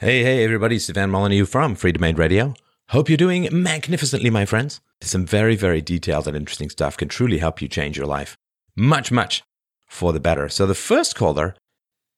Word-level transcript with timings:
Hey, 0.00 0.22
hey, 0.22 0.44
everybody, 0.44 0.76
it's 0.76 0.84
Stefan 0.84 1.10
Molyneux 1.10 1.44
from 1.44 1.74
Freedomain 1.74 2.16
Radio. 2.16 2.54
Hope 2.90 3.08
you're 3.08 3.16
doing 3.16 3.48
magnificently, 3.50 4.30
my 4.30 4.46
friends. 4.46 4.80
Some 5.00 5.26
very, 5.26 5.56
very 5.56 5.80
detailed 5.80 6.28
and 6.28 6.36
interesting 6.36 6.70
stuff 6.70 6.96
can 6.96 7.08
truly 7.08 7.38
help 7.38 7.60
you 7.60 7.66
change 7.66 7.96
your 7.96 8.06
life. 8.06 8.36
Much, 8.76 9.10
much 9.10 9.42
for 9.88 10.12
the 10.12 10.20
better. 10.20 10.48
So 10.48 10.68
the 10.68 10.74
first 10.76 11.16
caller 11.16 11.56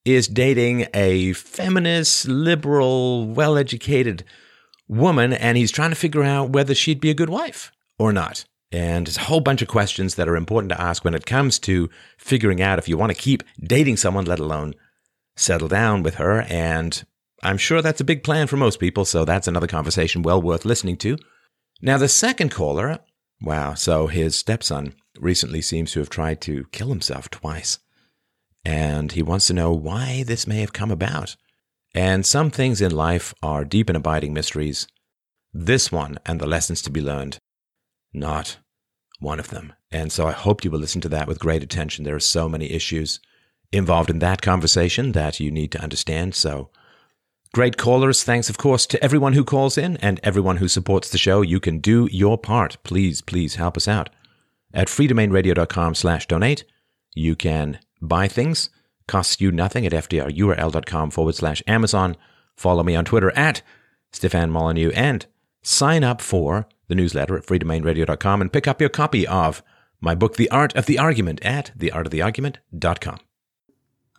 is 0.04 0.28
dating 0.28 0.88
a 0.92 1.32
feminist, 1.32 2.28
liberal, 2.28 3.26
well 3.26 3.56
educated 3.56 4.24
woman, 4.86 5.32
and 5.32 5.56
he's 5.56 5.72
trying 5.72 5.88
to 5.88 5.96
figure 5.96 6.22
out 6.22 6.50
whether 6.50 6.74
she'd 6.74 7.00
be 7.00 7.08
a 7.08 7.14
good 7.14 7.30
wife 7.30 7.72
or 7.98 8.12
not. 8.12 8.44
And 8.70 9.06
there's 9.06 9.16
a 9.16 9.22
whole 9.22 9.40
bunch 9.40 9.62
of 9.62 9.68
questions 9.68 10.16
that 10.16 10.28
are 10.28 10.36
important 10.36 10.70
to 10.72 10.78
ask 10.78 11.02
when 11.02 11.14
it 11.14 11.24
comes 11.24 11.58
to 11.60 11.88
figuring 12.18 12.60
out 12.60 12.78
if 12.78 12.90
you 12.90 12.98
want 12.98 13.10
to 13.10 13.18
keep 13.18 13.42
dating 13.58 13.96
someone, 13.96 14.26
let 14.26 14.38
alone 14.38 14.74
settle 15.34 15.68
down 15.68 16.02
with 16.02 16.16
her. 16.16 16.42
And 16.42 17.02
I'm 17.42 17.58
sure 17.58 17.80
that's 17.80 18.00
a 18.00 18.04
big 18.04 18.22
plan 18.22 18.46
for 18.46 18.56
most 18.56 18.78
people, 18.78 19.04
so 19.04 19.24
that's 19.24 19.48
another 19.48 19.66
conversation 19.66 20.22
well 20.22 20.40
worth 20.40 20.64
listening 20.64 20.96
to. 20.98 21.16
Now, 21.80 21.96
the 21.96 22.08
second 22.08 22.50
caller, 22.50 22.98
wow, 23.40 23.74
so 23.74 24.06
his 24.06 24.36
stepson 24.36 24.94
recently 25.18 25.62
seems 25.62 25.92
to 25.92 26.00
have 26.00 26.10
tried 26.10 26.40
to 26.42 26.66
kill 26.72 26.88
himself 26.88 27.30
twice. 27.30 27.78
And 28.64 29.12
he 29.12 29.22
wants 29.22 29.46
to 29.46 29.54
know 29.54 29.72
why 29.72 30.22
this 30.22 30.46
may 30.46 30.60
have 30.60 30.74
come 30.74 30.90
about. 30.90 31.36
And 31.94 32.26
some 32.26 32.50
things 32.50 32.80
in 32.80 32.92
life 32.94 33.34
are 33.42 33.64
deep 33.64 33.88
and 33.88 33.96
abiding 33.96 34.34
mysteries. 34.34 34.86
This 35.52 35.90
one 35.90 36.18
and 36.26 36.40
the 36.40 36.46
lessons 36.46 36.82
to 36.82 36.90
be 36.90 37.00
learned, 37.00 37.38
not 38.12 38.58
one 39.18 39.40
of 39.40 39.48
them. 39.48 39.72
And 39.90 40.12
so 40.12 40.26
I 40.26 40.32
hope 40.32 40.62
you 40.62 40.70
will 40.70 40.78
listen 40.78 41.00
to 41.00 41.08
that 41.08 41.26
with 41.26 41.40
great 41.40 41.62
attention. 41.62 42.04
There 42.04 42.14
are 42.14 42.20
so 42.20 42.48
many 42.48 42.70
issues 42.70 43.18
involved 43.72 44.10
in 44.10 44.18
that 44.20 44.42
conversation 44.42 45.12
that 45.12 45.40
you 45.40 45.50
need 45.50 45.72
to 45.72 45.82
understand. 45.82 46.34
So 46.34 46.70
Great 47.52 47.76
callers. 47.76 48.22
Thanks, 48.22 48.48
of 48.48 48.58
course, 48.58 48.86
to 48.86 49.02
everyone 49.02 49.32
who 49.32 49.44
calls 49.44 49.76
in 49.76 49.96
and 49.96 50.20
everyone 50.22 50.58
who 50.58 50.68
supports 50.68 51.10
the 51.10 51.18
show. 51.18 51.42
You 51.42 51.58
can 51.58 51.78
do 51.78 52.08
your 52.12 52.38
part. 52.38 52.76
Please, 52.84 53.20
please 53.20 53.56
help 53.56 53.76
us 53.76 53.88
out. 53.88 54.08
At 54.72 54.86
freedomainradio.com 54.86 55.96
slash 55.96 56.26
donate, 56.28 56.64
you 57.12 57.34
can 57.34 57.80
buy 58.00 58.28
things, 58.28 58.70
costs 59.08 59.40
you 59.40 59.50
nothing 59.50 59.84
at 59.84 59.92
fdrurl.com 59.92 61.10
forward 61.10 61.34
slash 61.34 61.60
Amazon. 61.66 62.16
Follow 62.54 62.84
me 62.84 62.94
on 62.94 63.04
Twitter 63.04 63.32
at 63.36 63.62
Stefan 64.12 64.50
Molyneux 64.50 64.92
and 64.94 65.26
sign 65.62 66.04
up 66.04 66.20
for 66.20 66.68
the 66.86 66.94
newsletter 66.94 67.36
at 67.36 67.46
freedomainradio.com 67.46 68.40
and 68.40 68.52
pick 68.52 68.68
up 68.68 68.80
your 68.80 68.90
copy 68.90 69.26
of 69.26 69.62
my 70.00 70.14
book, 70.14 70.36
The 70.36 70.50
Art 70.50 70.74
of 70.76 70.86
the 70.86 70.98
Argument 70.98 71.40
at 71.42 71.72
theartoftheargument.com. 71.76 73.18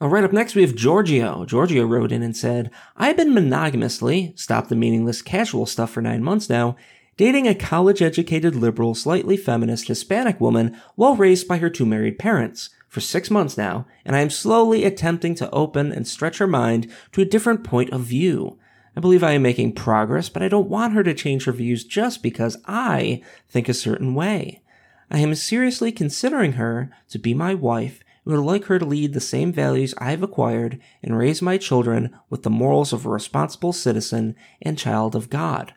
All 0.01 0.09
right, 0.09 0.23
up 0.23 0.33
next 0.33 0.55
we 0.55 0.63
have 0.63 0.73
Giorgio. 0.73 1.45
Giorgio 1.45 1.85
wrote 1.85 2.11
in 2.11 2.23
and 2.23 2.35
said, 2.35 2.71
I've 2.97 3.17
been 3.17 3.35
monogamously, 3.35 4.33
stop 4.35 4.67
the 4.67 4.75
meaningless 4.75 5.21
casual 5.21 5.67
stuff 5.67 5.91
for 5.91 6.01
nine 6.01 6.23
months 6.23 6.49
now, 6.49 6.75
dating 7.17 7.47
a 7.47 7.53
college 7.53 8.01
educated 8.01 8.55
liberal, 8.55 8.95
slightly 8.95 9.37
feminist 9.37 9.87
Hispanic 9.87 10.41
woman 10.41 10.75
well 10.97 11.15
raised 11.15 11.47
by 11.47 11.59
her 11.59 11.69
two 11.69 11.85
married 11.85 12.17
parents 12.17 12.71
for 12.87 12.99
six 12.99 13.29
months 13.29 13.59
now, 13.59 13.85
and 14.03 14.15
I 14.15 14.21
am 14.21 14.31
slowly 14.31 14.85
attempting 14.85 15.35
to 15.35 15.51
open 15.51 15.91
and 15.91 16.07
stretch 16.07 16.39
her 16.39 16.47
mind 16.47 16.91
to 17.11 17.21
a 17.21 17.25
different 17.25 17.63
point 17.63 17.91
of 17.91 18.01
view. 18.01 18.57
I 18.97 19.01
believe 19.01 19.23
I 19.23 19.33
am 19.33 19.43
making 19.43 19.73
progress, 19.73 20.29
but 20.29 20.41
I 20.41 20.47
don't 20.47 20.67
want 20.67 20.93
her 20.93 21.03
to 21.03 21.13
change 21.13 21.45
her 21.45 21.51
views 21.51 21.83
just 21.83 22.23
because 22.23 22.57
I 22.65 23.21
think 23.47 23.69
a 23.69 23.73
certain 23.75 24.15
way. 24.15 24.63
I 25.11 25.19
am 25.19 25.35
seriously 25.35 25.91
considering 25.91 26.53
her 26.53 26.89
to 27.09 27.19
be 27.19 27.35
my 27.35 27.53
wife 27.53 28.03
and 28.25 28.35
would 28.35 28.43
like 28.43 28.65
her 28.65 28.79
to 28.79 28.85
lead 28.85 29.13
the 29.13 29.19
same 29.19 29.51
values 29.51 29.93
I 29.97 30.11
have 30.11 30.23
acquired 30.23 30.79
and 31.01 31.17
raise 31.17 31.41
my 31.41 31.57
children 31.57 32.15
with 32.29 32.43
the 32.43 32.49
morals 32.49 32.93
of 32.93 33.05
a 33.05 33.09
responsible 33.09 33.73
citizen 33.73 34.35
and 34.61 34.77
child 34.77 35.15
of 35.15 35.29
God. 35.29 35.73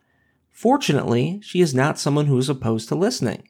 Fortunately, 0.50 1.40
she 1.42 1.60
is 1.60 1.74
not 1.74 1.98
someone 1.98 2.26
who 2.26 2.38
is 2.38 2.48
opposed 2.48 2.88
to 2.88 2.94
listening. 2.94 3.48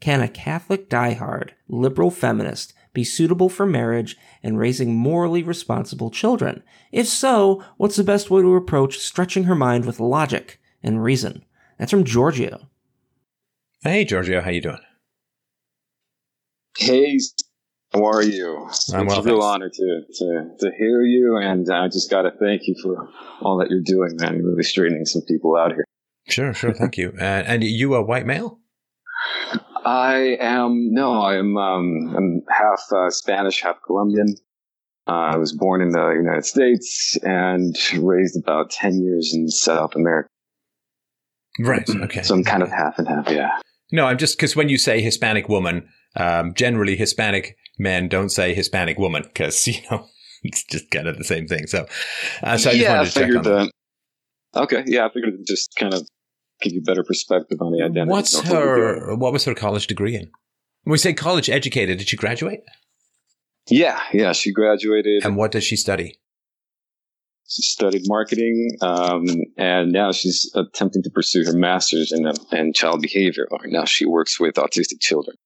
Can 0.00 0.20
a 0.20 0.28
Catholic 0.28 0.90
diehard, 0.90 1.50
liberal 1.68 2.10
feminist 2.10 2.74
be 2.92 3.04
suitable 3.04 3.48
for 3.48 3.66
marriage 3.66 4.16
and 4.42 4.58
raising 4.58 4.94
morally 4.94 5.42
responsible 5.42 6.10
children? 6.10 6.62
If 6.92 7.06
so, 7.06 7.62
what's 7.76 7.96
the 7.96 8.04
best 8.04 8.30
way 8.30 8.42
to 8.42 8.54
approach 8.54 8.98
stretching 8.98 9.44
her 9.44 9.54
mind 9.54 9.84
with 9.84 10.00
logic 10.00 10.60
and 10.82 11.02
reason? 11.02 11.44
That's 11.78 11.90
from 11.90 12.04
Giorgio. 12.04 12.68
Hey, 13.82 14.04
Giorgio, 14.04 14.40
how 14.40 14.50
you 14.50 14.60
doing? 14.60 14.78
Hey, 16.78 17.18
how 17.96 18.04
are 18.06 18.22
you? 18.22 18.56
I'm 18.58 18.68
it's 18.68 18.92
well, 18.92 19.20
a 19.20 19.22
real 19.22 19.40
thanks. 19.40 19.44
honor 19.44 19.70
to, 19.70 20.00
to, 20.12 20.50
to 20.60 20.70
hear 20.76 21.02
you, 21.02 21.36
and 21.36 21.68
I 21.70 21.88
just 21.88 22.10
got 22.10 22.22
to 22.22 22.30
thank 22.30 22.62
you 22.66 22.74
for 22.82 23.08
all 23.40 23.58
that 23.58 23.70
you're 23.70 23.82
doing, 23.82 24.16
man. 24.16 24.36
You're 24.36 24.50
really 24.50 24.62
straightening 24.62 25.04
some 25.04 25.22
people 25.22 25.56
out 25.56 25.72
here. 25.72 25.84
Sure, 26.28 26.52
sure. 26.52 26.72
Thank 26.72 26.96
you. 26.96 27.12
Uh, 27.20 27.42
and 27.46 27.64
you 27.64 27.94
a 27.94 28.02
white 28.02 28.26
male? 28.26 28.60
I 29.84 30.36
am 30.40 30.92
no, 30.92 31.22
I'm 31.22 31.56
um, 31.56 32.14
I'm 32.16 32.42
half 32.50 32.82
uh, 32.92 33.10
Spanish, 33.10 33.62
half 33.62 33.76
Colombian. 33.86 34.34
Uh, 35.08 35.32
I 35.32 35.36
was 35.36 35.52
born 35.52 35.80
in 35.80 35.90
the 35.90 36.10
United 36.10 36.44
States 36.44 37.16
and 37.22 37.74
raised 37.96 38.36
about 38.36 38.70
ten 38.70 39.00
years 39.00 39.32
in 39.34 39.48
South 39.48 39.94
America. 39.94 40.28
Right. 41.60 41.88
Okay. 41.88 42.22
So 42.22 42.34
I'm 42.34 42.44
kind 42.44 42.62
of 42.62 42.70
half 42.70 42.98
and 42.98 43.08
half. 43.08 43.28
Yeah. 43.30 43.50
No, 43.92 44.06
I'm 44.06 44.18
just 44.18 44.36
because 44.36 44.54
when 44.56 44.68
you 44.68 44.78
say 44.78 45.00
Hispanic 45.00 45.48
woman, 45.48 45.88
um, 46.16 46.54
generally 46.54 46.96
Hispanic 46.96 47.56
men 47.78 48.08
don't 48.08 48.30
say 48.30 48.54
Hispanic 48.54 48.98
woman 48.98 49.22
because 49.22 49.66
you 49.66 49.80
know 49.90 50.06
it's 50.42 50.64
just 50.64 50.90
kind 50.90 51.08
of 51.08 51.18
the 51.18 51.24
same 51.24 51.46
thing. 51.46 51.66
So, 51.66 51.86
uh, 52.42 52.56
so 52.56 52.70
I 52.70 52.72
just 52.72 52.76
yeah, 52.76 52.92
I 52.92 52.96
wanted 52.96 53.08
to 53.08 53.14
check 53.14 53.22
on 53.22 53.28
figured 53.28 53.44
that. 53.44 53.72
that. 54.52 54.60
Okay, 54.62 54.84
yeah, 54.86 55.06
I 55.06 55.08
figured 55.12 55.34
it'd 55.34 55.46
just 55.46 55.74
kind 55.78 55.94
of 55.94 56.08
give 56.62 56.72
you 56.72 56.82
better 56.82 57.04
perspective 57.04 57.58
on 57.60 57.72
the 57.72 57.82
identity. 57.82 58.10
What's 58.10 58.38
of 58.38 58.48
what 58.48 58.52
you're 58.52 59.08
her? 59.08 59.16
What 59.16 59.32
was 59.32 59.44
her 59.44 59.54
college 59.54 59.86
degree 59.86 60.14
in? 60.14 60.30
When 60.84 60.92
we 60.92 60.98
say 60.98 61.12
college 61.12 61.50
educated, 61.50 61.98
did 61.98 62.08
she 62.08 62.16
graduate? 62.16 62.62
Yeah, 63.68 64.00
yeah, 64.12 64.32
she 64.32 64.52
graduated. 64.52 65.24
And 65.24 65.36
what 65.36 65.50
does 65.50 65.64
she 65.64 65.76
study? 65.76 66.18
She 67.48 67.62
studied 67.62 68.02
marketing, 68.06 68.76
um, 68.80 69.24
and 69.56 69.92
now 69.92 70.10
she's 70.12 70.50
attempting 70.54 71.02
to 71.04 71.10
pursue 71.10 71.44
her 71.44 71.56
master's 71.56 72.12
in, 72.12 72.28
in 72.52 72.72
child 72.72 73.02
behavior. 73.02 73.46
Now 73.66 73.84
she 73.84 74.04
works 74.04 74.40
with 74.40 74.54
autistic 74.54 75.00
children. 75.00 75.36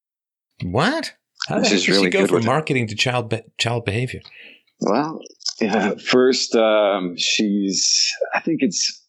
What? 0.63 1.15
How 1.49 1.61
the 1.61 1.69
heck 1.69 1.89
really 1.89 2.05
she 2.05 2.11
go 2.11 2.21
good 2.21 2.29
from 2.29 2.37
with 2.37 2.45
it. 2.45 2.49
marketing 2.49 2.87
to 2.89 2.95
child 2.95 3.31
be- 3.31 3.43
child 3.59 3.85
behavior? 3.85 4.21
Well, 4.81 5.21
yeah, 5.61 5.95
first, 6.05 6.55
um, 6.55 7.17
she's. 7.17 8.11
I 8.35 8.41
think 8.41 8.59
it's 8.63 9.01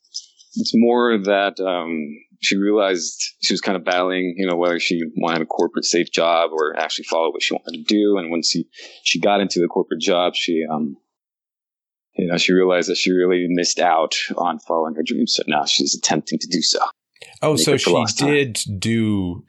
it's 0.56 0.72
more 0.76 1.18
that 1.18 1.60
um, 1.60 2.08
she 2.42 2.58
realized 2.58 3.22
she 3.42 3.54
was 3.54 3.62
kind 3.62 3.78
of 3.78 3.86
battling, 3.86 4.36
you 4.38 4.48
know, 4.48 4.56
whether 4.56 4.80
she 4.80 5.02
wanted 5.18 5.42
a 5.42 5.46
corporate 5.46 5.86
safe 5.86 6.12
job 6.12 6.52
or 6.54 6.78
actually 6.78 7.06
follow 7.06 7.32
what 7.32 7.44
she 7.44 7.54
wanted 7.54 7.78
to 7.78 7.84
do. 7.84 8.18
And 8.18 8.32
once 8.32 8.50
she 8.50 8.68
she 9.04 9.20
got 9.20 9.42
into 9.42 9.60
the 9.60 9.68
corporate 9.68 10.02
job, 10.02 10.34
she 10.36 10.64
um, 10.70 10.98
you 12.16 12.28
know, 12.28 12.38
she 12.38 12.54
realized 12.54 12.90
that 12.90 12.98
she 12.98 13.12
really 13.12 13.46
missed 13.50 13.80
out 13.80 14.16
on 14.38 14.60
following 14.60 14.96
her 14.96 15.04
dreams. 15.04 15.34
So 15.36 15.44
now 15.48 15.66
she's 15.66 15.96
attempting 15.96 16.40
to 16.40 16.48
do 16.48 16.62
so. 16.62 16.80
Oh, 17.42 17.56
so 17.56 17.78
she 17.78 18.06
did 18.18 18.60
do 18.78 19.44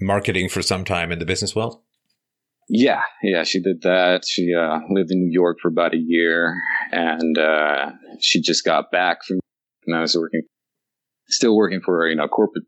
marketing 0.00 0.48
for 0.48 0.62
some 0.62 0.84
time 0.84 1.12
in 1.12 1.18
the 1.18 1.26
business 1.26 1.54
world. 1.54 1.80
Yeah, 2.68 3.02
yeah, 3.22 3.44
she 3.44 3.60
did 3.60 3.82
that. 3.82 4.24
She 4.26 4.52
uh, 4.52 4.80
lived 4.90 5.12
in 5.12 5.20
New 5.20 5.32
York 5.32 5.58
for 5.62 5.68
about 5.68 5.94
a 5.94 5.98
year, 5.98 6.56
and 6.90 7.38
uh, 7.38 7.92
she 8.20 8.40
just 8.40 8.64
got 8.64 8.90
back 8.90 9.18
from. 9.24 9.38
And 9.86 9.96
I 9.96 10.00
was 10.00 10.16
working, 10.16 10.42
still 11.28 11.56
working 11.56 11.80
for 11.80 12.08
you 12.08 12.16
know 12.16 12.26
corporate 12.26 12.64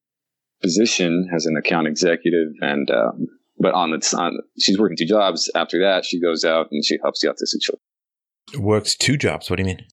position 0.63 1.29
as 1.35 1.47
an 1.47 1.57
account 1.57 1.89
executive, 1.89 2.49
and 2.61 2.89
um, 2.93 3.27
but 3.59 3.75
on 3.75 3.91
the 3.91 4.17
on, 4.17 4.39
she's 4.59 4.79
working 4.79 4.97
two 4.97 5.05
jobs. 5.05 5.51
After 5.57 5.81
that, 5.81 6.05
she 6.05 6.21
goes 6.21 6.45
out 6.45 6.69
and 6.71 6.85
she 6.85 6.99
helps 7.03 7.21
the 7.21 7.29
autistic 7.29 7.61
children. 7.61 8.65
Works 8.65 8.95
two 8.95 9.17
jobs. 9.17 9.51
What 9.51 9.57
do 9.57 9.63
you 9.63 9.67
mean? 9.67 9.85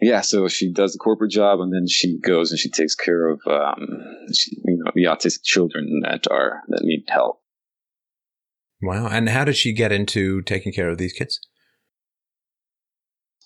Yeah, 0.00 0.20
so 0.20 0.48
she 0.48 0.72
does 0.72 0.92
the 0.92 0.98
corporate 0.98 1.32
job, 1.32 1.60
and 1.60 1.72
then 1.72 1.86
she 1.88 2.18
goes 2.20 2.52
and 2.52 2.58
she 2.58 2.70
takes 2.70 2.94
care 2.94 3.28
of 3.28 3.40
um, 3.46 4.04
she, 4.32 4.56
you 4.64 4.76
know 4.84 4.92
the 4.94 5.04
autistic 5.04 5.42
children 5.42 6.02
that 6.04 6.26
are 6.30 6.62
that 6.68 6.82
need 6.84 7.04
help. 7.08 7.41
Wow. 8.82 9.06
And 9.06 9.28
how 9.28 9.44
did 9.44 9.56
she 9.56 9.72
get 9.72 9.92
into 9.92 10.42
taking 10.42 10.72
care 10.72 10.88
of 10.88 10.98
these 10.98 11.12
kids? 11.12 11.40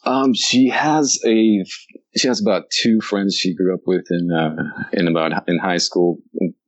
Um, 0.04 0.34
she 0.34 0.68
has 0.68 1.18
a 1.26 1.64
she 2.16 2.28
has 2.28 2.40
about 2.40 2.70
two 2.70 3.00
friends 3.00 3.34
she 3.36 3.54
grew 3.54 3.74
up 3.74 3.80
with 3.86 4.06
in 4.10 4.30
uh, 4.32 4.54
in 4.92 5.08
about 5.08 5.48
in 5.48 5.58
high 5.58 5.78
school, 5.78 6.18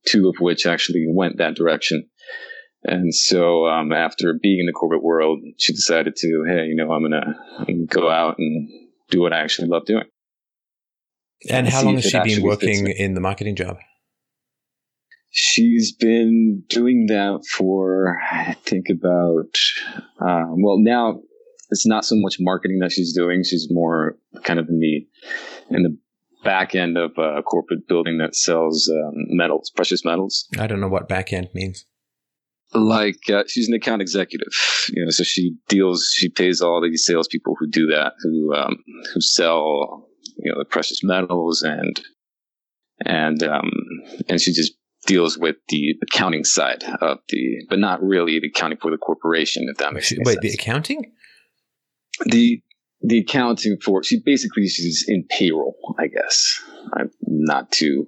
two 0.06 0.28
of 0.28 0.36
which 0.40 0.66
actually 0.66 1.06
went 1.08 1.38
that 1.38 1.54
direction. 1.54 2.08
And 2.84 3.14
so 3.14 3.66
um, 3.66 3.92
after 3.92 4.34
being 4.40 4.60
in 4.60 4.66
the 4.66 4.72
corporate 4.72 5.02
world, 5.02 5.40
she 5.56 5.72
decided 5.72 6.14
to, 6.16 6.44
hey, 6.46 6.66
you 6.66 6.76
know, 6.76 6.92
I'm 6.92 7.02
gonna, 7.02 7.34
I'm 7.58 7.64
gonna 7.66 7.86
go 7.86 8.08
out 8.08 8.38
and 8.38 8.68
do 9.10 9.20
what 9.20 9.32
I 9.32 9.40
actually 9.40 9.68
love 9.68 9.84
doing. 9.84 10.04
And 11.50 11.68
how 11.68 11.82
long 11.82 11.94
has 11.94 12.04
she 12.04 12.20
been 12.20 12.42
working 12.42 12.86
in 12.88 13.14
the 13.14 13.20
marketing 13.20 13.56
job? 13.56 13.78
She's 15.30 15.92
been 15.92 16.62
doing 16.68 17.06
that 17.08 17.44
for 17.50 18.18
I 18.30 18.54
think 18.64 18.86
about 18.90 19.56
um, 20.20 20.62
well 20.62 20.78
now 20.78 21.20
it's 21.70 21.86
not 21.86 22.04
so 22.04 22.14
much 22.16 22.36
marketing 22.40 22.78
that 22.80 22.92
she's 22.92 23.14
doing. 23.14 23.42
She's 23.44 23.68
more 23.70 24.16
kind 24.42 24.58
of 24.58 24.68
in 24.68 24.78
the 24.80 25.06
in 25.70 25.82
the 25.82 25.96
back 26.44 26.74
end 26.74 26.96
of 26.96 27.12
a 27.18 27.42
corporate 27.42 27.86
building 27.88 28.18
that 28.18 28.34
sells 28.34 28.90
um, 28.90 29.14
metals, 29.28 29.70
precious 29.74 30.04
metals. 30.04 30.48
I 30.58 30.66
don't 30.66 30.80
know 30.80 30.88
what 30.88 31.08
back 31.08 31.32
end 31.32 31.48
means. 31.54 31.84
Like 32.74 33.30
uh, 33.30 33.44
she's 33.46 33.68
an 33.68 33.74
account 33.74 34.02
executive, 34.02 34.52
you 34.92 35.02
know, 35.02 35.10
so 35.10 35.24
she 35.24 35.56
deals, 35.68 36.12
she 36.14 36.28
pays 36.28 36.60
all 36.60 36.82
these 36.82 37.04
salespeople 37.06 37.54
who 37.58 37.66
do 37.66 37.86
that, 37.86 38.12
who 38.22 38.54
um, 38.54 38.76
who 39.14 39.20
sell, 39.20 40.06
you 40.36 40.52
know, 40.52 40.58
the 40.58 40.66
precious 40.66 41.02
metals 41.02 41.62
and 41.62 42.00
and 43.06 43.42
um, 43.42 43.70
and 44.28 44.40
she 44.40 44.52
just 44.52 44.74
deals 45.08 45.36
with 45.38 45.56
the 45.70 45.94
accounting 46.02 46.44
side 46.44 46.84
of 47.00 47.18
the, 47.30 47.64
but 47.68 47.78
not 47.78 48.00
really 48.02 48.38
the 48.38 48.48
accounting 48.48 48.78
for 48.80 48.90
the 48.92 48.98
corporation, 48.98 49.66
if 49.72 49.78
that 49.78 49.92
makes 49.92 50.06
She- 50.06 50.16
any 50.16 50.24
Wait, 50.26 50.38
the 50.40 50.50
accounting? 50.50 51.12
the 52.26 52.60
the 53.00 53.18
accounting 53.20 53.76
for 53.84 54.02
she 54.02 54.20
basically 54.24 54.66
she's 54.68 55.04
in 55.08 55.24
payroll, 55.28 55.76
I 55.98 56.08
guess. 56.08 56.60
I'm 56.94 57.10
not 57.22 57.70
too 57.70 58.06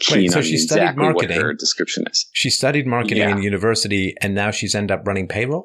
keen 0.00 0.22
Wait, 0.22 0.30
so 0.32 0.38
on 0.38 0.44
she 0.44 0.56
studied 0.58 0.82
exactly 0.82 1.04
marketing. 1.04 1.36
what 1.36 1.44
her 1.46 1.54
description 1.54 2.04
is. 2.10 2.26
She 2.32 2.50
studied 2.50 2.86
marketing 2.86 3.18
Yeah. 3.18 3.36
in 3.36 3.42
university, 3.42 4.14
and 4.20 4.34
now 4.34 4.50
she's 4.50 4.74
ended 4.74 4.90
up 4.98 5.06
running 5.06 5.28
payroll. 5.28 5.64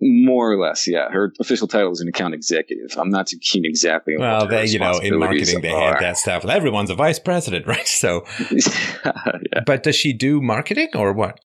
More 0.00 0.52
or 0.52 0.58
less, 0.58 0.86
yeah. 0.86 1.08
Her 1.10 1.32
official 1.40 1.66
title 1.66 1.90
is 1.90 2.00
an 2.00 2.08
account 2.08 2.34
executive. 2.34 2.98
I'm 2.98 3.08
not 3.08 3.28
too 3.28 3.38
keen 3.40 3.62
exactly 3.64 4.14
on 4.14 4.20
Well, 4.20 4.46
they, 4.46 4.66
you 4.66 4.78
know, 4.78 4.98
in 4.98 5.18
marketing 5.18 5.62
they 5.62 5.70
are. 5.70 5.92
have 5.92 6.00
that 6.00 6.18
stuff. 6.18 6.44
Everyone's 6.44 6.90
a 6.90 6.94
vice 6.94 7.18
president, 7.18 7.66
right? 7.68 7.88
So, 7.88 8.24
yeah. 8.50 9.62
but 9.64 9.82
does 9.82 9.96
she 9.96 10.12
do 10.12 10.42
marketing 10.42 10.88
or 10.94 11.12
what? 11.14 11.40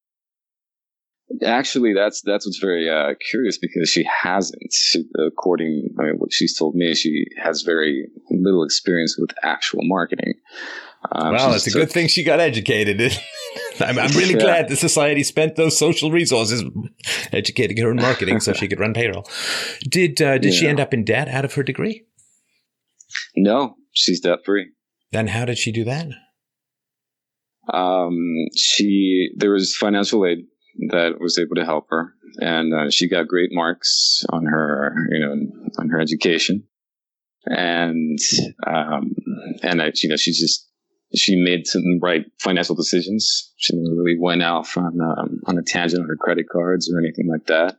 Actually, 1.45 1.93
that's 1.93 2.21
that's 2.25 2.45
what's 2.45 2.59
very 2.59 2.89
uh, 2.89 3.13
curious 3.29 3.57
because 3.57 3.89
she 3.89 4.03
hasn't. 4.23 4.61
She, 4.73 5.05
according, 5.25 5.95
I 5.97 6.03
mean, 6.03 6.15
what 6.17 6.33
she's 6.33 6.57
told 6.57 6.75
me, 6.75 6.93
she 6.93 7.27
has 7.41 7.61
very 7.61 8.07
little 8.29 8.65
experience 8.65 9.15
with 9.17 9.31
actual 9.41 9.79
marketing. 9.83 10.33
Um, 11.11 11.33
well, 11.33 11.53
it's 11.53 11.67
a 11.67 11.71
good 11.71 11.91
thing 11.91 12.07
she 12.07 12.23
got 12.23 12.39
educated. 12.39 13.17
I'm, 13.79 13.97
I'm 13.97 14.11
really 14.11 14.33
Yeah. 14.37 14.39
glad 14.41 14.69
the 14.69 14.75
society 14.75 15.23
spent 15.23 15.55
those 15.55 15.77
social 15.77 16.11
resources 16.11 16.63
educating 17.31 17.77
her 17.77 17.89
in 17.91 17.97
marketing 17.97 18.39
so 18.39 18.53
she 18.53 18.67
could 18.67 18.79
run 18.79 18.93
payroll. 18.93 19.27
Did 19.81 20.21
uh, 20.21 20.37
did 20.37 20.53
she 20.53 20.67
end 20.67 20.79
up 20.79 20.93
in 20.93 21.03
debt 21.03 21.27
out 21.27 21.45
of 21.45 21.53
her 21.55 21.63
degree? 21.63 22.05
No, 23.35 23.75
she's 23.93 24.19
debt 24.21 24.39
free. 24.45 24.71
Then 25.11 25.27
how 25.27 25.45
did 25.45 25.57
she 25.57 25.71
do 25.71 25.83
that? 25.85 26.07
Um, 27.73 28.17
she 28.55 29.29
there 29.37 29.51
was 29.51 29.75
financial 29.75 30.25
aid 30.25 30.39
that 30.89 31.19
was 31.19 31.37
able 31.37 31.55
to 31.55 31.65
help 31.65 31.87
her, 31.89 32.13
and 32.39 32.73
uh, 32.73 32.89
she 32.89 33.09
got 33.09 33.27
great 33.27 33.49
marks 33.51 34.23
on 34.29 34.45
her, 34.45 34.93
you 35.11 35.19
know, 35.19 35.35
on 35.79 35.89
her 35.89 35.99
education, 35.99 36.63
and 37.45 38.17
um, 38.65 39.11
and 39.63 39.81
I, 39.81 39.91
you 40.01 40.09
know, 40.09 40.15
she 40.17 40.31
just 40.31 40.67
she 41.15 41.35
made 41.35 41.67
some 41.67 41.99
right 42.01 42.25
financial 42.39 42.75
decisions. 42.75 43.51
She 43.57 43.75
never 43.75 43.95
really 43.95 44.17
went 44.19 44.43
off 44.43 44.77
on 44.77 44.99
um, 45.01 45.41
on 45.45 45.57
a 45.57 45.63
tangent 45.63 46.01
on 46.01 46.07
her 46.07 46.15
credit 46.15 46.47
cards 46.49 46.91
or 46.91 46.99
anything 46.99 47.27
like 47.27 47.47
that. 47.47 47.77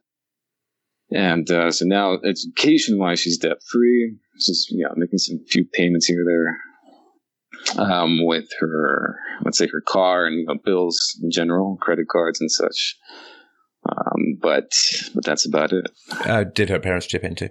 And 1.10 1.50
uh, 1.50 1.70
so 1.70 1.84
now, 1.84 2.18
education 2.24 2.98
wise, 2.98 3.20
she's 3.20 3.38
debt 3.38 3.58
free. 3.70 4.16
She's 4.38 4.66
you 4.70 4.84
know 4.84 4.92
making 4.96 5.18
some 5.18 5.40
few 5.48 5.64
payments 5.64 6.06
here 6.06 6.22
or 6.22 6.24
there 6.24 6.58
um, 7.76 8.24
with 8.24 8.48
her, 8.60 9.18
let's 9.44 9.58
say 9.58 9.68
her 9.68 9.82
car 9.86 10.26
and 10.26 10.38
you 10.38 10.46
know, 10.46 10.56
bills 10.64 11.18
in 11.22 11.30
general, 11.30 11.76
credit 11.76 12.08
cards 12.08 12.40
and 12.40 12.50
such. 12.50 12.96
Um, 13.88 14.38
but 14.40 14.72
but 15.14 15.24
that's 15.24 15.46
about 15.46 15.72
it. 15.72 15.90
Uh, 16.24 16.44
did 16.44 16.70
her 16.70 16.78
parents 16.78 17.06
chip 17.06 17.24
in 17.24 17.34
too? 17.34 17.48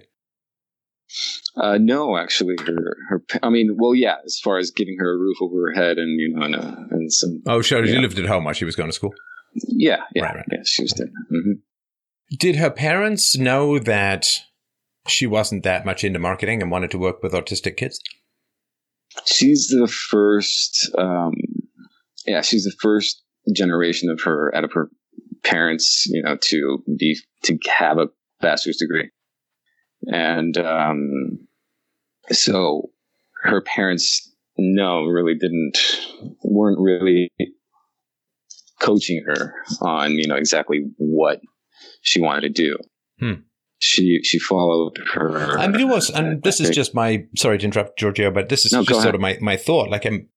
Uh, 1.56 1.78
no, 1.80 2.16
actually, 2.16 2.56
her 2.66 2.96
her. 3.08 3.22
I 3.42 3.50
mean, 3.50 3.76
well, 3.78 3.94
yeah, 3.94 4.16
as 4.24 4.38
far 4.42 4.58
as 4.58 4.70
giving 4.70 4.96
her 4.98 5.12
a 5.14 5.18
roof 5.18 5.36
over 5.40 5.66
her 5.68 5.72
head 5.74 5.98
and 5.98 6.18
you 6.20 6.32
know 6.34 6.42
and, 6.44 6.56
uh, 6.56 6.74
and 6.90 7.12
some. 7.12 7.42
Oh, 7.46 7.60
sure. 7.62 7.86
She 7.86 7.92
Yeah. 7.92 8.00
lived 8.00 8.18
at 8.18 8.26
home 8.26 8.44
while 8.44 8.54
she 8.54 8.64
was 8.64 8.76
going 8.76 8.88
to 8.88 8.94
school. 8.94 9.12
Yeah, 9.54 10.00
yeah, 10.14 10.24
Right, 10.24 10.36
right. 10.36 10.44
yeah. 10.50 10.58
She 10.64 10.82
was 10.82 10.92
there. 10.92 11.08
hmm 11.30 11.52
Did 12.38 12.56
her 12.56 12.70
parents 12.70 13.36
know 13.36 13.78
that 13.78 14.26
she 15.08 15.26
wasn't 15.26 15.62
that 15.64 15.84
much 15.84 16.04
into 16.04 16.18
marketing 16.18 16.62
and 16.62 16.70
wanted 16.70 16.90
to 16.92 16.98
work 16.98 17.22
with 17.22 17.32
autistic 17.32 17.76
kids? 17.76 18.00
She's 19.26 19.68
the 19.68 19.86
first. 19.88 20.90
Um, 20.96 21.34
yeah, 22.26 22.40
she's 22.40 22.64
the 22.64 22.74
first 22.80 23.22
generation 23.54 24.08
of 24.10 24.22
her 24.22 24.54
out 24.54 24.64
of 24.64 24.72
her 24.72 24.88
parents, 25.44 26.06
you 26.06 26.22
know, 26.22 26.38
to 26.40 26.82
be 26.98 27.18
to 27.44 27.58
have 27.78 27.98
a 27.98 28.06
bachelor's 28.40 28.78
degree, 28.78 29.10
and 30.06 30.56
um, 30.58 31.38
so 32.30 32.90
her 33.42 33.60
parents, 33.62 34.30
no, 34.56 35.04
really 35.04 35.34
didn't 35.34 35.78
weren't 36.42 36.80
really 36.80 37.30
coaching 38.80 39.22
her 39.26 39.54
on 39.80 40.12
you 40.12 40.26
know 40.26 40.34
exactly 40.34 40.84
what 40.96 41.40
she 42.02 42.20
wanted 42.20 42.42
to 42.42 42.48
do. 42.50 42.76
Hmm. 43.20 43.40
She 43.78 44.20
she 44.22 44.38
followed 44.38 44.98
her. 45.14 45.58
I 45.58 45.66
mean, 45.66 45.80
it 45.80 45.92
was, 45.92 46.08
and 46.10 46.42
this 46.42 46.60
is 46.60 46.70
just 46.70 46.94
my 46.94 47.24
sorry 47.36 47.58
to 47.58 47.64
interrupt, 47.64 47.98
Giorgio, 47.98 48.30
but 48.30 48.48
this 48.48 48.64
is 48.64 48.72
No, 48.72 48.84
just 48.84 49.02
sort 49.02 49.16
of 49.16 49.20
my, 49.20 49.38
my 49.40 49.56
thought. 49.56 49.90
Like, 49.90 50.06
I'm, 50.06 50.28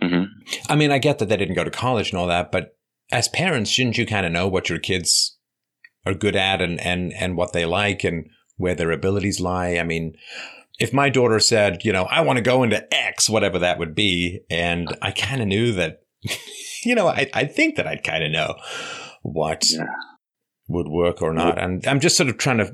Mhm. 0.00 0.26
I 0.68 0.76
mean, 0.76 0.92
I 0.92 0.98
get 0.98 1.18
that 1.18 1.28
they 1.28 1.36
didn't 1.36 1.56
go 1.56 1.64
to 1.64 1.70
college 1.70 2.10
and 2.10 2.18
all 2.18 2.28
that, 2.28 2.52
but 2.52 2.76
as 3.10 3.26
parents, 3.28 3.70
shouldn't 3.70 3.98
you 3.98 4.06
kind 4.06 4.24
of 4.24 4.30
know 4.30 4.46
what 4.46 4.68
your 4.68 4.78
kids 4.78 5.36
are 6.06 6.14
good 6.14 6.36
at 6.36 6.62
and, 6.62 6.80
and, 6.80 7.12
and 7.12 7.36
what 7.36 7.52
they 7.52 7.66
like 7.66 8.04
and 8.04 8.28
where 8.60 8.74
their 8.74 8.90
abilities 8.92 9.40
lie? 9.40 9.76
I 9.76 9.82
mean, 9.82 10.14
if 10.78 10.92
my 10.92 11.08
daughter 11.10 11.40
said, 11.40 11.84
you 11.84 11.92
know, 11.92 12.04
I 12.04 12.20
want 12.20 12.36
to 12.36 12.42
go 12.42 12.62
into 12.62 12.86
X, 12.94 13.28
whatever 13.28 13.58
that 13.58 13.78
would 13.78 13.94
be, 13.94 14.40
and 14.50 14.96
I 15.02 15.10
kind 15.10 15.42
of 15.42 15.48
knew 15.48 15.72
that, 15.72 16.02
you 16.84 16.94
know, 16.94 17.08
I, 17.08 17.28
I 17.34 17.44
think 17.44 17.76
that 17.76 17.86
I'd 17.86 18.04
kind 18.04 18.22
of 18.24 18.30
know 18.30 18.54
what 19.22 19.70
Yeah. 19.70 19.84
would 20.68 20.88
work 20.88 21.20
or 21.22 21.32
not. 21.32 21.58
And 21.58 21.86
I'm 21.86 22.00
just 22.00 22.16
sort 22.16 22.28
of 22.28 22.38
trying 22.38 22.58
to 22.58 22.72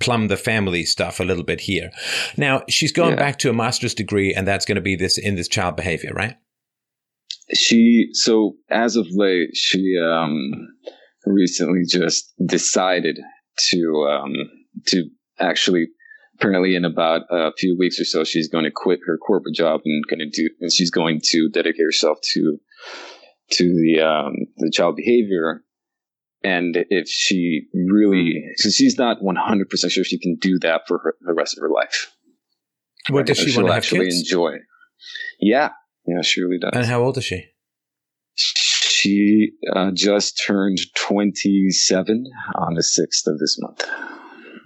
plumb 0.00 0.28
the 0.28 0.36
family 0.36 0.84
stuff 0.84 1.20
a 1.20 1.24
little 1.24 1.44
bit 1.44 1.60
here. 1.60 1.90
Now, 2.36 2.62
she's 2.68 2.92
going 2.92 3.12
Yeah. 3.12 3.16
back 3.18 3.38
to 3.40 3.50
a 3.50 3.52
master's 3.54 3.94
degree, 3.94 4.34
and 4.34 4.46
that's 4.48 4.64
going 4.64 4.76
to 4.76 4.80
be 4.82 4.96
this 4.96 5.18
in 5.18 5.36
this 5.36 5.48
child 5.48 5.76
behavior, 5.76 6.12
right? 6.14 6.36
she 7.52 8.08
so 8.12 8.56
as 8.70 8.94
of 8.94 9.06
late 9.10 9.50
she 9.54 9.96
um 10.00 10.52
recently 11.26 11.82
just 11.84 12.32
decided 12.46 13.18
to 13.58 14.08
um 14.08 14.34
to 14.86 15.04
actually 15.38 15.88
apparently 16.38 16.74
in 16.74 16.84
about 16.84 17.22
a 17.30 17.52
few 17.58 17.76
weeks 17.78 18.00
or 18.00 18.04
so 18.04 18.24
she's 18.24 18.48
going 18.48 18.64
to 18.64 18.70
quit 18.74 19.00
her 19.06 19.18
corporate 19.18 19.54
job 19.54 19.80
and 19.84 20.04
going 20.08 20.18
to 20.20 20.30
do 20.30 20.48
and 20.60 20.72
she's 20.72 20.90
going 20.90 21.20
to 21.22 21.48
dedicate 21.50 21.84
herself 21.84 22.18
to 22.22 22.58
to 23.50 23.64
the 23.64 24.00
um 24.00 24.34
the 24.58 24.70
child 24.72 24.96
behavior 24.96 25.62
and 26.42 26.76
if 26.88 27.08
she 27.08 27.62
really 27.74 28.42
so 28.56 28.70
she's 28.70 28.96
not 28.96 29.18
100% 29.20 29.90
sure 29.90 30.04
she 30.04 30.18
can 30.18 30.36
do 30.40 30.58
that 30.60 30.82
for 30.88 30.98
her, 30.98 31.14
the 31.20 31.34
rest 31.34 31.56
of 31.58 31.60
her 31.62 31.68
life 31.68 32.10
What 33.10 33.26
does 33.26 33.38
she 33.38 33.54
want 33.54 33.68
to 33.68 33.74
actually 33.74 34.06
kids? 34.06 34.20
enjoy 34.20 34.52
yeah 35.40 35.70
yeah 36.06 36.22
she 36.22 36.40
really 36.42 36.58
does 36.58 36.70
And 36.72 36.86
how 36.86 37.02
old 37.02 37.18
is 37.18 37.24
she? 37.24 37.44
She 38.36 39.50
uh, 39.74 39.90
just 39.92 40.40
turned 40.46 40.78
27 40.96 42.24
on 42.54 42.74
the 42.74 42.82
6th 42.82 43.26
of 43.26 43.38
this 43.38 43.56
month. 43.60 43.84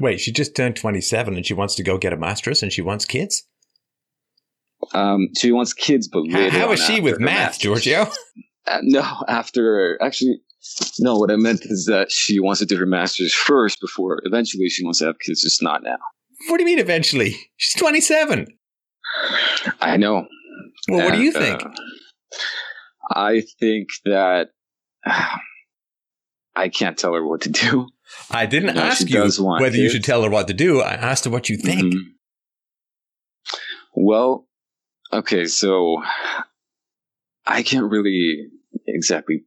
Wait, 0.05 0.21
she 0.21 0.31
just 0.31 0.55
turned 0.55 0.77
27 0.77 1.35
and 1.35 1.47
she 1.47 1.55
wants 1.55 1.75
to 1.77 1.83
go 1.83 1.97
get 1.97 2.13
a 2.13 2.17
master's 2.19 2.63
and 2.63 2.71
she 2.71 2.83
wants 2.83 3.07
kids? 3.07 3.45
Um, 4.93 5.29
she 5.35 5.51
wants 5.51 5.73
kids, 5.73 6.09
but 6.09 6.25
How, 6.31 6.41
later 6.41 6.59
how 6.59 6.71
on 6.73 6.77
she 6.77 7.01
with 7.01 7.19
math, 7.19 7.33
master's. 7.57 7.63
Giorgio? 7.63 8.07
Uh, 8.67 8.79
no, 8.81 9.05
after 9.29 10.03
actually, 10.03 10.41
no. 10.99 11.19
What 11.19 11.31
I 11.31 11.37
meant 11.37 11.67
is 11.67 11.85
that 11.85 12.11
she 12.11 12.41
wants 12.41 12.61
to 12.61 12.65
do 12.65 12.79
her 12.79 12.87
master's 12.87 13.35
first 13.35 13.79
before 13.79 14.21
eventually 14.25 14.71
she 14.71 14.83
wants 14.83 15.01
to 15.01 15.05
have 15.05 15.19
kids. 15.19 15.43
Just 15.43 15.63
not 15.63 15.83
now. 15.83 15.99
What 16.49 16.57
do 16.57 16.63
you 16.63 16.67
mean 16.67 16.79
eventually? 16.79 17.37
She's 17.59 17.79
27. 17.79 18.47
I 19.83 19.99
know. 19.99 20.27
Well, 20.89 21.05
what 21.05 21.13
do 21.13 21.21
you 21.21 21.31
think? 21.31 21.63
uh, 21.63 21.69
I 23.11 23.43
think 23.61 23.89
that 24.07 24.49
I 26.57 26.71
can't 26.71 26.97
tell 26.97 27.13
her 27.13 27.27
what 27.27 27.43
to 27.43 27.51
do. 27.51 27.89
I 28.31 28.47
didn't 28.47 28.75
no, 28.75 28.83
ask 28.83 29.09
you 29.09 29.31
whether 29.45 29.77
you 29.77 29.91
should 29.91 30.05
tell 30.05 30.23
her 30.23 30.31
what 30.31 30.49
to 30.49 30.55
do. 30.55 30.81
I 30.81 30.95
asked 30.95 31.25
her 31.25 31.31
what 31.31 31.49
you 31.49 31.57
think. 31.57 31.95
Mhm. 31.95 32.01
Well, 33.95 34.47
okay, 35.13 35.47
so 35.47 36.03
I 37.47 37.63
can't 37.63 37.91
really 37.91 38.49
exactly 38.87 39.45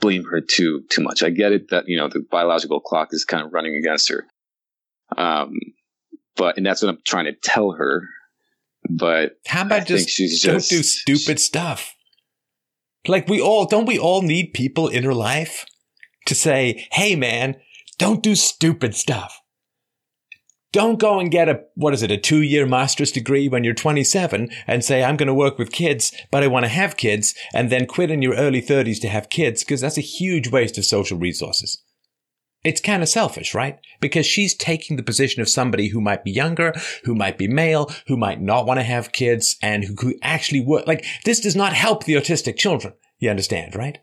blame 0.00 0.24
her 0.24 0.40
too 0.40 0.84
too 0.90 1.02
much. 1.02 1.22
I 1.22 1.30
get 1.30 1.52
it 1.52 1.70
that 1.70 1.84
you 1.86 1.96
know 1.96 2.08
the 2.08 2.24
biological 2.30 2.80
clock 2.80 3.08
is 3.12 3.24
kind 3.24 3.44
of 3.44 3.52
running 3.52 3.76
against 3.76 4.08
her, 4.10 4.26
um, 5.16 5.58
but 6.36 6.56
and 6.56 6.64
that's 6.64 6.82
what 6.82 6.88
I'm 6.88 7.00
trying 7.04 7.26
to 7.26 7.32
tell 7.32 7.72
her. 7.72 8.08
But 8.88 9.32
How 9.46 9.62
I 9.62 9.66
about 9.66 9.86
think 9.86 10.00
just 10.00 10.10
she's 10.10 10.42
don't 10.42 10.54
just 10.54 10.70
do 10.70 10.82
stupid 10.82 11.40
stuff? 11.40 11.94
Like 13.06 13.28
we 13.28 13.40
all 13.40 13.66
don't 13.66 13.86
we 13.86 13.98
all 13.98 14.22
need 14.22 14.52
people 14.54 14.88
in 14.88 15.04
our 15.04 15.14
life 15.14 15.66
to 16.26 16.34
say, 16.34 16.86
"Hey, 16.92 17.16
man, 17.16 17.56
Don't 17.98 18.22
do 18.22 18.36
stupid 18.36 18.94
stuff. 18.94 19.42
Don't 20.70 21.00
go 21.00 21.18
and 21.18 21.30
get 21.30 21.48
a, 21.48 21.62
what 21.74 21.94
is 21.94 22.02
it, 22.02 22.10
a 22.10 22.18
two 22.18 22.42
year 22.42 22.66
master's 22.66 23.10
degree 23.10 23.48
when 23.48 23.64
you're 23.64 23.74
27 23.74 24.50
and 24.66 24.84
say, 24.84 25.02
I'm 25.02 25.16
going 25.16 25.26
to 25.26 25.34
work 25.34 25.58
with 25.58 25.72
kids, 25.72 26.12
but 26.30 26.42
I 26.42 26.46
want 26.46 26.64
to 26.64 26.70
have 26.70 26.96
kids 26.96 27.34
and 27.54 27.70
then 27.70 27.86
quit 27.86 28.10
in 28.10 28.20
your 28.20 28.34
early 28.34 28.60
30s 28.60 29.00
to 29.00 29.08
have 29.08 29.30
kids 29.30 29.64
because 29.64 29.80
that's 29.80 29.98
a 29.98 30.02
huge 30.02 30.48
waste 30.48 30.76
of 30.76 30.84
social 30.84 31.18
resources. 31.18 31.82
It's 32.64 32.80
kind 32.80 33.02
of 33.02 33.08
selfish, 33.08 33.54
right? 33.54 33.78
Because 34.00 34.26
she's 34.26 34.54
taking 34.54 34.96
the 34.96 35.02
position 35.02 35.40
of 35.40 35.48
somebody 35.48 35.88
who 35.88 36.00
might 36.00 36.22
be 36.22 36.30
younger, 36.30 36.74
who 37.04 37.14
might 37.14 37.38
be 37.38 37.48
male, 37.48 37.90
who 38.06 38.16
might 38.16 38.40
not 38.40 38.66
want 38.66 38.78
to 38.78 38.84
have 38.84 39.12
kids 39.12 39.56
and 39.62 39.84
who 39.84 39.94
could 39.94 40.16
actually 40.22 40.60
work. 40.60 40.86
Like 40.86 41.04
this 41.24 41.40
does 41.40 41.56
not 41.56 41.72
help 41.72 42.04
the 42.04 42.14
autistic 42.14 42.56
children. 42.56 42.94
You 43.18 43.30
understand, 43.30 43.74
right? 43.74 43.98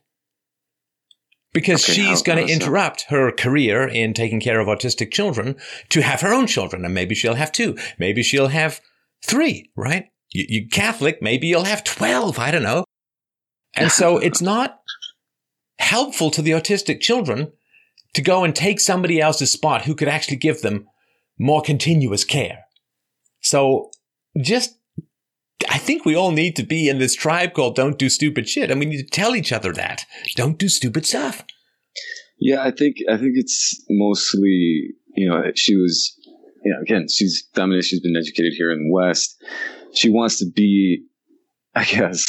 Because 1.56 1.86
okay, 1.86 1.94
she's 1.94 2.22
going 2.22 2.46
to 2.46 2.54
interrupt 2.54 3.04
her 3.04 3.32
career 3.32 3.88
in 3.88 4.14
taking 4.14 4.42
care 4.42 4.60
of 4.60 4.68
autistic 4.68 5.10
children 5.10 5.56
to 5.88 6.02
have 6.02 6.20
her 6.20 6.34
own 6.34 6.48
children. 6.48 6.84
And 6.84 6.94
maybe 6.94 7.16
she'll 7.16 7.36
have 7.36 7.54
two. 7.54 7.78
Maybe 7.98 8.24
she'll 8.24 8.50
have 8.50 8.82
three, 9.26 9.72
right? 9.74 10.08
You, 10.32 10.46
you 10.50 10.68
Catholic, 10.68 11.22
maybe 11.22 11.48
you'll 11.48 11.64
have 11.64 11.86
12. 11.86 12.38
I 12.38 12.52
don't 12.52 12.62
know. 12.62 12.84
And 13.74 13.90
so 13.90 14.18
it's 14.28 14.42
not 14.42 14.82
helpful 15.80 16.30
to 16.32 16.42
the 16.42 16.52
autistic 16.52 17.00
children 17.00 17.54
to 18.16 18.22
go 18.22 18.44
and 18.44 18.54
take 18.54 18.82
somebody 18.82 19.22
else's 19.22 19.52
spot 19.52 19.86
who 19.86 19.96
could 19.96 20.10
actually 20.10 20.38
give 20.38 20.62
them 20.62 20.88
more 21.40 21.62
continuous 21.62 22.26
care. 22.26 22.66
So 23.40 23.92
just 24.42 24.78
I 25.76 25.78
think 25.78 26.06
we 26.06 26.16
all 26.16 26.32
need 26.32 26.56
to 26.56 26.64
be 26.64 26.88
in 26.88 27.00
this 27.00 27.14
tribe 27.14 27.54
called 27.54 27.76
don't 27.76 28.00
do 28.00 28.08
stupid 28.08 28.48
shit. 28.48 28.72
And 28.72 28.80
we 28.80 28.86
need 28.86 29.04
to 29.04 29.10
tell 29.10 29.36
each 29.36 29.52
other 29.52 29.74
that. 29.74 30.06
Don't 30.34 30.58
do 30.58 30.70
stupid 30.70 31.06
stuff. 31.06 31.44
Yeah, 32.40 32.64
I 32.64 32.72
think 32.72 32.96
I 33.12 33.18
think 33.18 33.34
it's 33.36 33.84
mostly, 33.90 34.94
you 35.18 35.30
know, 35.30 35.44
she 35.54 35.76
was 35.76 36.18
you 36.64 36.72
know, 36.74 36.80
again, 36.82 37.08
she's 37.10 37.46
feminist, 37.54 37.90
she's 37.90 38.00
been 38.00 38.16
educated 38.16 38.54
here 38.56 38.72
in 38.72 38.88
the 38.88 38.94
West. 38.94 39.36
She 39.94 40.10
wants 40.10 40.40
to 40.40 40.46
be, 40.50 41.04
I 41.76 41.84
guess, 41.84 42.26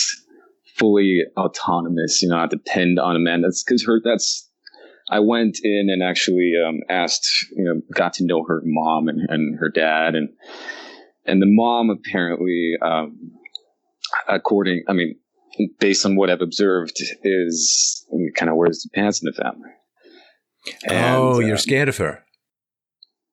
fully 0.76 1.21
autonomous, 1.37 2.23
you 2.23 2.29
know, 2.29 2.38
not 2.38 2.50
depend 2.50 2.99
on 2.99 3.15
a 3.15 3.21
man. 3.21 3.43
That's 3.43 3.62
because 3.62 3.87
her 3.87 4.00
that's 4.03 4.50
I 5.09 5.21
went 5.21 5.61
in 5.62 5.87
and 5.88 6.03
actually 6.03 6.50
um, 6.67 6.81
asked, 6.88 7.29
you 7.53 7.62
know, 7.62 7.81
got 7.95 8.15
to 8.15 8.26
know 8.26 8.43
her 8.49 8.61
mom 8.65 9.07
and, 9.07 9.21
and 9.29 9.57
her 9.61 9.69
dad 9.69 10.17
and 10.17 10.31
and 11.26 11.43
the 11.43 11.47
mom 11.49 11.91
apparently, 11.91 12.75
um, 12.83 13.33
according, 14.28 14.85
I 14.88 14.92
mean, 14.92 15.16
based 15.78 16.04
on 16.04 16.16
what 16.16 16.30
I've 16.30 16.40
observed, 16.40 17.00
is 17.23 18.06
kind 18.37 18.50
of 18.50 18.56
wears 18.56 18.82
the 18.82 18.90
pants 18.94 19.23
in 19.23 19.26
the 19.26 19.32
family. 19.32 19.70
And, 20.88 21.16
oh, 21.16 21.40
you're 21.40 21.54
uh, 21.54 21.58
scared 21.58 21.88
of 21.88 21.96
her? 21.99 22.25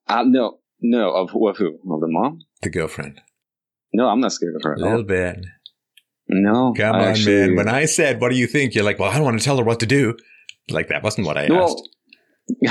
Uh, 0.06 0.24
no, 0.26 0.58
no, 0.80 1.10
of, 1.10 1.30
of 1.34 1.56
who? 1.56 1.68
Of 1.68 2.00
the 2.00 2.08
mom? 2.08 2.40
The 2.62 2.70
girlfriend. 2.70 3.20
No, 3.92 4.08
I'm 4.08 4.20
not 4.20 4.32
scared 4.32 4.54
of 4.56 4.62
her. 4.62 4.74
A 4.74 4.78
little 4.78 5.04
bit. 5.04 5.44
No. 6.28 6.72
Come 6.76 6.96
on, 6.96 7.00
actually, 7.02 7.48
man. 7.48 7.56
When 7.56 7.68
I 7.68 7.84
said, 7.84 8.20
what 8.20 8.30
do 8.30 8.36
you 8.36 8.46
think? 8.46 8.74
You're 8.74 8.84
like, 8.84 8.98
well, 8.98 9.10
I 9.10 9.16
don't 9.16 9.24
want 9.24 9.38
to 9.38 9.44
tell 9.44 9.58
her 9.58 9.64
what 9.64 9.80
to 9.80 9.86
do. 9.86 10.16
Like, 10.70 10.88
that 10.88 11.02
wasn't 11.02 11.26
what 11.26 11.36
I 11.36 11.46
asked. 11.46 11.88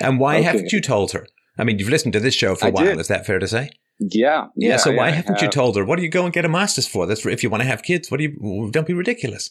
and 0.00 0.18
why 0.18 0.36
okay. 0.36 0.42
haven't 0.42 0.72
you 0.72 0.80
told 0.80 1.12
her? 1.12 1.26
I 1.58 1.64
mean, 1.64 1.78
you've 1.78 1.88
listened 1.88 2.12
to 2.14 2.20
this 2.20 2.34
show 2.34 2.54
for 2.54 2.66
a 2.66 2.68
I 2.68 2.70
while. 2.70 2.84
Did. 2.84 3.00
Is 3.00 3.08
that 3.08 3.26
fair 3.26 3.38
to 3.38 3.48
say? 3.48 3.70
Yeah, 4.00 4.46
yeah. 4.56 4.70
yeah 4.70 4.76
so 4.78 4.92
why 4.92 5.10
haven't 5.10 5.42
you 5.42 5.48
uh, 5.48 5.50
told 5.50 5.76
her? 5.76 5.84
What 5.84 5.96
do 5.96 6.02
you 6.02 6.08
go 6.08 6.24
and 6.24 6.32
get 6.32 6.44
a 6.44 6.48
master's 6.48 6.88
for? 6.88 7.06
That's 7.06 7.20
for, 7.20 7.28
if 7.28 7.42
you 7.42 7.50
want 7.50 7.62
to 7.62 7.68
have 7.68 7.82
kids. 7.82 8.10
What 8.10 8.18
do 8.18 8.24
you? 8.24 8.70
Don't 8.72 8.86
be 8.86 8.94
ridiculous. 8.94 9.50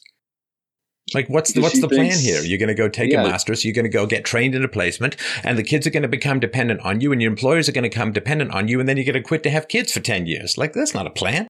Like, 1.14 1.28
what's 1.30 1.54
the, 1.54 1.62
what's 1.62 1.82
the 1.82 1.88
thinks, 1.88 2.16
plan 2.16 2.20
here? 2.20 2.42
You're 2.44 2.60
going 2.60 2.68
to 2.68 2.76
go 2.76 2.88
take 2.88 3.12
yeah. 3.12 3.24
a 3.24 3.28
master's. 3.28 3.66
You're 3.66 3.74
going 3.74 3.86
to 3.86 3.90
go 3.90 4.06
get 4.06 4.26
trained 4.26 4.54
in 4.56 4.64
a 4.64 4.68
placement, 4.68 5.16
and 5.44 5.58
the 5.58 5.64
kids 5.64 5.88
are 5.88 5.92
going 5.92 6.04
to 6.04 6.10
become 6.10 6.40
dependent 6.40 6.82
on 6.82 7.02
you, 7.02 7.12
and 7.12 7.22
your 7.22 7.32
employers 7.32 7.70
are 7.70 7.72
going 7.72 7.90
to 7.90 7.96
come 7.96 8.12
dependent 8.12 8.52
on 8.52 8.68
you, 8.68 8.80
and 8.80 8.88
then 8.88 8.98
you're 8.98 9.06
going 9.06 9.14
to 9.14 9.22
quit 9.22 9.44
to 9.44 9.50
have 9.50 9.68
kids 9.68 9.92
for 9.92 10.02
ten 10.02 10.26
years. 10.26 10.58
Like, 10.58 10.74
that's 10.74 10.94
not 10.94 11.08
a 11.08 11.12
plan. 11.12 11.48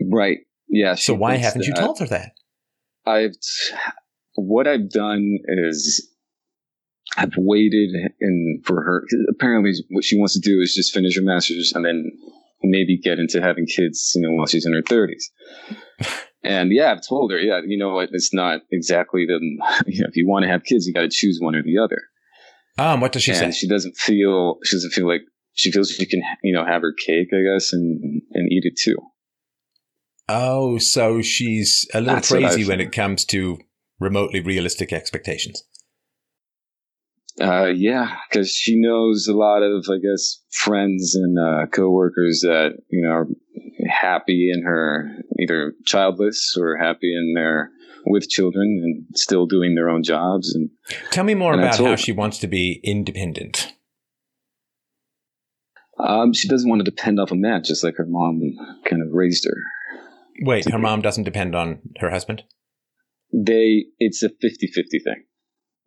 Right. 0.00 0.38
Yeah. 0.68 0.94
So 0.94 1.14
why 1.14 1.36
haven't 1.36 1.60
that. 1.60 1.66
you 1.66 1.74
told 1.74 1.98
her 2.00 2.06
that? 2.06 2.32
I've 3.06 3.36
what 4.34 4.66
I've 4.66 4.90
done 4.90 5.38
is 5.68 6.10
I've 7.16 7.32
waited 7.36 7.90
and 8.20 8.64
for 8.64 8.82
her. 8.82 9.04
Apparently, 9.30 9.72
what 9.90 10.04
she 10.04 10.18
wants 10.18 10.34
to 10.34 10.40
do 10.40 10.60
is 10.60 10.74
just 10.74 10.92
finish 10.92 11.16
her 11.16 11.22
master's 11.22 11.72
and 11.74 11.84
then 11.84 12.10
maybe 12.62 12.98
get 12.98 13.18
into 13.18 13.40
having 13.40 13.66
kids, 13.66 14.12
you 14.14 14.22
know, 14.22 14.34
while 14.34 14.46
she's 14.46 14.66
in 14.66 14.72
her 14.72 14.82
thirties. 14.82 15.30
and 16.42 16.72
yeah, 16.72 16.92
I've 16.92 17.06
told 17.06 17.30
her, 17.32 17.38
yeah, 17.38 17.60
you 17.64 17.78
know 17.78 17.94
what, 17.94 18.10
it's 18.12 18.34
not 18.34 18.60
exactly 18.70 19.26
the. 19.26 19.38
You 19.86 20.02
know, 20.02 20.08
if 20.08 20.16
you 20.16 20.26
want 20.26 20.44
to 20.44 20.50
have 20.50 20.64
kids, 20.64 20.86
you 20.86 20.92
got 20.92 21.02
to 21.02 21.08
choose 21.10 21.38
one 21.40 21.54
or 21.54 21.62
the 21.62 21.78
other. 21.78 22.02
Um, 22.78 23.00
what 23.00 23.12
does 23.12 23.22
she 23.22 23.32
and 23.32 23.54
say? 23.54 23.58
She 23.58 23.68
doesn't 23.68 23.96
feel. 23.96 24.58
She 24.64 24.76
doesn't 24.76 24.92
feel 24.92 25.08
like 25.08 25.22
she 25.54 25.72
feels 25.72 25.90
she 25.90 26.06
can, 26.06 26.22
you 26.42 26.54
know, 26.54 26.64
have 26.64 26.82
her 26.82 26.92
cake, 26.92 27.28
I 27.32 27.54
guess, 27.54 27.72
and 27.72 28.22
and 28.32 28.52
eat 28.52 28.64
it 28.64 28.78
too. 28.78 28.96
Oh, 30.28 30.78
so 30.78 31.22
she's 31.22 31.86
a 31.94 32.00
little 32.00 32.16
That's 32.16 32.28
crazy 32.28 32.64
when 32.64 32.80
it 32.80 32.92
comes 32.92 33.24
to 33.26 33.58
remotely 34.00 34.40
realistic 34.40 34.92
expectations. 34.92 35.62
Uh, 37.40 37.66
yeah, 37.66 38.16
because 38.28 38.50
she 38.50 38.80
knows 38.80 39.28
a 39.28 39.34
lot 39.34 39.62
of, 39.62 39.86
I 39.90 39.98
guess, 39.98 40.42
friends 40.50 41.14
and 41.14 41.38
uh, 41.38 41.66
coworkers 41.66 42.40
that 42.40 42.78
you 42.88 43.02
know 43.02 43.10
are 43.10 43.28
happy 43.88 44.50
in 44.52 44.62
her 44.62 45.10
either 45.38 45.74
childless 45.84 46.56
or 46.58 46.76
happy 46.78 47.14
in 47.14 47.34
their 47.34 47.70
with 48.06 48.28
children 48.28 48.80
and 48.82 49.18
still 49.18 49.46
doing 49.46 49.74
their 49.74 49.90
own 49.90 50.02
jobs. 50.02 50.54
And 50.54 50.70
tell 51.10 51.24
me 51.24 51.34
more 51.34 51.52
about 51.52 51.76
how 51.76 51.96
she 51.96 52.12
wants 52.12 52.38
to 52.38 52.46
be 52.46 52.80
independent. 52.82 53.74
Um, 55.98 56.32
she 56.32 56.48
doesn't 56.48 56.68
want 56.68 56.80
to 56.80 56.90
depend 56.90 57.18
off 57.18 57.32
a 57.32 57.34
man, 57.34 57.64
just 57.64 57.82
like 57.82 57.96
her 57.96 58.06
mom 58.06 58.40
kind 58.88 59.02
of 59.02 59.08
raised 59.12 59.44
her. 59.44 59.56
Wait, 60.42 60.70
her 60.70 60.78
mom 60.78 61.00
doesn't 61.00 61.24
depend 61.24 61.54
on 61.54 61.80
her 61.98 62.10
husband? 62.10 62.42
They, 63.32 63.86
it's 63.98 64.22
a 64.22 64.28
50-50 64.28 65.02
thing 65.02 65.24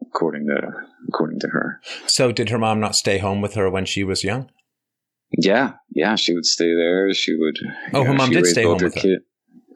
according 0.01 0.47
to 0.47 0.71
according 1.07 1.39
to 1.41 1.47
her. 1.49 1.81
So 2.07 2.31
did 2.31 2.49
her 2.49 2.59
mom 2.59 2.79
not 2.79 2.95
stay 2.95 3.17
home 3.17 3.41
with 3.41 3.55
her 3.55 3.69
when 3.69 3.85
she 3.85 4.03
was 4.03 4.23
young? 4.23 4.49
Yeah, 5.37 5.73
yeah, 5.91 6.15
she 6.15 6.33
would 6.33 6.45
stay 6.45 6.73
there. 6.75 7.13
She 7.13 7.35
would. 7.35 7.59
Oh, 7.93 8.03
her 8.03 8.11
know, 8.11 8.17
mom 8.17 8.31
did 8.31 8.45
stay 8.45 8.63
home 8.63 8.79
with 8.81 8.95
her. 8.95 9.01
Kid. 9.01 9.19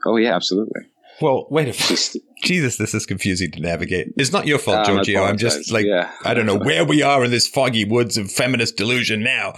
Oh 0.06 0.18
yeah, 0.18 0.36
absolutely. 0.36 0.82
Well, 1.22 1.48
wait 1.50 1.64
a 1.64 1.72
minute. 1.72 2.16
Jesus, 2.44 2.76
this 2.78 2.94
is 2.94 3.06
confusing 3.06 3.52
to 3.52 3.62
navigate. 3.62 4.14
It's 4.18 4.34
not 4.34 4.48
your 4.48 4.60
fault, 4.60 4.80
uh, 4.80 4.86
Giorgio. 4.86 5.24
I'm 5.24 5.38
just 5.38 5.72
like, 5.72 5.86
yeah. 5.86 6.12
I 6.26 6.34
don't 6.34 6.46
know 6.46 6.58
where 6.60 6.84
we 6.84 7.02
are 7.02 7.24
in 7.24 7.32
this 7.32 7.48
foggy 7.48 7.86
woods 7.86 8.18
of 8.18 8.30
feminist 8.30 8.76
delusion 8.76 9.24
now. 9.24 9.54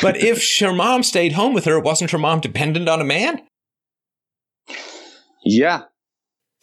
But 0.00 0.16
if 0.16 0.42
her 0.60 0.72
mom 0.72 1.02
stayed 1.02 1.32
home 1.32 1.52
with 1.52 1.66
her, 1.66 1.78
wasn't 1.78 2.12
her 2.12 2.18
mom 2.18 2.40
dependent 2.40 2.88
on 2.88 3.00
a 3.00 3.04
man? 3.04 3.42
Yeah, 5.44 5.82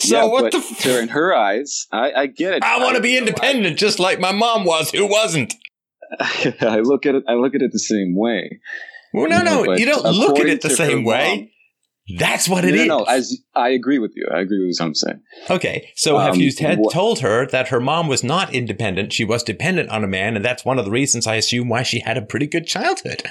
so 0.02 0.16
yeah, 0.18 0.24
what 0.26 0.52
the? 0.52 0.58
F- 0.80 0.86
in 0.86 1.10
her 1.10 1.34
eyes, 1.34 1.88
I, 1.92 2.12
I 2.12 2.26
get 2.28 2.54
it. 2.56 2.64
I 2.64 2.80
want 2.84 2.96
to 2.96 3.02
be 3.02 3.18
independent, 3.18 3.78
just 3.78 4.00
like 4.00 4.20
my 4.20 4.32
mom 4.32 4.66
was, 4.66 4.92
who 4.92 5.08
wasn't. 5.08 5.54
I 6.20 6.80
look 6.82 7.06
at 7.06 7.16
it. 7.16 7.24
I 7.28 7.34
look 7.34 7.56
at 7.56 7.62
it 7.62 7.72
the 7.72 7.80
same 7.80 8.16
way. 8.16 8.60
Well, 9.14 9.28
no, 9.30 9.42
no, 9.42 9.74
you 9.74 9.86
don't 9.86 10.04
look 10.06 10.40
at 10.40 10.48
it 10.48 10.62
the 10.62 10.70
same 10.70 11.04
way. 11.04 11.52
Mom, 12.10 12.18
That's 12.18 12.48
what 12.50 12.64
it 12.66 12.74
no, 12.76 12.82
is. 12.82 12.88
no, 12.88 12.98
No, 13.00 13.04
as 13.06 13.42
I 13.56 13.70
agree 13.70 14.00
with 14.00 14.14
you. 14.16 14.28
I 14.34 14.40
agree 14.40 14.66
with 14.66 14.76
what 14.80 14.86
I'm 14.86 14.96
saying. 14.96 15.22
Okay, 15.50 15.90
so 15.96 16.18
um, 16.18 16.26
have 16.26 16.38
you 16.38 16.52
had 16.60 16.80
wh- 16.80 16.92
told 16.92 17.20
her 17.20 17.46
that 17.48 17.68
her 17.70 17.80
mom 17.80 18.08
was 18.08 18.24
not 18.24 18.54
independent? 18.54 19.14
She 19.14 19.26
was 19.26 19.44
dependent 19.44 19.90
on 19.90 20.04
a 20.04 20.08
man, 20.08 20.36
and 20.36 20.44
that's 20.46 20.64
one 20.66 20.80
of 20.80 20.86
the 20.86 20.92
reasons 20.92 21.28
I 21.28 21.36
assume 21.36 21.70
why 21.70 21.84
she 21.84 22.00
had 22.00 22.18
a 22.18 22.22
pretty 22.22 22.48
good 22.48 22.66
childhood. 22.68 23.24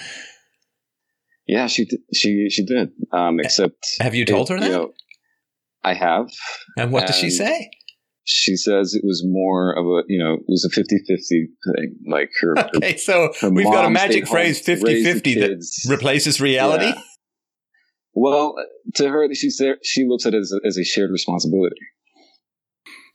Yeah, 1.47 1.67
she 1.67 1.87
did, 1.87 2.01
she 2.15 2.49
she 2.51 2.65
did. 2.65 2.91
Um, 3.13 3.41
except, 3.41 3.87
have 4.01 4.15
you 4.15 4.25
told 4.25 4.51
it, 4.51 4.55
her 4.55 4.61
that? 4.61 4.67
You 4.67 4.73
know, 4.73 4.93
I 5.88 5.95
have. 5.95 6.28
And 6.76 6.92
what 6.92 7.04
and 7.04 7.07
does 7.09 7.16
she 7.16 7.30
say? 7.30 7.71
She 8.25 8.57
says 8.57 8.95
it 8.95 9.02
was 9.04 9.25
more 9.26 9.73
of 9.73 9.87
a, 9.87 10.02
you 10.07 10.23
know, 10.23 10.35
it 10.35 10.45
was 10.47 10.64
a 10.64 10.75
50 10.75 10.99
50 11.07 11.49
thing. 11.64 11.97
Like 12.07 12.30
her. 12.40 12.59
Okay, 12.76 12.92
her, 12.92 12.99
so 12.99 13.33
her 13.40 13.50
we've 13.50 13.64
got 13.64 13.87
a 13.87 13.90
magic 13.90 14.28
phrase 14.28 14.61
50 14.61 15.02
50 15.02 15.35
that 15.40 15.87
replaces 15.88 16.40
reality. 16.40 16.87
Yeah. 16.87 17.00
Well, 18.12 18.57
to 18.97 19.09
her, 19.09 19.33
she, 19.35 19.49
says 19.49 19.76
she 19.83 20.04
looks 20.07 20.26
at 20.26 20.35
it 20.35 20.38
as 20.38 20.52
a, 20.52 20.66
as 20.66 20.76
a 20.76 20.85
shared 20.85 21.11
responsibility. 21.11 21.76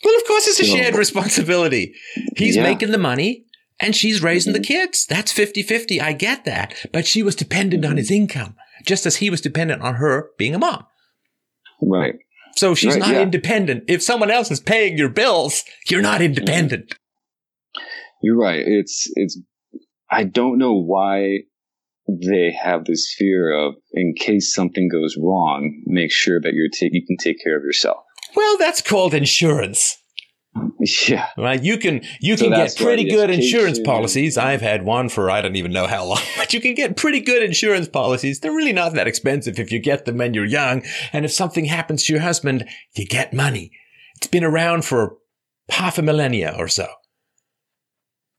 Well, 0.04 0.16
of 0.16 0.26
course, 0.26 0.48
it's 0.48 0.60
a 0.60 0.66
shared 0.66 0.96
responsibility. 0.96 1.94
He's 2.36 2.56
yeah. 2.56 2.64
making 2.64 2.92
the 2.92 2.98
money 2.98 3.46
and 3.80 3.96
she's 3.96 4.24
raising 4.24 4.54
mm-hmm. 4.54 4.62
the 4.62 4.68
kids. 4.68 5.06
That's 5.06 5.32
50 5.32 5.62
50. 5.62 6.02
I 6.02 6.14
get 6.14 6.46
that. 6.46 6.74
But 6.92 7.06
she 7.06 7.22
was 7.22 7.36
dependent 7.36 7.84
mm-hmm. 7.84 7.92
on 7.92 7.98
his 7.98 8.10
income, 8.10 8.56
just 8.86 9.06
as 9.06 9.18
he 9.18 9.30
was 9.30 9.42
dependent 9.42 9.82
on 9.82 9.96
her 9.96 10.30
being 10.38 10.56
a 10.56 10.60
mom. 10.60 10.86
Right. 11.82 12.16
So 12.56 12.76
she's 12.76 12.94
right, 12.94 13.00
not 13.00 13.14
yeah. 13.14 13.22
independent. 13.22 13.86
If 13.88 14.04
someone 14.04 14.32
else 14.32 14.52
is 14.52 14.60
paying 14.60 14.98
your 14.98 15.10
bills, 15.10 15.64
you're 15.90 16.02
not 16.02 16.16
mm-hmm. 16.16 16.26
independent. 16.26 16.96
You're 18.22 18.40
right. 18.40 18.64
It's, 18.66 19.10
it's, 19.16 19.40
I 20.10 20.24
don't 20.24 20.58
know 20.58 20.76
why 20.76 21.40
they 22.08 22.54
have 22.62 22.86
this 22.86 23.14
fear 23.18 23.52
of, 23.52 23.76
in 23.94 24.14
case 24.18 24.54
something 24.54 24.90
goes 24.90 25.16
wrong, 25.18 25.82
make 25.86 26.12
sure 26.12 26.40
that 26.42 26.54
you're 26.54 26.70
ta- 26.70 26.92
you 26.92 27.06
can 27.06 27.18
take 27.18 27.38
care 27.44 27.58
of 27.58 27.64
yourself. 27.64 28.04
Well, 28.36 28.58
that's 28.58 28.82
called 28.82 29.14
insurance. 29.14 29.98
Yeah. 31.08 31.28
Right. 31.38 31.64
You 31.64 31.78
can 31.78 32.02
you 32.20 32.36
So 32.36 32.46
can 32.46 32.54
get 32.54 32.76
pretty 32.76 33.06
good 33.06 33.30
insurance 33.30 33.80
policies. 33.80 34.38
I've 34.38 34.62
had 34.62 34.84
one 34.84 35.08
for 35.10 35.32
I 35.32 35.42
don't 35.42 35.56
even 35.56 35.72
know 35.72 35.88
how 35.88 36.06
long, 36.06 36.20
but 36.38 36.54
you 36.54 36.60
can 36.60 36.74
get 36.76 36.98
pretty 36.98 37.22
good 37.22 37.42
insurance 37.42 37.88
policies. 37.88 38.40
They're 38.40 38.52
really 38.52 38.74
not 38.74 38.94
that 38.94 39.08
expensive 39.08 39.60
if 39.60 39.72
you 39.72 39.80
get 39.80 40.06
them 40.06 40.18
when 40.18 40.34
you're 40.34 40.46
young. 40.46 40.84
And 41.14 41.24
if 41.26 41.32
something 41.32 41.66
happens 41.66 42.04
to 42.04 42.14
your 42.14 42.22
husband, 42.22 42.68
you 42.96 43.06
get 43.06 43.34
money. 43.34 43.72
It's 44.18 44.28
been 44.28 44.44
around 44.44 44.84
for 44.86 45.18
half 45.70 45.98
a 45.98 46.02
millennia 46.02 46.54
or 46.58 46.68
so. 46.68 46.88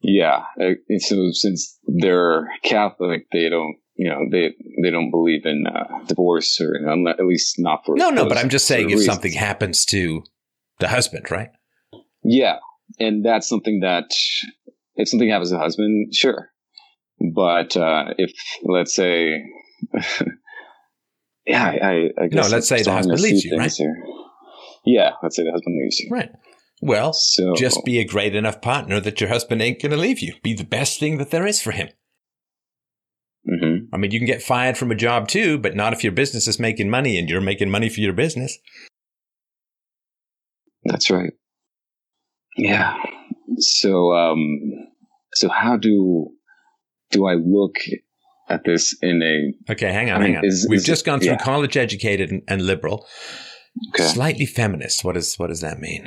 Yeah. 0.02 0.44
Uh, 0.60 0.74
so 0.98 1.30
since 1.32 1.78
they're 1.86 2.46
Catholic, 2.62 3.26
they 3.32 3.48
don't, 3.48 3.76
you 3.96 4.10
know, 4.10 4.20
they 4.30 4.54
they 4.82 4.90
don't 4.90 5.10
believe 5.10 5.46
in 5.46 5.66
uh, 5.66 6.04
divorce 6.06 6.60
or 6.60 6.74
you 6.78 6.86
know, 6.86 7.10
at 7.10 7.24
least 7.24 7.56
not 7.58 7.84
for 7.86 7.96
No, 7.96 8.10
no, 8.10 8.28
but 8.28 8.36
I'm 8.36 8.50
just 8.50 8.66
saying 8.66 8.90
if 8.90 8.98
reasons. 8.98 9.06
something 9.06 9.32
happens 9.32 9.84
to 9.86 10.22
the 10.78 10.88
husband, 10.88 11.30
right? 11.30 11.48
Yeah, 12.24 12.56
and 12.98 13.24
that's 13.24 13.48
something 13.48 13.80
that 13.80 14.10
if 14.96 15.08
something 15.08 15.28
happens 15.28 15.50
to 15.50 15.56
a 15.56 15.60
husband, 15.60 16.14
sure. 16.14 16.50
But 17.34 17.76
uh, 17.76 18.14
if 18.18 18.32
let's 18.64 18.94
say, 18.94 19.42
yeah, 21.46 21.64
I, 21.64 22.10
I, 22.20 22.26
guess 22.28 22.50
let's 22.50 22.68
say 22.68 22.82
the 22.82 22.92
husband 22.92 23.20
leaves 23.20 23.44
you, 23.44 23.56
things 23.58 23.76
Here. 23.76 23.96
Yeah, 24.84 25.12
let's 25.22 25.36
say 25.36 25.44
the 25.44 25.52
husband 25.52 25.76
leaves 25.80 26.00
you. 26.00 26.08
Right. 26.10 26.30
Well, 26.82 27.12
So 27.14 27.54
just 27.54 27.84
be 27.84 27.98
a 27.98 28.04
great 28.04 28.34
enough 28.34 28.60
partner 28.60 29.00
that 29.00 29.20
your 29.20 29.30
husband 29.30 29.62
ain't 29.62 29.80
going 29.80 29.92
to 29.92 29.96
leave 29.96 30.20
you. 30.20 30.34
Be 30.42 30.54
the 30.54 30.64
best 30.64 31.00
thing 31.00 31.18
that 31.18 31.30
there 31.30 31.46
is 31.46 31.62
for 31.62 31.70
him. 31.70 31.88
Mhm. 33.48 33.88
I 33.92 33.96
mean, 33.96 34.10
you 34.10 34.18
can 34.18 34.26
get 34.26 34.42
fired 34.42 34.76
from 34.76 34.90
a 34.90 34.94
job 34.94 35.28
too, 35.28 35.58
but 35.58 35.76
not 35.76 35.92
if 35.92 36.02
your 36.02 36.12
business 36.12 36.48
is 36.48 36.58
making 36.58 36.90
money 36.90 37.18
and 37.18 37.28
you're 37.28 37.40
making 37.40 37.70
money 37.70 37.88
for 37.88 38.00
your 38.00 38.12
business. 38.12 38.58
That's 40.84 41.10
right. 41.10 41.32
Yeah. 42.56 42.96
So, 43.58 44.12
um, 44.12 44.60
so 45.34 45.48
how 45.48 45.76
do 45.76 46.30
do 47.10 47.26
I 47.26 47.34
look 47.34 47.76
at 48.48 48.64
this 48.64 48.96
in 49.02 49.22
a 49.22 49.72
Okay, 49.72 49.92
hang 49.92 50.10
on, 50.10 50.16
I 50.16 50.24
mean, 50.24 50.34
hang 50.34 50.38
on. 50.38 50.44
is- 50.44 50.66
We've 50.68 50.78
is- 50.78 50.84
just 50.84 51.04
gone 51.04 51.20
through 51.20 51.32
yeah. 51.32 51.44
college 51.44 51.76
educated 51.76 52.30
and, 52.30 52.42
and 52.48 52.62
liberal, 52.62 53.06
okay? 53.94 54.04
slightly 54.04 54.46
feminist. 54.46 55.04
What 55.04 55.16
is 55.16 55.34
what 55.36 55.48
does 55.48 55.60
that 55.60 55.78
mean? 55.78 56.06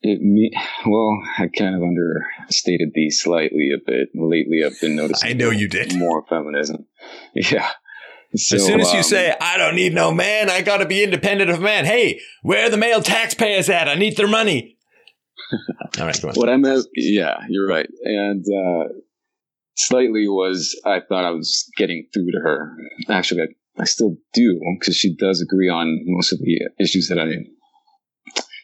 It 0.00 0.20
me 0.20 0.52
well, 0.86 1.18
I 1.38 1.48
kind 1.48 1.74
of 1.74 1.82
understated 1.82 2.90
the 2.94 3.10
slightly 3.10 3.70
a 3.74 3.78
bit. 3.84 4.08
Lately, 4.14 4.62
I've 4.64 4.80
been 4.80 4.94
noticing. 4.96 5.28
I 5.28 5.32
know 5.32 5.50
you 5.50 5.68
did. 5.68 5.94
more 5.96 6.24
feminism. 6.28 6.86
Yeah. 7.34 7.68
So, 8.36 8.56
as 8.56 8.66
soon 8.66 8.80
as 8.80 8.92
you 8.92 8.98
um, 8.98 9.04
say, 9.04 9.34
"I 9.40 9.56
don't 9.56 9.74
need 9.74 9.94
no 9.94 10.12
man, 10.12 10.50
I 10.50 10.60
got 10.60 10.78
to 10.78 10.86
be 10.86 11.02
independent 11.02 11.48
of 11.50 11.60
man," 11.62 11.86
hey, 11.86 12.20
where 12.42 12.66
are 12.66 12.70
the 12.70 12.76
male 12.76 13.00
taxpayers 13.00 13.70
at? 13.70 13.88
I 13.88 13.94
need 13.94 14.18
their 14.18 14.28
money. 14.28 14.76
All 15.98 16.06
right, 16.06 16.18
what 16.34 16.48
I 16.48 16.56
meant, 16.56 16.86
yeah, 16.94 17.38
you're 17.48 17.66
right. 17.68 17.88
And 18.04 18.44
uh, 18.44 18.92
slightly 19.76 20.28
was 20.28 20.78
I 20.84 21.00
thought 21.00 21.24
I 21.24 21.30
was 21.30 21.70
getting 21.76 22.06
through 22.12 22.30
to 22.32 22.38
her. 22.42 22.76
Actually, 23.08 23.42
I, 23.42 23.82
I 23.82 23.84
still 23.84 24.16
do 24.34 24.60
because 24.78 24.96
she 24.96 25.14
does 25.16 25.40
agree 25.40 25.68
on 25.68 26.00
most 26.06 26.32
of 26.32 26.38
the 26.38 26.68
issues 26.80 27.08
that 27.08 27.18
I 27.18 27.26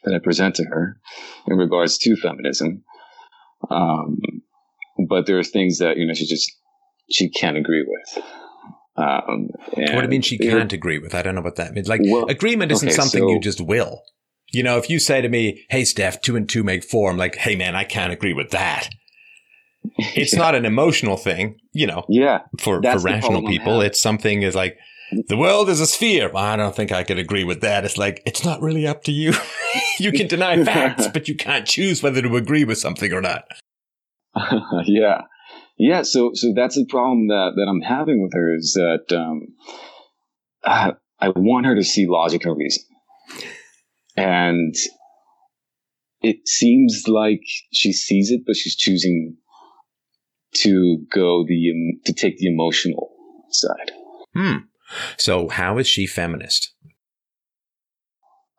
that 0.05 0.15
I 0.15 0.19
present 0.19 0.57
to 0.57 0.65
her 0.65 1.01
in 1.47 1.57
regards 1.57 1.99
to 1.99 2.17
feminism. 2.17 2.85
Um, 3.71 4.19
but 5.09 5.27
there 5.27 5.39
are 5.39 5.45
things 5.45 5.79
that 5.79 5.97
you 5.97 6.07
know 6.07 6.15
she 6.15 6.27
just 6.27 6.51
she 7.11 7.31
can't 7.31 7.57
agree 7.57 7.85
with. 7.87 8.25
Um, 8.97 9.49
What 9.77 9.87
do 9.89 10.03
you 10.03 10.09
mean 10.09 10.23
she 10.23 10.39
can't 10.39 10.73
agree 10.73 10.99
with? 10.99 11.15
I 11.15 11.23
don't 11.23 11.35
know 11.35 11.41
what 11.41 11.57
that 11.57 11.73
means. 11.75 11.89
Like 11.89 12.01
Well, 12.05 12.27
agreement 12.29 12.71
isn't 12.71 12.89
okay, 12.89 12.95
something 12.95 13.23
so- 13.23 13.31
you 13.31 13.41
just 13.41 13.61
will. 13.61 14.03
You 14.55 14.63
know, 14.63 14.79
if 14.79 14.89
you 14.89 14.99
say 14.99 15.21
to 15.21 15.29
me, 15.29 15.65
"Hey, 15.69 15.85
Steph, 15.85 16.21
two 16.21 16.37
and 16.37 16.49
two 16.49 16.63
make 16.63 16.85
four, 16.85 17.11
I'm 17.11 17.17
like, 17.17 17.37
"Hey, 17.37 17.57
man, 17.57 17.75
I 17.75 17.85
can't 17.85 18.13
agree 18.13 18.33
with 18.33 18.51
that." 18.51 18.89
It's 20.17 20.35
not 20.35 20.55
an 20.55 20.65
emotional 20.65 21.19
thing, 21.19 21.61
you 21.75 21.87
know. 21.87 22.05
Yeah, 22.09 22.41
For 22.59 22.81
for 22.83 22.99
rational 23.01 23.47
people, 23.47 23.83
it's 23.83 24.01
something 24.01 24.43
is 24.43 24.55
like 24.55 24.79
the 25.29 25.37
world 25.37 25.69
is 25.69 25.81
a 25.81 25.87
sphere. 25.87 26.31
Well, 26.31 26.43
I 26.43 26.57
don't 26.57 26.75
think 26.75 26.93
I 26.93 27.05
could 27.05 27.19
agree 27.19 27.45
with 27.45 27.61
that. 27.61 27.85
It's 27.85 27.99
like 27.99 28.23
it's 28.27 28.45
not 28.45 28.61
really 28.61 28.87
up 28.87 29.05
to 29.05 29.13
you. 29.13 29.35
you 29.99 30.13
can 30.13 30.27
deny 30.27 30.63
facts, 30.65 31.09
but 31.09 31.29
you 31.29 31.37
can't 31.37 31.67
choose 31.67 32.03
whether 32.03 32.23
to 32.23 32.37
agree 32.37 32.65
with 32.65 32.79
something 32.79 33.13
or 33.13 33.21
not. 33.21 33.45
yeah, 34.87 35.23
yeah. 35.79 36.03
So, 36.03 36.31
so 36.35 36.53
that's 36.55 36.77
the 36.77 36.87
problem 36.87 37.29
that 37.29 37.53
that 37.57 37.67
I'm 37.69 37.83
having 37.83 38.23
with 38.23 38.33
her 38.35 38.55
is 38.57 38.73
that 38.75 39.17
um, 39.17 39.55
I, 40.65 40.95
I 41.21 41.29
want 41.29 41.67
her 41.67 41.75
to 41.75 41.85
see 41.85 42.07
logic 42.09 42.45
and 42.45 42.57
reason, 42.57 42.85
and 44.17 44.75
it 46.21 46.49
seems 46.49 47.05
like 47.07 47.43
she 47.73 47.93
sees 47.93 48.31
it, 48.31 48.43
but 48.47 48.57
she's 48.57 48.77
choosing 48.77 49.37
to 50.55 51.05
go 51.13 51.45
the 51.47 51.71
um, 51.71 52.01
to 52.07 52.13
take 52.13 52.39
the 52.39 52.47
emotional 52.47 53.11
side. 53.51 53.93
Hmm. 54.35 54.57
So 55.19 55.49
how 55.49 55.79
is 55.79 55.87
she 55.87 56.07
feminist? 56.07 56.73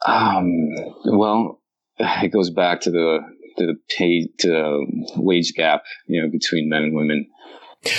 Um, 0.06 0.70
well, 1.06 1.62
it 1.98 2.32
goes 2.32 2.50
back 2.50 2.82
to 2.82 2.92
the 2.92 3.20
to 3.58 3.66
the 3.66 3.76
pay 3.98 4.28
to 4.40 4.48
the 4.48 5.12
wage 5.16 5.54
gap, 5.56 5.84
you 6.08 6.22
know, 6.22 6.30
between 6.30 6.70
men 6.70 6.84
and 6.84 6.96
women. 6.96 7.28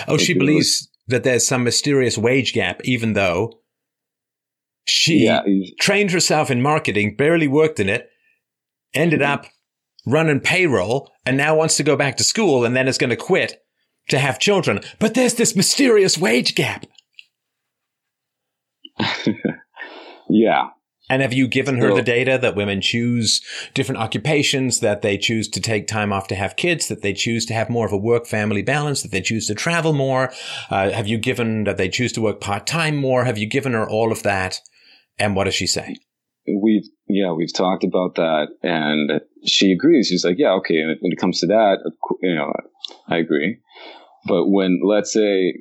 Oh, 0.06 0.18
she 0.18 0.34
believes 0.34 0.88
that 1.08 1.24
there's 1.24 1.46
some 1.46 1.64
mysterious 1.64 2.18
wage 2.18 2.52
gap, 2.52 2.80
even 2.84 3.14
though 3.14 3.60
she 4.86 5.24
Yeah, 5.24 5.42
trained 5.80 6.10
herself 6.12 6.50
in 6.50 6.62
marketing, 6.62 7.16
barely 7.16 7.48
worked 7.48 7.80
in 7.80 7.88
it, 7.88 8.08
ended 8.94 9.22
up 9.22 9.46
running 10.06 10.40
payroll, 10.40 11.10
and 11.24 11.36
now 11.36 11.56
wants 11.56 11.76
to 11.76 11.82
go 11.82 11.96
back 11.96 12.16
to 12.16 12.24
school 12.24 12.64
and 12.64 12.76
then 12.76 12.88
is 12.88 12.98
going 12.98 13.10
to 13.10 13.16
quit 13.16 13.60
to 14.08 14.18
have 14.18 14.38
children. 14.38 14.80
But 15.00 15.14
there's 15.14 15.34
this 15.34 15.56
mysterious 15.56 16.16
wage 16.16 16.54
gap. 16.54 16.86
yeah. 20.28 20.68
And 21.08 21.22
have 21.22 21.32
you 21.32 21.46
given 21.46 21.76
her 21.78 21.90
So- 21.90 21.96
the 21.96 22.02
data 22.02 22.36
that 22.40 22.56
women 22.56 22.80
choose 22.80 23.40
different 23.74 24.00
occupations, 24.00 24.80
that 24.80 25.02
they 25.02 25.16
choose 25.18 25.48
to 25.50 25.60
take 25.60 25.86
time 25.86 26.12
off 26.12 26.26
to 26.28 26.34
have 26.34 26.56
kids, 26.56 26.88
that 26.88 27.02
they 27.02 27.12
choose 27.12 27.46
to 27.46 27.54
have 27.54 27.70
more 27.70 27.86
of 27.86 27.92
a 27.92 27.96
work 27.96 28.26
family 28.26 28.62
balance, 28.62 29.02
that 29.02 29.12
they 29.12 29.20
choose 29.20 29.46
to 29.46 29.54
travel 29.54 29.92
more? 29.92 30.32
Uh, 30.68 30.90
have 30.90 31.06
you 31.06 31.18
given 31.18 31.64
that 31.64 31.76
they 31.76 31.88
choose 31.88 32.12
to 32.14 32.20
work 32.20 32.40
part 32.40 32.66
time 32.66 32.96
more? 32.96 33.24
Have 33.24 33.38
you 33.38 33.46
given 33.46 33.72
her 33.72 33.88
all 33.88 34.10
of 34.10 34.24
that? 34.24 34.60
And 35.18 35.34
what 35.34 35.44
does 35.44 35.54
she 35.54 35.66
say? 35.66 35.96
we've 36.48 36.84
yeah 37.08 37.32
we've 37.32 37.52
talked 37.52 37.84
about 37.84 38.14
that 38.16 38.48
and 38.62 39.20
she 39.44 39.72
agrees 39.72 40.08
she's 40.08 40.24
like 40.24 40.36
yeah 40.38 40.52
okay 40.52 40.76
and 40.76 40.96
when 41.00 41.12
it 41.12 41.18
comes 41.18 41.40
to 41.40 41.46
that 41.46 41.78
you 42.22 42.34
know 42.34 42.52
i 43.08 43.16
agree 43.16 43.58
but 44.26 44.46
when 44.46 44.80
let's 44.84 45.12
say 45.12 45.54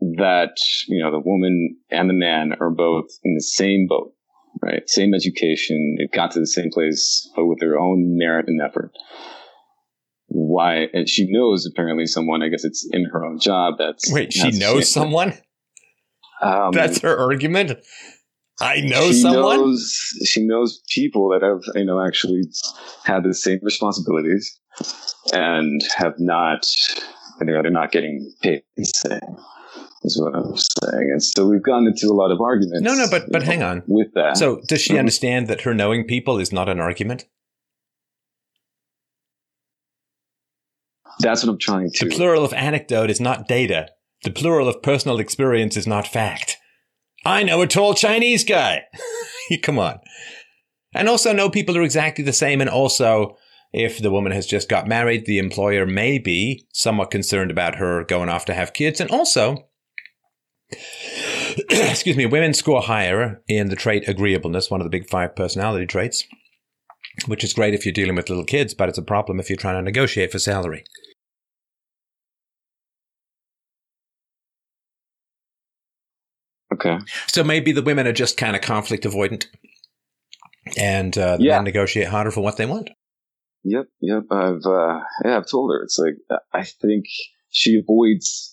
that 0.00 0.56
you 0.88 1.02
know 1.02 1.10
the 1.10 1.22
woman 1.24 1.76
and 1.90 2.08
the 2.08 2.14
man 2.14 2.52
are 2.60 2.70
both 2.70 3.06
in 3.22 3.34
the 3.34 3.42
same 3.42 3.86
boat 3.88 4.12
right 4.62 4.88
same 4.88 5.14
education 5.14 5.96
they've 5.98 6.10
got 6.10 6.32
to 6.32 6.40
the 6.40 6.46
same 6.46 6.70
place 6.70 7.30
but 7.36 7.46
with 7.46 7.60
their 7.60 7.78
own 7.78 8.18
merit 8.18 8.46
and 8.48 8.60
effort 8.60 8.90
why 10.26 10.88
and 10.92 11.08
she 11.08 11.30
knows 11.30 11.64
apparently 11.64 12.06
someone 12.06 12.42
i 12.42 12.48
guess 12.48 12.64
it's 12.64 12.88
in 12.92 13.04
her 13.12 13.24
own 13.24 13.38
job 13.38 13.74
that's 13.78 14.12
Wait, 14.12 14.32
she 14.32 14.50
knows 14.50 14.90
someone? 14.90 15.32
um, 16.42 16.72
That's 16.72 17.00
her 17.00 17.16
argument? 17.16 17.72
I 18.60 18.80
know 18.80 19.10
she 19.10 19.20
someone? 19.20 19.56
Knows, 19.58 19.96
she 20.24 20.46
knows 20.46 20.80
people 20.88 21.28
that 21.30 21.42
have, 21.42 21.62
you 21.74 21.84
know, 21.84 22.04
actually 22.04 22.42
had 23.04 23.24
the 23.24 23.34
same 23.34 23.58
responsibilities 23.62 24.58
and 25.32 25.80
have 25.96 26.14
not, 26.18 26.66
you 27.40 27.46
know, 27.46 27.62
they're 27.62 27.70
not 27.70 27.90
getting 27.92 28.32
paid 28.42 28.62
the 28.76 28.84
same. 28.84 29.36
Is 30.04 30.20
what 30.20 30.34
I'm 30.34 30.54
saying, 30.54 31.10
and 31.12 31.22
so 31.22 31.46
we've 31.46 31.62
gotten 31.62 31.86
into 31.86 32.08
a 32.08 32.12
lot 32.12 32.30
of 32.30 32.38
arguments. 32.38 32.82
No, 32.82 32.94
no, 32.94 33.06
but 33.10 33.24
but 33.32 33.40
know, 33.40 33.46
hang 33.46 33.62
on. 33.62 33.82
with 33.86 34.08
that. 34.14 34.36
So 34.36 34.60
does 34.68 34.82
she 34.82 34.94
Mhm. 34.94 34.98
understand 34.98 35.48
that 35.48 35.62
her 35.62 35.72
knowing 35.72 36.06
people 36.06 36.38
is 36.38 36.52
not 36.52 36.68
an 36.68 36.78
argument? 36.78 37.24
that's 41.20 41.42
what 41.44 41.50
I'm 41.52 41.58
trying 41.58 41.90
to. 41.90 42.04
The 42.08 42.14
plural 42.14 42.44
of 42.44 42.52
anecdote 42.52 43.10
is 43.10 43.20
not 43.20 43.48
data. 43.48 43.88
The 44.24 44.30
plural 44.30 44.68
of 44.68 44.82
personal 44.82 45.20
experience 45.20 45.76
is 45.76 45.86
not 45.86 46.06
fact. 46.06 46.53
I 47.24 47.42
know 47.42 47.62
a 47.62 47.66
tall 47.66 47.94
Chinese 47.94 48.44
guy. 48.44 48.82
Come 49.62 49.78
on. 49.78 50.00
And 50.94 51.08
also 51.08 51.32
know 51.32 51.50
people 51.50 51.76
are 51.76 51.82
exactly 51.82 52.24
the 52.24 52.32
same. 52.32 52.60
And 52.60 52.70
also, 52.70 53.36
if 53.72 53.98
the 53.98 54.10
woman 54.10 54.32
has 54.32 54.46
just 54.46 54.68
got 54.68 54.86
married, 54.86 55.26
the 55.26 55.38
employer 55.38 55.86
may 55.86 56.18
be 56.18 56.66
somewhat 56.72 57.10
concerned 57.10 57.50
about 57.50 57.76
her 57.76 58.04
going 58.04 58.28
off 58.28 58.44
to 58.44 58.54
have 58.54 58.72
kids. 58.72 59.00
And 59.00 59.10
also, 59.10 59.68
excuse 61.70 62.16
me, 62.16 62.26
women 62.26 62.54
score 62.54 62.82
higher 62.82 63.42
in 63.48 63.68
the 63.68 63.76
trait 63.76 64.08
agreeableness, 64.08 64.70
one 64.70 64.80
of 64.80 64.84
the 64.84 64.96
big 64.96 65.08
five 65.08 65.34
personality 65.34 65.86
traits, 65.86 66.24
which 67.26 67.42
is 67.42 67.52
great 67.52 67.74
if 67.74 67.84
you're 67.84 67.92
dealing 67.92 68.14
with 68.14 68.28
little 68.28 68.44
kids, 68.44 68.74
but 68.74 68.88
it's 68.88 68.98
a 68.98 69.02
problem 69.02 69.40
if 69.40 69.50
you're 69.50 69.56
trying 69.56 69.76
to 69.76 69.82
negotiate 69.82 70.30
for 70.30 70.38
salary. 70.38 70.84
Okay. 76.74 76.98
So 77.26 77.42
maybe 77.42 77.72
the 77.72 77.82
women 77.82 78.06
are 78.06 78.12
just 78.12 78.36
kind 78.36 78.54
of 78.54 78.62
conflict 78.62 79.04
avoidant 79.04 79.46
and 80.78 81.16
uh, 81.16 81.36
the 81.36 81.44
Yeah. 81.44 81.56
men 81.56 81.64
negotiate 81.64 82.08
harder 82.08 82.30
for 82.30 82.40
what 82.40 82.56
they 82.56 82.66
want. 82.66 82.90
Yep, 83.64 83.86
yep. 84.00 84.22
I've 84.30 84.64
uh, 84.66 85.00
yeah, 85.24 85.38
I've 85.38 85.48
told 85.50 85.70
her. 85.70 85.82
It's 85.82 85.98
like 85.98 86.16
I 86.52 86.64
think 86.64 87.06
she 87.50 87.78
avoids. 87.78 88.50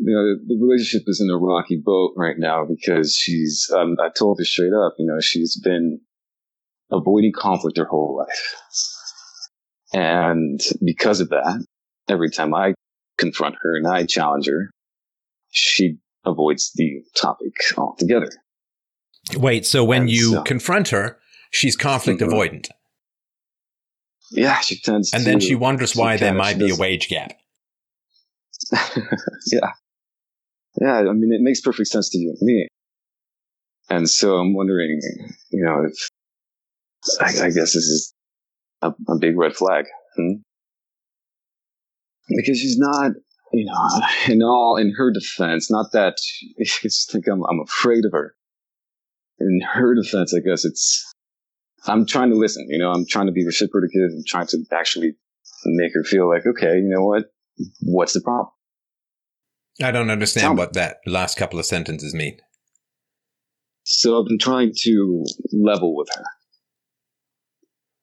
You 0.00 0.14
know, 0.14 0.36
the 0.46 0.58
relationship 0.62 1.08
is 1.08 1.20
in 1.20 1.28
a 1.30 1.36
rocky 1.38 1.80
boat 1.82 2.12
right 2.16 2.36
now 2.38 2.64
because 2.64 3.16
she's. 3.16 3.70
Um, 3.74 3.96
I 4.00 4.10
told 4.10 4.38
her 4.38 4.44
straight 4.44 4.72
up. 4.74 4.94
You 4.98 5.06
know, 5.06 5.18
she's 5.20 5.58
been 5.58 6.00
avoiding 6.92 7.32
conflict 7.34 7.78
her 7.78 7.86
whole 7.86 8.16
life, 8.18 8.54
and 9.94 10.60
because 10.84 11.20
of 11.20 11.30
that, 11.30 11.64
every 12.08 12.30
time 12.30 12.54
I 12.54 12.74
confront 13.16 13.56
her 13.62 13.76
and 13.76 13.86
I 13.86 14.04
challenge 14.04 14.46
her, 14.46 14.70
she 15.50 15.96
avoids 16.28 16.72
the 16.74 17.02
topic 17.16 17.52
altogether. 17.76 18.30
Wait, 19.36 19.66
so 19.66 19.84
when 19.84 20.02
and 20.02 20.10
you 20.10 20.32
so, 20.32 20.42
confront 20.42 20.88
her, 20.88 21.18
she's 21.50 21.76
conflict 21.76 22.20
mm-hmm. 22.20 22.32
avoidant. 22.32 22.68
Yeah, 24.30 24.60
she 24.60 24.78
tends 24.80 25.10
to. 25.10 25.16
And 25.16 25.24
to, 25.24 25.30
then 25.30 25.40
she 25.40 25.54
wonders 25.54 25.96
why 25.96 26.16
there 26.16 26.34
might 26.34 26.58
be 26.58 26.70
a 26.70 26.76
wage 26.76 27.08
gap. 27.08 27.32
yeah. 28.72 29.72
Yeah, 30.80 30.98
I 30.98 31.12
mean, 31.12 31.32
it 31.32 31.40
makes 31.40 31.60
perfect 31.60 31.88
sense 31.88 32.08
to 32.10 32.18
you 32.18 32.30
and 32.30 32.38
me. 32.42 32.68
And 33.90 34.08
so 34.08 34.36
I'm 34.36 34.54
wondering, 34.54 35.00
you 35.50 35.64
know, 35.64 35.84
if 35.86 36.08
I, 37.20 37.46
I 37.46 37.50
guess 37.50 37.72
this 37.72 37.76
is 37.76 38.14
a, 38.82 38.92
a 39.08 39.18
big 39.18 39.36
red 39.36 39.56
flag. 39.56 39.86
Hmm? 40.16 40.34
Because 42.28 42.58
she's 42.58 42.78
not, 42.78 43.12
you 43.52 43.64
know, 43.64 44.00
in 44.32 44.42
all, 44.42 44.76
in 44.76 44.92
her 44.96 45.12
defense, 45.12 45.70
not 45.70 45.92
that 45.92 46.16
it's 46.56 47.14
like 47.14 47.28
I'm, 47.30 47.42
I'm 47.44 47.60
afraid 47.60 48.04
of 48.04 48.12
her. 48.12 48.34
In 49.40 49.60
her 49.72 49.94
defense, 49.94 50.34
I 50.34 50.40
guess 50.40 50.64
it's 50.64 51.14
I'm 51.86 52.06
trying 52.06 52.30
to 52.30 52.36
listen. 52.36 52.66
You 52.68 52.78
know, 52.78 52.90
I'm 52.90 53.06
trying 53.08 53.26
to 53.26 53.32
be 53.32 53.46
reciprocative 53.46 54.10
and 54.10 54.26
trying 54.26 54.46
to 54.48 54.58
actually 54.72 55.14
make 55.64 55.92
her 55.94 56.02
feel 56.02 56.28
like, 56.28 56.44
okay, 56.46 56.76
you 56.76 56.88
know 56.88 57.04
what? 57.04 57.26
What's 57.80 58.14
the 58.14 58.20
problem? 58.20 58.48
I 59.82 59.92
don't 59.92 60.10
understand 60.10 60.58
what 60.58 60.72
that 60.72 60.96
last 61.06 61.36
couple 61.36 61.58
of 61.58 61.66
sentences 61.66 62.14
mean. 62.14 62.38
So 63.84 64.20
I've 64.20 64.26
been 64.26 64.38
trying 64.38 64.72
to 64.82 65.24
level 65.52 65.96
with 65.96 66.08
her. 66.14 66.24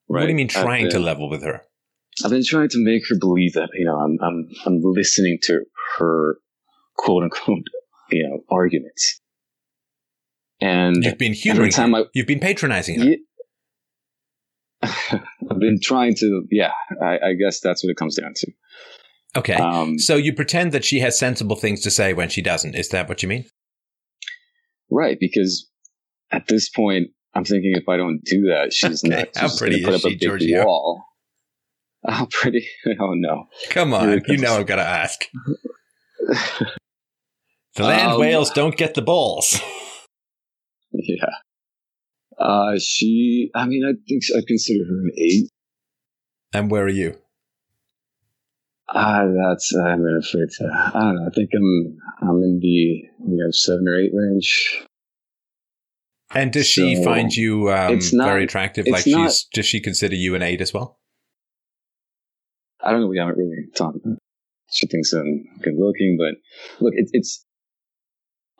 Right? 0.07 0.21
What 0.21 0.25
do 0.25 0.29
you 0.29 0.35
mean 0.35 0.47
trying 0.47 0.85
been, 0.85 0.91
to 0.91 0.99
level 0.99 1.29
with 1.29 1.43
her? 1.43 1.63
I've 2.23 2.31
been 2.31 2.45
trying 2.45 2.69
to 2.69 2.83
make 2.83 3.03
her 3.09 3.15
believe 3.19 3.53
that, 3.53 3.69
you 3.73 3.85
know, 3.85 3.97
I'm, 3.97 4.17
I'm, 4.21 4.47
I'm 4.65 4.81
listening 4.81 5.37
to 5.43 5.65
her 5.97 6.37
quote 6.95 7.23
unquote, 7.23 7.65
you 8.09 8.27
know, 8.27 8.39
arguments. 8.49 9.21
And 10.61 11.03
you've 11.03 11.17
been 11.17 11.33
humoring 11.33 11.73
her. 11.73 11.83
I, 11.83 12.03
you've 12.13 12.27
been 12.27 12.39
patronizing 12.39 13.01
her. 13.01 13.15
I've 15.51 15.59
been 15.59 15.79
trying 15.81 16.15
to, 16.15 16.45
yeah, 16.49 16.71
I, 17.01 17.19
I, 17.29 17.33
guess 17.33 17.59
that's 17.59 17.83
what 17.83 17.89
it 17.89 17.97
comes 17.97 18.15
down 18.15 18.33
to. 18.35 18.51
Okay. 19.35 19.55
Um, 19.55 19.99
so 19.99 20.15
you 20.15 20.31
pretend 20.33 20.71
that 20.71 20.85
she 20.85 20.99
has 20.99 21.19
sensible 21.19 21.57
things 21.57 21.81
to 21.81 21.91
say 21.91 22.13
when 22.13 22.29
she 22.29 22.41
doesn't. 22.41 22.75
Is 22.75 22.89
that 22.89 23.09
what 23.09 23.21
you 23.21 23.27
mean? 23.27 23.45
Right. 24.89 25.17
Because 25.19 25.69
at 26.31 26.47
this 26.47 26.69
point, 26.69 27.09
I'm 27.33 27.43
thinking 27.43 27.73
if 27.75 27.89
I 27.89 27.97
don't 27.97 28.21
do 28.23 28.43
that, 28.43 28.71
she's 28.71 29.03
okay. 29.05 29.15
not 29.15 29.35
How 29.35 29.57
pretty 29.57 29.83
put 29.83 29.95
up 29.95 30.05
a 30.05 30.09
big 30.09 30.21
Giorgio? 30.21 30.65
wall. 30.65 31.03
How 32.09 32.27
pretty? 32.29 32.67
Oh 32.99 33.13
no! 33.13 33.47
Come 33.69 33.93
on, 33.93 34.21
you 34.27 34.37
know 34.37 34.57
I've 34.57 34.67
got 34.67 34.75
to 34.75 34.83
ask. 34.83 35.25
the 37.75 37.83
land 37.83 38.13
um, 38.13 38.19
whales 38.19 38.51
don't 38.51 38.77
get 38.77 38.93
the 38.93 39.01
balls. 39.01 39.59
Yeah. 40.91 41.25
Uh, 42.37 42.77
she, 42.79 43.49
I 43.55 43.65
mean, 43.65 43.83
I 43.85 43.93
think 44.07 44.23
I 44.35 44.41
consider 44.45 44.85
her 44.85 45.01
an 45.01 45.11
eight. 45.17 45.49
And 46.53 46.69
where 46.69 46.83
are 46.83 46.89
you? 46.89 47.17
Ah, 48.87 49.21
uh, 49.21 49.27
that's 49.49 49.73
I'm 49.75 50.05
afraid 50.05 50.49
to. 50.57 50.91
I 50.93 50.99
don't 50.99 51.15
know. 51.15 51.27
I 51.27 51.29
think 51.31 51.49
I'm 51.55 51.97
I'm 52.21 52.43
in 52.43 52.59
the 52.61 52.67
you 52.67 53.07
know 53.19 53.49
seven 53.51 53.87
or 53.87 53.99
eight 53.99 54.11
range. 54.13 54.83
And 56.33 56.51
does 56.51 56.73
so 56.73 56.81
she 56.81 57.03
find 57.03 57.35
you 57.35 57.71
um, 57.71 57.99
not, 58.13 58.25
very 58.25 58.43
attractive? 58.43 58.87
Like 58.87 59.07
not, 59.07 59.31
she's 59.31 59.45
does 59.53 59.65
she 59.65 59.79
consider 59.79 60.15
you 60.15 60.35
an 60.35 60.43
eight 60.43 60.61
as 60.61 60.73
well? 60.73 60.99
I 62.85 62.91
don't 62.91 63.01
know. 63.01 63.07
We 63.07 63.17
haven't 63.17 63.37
really 63.37 63.65
talked. 63.75 63.97
About. 63.97 64.17
She 64.71 64.87
thinks 64.87 65.11
I'm 65.11 65.43
good 65.61 65.73
looking, 65.77 66.17
but 66.19 66.35
look, 66.83 66.93
it, 66.95 67.09
it's 67.13 67.43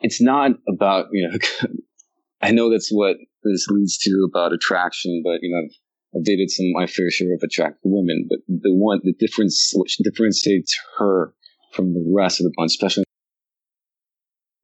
it's 0.00 0.20
not 0.20 0.52
about 0.68 1.06
you 1.12 1.28
know. 1.28 1.38
I 2.42 2.50
know 2.50 2.70
that's 2.70 2.90
what 2.90 3.16
this 3.44 3.66
leads 3.70 3.96
to 3.98 4.28
about 4.28 4.52
attraction, 4.52 5.22
but 5.24 5.38
you 5.40 5.50
know, 5.50 5.58
I've, 5.58 6.18
I've 6.18 6.24
dated 6.24 6.50
some 6.50 6.66
my 6.72 6.86
fair 6.86 7.10
share 7.10 7.32
of 7.34 7.40
attractive 7.42 7.80
women, 7.84 8.26
but 8.28 8.40
the 8.48 8.74
one 8.74 9.00
the 9.04 9.14
difference 9.18 9.72
which 9.74 9.96
differentiates 9.98 10.76
her 10.98 11.32
from 11.72 11.94
the 11.94 12.04
rest 12.14 12.40
of 12.40 12.44
the 12.44 12.52
bunch, 12.56 12.72
especially, 12.72 13.04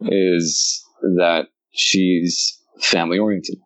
is 0.01 0.85
that 1.17 1.47
she's 1.71 2.59
family 2.81 3.19
oriented. 3.19 3.57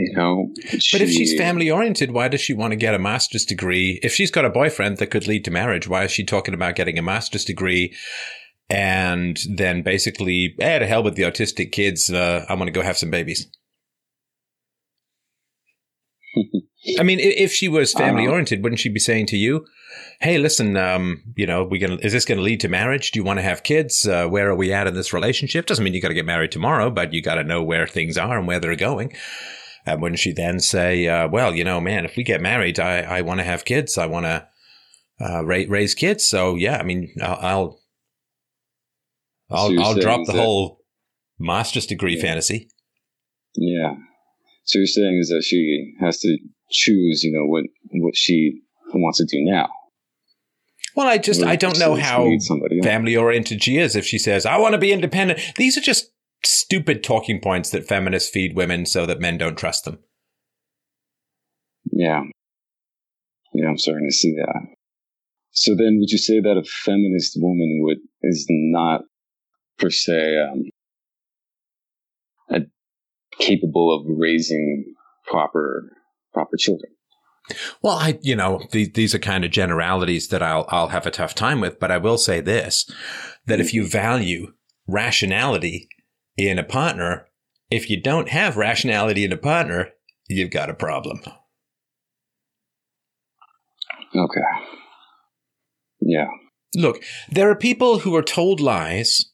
You 0.00 0.16
know, 0.16 0.50
she, 0.78 0.96
but 0.96 1.02
if 1.02 1.10
she's 1.10 1.36
family 1.36 1.70
oriented, 1.70 2.12
why 2.12 2.28
does 2.28 2.40
she 2.40 2.54
want 2.54 2.72
to 2.72 2.76
get 2.76 2.94
a 2.94 2.98
master's 2.98 3.44
degree? 3.44 4.00
If 4.02 4.14
she's 4.14 4.30
got 4.30 4.46
a 4.46 4.50
boyfriend 4.50 4.96
that 4.96 5.08
could 5.08 5.26
lead 5.26 5.44
to 5.44 5.50
marriage, 5.50 5.88
why 5.88 6.04
is 6.04 6.10
she 6.10 6.24
talking 6.24 6.54
about 6.54 6.74
getting 6.74 6.98
a 6.98 7.02
master's 7.02 7.44
degree 7.44 7.94
and 8.70 9.38
then 9.56 9.82
basically, 9.82 10.54
eh, 10.60 10.78
to 10.78 10.86
hell 10.86 11.02
with 11.02 11.16
the 11.16 11.24
autistic 11.24 11.72
kids. 11.72 12.08
Uh, 12.08 12.46
I'm 12.48 12.56
going 12.58 12.68
to 12.68 12.72
go 12.72 12.82
have 12.82 12.96
some 12.96 13.10
babies. 13.10 13.50
I 16.98 17.02
mean, 17.02 17.18
if 17.20 17.52
she 17.52 17.68
was 17.68 17.92
family 17.92 18.26
oriented, 18.26 18.62
wouldn't 18.62 18.80
she 18.80 18.88
be 18.88 19.00
saying 19.00 19.26
to 19.26 19.36
you, 19.36 19.66
"Hey, 20.20 20.38
listen, 20.38 20.76
um, 20.76 21.22
you 21.36 21.46
know, 21.46 21.64
we 21.64 21.78
gonna 21.78 21.98
is 22.00 22.12
this 22.12 22.24
going 22.24 22.38
to 22.38 22.44
lead 22.44 22.60
to 22.60 22.68
marriage? 22.68 23.10
Do 23.10 23.18
you 23.18 23.24
want 23.24 23.38
to 23.38 23.42
have 23.42 23.64
kids? 23.64 24.06
Uh, 24.06 24.28
where 24.28 24.48
are 24.48 24.54
we 24.54 24.72
at 24.72 24.86
in 24.86 24.94
this 24.94 25.12
relationship? 25.12 25.66
Doesn't 25.66 25.84
mean 25.84 25.92
you 25.92 26.00
got 26.00 26.08
to 26.08 26.14
get 26.14 26.24
married 26.24 26.52
tomorrow, 26.52 26.88
but 26.88 27.12
you 27.12 27.20
got 27.20 27.34
to 27.34 27.44
know 27.44 27.62
where 27.62 27.86
things 27.86 28.16
are 28.16 28.38
and 28.38 28.46
where 28.46 28.60
they're 28.60 28.76
going." 28.76 29.12
And 29.86 30.02
wouldn't 30.02 30.18
she 30.18 30.32
then 30.32 30.60
say, 30.60 31.08
uh, 31.08 31.28
"Well, 31.28 31.54
you 31.54 31.64
know, 31.64 31.80
man, 31.80 32.04
if 32.04 32.16
we 32.16 32.22
get 32.22 32.40
married, 32.40 32.78
I 32.78 33.00
I 33.00 33.20
want 33.22 33.40
to 33.40 33.44
have 33.44 33.64
kids. 33.64 33.96
I 33.96 34.06
want 34.06 34.26
to 34.26 34.46
uh, 35.20 35.44
raise 35.44 35.68
raise 35.68 35.94
kids. 35.94 36.26
So 36.26 36.54
yeah, 36.56 36.78
I 36.78 36.82
mean, 36.82 37.12
I'll, 37.22 37.38
I'll 37.40 37.80
I'll, 39.50 39.68
so 39.68 39.82
I'll 39.82 39.94
drop 39.94 40.26
the 40.26 40.32
that, 40.32 40.38
whole 40.38 40.80
master's 41.38 41.86
degree 41.86 42.16
yeah. 42.16 42.22
fantasy. 42.22 42.68
Yeah. 43.56 43.94
So 44.64 44.78
you're 44.78 44.86
saying 44.86 45.18
is 45.20 45.28
that 45.28 45.42
she 45.44 45.94
has 46.00 46.20
to 46.20 46.38
choose, 46.70 47.24
you 47.24 47.32
know, 47.32 47.46
what 47.46 47.64
what 47.92 48.16
she 48.16 48.60
wants 48.94 49.18
to 49.18 49.24
do 49.24 49.42
now. 49.44 49.68
Well, 50.94 51.06
I 51.06 51.18
just 51.18 51.42
I 51.42 51.56
don't 51.56 51.78
know 51.78 51.94
how 51.94 52.28
family 52.82 53.16
oriented 53.16 53.62
she 53.62 53.78
is. 53.78 53.96
If 53.96 54.04
she 54.04 54.18
says 54.18 54.46
I 54.46 54.58
want 54.58 54.72
to 54.72 54.78
be 54.78 54.92
independent, 54.92 55.40
these 55.56 55.76
are 55.76 55.80
just 55.80 56.09
stupid 56.44 57.02
talking 57.02 57.40
points 57.40 57.70
that 57.70 57.86
feminists 57.86 58.30
feed 58.30 58.56
women 58.56 58.86
so 58.86 59.06
that 59.06 59.20
men 59.20 59.38
don't 59.38 59.58
trust 59.58 59.84
them. 59.84 59.98
Yeah, 61.92 62.22
yeah, 63.54 63.68
I'm 63.68 63.78
starting 63.78 64.08
to 64.08 64.14
see 64.14 64.34
that. 64.34 64.60
So 65.52 65.74
then, 65.74 65.98
would 65.98 66.10
you 66.10 66.18
say 66.18 66.40
that 66.40 66.56
a 66.56 66.64
feminist 66.84 67.36
woman 67.36 67.80
would 67.82 67.98
is 68.22 68.46
not 68.48 69.02
per 69.78 69.90
se 69.90 70.36
um, 70.38 70.64
capable 73.40 73.94
of 73.94 74.06
raising 74.06 74.94
proper 75.26 75.90
proper 76.32 76.56
children. 76.56 76.92
Well, 77.82 77.96
I, 77.96 78.18
you 78.22 78.36
know, 78.36 78.62
these, 78.70 78.92
these 78.92 79.14
are 79.14 79.18
kind 79.18 79.44
of 79.44 79.50
generalities 79.50 80.28
that 80.28 80.42
I'll, 80.42 80.66
I'll 80.68 80.88
have 80.88 81.06
a 81.06 81.10
tough 81.10 81.34
time 81.34 81.60
with, 81.60 81.80
but 81.80 81.90
I 81.90 81.96
will 81.96 82.18
say 82.18 82.40
this, 82.40 82.88
that 83.46 83.58
if 83.58 83.74
you 83.74 83.88
value 83.88 84.52
rationality 84.86 85.88
in 86.48 86.58
a 86.58 86.64
partner, 86.64 87.26
if 87.70 87.88
you 87.88 88.00
don't 88.00 88.28
have 88.28 88.56
rationality 88.56 89.24
in 89.24 89.32
a 89.32 89.36
partner, 89.36 89.90
you've 90.28 90.50
got 90.50 90.70
a 90.70 90.74
problem. 90.74 91.20
Okay. 94.14 94.40
Yeah. 96.00 96.26
Look, 96.76 97.02
there 97.28 97.50
are 97.50 97.56
people 97.56 98.00
who 98.00 98.14
are 98.16 98.22
told 98.22 98.60
lies 98.60 99.26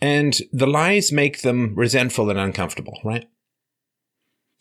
and 0.00 0.38
the 0.52 0.66
lies 0.66 1.12
make 1.12 1.42
them 1.42 1.74
resentful 1.76 2.30
and 2.30 2.38
uncomfortable, 2.38 2.98
right? 3.04 3.26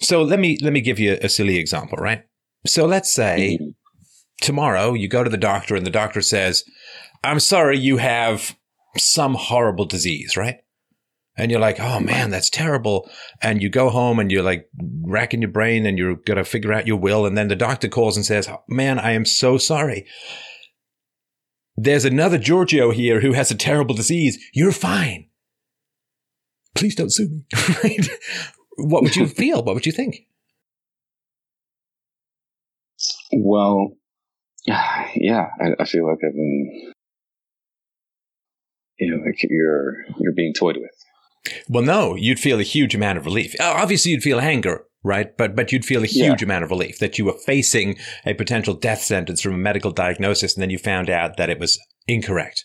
So 0.02 0.24
let 0.24 0.40
me 0.40 0.58
let 0.62 0.74
me 0.74 0.82
give 0.82 1.00
you 1.00 1.18
a 1.22 1.30
silly 1.30 1.58
example, 1.58 1.98
right? 1.98 2.24
So 2.66 2.86
let's 2.86 3.12
say 3.12 3.58
mm-hmm. 3.60 3.70
tomorrow 4.42 4.94
you 4.94 5.08
go 5.08 5.24
to 5.24 5.30
the 5.30 5.38
doctor 5.38 5.76
and 5.76 5.86
the 5.86 5.92
doctor 5.92 6.22
says, 6.22 6.64
"I'm 7.24 7.40
sorry, 7.40 7.78
you 7.78 7.98
have 7.98 8.58
some 8.98 9.36
horrible 9.36 9.86
disease," 9.86 10.38
right? 10.38 10.63
And 11.36 11.50
you're 11.50 11.60
like, 11.60 11.80
"Oh 11.80 12.00
man, 12.00 12.30
that's 12.30 12.50
terrible." 12.50 13.10
And 13.42 13.62
you 13.62 13.70
go 13.70 13.90
home 13.90 14.20
and 14.20 14.32
you're 14.32 14.44
like 14.44 14.70
racking 15.02 15.42
your 15.42 15.52
brain 15.52 15.86
and 15.86 15.98
you're 15.98 16.16
going 16.16 16.38
to 16.38 16.44
figure 16.44 16.74
out 16.74 16.88
your 16.88 16.98
will 16.98 17.26
and 17.26 17.38
then 17.38 17.48
the 17.48 17.56
doctor 17.56 17.88
calls 17.88 18.16
and 18.16 18.26
says, 18.26 18.48
oh, 18.48 18.64
"Man, 18.68 19.00
I 19.00 19.12
am 19.12 19.26
so 19.26 19.58
sorry." 19.58 20.06
There's 21.76 22.06
another 22.06 22.38
Giorgio 22.38 22.92
here 22.92 23.22
who 23.22 23.34
has 23.34 23.50
a 23.50 23.56
terrible 23.56 23.96
disease. 23.96 24.38
You're 24.54 24.72
fine. 24.72 25.30
Please 26.76 26.96
don't 26.96 27.12
sue 27.12 27.30
me. 27.30 27.46
right? 27.84 28.10
What 28.78 29.04
would 29.04 29.16
you 29.16 29.28
feel? 29.42 29.64
What 29.64 29.76
would 29.76 29.86
you 29.86 29.92
think? 29.92 30.28
Well, 33.36 33.98
yeah, 34.66 35.48
I, 35.60 35.82
I 35.82 35.86
feel 35.86 36.08
like 36.08 36.20
I've 36.26 36.34
been, 36.34 36.94
you 39.00 39.12
know, 39.12 39.24
like 39.26 39.36
you're 39.44 40.06
you're 40.20 40.34
being 40.36 40.54
toyed 40.54 40.78
with. 40.78 40.93
Well, 41.68 41.84
no, 41.84 42.16
you'd 42.16 42.40
feel 42.40 42.60
a 42.60 42.64
huge 42.64 42.96
amount 42.96 43.18
of 43.18 43.26
relief. 43.26 43.54
Obviously, 43.60 44.12
you'd 44.12 44.24
feel 44.24 44.40
anger, 44.40 44.86
right? 45.04 45.36
But 45.38 45.56
but 45.56 45.72
you'd 45.72 45.86
feel 45.86 46.04
a 46.04 46.08
huge 46.08 46.42
yeah. 46.42 46.46
amount 46.46 46.64
of 46.64 46.72
relief 46.72 47.00
that 47.00 47.18
you 47.18 47.26
were 47.26 47.38
facing 47.46 47.98
a 48.26 48.34
potential 48.34 48.74
death 48.74 49.02
sentence 49.02 49.42
from 49.42 49.54
a 49.54 49.58
medical 49.58 49.92
diagnosis, 49.92 50.56
and 50.56 50.62
then 50.62 50.70
you 50.70 50.78
found 50.78 51.10
out 51.10 51.38
that 51.38 51.50
it 51.50 51.60
was 51.60 51.80
incorrect, 52.08 52.64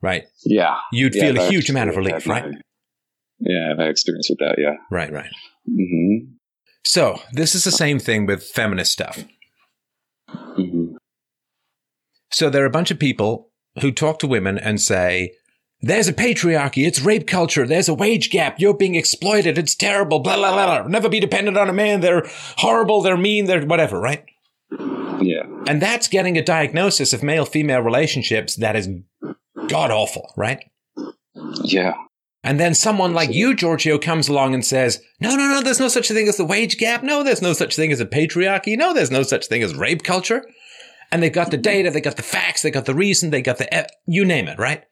right? 0.00 0.24
Yeah, 0.44 0.76
you'd 0.92 1.14
yeah, 1.14 1.22
feel 1.22 1.40
a 1.40 1.48
huge 1.48 1.70
amount 1.70 1.90
of 1.90 1.96
relief, 1.96 2.26
right? 2.26 2.44
yeah, 3.40 3.72
I've 3.72 3.78
had 3.78 3.88
experience 3.88 4.28
with 4.30 4.38
that. 4.38 4.56
Yeah, 4.58 4.76
right, 4.90 5.12
right. 5.12 5.30
Mm-hmm. 5.68 6.34
So 6.84 7.20
this 7.32 7.54
is 7.54 7.64
the 7.64 7.70
same 7.72 7.98
thing 7.98 8.26
with 8.26 8.44
feminist 8.44 8.92
stuff. 8.92 9.24
Mm-hmm. 10.28 10.96
So 12.30 12.48
there 12.48 12.62
are 12.62 12.66
a 12.66 12.70
bunch 12.70 12.90
of 12.90 12.98
people 12.98 13.50
who 13.80 13.92
talk 13.92 14.18
to 14.20 14.26
women 14.26 14.58
and 14.58 14.80
say, 14.80 15.32
there's 15.82 16.06
a 16.06 16.12
patriarchy. 16.12 16.86
It's 16.86 17.02
rape 17.02 17.26
culture. 17.26 17.66
There's 17.66 17.88
a 17.88 17.94
wage 17.94 18.30
gap. 18.30 18.60
You're 18.60 18.72
being 18.72 18.94
exploited. 18.94 19.58
It's 19.58 19.74
terrible. 19.74 20.20
Blah, 20.20 20.36
blah, 20.36 20.52
blah, 20.52 20.66
blah. 20.66 20.88
Never 20.88 21.08
be 21.08 21.18
dependent 21.18 21.58
on 21.58 21.68
a 21.68 21.72
man. 21.72 22.00
They're 22.00 22.22
horrible. 22.58 23.02
They're 23.02 23.16
mean. 23.16 23.46
They're 23.46 23.66
whatever, 23.66 24.00
right? 24.00 24.24
Yeah. 25.20 25.42
And 25.66 25.82
that's 25.82 26.06
getting 26.06 26.38
a 26.38 26.44
diagnosis 26.44 27.12
of 27.12 27.24
male 27.24 27.44
female 27.44 27.80
relationships 27.80 28.56
that 28.56 28.76
is 28.76 28.88
god 29.68 29.90
awful, 29.90 30.32
right? 30.36 30.64
Yeah. 31.64 31.94
And 32.44 32.58
then 32.58 32.74
someone 32.74 33.12
like 33.12 33.32
you, 33.32 33.54
Giorgio, 33.54 33.98
comes 33.98 34.28
along 34.28 34.54
and 34.54 34.64
says, 34.64 35.02
no, 35.20 35.34
no, 35.34 35.48
no, 35.48 35.62
there's 35.62 35.80
no 35.80 35.88
such 35.88 36.08
thing 36.08 36.28
as 36.28 36.36
the 36.36 36.44
wage 36.44 36.76
gap. 36.76 37.02
No, 37.02 37.22
there's 37.22 37.42
no 37.42 37.52
such 37.52 37.76
thing 37.76 37.92
as 37.92 38.00
a 38.00 38.06
patriarchy. 38.06 38.76
No, 38.76 38.94
there's 38.94 39.12
no 39.12 39.22
such 39.22 39.46
thing 39.46 39.62
as 39.62 39.74
rape 39.74 40.02
culture. 40.02 40.44
And 41.10 41.22
they've 41.22 41.32
got 41.32 41.50
the 41.50 41.56
mm-hmm. 41.56 41.62
data, 41.62 41.90
they 41.90 42.00
got 42.00 42.16
the 42.16 42.22
facts, 42.22 42.62
they 42.62 42.70
got 42.70 42.86
the 42.86 42.94
reason, 42.94 43.30
they 43.30 43.42
got 43.42 43.58
the, 43.58 43.72
eh, 43.72 43.86
you 44.06 44.24
name 44.24 44.48
it, 44.48 44.58
right? 44.58 44.84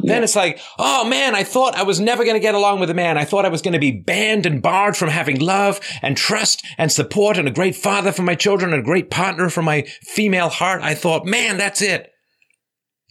Then 0.00 0.22
it's 0.22 0.36
like, 0.36 0.60
oh 0.78 1.04
man, 1.04 1.34
I 1.34 1.44
thought 1.44 1.76
I 1.76 1.82
was 1.82 2.00
never 2.00 2.24
going 2.24 2.34
to 2.34 2.40
get 2.40 2.54
along 2.54 2.80
with 2.80 2.90
a 2.90 2.94
man. 2.94 3.16
I 3.16 3.24
thought 3.24 3.44
I 3.44 3.50
was 3.50 3.62
going 3.62 3.72
to 3.72 3.78
be 3.78 3.92
banned 3.92 4.46
and 4.46 4.62
barred 4.62 4.96
from 4.96 5.08
having 5.08 5.38
love 5.38 5.80
and 6.02 6.16
trust 6.16 6.64
and 6.76 6.90
support 6.90 7.38
and 7.38 7.48
a 7.48 7.52
great 7.52 7.76
father 7.76 8.12
for 8.12 8.22
my 8.22 8.34
children 8.34 8.72
and 8.72 8.82
a 8.82 8.84
great 8.84 9.10
partner 9.10 9.48
for 9.48 9.62
my 9.62 9.82
female 10.02 10.48
heart. 10.48 10.82
I 10.82 10.94
thought, 10.94 11.26
man, 11.26 11.56
that's 11.56 11.80
it. 11.80 12.12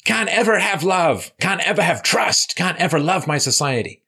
Can't 0.05 0.29
ever 0.29 0.59
have 0.59 0.83
love. 0.83 1.31
Can't 1.39 1.65
ever 1.65 1.81
have 1.81 2.03
trust. 2.03 2.55
Can't 2.55 2.77
ever 2.77 2.99
love 2.99 3.27
my 3.27 3.37
society. 3.37 4.03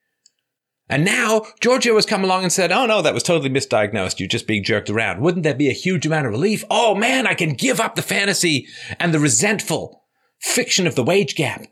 And 0.88 1.04
now 1.04 1.46
Giorgio 1.62 1.96
has 1.96 2.06
come 2.06 2.24
along 2.24 2.44
and 2.44 2.54
said, 2.54 2.72
Oh 2.72 2.86
no, 2.86 3.02
that 3.02 3.14
was 3.14 3.24
totally 3.24 3.50
misdiagnosed. 3.50 4.20
You're 4.20 4.28
just 4.28 4.46
being 4.46 4.64
jerked 4.64 4.90
around. 4.90 5.20
Wouldn't 5.22 5.44
there 5.44 5.56
be 5.56 5.70
a 5.70 5.74
huge 5.74 6.06
amount 6.06 6.28
of 6.28 6.32
relief? 6.32 6.64
Oh 6.70 6.94
man, 6.94 7.26
I 7.26 7.34
can 7.34 7.54
give 7.54 7.80
up 7.80 7.96
the 7.96 8.04
fantasy 8.04 8.68
and 9.00 9.14
the 9.14 9.20
resentful 9.20 10.04
fiction 10.40 10.86
of 10.86 10.96
the 10.96 11.04
wage 11.04 11.36
gap. 11.36 11.66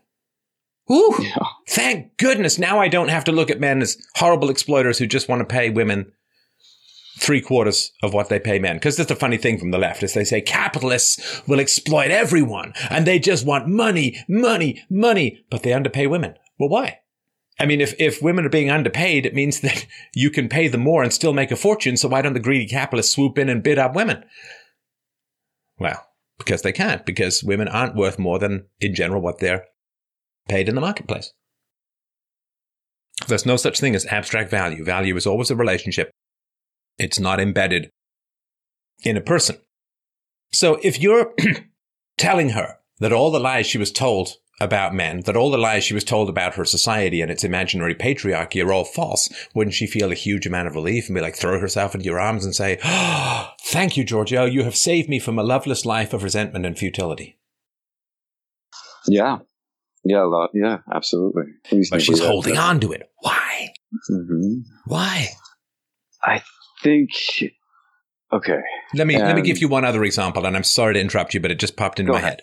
Ooh, 0.90 1.14
yeah. 1.18 1.36
thank 1.68 2.16
goodness. 2.18 2.58
Now 2.58 2.78
I 2.78 2.88
don't 2.88 3.08
have 3.08 3.24
to 3.24 3.32
look 3.32 3.50
at 3.50 3.60
men 3.60 3.80
as 3.80 3.96
horrible 4.16 4.50
exploiters 4.50 4.98
who 4.98 5.06
just 5.06 5.28
want 5.28 5.40
to 5.40 5.46
pay 5.46 5.70
women 5.70 6.12
three 7.18 7.40
quarters 7.40 7.92
of 8.02 8.12
what 8.12 8.28
they 8.28 8.38
pay 8.38 8.58
men. 8.58 8.76
Because 8.76 8.96
that's 8.96 9.08
the 9.08 9.16
funny 9.16 9.36
thing 9.36 9.58
from 9.58 9.70
the 9.70 9.78
left 9.78 10.02
is 10.02 10.14
they 10.14 10.24
say 10.24 10.40
capitalists 10.40 11.42
will 11.46 11.60
exploit 11.60 12.10
everyone 12.10 12.72
and 12.90 13.06
they 13.06 13.18
just 13.18 13.46
want 13.46 13.68
money, 13.68 14.18
money, 14.28 14.84
money, 14.90 15.44
but 15.50 15.62
they 15.62 15.72
underpay 15.72 16.06
women. 16.06 16.34
Well, 16.58 16.68
why? 16.68 17.00
I 17.58 17.66
mean, 17.66 17.80
if, 17.80 17.94
if 18.00 18.20
women 18.20 18.44
are 18.44 18.50
being 18.50 18.70
underpaid, 18.70 19.26
it 19.26 19.34
means 19.34 19.60
that 19.62 19.86
you 20.14 20.30
can 20.30 20.48
pay 20.48 20.68
them 20.68 20.82
more 20.82 21.02
and 21.02 21.12
still 21.12 21.32
make 21.32 21.50
a 21.50 21.56
fortune. 21.56 21.96
So 21.96 22.08
why 22.08 22.22
don't 22.22 22.34
the 22.34 22.40
greedy 22.40 22.66
capitalists 22.66 23.14
swoop 23.14 23.38
in 23.38 23.48
and 23.48 23.62
bid 23.62 23.78
up 23.78 23.94
women? 23.94 24.24
Well, 25.78 26.06
because 26.38 26.62
they 26.62 26.72
can't, 26.72 27.06
because 27.06 27.42
women 27.42 27.68
aren't 27.68 27.96
worth 27.96 28.18
more 28.18 28.38
than, 28.38 28.66
in 28.80 28.94
general, 28.94 29.22
what 29.22 29.38
they're 29.38 29.64
paid 30.48 30.68
in 30.68 30.74
the 30.74 30.80
marketplace. 30.80 31.32
There's 33.26 33.46
no 33.46 33.56
such 33.56 33.80
thing 33.80 33.94
as 33.94 34.06
abstract 34.06 34.50
value. 34.50 34.84
Value 34.84 35.16
is 35.16 35.26
always 35.26 35.50
a 35.50 35.56
relationship. 35.56 36.10
It's 36.98 37.18
not 37.18 37.40
embedded 37.40 37.90
in 39.02 39.16
a 39.16 39.20
person. 39.20 39.56
So 40.52 40.78
if 40.82 41.00
you're 41.00 41.34
telling 42.18 42.50
her 42.50 42.78
that 43.00 43.12
all 43.12 43.30
the 43.30 43.40
lies 43.40 43.66
she 43.66 43.78
was 43.78 43.90
told 43.90 44.34
about 44.60 44.94
men, 44.94 45.22
that 45.26 45.36
all 45.36 45.50
the 45.50 45.58
lies 45.58 45.84
she 45.84 45.94
was 45.94 46.04
told 46.04 46.28
about 46.28 46.54
her 46.54 46.64
society 46.64 47.20
and 47.20 47.30
its 47.30 47.42
imaginary 47.42 47.94
patriarchy 47.94 48.64
are 48.64 48.72
all 48.72 48.84
false, 48.84 49.28
wouldn't 49.54 49.74
she 49.74 49.86
feel 49.86 50.12
a 50.12 50.16
huge 50.16 50.46
amount 50.46 50.68
of 50.68 50.74
relief 50.74 51.06
and 51.08 51.14
be 51.14 51.20
like, 51.20 51.34
throw 51.34 51.58
herself 51.58 51.94
into 51.94 52.04
your 52.04 52.20
arms 52.20 52.44
and 52.44 52.54
say, 52.54 52.78
oh, 52.84 53.50
Thank 53.66 53.96
you, 53.96 54.04
Giorgio. 54.04 54.44
You 54.44 54.62
have 54.62 54.76
saved 54.76 55.08
me 55.08 55.18
from 55.18 55.38
a 55.38 55.42
loveless 55.42 55.84
life 55.84 56.12
of 56.12 56.22
resentment 56.22 56.64
and 56.64 56.78
futility. 56.78 57.38
Yeah. 59.08 59.38
Yeah, 60.04 60.24
a 60.24 60.28
lot. 60.28 60.50
Yeah, 60.52 60.78
absolutely. 60.92 61.44
But 61.90 62.02
she's 62.02 62.20
holding 62.20 62.58
on 62.58 62.80
to 62.80 62.92
it. 62.92 63.10
Why? 63.20 63.72
Mm-hmm. 64.10 64.60
Why? 64.86 65.28
I 66.22 66.42
think. 66.82 67.10
Okay. 68.32 68.60
Let 68.94 69.06
me 69.06 69.16
um, 69.16 69.26
let 69.26 69.36
me 69.36 69.42
give 69.42 69.58
you 69.58 69.68
one 69.68 69.84
other 69.84 70.04
example, 70.04 70.44
and 70.44 70.56
I'm 70.56 70.64
sorry 70.64 70.94
to 70.94 71.00
interrupt 71.00 71.34
you, 71.34 71.40
but 71.40 71.50
it 71.50 71.58
just 71.58 71.76
popped 71.76 72.00
into 72.00 72.12
my 72.12 72.18
ahead. 72.18 72.40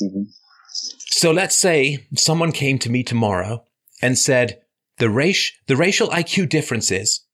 head. 0.00 0.08
Mm-hmm. 0.08 0.22
So 0.70 1.32
let's 1.32 1.58
say 1.58 2.06
someone 2.14 2.52
came 2.52 2.78
to 2.78 2.90
me 2.90 3.02
tomorrow 3.02 3.64
and 4.00 4.18
said 4.18 4.62
the 4.98 5.10
race 5.10 5.52
the 5.66 5.76
racial 5.76 6.08
IQ 6.08 6.48
differences 6.48 7.26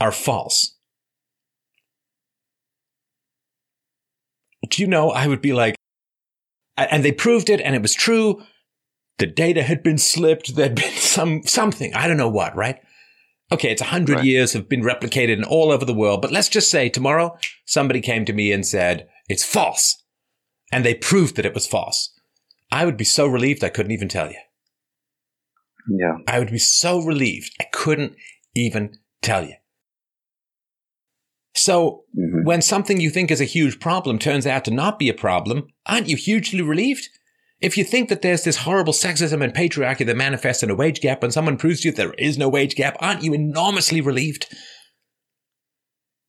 are 0.00 0.12
false. 0.12 0.76
Do 4.68 4.82
you 4.82 4.88
know? 4.88 5.10
I 5.10 5.26
would 5.26 5.42
be 5.42 5.52
like, 5.52 5.76
and 6.76 7.04
they 7.04 7.12
proved 7.12 7.50
it, 7.50 7.60
and 7.60 7.74
it 7.74 7.82
was 7.82 7.94
true 7.94 8.42
the 9.18 9.26
data 9.26 9.62
had 9.62 9.82
been 9.82 9.98
slipped. 9.98 10.54
There'd 10.54 10.74
been 10.74 10.92
some 10.96 11.42
something. 11.44 11.94
I 11.94 12.06
don't 12.06 12.16
know 12.16 12.28
what. 12.28 12.56
Right? 12.56 12.80
Okay, 13.50 13.70
it's 13.70 13.82
a 13.82 13.86
hundred 13.86 14.16
right. 14.16 14.24
years 14.24 14.54
have 14.54 14.68
been 14.68 14.82
replicated 14.82 15.36
in 15.36 15.44
all 15.44 15.70
over 15.70 15.84
the 15.84 15.94
world. 15.94 16.22
But 16.22 16.32
let's 16.32 16.48
just 16.48 16.70
say 16.70 16.88
tomorrow 16.88 17.36
somebody 17.64 18.00
came 18.00 18.24
to 18.24 18.32
me 18.32 18.50
and 18.52 18.66
said 18.66 19.08
it's 19.28 19.44
false, 19.44 20.02
and 20.70 20.84
they 20.84 20.94
proved 20.94 21.36
that 21.36 21.46
it 21.46 21.54
was 21.54 21.66
false. 21.66 22.12
I 22.70 22.86
would 22.86 22.96
be 22.96 23.04
so 23.04 23.26
relieved 23.26 23.62
I 23.62 23.68
couldn't 23.68 23.92
even 23.92 24.08
tell 24.08 24.30
you. 24.30 24.38
Yeah, 25.88 26.16
I 26.26 26.38
would 26.38 26.50
be 26.50 26.58
so 26.58 27.00
relieved 27.00 27.54
I 27.60 27.64
couldn't 27.72 28.16
even 28.54 28.98
tell 29.20 29.44
you. 29.44 29.54
So 31.54 32.04
mm-hmm. 32.18 32.44
when 32.44 32.62
something 32.62 33.00
you 33.00 33.10
think 33.10 33.30
is 33.30 33.40
a 33.40 33.44
huge 33.44 33.78
problem 33.78 34.18
turns 34.18 34.46
out 34.46 34.64
to 34.64 34.70
not 34.70 34.98
be 34.98 35.08
a 35.08 35.14
problem, 35.14 35.68
aren't 35.86 36.08
you 36.08 36.16
hugely 36.16 36.62
relieved? 36.62 37.08
If 37.62 37.78
you 37.78 37.84
think 37.84 38.08
that 38.08 38.22
there's 38.22 38.42
this 38.42 38.58
horrible 38.58 38.92
sexism 38.92 39.42
and 39.42 39.54
patriarchy 39.54 40.04
that 40.04 40.16
manifests 40.16 40.64
in 40.64 40.70
a 40.70 40.74
wage 40.74 41.00
gap 41.00 41.22
and 41.22 41.32
someone 41.32 41.56
proves 41.56 41.80
to 41.80 41.88
you 41.88 41.94
there 41.94 42.12
is 42.14 42.36
no 42.36 42.48
wage 42.48 42.74
gap, 42.74 42.96
aren't 42.98 43.22
you 43.22 43.32
enormously 43.32 44.00
relieved? 44.00 44.46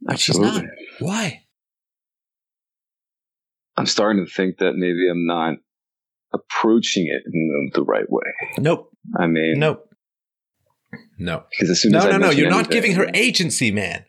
But 0.02 0.20
she's 0.20 0.38
not. 0.38 0.64
Why? 1.00 1.44
I'm 3.76 3.88
starting 3.88 4.24
to 4.24 4.32
think 4.32 4.58
that 4.60 4.74
maybe 4.76 5.10
I'm 5.10 5.26
not 5.26 5.56
approaching 6.34 7.08
it 7.08 7.24
in 7.26 7.72
the, 7.74 7.80
the 7.80 7.84
right 7.84 8.10
way. 8.10 8.32
Nope. 8.60 8.92
I 9.18 9.26
mean, 9.26 9.56
nope. 9.58 9.90
No. 11.18 11.46
Because 11.50 11.72
as 11.72 11.82
soon 11.82 11.94
no, 11.94 12.00
as 12.00 12.06
no, 12.06 12.12
no, 12.12 12.18
no, 12.18 12.26
you're 12.26 12.46
anything, 12.46 12.62
not 12.62 12.70
giving 12.70 12.94
her 12.94 13.10
agency, 13.16 13.72
man. 13.72 14.06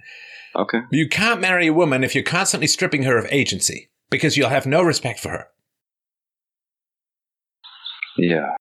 Okay. 0.55 0.81
You 0.93 1.09
can't 1.09 1.41
marry 1.41 1.69
a 1.69 1.73
woman 1.73 2.05
if 2.05 2.15
you're 2.15 2.25
constantly 2.25 2.67
stripping 2.67 3.05
her 3.05 3.17
of 3.17 3.27
agency 3.31 3.91
because 4.11 4.37
you'll 4.37 4.51
have 4.51 4.67
no 4.67 4.83
respect 4.83 5.21
for 5.21 5.31
her. 5.31 5.47
Yeah. 8.17 8.55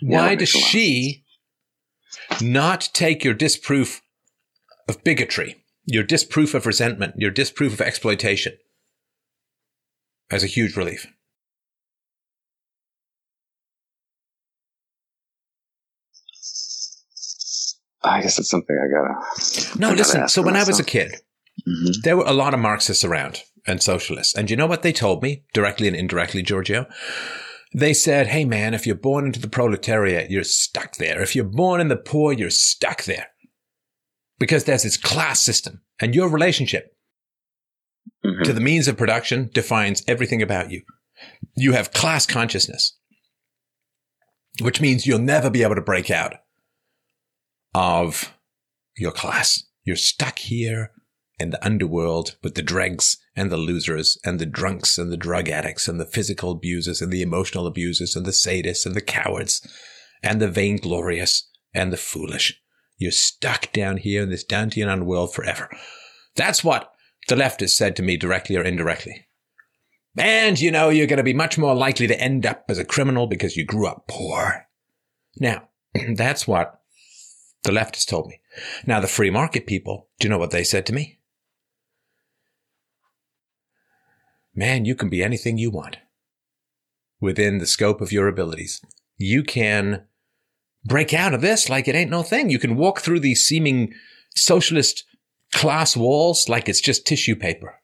Why 0.00 0.30
yeah, 0.30 0.34
does 0.36 0.48
she 0.50 1.24
not 2.40 2.88
take 2.92 3.24
your 3.24 3.34
disproof 3.34 4.00
of 4.88 5.02
bigotry, 5.02 5.56
your 5.86 6.04
disproof 6.04 6.54
of 6.54 6.66
resentment, 6.66 7.14
your 7.16 7.30
disproof 7.30 7.72
of 7.72 7.80
exploitation 7.80 8.56
as 10.30 10.44
a 10.44 10.46
huge 10.46 10.76
relief? 10.76 11.06
I 18.04 18.22
guess 18.22 18.38
it's 18.38 18.48
something 18.48 18.76
I 18.76 18.86
gotta. 18.88 19.78
No, 19.78 19.90
I 19.90 19.94
listen. 19.94 20.20
Gotta 20.20 20.28
so 20.30 20.42
when 20.42 20.54
myself. 20.54 20.68
I 20.68 20.70
was 20.70 20.80
a 20.80 20.84
kid, 20.84 21.12
mm-hmm. 21.68 22.00
there 22.04 22.16
were 22.16 22.24
a 22.24 22.32
lot 22.32 22.54
of 22.54 22.60
Marxists 22.60 23.04
around 23.04 23.42
and 23.66 23.82
socialists, 23.82 24.34
and 24.34 24.48
you 24.50 24.56
know 24.56 24.66
what 24.66 24.82
they 24.82 24.92
told 24.92 25.22
me 25.22 25.42
directly 25.52 25.88
and 25.88 25.96
indirectly, 25.96 26.42
Giorgio? 26.42 26.86
They 27.74 27.92
said, 27.94 28.28
Hey 28.28 28.44
man, 28.44 28.74
if 28.74 28.86
you're 28.86 28.96
born 28.96 29.26
into 29.26 29.40
the 29.40 29.48
proletariat, 29.48 30.30
you're 30.30 30.44
stuck 30.44 30.96
there. 30.96 31.20
If 31.20 31.34
you're 31.34 31.44
born 31.44 31.80
in 31.80 31.88
the 31.88 31.96
poor, 31.96 32.32
you're 32.32 32.50
stuck 32.50 33.04
there. 33.04 33.28
Because 34.38 34.64
there's 34.64 34.84
this 34.84 34.96
class 34.96 35.40
system 35.40 35.82
and 36.00 36.14
your 36.14 36.28
relationship 36.28 36.96
mm-hmm. 38.24 38.42
to 38.44 38.52
the 38.52 38.60
means 38.60 38.88
of 38.88 38.96
production 38.96 39.50
defines 39.52 40.02
everything 40.06 40.42
about 40.42 40.70
you. 40.70 40.82
You 41.56 41.72
have 41.72 41.92
class 41.92 42.24
consciousness, 42.24 42.96
which 44.60 44.80
means 44.80 45.06
you'll 45.06 45.18
never 45.18 45.50
be 45.50 45.64
able 45.64 45.74
to 45.74 45.82
break 45.82 46.10
out 46.10 46.34
of 47.74 48.32
your 48.96 49.12
class. 49.12 49.64
You're 49.84 49.96
stuck 49.96 50.38
here 50.38 50.92
in 51.38 51.50
the 51.50 51.64
underworld 51.64 52.36
with 52.42 52.54
the 52.54 52.62
dregs 52.62 53.16
and 53.36 53.50
the 53.50 53.56
losers 53.56 54.18
and 54.24 54.38
the 54.38 54.46
drunks 54.46 54.98
and 54.98 55.12
the 55.12 55.16
drug 55.16 55.48
addicts 55.48 55.88
and 55.88 56.00
the 56.00 56.06
physical 56.06 56.50
abusers 56.50 57.00
and 57.00 57.12
the 57.12 57.22
emotional 57.22 57.66
abusers 57.66 58.16
and 58.16 58.26
the 58.26 58.32
sadists 58.32 58.84
and 58.84 58.94
the 58.94 59.00
cowards 59.00 59.66
and 60.22 60.40
the 60.40 60.48
vainglorious 60.48 61.48
and 61.72 61.92
the 61.92 61.96
foolish. 61.96 62.60
You're 62.96 63.12
stuck 63.12 63.72
down 63.72 63.98
here 63.98 64.22
in 64.22 64.30
this 64.30 64.44
Dantean 64.44 65.04
world 65.04 65.32
forever. 65.32 65.70
That's 66.34 66.64
what 66.64 66.92
the 67.28 67.36
left 67.36 67.60
has 67.60 67.76
said 67.76 67.94
to 67.96 68.02
me 68.02 68.16
directly 68.16 68.56
or 68.56 68.62
indirectly. 68.62 69.26
And 70.16 70.58
you 70.58 70.72
know, 70.72 70.88
you're 70.88 71.06
going 71.06 71.18
to 71.18 71.22
be 71.22 71.34
much 71.34 71.58
more 71.58 71.76
likely 71.76 72.08
to 72.08 72.20
end 72.20 72.44
up 72.44 72.64
as 72.68 72.78
a 72.78 72.84
criminal 72.84 73.28
because 73.28 73.56
you 73.56 73.64
grew 73.64 73.86
up 73.86 74.08
poor. 74.08 74.66
Now, 75.38 75.68
that's 76.14 76.48
what 76.48 76.80
the 77.62 77.72
left 77.72 77.94
has 77.94 78.04
told 78.04 78.26
me. 78.26 78.40
Now, 78.86 78.98
the 78.98 79.06
free 79.06 79.30
market 79.30 79.66
people, 79.66 80.08
do 80.18 80.26
you 80.26 80.30
know 80.30 80.38
what 80.38 80.50
they 80.50 80.64
said 80.64 80.86
to 80.86 80.92
me? 80.92 81.17
Man, 84.58 84.84
you 84.84 84.96
can 84.96 85.08
be 85.08 85.22
anything 85.22 85.56
you 85.56 85.70
want 85.70 85.98
within 87.20 87.58
the 87.58 87.66
scope 87.66 88.00
of 88.00 88.12
your 88.12 88.26
abilities. 88.26 88.82
You 89.16 89.44
can 89.44 90.02
break 90.84 91.14
out 91.14 91.32
of 91.32 91.40
this 91.40 91.68
like 91.68 91.86
it 91.86 91.94
ain't 91.94 92.10
no 92.10 92.24
thing. 92.24 92.50
You 92.50 92.58
can 92.58 92.76
walk 92.76 93.00
through 93.00 93.20
these 93.20 93.46
seeming 93.46 93.94
socialist 94.34 95.04
class 95.52 95.96
walls 95.96 96.48
like 96.48 96.68
it's 96.68 96.80
just 96.80 97.06
tissue 97.06 97.36
paper. 97.36 97.80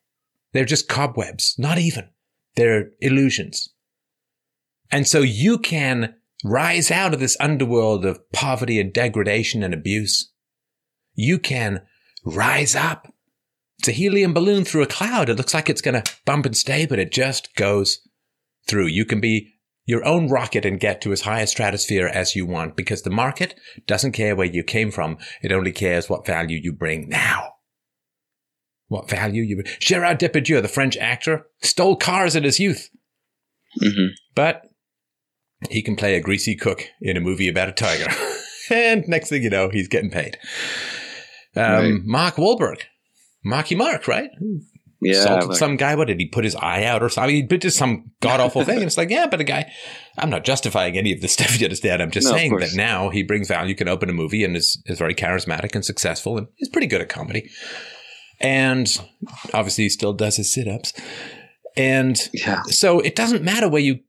They're 0.52 0.64
just 0.64 0.88
cobwebs, 0.88 1.54
not 1.58 1.78
even. 1.78 2.08
They're 2.56 2.90
illusions. 3.00 3.72
And 4.90 5.06
so 5.06 5.20
you 5.20 5.58
can 5.58 6.14
rise 6.44 6.90
out 6.90 7.14
of 7.14 7.20
this 7.20 7.36
underworld 7.38 8.04
of 8.04 8.30
poverty 8.32 8.80
and 8.80 8.92
degradation 8.92 9.62
and 9.62 9.72
abuse. 9.72 10.32
You 11.14 11.38
can 11.38 11.82
rise 12.24 12.74
up 12.74 13.13
it's 13.84 13.88
a 13.90 13.92
helium 13.92 14.32
balloon 14.32 14.64
through 14.64 14.80
a 14.80 14.86
cloud. 14.86 15.28
It 15.28 15.34
looks 15.34 15.52
like 15.52 15.68
it's 15.68 15.82
going 15.82 16.02
to 16.02 16.12
bump 16.24 16.46
and 16.46 16.56
stay, 16.56 16.86
but 16.86 16.98
it 16.98 17.12
just 17.12 17.54
goes 17.54 17.98
through. 18.66 18.86
You 18.86 19.04
can 19.04 19.20
be 19.20 19.56
your 19.84 20.02
own 20.06 20.30
rocket 20.30 20.64
and 20.64 20.80
get 20.80 21.02
to 21.02 21.12
as 21.12 21.20
high 21.20 21.42
a 21.42 21.46
stratosphere 21.46 22.06
as 22.06 22.34
you 22.34 22.46
want 22.46 22.76
because 22.76 23.02
the 23.02 23.10
market 23.10 23.54
doesn't 23.86 24.12
care 24.12 24.34
where 24.34 24.46
you 24.46 24.64
came 24.64 24.90
from. 24.90 25.18
It 25.42 25.52
only 25.52 25.70
cares 25.70 26.08
what 26.08 26.24
value 26.24 26.58
you 26.62 26.72
bring 26.72 27.10
now. 27.10 27.56
What 28.88 29.10
value 29.10 29.42
you 29.42 29.56
bring. 29.56 29.76
Gerard 29.80 30.18
Depardieu, 30.18 30.62
the 30.62 30.68
French 30.68 30.96
actor, 30.96 31.44
stole 31.60 31.96
cars 31.96 32.34
in 32.34 32.44
his 32.44 32.58
youth. 32.58 32.88
Mm-hmm. 33.82 34.14
But 34.34 34.62
he 35.68 35.82
can 35.82 35.94
play 35.94 36.14
a 36.14 36.22
greasy 36.22 36.56
cook 36.56 36.88
in 37.02 37.18
a 37.18 37.20
movie 37.20 37.48
about 37.48 37.68
a 37.68 37.72
tiger. 37.72 38.06
and 38.70 39.06
next 39.08 39.28
thing 39.28 39.42
you 39.42 39.50
know, 39.50 39.68
he's 39.68 39.88
getting 39.88 40.10
paid. 40.10 40.38
Um, 41.54 41.62
right. 41.64 42.00
Mark 42.02 42.36
Wahlberg 42.36 42.84
Marky 43.44 43.74
Mark, 43.74 44.08
right? 44.08 44.30
Yeah. 45.00 45.18
Assaulted 45.18 45.48
like, 45.50 45.58
some 45.58 45.76
guy. 45.76 45.94
What 45.94 46.08
did 46.08 46.18
he 46.18 46.26
put 46.26 46.44
his 46.44 46.56
eye 46.56 46.84
out 46.84 47.02
or 47.02 47.10
something? 47.10 47.34
He 47.34 47.42
did 47.42 47.60
just 47.60 47.76
some 47.76 48.10
god 48.20 48.40
awful 48.40 48.64
thing. 48.64 48.76
And 48.76 48.86
it's 48.86 48.96
like, 48.96 49.10
yeah, 49.10 49.26
but 49.26 49.40
a 49.40 49.44
guy, 49.44 49.70
I'm 50.16 50.30
not 50.30 50.44
justifying 50.44 50.96
any 50.96 51.12
of 51.12 51.20
the 51.20 51.28
stuff 51.28 51.60
you 51.60 51.66
understand. 51.66 52.02
I'm 52.02 52.10
just 52.10 52.26
no, 52.26 52.32
saying 52.32 52.56
that 52.56 52.74
now 52.74 53.10
he 53.10 53.22
brings 53.22 53.48
value, 53.48 53.74
can 53.74 53.88
open 53.88 54.08
a 54.08 54.14
movie 54.14 54.44
and 54.44 54.56
is, 54.56 54.82
is 54.86 54.98
very 54.98 55.14
charismatic 55.14 55.74
and 55.74 55.84
successful 55.84 56.38
and 56.38 56.46
is 56.58 56.70
pretty 56.70 56.86
good 56.86 57.02
at 57.02 57.10
comedy. 57.10 57.50
And 58.40 58.88
obviously 59.52 59.84
he 59.84 59.90
still 59.90 60.14
does 60.14 60.36
his 60.36 60.52
sit 60.52 60.66
ups. 60.66 60.94
And 61.76 62.18
yeah. 62.32 62.62
so 62.62 63.00
it 63.00 63.14
doesn't 63.14 63.42
matter 63.42 63.68
where 63.68 63.82
you 63.82 64.00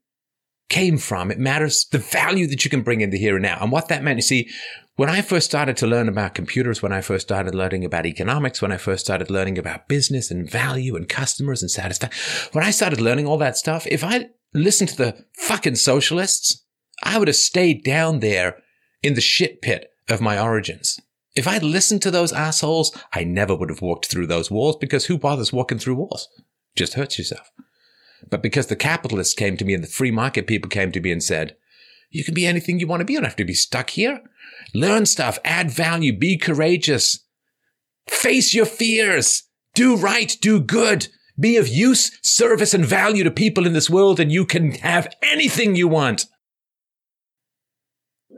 came 0.69 0.97
from. 0.97 1.29
It 1.29 1.39
matters 1.39 1.87
the 1.91 1.99
value 1.99 2.47
that 2.47 2.63
you 2.63 2.71
can 2.71 2.81
bring 2.81 3.01
into 3.01 3.17
here 3.17 3.35
and 3.35 3.43
now. 3.43 3.59
And 3.61 3.71
what 3.71 3.89
that 3.89 4.03
meant, 4.03 4.17
you 4.17 4.23
see, 4.23 4.49
when 4.95 5.09
I 5.09 5.21
first 5.21 5.45
started 5.45 5.75
to 5.77 5.87
learn 5.87 6.07
about 6.07 6.35
computers, 6.35 6.81
when 6.81 6.93
I 6.93 7.01
first 7.01 7.27
started 7.27 7.53
learning 7.53 7.83
about 7.83 8.05
economics, 8.05 8.61
when 8.61 8.71
I 8.71 8.77
first 8.77 9.03
started 9.03 9.29
learning 9.29 9.57
about 9.57 9.87
business 9.87 10.31
and 10.31 10.49
value 10.49 10.95
and 10.95 11.07
customers 11.09 11.61
and 11.61 11.69
satisfaction, 11.69 12.49
when 12.53 12.63
I 12.63 12.71
started 12.71 13.01
learning 13.01 13.27
all 13.27 13.37
that 13.39 13.57
stuff, 13.57 13.85
if 13.87 14.03
I 14.03 14.29
listened 14.53 14.91
to 14.91 14.97
the 14.97 15.25
fucking 15.33 15.75
socialists, 15.75 16.63
I 17.03 17.19
would 17.19 17.27
have 17.27 17.35
stayed 17.35 17.83
down 17.83 18.19
there 18.19 18.57
in 19.03 19.15
the 19.15 19.21
shit 19.21 19.61
pit 19.61 19.89
of 20.09 20.21
my 20.21 20.39
origins. 20.39 20.99
If 21.35 21.45
I'd 21.47 21.63
listened 21.63 22.01
to 22.03 22.11
those 22.11 22.31
assholes, 22.31 22.97
I 23.11 23.25
never 23.25 23.53
would 23.53 23.69
have 23.69 23.81
walked 23.81 24.05
through 24.05 24.27
those 24.27 24.49
walls 24.49 24.77
because 24.77 25.07
who 25.07 25.17
bothers 25.17 25.51
walking 25.51 25.79
through 25.79 25.95
walls? 25.95 26.29
Just 26.77 26.93
hurts 26.93 27.17
yourself. 27.17 27.51
But 28.29 28.41
because 28.41 28.67
the 28.67 28.77
capitalists 28.77 29.33
came 29.33 29.57
to 29.57 29.65
me 29.65 29.73
and 29.73 29.83
the 29.83 29.87
free 29.87 30.11
market 30.11 30.47
people 30.47 30.69
came 30.69 30.93
to 30.93 31.01
me 31.01 31.11
and 31.11 31.21
said, 31.21 31.57
you 32.09 32.23
can 32.23 32.33
be 32.33 32.45
anything 32.45 32.79
you 32.79 32.87
want 32.87 33.01
to 33.01 33.05
be. 33.05 33.13
You 33.13 33.19
don't 33.19 33.25
have 33.25 33.35
to 33.35 33.43
be 33.45 33.53
stuck 33.53 33.89
here. 33.89 34.21
Learn 34.73 35.05
stuff, 35.05 35.39
add 35.43 35.71
value, 35.71 36.17
be 36.17 36.37
courageous. 36.37 37.19
Face 38.07 38.53
your 38.53 38.65
fears. 38.65 39.43
Do 39.73 39.95
right, 39.95 40.35
do 40.41 40.59
good. 40.59 41.07
Be 41.39 41.57
of 41.57 41.67
use, 41.67 42.17
service, 42.21 42.73
and 42.73 42.85
value 42.85 43.23
to 43.23 43.31
people 43.31 43.65
in 43.65 43.73
this 43.73 43.89
world, 43.89 44.19
and 44.19 44.31
you 44.31 44.45
can 44.45 44.71
have 44.71 45.13
anything 45.21 45.75
you 45.75 45.87
want. 45.87 46.25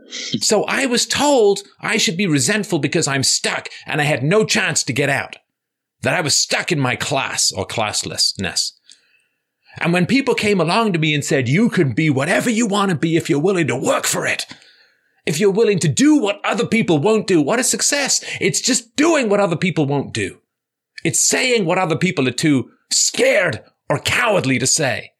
So 0.09 0.63
I 0.63 0.85
was 0.85 1.05
told 1.05 1.63
I 1.81 1.97
should 1.97 2.17
be 2.17 2.27
resentful 2.27 2.79
because 2.79 3.07
I'm 3.07 3.23
stuck 3.23 3.69
and 3.85 3.99
I 3.99 4.05
had 4.05 4.23
no 4.23 4.45
chance 4.45 4.83
to 4.83 4.93
get 4.93 5.09
out. 5.09 5.35
That 6.01 6.13
I 6.13 6.21
was 6.21 6.35
stuck 6.35 6.71
in 6.71 6.79
my 6.79 6.95
class 6.95 7.51
or 7.51 7.65
classlessness. 7.65 8.71
And 9.79 9.93
when 9.93 10.05
people 10.05 10.33
came 10.33 10.59
along 10.59 10.93
to 10.93 10.99
me 10.99 11.13
and 11.13 11.23
said, 11.23 11.49
you 11.49 11.69
can 11.69 11.93
be 11.93 12.09
whatever 12.09 12.49
you 12.49 12.67
want 12.67 12.89
to 12.89 12.95
be 12.95 13.17
if 13.17 13.29
you're 13.29 13.39
willing 13.39 13.67
to 13.67 13.75
work 13.75 14.05
for 14.05 14.25
it, 14.25 14.45
if 15.27 15.41
you're 15.41 15.51
willing 15.51 15.77
to 15.79 15.89
do 15.89 16.15
what 16.17 16.39
other 16.45 16.65
people 16.65 16.99
won't 16.99 17.27
do, 17.27 17.41
what 17.41 17.59
is 17.59 17.69
success? 17.69 18.23
It's 18.39 18.61
just 18.61 18.95
doing 18.95 19.27
what 19.27 19.41
other 19.41 19.57
people 19.57 19.85
won't 19.85 20.13
do. 20.13 20.39
It's 21.03 21.19
saying 21.19 21.65
what 21.65 21.77
other 21.77 21.97
people 21.97 22.29
are 22.29 22.31
too 22.31 22.71
scared 22.89 23.61
or 23.89 23.99
cowardly 23.99 24.57
to 24.57 24.65
say. 24.65 25.11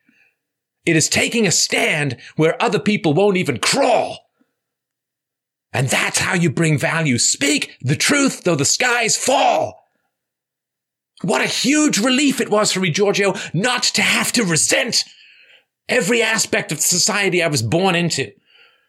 It 0.86 0.96
is 0.96 1.10
taking 1.10 1.46
a 1.46 1.52
stand 1.52 2.16
where 2.38 2.62
other 2.64 2.80
people 2.80 3.14
won't 3.14 3.36
even 3.36 3.60
crawl. 3.60 4.20
And 5.74 5.90
that's 5.90 6.20
how 6.20 6.36
you 6.36 6.50
bring 6.50 6.78
value. 6.78 7.18
Speak 7.18 7.76
the 7.82 7.98
truth 7.98 8.46
though 8.46 8.56
the 8.56 8.64
skies 8.64 9.18
fall. 9.18 9.84
What 11.22 11.42
a 11.42 11.48
huge 11.48 11.98
relief 11.98 12.40
it 12.40 12.50
was 12.50 12.72
for 12.72 12.80
me, 12.80 12.92
Giorgio, 12.92 13.34
not 13.54 13.84
to 13.84 14.02
have 14.02 14.32
to 14.34 14.46
resent 14.46 15.04
every 15.90 16.22
aspect 16.22 16.72
of 16.72 16.80
society 16.80 17.44
I 17.44 17.48
was 17.48 17.62
born 17.62 17.96
into 17.96 18.32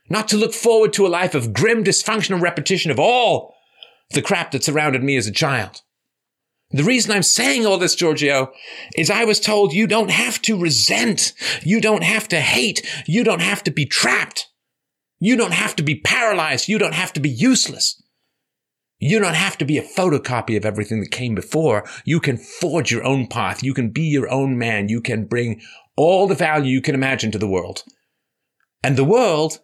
not 0.09 0.29
to 0.29 0.37
look 0.37 0.55
forward 0.55 0.92
to 0.94 1.07
a 1.07 1.09
life 1.09 1.35
of 1.35 1.53
grim, 1.53 1.85
dysfunctional 1.85 2.40
repetition 2.40 2.90
of 2.90 2.99
all 2.99 3.55
the 4.11 4.23
crap 4.23 4.53
that 4.53 4.64
surrounded 4.64 5.03
me 5.03 5.16
as 5.16 5.27
a 5.27 5.33
child. 5.33 5.83
The 6.71 6.85
reason 6.85 7.12
I'm 7.12 7.23
saying 7.23 7.64
all 7.64 7.79
this, 7.79 7.94
Giorgio, 7.94 8.53
is 8.94 9.11
I 9.11 9.25
was 9.25 9.40
told 9.40 9.73
you 9.73 9.87
don't 9.87 10.11
have 10.11 10.42
to 10.42 10.59
resent. 10.59 11.33
You 11.62 11.81
don't 11.81 12.05
have 12.05 12.29
to 12.29 12.40
hate. 12.40 12.87
You 13.07 13.25
don't 13.25 13.40
have 13.40 13.64
to 13.64 13.71
be 13.71 13.87
trapped. 13.87 14.49
You 15.18 15.37
don't 15.37 15.55
have 15.55 15.75
to 15.77 15.83
be 15.83 16.01
paralyzed. 16.01 16.68
You 16.68 16.79
don't 16.79 16.94
have 16.94 17.12
to 17.14 17.21
be 17.21 17.31
useless. 17.31 18.01
You 19.01 19.18
don't 19.18 19.35
have 19.35 19.57
to 19.59 19.64
be 19.64 19.79
a 19.79 19.83
photocopy 19.83 20.57
of 20.57 20.66
everything 20.66 21.01
that 21.01 21.11
came 21.11 21.35
before. 21.35 21.85
You 22.05 22.21
can 22.21 22.37
forge 22.37 22.90
your 22.90 23.05
own 23.05 23.29
path. 23.29 23.62
You 23.62 23.73
can 23.73 23.90
be 23.90 24.03
your 24.03 24.31
own 24.31 24.59
man. 24.59 24.88
You 24.88 25.01
can 25.01 25.25
bring 25.25 25.62
all 25.97 26.27
the 26.27 26.35
value 26.35 26.71
you 26.71 26.83
can 26.83 26.94
imagine 26.94 27.31
to 27.33 27.38
the 27.38 27.49
world. 27.49 27.85
And 28.83 28.97
the 28.97 29.05
world 29.05 29.61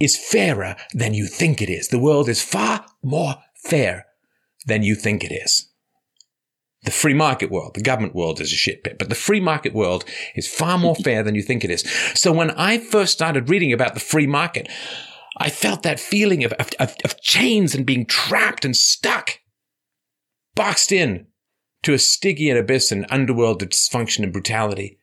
is 0.00 0.16
fairer 0.16 0.76
than 0.94 1.14
you 1.14 1.26
think 1.26 1.60
it 1.60 1.70
is. 1.70 1.88
The 1.88 1.98
world 1.98 2.28
is 2.28 2.42
far 2.42 2.86
more 3.02 3.36
fair 3.56 4.06
than 4.66 4.82
you 4.82 4.94
think 4.94 5.24
it 5.24 5.32
is. 5.32 5.68
The 6.84 6.90
free 6.92 7.14
market 7.14 7.50
world, 7.50 7.74
the 7.74 7.82
government 7.82 8.14
world 8.14 8.40
is 8.40 8.52
a 8.52 8.56
shit 8.56 8.84
pit, 8.84 8.96
but 8.98 9.08
the 9.08 9.16
free 9.16 9.40
market 9.40 9.74
world 9.74 10.04
is 10.36 10.46
far 10.46 10.78
more 10.78 10.94
fair 11.04 11.22
than 11.22 11.34
you 11.34 11.42
think 11.42 11.64
it 11.64 11.70
is. 11.70 11.82
So 12.14 12.32
when 12.32 12.52
I 12.52 12.78
first 12.78 13.12
started 13.12 13.50
reading 13.50 13.72
about 13.72 13.94
the 13.94 14.00
free 14.00 14.26
market, 14.26 14.68
I 15.36 15.50
felt 15.50 15.82
that 15.82 16.00
feeling 16.00 16.44
of, 16.44 16.52
of, 16.52 16.70
of 16.80 17.20
chains 17.20 17.74
and 17.74 17.84
being 17.84 18.06
trapped 18.06 18.64
and 18.64 18.76
stuck, 18.76 19.40
boxed 20.54 20.92
in 20.92 21.26
to 21.82 21.94
a 21.94 21.98
Stygian 21.98 22.56
abyss 22.56 22.92
and 22.92 23.06
underworld 23.10 23.62
of 23.62 23.70
dysfunction 23.70 24.22
and 24.22 24.32
brutality, 24.32 24.98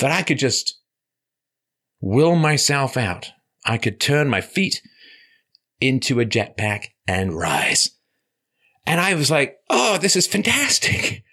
that 0.00 0.10
I 0.10 0.22
could 0.22 0.38
just 0.38 0.80
will 2.00 2.36
myself 2.36 2.96
out 2.96 3.30
I 3.66 3.78
could 3.78 4.00
turn 4.00 4.28
my 4.28 4.40
feet 4.40 4.80
into 5.80 6.20
a 6.20 6.24
jetpack 6.24 6.86
and 7.06 7.36
rise. 7.36 7.90
And 8.86 9.00
I 9.00 9.14
was 9.14 9.30
like, 9.30 9.56
oh, 9.68 9.98
this 9.98 10.16
is 10.16 10.26
fantastic. 10.26 11.24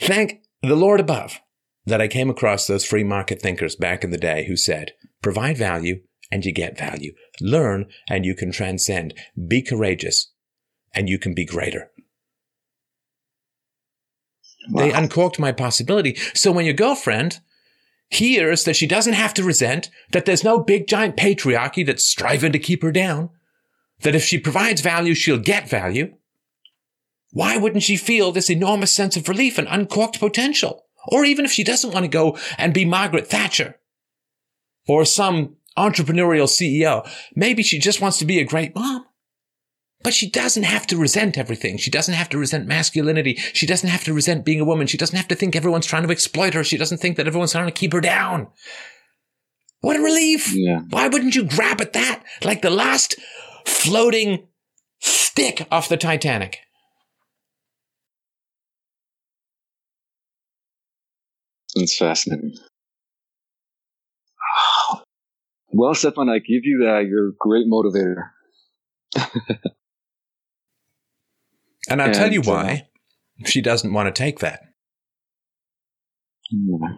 Thank 0.00 0.42
the 0.62 0.76
Lord 0.76 1.00
above 1.00 1.40
that 1.84 2.00
I 2.00 2.08
came 2.08 2.30
across 2.30 2.66
those 2.66 2.84
free 2.84 3.04
market 3.04 3.42
thinkers 3.42 3.74
back 3.74 4.04
in 4.04 4.10
the 4.10 4.16
day 4.18 4.46
who 4.46 4.56
said, 4.56 4.92
provide 5.22 5.58
value 5.58 6.00
and 6.30 6.44
you 6.44 6.52
get 6.52 6.78
value. 6.78 7.12
Learn 7.40 7.86
and 8.08 8.24
you 8.24 8.34
can 8.34 8.52
transcend. 8.52 9.14
Be 9.48 9.62
courageous 9.62 10.32
and 10.94 11.08
you 11.08 11.18
can 11.18 11.34
be 11.34 11.44
greater. 11.44 11.90
Wow. 14.70 14.82
They 14.82 14.92
uncorked 14.92 15.38
my 15.38 15.52
possibility. 15.52 16.14
So 16.34 16.52
when 16.52 16.66
your 16.66 16.74
girlfriend 16.74 17.40
hears 18.08 18.64
that 18.64 18.76
she 18.76 18.86
doesn't 18.86 19.12
have 19.12 19.34
to 19.34 19.44
resent, 19.44 19.90
that 20.12 20.24
there's 20.24 20.44
no 20.44 20.58
big 20.58 20.86
giant 20.86 21.16
patriarchy 21.16 21.84
that's 21.84 22.04
striving 22.04 22.52
to 22.52 22.58
keep 22.58 22.82
her 22.82 22.92
down, 22.92 23.30
that 24.00 24.14
if 24.14 24.24
she 24.24 24.38
provides 24.38 24.80
value, 24.80 25.14
she'll 25.14 25.38
get 25.38 25.68
value, 25.68 26.14
Why 27.32 27.56
wouldn't 27.56 27.82
she 27.82 27.96
feel 27.96 28.32
this 28.32 28.50
enormous 28.50 28.92
sense 28.92 29.16
of 29.16 29.28
relief 29.28 29.58
and 29.58 29.68
uncorked 29.68 30.18
potential? 30.18 30.84
Or 31.08 31.24
even 31.24 31.44
if 31.44 31.52
she 31.52 31.64
doesn't 31.64 31.92
want 31.92 32.04
to 32.04 32.08
go 32.08 32.38
and 32.56 32.74
be 32.74 32.84
Margaret 32.84 33.26
Thatcher 33.26 33.76
or 34.86 35.04
some 35.04 35.56
entrepreneurial 35.76 36.48
CEO, 36.48 37.08
maybe 37.34 37.62
she 37.62 37.78
just 37.78 38.00
wants 38.00 38.18
to 38.18 38.24
be 38.24 38.40
a 38.40 38.44
great 38.44 38.74
mom. 38.74 39.04
But 40.02 40.14
she 40.14 40.30
doesn't 40.30 40.62
have 40.62 40.86
to 40.88 40.96
resent 40.96 41.36
everything. 41.36 41.76
She 41.76 41.90
doesn't 41.90 42.14
have 42.14 42.28
to 42.30 42.38
resent 42.38 42.68
masculinity. 42.68 43.34
She 43.52 43.66
doesn't 43.66 43.88
have 43.88 44.04
to 44.04 44.14
resent 44.14 44.44
being 44.44 44.60
a 44.60 44.64
woman. 44.64 44.86
She 44.86 44.96
doesn't 44.96 45.16
have 45.16 45.28
to 45.28 45.34
think 45.34 45.56
everyone's 45.56 45.86
trying 45.86 46.04
to 46.04 46.12
exploit 46.12 46.54
her. 46.54 46.62
She 46.62 46.76
doesn't 46.76 46.98
think 46.98 47.16
that 47.16 47.26
everyone's 47.26 47.52
trying 47.52 47.66
to 47.66 47.72
keep 47.72 47.92
her 47.92 48.00
down. 48.00 48.46
What 49.80 49.96
a 49.96 50.00
relief. 50.00 50.52
Yeah. 50.54 50.80
Why 50.90 51.08
wouldn't 51.08 51.34
you 51.34 51.44
grab 51.44 51.80
at 51.80 51.94
that 51.94 52.22
like 52.44 52.62
the 52.62 52.70
last 52.70 53.16
floating 53.64 54.46
stick 55.00 55.66
off 55.70 55.88
the 55.88 55.96
Titanic? 55.96 56.58
It's 61.74 61.96
fascinating. 61.96 62.54
Well, 65.70 65.94
Stefan, 65.94 66.30
I 66.30 66.38
give 66.38 66.64
you 66.64 66.78
that. 66.86 67.04
You're 67.06 67.28
a 67.28 67.32
great 67.38 67.66
motivator. 67.66 68.30
And 71.90 72.02
I'll 72.02 72.12
tell 72.12 72.24
And, 72.26 72.34
you 72.34 72.40
uh, 72.42 72.44
why 72.44 72.88
she 73.46 73.60
doesn't 73.60 73.92
want 73.92 74.14
to 74.14 74.18
take 74.22 74.40
that. 74.40 74.60
Yeah. 76.50 76.88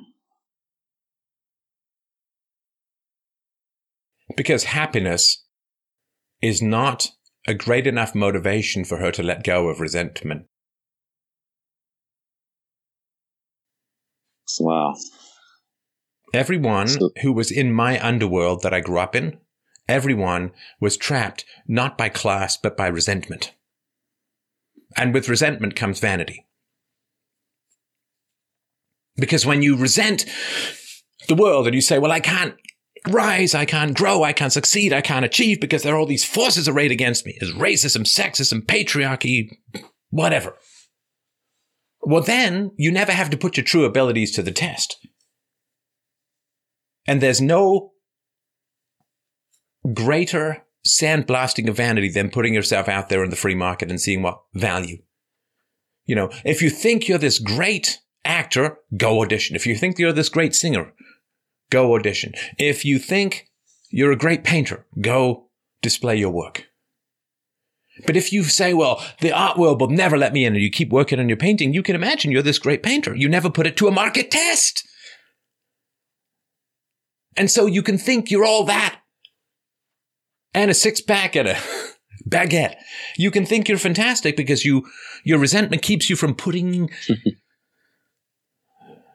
Because 4.37 4.65
happiness 4.65 5.45
is 6.41 6.63
not 6.63 7.11
a 7.47 7.55
great 7.55 7.87
enough 7.87 8.15
motivation 8.15 8.85
for 8.85 8.99
her 8.99 9.11
to 9.13 9.23
let 9.23 9.45
go 9.45 9.69
of 9.69 9.81
resentment. 9.81 10.47
Wow. 14.59 14.95
Everyone 16.33 16.89
So- 16.89 17.11
who 17.23 17.33
was 17.33 17.51
in 17.51 17.73
my 17.73 18.05
underworld 18.05 18.63
that 18.63 18.75
I 18.75 18.81
grew 18.81 18.99
up 18.99 19.17
in, 19.17 19.39
everyone 19.89 20.53
was 20.81 20.97
trapped 20.97 21.45
not 21.67 21.97
by 21.99 22.09
class, 22.09 22.57
but 22.57 22.77
by 22.77 22.87
resentment. 22.87 23.55
And 24.97 25.15
with 25.15 25.29
resentment 25.29 25.77
comes 25.77 26.01
vanity. 26.01 26.47
Because 29.17 29.47
when 29.47 29.63
you 29.63 29.77
resent 29.77 30.25
the 31.29 31.35
world 31.35 31.67
and 31.67 31.75
you 31.75 31.81
say, 31.81 31.99
well, 31.99 32.13
I 32.13 32.21
can't 32.21 32.55
rise, 33.09 33.55
I 33.55 33.65
can't 33.65 33.97
grow, 33.97 34.23
I 34.23 34.33
can't 34.33 34.53
succeed, 34.53 34.93
I 34.93 35.01
can't 35.01 35.25
achieve 35.25 35.61
because 35.61 35.83
there 35.83 35.95
are 35.95 35.99
all 35.99 36.07
these 36.07 36.25
forces 36.25 36.69
arrayed 36.69 36.91
against 36.91 37.27
me. 37.27 37.37
There's 37.39 37.53
racism, 37.53 38.03
sexism, 38.03 38.63
patriarchy, 38.65 39.51
whatever. 40.11 40.57
Well, 42.03 42.23
then 42.23 42.73
you 42.77 42.91
never 42.91 43.13
have 43.13 43.31
to 43.31 43.37
put 43.37 43.57
your 43.57 43.65
true 43.65 43.85
abilities 43.85 44.33
to 44.33 44.43
the 44.43 44.53
test. 44.53 44.97
And 47.07 47.21
there's 47.21 47.41
no 47.41 47.93
greater 49.93 50.65
sandblasting 50.87 51.69
of 51.69 51.77
vanity 51.77 52.09
than 52.09 52.31
putting 52.31 52.55
yourself 52.55 52.89
out 52.89 53.09
there 53.09 53.23
in 53.23 53.31
the 53.31 53.37
free 53.37 53.55
market 53.55 53.91
and 53.91 54.01
seeing 54.01 54.23
what 54.23 54.41
value. 54.55 54.99
You 56.05 56.17
know, 56.17 56.31
if 56.45 56.63
you 56.63 56.71
think 56.71 57.09
you're 57.09 57.19
this 57.19 57.39
great 57.39 58.01
actor, 58.25 58.79
go 58.97 59.23
audition. 59.23 59.57
If 59.57 59.67
you 59.67 59.77
think 59.77 59.99
you're 59.99 60.13
this 60.13 60.29
great 60.29 60.55
singer, 60.55 60.93
go 61.71 61.95
audition. 61.95 62.33
If 62.59 62.85
you 62.85 62.99
think 62.99 63.49
you're 63.91 64.13
a 64.13 64.17
great 64.17 64.45
painter, 64.45 64.87
go 65.01 65.51
display 65.83 66.17
your 66.17 66.31
work. 66.31 66.67
But 68.07 68.17
if 68.17 68.33
you 68.33 68.45
say, 68.45 68.73
well, 68.73 69.05
the 69.21 69.33
art 69.33 69.59
world 69.59 69.81
will 69.81 69.91
never 69.91 70.17
let 70.17 70.33
me 70.33 70.45
in 70.45 70.55
and 70.55 70.63
you 70.63 70.71
keep 70.71 70.91
working 70.91 71.21
on 71.21 71.29
your 71.29 71.37
painting, 71.37 71.75
you 71.75 71.83
can 71.83 71.95
imagine 71.95 72.31
you're 72.31 72.43
this 72.43 72.59
great 72.59 72.83
painter. 72.83 73.15
You 73.15 73.29
never 73.29 73.51
put 73.51 73.67
it 73.67 73.77
to 73.77 73.89
a 73.89 73.93
market 73.93 74.31
test. 74.31 74.87
And 77.37 77.51
so 77.51 77.67
you 77.67 77.83
can 77.83 77.99
think 77.99 78.31
you're 78.31 78.45
all 78.45 78.65
that 78.65 79.00
and 80.55 80.71
a 80.71 80.75
six 80.75 81.01
pack 81.01 81.37
and 81.37 81.49
a 81.49 81.57
baguette. 82.29 82.77
You 83.17 83.31
can 83.31 83.47
think 83.47 83.69
you're 83.69 83.79
fantastic 83.79 84.37
because 84.37 84.65
you, 84.65 84.87
your 85.25 85.39
resentment 85.39 85.83
keeps 85.83 86.11
you 86.11 86.17
from 86.17 86.35
putting 86.35 86.91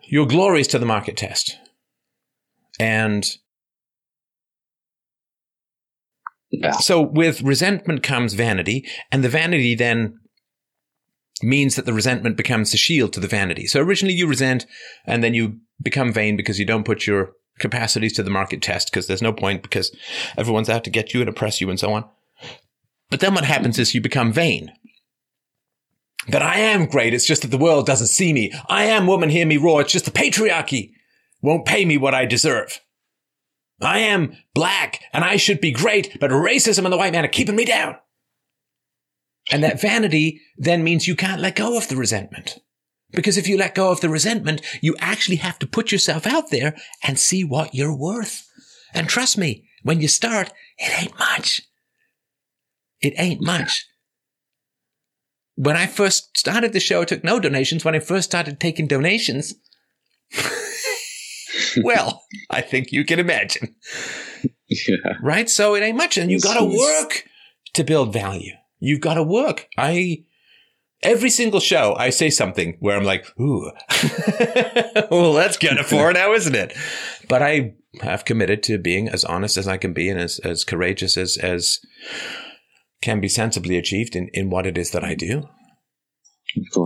your 0.07 0.25
glories 0.25 0.67
to 0.69 0.79
the 0.79 0.85
market 0.85 1.17
test. 1.17 1.57
And 2.79 3.25
Yeah. 6.51 6.71
so 6.71 7.01
with 7.01 7.41
resentment 7.41 8.03
comes 8.03 8.33
vanity, 8.33 8.87
and 9.11 9.23
the 9.23 9.29
vanity 9.29 9.75
then 9.75 10.19
means 11.41 11.75
that 11.75 11.85
the 11.85 11.93
resentment 11.93 12.37
becomes 12.37 12.71
the 12.71 12.77
shield 12.77 13.13
to 13.13 13.19
the 13.19 13.27
vanity. 13.27 13.67
So 13.67 13.81
originally 13.81 14.13
you 14.13 14.27
resent, 14.27 14.65
and 15.05 15.23
then 15.23 15.33
you 15.33 15.59
become 15.81 16.13
vain 16.13 16.37
because 16.37 16.59
you 16.59 16.65
don't 16.65 16.85
put 16.85 17.05
your 17.05 17.33
capacities 17.59 18.13
to 18.13 18.23
the 18.23 18.29
market 18.29 18.61
test 18.61 18.91
because 18.91 19.07
there's 19.07 19.21
no 19.21 19.33
point 19.33 19.63
because 19.63 19.95
everyone's 20.37 20.69
out 20.69 20.83
to 20.83 20.89
get 20.89 21.13
you 21.13 21.21
and 21.21 21.29
oppress 21.29 21.61
you 21.61 21.69
and 21.69 21.79
so 21.79 21.93
on. 21.93 22.05
But 23.09 23.19
then 23.19 23.33
what 23.33 23.45
happens 23.45 23.79
is 23.79 23.93
you 23.93 24.01
become 24.01 24.33
vain. 24.33 24.71
That 26.27 26.41
I 26.41 26.57
am 26.57 26.87
great. 26.87 27.13
It's 27.13 27.27
just 27.27 27.43
that 27.43 27.49
the 27.49 27.57
world 27.57 27.85
doesn't 27.85 28.07
see 28.07 28.33
me. 28.33 28.51
I 28.67 28.85
am 28.85 29.05
woman. 29.05 29.29
Hear 29.29 29.45
me 29.45 29.57
roar. 29.57 29.81
It's 29.81 29.93
just 29.93 30.05
the 30.05 30.11
patriarchy 30.11 30.93
won't 31.41 31.65
pay 31.65 31.85
me 31.85 31.97
what 31.97 32.15
I 32.15 32.25
deserve. 32.25 32.81
I 33.81 33.99
am 33.99 34.35
black 34.53 35.01
and 35.13 35.23
I 35.23 35.35
should 35.35 35.61
be 35.61 35.71
great, 35.71 36.17
but 36.19 36.31
racism 36.31 36.85
and 36.85 36.93
the 36.93 36.97
white 36.97 37.13
man 37.13 37.25
are 37.25 37.29
keeping 37.29 37.55
me 37.55 37.65
down. 37.65 37.97
And 39.51 39.63
that 39.63 39.79
vanity 39.79 40.41
then 40.57 40.83
means 40.83 41.07
you 41.07 41.15
can't 41.15 41.41
let 41.41 41.55
go 41.55 41.77
of 41.77 41.87
the 41.87 41.95
resentment. 41.95 42.57
Because 43.15 43.37
if 43.37 43.47
you 43.47 43.57
let 43.57 43.75
go 43.75 43.91
of 43.91 44.01
the 44.01 44.09
resentment, 44.09 44.61
you 44.81 44.95
actually 44.99 45.37
have 45.37 45.57
to 45.59 45.67
put 45.67 45.91
yourself 45.91 46.27
out 46.27 46.49
there 46.51 46.75
and 47.03 47.17
see 47.17 47.43
what 47.43 47.73
you're 47.73 47.95
worth. 47.95 48.47
And 48.93 49.07
trust 49.09 49.37
me, 49.37 49.67
when 49.83 50.01
you 50.01 50.07
start, 50.07 50.51
it 50.77 51.01
ain't 51.01 51.17
much. 51.19 51.61
It 53.01 53.13
ain't 53.17 53.41
much. 53.41 53.85
When 55.55 55.77
I 55.77 55.85
first 55.85 56.37
started 56.37 56.73
the 56.73 56.79
show, 56.79 57.01
I 57.01 57.05
took 57.05 57.23
no 57.23 57.39
donations. 57.39 57.85
When 57.85 57.95
I 57.95 57.99
first 57.99 58.29
started 58.29 58.59
taking 58.59 58.87
donations, 58.87 59.53
well, 61.83 62.23
I 62.49 62.61
think 62.61 62.91
you 62.91 63.05
can 63.05 63.19
imagine, 63.19 63.75
Yeah. 64.67 65.13
right? 65.21 65.49
So 65.49 65.75
it 65.75 65.81
ain't 65.81 65.97
much, 65.97 66.17
and 66.17 66.29
you 66.31 66.39
got 66.39 66.59
to 66.59 66.65
work 66.65 67.25
to 67.73 67.83
build 67.83 68.11
value. 68.11 68.53
You've 68.79 69.01
got 69.01 69.13
to 69.15 69.23
work. 69.23 69.67
I 69.77 70.25
every 71.05 71.29
single 71.29 71.59
show 71.59 71.95
I 71.95 72.09
say 72.09 72.29
something 72.29 72.77
where 72.79 72.97
I'm 72.97 73.03
like, 73.03 73.25
"Ooh, 73.39 73.71
well, 75.11 75.33
that's 75.33 75.57
kind 75.57 75.79
of 75.79 75.85
for 75.85 76.11
now, 76.13 76.33
isn't 76.33 76.55
it?" 76.55 76.75
But 77.29 77.41
I 77.41 77.75
have 78.01 78.25
committed 78.25 78.63
to 78.63 78.77
being 78.77 79.07
as 79.07 79.23
honest 79.23 79.57
as 79.57 79.67
I 79.67 79.77
can 79.77 79.93
be 79.93 80.09
and 80.09 80.19
as 80.19 80.39
as 80.39 80.63
courageous 80.63 81.17
as 81.17 81.37
as 81.37 81.79
can 83.01 83.21
be 83.21 83.29
sensibly 83.29 83.77
achieved 83.77 84.15
in 84.15 84.29
in 84.33 84.49
what 84.49 84.65
it 84.65 84.77
is 84.77 84.91
that 84.91 85.03
I 85.03 85.15
do. 85.15 85.47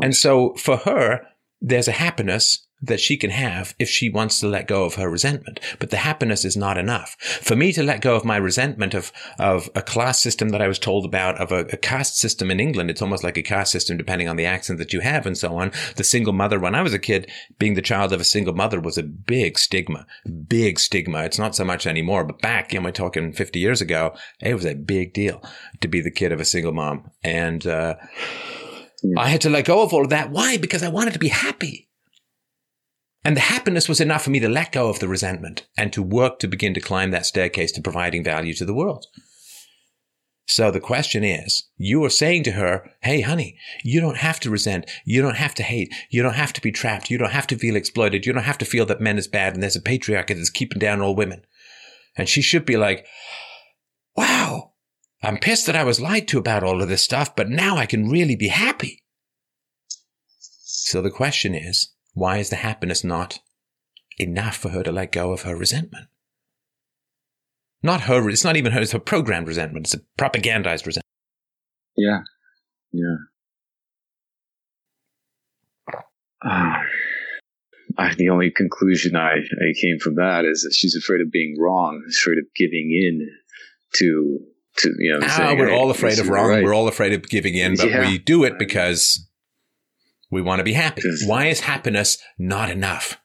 And 0.02 0.16
so 0.16 0.56
for 0.56 0.78
her, 0.78 1.22
there's 1.62 1.88
a 1.88 1.94
happiness 1.94 2.68
that 2.82 3.00
she 3.00 3.18
can 3.18 3.30
have 3.30 3.76
if 3.78 3.90
she 3.90 4.10
wants 4.10 4.40
to 4.40 4.48
let 4.48 4.68
go 4.68 4.86
of 4.86 4.96
her 4.96 5.10
resentment. 5.10 5.60
But 5.80 5.90
the 5.90 5.98
happiness 5.98 6.46
is 6.46 6.56
not 6.56 6.78
enough. 6.78 7.16
For 7.20 7.56
me 7.56 7.74
to 7.74 7.84
let 7.84 8.02
go 8.02 8.16
of 8.16 8.26
my 8.26 8.38
resentment 8.38 8.94
of, 8.94 9.12
of 9.38 9.70
a 9.76 9.82
class 9.82 10.20
system 10.20 10.50
that 10.50 10.62
I 10.62 10.68
was 10.68 10.80
told 10.80 11.06
about, 11.06 11.40
of 11.40 11.52
a, 11.52 11.60
a 11.72 11.78
caste 11.78 12.18
system 12.18 12.50
in 12.50 12.60
England, 12.60 12.90
it's 12.90 13.02
almost 13.02 13.24
like 13.24 13.38
a 13.38 13.44
caste 13.44 13.72
system 13.72 13.98
depending 13.98 14.30
on 14.30 14.38
the 14.38 14.46
accent 14.46 14.80
that 14.80 14.94
you 14.94 15.02
have 15.02 15.26
and 15.26 15.38
so 15.38 15.58
on. 15.58 15.72
The 15.96 16.04
single 16.04 16.34
mother, 16.34 16.60
when 16.60 16.76
I 16.76 16.82
was 16.82 16.94
a 16.94 17.00
kid, 17.00 17.30
being 17.58 17.74
the 17.74 17.82
child 17.82 18.14
of 18.14 18.22
a 18.22 18.26
single 18.26 18.54
mother 18.54 18.80
was 18.80 18.98
a 18.98 19.04
big 19.04 19.60
stigma, 19.60 20.06
big 20.48 20.80
stigma. 20.80 21.24
It's 21.24 21.40
not 21.40 21.56
so 21.56 21.66
much 21.66 21.86
anymore, 21.86 22.24
but 22.24 22.42
back, 22.42 22.74
you 22.74 22.80
know, 22.80 22.86
we're 22.86 22.92
talking 22.92 23.34
50 23.34 23.60
years 23.60 23.82
ago, 23.82 24.16
it 24.42 24.54
was 24.54 24.66
a 24.66 24.76
big 24.76 25.14
deal 25.14 25.44
to 25.82 25.88
be 25.88 26.02
the 26.02 26.12
kid 26.12 26.32
of 26.32 26.40
a 26.40 26.46
single 26.46 26.74
mom. 26.74 27.12
And, 27.24 27.66
uh, 27.68 27.96
I 29.18 29.30
had 29.30 29.42
to 29.42 29.50
let 29.50 29.66
go 29.66 29.82
of 29.82 29.94
all 29.94 30.04
of 30.04 30.10
that. 30.10 30.30
Why? 30.30 30.58
Because 30.58 30.84
I 30.84 30.90
wanted 30.90 31.14
to 31.14 31.20
be 31.20 31.30
happy. 31.30 31.89
And 33.24 33.36
the 33.36 33.42
happiness 33.42 33.90
was 33.90 34.00
enough 34.00 34.24
for 34.24 34.30
me 34.30 34.40
to 34.40 34.50
let 34.50 34.72
go 34.72 34.90
of 34.90 35.00
the 35.00 35.08
resentment 35.08 35.68
and 35.78 35.92
to 35.94 36.02
work 36.02 36.40
to 36.40 36.48
begin 36.48 36.74
to 36.74 36.80
climb 36.80 37.12
that 37.12 37.26
staircase 37.26 37.72
to 37.74 37.82
providing 37.82 38.24
value 38.24 38.54
to 38.54 38.66
the 38.66 38.74
world. 38.74 39.06
So 40.48 40.72
the 40.72 40.80
question 40.80 41.24
is, 41.24 41.68
you 41.78 42.04
are 42.04 42.10
saying 42.10 42.44
to 42.44 42.54
her, 42.54 42.90
Hey, 43.02 43.22
honey, 43.22 43.58
you 43.84 44.02
don't 44.02 44.18
have 44.18 44.40
to 44.40 44.50
resent. 44.50 44.90
You 45.06 45.22
don't 45.22 45.36
have 45.36 45.54
to 45.56 45.64
hate. 45.64 45.94
You 46.10 46.24
don't 46.24 46.34
have 46.34 46.54
to 46.54 46.62
be 46.62 46.72
trapped. 46.72 47.12
You 47.12 47.20
don't 47.20 47.32
have 47.32 47.46
to 47.48 47.58
feel 47.58 47.76
exploited. 47.76 48.26
You 48.26 48.34
don't 48.34 48.44
have 48.44 48.58
to 48.60 48.66
feel 48.66 48.86
that 48.88 49.00
men 49.00 49.20
is 49.20 49.28
bad 49.28 49.54
and 49.54 49.62
there's 49.62 49.76
a 49.76 49.82
patriarchy 49.82 50.30
that's 50.30 50.50
keeping 50.50 50.80
down 50.80 51.02
all 51.02 51.16
women. 51.16 51.46
And 52.18 52.28
she 52.28 52.42
should 52.42 52.66
be 52.66 52.78
like, 52.78 53.06
wow, 54.16 54.72
I'm 55.22 55.38
pissed 55.38 55.68
that 55.68 55.76
I 55.76 55.84
was 55.84 56.02
lied 56.02 56.28
to 56.30 56.40
about 56.40 56.64
all 56.64 56.82
of 56.82 56.90
this 56.90 57.04
stuff, 57.04 57.36
but 57.36 57.50
now 57.50 57.78
I 57.78 57.86
can 57.86 58.10
really 58.10 58.36
be 58.36 58.48
happy. 58.48 59.04
So 60.40 61.02
the 61.02 61.12
question 61.12 61.54
is, 61.54 61.94
why 62.20 62.38
is 62.38 62.50
the 62.50 62.58
happiness 62.58 63.04
not 63.04 63.40
enough 64.18 64.58
for 64.58 64.70
her 64.70 64.84
to 64.84 64.92
let 64.92 65.12
go 65.12 65.32
of 65.32 65.42
her 65.44 65.56
resentment? 65.56 66.08
Not 67.82 68.02
her, 68.02 68.30
it's 68.30 68.44
not 68.44 68.58
even 68.58 68.74
her, 68.74 68.82
it's 68.82 68.92
her 68.92 69.00
programmed 69.00 69.48
resentment. 69.48 69.88
It's 69.88 69.94
a 69.96 70.02
propagandized 70.22 70.86
resentment. 70.86 71.06
yeah. 71.96 72.20
Yeah. 72.92 73.16
Uh, 76.44 76.74
I, 77.98 78.14
the 78.18 78.30
only 78.30 78.52
conclusion 78.52 79.16
I, 79.16 79.34
I 79.38 79.74
came 79.82 80.00
from 80.00 80.16
that 80.16 80.46
is 80.46 80.62
that 80.64 80.74
she's 80.74 80.96
afraid 80.96 81.22
of 81.22 81.32
being 81.32 81.56
wrong, 81.60 82.02
afraid 82.10 82.38
of 82.38 82.46
giving 82.56 82.92
in 82.92 83.28
to 83.96 84.40
to 84.78 84.90
you 85.00 85.12
know. 85.14 85.20
Ah, 85.24 85.28
saying, 85.38 85.58
we're 85.60 85.70
"Hey, 85.70 85.76
all 85.78 85.92
afraid 85.92 86.18
of 86.20 86.30
wrong. 86.30 86.48
right." 86.50 86.64
We're 86.64 86.74
all 86.74 86.88
afraid 86.88 87.14
of 87.14 87.24
giving 87.30 87.56
in, 87.56 87.76
but 87.76 87.90
Yeah. 87.90 88.08
we 88.08 88.18
do 88.18 88.44
it 88.46 88.58
because 88.58 89.28
we 90.32 90.42
want 90.42 90.60
to 90.60 90.64
be 90.64 90.74
happy. 90.74 91.02
Why 91.26 91.48
is 91.48 91.62
happiness 91.62 92.18
not 92.38 92.70
enough 92.70 93.20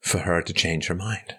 for 0.00 0.18
her 0.18 0.42
to 0.42 0.52
change 0.52 0.86
her 0.86 0.94
mind? 0.94 1.36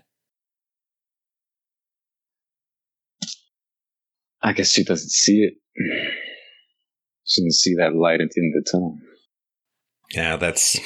I 4.42 4.54
guess 4.54 4.72
she 4.72 4.84
doesn't 4.84 5.12
see 5.12 5.50
it. 5.50 5.54
She 7.28 7.42
doesn't 7.42 7.54
see 7.54 7.74
that 7.80 7.96
light 7.96 8.22
at 8.22 8.30
the 8.30 8.40
end 8.40 8.54
of 8.56 8.64
the 8.64 8.72
tunnel. 8.72 9.00
Yeah, 10.14 10.36
that's 10.36 10.78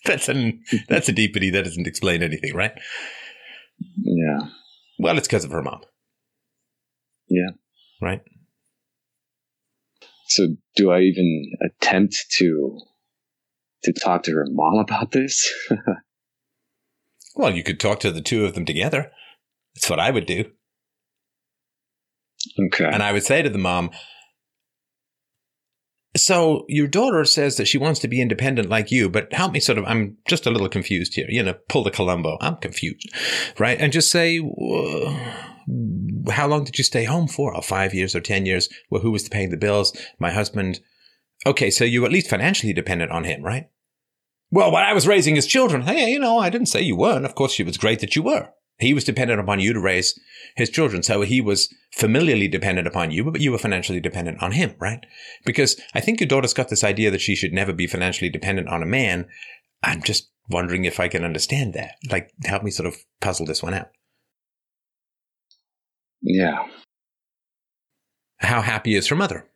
that's 0.06 0.30
an 0.30 0.62
that's 0.88 1.10
a 1.10 1.12
deepity 1.12 1.52
that 1.52 1.64
doesn't 1.64 1.86
explain 1.86 2.22
anything, 2.22 2.54
right? 2.54 2.72
Yeah. 4.02 4.48
Well, 4.98 5.18
it's 5.18 5.28
because 5.28 5.44
of 5.44 5.50
her 5.50 5.62
mom. 5.62 5.82
Yeah. 7.28 7.50
Right. 8.00 8.22
So 10.30 10.46
do 10.76 10.90
I 10.92 11.00
even 11.00 11.50
attempt 11.64 12.16
to 12.38 12.78
to 13.84 13.92
talk 13.92 14.22
to 14.24 14.32
her 14.32 14.46
mom 14.48 14.78
about 14.78 15.12
this? 15.12 15.52
Well, 17.36 17.54
you 17.54 17.62
could 17.62 17.78
talk 17.78 18.00
to 18.00 18.10
the 18.10 18.20
two 18.20 18.44
of 18.44 18.54
them 18.54 18.64
together. 18.64 19.12
That's 19.74 19.88
what 19.88 20.00
I 20.00 20.10
would 20.10 20.26
do. 20.26 20.46
okay. 22.66 22.84
And 22.84 23.04
I 23.04 23.12
would 23.12 23.22
say 23.22 23.40
to 23.40 23.48
the 23.48 23.56
mom, 23.56 23.90
So 26.16 26.64
your 26.68 26.88
daughter 26.88 27.24
says 27.24 27.56
that 27.56 27.68
she 27.68 27.78
wants 27.78 28.00
to 28.00 28.08
be 28.08 28.20
independent 28.20 28.68
like 28.68 28.90
you, 28.90 29.08
but 29.08 29.32
help 29.32 29.52
me 29.52 29.60
sort 29.60 29.78
of, 29.78 29.84
I'm 29.86 30.16
just 30.26 30.44
a 30.44 30.50
little 30.50 30.68
confused 30.68 31.14
here. 31.14 31.26
You 31.28 31.44
know, 31.44 31.54
pull 31.68 31.84
the 31.84 31.92
Columbo. 31.92 32.36
I'm 32.40 32.56
confused. 32.56 33.08
Right. 33.60 33.78
And 33.80 33.92
just 33.92 34.10
say, 34.10 34.38
"Wha- 34.38 35.49
How 36.30 36.46
long 36.46 36.64
did 36.64 36.78
you 36.78 36.84
stay 36.84 37.04
home 37.04 37.28
for? 37.28 37.56
Oh, 37.56 37.60
five 37.60 37.94
years 37.94 38.14
or 38.14 38.20
10 38.20 38.46
years. 38.46 38.68
Well, 38.90 39.02
who 39.02 39.10
was 39.10 39.28
paying 39.28 39.50
the 39.50 39.56
bills? 39.56 39.96
My 40.18 40.30
husband. 40.30 40.80
Okay. 41.46 41.70
So 41.70 41.84
you 41.84 42.00
were 42.00 42.06
at 42.06 42.12
least 42.12 42.30
financially 42.30 42.72
dependent 42.72 43.10
on 43.10 43.24
him, 43.24 43.42
right? 43.42 43.68
Well, 44.50 44.72
when 44.72 44.82
I 44.82 44.92
was 44.92 45.06
raising 45.06 45.36
his 45.36 45.46
children, 45.46 45.82
hey, 45.82 46.10
you 46.10 46.18
know, 46.18 46.38
I 46.38 46.50
didn't 46.50 46.66
say 46.66 46.80
you 46.80 46.96
weren't. 46.96 47.24
Of 47.24 47.36
course, 47.36 47.58
it 47.60 47.66
was 47.66 47.78
great 47.78 48.00
that 48.00 48.16
you 48.16 48.22
were. 48.22 48.48
He 48.80 48.94
was 48.94 49.04
dependent 49.04 49.38
upon 49.40 49.60
you 49.60 49.72
to 49.72 49.80
raise 49.80 50.18
his 50.56 50.70
children. 50.70 51.02
So 51.02 51.20
he 51.20 51.40
was 51.40 51.72
familiarly 51.92 52.48
dependent 52.48 52.88
upon 52.88 53.10
you, 53.10 53.30
but 53.30 53.40
you 53.40 53.52
were 53.52 53.58
financially 53.58 54.00
dependent 54.00 54.42
on 54.42 54.52
him, 54.52 54.74
right? 54.80 55.04
Because 55.44 55.80
I 55.94 56.00
think 56.00 56.18
your 56.18 56.28
daughter's 56.28 56.54
got 56.54 56.70
this 56.70 56.82
idea 56.82 57.10
that 57.10 57.20
she 57.20 57.36
should 57.36 57.52
never 57.52 57.72
be 57.72 57.86
financially 57.86 58.30
dependent 58.30 58.68
on 58.68 58.82
a 58.82 58.86
man. 58.86 59.28
I'm 59.82 60.02
just 60.02 60.30
wondering 60.48 60.84
if 60.84 60.98
I 60.98 61.08
can 61.08 61.24
understand 61.24 61.74
that. 61.74 61.96
Like, 62.10 62.32
help 62.44 62.62
me 62.62 62.70
sort 62.70 62.86
of 62.86 62.96
puzzle 63.20 63.46
this 63.46 63.62
one 63.62 63.74
out. 63.74 63.90
Yeah. 66.22 66.66
How 68.38 68.62
happy 68.62 68.94
is 68.94 69.08
her 69.08 69.16
mother? 69.16 69.46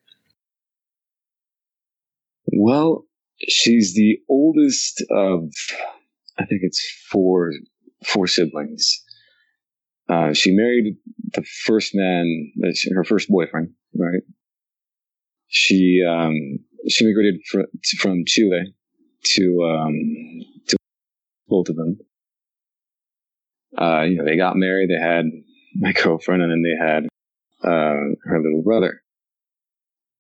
Well, 2.47 3.07
she's 3.49 3.95
the 3.95 4.19
oldest 4.29 5.03
of 5.11 5.51
I 6.39 6.45
think 6.45 6.61
it's 6.63 6.85
four 7.11 7.53
four 8.05 8.27
siblings. 8.27 9.03
Uh, 10.09 10.35
she 10.35 10.55
married 10.55 10.97
the 11.33 11.43
first 11.65 11.95
man, 11.95 12.53
her 12.95 13.05
first 13.05 13.29
boyfriend, 13.29 13.71
right? 13.97 14.23
She 15.49 16.03
um, 16.07 16.59
she 16.89 17.07
migrated 17.07 17.41
fr- 17.51 17.71
from 17.99 18.25
Chile 18.27 18.75
to 19.25 19.63
um, 19.65 20.41
to 20.69 20.77
both 21.49 21.69
of 21.71 21.77
them. 21.77 21.99
Uh, 23.81 24.03
you 24.03 24.17
know, 24.17 24.25
they 24.25 24.37
got 24.37 24.57
married. 24.57 24.91
They 24.91 25.03
had 25.03 25.27
my 25.75 25.93
girlfriend, 25.93 26.43
and 26.43 26.51
then 26.53 26.63
they 26.63 26.85
had 26.85 27.05
uh, 27.63 28.15
her 28.25 28.41
little 28.43 28.63
brother. 28.63 29.01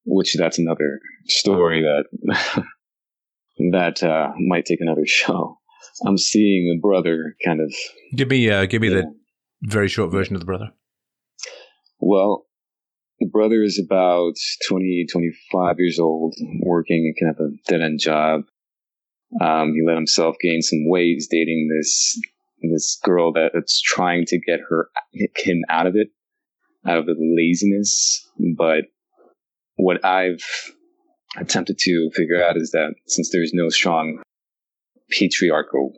Which 0.06 0.34
that's 0.36 0.58
another 0.58 1.00
story 1.26 1.82
that 1.82 2.64
that 3.72 4.02
uh, 4.02 4.32
might 4.38 4.66
take 4.66 4.80
another 4.82 5.06
show. 5.06 5.58
I'm 6.06 6.18
seeing 6.18 6.68
the 6.68 6.80
brother 6.80 7.36
kind 7.44 7.60
of 7.60 7.72
Give 8.14 8.28
me, 8.28 8.50
uh, 8.50 8.66
give 8.66 8.82
me 8.82 8.88
Yeah. 8.88 9.02
the 9.02 9.14
very 9.62 9.88
short 9.88 10.10
version 10.10 10.34
of 10.34 10.40
the 10.40 10.46
brother. 10.46 10.70
Well, 12.00 12.46
the 13.20 13.28
brother 13.28 13.62
is 13.62 13.80
about 13.82 14.34
20, 14.68 15.06
25 15.10 15.76
years 15.78 15.98
old, 15.98 16.34
working 16.60 17.14
kind 17.20 17.34
of 17.34 17.40
a 17.40 17.50
dead 17.70 17.80
end 17.80 18.00
job. 18.00 18.42
Um, 19.40 19.72
he 19.72 19.82
let 19.86 19.96
himself 19.96 20.36
gain 20.40 20.60
some 20.60 20.86
weight. 20.88 21.14
He's 21.14 21.28
dating 21.28 21.68
this 21.74 22.20
this 22.62 22.98
girl 23.02 23.32
that's 23.32 23.80
trying 23.80 24.24
to 24.26 24.38
get 24.38 24.60
her 24.68 24.88
him 25.36 25.62
out 25.68 25.86
of 25.86 25.96
it, 25.96 26.08
out 26.86 26.98
of 26.98 27.06
the 27.06 27.14
laziness. 27.18 28.26
But 28.56 28.84
what 29.76 30.04
I've 30.04 30.44
attempted 31.36 31.78
to 31.80 32.10
figure 32.14 32.42
out 32.42 32.56
is 32.56 32.70
that 32.70 32.94
since 33.06 33.30
there's 33.32 33.52
no 33.52 33.68
strong 33.68 34.22
patriarchal 35.10 35.92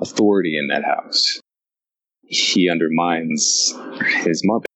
authority 0.00 0.56
in 0.56 0.68
that 0.68 0.84
house, 0.84 1.40
he 2.22 2.70
undermines 2.70 3.74
his 4.24 4.42
mother, 4.44 4.66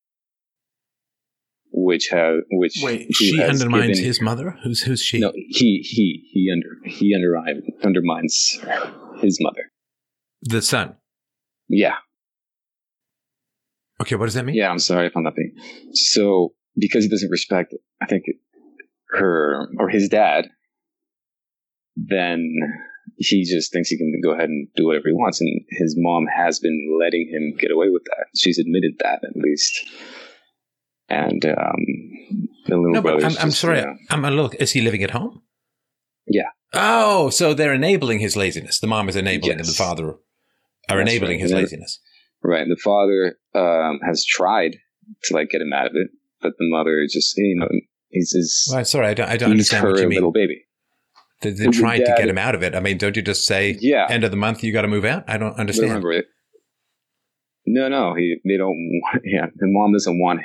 which 1.72 2.08
has 2.08 2.40
which 2.50 2.80
Wait, 2.82 3.14
she 3.14 3.40
undermines 3.42 3.90
given- 3.98 4.04
his 4.04 4.20
mother? 4.20 4.58
Who's, 4.64 4.82
who's 4.82 5.00
she? 5.00 5.20
No, 5.20 5.32
he 5.34 5.78
he 5.88 6.24
he 6.32 6.50
under 6.52 6.68
he 6.84 7.14
undermine, 7.14 7.62
undermines 7.84 8.60
his 9.20 9.38
mother. 9.40 9.70
The 10.42 10.60
son. 10.60 10.96
Yeah, 11.68 11.94
Okay, 14.00 14.16
what 14.16 14.26
does 14.26 14.34
that 14.34 14.44
mean? 14.44 14.54
yeah. 14.56 14.70
I'm 14.70 14.78
sorry 14.78 15.06
if 15.06 15.16
I'm 15.16 15.22
not 15.22 15.36
being 15.36 15.54
so 15.92 16.52
because 16.76 17.04
he 17.04 17.10
doesn't 17.10 17.30
respect. 17.30 17.74
I 18.02 18.06
think 18.06 18.24
her 19.10 19.68
or 19.78 19.88
his 19.88 20.08
dad. 20.08 20.46
Then 21.96 22.52
he 23.16 23.44
just 23.44 23.72
thinks 23.72 23.88
he 23.88 23.96
can 23.96 24.12
go 24.22 24.32
ahead 24.32 24.48
and 24.48 24.66
do 24.74 24.86
whatever 24.86 25.04
he 25.06 25.12
wants, 25.14 25.40
and 25.40 25.60
his 25.70 25.94
mom 25.96 26.26
has 26.26 26.58
been 26.58 26.98
letting 27.00 27.28
him 27.32 27.54
get 27.58 27.70
away 27.70 27.88
with 27.88 28.02
that. 28.06 28.26
She's 28.36 28.58
admitted 28.58 28.94
that 29.00 29.22
at 29.22 29.36
least. 29.36 29.72
And 31.08 31.44
um, 31.46 31.84
the 32.66 32.76
little 32.76 32.94
No, 32.94 33.02
but 33.02 33.16
I'm, 33.22 33.26
I'm 33.38 33.50
just, 33.50 33.60
sorry. 33.60 33.78
you 33.78 33.86
know, 33.86 33.94
I'm 34.10 34.24
a 34.24 34.30
little. 34.30 34.50
Is 34.58 34.72
he 34.72 34.80
living 34.80 35.04
at 35.04 35.10
home? 35.10 35.42
Yeah. 36.26 36.48
Oh, 36.72 37.30
so 37.30 37.54
they're 37.54 37.74
enabling 37.74 38.18
his 38.18 38.36
laziness. 38.36 38.80
The 38.80 38.88
mom 38.88 39.08
is 39.08 39.14
enabling, 39.14 39.60
and 39.60 39.68
the 39.68 39.72
father 39.72 40.16
are 40.90 40.98
That's 40.98 41.10
enabling 41.10 41.32
right. 41.32 41.40
his 41.40 41.52
laziness. 41.52 42.00
Right. 42.42 42.66
The 42.68 42.76
father 42.82 43.36
um, 43.54 44.00
has 44.06 44.24
tried 44.24 44.76
to 45.24 45.34
like 45.34 45.50
get 45.50 45.60
him 45.60 45.72
out 45.72 45.86
of 45.86 45.92
it, 45.94 46.08
but 46.42 46.52
the 46.58 46.68
mother 46.68 47.04
just 47.10 47.34
you 47.36 47.56
know 47.58 47.68
he's 48.10 48.32
his 48.32 48.68
Well, 48.72 48.84
sorry, 48.84 49.08
I 49.08 49.14
don't. 49.14 49.28
I 49.28 49.36
don't 49.36 49.50
understand 49.52 49.86
what 49.86 49.98
you 50.00 50.08
mean. 50.08 50.16
little 50.16 50.32
baby. 50.32 50.64
They, 51.40 51.50
they 51.50 51.64
Well, 51.64 51.72
tried 51.72 52.00
the 52.00 52.04
to 52.06 52.14
get 52.16 52.28
him 52.28 52.38
out 52.38 52.54
of 52.54 52.62
it. 52.62 52.74
I 52.74 52.80
mean, 52.80 52.96
don't 52.98 53.16
you 53.16 53.22
just 53.22 53.44
say 53.46 53.76
Yeah. 53.80 54.06
end 54.08 54.24
of 54.24 54.30
the 54.30 54.36
month 54.36 54.62
you 54.62 54.72
got 54.72 54.82
to 54.82 54.88
move 54.88 55.04
out? 55.04 55.24
I 55.28 55.36
don't 55.38 55.54
understand. 55.58 55.88
remember 55.88 56.12
it. 56.12 56.26
No, 57.66 57.88
no, 57.88 58.14
he 58.14 58.36
they 58.44 58.56
don't. 58.56 58.68
Want, 58.76 59.22
yeah, 59.24 59.46
the 59.54 59.66
mom 59.66 59.92
doesn't 59.92 60.18
want 60.20 60.40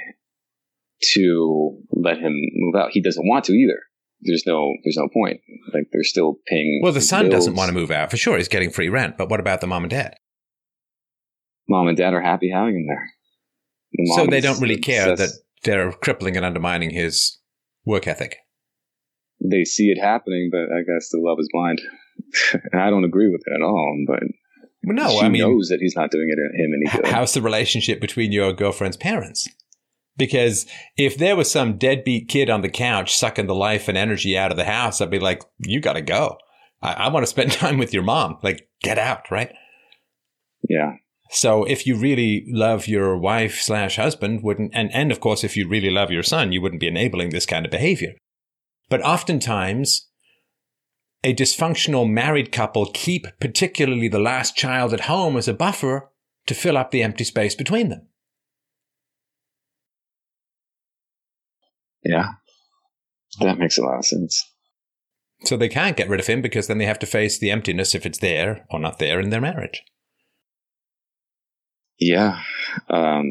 to 1.14 1.78
let 1.92 2.18
him 2.18 2.34
move 2.56 2.76
out. 2.76 2.90
He 2.92 3.02
doesn't 3.02 3.26
want 3.28 3.46
to 3.46 3.54
either. 3.54 3.80
There's 4.22 4.44
no, 4.46 4.74
there's 4.84 4.98
no 4.98 5.08
point. 5.14 5.40
Like 5.74 5.88
they're 5.94 6.04
still 6.04 6.40
paying. 6.48 6.82
Well, 6.84 6.92
the 6.92 7.00
son 7.02 7.30
doesn't 7.30 7.56
want 7.56 7.70
to 7.70 7.74
move 7.74 7.90
out 7.92 8.12
for 8.12 8.18
sure. 8.18 8.36
He's 8.38 8.50
getting 8.50 8.70
free 8.70 8.90
rent. 8.90 9.18
But 9.18 9.30
what 9.30 9.40
about 9.40 9.62
the 9.62 9.68
mom 9.68 9.84
and 9.84 9.92
dad? 9.92 10.16
Mom 11.70 11.88
and 11.88 11.98
dad 11.98 12.14
are 12.14 12.22
happy 12.22 12.50
having 12.54 12.76
him 12.76 12.88
there. 12.88 13.10
The 13.94 14.14
So 14.16 14.26
they 14.28 14.42
don't 14.42 14.60
really 14.60 14.78
care 14.78 15.16
that 15.16 15.30
they're 15.64 15.92
crippling 15.92 16.36
and 16.36 16.46
undermining 16.46 16.90
his 16.90 17.38
work 17.86 18.08
ethic. 18.08 18.38
they 19.40 19.64
see 19.64 19.86
it 19.90 20.00
happening, 20.02 20.50
but 20.52 20.64
I 20.76 20.82
guess 20.82 21.10
the 21.10 21.20
love 21.20 21.38
is 21.40 21.50
blind. 21.52 21.82
and 22.72 22.82
I 22.82 22.90
don't 22.90 23.06
agree 23.06 23.30
with 23.30 23.42
it 23.46 23.54
at 23.56 23.62
all. 23.64 24.04
But 24.08 24.20
Well, 24.84 24.96
no, 24.96 25.10
she 25.10 25.26
I 25.26 25.30
mean, 25.30 25.42
knows 25.42 25.70
that 25.70 25.80
he's 25.82 25.96
not 25.96 26.12
doing 26.12 26.28
it 26.30 26.62
him 26.62 26.72
any 26.74 27.04
good. 27.04 27.12
how's 27.12 27.34
the 27.34 27.42
relationship 27.42 28.02
between 28.02 28.32
your 28.32 28.52
girlfriend's 28.54 28.98
parents? 28.98 29.48
Because 30.18 30.66
if 30.98 31.18
there 31.18 31.38
was 31.38 31.50
some 31.50 31.78
deadbeat 31.78 32.28
kid 32.28 32.50
on 32.50 32.62
the 32.62 32.70
couch 32.70 33.16
sucking 33.16 33.48
the 33.48 33.56
life 33.56 33.88
and 33.88 33.98
energy 33.98 34.38
out 34.38 34.52
of 34.52 34.58
the 34.58 34.66
house, 34.66 35.00
I'd 35.00 35.10
be 35.10 35.20
like, 35.20 35.42
you 35.60 35.80
got 35.80 35.94
to 35.94 36.02
go. 36.02 36.38
I, 36.82 36.94
I 36.94 37.08
want 37.08 37.24
to 37.24 37.30
spend 37.30 37.52
time 37.54 37.78
with 37.78 37.94
your 37.94 38.04
mom. 38.04 38.38
Like, 38.44 38.68
get 38.84 39.00
out, 39.00 39.32
right? 39.32 39.52
yeah, 40.68 40.96
So 41.32 41.64
if 41.66 41.86
you 41.86 41.96
really 41.96 42.46
love 42.48 42.88
your 42.88 43.16
wife 43.18 43.62
slash 43.62 43.98
husband, 43.98 44.44
wouldn't 44.44 44.72
and 44.74 44.92
and 44.94 45.12
of 45.12 45.20
course 45.20 45.44
if 45.44 45.56
you 45.56 45.68
really 45.68 45.92
love 45.92 46.12
your 46.12 46.24
son, 46.24 46.52
you 46.52 46.62
wouldn't 46.62 46.82
be 46.82 46.88
enabling 46.88 47.30
this 47.30 47.46
kind 47.46 47.66
of 47.66 47.72
behavior. 47.72 48.14
But 48.90 49.04
oftentimes, 49.04 50.08
a 51.24 51.36
dysfunctional 51.36 52.10
married 52.10 52.52
couple 52.52 52.88
keep 52.88 53.28
particularly 53.40 54.08
the 54.08 54.20
last 54.20 54.56
child 54.56 54.94
at 54.94 55.02
home 55.02 55.38
as 55.38 55.48
a 55.48 55.54
buffer 55.54 56.10
to 56.48 56.56
fill 56.56 56.78
up 56.78 56.90
the 56.90 57.04
empty 57.04 57.24
space 57.24 57.54
between 57.54 57.90
them. 57.90 58.10
yeah, 62.04 62.30
that 63.40 63.60
makes 63.60 63.78
a 63.78 63.82
lot 63.82 64.00
of 64.00 64.06
sense. 64.06 64.52
So 65.44 65.56
they 65.56 65.70
can't 65.70 65.96
get 65.96 66.10
rid 66.10 66.20
of 66.20 66.28
him 66.28 66.42
because 66.42 66.68
then 66.68 66.80
they 66.80 66.86
have 66.86 67.00
to 67.00 67.06
face 67.06 67.40
the 67.40 67.52
emptiness 67.52 67.96
if 67.96 68.06
it's 68.06 68.20
there 68.20 68.66
or 68.70 68.80
not 68.80 69.00
there 69.00 69.20
in 69.20 69.30
their 69.30 69.42
marriage. 69.42 69.84
Yeah. 72.00 72.42
Um, 72.90 73.26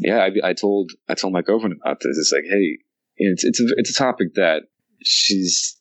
yeah, 0.00 0.18
I, 0.18 0.50
I 0.50 0.52
told 0.54 0.92
I 1.08 1.14
told 1.14 1.32
my 1.32 1.42
girlfriend 1.42 1.76
about 1.80 1.98
this. 2.00 2.16
It's 2.18 2.32
like, 2.32 2.44
hey, 2.48 2.78
it's 3.16 3.44
it's 3.44 3.60
a, 3.60 3.66
it's 3.76 3.90
a 3.90 3.94
topic 3.94 4.34
that 4.34 4.62
she's 5.02 5.76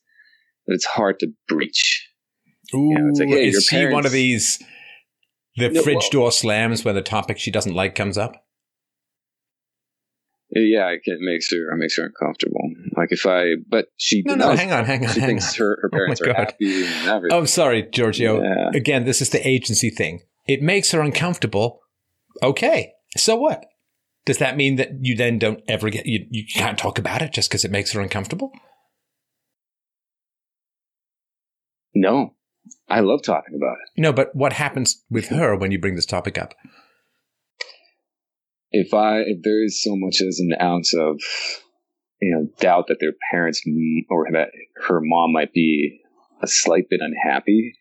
it's 0.67 0.85
hard 0.85 1.19
to 1.19 1.27
breach. 1.47 2.09
Ooh, 2.73 3.09
it's 3.09 3.19
like, 3.19 3.29
hey, 3.29 3.49
is 3.49 3.65
she 3.65 3.87
one 3.87 4.05
of 4.05 4.11
these? 4.11 4.61
The 5.57 5.69
no, 5.69 5.81
fridge 5.81 5.95
well, 5.95 6.09
door 6.11 6.31
slams 6.31 6.85
when 6.85 6.95
the 6.95 7.01
topic 7.01 7.37
she 7.37 7.51
doesn't 7.51 7.73
like 7.73 7.93
comes 7.93 8.17
up. 8.17 8.45
Yeah, 10.53 10.89
it 10.89 11.19
makes 11.21 11.49
her 11.51 11.73
it 11.73 11.77
makes 11.77 11.97
her 11.97 12.05
uncomfortable. 12.05 12.69
Like 12.97 13.11
if 13.11 13.25
I, 13.25 13.55
but 13.69 13.87
she 13.97 14.21
no 14.25 14.35
no 14.35 14.53
hang 14.53 14.71
on 14.71 14.85
hang 14.85 15.05
on. 15.05 15.13
She 15.13 15.19
hang 15.21 15.29
thinks 15.29 15.53
on. 15.53 15.65
her 15.65 15.79
her 15.81 15.89
oh 15.93 15.95
parents 15.95 16.21
oh 16.21 16.29
are 16.29 16.33
happy 16.33 16.85
and 16.85 17.09
everything. 17.09 17.37
I'm 17.37 17.47
sorry, 17.47 17.83
Giorgio. 17.83 18.41
Yeah. 18.41 18.69
Again, 18.73 19.05
this 19.05 19.21
is 19.21 19.29
the 19.29 19.45
agency 19.47 19.89
thing. 19.89 20.21
It 20.47 20.61
makes 20.61 20.91
her 20.91 21.01
uncomfortable. 21.01 21.80
Okay, 22.41 22.93
so 23.15 23.35
what? 23.35 23.65
Does 24.25 24.37
that 24.37 24.57
mean 24.57 24.75
that 24.75 25.03
you 25.03 25.15
then 25.15 25.39
don't 25.39 25.61
ever 25.67 25.89
get 25.89 26.05
you, 26.05 26.25
you 26.29 26.43
can't 26.45 26.77
talk 26.77 26.99
about 26.99 27.21
it 27.21 27.33
just 27.33 27.49
because 27.49 27.65
it 27.65 27.71
makes 27.71 27.91
her 27.91 28.01
uncomfortable? 28.01 28.51
No, 31.93 32.35
I 32.89 33.01
love 33.01 33.21
talking 33.23 33.55
about 33.55 33.77
it. 33.83 34.01
No, 34.01 34.13
but 34.13 34.35
what 34.35 34.53
happens 34.53 35.03
with 35.09 35.27
her 35.29 35.55
when 35.55 35.71
you 35.71 35.79
bring 35.79 35.95
this 35.95 36.05
topic 36.05 36.37
up? 36.37 36.53
If 38.71 38.93
I 38.93 39.19
if 39.19 39.43
there 39.43 39.63
is 39.63 39.81
so 39.81 39.95
much 39.95 40.21
as 40.21 40.39
an 40.39 40.53
ounce 40.61 40.93
of 40.93 41.19
you 42.21 42.33
know 42.33 42.47
doubt 42.59 42.87
that 42.87 42.97
their 42.99 43.13
parents 43.31 43.61
or 44.09 44.27
that 44.31 44.49
her 44.87 45.01
mom 45.01 45.33
might 45.33 45.53
be 45.53 45.99
a 46.41 46.47
slight 46.47 46.85
bit 46.89 47.01
unhappy, 47.01 47.73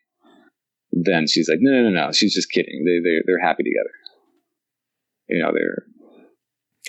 then 0.93 1.27
she's 1.29 1.49
like, 1.49 1.59
no, 1.61 1.71
no, 1.71 1.91
no, 1.91 2.07
no. 2.07 2.13
She's 2.13 2.35
just 2.35 2.51
kidding. 2.51 2.85
They 2.85 2.99
they 3.09 3.23
they're 3.27 3.47
happy 3.47 3.63
together. 3.63 3.91
You 5.31 5.43
know, 5.43 5.53
they're 5.53 5.85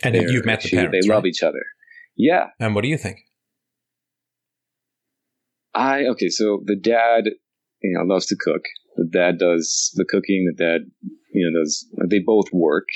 and 0.04 0.16
they're, 0.16 0.30
you've 0.30 0.46
met 0.46 0.62
the 0.62 0.70
parents. 0.70 0.92
They 0.92 1.10
right? 1.10 1.16
love 1.16 1.26
each 1.26 1.44
other. 1.44 1.64
Yeah. 2.16 2.48
And 2.60 2.76
what 2.76 2.82
do 2.82 2.88
you 2.88 2.98
think? 2.98 3.20
I 5.74 6.06
okay. 6.06 6.30
So 6.30 6.62
the 6.66 6.76
dad, 6.76 7.26
you 7.82 7.98
know, 7.98 8.04
loves 8.04 8.26
to 8.28 8.36
cook. 8.36 8.64
The 8.98 9.08
dad 9.12 9.38
does 9.38 9.92
the 9.96 10.06
cooking. 10.06 10.52
The 10.56 10.64
dad, 10.64 10.82
you 11.34 11.50
know, 11.50 11.60
does. 11.62 11.88
They 12.10 12.20
both 12.20 12.52
work 12.52 12.88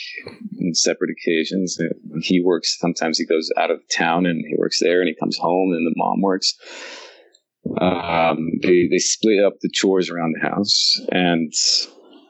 in 0.59 0.73
separate 0.73 1.11
occasions. 1.11 1.77
He 2.21 2.41
works. 2.43 2.77
Sometimes 2.77 3.17
he 3.17 3.25
goes 3.25 3.49
out 3.57 3.71
of 3.71 3.79
town 3.89 4.25
and 4.25 4.43
he 4.45 4.55
works 4.57 4.79
there, 4.81 4.99
and 4.99 5.07
he 5.07 5.15
comes 5.15 5.37
home, 5.37 5.71
and 5.71 5.87
the 5.87 5.93
mom 5.95 6.21
works. 6.21 6.53
Um, 7.79 8.59
they 8.61 8.87
they 8.91 8.97
split 8.97 9.43
up 9.43 9.53
the 9.61 9.69
chores 9.73 10.09
around 10.09 10.35
the 10.35 10.47
house, 10.47 10.99
and 11.11 11.53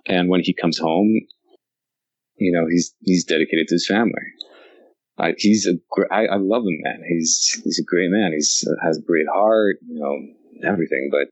and 0.06 0.30
when 0.30 0.42
he 0.42 0.54
comes 0.54 0.78
home, 0.78 1.12
you 2.38 2.52
know, 2.52 2.68
he's 2.70 2.94
he's 3.02 3.26
dedicated 3.26 3.68
to 3.68 3.76
his 3.76 3.88
family. 3.88 4.14
I, 5.18 5.34
he's 5.38 5.68
a 5.68 5.74
I, 6.14 6.26
I 6.26 6.38
love 6.38 6.64
him, 6.64 6.80
man. 6.82 7.02
He's 7.08 7.62
he's 7.64 7.80
a 7.80 7.86
great 7.86 8.10
man. 8.10 8.32
He's 8.34 8.68
uh, 8.68 8.86
has 8.86 8.98
a 8.98 9.02
great 9.02 9.28
heart, 9.34 9.78
you 9.88 10.00
know, 10.00 10.70
everything. 10.70 11.10
But 11.12 11.30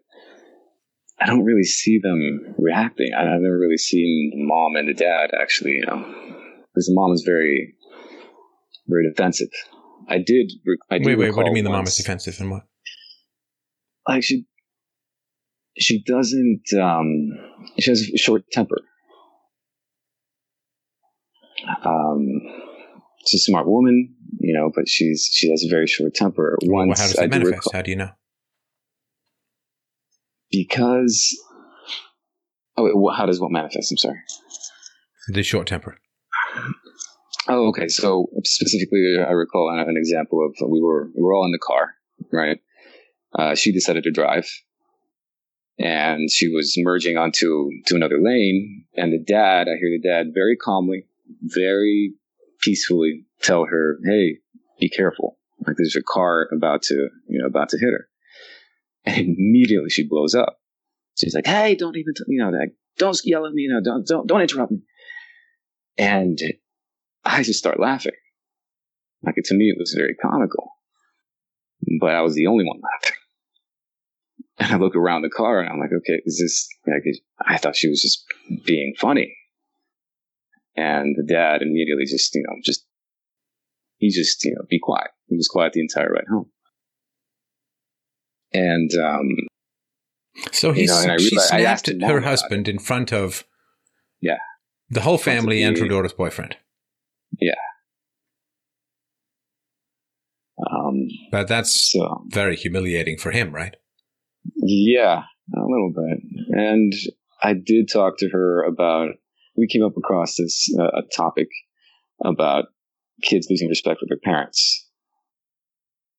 I 1.20 1.26
don't 1.26 1.44
really 1.44 1.64
see 1.64 2.00
them 2.02 2.56
reacting. 2.58 3.12
I, 3.14 3.24
have 3.24 3.42
never 3.42 3.60
really 3.60 3.78
seen 3.78 4.32
the 4.36 4.44
mom 4.44 4.76
and 4.76 4.88
the 4.88 4.94
dad 4.94 5.32
actually, 5.40 5.74
you 5.74 5.86
know, 5.86 6.00
because 6.74 6.88
the 6.88 6.94
mom 6.94 7.12
is 7.12 7.24
very 7.26 7.76
very 8.88 9.10
defensive. 9.10 9.50
I 10.08 10.18
did. 10.18 10.52
I 10.90 10.98
did 10.98 11.08
wait, 11.08 11.18
wait. 11.18 11.36
What 11.36 11.44
do 11.44 11.50
you 11.50 11.54
mean 11.54 11.64
the 11.64 11.70
mom 11.70 11.86
is 11.86 11.96
defensive 11.96 12.40
and 12.40 12.52
what? 12.52 12.64
Like 14.08 14.24
she 14.24 14.46
she 15.78 16.04
doesn't. 16.04 16.64
um 16.82 17.32
She 17.80 17.92
has 17.92 18.02
a 18.02 18.18
short 18.18 18.44
temper. 18.52 18.82
Um 21.86 22.42
she's 23.26 23.42
a 23.42 23.44
smart 23.44 23.68
woman, 23.68 24.16
you 24.40 24.54
know, 24.54 24.72
but 24.74 24.88
she's 24.88 25.30
she 25.32 25.50
has 25.52 25.64
a 25.64 25.70
very 25.70 25.88
short 25.88 26.14
temper. 26.14 26.58
Once 26.64 26.88
well, 26.88 26.98
how 26.98 27.08
does 27.08 27.14
that 27.14 27.30
manifest? 27.30 27.66
Recall, 27.66 27.72
how 27.74 27.82
do 27.82 27.92
you 27.92 27.98
know? 27.98 28.10
Because 30.52 31.36
oh, 32.78 32.84
wait, 32.84 33.18
how 33.18 33.26
does 33.26 33.40
what 33.40 33.52
manifest? 33.52 33.92
I'm 33.92 33.98
sorry. 33.98 34.20
The 35.30 35.44
short 35.44 35.68
temper. 35.68 35.98
Oh, 37.48 37.68
okay. 37.70 37.88
So 37.88 38.28
specifically, 38.44 39.18
I 39.20 39.32
recall 39.32 39.70
an 39.70 39.98
example 39.98 40.46
of 40.46 40.56
we 40.70 40.82
were 40.82 41.10
we 41.16 41.22
were 41.22 41.34
all 41.34 41.46
in 41.46 41.52
the 41.52 41.60
car, 41.60 41.94
right? 42.32 42.60
Uh, 43.38 43.56
she 43.56 43.72
decided 43.72 44.04
to 44.04 44.12
drive, 44.12 44.48
and 45.80 46.30
she 46.32 46.50
was 46.50 46.76
merging 46.78 47.18
onto 47.18 47.70
to 47.88 47.96
another 47.96 48.22
lane. 48.22 48.86
And 48.96 49.12
the 49.12 49.18
dad, 49.18 49.68
I 49.68 49.76
hear 49.80 49.90
the 49.90 50.08
dad 50.08 50.28
very 50.34 50.56
calmly, 50.56 51.08
very 51.42 52.14
peacefully 52.62 53.26
tell 53.42 53.66
her, 53.66 53.98
"Hey, 54.06 54.40
be 54.80 54.90
careful! 54.90 55.38
Like 55.66 55.76
there's 55.78 55.96
a 55.96 56.04
car 56.04 56.48
about 56.56 56.82
to, 56.84 57.10
you 57.28 57.40
know, 57.40 57.48
about 57.48 57.70
to 57.70 57.78
hit 57.78 57.92
her." 57.92 58.08
And 59.06 59.36
immediately 59.38 59.90
she 59.90 60.08
blows 60.08 60.34
up. 60.34 60.60
She's 61.18 61.36
like, 61.36 61.46
"Hey, 61.46 61.76
don't 61.76 61.98
even, 61.98 62.14
t- 62.16 62.24
you 62.28 62.42
know, 62.42 62.50
like, 62.50 62.74
don't 62.98 63.20
yell 63.24 63.46
at 63.46 63.54
me, 63.54 63.64
you 63.64 63.74
know, 63.74 63.82
don't, 63.84 64.08
don't, 64.08 64.28
don't 64.28 64.42
interrupt 64.42 64.72
me." 64.72 64.80
And 65.98 66.40
I 67.26 67.44
just 67.44 67.60
start 67.60 67.80
laughing. 67.80 68.14
Like 69.24 69.36
to 69.44 69.56
me, 69.56 69.66
it 69.66 69.78
was 69.78 69.94
very 69.98 70.16
comical, 70.16 70.72
but 72.00 72.12
I 72.12 72.22
was 72.22 72.36
the 72.36 72.48
only 72.48 72.66
one 72.66 72.82
laughing. 72.82 73.18
And 74.60 74.72
I 74.72 74.78
look 74.78 74.96
around 74.96 75.24
the 75.24 75.30
car 75.30 75.60
and 75.60 75.70
I'm 75.70 75.80
like, 75.80 75.92
okay, 75.92 76.22
is 76.26 76.40
this 76.40 76.68
like? 76.86 77.04
I 77.46 77.58
thought 77.58 77.76
she 77.76 77.90
was 77.90 78.02
just 78.02 78.24
being 78.66 78.94
funny. 78.98 79.36
And 80.76 81.16
the 81.16 81.24
dad 81.24 81.62
immediately 81.62 82.06
just, 82.06 82.34
you 82.34 82.44
know, 82.48 82.56
just, 82.64 82.86
he 83.98 84.10
just, 84.10 84.44
you 84.44 84.54
know, 84.56 84.66
be 84.70 84.80
quiet. 84.82 85.12
He 85.28 85.36
was 85.36 85.48
quiet 85.48 85.74
the 85.74 85.82
entire 85.82 86.10
ride 86.10 86.26
home. 86.30 86.50
And, 88.54 88.92
um, 88.96 89.30
so 90.52 90.72
he's, 90.72 90.90
you 90.90 91.08
know, 91.08 91.18
she 91.18 91.36
snapped 91.38 91.90
her 92.02 92.22
husband 92.22 92.68
in 92.68 92.80
front 92.80 93.14
of, 93.14 93.44
yeah, 94.20 94.38
the 94.90 95.02
whole 95.02 95.18
family 95.18 95.58
the, 95.58 95.64
and 95.64 95.78
her 95.78 95.88
daughter's 95.88 96.14
boyfriend. 96.14 96.58
Yeah. 97.40 97.54
Um, 100.72 101.08
but 101.32 101.48
that's 101.48 101.92
so, 101.92 102.24
very 102.30 102.56
humiliating 102.56 103.18
for 103.18 103.32
him, 103.32 103.52
right? 103.52 103.76
Yeah, 104.56 105.24
a 105.56 105.62
little 105.62 105.92
bit. 105.96 106.20
And 106.50 106.94
I 107.42 107.54
did 107.54 107.90
talk 107.92 108.18
to 108.20 108.30
her 108.30 108.64
about 108.64 109.16
we 109.56 109.68
came 109.68 109.84
up 109.84 109.98
across 109.98 110.36
this 110.36 110.70
uh, 110.80 111.00
a 111.00 111.02
topic 111.16 111.50
about 112.24 112.66
kids 113.22 113.48
losing 113.50 113.70
respect 113.70 114.00
for 114.00 114.06
their 114.08 114.20
parents. 114.24 114.88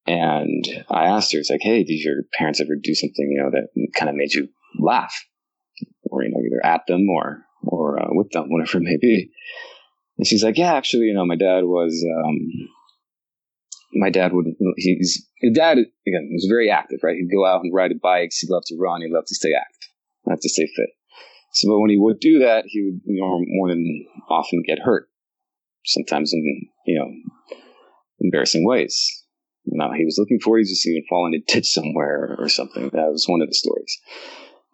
And 0.07 0.65
I 0.91 1.07
asked 1.07 1.33
her, 1.33 1.39
it's 1.39 1.51
like, 1.51 1.63
hey, 1.63 1.83
did 1.83 2.01
your 2.01 2.23
parents 2.39 2.61
ever 2.61 2.77
do 2.81 2.95
something, 2.95 3.27
you 3.31 3.43
know, 3.43 3.51
that 3.51 3.91
kind 3.97 4.11
of 4.11 4.17
made 4.17 4.35
you 4.35 4.49
laugh? 4.79 5.15
Or, 6.11 6.23
you 6.23 6.31
know, 6.31 6.41
either 6.41 6.65
at 6.65 6.83
them 6.87 7.09
or, 7.09 7.43
or 7.63 8.01
uh, 8.01 8.09
with 8.11 8.31
them, 8.31 8.45
whatever 8.49 8.79
it 8.79 8.85
may 8.85 8.99
be. 9.01 9.31
And 10.19 10.27
she's 10.27 10.45
like, 10.45 10.59
yeah, 10.59 10.75
actually, 10.75 11.07
you 11.07 11.15
know, 11.15 11.27
my 11.27 11.37
dad 11.37 11.65
was, 11.65 12.05
um, 12.25 12.39
my 13.95 14.11
dad 14.11 14.33
would, 14.33 14.47
he's, 14.77 15.27
his 15.41 15.53
dad, 15.55 15.79
again, 15.79 16.29
was 16.33 16.47
very 16.49 16.71
active, 16.71 17.01
right? 17.03 17.17
He'd 17.17 17.35
go 17.35 17.47
out 17.47 17.63
and 17.63 17.73
ride 17.75 17.93
bikes. 18.03 18.39
He 18.39 18.47
loved 18.49 18.67
to 18.67 18.77
run. 18.79 19.01
He 19.01 19.09
loved 19.11 19.29
to 19.29 19.35
stay 19.35 19.53
active, 19.59 19.89
not 20.27 20.41
to 20.41 20.49
stay 20.49 20.67
fit. 20.67 20.91
So, 21.55 21.71
but 21.71 21.81
when 21.81 21.91
he 21.91 21.99
would 21.99 22.21
do 22.21 22.41
that, 22.41 22.65
he 22.67 22.83
would 22.83 23.01
you 23.05 23.21
know, 23.21 23.41
more 23.47 23.69
than 23.69 24.07
often 24.29 24.63
get 24.67 24.81
hurt, 24.81 25.09
sometimes 25.85 26.33
in 26.33 26.69
you 26.87 26.99
know 26.99 27.11
embarrassing 28.21 28.67
ways. 28.67 29.25
Now 29.67 29.93
he 29.93 30.05
was 30.05 30.17
looking 30.19 30.41
for, 30.41 30.59
he 30.59 30.65
just 30.65 30.87
even 30.87 31.05
fall 31.09 31.27
in 31.27 31.35
a 31.35 31.53
ditch 31.53 31.67
somewhere 31.67 32.37
or 32.39 32.49
something. 32.49 32.91
That 32.91 33.11
was 33.11 33.27
one 33.27 33.41
of 33.41 33.49
the 33.49 33.55
stories. 33.55 33.99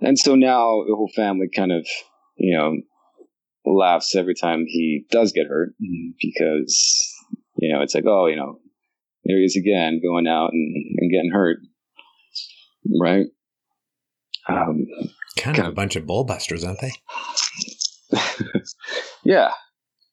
And 0.01 0.18
so 0.18 0.35
now 0.35 0.83
the 0.87 0.97
whole 0.97 1.11
family 1.14 1.49
kind 1.55 1.72
of, 1.72 1.87
you 2.37 2.57
know, 2.57 2.76
laughs 3.64 4.16
every 4.16 4.35
time 4.35 4.64
he 4.66 5.05
does 5.11 5.33
get 5.33 5.47
hurt 5.47 5.74
because, 6.20 7.14
you 7.59 7.72
know, 7.72 7.83
it's 7.83 7.95
like, 7.95 8.07
oh, 8.07 8.26
you 8.26 8.37
know, 8.37 8.59
there 9.24 9.39
he 9.39 9.45
is 9.45 9.57
again 9.57 10.01
going 10.03 10.26
out 10.26 10.51
and, 10.53 10.74
and 10.99 11.11
getting 11.11 11.31
hurt. 11.33 11.59
Right? 13.01 13.26
Um, 14.49 14.87
kind 15.37 15.59
of 15.59 15.66
a 15.66 15.72
bunch 15.72 15.97
of 15.97 16.05
bullbusters, 16.05 16.66
aren't 16.66 16.81
they? 16.81 16.93
yeah. 19.24 19.51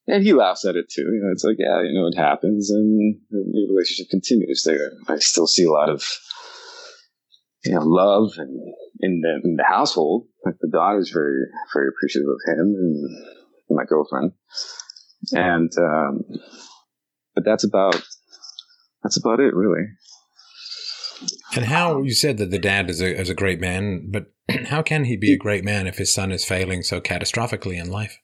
And 0.07 0.23
he 0.23 0.33
laughs 0.33 0.65
at 0.65 0.75
it 0.75 0.89
too. 0.89 1.01
You 1.01 1.21
know, 1.23 1.31
it's 1.31 1.43
like, 1.43 1.57
yeah, 1.59 1.81
you 1.81 1.93
know, 1.93 2.07
it 2.07 2.17
happens 2.17 2.71
and 2.71 3.17
the 3.29 3.67
relationship 3.69 4.09
continues 4.09 4.63
there. 4.63 4.91
I 5.07 5.17
still 5.17 5.47
see 5.47 5.65
a 5.65 5.71
lot 5.71 5.89
of, 5.89 6.03
you 7.65 7.73
know, 7.73 7.83
love 7.83 8.33
and 8.37 8.57
in 9.01 9.21
the, 9.21 9.41
in 9.43 9.55
the 9.57 9.65
household. 9.67 10.27
Like 10.45 10.55
the 10.61 10.69
daughter's 10.69 11.11
very, 11.11 11.41
very 11.73 11.89
appreciative 11.89 12.29
of 12.29 12.39
him 12.47 12.73
and 12.77 13.19
my 13.69 13.83
girlfriend. 13.83 14.31
And, 15.33 15.71
um, 15.77 16.21
but 17.35 17.43
that's 17.43 17.65
about, 17.65 18.01
that's 19.03 19.17
about 19.17 19.41
it 19.41 19.53
really. 19.53 19.87
And 21.55 21.65
how 21.65 22.01
you 22.01 22.13
said 22.13 22.37
that 22.37 22.51
the 22.51 22.59
dad 22.59 22.89
is 22.89 23.01
a 23.01 23.19
is 23.19 23.29
a 23.29 23.33
great 23.33 23.59
man, 23.59 24.07
but 24.09 24.27
how 24.65 24.81
can 24.81 25.05
he 25.05 25.17
be 25.17 25.33
a 25.33 25.37
great 25.37 25.63
man 25.63 25.87
if 25.87 25.97
his 25.97 26.13
son 26.13 26.31
is 26.31 26.45
failing 26.45 26.83
so 26.83 26.99
catastrophically 26.99 27.79
in 27.79 27.91
life? 27.91 28.17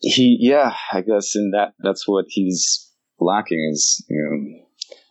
He, 0.00 0.36
yeah, 0.40 0.74
I 0.92 1.00
guess 1.00 1.34
in 1.34 1.50
that 1.52 1.72
that's 1.80 2.06
what 2.06 2.26
he's 2.28 2.90
lacking 3.18 3.68
is 3.72 4.04
you 4.08 4.16
know 4.16 4.66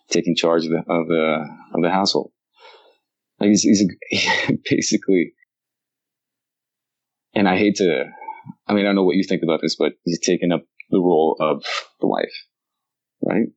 taking 0.09 0.35
charge 0.35 0.65
of 0.65 0.71
the 0.71 0.79
of 0.79 1.07
the 1.07 1.45
of 1.73 1.81
the 1.81 1.89
household. 1.89 2.31
Like 3.39 3.49
he's, 3.49 3.61
he's 3.61 3.85
basically, 4.69 5.33
and 7.33 7.47
I 7.47 7.57
hate 7.57 7.75
to, 7.75 8.05
I 8.67 8.73
mean, 8.73 8.85
I 8.85 8.89
don't 8.89 8.95
know 8.95 9.03
what 9.03 9.15
you 9.15 9.23
think 9.23 9.43
about 9.43 9.59
this, 9.61 9.75
but 9.77 9.93
he's 10.03 10.19
taken 10.19 10.51
up 10.51 10.63
the 10.89 10.99
role 10.99 11.37
of 11.39 11.63
the 12.01 12.07
wife, 12.07 12.33
right? 13.23 13.47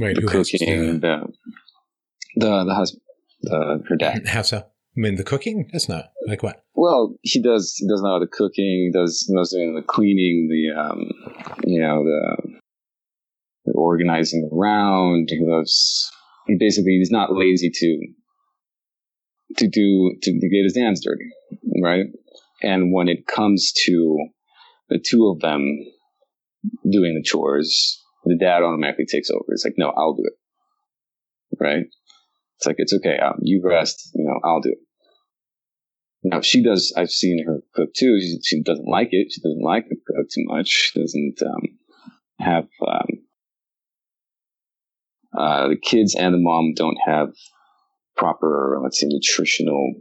Right. 0.00 0.14
The 0.14 0.22
cooking, 0.22 1.00
the, 1.00 1.26
the, 2.36 2.64
the 2.64 2.74
husband, 2.74 3.02
the, 3.42 3.82
her 3.88 3.96
dad. 3.96 4.22
How 4.26 4.42
so? 4.42 4.64
I 4.96 5.00
mean, 5.00 5.16
the 5.16 5.24
cooking? 5.24 5.70
Not 5.88 6.06
like 6.26 6.42
what? 6.42 6.62
Well, 6.74 7.16
he 7.20 7.42
does. 7.42 7.74
He 7.76 7.86
does 7.86 8.02
know 8.02 8.18
the 8.18 8.26
cooking. 8.26 8.90
He 8.90 8.90
does 8.92 9.26
knows 9.28 9.50
the 9.50 9.82
cleaning. 9.86 10.48
The 10.50 10.80
um, 10.80 11.10
you 11.64 11.82
know 11.82 12.02
the, 12.02 12.36
the 13.66 13.72
organizing 13.76 14.48
around. 14.52 15.28
He 15.30 15.40
loves. 15.42 16.10
He 16.46 16.56
basically 16.58 16.96
he's 16.98 17.10
not 17.10 17.32
lazy 17.32 17.70
to 17.70 17.98
to 19.58 19.68
do 19.68 20.14
to, 20.22 20.32
to 20.32 20.48
get 20.48 20.64
his 20.64 20.76
hands 20.76 21.04
dirty, 21.04 21.30
right? 21.82 22.06
And 22.62 22.92
when 22.92 23.08
it 23.08 23.26
comes 23.26 23.72
to 23.84 24.28
the 24.88 24.98
two 24.98 25.28
of 25.28 25.40
them 25.40 25.60
doing 26.90 27.14
the 27.14 27.22
chores, 27.22 28.02
the 28.24 28.36
dad 28.38 28.62
automatically 28.62 29.06
takes 29.06 29.30
over. 29.30 29.44
It's 29.48 29.64
like, 29.64 29.74
no, 29.76 29.92
I'll 29.94 30.14
do 30.14 30.24
it, 30.24 31.62
right? 31.62 31.84
It's 32.56 32.66
like 32.66 32.76
it's 32.78 32.94
okay. 32.94 33.18
Um, 33.18 33.38
you 33.42 33.60
rest. 33.62 34.10
You 34.14 34.24
know, 34.24 34.40
I'll 34.42 34.60
do 34.60 34.70
it. 34.70 34.78
Now 36.28 36.40
she 36.40 36.62
does. 36.62 36.92
I've 36.96 37.10
seen 37.10 37.44
her 37.46 37.60
cook 37.74 37.94
too. 37.94 38.20
She, 38.20 38.38
she 38.42 38.62
doesn't 38.62 38.88
like 38.88 39.08
it. 39.12 39.32
She 39.32 39.40
doesn't 39.40 39.62
like 39.62 39.88
to 39.88 39.94
cook 39.94 40.28
too 40.28 40.44
much. 40.46 40.68
She 40.68 41.00
doesn't 41.00 41.40
um, 41.42 41.62
have 42.40 42.68
um, 42.86 43.06
uh, 45.36 45.68
the 45.68 45.76
kids 45.76 46.14
and 46.14 46.34
the 46.34 46.38
mom 46.38 46.72
don't 46.74 46.98
have 47.06 47.32
proper, 48.16 48.78
let's 48.82 49.00
say, 49.00 49.06
nutritional 49.08 49.94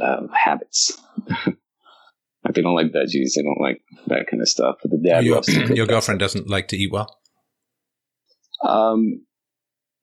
um, 0.00 0.28
habits. 0.28 1.00
like 1.46 2.54
they 2.54 2.62
don't 2.62 2.74
like 2.74 2.92
veggies, 2.92 3.34
they 3.34 3.42
don't 3.42 3.60
like 3.60 3.80
that 4.08 4.26
kind 4.30 4.42
of 4.42 4.48
stuff. 4.48 4.76
But 4.82 4.90
the 4.90 4.98
dad 4.98 5.24
your, 5.24 5.42
your 5.74 5.86
girlfriend 5.86 6.20
stuff. 6.20 6.32
doesn't 6.32 6.50
like 6.50 6.68
to 6.68 6.76
eat 6.76 6.92
well. 6.92 7.18
Um, 8.62 9.24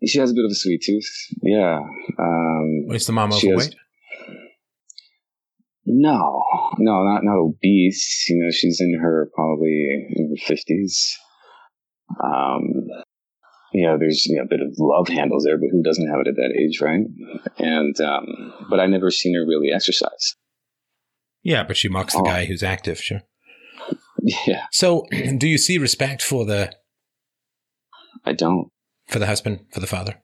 she 0.05 0.17
has 0.19 0.31
a 0.31 0.33
bit 0.33 0.45
of 0.45 0.51
a 0.51 0.55
sweet 0.55 0.81
tooth. 0.81 1.09
Yeah. 1.43 1.79
Um, 2.17 2.85
Is 2.89 3.05
the 3.05 3.13
mom 3.13 3.33
overweight? 3.33 3.59
Has, 3.59 3.75
no, 5.89 6.43
no, 6.77 7.03
not 7.03 7.23
not 7.23 7.37
obese. 7.37 8.25
You 8.29 8.43
know, 8.43 8.51
she's 8.51 8.79
in 8.79 8.99
her 9.01 9.29
probably 9.33 10.07
in 10.15 10.29
her 10.29 10.45
fifties. 10.45 11.17
Um, 12.23 12.63
you 13.73 13.85
know, 13.85 13.97
there's 13.97 14.25
you 14.25 14.37
know, 14.37 14.43
a 14.43 14.47
bit 14.47 14.61
of 14.61 14.75
love 14.77 15.07
handles 15.07 15.43
there, 15.43 15.57
but 15.57 15.69
who 15.71 15.83
doesn't 15.83 16.07
have 16.07 16.19
it 16.21 16.27
at 16.27 16.35
that 16.35 16.55
age, 16.57 16.79
right? 16.81 17.05
And 17.57 17.99
um, 18.01 18.53
but 18.69 18.79
I 18.79 18.85
never 18.85 19.11
seen 19.11 19.35
her 19.35 19.45
really 19.45 19.71
exercise. 19.73 20.35
Yeah, 21.43 21.63
but 21.63 21.77
she 21.77 21.89
mocks 21.89 22.13
the 22.13 22.19
oh. 22.19 22.25
guy 22.25 22.45
who's 22.45 22.63
active, 22.63 22.99
sure. 22.99 23.21
Yeah. 24.21 24.65
So, 24.71 25.05
do 25.37 25.47
you 25.47 25.57
see 25.57 25.77
respect 25.77 26.21
for 26.21 26.45
the? 26.45 26.71
I 28.25 28.33
don't. 28.33 28.69
For 29.07 29.17
the 29.17 29.25
husband, 29.25 29.61
for 29.71 29.79
the 29.79 29.87
father. 29.87 30.21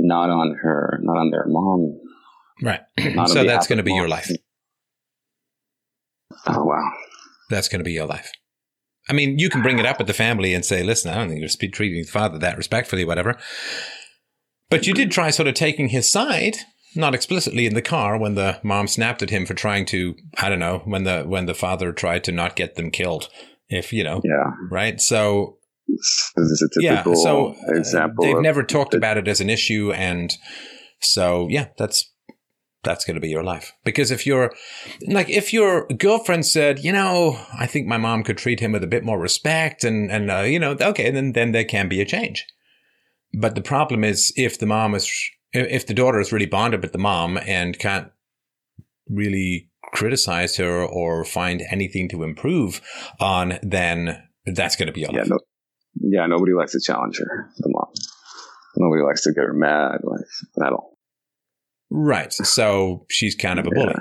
Not 0.00 0.30
on 0.30 0.56
her, 0.62 0.98
not 1.02 1.16
on 1.16 1.30
their 1.30 1.44
mom. 1.46 2.00
Right. 2.62 2.80
so 3.26 3.44
that's 3.44 3.66
going 3.66 3.78
to 3.78 3.82
be 3.82 3.94
your 3.94 4.08
life. 4.08 4.30
Oh 6.46 6.64
wow. 6.64 6.90
That's 7.50 7.68
going 7.68 7.80
to 7.80 7.84
be 7.84 7.92
your 7.92 8.06
life. 8.06 8.30
I 9.08 9.12
mean, 9.12 9.38
you 9.38 9.50
can 9.50 9.62
bring 9.62 9.78
it 9.78 9.86
up 9.86 9.98
with 9.98 10.06
the 10.06 10.14
family 10.14 10.54
and 10.54 10.64
say, 10.64 10.82
listen, 10.82 11.10
I 11.10 11.16
don't 11.16 11.28
think 11.28 11.40
you're 11.40 11.70
treating 11.70 12.02
the 12.02 12.08
father 12.08 12.38
that 12.38 12.56
respectfully, 12.56 13.04
whatever. 13.04 13.38
But 14.70 14.86
you 14.86 14.94
did 14.94 15.10
try 15.10 15.30
sort 15.30 15.46
of 15.46 15.54
taking 15.54 15.90
his 15.90 16.10
side, 16.10 16.56
not 16.96 17.14
explicitly 17.14 17.66
in 17.66 17.74
the 17.74 17.82
car 17.82 18.16
when 18.18 18.34
the 18.34 18.58
mom 18.62 18.88
snapped 18.88 19.22
at 19.22 19.30
him 19.30 19.44
for 19.44 19.52
trying 19.52 19.84
to, 19.86 20.14
I 20.38 20.48
don't 20.48 20.58
know, 20.58 20.82
when 20.86 21.04
the 21.04 21.22
when 21.24 21.46
the 21.46 21.54
father 21.54 21.92
tried 21.92 22.24
to 22.24 22.32
not 22.32 22.56
get 22.56 22.76
them 22.76 22.90
killed. 22.90 23.28
If 23.68 23.92
you 23.92 24.04
know, 24.04 24.20
yeah, 24.24 24.52
right. 24.70 25.00
So 25.00 25.58
this 25.86 26.32
is 26.36 26.62
a 26.62 26.80
typical 26.80 27.12
yeah, 27.12 27.22
so, 27.22 27.54
uh, 27.68 27.78
example. 27.78 28.24
they've 28.24 28.40
never 28.40 28.62
talked 28.62 28.94
about 28.94 29.18
it 29.18 29.28
as 29.28 29.40
an 29.40 29.50
issue, 29.50 29.92
and 29.92 30.34
so 31.00 31.46
yeah, 31.50 31.68
that's 31.76 32.10
that's 32.84 33.04
going 33.04 33.14
to 33.14 33.20
be 33.20 33.28
your 33.28 33.42
life. 33.42 33.72
Because 33.84 34.10
if 34.10 34.26
you're 34.26 34.52
like, 35.06 35.28
if 35.28 35.52
your 35.52 35.86
girlfriend 35.88 36.46
said, 36.46 36.84
you 36.84 36.92
know, 36.92 37.38
I 37.58 37.66
think 37.66 37.86
my 37.86 37.98
mom 37.98 38.22
could 38.22 38.38
treat 38.38 38.60
him 38.60 38.72
with 38.72 38.84
a 38.84 38.88
bit 38.88 39.04
more 39.04 39.18
respect 39.18 39.84
and, 39.84 40.10
and, 40.10 40.30
uh, 40.30 40.40
you 40.40 40.58
know, 40.58 40.76
okay, 40.80 41.10
then, 41.10 41.32
then 41.32 41.52
there 41.52 41.64
can 41.64 41.88
be 41.88 42.00
a 42.00 42.04
change. 42.04 42.46
But 43.32 43.54
the 43.54 43.62
problem 43.62 44.04
is 44.04 44.32
if 44.36 44.58
the 44.58 44.66
mom 44.66 44.94
is, 44.94 45.10
if 45.52 45.86
the 45.86 45.94
daughter 45.94 46.20
is 46.20 46.32
really 46.32 46.46
bonded 46.46 46.82
with 46.82 46.92
the 46.92 46.98
mom 46.98 47.38
and 47.38 47.78
can't 47.78 48.10
really 49.08 49.70
criticize 49.92 50.56
her 50.56 50.84
or 50.84 51.24
find 51.24 51.62
anything 51.70 52.08
to 52.08 52.22
improve 52.22 52.80
on, 53.20 53.58
then 53.62 54.22
that's 54.46 54.76
going 54.76 54.86
to 54.86 54.92
be 54.92 55.02
your 55.02 55.10
yeah. 55.12 55.24
No, 55.24 55.38
yeah, 56.00 56.26
nobody 56.26 56.52
likes 56.52 56.72
to 56.72 56.80
challenge 56.80 57.18
her, 57.18 57.50
the 57.58 57.68
mom. 57.68 57.86
Nobody 58.76 59.02
likes 59.02 59.22
to 59.22 59.32
get 59.32 59.44
her 59.44 59.52
mad, 59.52 60.00
like, 60.02 60.66
at 60.66 60.72
all. 60.72 60.93
Right. 61.90 62.32
So 62.32 63.06
she's 63.08 63.34
kind 63.34 63.58
of 63.58 63.66
a 63.66 63.70
bully. 63.70 63.94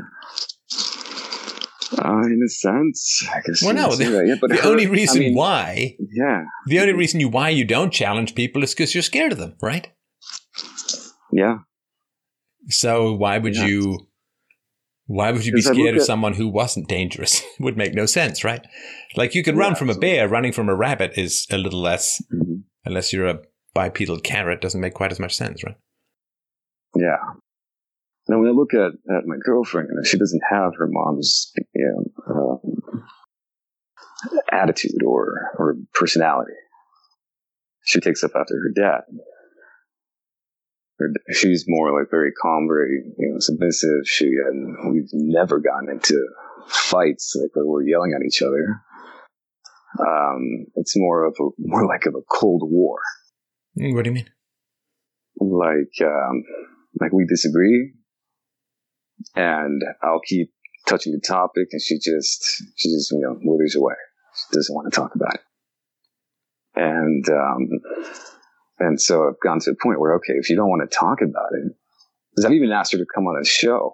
Uh, 1.98 2.22
in 2.26 2.42
a 2.44 2.50
sense, 2.50 3.24
I 3.32 3.42
guess. 3.42 3.62
Well, 3.64 3.74
no, 3.76 3.96
the, 3.96 4.26
yeah, 4.26 4.36
but 4.42 4.50
the 4.50 4.58
her, 4.58 4.70
only 4.70 4.88
reason 4.88 5.18
I 5.18 5.26
mean, 5.26 5.36
why, 5.36 5.96
yeah, 6.12 6.44
the 6.66 6.80
only 6.80 6.94
reason 6.94 7.20
you 7.20 7.30
why 7.30 7.50
you 7.50 7.66
don't 7.66 7.92
challenge 7.94 8.34
people 8.34 8.64
is 8.64 8.74
because 8.74 8.96
you're 8.96 9.04
scared 9.04 9.32
of 9.32 9.38
them, 9.38 9.56
right? 9.62 9.88
Yeah. 11.32 11.58
So 12.70 13.14
why 13.14 13.38
would 13.38 13.56
yeah. 13.56 13.66
you? 13.66 14.08
Why 15.06 15.32
would 15.32 15.46
you 15.46 15.54
be 15.54 15.62
scared 15.62 15.96
of 15.96 16.02
at, 16.02 16.08
someone 16.08 16.34
who 16.34 16.48
wasn't 16.48 16.88
dangerous? 16.88 17.44
Would 17.60 17.76
make 17.76 17.94
no 17.94 18.06
sense, 18.06 18.46
right? 18.46 18.66
Like 19.18 19.36
you 19.36 19.44
can 19.44 19.56
yeah, 19.56 19.64
run 19.64 19.76
from 19.76 19.90
absolutely. 19.90 20.12
a 20.12 20.16
bear, 20.16 20.30
running 20.30 20.54
from 20.54 20.70
a 20.70 20.76
rabbit 20.76 21.18
is 21.18 21.46
a 21.52 21.58
little 21.58 21.82
less, 21.82 22.24
mm-hmm. 22.34 22.62
unless 22.86 23.12
you're 23.12 23.28
a 23.28 23.40
bipedal 23.74 24.22
carrot, 24.22 24.62
doesn't 24.62 24.80
make 24.80 24.94
quite 24.94 25.12
as 25.12 25.20
much 25.20 25.36
sense, 25.36 25.62
right? 25.62 25.76
Yeah, 26.96 27.18
now, 28.30 28.40
when 28.40 28.48
I 28.48 28.52
look 28.52 28.74
at, 28.74 28.94
at 29.14 29.26
my 29.26 29.36
girlfriend, 29.44 29.90
she 30.06 30.18
doesn't 30.18 30.42
have 30.50 30.76
her 30.78 30.88
mom's 30.90 31.52
you 31.76 32.12
know, 32.26 32.34
um, 32.34 33.04
attitude 34.52 35.04
or, 35.06 35.52
or 35.58 35.76
personality. 35.94 36.54
She 37.84 38.00
takes 38.00 38.24
up 38.24 38.32
after 38.34 38.54
her 38.54 38.72
dad. 38.74 39.02
Her, 41.00 41.10
she's 41.34 41.66
more 41.68 41.98
like 42.00 42.10
very 42.10 42.32
calm, 42.32 42.66
very 42.70 43.04
you 43.18 43.32
know 43.34 43.40
submissive. 43.40 44.06
She 44.06 44.26
and 44.26 44.94
we've 44.94 45.10
never 45.12 45.60
gotten 45.60 45.90
into 45.90 46.26
fights 46.68 47.36
like 47.36 47.54
where 47.56 47.66
we're 47.66 47.84
yelling 47.84 48.14
at 48.16 48.26
each 48.26 48.42
other. 48.42 48.80
Um, 50.00 50.68
it's 50.76 50.94
more 50.96 51.26
of 51.26 51.36
a 51.42 51.50
more 51.58 51.86
like 51.86 52.06
of 52.06 52.16
a 52.16 52.22
cold 52.32 52.62
war. 52.64 53.00
What 53.76 54.04
do 54.04 54.12
you 54.12 54.14
mean? 54.14 54.30
Like 55.42 56.08
um, 56.08 56.44
like 57.02 57.12
we 57.12 57.26
disagree, 57.28 57.92
and 59.36 59.82
I'll 60.02 60.22
keep 60.26 60.52
touching 60.88 61.14
the 61.14 61.22
topic, 61.26 61.68
and 61.72 61.82
she 61.82 61.96
just 61.96 62.64
she 62.76 62.90
just 62.90 63.12
you 63.12 63.22
know 63.22 63.38
moves 63.42 63.76
away. 63.76 63.96
She 64.36 64.56
doesn't 64.56 64.76
want 64.76 64.92
to 64.92 65.00
talk 65.00 65.16
about 65.16 65.36
it, 65.36 65.42
and 66.76 67.30
um, 67.30 67.70
and 68.80 69.02
so 69.02 69.28
I've 69.28 69.40
gone 69.44 69.60
to 69.62 69.72
a 69.72 69.76
point 69.82 70.00
where 70.00 70.16
okay, 70.16 70.34
if 70.34 70.50
you 70.50 70.56
don't 70.56 70.70
want 70.70 70.90
to 70.90 70.96
talk 70.96 71.22
about 71.22 71.54
it, 71.54 71.74
because 72.32 72.46
I've 72.46 72.54
even 72.54 72.72
asked 72.72 72.92
her 72.94 72.98
to 72.98 73.06
come 73.14 73.26
on 73.26 73.40
a 73.42 73.46
show 73.46 73.94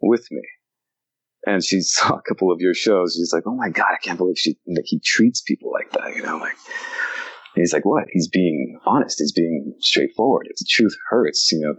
with 0.00 0.26
me, 0.30 0.42
and 1.46 1.64
she 1.64 1.80
saw 1.82 2.14
a 2.16 2.22
couple 2.22 2.52
of 2.52 2.60
your 2.60 2.74
shows. 2.74 3.14
She's 3.16 3.32
like, 3.32 3.44
"Oh 3.46 3.56
my 3.56 3.70
god, 3.70 3.92
I 3.92 3.98
can't 4.02 4.18
believe 4.18 4.38
she 4.38 4.56
that 4.66 4.84
he 4.86 5.00
treats 5.00 5.40
people 5.40 5.70
like 5.72 5.90
that." 5.92 6.14
You 6.16 6.22
know, 6.22 6.38
like. 6.38 6.56
he's 7.54 7.72
like, 7.72 7.84
what? 7.84 8.04
He's 8.10 8.28
being 8.28 8.78
honest. 8.86 9.18
He's 9.18 9.32
being 9.32 9.74
straightforward. 9.80 10.46
If 10.48 10.56
the 10.56 10.66
truth 10.68 10.96
hurts, 11.10 11.50
you 11.52 11.60
know, 11.60 11.74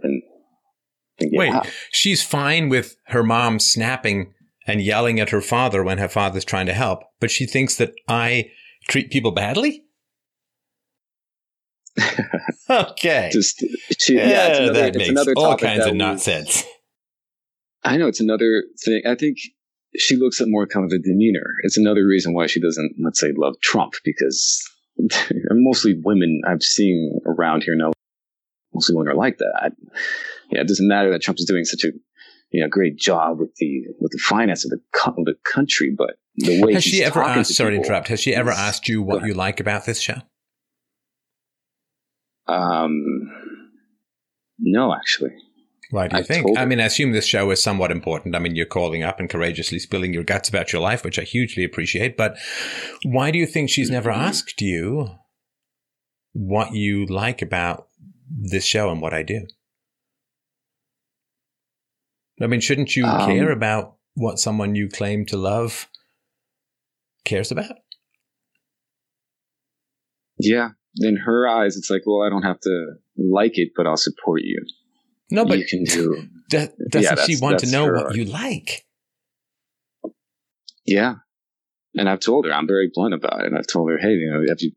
then 1.18 1.30
Wait, 1.32 1.54
she's 1.92 2.22
fine 2.22 2.68
with 2.68 2.96
her 3.06 3.22
mom 3.22 3.58
snapping 3.58 4.32
and 4.66 4.80
yelling 4.80 5.20
at 5.20 5.30
her 5.30 5.40
father 5.40 5.82
when 5.82 5.98
her 5.98 6.08
father's 6.08 6.44
trying 6.44 6.66
to 6.66 6.74
help, 6.74 7.02
but 7.20 7.30
she 7.30 7.46
thinks 7.46 7.76
that 7.76 7.92
I 8.08 8.50
treat 8.88 9.10
people 9.10 9.32
badly? 9.32 9.84
okay. 12.70 13.30
Just 13.32 13.64
she, 14.00 14.16
yeah, 14.16 14.28
yeah 14.28 14.56
another, 14.56 14.72
that 14.72 14.96
makes 14.96 15.26
all 15.36 15.56
kinds 15.56 15.86
of 15.86 15.94
nonsense. 15.94 16.64
I 17.84 17.96
know 17.96 18.08
it's 18.08 18.20
another 18.20 18.64
thing. 18.84 19.02
I 19.06 19.14
think 19.14 19.38
she 19.96 20.16
looks 20.16 20.40
at 20.40 20.48
more 20.48 20.66
kind 20.66 20.84
of 20.84 20.92
a 20.92 20.98
demeanor. 20.98 21.46
It's 21.62 21.76
another 21.76 22.04
reason 22.04 22.34
why 22.34 22.46
she 22.46 22.60
doesn't, 22.60 22.94
let's 23.02 23.20
say, 23.20 23.32
love 23.36 23.54
Trump 23.62 23.92
because 24.04 24.60
mostly 25.50 26.00
women 26.02 26.40
I've 26.48 26.62
seen 26.62 27.20
around 27.26 27.62
here 27.62 27.76
now 27.76 27.92
most 28.74 28.90
women 28.92 29.08
are 29.12 29.14
like 29.16 29.38
that. 29.38 29.72
Yeah, 30.50 30.60
it 30.60 30.68
doesn't 30.68 30.88
matter 30.88 31.10
that 31.10 31.22
Trump 31.22 31.38
is 31.38 31.46
doing 31.46 31.64
such 31.64 31.84
a 31.84 31.92
you 32.50 32.60
know 32.60 32.68
great 32.68 32.96
job 32.96 33.38
with 33.40 33.54
the 33.56 33.82
with 34.00 34.12
the 34.12 34.18
finance 34.18 34.64
of 34.64 34.70
the 34.70 34.80
co- 34.92 35.14
the 35.24 35.34
country, 35.44 35.94
but 35.96 36.16
the 36.36 36.60
way 36.62 36.72
she's. 36.74 36.84
has 36.84 36.84
she 36.84 37.04
ever 37.04 37.22
asked? 37.22 37.54
Sorry 37.54 37.72
to 37.72 37.76
interrupt. 37.82 38.08
Has 38.08 38.20
she 38.20 38.34
ever 38.34 38.50
asked 38.50 38.88
you 38.88 39.02
what 39.02 39.24
you 39.24 39.34
like 39.34 39.60
about 39.60 39.86
this 39.86 40.00
show? 40.00 40.16
Um, 42.46 43.30
no, 44.58 44.94
actually, 44.94 45.30
Why 45.90 46.08
do 46.08 46.16
you 46.16 46.20
I've 46.20 46.26
think? 46.26 46.58
I 46.58 46.66
mean, 46.66 46.80
I 46.80 46.84
assume 46.84 47.12
this 47.12 47.24
show 47.26 47.50
is 47.50 47.62
somewhat 47.62 47.90
important. 47.90 48.36
I 48.36 48.38
mean, 48.38 48.54
you're 48.54 48.66
calling 48.66 49.02
up 49.02 49.18
and 49.18 49.30
courageously 49.30 49.78
spilling 49.78 50.12
your 50.12 50.24
guts 50.24 50.48
about 50.48 50.72
your 50.72 50.82
life, 50.82 51.04
which 51.04 51.18
I 51.18 51.22
hugely 51.22 51.64
appreciate. 51.64 52.16
But 52.16 52.36
why 53.02 53.30
do 53.30 53.38
you 53.38 53.46
think 53.46 53.70
she's 53.70 53.90
never 53.90 54.10
Mhm. 54.10 54.16
asked 54.18 54.60
you 54.60 55.08
what 56.34 56.74
you 56.74 57.06
like 57.06 57.40
about 57.40 57.88
this 58.36 58.64
show 58.64 58.90
and 58.90 59.00
what 59.00 59.14
I 59.14 59.22
do? 59.22 59.46
I 62.40 62.46
mean, 62.48 62.60
shouldn't 62.60 62.96
you 62.96 63.04
Um, 63.04 63.26
care 63.30 63.52
about 63.52 63.96
what 64.14 64.38
someone 64.38 64.74
you 64.74 64.88
claim 64.88 65.24
to 65.26 65.36
love 65.36 65.88
cares 67.24 67.50
about? 67.50 67.76
yeah. 70.38 70.70
In 70.98 71.16
her 71.16 71.48
eyes, 71.48 71.76
it's 71.76 71.90
like, 71.90 72.02
well, 72.06 72.22
I 72.24 72.30
don't 72.30 72.42
have 72.44 72.60
to 72.60 72.94
like 73.16 73.58
it, 73.58 73.70
but 73.76 73.86
I'll 73.86 73.96
support 73.96 74.42
you. 74.44 74.64
No, 75.30 75.44
but 75.44 75.58
you 75.58 75.64
can 75.66 75.82
do, 75.84 76.28
do- 76.50 76.68
doesn't 76.90 77.18
she 77.26 77.34
that's- 77.34 77.40
want 77.40 77.58
to 77.60 77.70
know 77.70 77.86
what 77.86 78.06
argument. 78.06 78.28
you 78.28 78.32
like? 78.32 78.84
yeah. 80.86 81.14
And 81.96 82.08
I've 82.08 82.20
told 82.20 82.44
her, 82.46 82.52
I'm 82.52 82.66
very 82.66 82.90
blunt 82.92 83.14
about 83.14 83.40
it. 83.40 83.46
And 83.46 83.56
I've 83.56 83.66
told 83.68 83.88
her, 83.90 83.98
hey, 83.98 84.10
you 84.10 84.30
know, 84.30 84.42
have 84.48 84.58
you, 84.60 84.72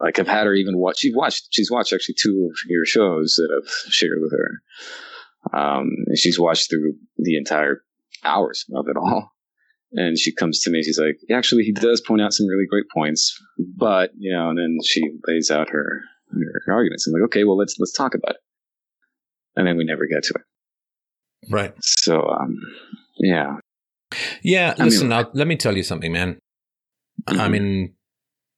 like, 0.00 0.18
I've 0.18 0.28
had 0.28 0.46
her 0.46 0.54
even 0.54 0.78
watch, 0.78 0.98
she's 0.98 1.14
watched, 1.14 1.48
she's 1.50 1.70
watched 1.70 1.92
actually 1.92 2.16
two 2.20 2.48
of 2.50 2.58
your 2.68 2.84
shows 2.84 3.34
that 3.36 3.48
I've 3.56 3.92
shared 3.92 4.18
with 4.20 4.32
her. 4.32 4.62
Um, 5.58 5.88
and 6.06 6.18
she's 6.18 6.38
watched 6.38 6.70
through 6.70 6.94
the 7.18 7.36
entire 7.36 7.82
hours 8.24 8.64
of 8.74 8.88
it 8.88 8.96
all. 8.96 9.30
And 9.92 10.16
she 10.18 10.32
comes 10.32 10.60
to 10.62 10.70
me, 10.70 10.82
she's 10.82 10.98
like, 11.00 11.16
actually, 11.32 11.64
he 11.64 11.72
does 11.72 12.00
point 12.00 12.22
out 12.22 12.32
some 12.32 12.46
really 12.46 12.66
great 12.68 12.84
points, 12.94 13.36
but, 13.76 14.10
you 14.16 14.32
know, 14.32 14.48
and 14.50 14.58
then 14.58 14.78
she 14.84 15.02
lays 15.26 15.50
out 15.50 15.68
her, 15.70 16.02
her, 16.30 16.72
arguments. 16.72 17.06
I'm 17.06 17.12
like, 17.12 17.22
okay, 17.24 17.42
well, 17.44 17.56
let's, 17.56 17.74
let's 17.78 17.92
talk 17.92 18.14
about 18.14 18.36
it. 18.36 18.40
And 19.56 19.66
then 19.66 19.76
we 19.76 19.84
never 19.84 20.06
get 20.06 20.22
to 20.24 20.34
it. 20.36 21.50
Right. 21.50 21.74
So, 21.80 22.22
um, 22.22 22.60
yeah. 23.18 23.56
Yeah, 24.42 24.74
I 24.76 24.82
mean- 24.82 24.90
listen, 24.90 25.12
I'll, 25.12 25.30
let 25.34 25.48
me 25.48 25.56
tell 25.56 25.76
you 25.76 25.82
something, 25.82 26.12
man. 26.12 26.38
I 27.26 27.32
Mhm. 27.32 27.50
mean, 27.50 27.94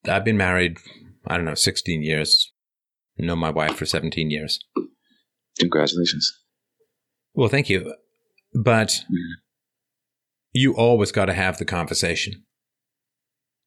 I've 0.08 0.24
been 0.24 0.36
married, 0.36 0.78
I 1.26 1.36
don't 1.36 1.44
know, 1.46 1.54
16 1.54 2.02
years. 2.02 2.52
Know 3.18 3.36
my 3.36 3.50
wife 3.50 3.76
for 3.76 3.86
17 3.86 4.30
years. 4.30 4.58
Congratulations. 5.58 6.32
Well, 7.34 7.48
thank 7.48 7.68
you. 7.68 7.94
But 8.54 8.88
Mhm. 8.88 9.34
you 10.52 10.74
always 10.74 11.12
got 11.12 11.26
to 11.26 11.34
have 11.34 11.58
the 11.58 11.64
conversation. 11.64 12.44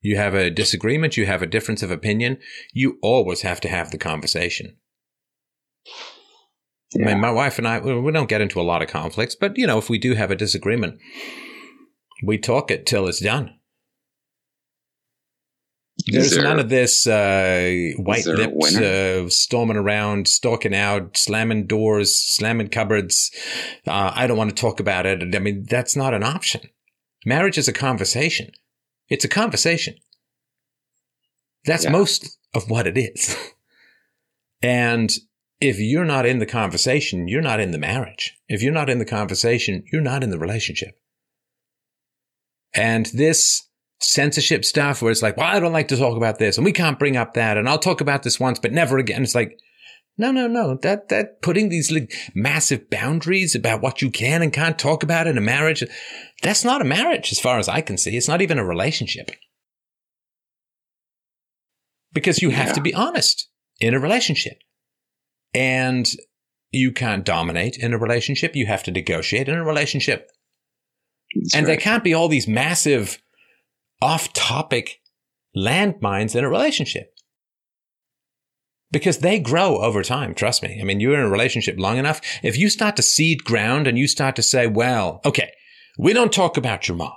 You 0.01 0.17
have 0.17 0.33
a 0.33 0.49
disagreement, 0.51 1.15
you 1.17 1.25
have 1.25 1.41
a 1.41 1.47
difference 1.47 1.81
of 1.81 1.89
opinion, 1.89 2.39
you 2.73 2.99
always 3.01 3.41
have 3.41 3.61
to 3.61 3.69
have 3.69 3.91
the 3.91 3.97
conversation. 3.97 4.77
I 6.95 6.99
mean, 6.99 7.19
my 7.19 7.31
wife 7.31 7.57
and 7.57 7.67
I, 7.67 7.79
we 7.79 8.11
don't 8.11 8.29
get 8.29 8.41
into 8.41 8.61
a 8.61 8.63
lot 8.63 8.81
of 8.81 8.88
conflicts, 8.88 9.36
but 9.36 9.57
you 9.57 9.65
know, 9.67 9.77
if 9.77 9.89
we 9.89 9.97
do 9.97 10.13
have 10.13 10.31
a 10.31 10.36
disagreement, 10.36 10.99
we 12.23 12.38
talk 12.38 12.71
it 12.71 12.86
till 12.86 13.07
it's 13.07 13.19
done. 13.19 13.59
There's 16.08 16.32
there- 16.32 16.43
none 16.43 16.60
of 16.60 16.70
this 16.70 17.08
uh, 17.08 17.91
white 17.98 18.26
lips 18.26 18.76
uh, 18.76 19.30
storming 19.30 19.78
around, 19.78 20.28
stalking 20.28 20.76
out, 20.76 21.16
slamming 21.18 21.68
doors, 21.68 22.18
slamming 22.20 22.68
cupboards. 22.68 23.32
Uh, 23.88 24.12
I 24.14 24.28
don't 24.28 24.38
want 24.38 24.50
to 24.50 24.62
talk 24.62 24.80
about 24.80 25.06
it. 25.06 25.36
I 25.36 25.39
mean, 25.39 25.66
that's 25.70 25.96
not 25.96 26.14
an 26.14 26.24
option. 26.24 26.62
Marriage 27.26 27.58
is 27.58 27.68
a 27.68 27.74
conversation. 27.74 28.52
It's 29.10 29.26
a 29.26 29.30
conversation. 29.30 29.96
That's 31.64 31.86
Yeah. 31.86 31.91
most 31.91 32.38
of 32.54 32.70
what 32.70 32.88
it 32.88 32.98
is. 32.98 33.36
and 34.62 35.12
if 35.62 35.80
you're 35.80 36.06
not 36.06 36.26
in 36.26 36.39
the 36.39 36.46
conversation, 36.46 37.28
you're 37.30 37.41
not 37.41 37.60
in 37.62 37.72
the 37.72 37.78
marriage. 37.80 38.38
If 38.50 38.62
you're 38.62 38.74
not 38.74 38.89
in 38.89 39.00
the 39.00 39.06
conversation, 39.06 39.84
you're 39.91 40.02
not 40.02 40.24
in 40.24 40.30
the 40.30 40.38
relationship. 40.38 41.00
And 42.74 43.06
this 43.08 43.64
censorship 44.00 44.66
stuff 44.66 45.02
where 45.02 45.12
it's 45.12 45.22
like, 45.22 45.38
well, 45.38 45.48
I 45.48 45.60
don't 45.60 45.74
like 45.74 45.88
to 45.89 45.98
talk 45.98 46.18
about 46.18 46.38
this 46.39 46.58
and 46.58 46.66
we 46.66 46.72
can't 46.72 47.00
bring 47.00 47.18
up 47.18 47.34
that 47.34 47.58
and 47.58 47.68
I'll 47.68 47.80
talk 47.80 48.02
about 48.02 48.24
this 48.24 48.39
once, 48.39 48.60
but 48.60 48.72
never 48.72 48.98
again. 48.98 49.24
It's 49.24 49.36
like, 49.36 49.58
no, 50.18 50.32
no, 50.32 50.48
no. 50.48 50.78
That, 50.82 51.10
that 51.10 51.41
putting 51.41 51.70
these 51.70 51.91
like 51.91 52.14
massive 52.34 52.89
boundaries 52.89 53.56
about 53.56 53.82
what 53.82 54.02
you 54.02 54.10
can 54.10 54.41
and 54.41 54.54
can't 54.54 54.80
talk 54.80 55.04
about 55.04 55.28
in 55.28 55.38
a 55.38 55.41
marriage, 55.41 55.84
that's 56.41 56.64
not 56.64 56.82
a 56.82 56.86
marriage 56.86 57.32
as 57.32 57.39
far 57.39 57.60
as 57.60 57.68
I 57.68 57.82
can 57.82 57.98
see. 57.98 58.16
It's 58.16 58.28
not 58.28 58.41
even 58.41 58.58
a 58.58 58.66
relationship. 58.66 59.32
Because 62.14 62.41
you 62.41 62.52
have 62.52 62.68
Yeah. 62.68 62.74
to 62.74 62.82
be 62.82 62.93
honest 62.93 63.50
in 63.82 63.93
a 63.93 64.00
relationship. 64.00 64.58
And 65.54 66.10
you 66.72 66.91
can't 66.91 67.26
dominate 67.26 67.78
in 67.78 67.93
a 67.93 67.98
relationship. 67.98 68.56
You 68.56 68.66
have 68.68 68.84
to 68.84 68.91
negotiate 68.91 69.48
in 69.48 69.56
a 69.56 69.64
relationship. 69.64 70.30
That's 71.34 71.56
and 71.56 71.66
right. 71.66 71.72
there 71.72 71.82
can't 71.82 72.04
be 72.04 72.14
all 72.14 72.28
these 72.28 72.48
massive 72.48 73.22
off 74.02 74.34
topic 74.34 75.02
landmines 75.56 76.36
in 76.36 76.43
a 76.43 76.50
relationship 76.50 77.12
because 78.91 79.20
they 79.20 79.39
grow 79.39 79.78
over 79.78 80.04
time. 80.04 80.34
Trust 80.34 80.64
me. 80.64 80.80
I 80.80 80.84
mean, 80.84 81.00
you're 81.00 81.16
in 81.16 81.26
a 81.26 81.30
relationship 81.30 81.76
long 81.78 81.98
enough. 81.98 82.22
If 82.43 82.58
you 82.58 82.70
start 82.70 82.96
to 82.96 83.04
cede 83.04 83.43
ground 83.43 83.88
and 83.88 83.98
you 83.98 84.08
start 84.08 84.36
to 84.38 84.43
say, 84.43 84.68
well, 84.68 85.22
okay, 85.26 85.52
we 85.98 86.14
don't 86.14 86.32
talk 86.32 86.58
about 86.58 86.88
your 86.88 86.96
mom. 86.98 87.14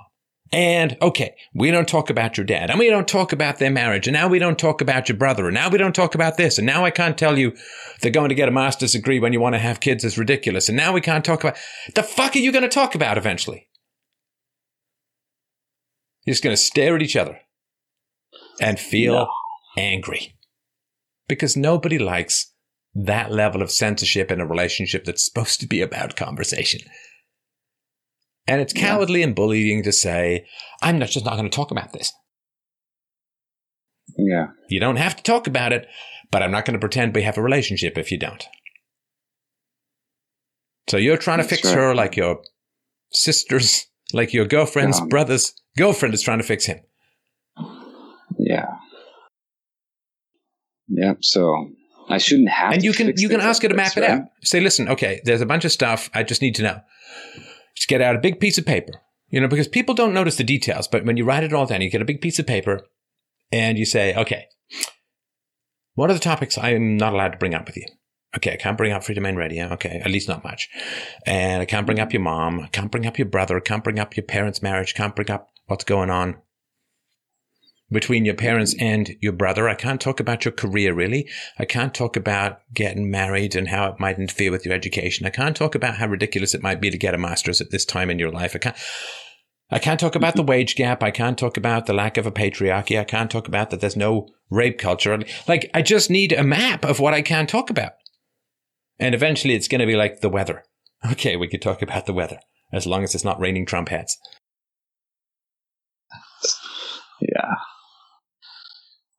And 0.51 0.97
okay, 1.01 1.35
we 1.53 1.69
don't 1.69 1.87
talk 1.87 2.09
about 2.09 2.35
your 2.35 2.45
dad 2.45 2.71
and 2.71 2.79
we 2.79 2.89
don't 2.89 3.07
talk 3.07 3.31
about 3.31 3.59
their 3.59 3.69
marriage. 3.69 4.07
And 4.07 4.15
now 4.15 4.27
we 4.27 4.39
don't 4.39 4.57
talk 4.57 4.81
about 4.81 5.07
your 5.07 5.17
brother. 5.17 5.45
And 5.45 5.53
now 5.53 5.69
we 5.69 5.77
don't 5.77 5.95
talk 5.95 6.15
about 6.15 6.37
this. 6.37 6.57
And 6.57 6.65
now 6.65 6.83
I 6.83 6.89
can't 6.89 7.17
tell 7.17 7.37
you 7.37 7.55
they're 8.01 8.11
going 8.11 8.29
to 8.29 8.35
get 8.35 8.49
a 8.49 8.51
master's 8.51 8.93
degree 8.93 9.19
when 9.19 9.31
you 9.31 9.39
want 9.39 9.53
to 9.53 9.59
have 9.59 9.79
kids 9.79 10.03
is 10.03 10.17
ridiculous. 10.17 10.67
And 10.67 10.75
now 10.75 10.91
we 10.91 11.01
can't 11.01 11.23
talk 11.23 11.43
about 11.43 11.57
the 11.93 12.03
fuck 12.03 12.35
are 12.35 12.39
you 12.39 12.51
going 12.51 12.63
to 12.63 12.67
talk 12.67 12.95
about 12.95 13.17
eventually? 13.17 13.68
You're 16.29 16.35
just 16.35 16.43
going 16.43 16.55
to 16.55 16.61
stare 16.61 16.95
at 16.95 17.01
each 17.01 17.15
other 17.15 17.39
and 18.61 18.79
feel 18.79 19.13
No. 19.15 19.27
angry 19.79 20.35
because 21.27 21.57
nobody 21.57 21.97
likes 21.97 22.53
that 22.93 23.31
level 23.31 23.63
of 23.63 23.71
censorship 23.71 24.29
in 24.29 24.39
a 24.39 24.45
relationship 24.45 25.05
that's 25.05 25.25
supposed 25.25 25.59
to 25.61 25.65
be 25.65 25.81
about 25.81 26.15
conversation. 26.15 26.81
And 28.45 28.61
it's 28.61 28.75
Yeah. 28.75 28.81
cowardly 28.81 29.23
and 29.23 29.33
bullying 29.33 29.81
to 29.81 29.91
say, 29.91 30.45
I'm 30.83 30.99
not 30.99 31.09
just 31.09 31.25
not 31.25 31.35
going 31.35 31.49
to 31.49 31.55
talk 31.55 31.71
about 31.71 31.93
this. 31.93 32.13
Yeah. 34.15 34.49
You 34.67 34.79
don't 34.79 34.97
have 34.97 35.15
to 35.15 35.23
talk 35.23 35.47
about 35.47 35.73
it, 35.73 35.87
but 36.29 36.43
I'm 36.43 36.51
not 36.51 36.63
going 36.63 36.75
to 36.75 36.79
pretend 36.79 37.15
we 37.15 37.23
have 37.23 37.39
a 37.39 37.41
relationship 37.41 37.97
if 37.97 38.11
you 38.11 38.19
don't. 38.19 38.47
So 40.89 40.97
you're 40.97 41.17
trying 41.17 41.39
to 41.39 41.43
fix 41.43 41.65
right. 41.65 41.73
her 41.73 41.95
like 41.95 42.15
your 42.15 42.43
sister's, 43.11 43.87
like 44.13 44.31
your 44.31 44.45
girlfriend's 44.45 44.99
Yeah. 44.99 45.05
brother's 45.09 45.55
girlfriend 45.77 46.13
is 46.13 46.21
trying 46.21 46.39
to 46.39 46.43
fix 46.43 46.65
him. 46.65 46.79
Yeah. 48.37 48.65
Yeah. 50.87 51.13
So 51.21 51.71
I 52.09 52.17
shouldn't 52.17 52.49
have. 52.49 52.73
and 52.73 52.81
to 52.81 52.87
you 52.87 52.93
can 52.93 53.13
you 53.17 53.29
can 53.29 53.41
ask 53.41 53.61
her 53.61 53.69
to 53.69 53.75
map 53.75 53.95
it 53.97 54.03
out. 54.03 54.23
Say, 54.43 54.59
listen, 54.59 54.89
okay, 54.89 55.21
there's 55.25 55.41
a 55.41 55.45
bunch 55.45 55.65
of 55.65 55.71
stuff 55.71 56.09
I 56.13 56.23
just 56.23 56.41
need 56.41 56.55
to 56.55 56.63
know. 56.63 56.81
Just 57.75 57.87
get 57.87 58.01
out 58.01 58.15
a 58.15 58.19
big 58.19 58.39
piece 58.39 58.57
of 58.57 58.65
paper, 58.65 58.93
you 59.29 59.39
know, 59.39 59.47
because 59.47 59.67
people 59.67 59.93
don't 59.93 60.13
notice 60.13 60.35
the 60.35 60.43
details. 60.43 60.87
But 60.87 61.05
when 61.05 61.17
you 61.17 61.25
write 61.25 61.43
it 61.43 61.53
all 61.53 61.65
down, 61.65 61.81
you 61.81 61.89
get 61.89 62.01
a 62.01 62.05
big 62.05 62.21
piece 62.21 62.39
of 62.39 62.47
paper, 62.47 62.81
and 63.51 63.77
you 63.77 63.85
say, 63.85 64.15
okay, 64.15 64.47
what 65.93 66.09
are 66.09 66.13
the 66.13 66.19
topics 66.19 66.57
I'm 66.57 66.97
not 66.97 67.13
allowed 67.13 67.33
to 67.33 67.37
bring 67.37 67.53
up 67.53 67.67
with 67.67 67.77
you? 67.77 67.85
Okay, 68.35 68.53
I 68.53 68.57
can't 68.57 68.77
bring 68.77 68.91
up 68.91 69.03
Freedomain 69.03 69.35
Radio. 69.37 69.69
Okay, 69.73 70.01
at 70.03 70.11
least 70.11 70.27
not 70.27 70.43
much. 70.43 70.69
And 71.25 71.61
I 71.61 71.65
can't 71.65 71.85
bring 71.85 71.99
up 71.99 72.13
your 72.13 72.21
mom. 72.21 72.59
I 72.59 72.67
can't 72.67 72.91
bring 72.91 73.05
up 73.07 73.17
your 73.17 73.27
brother. 73.27 73.57
I 73.57 73.61
can't 73.61 73.83
bring 73.83 73.99
up 73.99 74.15
your 74.15 74.23
parents' 74.23 74.61
marriage. 74.61 74.93
Can't 74.93 75.15
bring 75.15 75.31
up 75.31 75.49
what's 75.69 75.83
going 75.83 76.09
on 76.09 76.37
between 77.91 78.25
your 78.25 78.35
parents 78.35 78.75
and 78.79 79.15
your 79.19 79.33
brother. 79.33 79.67
I 79.67 79.75
can't 79.75 79.99
talk 79.99 80.19
about 80.19 80.45
your 80.45 80.51
career 80.51 80.93
really. 80.93 81.27
I 81.57 81.65
can't 81.65 81.93
talk 81.93 82.15
about 82.15 82.59
getting 82.73 83.09
married 83.09 83.55
and 83.55 83.67
how 83.67 83.87
it 83.87 83.99
might 83.99 84.19
interfere 84.19 84.51
with 84.51 84.65
your 84.65 84.75
education. 84.75 85.25
I 85.25 85.31
can't 85.31 85.55
talk 85.55 85.75
about 85.75 85.95
how 85.95 86.07
ridiculous 86.07 86.53
it 86.53 86.63
might 86.63 86.81
be 86.81 86.91
to 86.91 86.97
get 86.97 87.15
a 87.15 87.17
master's 87.17 87.61
at 87.61 87.71
this 87.71 87.85
time 87.85 88.09
in 88.09 88.19
your 88.19 88.31
life. 88.31 88.55
I 88.55 88.59
can't. 88.59 88.77
I 89.71 89.77
can't 89.77 89.99
talk 89.99 90.15
about 90.15 90.35
the 90.35 90.41
mm-hmm. 90.41 90.49
wage 90.49 90.75
gap. 90.75 91.03
I 91.03 91.11
can't 91.11 91.37
talk 91.37 91.55
about 91.55 91.85
the 91.85 91.93
lack 91.93 92.17
of 92.17 92.25
a 92.25 92.31
patriarchy. 92.31 92.99
I 92.99 93.03
can't 93.03 93.29
talk 93.29 93.47
about 93.47 93.69
that 93.69 93.81
there's 93.81 93.95
no 93.95 94.27
rape 94.49 94.79
culture. 94.79 95.19
Like, 95.47 95.69
I 95.75 95.83
just 95.83 96.09
need 96.09 96.31
a 96.31 96.43
map 96.43 96.83
of 96.83 96.99
what 96.99 97.13
I 97.13 97.21
can 97.21 97.45
talk 97.45 97.69
about. 97.69 97.91
And 98.97 99.13
eventually 99.13 99.53
it's 99.53 99.67
going 99.67 99.81
to 99.81 99.85
be 99.85 99.95
like 99.95 100.21
the 100.21 100.29
weather. 100.29 100.63
Okay, 101.11 101.35
we 101.35 101.47
could 101.47 101.61
talk 101.61 101.83
about 101.83 102.07
the 102.07 102.13
weather 102.13 102.39
as 102.73 102.87
long 102.87 103.03
as 103.03 103.13
it's 103.13 103.23
not 103.23 103.39
raining 103.39 103.67
Trump 103.67 103.89
hats. 103.89 104.17
Yeah. 107.21 107.55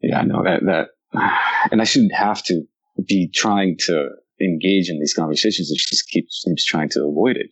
Yeah, 0.02 0.20
I 0.20 0.24
know 0.24 0.42
that, 0.44 0.60
that, 0.64 0.88
and 1.70 1.80
I 1.80 1.84
shouldn't 1.84 2.14
have 2.14 2.42
to 2.44 2.62
be 3.06 3.30
trying 3.32 3.76
to 3.86 4.10
engage 4.40 4.88
in 4.88 4.98
these 4.98 5.14
conversations 5.14 5.70
if 5.70 5.80
she 5.80 5.94
just 5.94 6.08
keeps, 6.08 6.44
keeps 6.46 6.64
trying 6.64 6.88
to 6.90 7.04
avoid 7.04 7.36
it. 7.36 7.50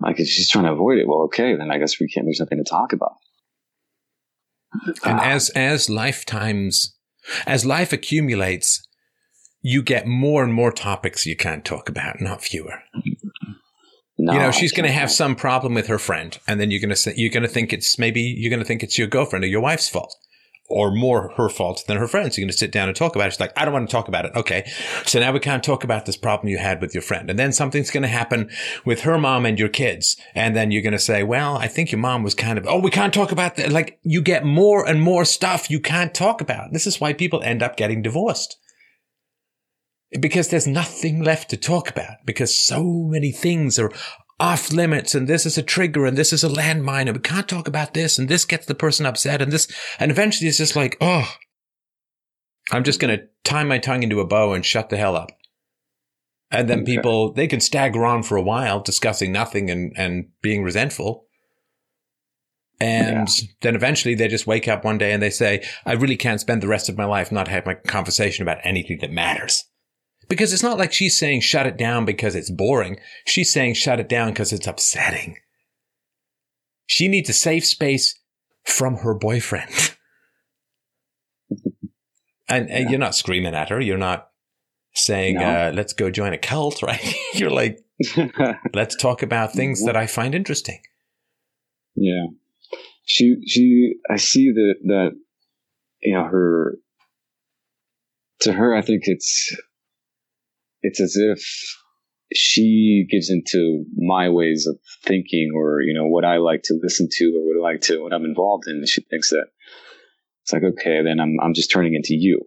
Like 0.00 0.20
if 0.20 0.28
she's 0.28 0.48
trying 0.48 0.64
to 0.64 0.72
avoid 0.72 0.98
it, 0.98 1.08
well, 1.08 1.22
okay, 1.22 1.56
then 1.56 1.70
I 1.70 1.78
guess 1.78 1.98
we 1.98 2.08
can't. 2.08 2.26
There's 2.26 2.40
nothing 2.40 2.58
to 2.58 2.68
talk 2.68 2.92
about. 2.92 3.14
And 5.04 5.18
ah. 5.18 5.24
as 5.24 5.50
as 5.50 5.90
lifetimes, 5.90 6.94
as 7.46 7.66
life 7.66 7.92
accumulates, 7.92 8.86
you 9.60 9.82
get 9.82 10.06
more 10.06 10.44
and 10.44 10.54
more 10.54 10.70
topics 10.70 11.26
you 11.26 11.36
can't 11.36 11.64
talk 11.64 11.88
about, 11.88 12.20
not 12.20 12.42
fewer. 12.42 12.82
No, 14.18 14.32
you 14.32 14.38
know, 14.40 14.50
she's 14.50 14.72
going 14.72 14.86
to 14.86 14.92
have 14.92 15.10
some 15.12 15.36
problem 15.36 15.74
with 15.74 15.86
her 15.86 15.98
friend, 15.98 16.36
and 16.46 16.60
then 16.60 16.70
you're 16.70 16.80
going 16.80 16.90
to 16.90 16.96
say 16.96 17.14
you're 17.16 17.30
going 17.30 17.44
to 17.44 17.48
think 17.48 17.72
it's 17.72 17.98
maybe 17.98 18.20
you're 18.20 18.50
going 18.50 18.60
to 18.60 18.66
think 18.66 18.82
it's 18.82 18.98
your 18.98 19.06
girlfriend 19.06 19.44
or 19.44 19.48
your 19.48 19.60
wife's 19.60 19.88
fault 19.88 20.16
or 20.68 20.90
more 20.90 21.32
her 21.36 21.48
fault 21.48 21.84
than 21.86 21.96
her 21.96 22.06
friends. 22.06 22.36
You're 22.36 22.44
going 22.44 22.52
to 22.52 22.58
sit 22.58 22.70
down 22.70 22.88
and 22.88 22.96
talk 22.96 23.14
about 23.14 23.28
it. 23.28 23.32
She's 23.32 23.40
like, 23.40 23.56
I 23.56 23.64
don't 23.64 23.72
want 23.72 23.88
to 23.88 23.92
talk 23.92 24.08
about 24.08 24.26
it. 24.26 24.32
Okay. 24.36 24.70
So 25.06 25.18
now 25.18 25.32
we 25.32 25.40
can't 25.40 25.64
talk 25.64 25.82
about 25.82 26.04
this 26.06 26.16
problem 26.16 26.48
you 26.48 26.58
had 26.58 26.80
with 26.80 26.94
your 26.94 27.02
friend. 27.02 27.30
And 27.30 27.38
then 27.38 27.52
something's 27.52 27.90
going 27.90 28.02
to 28.02 28.08
happen 28.08 28.50
with 28.84 29.00
her 29.00 29.18
mom 29.18 29.46
and 29.46 29.58
your 29.58 29.70
kids. 29.70 30.16
And 30.34 30.54
then 30.54 30.70
you're 30.70 30.82
going 30.82 30.92
to 30.92 30.98
say, 30.98 31.22
well, 31.22 31.56
I 31.56 31.68
think 31.68 31.90
your 31.90 32.00
mom 32.00 32.22
was 32.22 32.34
kind 32.34 32.58
of, 32.58 32.66
oh, 32.66 32.80
we 32.80 32.90
can't 32.90 33.14
talk 33.14 33.32
about 33.32 33.56
that. 33.56 33.72
Like 33.72 33.98
you 34.02 34.20
get 34.20 34.44
more 34.44 34.86
and 34.86 35.00
more 35.00 35.24
stuff 35.24 35.70
you 35.70 35.80
can't 35.80 36.14
talk 36.14 36.40
about. 36.40 36.72
This 36.72 36.86
is 36.86 37.00
why 37.00 37.14
people 37.14 37.42
end 37.42 37.62
up 37.62 37.76
getting 37.76 38.02
divorced. 38.02 38.58
Because 40.18 40.48
there's 40.48 40.66
nothing 40.66 41.22
left 41.22 41.50
to 41.50 41.56
talk 41.56 41.90
about 41.90 42.24
because 42.24 42.56
so 42.56 42.82
many 42.82 43.30
things 43.30 43.78
are 43.78 43.92
off 44.40 44.72
limits 44.72 45.14
and 45.14 45.26
this 45.26 45.44
is 45.44 45.58
a 45.58 45.62
trigger 45.62 46.06
and 46.06 46.16
this 46.16 46.32
is 46.32 46.44
a 46.44 46.48
landmine 46.48 47.06
and 47.08 47.16
we 47.16 47.20
can't 47.20 47.48
talk 47.48 47.66
about 47.66 47.94
this 47.94 48.18
and 48.18 48.28
this 48.28 48.44
gets 48.44 48.66
the 48.66 48.74
person 48.74 49.04
upset 49.04 49.42
and 49.42 49.50
this 49.50 49.66
and 49.98 50.10
eventually 50.10 50.48
it's 50.48 50.58
just 50.58 50.76
like 50.76 50.96
oh 51.00 51.28
i'm 52.70 52.84
just 52.84 53.00
going 53.00 53.16
to 53.16 53.24
tie 53.42 53.64
my 53.64 53.78
tongue 53.78 54.02
into 54.02 54.20
a 54.20 54.26
bow 54.26 54.52
and 54.52 54.64
shut 54.64 54.90
the 54.90 54.96
hell 54.96 55.16
up 55.16 55.30
and 56.50 56.68
then 56.68 56.82
okay. 56.82 56.96
people 56.96 57.32
they 57.32 57.48
can 57.48 57.60
stagger 57.60 58.04
on 58.04 58.22
for 58.22 58.36
a 58.36 58.42
while 58.42 58.80
discussing 58.80 59.32
nothing 59.32 59.70
and 59.70 59.92
and 59.96 60.26
being 60.40 60.62
resentful 60.62 61.26
and 62.80 63.28
yeah. 63.28 63.48
then 63.62 63.74
eventually 63.74 64.14
they 64.14 64.28
just 64.28 64.46
wake 64.46 64.68
up 64.68 64.84
one 64.84 64.98
day 64.98 65.12
and 65.12 65.20
they 65.20 65.30
say 65.30 65.66
i 65.84 65.92
really 65.92 66.16
can't 66.16 66.40
spend 66.40 66.62
the 66.62 66.68
rest 66.68 66.88
of 66.88 66.96
my 66.96 67.04
life 67.04 67.32
not 67.32 67.48
having 67.48 67.72
a 67.72 67.88
conversation 67.88 68.42
about 68.42 68.58
anything 68.62 68.98
that 69.00 69.10
matters 69.10 69.64
because 70.28 70.52
it's 70.52 70.62
not 70.62 70.78
like 70.78 70.92
she's 70.92 71.18
saying 71.18 71.40
shut 71.40 71.66
it 71.66 71.76
down 71.76 72.04
because 72.04 72.34
it's 72.34 72.50
boring. 72.50 72.98
She's 73.26 73.52
saying 73.52 73.74
shut 73.74 74.00
it 74.00 74.08
down 74.08 74.30
because 74.30 74.52
it's 74.52 74.66
upsetting. 74.66 75.38
She 76.86 77.08
needs 77.08 77.28
a 77.28 77.34
safe 77.34 77.66
space 77.66 78.18
from 78.64 78.96
her 78.98 79.14
boyfriend. 79.14 79.96
and, 82.48 82.70
and 82.70 82.90
you're 82.90 82.98
not 82.98 83.14
screaming 83.14 83.54
at 83.54 83.70
her. 83.70 83.80
You're 83.80 83.98
not 83.98 84.30
saying, 84.94 85.36
no. 85.36 85.42
uh, 85.42 85.72
let's 85.74 85.92
go 85.92 86.10
join 86.10 86.32
a 86.32 86.38
cult, 86.38 86.82
right? 86.82 87.14
you're 87.34 87.50
like, 87.50 87.78
let's 88.74 88.96
talk 88.96 89.22
about 89.22 89.52
things 89.52 89.84
that 89.84 89.96
I 89.96 90.06
find 90.06 90.34
interesting. 90.34 90.80
Yeah. 91.94 92.26
She, 93.04 93.36
she, 93.46 93.94
I 94.10 94.16
see 94.16 94.52
that, 94.52 94.74
that, 94.84 95.10
you 96.02 96.14
know, 96.14 96.24
her, 96.24 96.78
to 98.42 98.52
her, 98.52 98.74
I 98.74 98.82
think 98.82 99.02
it's, 99.06 99.56
it's 100.82 101.00
as 101.00 101.16
if 101.16 101.42
she 102.34 103.06
gives 103.10 103.30
into 103.30 103.84
my 103.96 104.28
ways 104.28 104.66
of 104.66 104.78
thinking 105.04 105.50
or, 105.54 105.80
you 105.80 105.94
know, 105.94 106.06
what 106.06 106.24
I 106.24 106.36
like 106.36 106.62
to 106.64 106.78
listen 106.82 107.08
to 107.10 107.24
or 107.36 107.46
what 107.46 107.68
I 107.68 107.72
like 107.72 107.80
to, 107.82 108.02
what 108.02 108.12
I'm 108.12 108.24
involved 108.24 108.64
in. 108.66 108.84
She 108.86 109.02
thinks 109.02 109.30
that 109.30 109.46
it's 110.42 110.52
like, 110.52 110.62
okay, 110.62 111.02
then 111.02 111.20
I'm, 111.20 111.36
I'm 111.42 111.54
just 111.54 111.70
turning 111.70 111.94
into 111.94 112.14
you. 112.14 112.42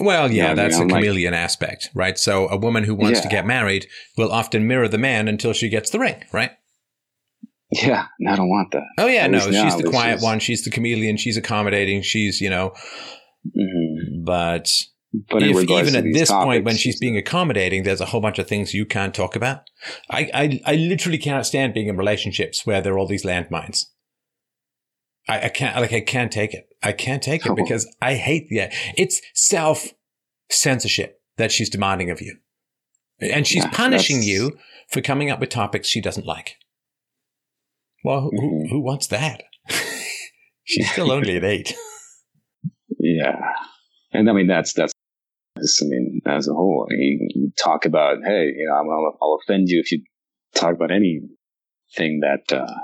Well, 0.00 0.32
yeah, 0.32 0.42
you 0.42 0.48
know 0.48 0.62
that's 0.62 0.76
I 0.76 0.80
mean? 0.80 0.90
a 0.90 0.94
chameleon 0.94 1.32
like, 1.32 1.40
aspect, 1.40 1.90
right? 1.94 2.18
So 2.18 2.48
a 2.48 2.56
woman 2.56 2.84
who 2.84 2.94
wants 2.94 3.18
yeah. 3.18 3.22
to 3.24 3.28
get 3.28 3.46
married 3.46 3.86
will 4.16 4.32
often 4.32 4.66
mirror 4.66 4.88
the 4.88 4.98
man 4.98 5.28
until 5.28 5.52
she 5.52 5.68
gets 5.68 5.90
the 5.90 5.98
ring, 5.98 6.24
right? 6.32 6.52
Yeah, 7.70 8.06
I 8.26 8.36
don't 8.36 8.48
want 8.48 8.70
that. 8.72 8.84
Oh 8.98 9.06
yeah, 9.06 9.24
At 9.24 9.30
no, 9.30 9.38
she's 9.38 9.76
the 9.76 9.88
quiet 9.88 10.20
one. 10.20 10.40
She's 10.40 10.62
the 10.62 10.70
chameleon. 10.70 11.16
She's 11.16 11.38
accommodating. 11.38 12.02
She's 12.02 12.40
you 12.40 12.50
know, 12.50 12.74
mm-hmm. 13.46 14.24
but 14.24 14.70
but 15.12 15.42
if, 15.42 15.56
even 15.68 15.94
at 15.94 16.04
this 16.04 16.28
topics, 16.28 16.44
point, 16.44 16.64
when 16.64 16.76
she's 16.76 16.98
being 16.98 17.18
accommodating, 17.18 17.82
there's 17.82 18.00
a 18.00 18.06
whole 18.06 18.20
bunch 18.20 18.38
of 18.38 18.48
things 18.48 18.72
you 18.72 18.86
can't 18.86 19.14
talk 19.14 19.36
about. 19.36 19.68
I, 20.10 20.30
I, 20.32 20.60
I 20.64 20.74
literally 20.76 21.18
cannot 21.18 21.44
stand 21.44 21.74
being 21.74 21.88
in 21.88 21.96
relationships 21.98 22.64
where 22.66 22.80
there 22.80 22.94
are 22.94 22.98
all 22.98 23.06
these 23.06 23.24
landmines. 23.24 23.86
I, 25.28 25.42
I 25.42 25.48
can't, 25.50 25.76
like, 25.76 25.92
I 25.92 26.00
can't 26.00 26.32
take 26.32 26.54
it. 26.54 26.68
I 26.82 26.92
can't 26.92 27.22
take 27.22 27.44
it 27.44 27.54
because 27.54 27.94
I 28.00 28.14
hate 28.14 28.48
the, 28.48 28.68
it's 28.96 29.20
self 29.34 29.92
censorship 30.50 31.20
that 31.36 31.52
she's 31.52 31.68
demanding 31.68 32.10
of 32.10 32.20
you. 32.20 32.38
And 33.20 33.46
she's 33.46 33.64
yeah, 33.64 33.70
punishing 33.70 34.22
you 34.22 34.58
for 34.88 35.00
coming 35.00 35.30
up 35.30 35.40
with 35.40 35.50
topics 35.50 35.88
she 35.88 36.00
doesn't 36.00 36.26
like. 36.26 36.56
Well, 38.02 38.22
who, 38.22 38.30
mm-hmm. 38.30 38.68
who 38.70 38.80
wants 38.80 39.06
that? 39.08 39.44
she's 40.64 40.90
still 40.90 41.12
only 41.12 41.36
at 41.36 41.44
eight. 41.44 41.74
Yeah. 42.98 43.38
And 44.12 44.28
I 44.28 44.32
mean, 44.32 44.48
that's, 44.48 44.72
that's 44.72 44.92
I 45.82 45.86
mean, 45.86 46.20
as 46.26 46.48
a 46.48 46.52
whole, 46.52 46.86
you, 46.90 47.28
you 47.34 47.52
talk 47.56 47.84
about, 47.84 48.18
hey, 48.24 48.52
you 48.56 48.66
know, 48.68 48.74
I'll, 48.74 49.18
I'll, 49.20 49.38
offend 49.42 49.68
you 49.68 49.80
if 49.80 49.92
you 49.92 50.02
talk 50.54 50.74
about 50.74 50.90
anything 50.90 52.20
that 52.20 52.52
uh, 52.52 52.74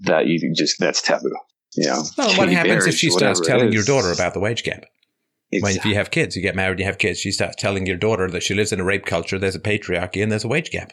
that 0.00 0.26
you 0.26 0.52
just 0.54 0.78
that's 0.78 1.02
taboo. 1.02 1.30
You 1.74 1.86
know, 1.86 2.02
well, 2.18 2.36
what 2.36 2.48
happens 2.50 2.86
if 2.86 2.94
she 2.94 3.10
starts 3.10 3.40
telling 3.40 3.72
your 3.72 3.84
daughter 3.84 4.12
about 4.12 4.34
the 4.34 4.40
wage 4.40 4.62
gap? 4.62 4.84
Exactly. 5.50 5.60
When 5.60 5.76
if 5.76 5.84
you 5.84 5.94
have 5.94 6.10
kids, 6.10 6.34
you 6.34 6.42
get 6.42 6.56
married, 6.56 6.78
you 6.78 6.84
have 6.86 6.98
kids, 6.98 7.18
she 7.18 7.30
starts 7.30 7.56
telling 7.56 7.86
your 7.86 7.96
daughter 7.96 8.28
that 8.30 8.42
she 8.42 8.54
lives 8.54 8.72
in 8.72 8.80
a 8.80 8.84
rape 8.84 9.04
culture, 9.04 9.38
there's 9.38 9.54
a 9.54 9.60
patriarchy, 9.60 10.22
and 10.22 10.32
there's 10.32 10.44
a 10.44 10.48
wage 10.48 10.70
gap, 10.70 10.92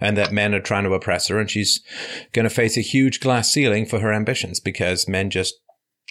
and 0.00 0.16
that 0.16 0.32
men 0.32 0.52
are 0.54 0.60
trying 0.60 0.84
to 0.84 0.92
oppress 0.92 1.28
her, 1.28 1.38
and 1.38 1.50
she's 1.50 1.80
going 2.32 2.44
to 2.44 2.50
face 2.50 2.76
a 2.76 2.80
huge 2.80 3.20
glass 3.20 3.52
ceiling 3.52 3.86
for 3.86 4.00
her 4.00 4.12
ambitions 4.12 4.58
because 4.58 5.08
men 5.08 5.30
just 5.30 5.54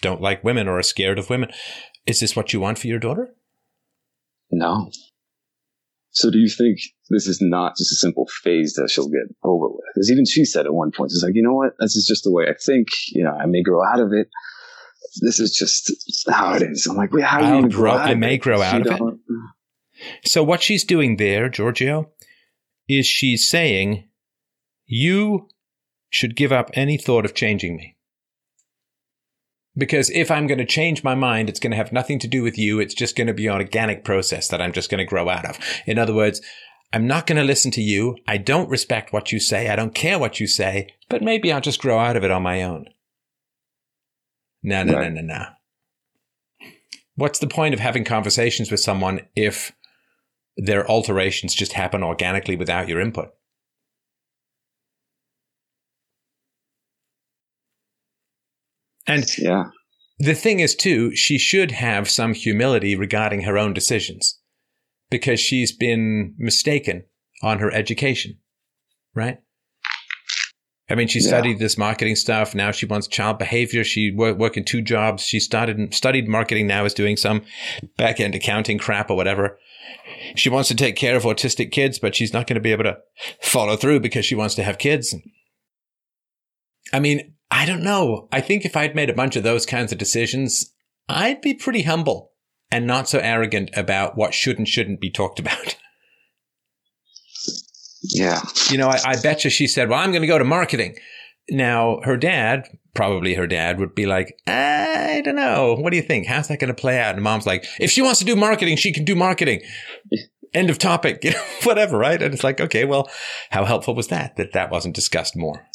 don't 0.00 0.22
like 0.22 0.44
women 0.44 0.66
or 0.66 0.78
are 0.78 0.82
scared 0.82 1.18
of 1.18 1.28
women. 1.28 1.50
Is 2.06 2.20
this 2.20 2.34
what 2.34 2.52
you 2.54 2.60
want 2.60 2.78
for 2.78 2.86
your 2.86 2.98
daughter? 2.98 3.34
No. 4.50 4.90
So 6.10 6.30
do 6.30 6.38
you 6.38 6.48
think 6.48 6.78
this 7.10 7.26
is 7.26 7.38
not 7.40 7.76
just 7.76 7.92
a 7.92 7.96
simple 7.96 8.26
phase 8.42 8.74
that 8.74 8.90
she'll 8.90 9.08
get 9.08 9.34
over 9.44 9.68
with? 9.68 9.84
Because 9.94 10.10
even 10.10 10.24
she 10.24 10.44
said 10.44 10.66
at 10.66 10.74
one 10.74 10.90
point, 10.90 11.12
it's 11.12 11.22
like, 11.22 11.34
you 11.34 11.42
know 11.42 11.54
what? 11.54 11.74
This 11.78 11.96
is 11.96 12.06
just 12.06 12.24
the 12.24 12.32
way 12.32 12.44
I 12.48 12.54
think. 12.54 12.88
You 13.12 13.24
know, 13.24 13.30
I 13.30 13.46
may 13.46 13.62
grow 13.62 13.84
out 13.84 14.00
of 14.00 14.12
it. 14.12 14.28
This 15.22 15.38
is 15.38 15.52
just 15.52 15.92
how 16.28 16.54
it 16.54 16.62
is. 16.62 16.86
I'm 16.86 16.96
like, 16.96 17.12
wait, 17.12 17.24
how 17.24 17.40
do 17.40 17.66
you 17.66 17.68
grow? 17.68 17.92
I 17.92 18.14
may 18.14 18.34
it? 18.34 18.38
grow 18.38 18.60
out 18.60 18.86
of 18.86 18.86
it. 18.86 19.00
So 20.24 20.42
what 20.42 20.62
she's 20.62 20.84
doing 20.84 21.16
there, 21.16 21.48
Giorgio, 21.48 22.10
is 22.88 23.06
she's 23.06 23.48
saying, 23.48 24.08
you 24.86 25.48
should 26.10 26.36
give 26.36 26.52
up 26.52 26.70
any 26.74 26.96
thought 26.96 27.24
of 27.24 27.34
changing 27.34 27.76
me. 27.76 27.96
Because 29.78 30.10
if 30.10 30.30
I'm 30.30 30.48
going 30.48 30.58
to 30.58 30.64
change 30.64 31.04
my 31.04 31.14
mind, 31.14 31.48
it's 31.48 31.60
going 31.60 31.70
to 31.70 31.76
have 31.76 31.92
nothing 31.92 32.18
to 32.18 32.28
do 32.28 32.42
with 32.42 32.58
you. 32.58 32.80
It's 32.80 32.94
just 32.94 33.16
going 33.16 33.28
to 33.28 33.32
be 33.32 33.46
an 33.46 33.54
organic 33.54 34.04
process 34.04 34.48
that 34.48 34.60
I'm 34.60 34.72
just 34.72 34.90
going 34.90 34.98
to 34.98 35.04
grow 35.04 35.28
out 35.28 35.44
of. 35.44 35.58
In 35.86 35.98
other 35.98 36.14
words, 36.14 36.40
I'm 36.92 37.06
not 37.06 37.26
going 37.26 37.38
to 37.38 37.44
listen 37.44 37.70
to 37.72 37.82
you. 37.82 38.16
I 38.26 38.38
don't 38.38 38.68
respect 38.68 39.12
what 39.12 39.30
you 39.30 39.38
say. 39.38 39.68
I 39.68 39.76
don't 39.76 39.94
care 39.94 40.18
what 40.18 40.40
you 40.40 40.46
say, 40.46 40.88
but 41.08 41.22
maybe 41.22 41.52
I'll 41.52 41.60
just 41.60 41.80
grow 41.80 41.98
out 41.98 42.16
of 42.16 42.24
it 42.24 42.30
on 42.30 42.42
my 42.42 42.62
own. 42.62 42.86
No, 44.62 44.82
no, 44.82 44.94
right. 44.94 45.12
no, 45.12 45.20
no, 45.20 45.34
no. 45.34 45.44
What's 47.14 47.38
the 47.38 47.46
point 47.46 47.74
of 47.74 47.80
having 47.80 48.04
conversations 48.04 48.70
with 48.70 48.80
someone 48.80 49.20
if 49.36 49.72
their 50.56 50.88
alterations 50.88 51.54
just 51.54 51.74
happen 51.74 52.02
organically 52.02 52.56
without 52.56 52.88
your 52.88 53.00
input? 53.00 53.30
And 59.08 59.26
yeah. 59.38 59.64
the 60.18 60.34
thing 60.34 60.60
is, 60.60 60.76
too, 60.76 61.16
she 61.16 61.38
should 61.38 61.72
have 61.72 62.08
some 62.08 62.34
humility 62.34 62.94
regarding 62.94 63.42
her 63.42 63.58
own 63.58 63.72
decisions 63.72 64.38
because 65.10 65.40
she's 65.40 65.72
been 65.72 66.34
mistaken 66.38 67.04
on 67.42 67.58
her 67.58 67.72
education, 67.72 68.38
right? 69.14 69.38
I 70.90 70.94
mean, 70.94 71.08
she 71.08 71.20
studied 71.20 71.52
yeah. 71.52 71.58
this 71.58 71.76
marketing 71.76 72.16
stuff. 72.16 72.54
Now 72.54 72.70
she 72.70 72.86
wants 72.86 73.06
child 73.08 73.38
behavior. 73.38 73.84
She 73.84 74.10
work, 74.10 74.38
working 74.38 74.64
two 74.64 74.80
jobs. 74.80 75.22
She 75.22 75.38
started 75.38 75.92
studied 75.92 76.28
marketing. 76.28 76.66
Now 76.66 76.86
is 76.86 76.94
doing 76.94 77.18
some 77.18 77.42
back 77.98 78.20
end 78.20 78.34
accounting 78.34 78.78
crap 78.78 79.10
or 79.10 79.16
whatever. 79.16 79.58
She 80.34 80.48
wants 80.48 80.68
to 80.68 80.74
take 80.74 80.96
care 80.96 81.16
of 81.16 81.24
autistic 81.24 81.72
kids, 81.72 81.98
but 81.98 82.14
she's 82.14 82.32
not 82.32 82.46
going 82.46 82.54
to 82.54 82.60
be 82.60 82.72
able 82.72 82.84
to 82.84 82.98
follow 83.42 83.76
through 83.76 84.00
because 84.00 84.24
she 84.24 84.34
wants 84.34 84.54
to 84.54 84.64
have 84.64 84.78
kids. 84.78 85.14
I 86.92 87.00
mean, 87.00 87.34
I 87.58 87.66
don't 87.66 87.82
know. 87.82 88.28
I 88.30 88.40
think 88.40 88.64
if 88.64 88.76
I'd 88.76 88.94
made 88.94 89.10
a 89.10 89.14
bunch 89.14 89.34
of 89.34 89.42
those 89.42 89.66
kinds 89.66 89.90
of 89.90 89.98
decisions, 89.98 90.72
I'd 91.08 91.40
be 91.40 91.54
pretty 91.54 91.82
humble 91.82 92.30
and 92.70 92.86
not 92.86 93.08
so 93.08 93.18
arrogant 93.18 93.70
about 93.76 94.16
what 94.16 94.32
should 94.32 94.58
and 94.58 94.68
shouldn't 94.68 95.00
be 95.00 95.10
talked 95.10 95.40
about. 95.40 95.76
Yeah. 98.14 98.40
You 98.70 98.78
know, 98.78 98.88
I, 98.88 99.00
I 99.04 99.20
bet 99.20 99.42
you 99.42 99.50
she 99.50 99.66
said, 99.66 99.88
well, 99.88 99.98
I'm 99.98 100.12
going 100.12 100.22
to 100.22 100.28
go 100.28 100.38
to 100.38 100.44
marketing. 100.44 100.94
Now, 101.50 101.98
her 102.04 102.16
dad 102.16 102.68
probably 102.94 103.34
her 103.34 103.48
dad 103.48 103.80
would 103.80 103.92
be 103.92 104.06
like, 104.06 104.38
I 104.46 105.20
don't 105.24 105.34
know. 105.34 105.74
What 105.74 105.90
do 105.90 105.96
you 105.96 106.02
think? 106.04 106.28
How's 106.28 106.46
that 106.46 106.60
going 106.60 106.72
to 106.72 106.80
play 106.80 107.00
out? 107.00 107.16
And 107.16 107.24
mom's 107.24 107.44
like, 107.44 107.64
if 107.80 107.90
she 107.90 108.00
wants 108.00 108.20
to 108.20 108.24
do 108.24 108.36
marketing, 108.36 108.76
she 108.76 108.92
can 108.92 109.04
do 109.04 109.16
marketing. 109.16 109.62
End 110.54 110.70
of 110.70 110.78
topic, 110.78 111.18
you 111.24 111.32
know, 111.32 111.42
whatever, 111.64 111.98
right? 111.98 112.22
And 112.22 112.32
it's 112.32 112.44
like, 112.44 112.60
okay, 112.60 112.84
well, 112.84 113.10
how 113.50 113.64
helpful 113.64 113.96
was 113.96 114.08
that? 114.08 114.36
That 114.36 114.52
that 114.52 114.70
wasn't 114.70 114.94
discussed 114.94 115.36
more. 115.36 115.66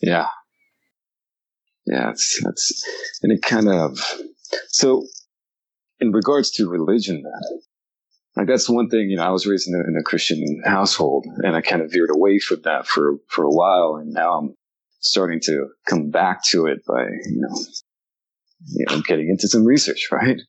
Yeah. 0.00 0.28
Yeah, 1.90 2.10
it's, 2.10 2.40
that's, 2.44 2.84
and 3.22 3.32
it 3.32 3.42
kind 3.42 3.68
of, 3.68 3.98
so 4.68 5.06
in 6.00 6.12
regards 6.12 6.50
to 6.52 6.68
religion, 6.68 7.22
like 8.36 8.46
that's 8.46 8.68
one 8.68 8.88
thing, 8.88 9.10
you 9.10 9.16
know, 9.16 9.24
I 9.24 9.30
was 9.30 9.46
raised 9.46 9.68
in 9.68 9.74
a, 9.74 9.78
in 9.78 9.96
a 9.98 10.02
Christian 10.02 10.62
household 10.64 11.26
and 11.38 11.56
I 11.56 11.60
kind 11.60 11.82
of 11.82 11.90
veered 11.90 12.10
away 12.14 12.38
from 12.38 12.60
that 12.64 12.86
for, 12.86 13.16
for 13.28 13.44
a 13.44 13.50
while. 13.50 13.96
And 14.00 14.12
now 14.12 14.38
I'm 14.38 14.54
starting 15.00 15.40
to 15.44 15.68
come 15.88 16.10
back 16.10 16.44
to 16.50 16.66
it 16.66 16.78
by, 16.86 17.02
you 17.02 17.40
know, 17.40 17.58
you 18.66 18.86
know, 18.88 19.00
getting 19.00 19.28
into 19.28 19.48
some 19.48 19.64
research, 19.64 20.08
right? 20.12 20.40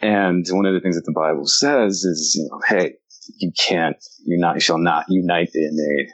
And 0.00 0.46
one 0.48 0.66
of 0.66 0.74
the 0.74 0.80
things 0.80 0.96
that 0.96 1.04
the 1.04 1.12
Bible 1.12 1.46
says 1.46 2.04
is, 2.04 2.34
you 2.34 2.48
know, 2.50 2.60
hey, 2.66 2.94
you 3.36 3.52
can't, 3.56 3.96
you're 4.24 4.40
not, 4.40 4.54
you 4.54 4.60
shall 4.60 4.78
not 4.78 5.04
unite 5.08 5.50
in 5.54 5.76
a, 5.78 6.08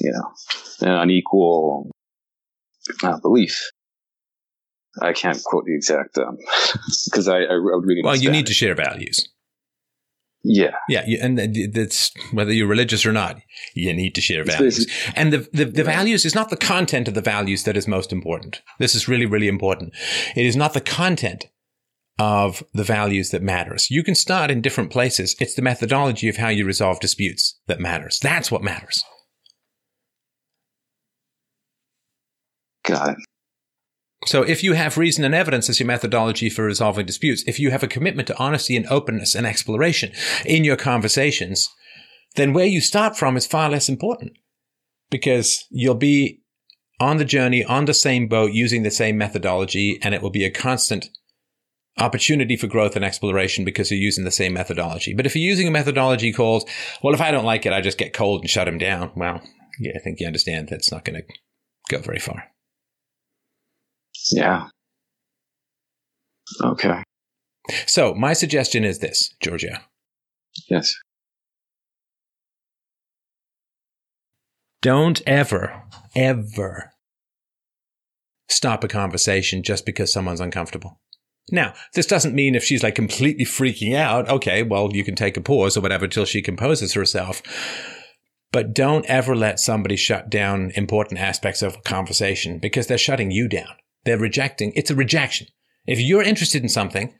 you 0.00 0.10
know, 0.10 0.32
an 0.80 1.00
unequal 1.02 1.90
uh, 3.02 3.18
belief. 3.20 3.58
I 5.00 5.12
can't 5.12 5.42
quote 5.42 5.64
the 5.64 5.74
exact 5.74 6.18
because 7.06 7.28
um, 7.28 7.34
I, 7.34 7.44
I 7.44 7.56
would 7.58 7.84
read. 7.84 8.04
Well, 8.04 8.16
you 8.16 8.30
need 8.30 8.46
to 8.46 8.54
share 8.54 8.74
values. 8.74 9.28
Yeah, 10.46 10.76
yeah, 10.90 11.04
and 11.22 11.38
that's 11.72 12.12
whether 12.32 12.52
you're 12.52 12.66
religious 12.66 13.06
or 13.06 13.12
not. 13.12 13.40
You 13.74 13.94
need 13.94 14.14
to 14.14 14.20
share 14.20 14.44
values, 14.44 14.86
and 15.16 15.32
the 15.32 15.48
the, 15.54 15.64
the 15.64 15.84
values 15.84 16.26
is 16.26 16.34
not 16.34 16.50
the 16.50 16.56
content 16.56 17.08
of 17.08 17.14
the 17.14 17.22
values 17.22 17.64
that 17.64 17.78
is 17.78 17.88
most 17.88 18.12
important. 18.12 18.60
This 18.78 18.94
is 18.94 19.08
really 19.08 19.24
really 19.24 19.48
important. 19.48 19.94
It 20.36 20.44
is 20.44 20.54
not 20.54 20.74
the 20.74 20.82
content 20.82 21.46
of 22.18 22.62
the 22.74 22.84
values 22.84 23.30
that 23.30 23.42
matters. 23.42 23.90
You 23.90 24.04
can 24.04 24.14
start 24.14 24.50
in 24.50 24.60
different 24.60 24.90
places. 24.90 25.34
It's 25.40 25.54
the 25.54 25.62
methodology 25.62 26.28
of 26.28 26.36
how 26.36 26.48
you 26.48 26.66
resolve 26.66 27.00
disputes 27.00 27.58
that 27.66 27.80
matters. 27.80 28.18
That's 28.20 28.50
what 28.50 28.62
matters. 28.62 29.02
Got 32.84 33.10
it. 33.10 33.16
So 34.26 34.42
if 34.42 34.62
you 34.62 34.72
have 34.72 34.96
reason 34.96 35.24
and 35.24 35.34
evidence 35.34 35.68
as 35.68 35.78
your 35.78 35.86
methodology 35.86 36.48
for 36.48 36.64
resolving 36.64 37.06
disputes, 37.06 37.44
if 37.46 37.60
you 37.60 37.70
have 37.70 37.82
a 37.82 37.88
commitment 37.88 38.26
to 38.28 38.38
honesty 38.38 38.76
and 38.76 38.86
openness 38.86 39.34
and 39.34 39.46
exploration 39.46 40.12
in 40.46 40.64
your 40.64 40.76
conversations, 40.76 41.68
then 42.36 42.52
where 42.52 42.66
you 42.66 42.80
start 42.80 43.16
from 43.16 43.36
is 43.36 43.46
far 43.46 43.68
less 43.68 43.88
important 43.88 44.32
because 45.10 45.66
you'll 45.70 45.94
be 45.94 46.40
on 47.00 47.18
the 47.18 47.24
journey, 47.24 47.64
on 47.64 47.84
the 47.84 47.94
same 47.94 48.28
boat, 48.28 48.52
using 48.52 48.82
the 48.82 48.90
same 48.90 49.18
methodology, 49.18 49.98
and 50.02 50.14
it 50.14 50.22
will 50.22 50.30
be 50.30 50.44
a 50.44 50.50
constant 50.50 51.08
opportunity 51.98 52.56
for 52.56 52.66
growth 52.66 52.96
and 52.96 53.04
exploration 53.04 53.64
because 53.64 53.90
you're 53.90 54.00
using 54.00 54.24
the 54.24 54.30
same 54.30 54.52
methodology. 54.52 55.12
But 55.14 55.26
if 55.26 55.36
you're 55.36 55.48
using 55.48 55.68
a 55.68 55.72
methodology 55.72 56.32
called, 56.32 56.68
well, 57.02 57.14
if 57.14 57.20
I 57.20 57.30
don't 57.30 57.44
like 57.44 57.66
it, 57.66 57.72
I 57.72 57.80
just 57.80 57.98
get 57.98 58.14
cold 58.14 58.40
and 58.40 58.50
shut 58.50 58.68
him 58.68 58.78
down. 58.78 59.10
Well, 59.14 59.42
yeah, 59.78 59.92
I 59.94 59.98
think 59.98 60.18
you 60.18 60.26
understand 60.26 60.68
that's 60.68 60.90
not 60.90 61.04
going 61.04 61.22
to 61.22 61.34
go 61.90 62.00
very 62.00 62.18
far. 62.18 62.44
Yeah. 64.30 64.68
Okay. 66.62 67.02
So 67.86 68.14
my 68.14 68.32
suggestion 68.32 68.84
is 68.84 68.98
this, 68.98 69.34
Georgia. 69.40 69.82
Yes. 70.68 70.94
Don't 74.82 75.22
ever, 75.26 75.82
ever 76.14 76.92
stop 78.48 78.84
a 78.84 78.88
conversation 78.88 79.62
just 79.62 79.86
because 79.86 80.12
someone's 80.12 80.40
uncomfortable. 80.40 81.00
Now, 81.50 81.74
this 81.94 82.06
doesn't 82.06 82.34
mean 82.34 82.54
if 82.54 82.64
she's 82.64 82.82
like 82.82 82.94
completely 82.94 83.44
freaking 83.44 83.94
out, 83.94 84.28
okay, 84.28 84.62
well, 84.62 84.90
you 84.94 85.04
can 85.04 85.14
take 85.14 85.36
a 85.36 85.42
pause 85.42 85.76
or 85.76 85.80
whatever 85.80 86.06
till 86.06 86.24
she 86.24 86.42
composes 86.42 86.94
herself. 86.94 87.42
But 88.52 88.74
don't 88.74 89.04
ever 89.06 89.34
let 89.34 89.58
somebody 89.58 89.96
shut 89.96 90.30
down 90.30 90.70
important 90.74 91.18
aspects 91.20 91.60
of 91.60 91.76
a 91.76 91.82
conversation 91.82 92.58
because 92.58 92.86
they're 92.86 92.98
shutting 92.98 93.30
you 93.30 93.48
down. 93.48 93.74
They're 94.04 94.18
rejecting. 94.18 94.72
It's 94.74 94.90
a 94.90 94.94
rejection. 94.94 95.48
If 95.86 96.00
you're 96.00 96.22
interested 96.22 96.62
in 96.62 96.68
something 96.68 97.14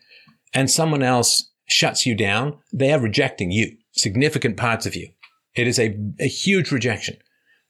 and 0.52 0.70
someone 0.70 1.02
else 1.02 1.50
shuts 1.66 2.06
you 2.06 2.14
down, 2.14 2.58
they 2.72 2.92
are 2.92 3.00
rejecting 3.00 3.50
you, 3.50 3.76
significant 3.92 4.56
parts 4.56 4.86
of 4.86 4.94
you. 4.94 5.08
It 5.54 5.66
is 5.66 5.78
a, 5.78 5.96
a 6.20 6.28
huge 6.28 6.70
rejection. 6.70 7.16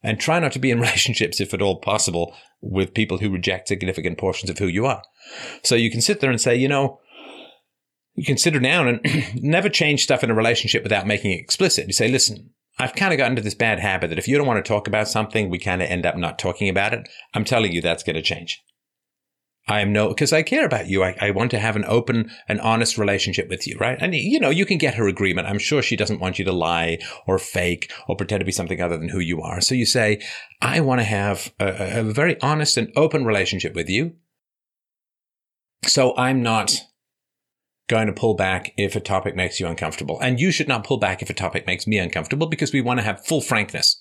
And 0.02 0.20
try 0.20 0.38
not 0.38 0.52
to 0.52 0.58
be 0.58 0.70
in 0.70 0.80
relationships, 0.80 1.40
if 1.40 1.54
at 1.54 1.62
all 1.62 1.80
possible, 1.80 2.34
with 2.60 2.94
people 2.94 3.18
who 3.18 3.30
reject 3.30 3.68
significant 3.68 4.18
portions 4.18 4.50
of 4.50 4.58
who 4.58 4.66
you 4.66 4.86
are. 4.86 5.02
So 5.62 5.74
you 5.74 5.90
can 5.90 6.00
sit 6.00 6.20
there 6.20 6.30
and 6.30 6.40
say, 6.40 6.56
you 6.56 6.68
know, 6.68 7.00
you 8.14 8.24
can 8.24 8.36
sit 8.36 8.60
down 8.62 8.88
and 8.88 9.00
never 9.42 9.68
change 9.68 10.02
stuff 10.02 10.22
in 10.22 10.30
a 10.30 10.34
relationship 10.34 10.82
without 10.82 11.06
making 11.06 11.32
it 11.32 11.40
explicit. 11.40 11.86
You 11.86 11.92
say, 11.92 12.08
listen, 12.08 12.50
I've 12.78 12.94
kind 12.94 13.12
of 13.12 13.18
gotten 13.18 13.32
into 13.32 13.42
this 13.42 13.54
bad 13.54 13.80
habit 13.80 14.10
that 14.10 14.18
if 14.18 14.28
you 14.28 14.36
don't 14.36 14.46
want 14.46 14.64
to 14.64 14.68
talk 14.68 14.86
about 14.86 15.08
something, 15.08 15.48
we 15.48 15.58
kind 15.58 15.82
of 15.82 15.88
end 15.88 16.06
up 16.06 16.16
not 16.16 16.38
talking 16.38 16.68
about 16.68 16.92
it. 16.92 17.08
I'm 17.32 17.44
telling 17.44 17.72
you 17.72 17.80
that's 17.80 18.02
going 18.02 18.16
to 18.16 18.22
change. 18.22 18.62
I 19.66 19.80
am 19.80 19.92
no, 19.92 20.08
because 20.08 20.32
I 20.32 20.42
care 20.42 20.66
about 20.66 20.88
you. 20.88 21.02
I, 21.02 21.16
I 21.20 21.30
want 21.30 21.50
to 21.52 21.58
have 21.58 21.74
an 21.74 21.86
open 21.86 22.30
and 22.48 22.60
honest 22.60 22.98
relationship 22.98 23.48
with 23.48 23.66
you, 23.66 23.78
right? 23.80 23.96
And, 23.98 24.14
you 24.14 24.38
know, 24.38 24.50
you 24.50 24.66
can 24.66 24.76
get 24.76 24.94
her 24.96 25.08
agreement. 25.08 25.48
I'm 25.48 25.58
sure 25.58 25.80
she 25.80 25.96
doesn't 25.96 26.20
want 26.20 26.38
you 26.38 26.44
to 26.44 26.52
lie 26.52 26.98
or 27.26 27.38
fake 27.38 27.90
or 28.06 28.16
pretend 28.16 28.40
to 28.40 28.44
be 28.44 28.52
something 28.52 28.80
other 28.80 28.98
than 28.98 29.08
who 29.08 29.20
you 29.20 29.40
are. 29.40 29.62
So 29.62 29.74
you 29.74 29.86
say, 29.86 30.20
I 30.60 30.80
want 30.80 31.00
to 31.00 31.04
have 31.04 31.52
a, 31.58 32.00
a 32.00 32.02
very 32.02 32.38
honest 32.42 32.76
and 32.76 32.92
open 32.94 33.24
relationship 33.24 33.74
with 33.74 33.88
you. 33.88 34.16
So 35.86 36.14
I'm 36.16 36.42
not 36.42 36.74
going 37.88 38.06
to 38.06 38.12
pull 38.12 38.34
back 38.34 38.72
if 38.76 38.96
a 38.96 39.00
topic 39.00 39.34
makes 39.34 39.60
you 39.60 39.66
uncomfortable. 39.66 40.18
And 40.20 40.40
you 40.40 40.50
should 40.50 40.68
not 40.68 40.84
pull 40.84 40.98
back 40.98 41.22
if 41.22 41.30
a 41.30 41.34
topic 41.34 41.66
makes 41.66 41.86
me 41.86 41.98
uncomfortable 41.98 42.46
because 42.46 42.72
we 42.72 42.80
want 42.80 42.98
to 42.98 43.04
have 43.04 43.24
full 43.26 43.40
frankness 43.40 44.00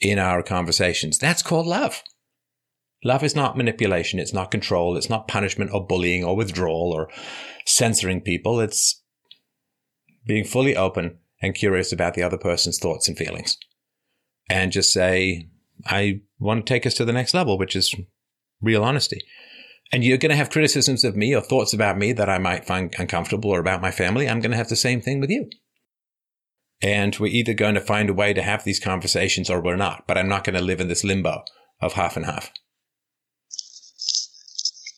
in 0.00 0.18
our 0.18 0.42
conversations. 0.42 1.18
That's 1.18 1.42
called 1.42 1.66
love. 1.66 2.02
Love 3.04 3.24
is 3.24 3.34
not 3.34 3.56
manipulation. 3.56 4.20
It's 4.20 4.32
not 4.32 4.50
control. 4.50 4.96
It's 4.96 5.10
not 5.10 5.28
punishment 5.28 5.72
or 5.72 5.84
bullying 5.84 6.24
or 6.24 6.36
withdrawal 6.36 6.92
or 6.92 7.08
censoring 7.66 8.20
people. 8.20 8.60
It's 8.60 9.02
being 10.24 10.44
fully 10.44 10.76
open 10.76 11.18
and 11.40 11.54
curious 11.54 11.92
about 11.92 12.14
the 12.14 12.22
other 12.22 12.38
person's 12.38 12.78
thoughts 12.78 13.08
and 13.08 13.18
feelings. 13.18 13.58
And 14.48 14.70
just 14.70 14.92
say, 14.92 15.48
I 15.86 16.20
want 16.38 16.64
to 16.64 16.72
take 16.72 16.86
us 16.86 16.94
to 16.94 17.04
the 17.04 17.12
next 17.12 17.34
level, 17.34 17.58
which 17.58 17.74
is 17.74 17.94
real 18.60 18.84
honesty. 18.84 19.20
And 19.92 20.04
you're 20.04 20.18
going 20.18 20.30
to 20.30 20.36
have 20.36 20.50
criticisms 20.50 21.04
of 21.04 21.16
me 21.16 21.34
or 21.34 21.42
thoughts 21.42 21.74
about 21.74 21.98
me 21.98 22.12
that 22.12 22.28
I 22.28 22.38
might 22.38 22.64
find 22.64 22.94
uncomfortable 22.98 23.50
or 23.50 23.58
about 23.58 23.82
my 23.82 23.90
family. 23.90 24.28
I'm 24.28 24.40
going 24.40 24.52
to 24.52 24.56
have 24.56 24.68
the 24.68 24.76
same 24.76 25.00
thing 25.00 25.20
with 25.20 25.28
you. 25.28 25.50
And 26.80 27.16
we're 27.18 27.32
either 27.32 27.54
going 27.54 27.74
to 27.74 27.80
find 27.80 28.08
a 28.08 28.14
way 28.14 28.32
to 28.32 28.42
have 28.42 28.64
these 28.64 28.80
conversations 28.80 29.50
or 29.50 29.60
we're 29.60 29.76
not. 29.76 30.06
But 30.06 30.18
I'm 30.18 30.28
not 30.28 30.44
going 30.44 30.56
to 30.56 30.62
live 30.62 30.80
in 30.80 30.88
this 30.88 31.04
limbo 31.04 31.44
of 31.80 31.92
half 31.94 32.16
and 32.16 32.26
half. 32.26 32.52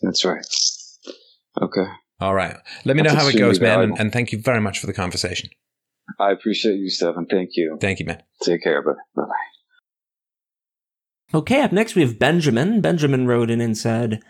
That's 0.05 0.25
right. 0.25 0.45
Okay. 1.61 1.87
All 2.21 2.35
right. 2.35 2.57
Let 2.85 2.97
me 2.97 3.03
That's 3.03 3.15
know 3.15 3.21
how 3.21 3.29
it 3.29 3.39
goes, 3.39 3.61
man. 3.61 3.81
And, 3.81 3.99
and, 3.99 4.13
thank 4.13 4.33
you 4.33 4.39
very 4.39 4.61
much 4.61 4.79
for 4.79 4.87
the 4.87 4.93
conversation. 4.93 5.51
I 6.21 6.31
appreciate 6.31 6.77
you, 6.77 6.91
Stefan. 6.91 7.27
Thank 7.27 7.51
you. 7.55 7.79
Thank 7.81 8.01
you, 8.01 8.07
man. 8.07 8.23
Take 8.43 8.63
care, 8.63 8.83
bud. 8.83 8.97
Bye 9.17 9.23
bye. 9.23 11.39
Okay, 11.39 11.63
up 11.63 11.73
next 11.73 11.95
we 11.95 12.03
have 12.03 12.19
Benjamin. 12.19 12.81
Benjamin 12.81 13.27
wrote 13.27 13.51
in 13.51 13.61
and 13.61 13.77
said, 13.77 14.23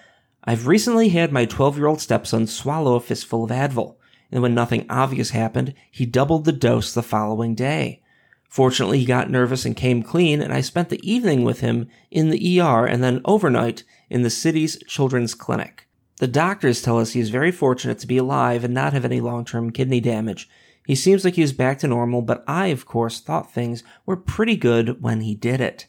I've 0.45 0.67
recently 0.67 1.09
had 1.09 1.33
my 1.33 1.45
12 1.45 1.77
year 1.77 1.87
old 1.87 2.01
stepson 2.01 2.47
swallow 2.47 2.95
a 2.95 3.01
fistful 3.01 3.45
of 3.45 3.51
Advil, 3.51 3.97
and 4.31 4.43
when 4.43 4.55
nothing 4.55 4.87
obvious 4.89 5.31
happened, 5.31 5.75
he 5.91 6.07
doubled 6.07 6.45
the 6.45 6.53
dose 6.53 6.95
the 6.95 7.03
following 7.03 7.55
day. 7.55 8.01
Fortunately, 8.49 9.01
he 9.01 9.05
got 9.05 9.31
nervous 9.31 9.65
and 9.65 9.77
came 9.77 10.03
clean, 10.03 10.41
and 10.41 10.53
I 10.53 10.61
spent 10.61 10.89
the 10.89 11.11
evening 11.11 11.43
with 11.43 11.61
him 11.61 11.89
in 12.11 12.31
the 12.31 12.61
ER 12.61 12.87
and 12.87 13.03
then 13.03 13.21
overnight 13.25 13.83
in 14.11 14.23
the 14.23 14.31
city's 14.31 14.79
children's 14.87 15.35
clinic. 15.35 15.89
The 16.19 16.27
doctors 16.29 16.81
tell 16.81 16.99
us 16.99 17.13
he 17.13 17.21
is 17.21 17.31
very 17.31 17.51
fortunate 17.51 17.99
to 17.99 18.07
be 18.07 18.19
alive 18.19 18.65
and 18.65 18.73
not 18.73 18.93
have 18.93 19.05
any 19.05 19.21
long 19.21 19.45
term 19.45 19.71
kidney 19.71 20.01
damage. 20.01 20.49
He 20.87 20.95
seems 20.95 21.25
like 21.25 21.35
he 21.35 21.43
is 21.43 21.53
back 21.53 21.79
to 21.81 21.89
normal, 21.89 22.23
but 22.23 22.45
I, 22.47 22.67
of 22.67 22.87
course, 22.87 23.21
thought 23.21 23.53
things 23.53 23.83
were 24.05 24.17
pretty 24.17 24.57
good 24.57 25.03
when 25.03 25.23
he 25.23 25.35
did 25.35 25.61
it. 25.61 25.87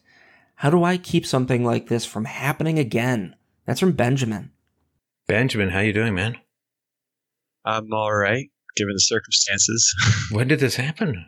How 0.56 0.70
do 0.70 0.84
I 0.84 0.98
keep 0.98 1.26
something 1.26 1.66
like 1.66 1.88
this 1.88 2.06
from 2.06 2.26
happening 2.26 2.80
again? 2.80 3.36
That's 3.66 3.80
from 3.80 3.92
Benjamin. 3.92 4.52
Benjamin, 5.28 5.70
how 5.70 5.82
you 5.82 5.92
doing, 5.92 6.16
man? 6.16 6.38
I'm 7.66 7.92
all 7.92 8.14
right, 8.14 8.50
given 8.78 8.94
the 8.94 9.00
circumstances. 9.00 9.94
when 10.32 10.48
did 10.48 10.60
this 10.60 10.76
happen? 10.76 11.26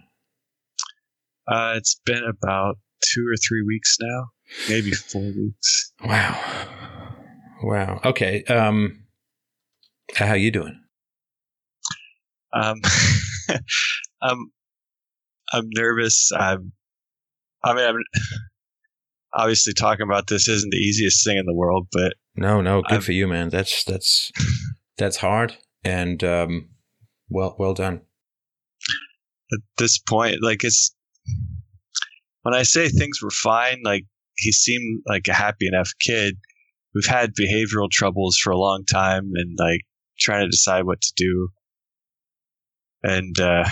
Uh, 1.47 1.73
it's 1.75 1.99
been 2.05 2.23
about 2.23 2.77
two 3.03 3.25
or 3.27 3.35
three 3.37 3.63
weeks 3.63 3.97
now, 3.99 4.27
maybe 4.69 4.91
four 4.91 5.21
weeks. 5.23 5.93
Wow. 6.03 6.67
Wow. 7.63 7.99
Okay. 8.05 8.43
Um, 8.43 9.03
how 10.15 10.33
you 10.33 10.51
doing? 10.51 10.79
Um, 12.53 12.81
I'm, 14.21 14.37
I'm 15.53 15.69
nervous. 15.75 16.31
I'm, 16.35 16.71
I 17.63 17.73
mean, 17.73 17.85
I'm 17.85 17.97
obviously 19.33 19.73
talking 19.73 20.03
about 20.05 20.27
this 20.27 20.47
isn't 20.47 20.69
the 20.71 20.77
easiest 20.77 21.25
thing 21.25 21.37
in 21.37 21.45
the 21.45 21.53
world, 21.55 21.87
but 21.91 22.13
No, 22.35 22.61
no, 22.61 22.81
good 22.81 22.97
I've- 22.97 23.05
for 23.05 23.11
you, 23.11 23.27
man. 23.27 23.49
That's 23.49 23.83
that's 23.83 24.31
that's 24.97 25.17
hard 25.17 25.55
and 25.83 26.23
um, 26.23 26.69
well 27.29 27.55
well 27.59 27.73
done. 27.73 28.01
at 29.53 29.59
this 29.77 29.97
point, 29.99 30.37
like 30.41 30.63
it's 30.63 30.93
when 32.43 32.53
I 32.53 32.63
say 32.63 32.87
things 32.89 33.21
were 33.21 33.29
fine, 33.31 33.81
like 33.83 34.05
he 34.37 34.51
seemed 34.51 35.01
like 35.07 35.27
a 35.27 35.33
happy 35.33 35.67
enough 35.67 35.89
kid. 35.99 36.37
We've 36.93 37.05
had 37.05 37.35
behavioral 37.35 37.89
troubles 37.91 38.37
for 38.37 38.51
a 38.51 38.57
long 38.57 38.85
time 38.85 39.31
and 39.35 39.57
like 39.57 39.81
trying 40.19 40.45
to 40.45 40.49
decide 40.49 40.85
what 40.85 41.01
to 41.01 41.13
do. 41.15 41.49
And 43.03 43.39
uh 43.39 43.65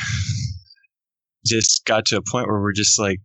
just 1.45 1.85
got 1.85 2.05
to 2.07 2.17
a 2.17 2.31
point 2.31 2.47
where 2.47 2.61
we're 2.61 2.73
just 2.73 2.99
like 2.99 3.19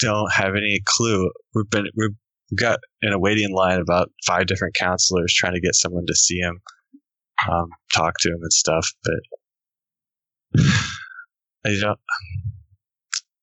don't 0.00 0.32
have 0.32 0.54
any 0.56 0.80
clue. 0.84 1.30
We've 1.54 1.68
been 1.68 1.86
we've 1.94 2.16
got 2.58 2.80
in 3.02 3.12
a 3.12 3.18
waiting 3.18 3.54
line 3.54 3.80
about 3.80 4.10
five 4.26 4.46
different 4.46 4.74
counselors 4.74 5.32
trying 5.34 5.54
to 5.54 5.60
get 5.60 5.74
someone 5.74 6.06
to 6.06 6.14
see 6.14 6.38
him, 6.38 6.60
um, 7.50 7.68
talk 7.94 8.14
to 8.20 8.28
him 8.30 8.38
and 8.42 8.52
stuff, 8.52 8.90
but 9.04 10.62
I 11.66 11.76
don't. 11.80 12.00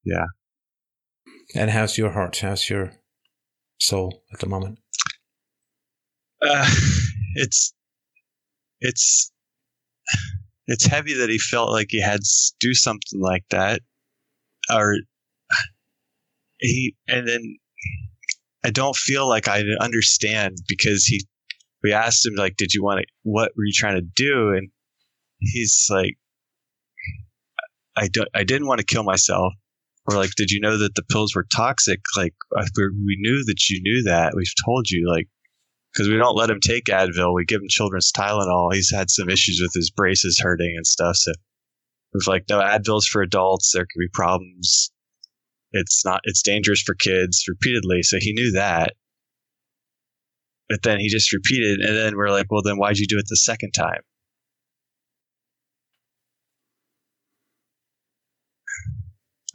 Yeah, 0.03 0.25
And 1.53 1.69
how's 1.69 1.97
your 1.97 2.11
heart? 2.11 2.37
How's 2.37 2.69
your 2.69 2.93
soul 3.77 4.23
at 4.33 4.39
the 4.39 4.47
moment? 4.47 4.79
Uh, 6.41 6.69
it's 7.35 7.73
it's 8.81 9.31
it's 10.67 10.85
heavy 10.85 11.15
that 11.15 11.29
he 11.29 11.39
felt 11.39 11.71
like 11.71 11.87
he 11.89 12.01
had 12.01 12.21
to 12.21 12.53
do 12.59 12.73
something 12.73 13.19
like 13.19 13.45
that, 13.51 13.81
or 14.73 14.95
he 16.59 16.95
and 17.07 17.27
then 17.27 17.57
I 18.63 18.69
don't 18.69 18.95
feel 18.95 19.27
like 19.27 19.47
I 19.47 19.63
understand 19.79 20.57
because 20.67 21.05
he 21.05 21.25
we 21.83 21.93
asked 21.93 22.25
him 22.25 22.35
like, 22.35 22.57
did 22.57 22.73
you 22.73 22.83
want 22.83 22.99
to? 22.99 23.05
What 23.23 23.51
were 23.55 23.63
you 23.63 23.73
trying 23.73 23.95
to 23.95 24.01
do? 24.01 24.53
And 24.55 24.69
he's 25.39 25.87
like, 25.89 26.17
I 27.95 28.07
don't. 28.07 28.29
I 28.35 28.43
didn't 28.43 28.67
want 28.67 28.79
to 28.79 28.85
kill 28.85 29.03
myself. 29.03 29.53
Or 30.09 30.15
like, 30.17 30.31
did 30.37 30.51
you 30.51 30.61
know 30.61 30.77
that 30.77 30.95
the 30.95 31.03
pills 31.03 31.35
were 31.35 31.45
toxic? 31.53 31.99
Like, 32.15 32.33
we 32.55 33.17
knew 33.19 33.43
that 33.45 33.69
you 33.69 33.81
knew 33.81 34.03
that. 34.03 34.33
We've 34.35 34.53
told 34.65 34.89
you, 34.89 35.05
like, 35.09 35.27
because 35.97 36.09
we 36.09 36.17
don't 36.17 36.35
let 36.35 36.51
him 36.51 36.59
take 36.59 36.85
Advil. 36.85 37.33
We 37.33 37.43
give 37.45 37.61
him 37.61 37.67
children's 37.69 38.11
Tylenol. 38.11 38.71
He's 38.71 38.91
had 38.91 39.09
some 39.09 39.29
issues 39.29 39.59
with 39.59 39.73
his 39.73 39.89
braces 39.89 40.39
hurting 40.39 40.73
and 40.75 40.85
stuff. 40.85 41.15
So 41.15 41.31
we've 42.13 42.27
like, 42.27 42.43
no, 42.49 42.59
Advil's 42.59 43.07
for 43.07 43.23
adults. 43.23 43.71
There 43.73 43.83
could 43.83 43.99
be 43.99 44.09
problems. 44.13 44.91
It's 45.71 46.05
not. 46.05 46.21
It's 46.25 46.43
dangerous 46.43 46.83
for 46.83 46.93
kids. 46.93 47.45
Repeatedly. 47.47 48.03
So 48.03 48.17
he 48.19 48.33
knew 48.33 48.51
that. 48.51 48.93
But 50.69 50.83
then 50.83 50.99
he 50.99 51.09
just 51.09 51.33
repeated, 51.33 51.79
and 51.79 51.95
then 51.95 52.15
we're 52.17 52.29
like, 52.29 52.47
well, 52.51 52.61
then 52.61 52.75
why'd 52.75 52.97
you 52.97 53.07
do 53.07 53.17
it 53.17 53.25
the 53.29 53.37
second 53.37 53.71
time? 53.71 54.01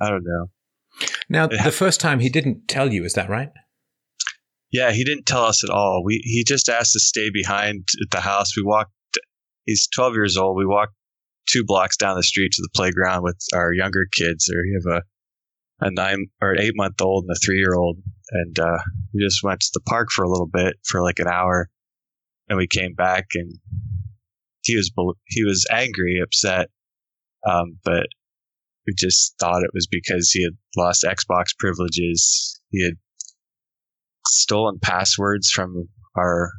I 0.00 0.08
don't 0.08 0.24
know. 0.24 0.46
Now, 1.28 1.46
the 1.46 1.70
first 1.70 2.00
time 2.00 2.20
he 2.20 2.30
didn't 2.30 2.66
tell 2.66 2.92
you, 2.92 3.04
is 3.04 3.12
that 3.12 3.28
right? 3.28 3.50
Yeah, 4.72 4.90
he 4.92 5.04
didn't 5.04 5.26
tell 5.26 5.44
us 5.44 5.62
at 5.62 5.70
all. 5.70 6.02
We 6.04 6.20
he 6.24 6.44
just 6.46 6.68
asked 6.68 6.92
to 6.92 7.00
stay 7.00 7.30
behind 7.30 7.86
at 8.02 8.10
the 8.10 8.20
house. 8.20 8.56
We 8.56 8.62
walked. 8.64 8.92
He's 9.66 9.86
12 9.94 10.14
years 10.14 10.36
old. 10.36 10.56
We 10.56 10.66
walked 10.66 10.94
two 11.48 11.62
blocks 11.64 11.96
down 11.96 12.16
the 12.16 12.22
street 12.22 12.52
to 12.52 12.62
the 12.62 12.70
playground 12.74 13.22
with 13.22 13.36
our 13.54 13.72
younger 13.72 14.06
kids. 14.10 14.46
There, 14.48 14.62
we 14.62 14.80
have 14.82 15.02
a 15.02 15.02
a 15.86 15.90
nine 15.90 16.26
or 16.40 16.52
an 16.52 16.60
eight 16.60 16.74
month 16.76 17.00
old 17.00 17.24
and 17.24 17.36
a 17.36 17.40
three 17.44 17.58
year 17.58 17.74
old, 17.74 17.98
and 18.30 18.58
uh, 18.58 18.78
we 19.12 19.22
just 19.22 19.42
went 19.42 19.60
to 19.60 19.70
the 19.74 19.80
park 19.80 20.08
for 20.10 20.24
a 20.24 20.30
little 20.30 20.48
bit 20.50 20.76
for 20.84 21.02
like 21.02 21.18
an 21.18 21.28
hour, 21.28 21.68
and 22.48 22.56
we 22.56 22.66
came 22.66 22.94
back 22.94 23.26
and 23.34 23.52
he 24.62 24.76
was 24.76 24.90
he 25.26 25.44
was 25.44 25.66
angry, 25.70 26.20
upset, 26.22 26.68
um, 27.46 27.78
but 27.84 28.06
we 28.86 28.94
just 28.96 29.34
thought 29.38 29.62
it 29.62 29.70
was 29.74 29.88
because 29.90 30.30
he 30.30 30.44
had 30.44 30.56
lost 30.76 31.04
Xbox 31.04 31.56
privileges. 31.58 32.60
He 32.70 32.84
had 32.84 32.94
stolen 34.26 34.78
passwords 34.80 35.50
from 35.50 35.88
our 36.16 36.50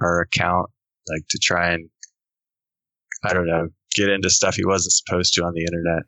our 0.00 0.20
account, 0.22 0.70
like 1.08 1.22
to 1.30 1.38
try 1.42 1.72
and 1.72 1.88
I 3.24 3.32
don't 3.34 3.46
know 3.46 3.68
get 3.94 4.08
into 4.08 4.30
stuff 4.30 4.54
he 4.54 4.64
wasn't 4.64 4.92
supposed 4.92 5.34
to 5.34 5.42
on 5.42 5.52
the 5.54 5.64
internet. 5.64 6.04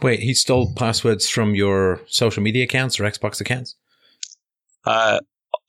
Wait, 0.00 0.20
he 0.20 0.32
stole 0.32 0.72
passwords 0.74 1.28
from 1.28 1.54
your 1.54 2.00
social 2.06 2.42
media 2.42 2.64
accounts 2.64 2.98
or 2.98 3.04
Xbox 3.04 3.40
accounts? 3.40 3.76
Uh, 4.84 5.18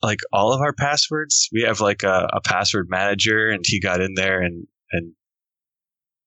like 0.02 0.20
all 0.32 0.52
of 0.52 0.60
our 0.60 0.72
passwords, 0.72 1.48
we 1.52 1.62
have 1.62 1.80
like 1.80 2.02
a, 2.02 2.28
a 2.32 2.40
password 2.40 2.86
manager, 2.88 3.48
and 3.48 3.64
he 3.66 3.80
got 3.80 4.00
in 4.00 4.14
there 4.14 4.40
and 4.40 4.66
and 4.92 5.12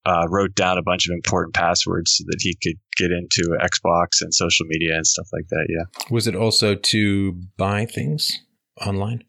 uh, 0.06 0.26
wrote 0.30 0.54
down 0.54 0.78
a 0.78 0.82
bunch 0.82 1.08
of 1.08 1.12
important 1.12 1.52
passwords 1.52 2.14
so 2.16 2.24
that 2.28 2.38
he 2.40 2.56
could 2.62 2.78
get 2.96 3.10
into 3.10 3.58
Xbox 3.60 4.20
and 4.20 4.32
social 4.32 4.64
media 4.68 4.94
and 4.94 5.06
stuff 5.06 5.26
like 5.32 5.48
that. 5.48 5.66
Yeah. 5.68 6.06
Was 6.10 6.28
it 6.28 6.36
also 6.36 6.76
to 6.76 7.32
buy 7.56 7.86
things 7.86 8.40
online? 8.80 9.24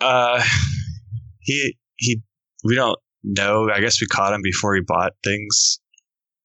Uh, 0.00 0.42
he 1.40 1.76
he. 1.96 2.22
We 2.64 2.74
don't 2.74 2.98
know. 3.22 3.68
I 3.72 3.80
guess 3.80 4.00
we 4.00 4.06
caught 4.06 4.32
him 4.32 4.40
before 4.42 4.74
he 4.74 4.80
bought 4.80 5.12
things. 5.22 5.80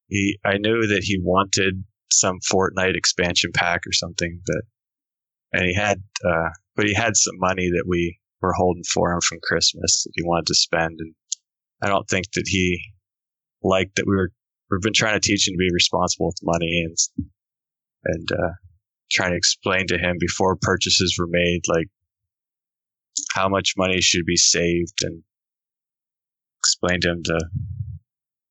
He. 0.08 0.38
I 0.46 0.58
knew 0.58 0.86
that 0.88 1.04
he 1.04 1.18
wanted 1.22 1.84
some 2.12 2.40
Fortnite 2.52 2.96
expansion 2.96 3.52
pack 3.54 3.82
or 3.88 3.94
something, 3.94 4.42
but 4.46 4.62
and 5.54 5.66
he 5.66 5.74
had. 5.74 6.02
Uh, 6.26 6.50
but 6.76 6.88
he 6.88 6.94
had 6.94 7.16
some 7.16 7.36
money 7.38 7.70
that 7.70 7.86
we 7.88 8.18
were 8.42 8.54
holding 8.54 8.84
for 8.84 9.14
him 9.14 9.22
from 9.22 9.40
Christmas 9.44 10.04
that 10.04 10.12
he 10.16 10.24
wanted 10.24 10.48
to 10.48 10.56
spend, 10.56 10.98
and 11.00 11.14
I 11.82 11.88
don't 11.88 12.08
think 12.10 12.26
that 12.34 12.46
he 12.46 12.82
liked 13.64 13.96
that 13.96 14.06
we 14.08 14.16
were. 14.16 14.32
We've 14.70 14.82
been 14.82 14.94
trying 14.94 15.20
to 15.20 15.28
teach 15.28 15.48
him 15.48 15.54
to 15.54 15.58
be 15.58 15.74
responsible 15.74 16.28
with 16.28 16.40
money 16.44 16.86
and 16.86 16.96
and 18.06 18.32
uh, 18.32 18.54
trying 19.12 19.32
to 19.32 19.38
explain 19.38 19.88
to 19.88 19.98
him 19.98 20.16
before 20.20 20.58
purchases 20.62 21.16
were 21.20 21.28
made, 21.30 21.62
like 21.68 21.88
how 23.34 23.50
much 23.50 23.74
money 23.78 24.02
should 24.02 24.26
be 24.26 24.38
saved 24.38 25.04
and 25.04 25.24
explain 26.60 27.02
to 27.02 27.10
him 27.10 27.24
to 27.24 27.40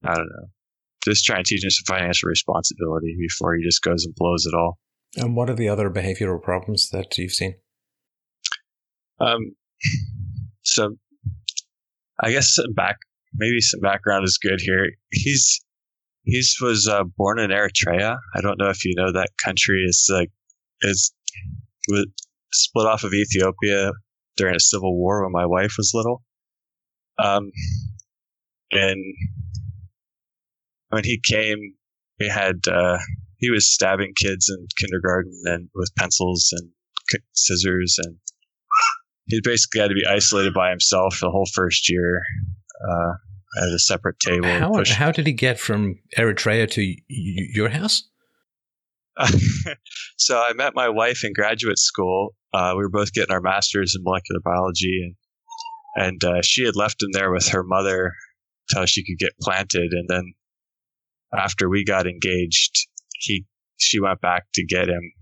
I 0.04 0.14
don't 0.14 0.26
know. 0.26 0.48
Just 1.04 1.24
try 1.24 1.36
and 1.36 1.46
teach 1.46 1.64
him 1.64 1.70
some 1.70 1.96
financial 1.96 2.28
responsibility 2.28 3.16
before 3.18 3.56
he 3.56 3.64
just 3.64 3.82
goes 3.82 4.04
and 4.04 4.14
blows 4.14 4.46
it 4.46 4.54
all. 4.54 4.78
And 5.16 5.34
what 5.34 5.48
are 5.48 5.54
the 5.54 5.68
other 5.68 5.90
behavioral 5.90 6.42
problems 6.42 6.90
that 6.90 7.16
you've 7.16 7.32
seen? 7.32 7.54
Um 9.18 9.56
so 10.62 10.96
I 12.22 12.32
guess 12.32 12.58
back 12.74 12.96
maybe 13.34 13.60
some 13.60 13.80
background 13.80 14.24
is 14.24 14.38
good 14.38 14.60
here. 14.60 14.86
He's 15.10 15.60
he's 16.24 16.56
was 16.60 16.88
uh, 16.88 17.04
born 17.16 17.38
in 17.38 17.50
Eritrea. 17.50 18.18
I 18.34 18.40
don't 18.40 18.58
know 18.58 18.68
if 18.68 18.84
you 18.84 18.94
know 18.96 19.12
that 19.12 19.30
country 19.42 19.84
is 19.84 20.06
like 20.10 20.30
is 20.82 21.12
split 22.52 22.86
off 22.86 23.04
of 23.04 23.14
Ethiopia 23.14 23.92
during 24.36 24.56
a 24.56 24.60
civil 24.60 24.96
war 24.96 25.22
when 25.22 25.32
my 25.32 25.46
wife 25.46 25.74
was 25.76 25.92
little. 25.94 26.22
Um, 27.18 27.50
and 28.72 29.02
when 30.88 31.04
he 31.04 31.20
came, 31.22 31.74
he 32.18 32.28
had 32.28 32.66
uh, 32.68 32.98
he 33.38 33.50
was 33.50 33.72
stabbing 33.72 34.12
kids 34.16 34.48
in 34.48 34.66
kindergarten 34.78 35.42
and 35.46 35.68
with 35.74 35.94
pencils 35.96 36.52
and 36.52 36.70
scissors, 37.32 37.98
and 38.04 38.16
he 39.26 39.40
basically 39.42 39.80
had 39.80 39.88
to 39.88 39.94
be 39.94 40.06
isolated 40.06 40.54
by 40.54 40.70
himself 40.70 41.16
for 41.16 41.26
the 41.26 41.30
whole 41.30 41.48
first 41.54 41.90
year 41.90 42.22
uh, 42.88 43.62
at 43.62 43.68
a 43.68 43.78
separate 43.78 44.18
table. 44.20 44.48
How, 44.48 44.82
how 44.86 45.12
did 45.12 45.26
he 45.26 45.32
get 45.32 45.58
from 45.58 45.98
Eritrea 46.16 46.70
to 46.70 46.80
y- 46.80 46.96
y- 47.10 47.48
your 47.52 47.68
house? 47.68 48.04
so 50.16 50.38
I 50.38 50.52
met 50.54 50.74
my 50.74 50.88
wife 50.88 51.24
in 51.24 51.32
graduate 51.32 51.78
school. 51.78 52.34
Uh, 52.54 52.72
we 52.76 52.82
were 52.82 52.90
both 52.90 53.12
getting 53.12 53.32
our 53.32 53.40
masters 53.40 53.94
in 53.96 54.02
molecular 54.02 54.40
biology, 54.42 55.00
and 55.04 55.14
and 55.96 56.24
uh, 56.24 56.42
she 56.42 56.64
had 56.64 56.76
left 56.76 57.02
him 57.02 57.10
there 57.12 57.32
with 57.32 57.48
her 57.48 57.62
mother 57.62 58.12
until 58.70 58.86
she 58.86 59.04
could 59.04 59.18
get 59.18 59.32
planted. 59.40 59.92
And 59.92 60.08
then 60.08 60.34
after 61.36 61.68
we 61.68 61.84
got 61.84 62.06
engaged, 62.06 62.88
he 63.18 63.44
she 63.78 64.00
went 64.00 64.20
back 64.20 64.44
to 64.54 64.64
get 64.64 64.88
him 64.88 65.12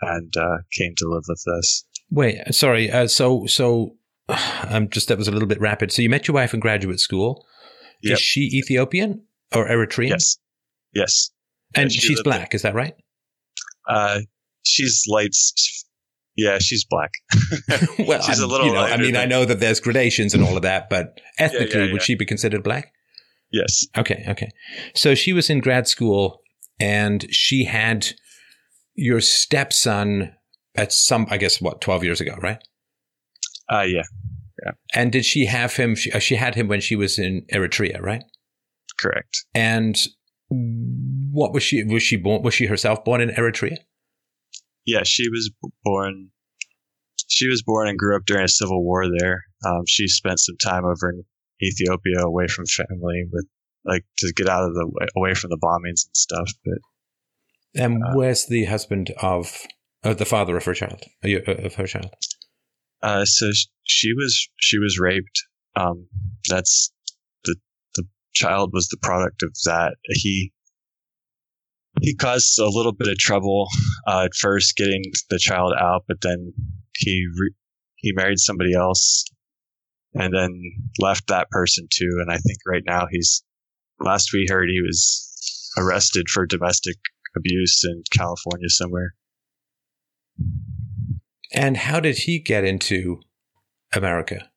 and 0.00 0.36
uh, 0.36 0.58
came 0.76 0.94
to 0.96 1.08
live 1.08 1.24
with 1.28 1.42
us. 1.58 1.84
Wait, 2.10 2.38
sorry. 2.52 2.90
Uh, 2.90 3.06
so, 3.08 3.46
so 3.46 3.96
I'm 4.28 4.88
just 4.90 5.08
that 5.08 5.18
was 5.18 5.28
a 5.28 5.32
little 5.32 5.48
bit 5.48 5.60
rapid. 5.60 5.92
So 5.92 6.02
you 6.02 6.10
met 6.10 6.26
your 6.28 6.34
wife 6.34 6.54
in 6.54 6.60
graduate 6.60 7.00
school. 7.00 7.44
Yep. 8.02 8.14
Is 8.14 8.20
she 8.20 8.50
Ethiopian 8.52 9.22
or 9.54 9.66
Eritrean? 9.68 10.10
Yes, 10.10 10.38
yes. 10.94 11.30
and 11.74 11.90
Yeah, 11.90 12.00
she 12.00 12.08
she's 12.08 12.22
black. 12.22 12.54
Is 12.54 12.62
that 12.62 12.74
right? 12.74 12.94
Uh, 13.88 14.20
she's 14.64 15.04
light. 15.08 15.34
Yeah, 16.36 16.58
she's 16.60 16.84
black. 16.84 17.12
well, 18.00 18.20
She's 18.20 18.38
a 18.38 18.42
I'm- 18.42 18.50
little 18.50 18.66
You 18.66 18.74
know, 18.74 18.80
I 18.80 18.96
mean, 18.98 19.16
I 19.16 19.24
know 19.24 19.44
that 19.46 19.58
there's 19.60 19.80
gradations 19.80 20.34
and 20.34 20.42
all 20.42 20.56
of 20.56 20.62
that, 20.62 20.90
but 20.90 21.18
ethnically, 21.38 21.86
yeah, 21.86 21.92
would 21.92 22.02
yeah. 22.02 22.04
she 22.04 22.14
be 22.14 22.26
considered 22.26 22.62
black? 22.62 22.92
yes. 23.52 23.86
Okay, 23.96 24.24
okay. 24.28 24.50
So 24.94 25.14
she 25.14 25.32
was 25.32 25.48
in 25.48 25.60
grad 25.60 25.88
school, 25.88 26.40
and 26.78 27.26
she 27.34 27.64
had 27.64 28.08
your 28.94 29.20
stepson 29.22 30.34
at 30.74 30.92
some, 30.92 31.26
I 31.30 31.38
guess, 31.38 31.58
what, 31.60 31.80
twelve 31.80 32.04
years 32.04 32.20
ago, 32.20 32.36
right? 32.42 32.58
Uh, 33.72 33.82
yeah. 33.82 34.02
Yeah. 34.64 34.72
And 34.94 35.12
did 35.12 35.24
she 35.24 35.46
have 35.46 35.76
him? 35.76 35.94
She, 35.94 36.10
uh, 36.12 36.18
she 36.18 36.36
had 36.36 36.54
him 36.54 36.68
when 36.68 36.80
she 36.80 36.96
was 36.96 37.18
in 37.18 37.44
Eritrea, 37.52 38.00
right? 38.00 38.22
Correct. 38.98 39.44
And 39.54 39.96
what 40.48 41.52
was 41.52 41.62
she? 41.62 41.84
Was 41.84 42.02
she 42.02 42.16
born? 42.16 42.42
Was 42.42 42.54
she 42.54 42.66
herself 42.66 43.04
born 43.04 43.20
in 43.20 43.30
Eritrea? 43.30 43.76
Yeah, 44.86 45.02
she 45.04 45.28
was 45.28 45.50
born. 45.84 46.30
She 47.28 47.48
was 47.48 47.62
born 47.62 47.88
and 47.88 47.98
grew 47.98 48.16
up 48.16 48.22
during 48.24 48.44
a 48.44 48.48
civil 48.48 48.82
war 48.84 49.04
there. 49.18 49.44
Um, 49.66 49.82
she 49.86 50.06
spent 50.08 50.38
some 50.38 50.56
time 50.62 50.84
over 50.84 51.10
in 51.10 51.24
Ethiopia, 51.62 52.20
away 52.20 52.46
from 52.46 52.64
family, 52.66 53.24
with 53.32 53.46
like 53.84 54.04
to 54.18 54.32
get 54.34 54.48
out 54.48 54.64
of 54.64 54.74
the 54.74 54.86
way, 54.86 55.06
away 55.16 55.34
from 55.34 55.50
the 55.50 55.58
bombings 55.62 56.06
and 56.06 56.14
stuff. 56.14 56.50
But 56.64 56.78
And 57.82 58.02
Uh, 58.02 58.12
where's 58.14 58.46
the 58.46 58.64
husband 58.66 59.12
of, 59.20 59.60
of 60.02 60.18
the 60.18 60.24
father 60.24 60.56
of 60.56 60.64
her 60.64 60.74
child? 60.74 61.02
uh, 61.24 61.28
uh, 61.28 61.52
Of 61.66 61.74
her 61.74 61.86
child? 61.86 62.14
Uh, 63.06 63.24
so 63.24 63.50
she 63.84 64.12
was 64.14 64.48
she 64.58 64.78
was 64.78 64.98
raped. 64.98 65.44
Um, 65.76 66.08
that's 66.48 66.92
the 67.44 67.54
the 67.94 68.02
child 68.34 68.70
was 68.72 68.88
the 68.88 68.98
product 69.00 69.44
of 69.44 69.54
that. 69.64 69.94
He 70.08 70.52
he 72.02 72.16
caused 72.16 72.58
a 72.58 72.68
little 72.68 72.92
bit 72.92 73.06
of 73.06 73.16
trouble 73.16 73.68
uh, 74.08 74.24
at 74.24 74.34
first 74.34 74.76
getting 74.76 75.04
the 75.30 75.38
child 75.38 75.72
out, 75.78 76.02
but 76.08 76.20
then 76.20 76.52
he 76.96 77.26
re- 77.38 77.54
he 77.94 78.12
married 78.12 78.40
somebody 78.40 78.74
else, 78.74 79.24
and 80.14 80.34
then 80.34 80.60
left 80.98 81.28
that 81.28 81.48
person 81.50 81.86
too. 81.88 82.18
And 82.20 82.28
I 82.28 82.38
think 82.38 82.58
right 82.66 82.82
now 82.84 83.06
he's 83.08 83.44
last 84.00 84.30
we 84.32 84.48
heard 84.50 84.68
he 84.68 84.82
was 84.82 85.72
arrested 85.78 86.26
for 86.28 86.44
domestic 86.44 86.96
abuse 87.36 87.84
in 87.84 88.02
California 88.12 88.68
somewhere. 88.68 89.14
And 91.52 91.76
how 91.76 92.00
did 92.00 92.18
he 92.18 92.38
get 92.38 92.64
into 92.64 93.20
America? 93.94 94.48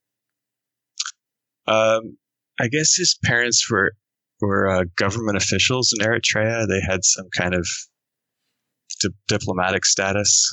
Um, 1.67 2.17
I 2.59 2.67
guess 2.67 2.95
his 2.95 3.17
parents 3.23 3.69
were 3.69 3.93
were 4.41 4.69
uh, 4.69 4.83
government 4.95 5.37
officials 5.37 5.93
in 5.93 6.05
Eritrea. 6.05 6.67
They 6.67 6.81
had 6.81 7.03
some 7.03 7.27
kind 7.35 7.53
of 7.53 7.67
di- 9.01 9.09
diplomatic 9.27 9.85
status. 9.85 10.49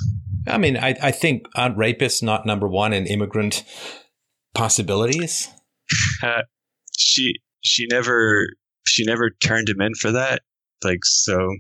I 0.47 0.59
mean, 0.59 0.77
I, 0.77 0.95
I 1.03 1.11
think 1.11 1.47
aren't 1.55 1.79
rapists 1.79 2.23
not 2.23 2.47
number 2.47 2.69
one 2.69 2.93
in 2.93 3.07
immigrant 3.07 3.65
possibilities? 4.55 5.49
she 6.97 7.35
she 7.63 7.87
never 7.91 8.49
she 8.87 9.05
never 9.05 9.31
turned 9.31 9.69
him 9.69 9.81
in 9.81 9.95
for 9.95 10.13
that. 10.13 10.43
Like 10.85 11.05
so, 11.05 11.55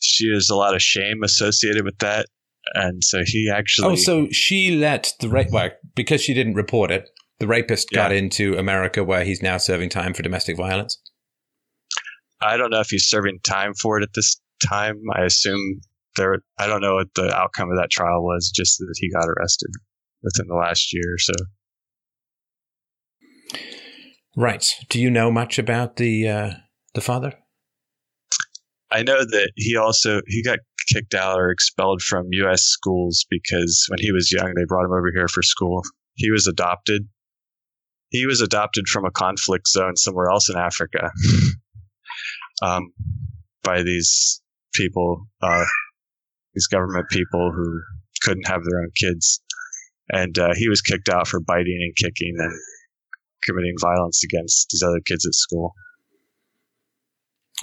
she 0.00 0.32
has 0.32 0.50
a 0.50 0.56
lot 0.56 0.74
of 0.74 0.82
shame 0.82 1.22
associated 1.22 1.84
with 1.84 1.98
that, 1.98 2.26
and 2.74 3.02
so 3.02 3.22
he 3.24 3.50
actually. 3.52 3.92
Oh, 3.92 3.96
so 3.96 4.28
she 4.30 4.76
let 4.76 5.12
the 5.20 5.28
rape, 5.28 5.48
well, 5.50 5.70
because 5.94 6.20
she 6.22 6.34
didn't 6.34 6.54
report 6.54 6.90
it, 6.90 7.08
the 7.38 7.46
rapist 7.46 7.90
got 7.90 8.12
into 8.12 8.56
America 8.56 9.02
where 9.04 9.24
he's 9.24 9.42
now 9.42 9.56
serving 9.56 9.88
time 9.88 10.14
for 10.14 10.22
domestic 10.22 10.56
violence. 10.56 11.00
I 12.40 12.56
don't 12.56 12.70
know 12.70 12.80
if 12.80 12.88
he's 12.88 13.08
serving 13.08 13.38
time 13.44 13.74
for 13.74 13.98
it 13.98 14.02
at 14.02 14.14
this 14.14 14.40
time. 14.64 15.00
I 15.14 15.22
assume 15.22 15.80
there. 16.16 16.38
I 16.58 16.66
don't 16.66 16.80
know 16.80 16.94
what 16.94 17.14
the 17.14 17.34
outcome 17.34 17.70
of 17.70 17.76
that 17.78 17.90
trial 17.90 18.22
was. 18.22 18.50
Just 18.54 18.78
that 18.78 18.94
he 18.96 19.10
got 19.10 19.28
arrested 19.28 19.70
within 20.22 20.46
the 20.48 20.54
last 20.54 20.92
year 20.92 21.14
or 21.14 21.18
so. 21.18 21.34
Right. 24.36 24.66
Do 24.88 25.00
you 25.00 25.10
know 25.10 25.30
much 25.30 25.58
about 25.58 25.96
the 25.96 26.28
uh, 26.28 26.50
the 26.94 27.00
father? 27.00 27.34
I 28.90 29.02
know 29.02 29.24
that 29.24 29.52
he 29.56 29.76
also 29.76 30.20
he 30.26 30.42
got 30.42 30.58
kicked 30.88 31.14
out 31.14 31.38
or 31.38 31.50
expelled 31.50 32.02
from 32.02 32.26
U.S. 32.30 32.62
schools 32.62 33.26
because 33.30 33.86
when 33.88 33.98
he 34.00 34.12
was 34.12 34.32
young, 34.32 34.52
they 34.54 34.64
brought 34.66 34.84
him 34.84 34.92
over 34.92 35.10
here 35.14 35.28
for 35.28 35.42
school. 35.42 35.82
He 36.14 36.30
was 36.30 36.46
adopted. 36.46 37.08
He 38.10 38.26
was 38.26 38.40
adopted 38.40 38.88
from 38.88 39.04
a 39.04 39.10
conflict 39.10 39.68
zone 39.68 39.96
somewhere 39.96 40.30
else 40.30 40.50
in 40.50 40.56
Africa 40.56 41.10
um, 42.62 42.92
by 43.62 43.82
these 43.82 44.42
people, 44.74 45.26
uh, 45.42 45.64
these 46.54 46.66
government 46.66 47.06
people 47.10 47.52
who 47.54 47.80
couldn't 48.22 48.46
have 48.46 48.62
their 48.64 48.80
own 48.80 48.90
kids, 48.96 49.40
and 50.10 50.38
uh, 50.38 50.54
he 50.54 50.68
was 50.68 50.82
kicked 50.82 51.08
out 51.08 51.26
for 51.26 51.40
biting 51.40 51.78
and 51.80 51.96
kicking 51.96 52.34
and 52.38 52.52
committing 53.44 53.74
violence 53.80 54.22
against 54.24 54.68
these 54.70 54.82
other 54.82 55.00
kids 55.04 55.26
at 55.26 55.34
school. 55.34 55.72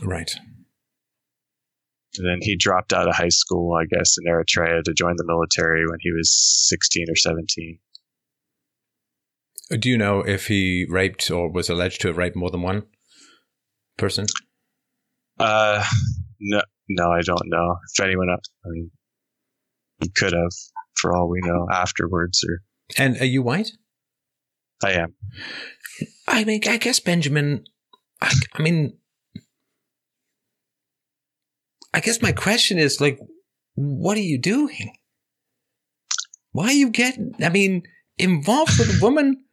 Right. 0.01 0.31
And 2.17 2.27
then 2.27 2.39
he 2.41 2.57
dropped 2.57 2.91
out 2.91 3.07
of 3.07 3.15
high 3.15 3.29
school, 3.29 3.75
I 3.75 3.85
guess, 3.85 4.15
in 4.17 4.31
Eritrea 4.31 4.83
to 4.83 4.93
join 4.93 5.15
the 5.15 5.25
military 5.25 5.85
when 5.85 5.99
he 6.01 6.11
was 6.11 6.67
16 6.67 7.05
or 7.09 7.15
17. 7.15 7.79
Do 9.79 9.89
you 9.89 9.97
know 9.97 10.21
if 10.21 10.47
he 10.47 10.85
raped 10.89 11.29
or 11.29 11.51
was 11.51 11.69
alleged 11.69 12.01
to 12.01 12.07
have 12.07 12.17
raped 12.17 12.35
more 12.35 12.49
than 12.49 12.63
one 12.63 12.83
person? 13.97 14.25
Uh, 15.39 15.83
no, 16.39 16.61
no, 16.89 17.11
I 17.11 17.21
don't 17.21 17.45
know. 17.45 17.77
If 17.93 18.03
anyone 18.03 18.29
else, 18.31 18.49
I 18.65 18.69
mean, 18.69 18.91
he 19.99 20.09
could 20.09 20.33
have, 20.33 20.51
for 20.95 21.15
all 21.15 21.29
we 21.29 21.41
know, 21.41 21.67
afterwards, 21.71 22.43
or 22.43 22.61
And 22.97 23.21
are 23.21 23.25
you 23.25 23.43
white? 23.43 23.69
I 24.83 24.93
am. 24.93 25.13
I 26.27 26.43
mean, 26.45 26.61
I 26.67 26.77
guess 26.77 26.99
Benjamin. 26.99 27.65
I, 28.21 28.33
I 28.53 28.61
mean, 28.61 28.97
I 31.93 31.99
guess 32.01 32.21
my 32.21 32.31
question 32.31 32.77
is 32.77 33.01
like, 33.01 33.19
what 33.75 34.17
are 34.17 34.21
you 34.21 34.39
doing? 34.39 34.93
Why 36.51 36.65
are 36.65 36.73
you 36.73 36.89
getting? 36.89 37.33
I 37.41 37.49
mean, 37.49 37.83
involved 38.17 38.77
with 38.77 38.97
a 38.97 39.03
woman 39.03 39.43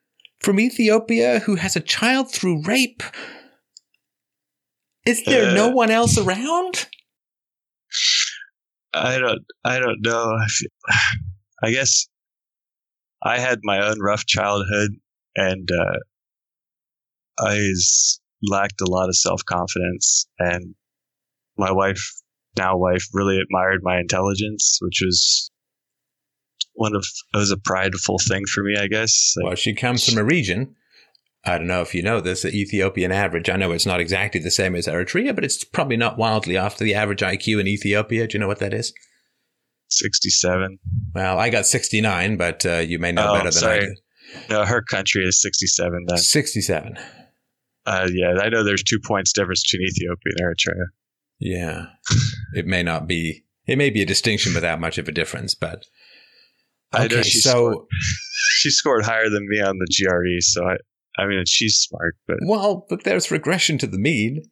from 0.41 0.61
Ethiopia 0.61 1.41
who 1.41 1.57
has 1.57 1.77
a 1.77 1.81
child 1.81 2.31
through 2.33 2.63
rape. 2.65 3.03
Is 5.07 5.23
there 5.25 5.55
no 5.55 5.69
Uh. 5.71 5.73
one 5.73 5.91
else 5.91 6.19
around? 6.19 6.89
I 8.93 9.19
don't, 9.19 9.43
I 9.65 9.79
don't 9.79 10.01
know. 10.01 10.31
I, 10.41 10.47
feel, 10.47 10.69
I 11.63 11.71
guess 11.71 12.07
I 13.23 13.39
had 13.39 13.61
my 13.63 13.87
own 13.87 14.01
rough 14.01 14.25
childhood, 14.27 14.91
and 15.37 15.71
uh, 15.71 15.99
I 17.39 17.71
lacked 18.43 18.81
a 18.81 18.91
lot 18.91 19.09
of 19.09 19.17
self 19.17 19.45
confidence. 19.45 20.27
And 20.39 20.75
my 21.57 21.71
wife, 21.73 22.03
now 22.57 22.77
wife, 22.77 23.05
really 23.13 23.39
admired 23.39 23.81
my 23.83 23.99
intelligence, 23.99 24.79
which 24.81 25.01
was 25.05 25.51
one 26.75 26.95
of 26.95 27.05
it 27.35 27.37
was 27.39 27.51
a 27.51 27.57
prideful 27.57 28.19
thing 28.29 28.43
for 28.53 28.63
me, 28.63 28.77
I 28.79 28.87
guess. 28.87 29.35
Like, 29.37 29.45
Well, 29.47 29.55
she 29.57 29.75
comes 29.75 30.09
from 30.09 30.19
a 30.19 30.25
region. 30.25 30.75
I 31.45 31.59
don't 31.59 31.69
know 31.69 31.81
if 31.81 31.95
you 31.95 32.03
know 32.03 32.21
this, 32.21 32.43
the 32.43 32.49
Ethiopian 32.51 33.13
average. 33.13 33.49
I 33.49 33.57
know 33.57 33.71
it's 33.71 33.87
not 33.87 34.01
exactly 34.01 34.41
the 34.41 34.51
same 34.51 34.75
as 34.75 34.87
Eritrea, 34.89 35.33
but 35.35 35.45
it's 35.45 35.63
probably 35.63 35.97
not 35.97 36.19
wildly 36.19 36.57
off 36.57 36.77
the 36.77 36.93
average 36.95 37.21
IQ 37.21 37.61
in 37.61 37.69
Ethiopia. 37.69 38.27
Do 38.27 38.35
you 38.37 38.41
know 38.41 38.49
what 38.49 38.59
that 38.59 38.75
is? 38.75 38.93
67. 39.91 40.79
Well, 41.15 41.39
I 41.39 41.51
got 41.51 41.67
69, 41.67 42.37
but 42.37 42.67
uh, 42.67 42.79
you 42.79 42.99
may 42.99 43.13
know 43.13 43.29
Oh, 43.29 43.33
better 43.35 43.51
than 43.51 43.65
I 43.65 43.79
sorry. 43.79 43.95
No, 44.51 44.65
her 44.65 44.83
country 44.83 45.25
is 45.25 45.41
67 45.41 46.05
then. 46.09 46.19
67. 46.19 46.97
Uh, 47.87 48.09
yeah, 48.13 48.41
I 48.43 48.49
know 48.49 48.65
there's 48.65 48.83
two 48.83 48.99
points 49.07 49.33
difference 49.33 49.63
between 49.71 49.87
Ethiopia 49.87 50.33
and 50.37 50.47
Eritrea. 50.49 50.85
Yeah. 51.39 51.87
it 52.55 52.67
may 52.67 52.83
not 52.83 53.07
be, 53.07 53.45
it 53.67 53.79
may 53.79 53.91
be 53.91 54.03
a 54.03 54.07
distinction 54.07 54.55
without 54.55 54.81
much 54.81 54.99
of 54.99 55.09
a 55.09 55.13
difference, 55.13 55.55
but. 55.55 55.85
I 56.93 57.01
know 57.09 57.17
Okay, 57.19 57.23
she 57.25 57.41
so, 57.41 57.51
scored, 57.51 57.87
she 58.59 58.71
scored 58.71 59.05
higher 59.05 59.29
than 59.29 59.47
me 59.49 59.61
on 59.61 59.77
the 59.79 59.87
GRE, 59.99 60.41
so 60.41 60.65
I, 60.65 60.77
I 61.23 61.27
mean, 61.27 61.43
she's 61.47 61.77
smart, 61.77 62.17
but 62.27 62.37
well, 62.47 62.87
but 62.89 63.05
there's 63.05 63.31
regression 63.31 63.77
to 63.79 63.87
the 63.87 63.99
mean. 63.99 64.43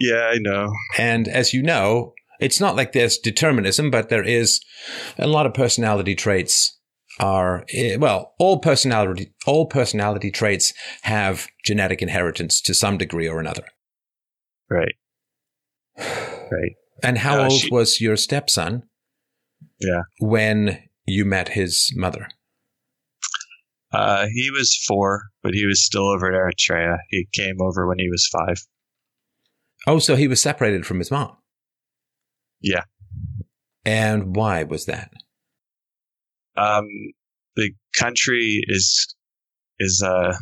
yeah, 0.00 0.30
I 0.32 0.38
know. 0.40 0.72
And 0.96 1.28
as 1.28 1.52
you 1.52 1.62
know, 1.62 2.14
it's 2.40 2.60
not 2.60 2.76
like 2.76 2.92
there's 2.92 3.18
determinism, 3.18 3.90
but 3.90 4.08
there 4.08 4.22
is 4.24 4.60
a 5.18 5.26
lot 5.26 5.46
of 5.46 5.54
personality 5.54 6.14
traits 6.14 6.78
are 7.20 7.64
eh, 7.74 7.96
well, 7.96 8.34
all 8.38 8.58
personality 8.58 9.32
all 9.46 9.66
personality 9.66 10.30
traits 10.30 10.72
have 11.02 11.48
genetic 11.64 12.00
inheritance 12.00 12.60
to 12.62 12.72
some 12.74 12.96
degree 12.96 13.28
or 13.28 13.40
another. 13.40 13.64
Right, 14.70 14.94
right. 15.98 16.72
And 17.02 17.18
how 17.18 17.40
Uh, 17.40 17.44
old 17.44 17.60
she- 17.60 17.70
was 17.70 18.00
your 18.00 18.16
stepson? 18.16 18.88
Yeah. 19.80 20.02
When 20.20 20.82
you 21.06 21.24
met 21.24 21.50
his 21.50 21.92
mother? 21.96 22.28
Uh, 23.92 24.26
he 24.32 24.50
was 24.50 24.76
four, 24.86 25.30
but 25.42 25.54
he 25.54 25.64
was 25.64 25.84
still 25.84 26.08
over 26.08 26.26
at 26.26 26.34
Eritrea. 26.34 26.98
He 27.08 27.26
came 27.32 27.56
over 27.60 27.86
when 27.88 27.98
he 27.98 28.08
was 28.10 28.26
five. 28.26 28.58
Oh, 29.86 29.98
so 29.98 30.16
he 30.16 30.28
was 30.28 30.42
separated 30.42 30.84
from 30.84 30.98
his 30.98 31.10
mom. 31.10 31.36
Yeah. 32.60 32.82
And 33.86 34.36
why 34.36 34.64
was 34.64 34.84
that? 34.86 35.10
Um, 36.56 36.86
the 37.56 37.70
country 37.96 38.62
is 38.66 39.14
is 39.78 40.02
uh, 40.04 40.36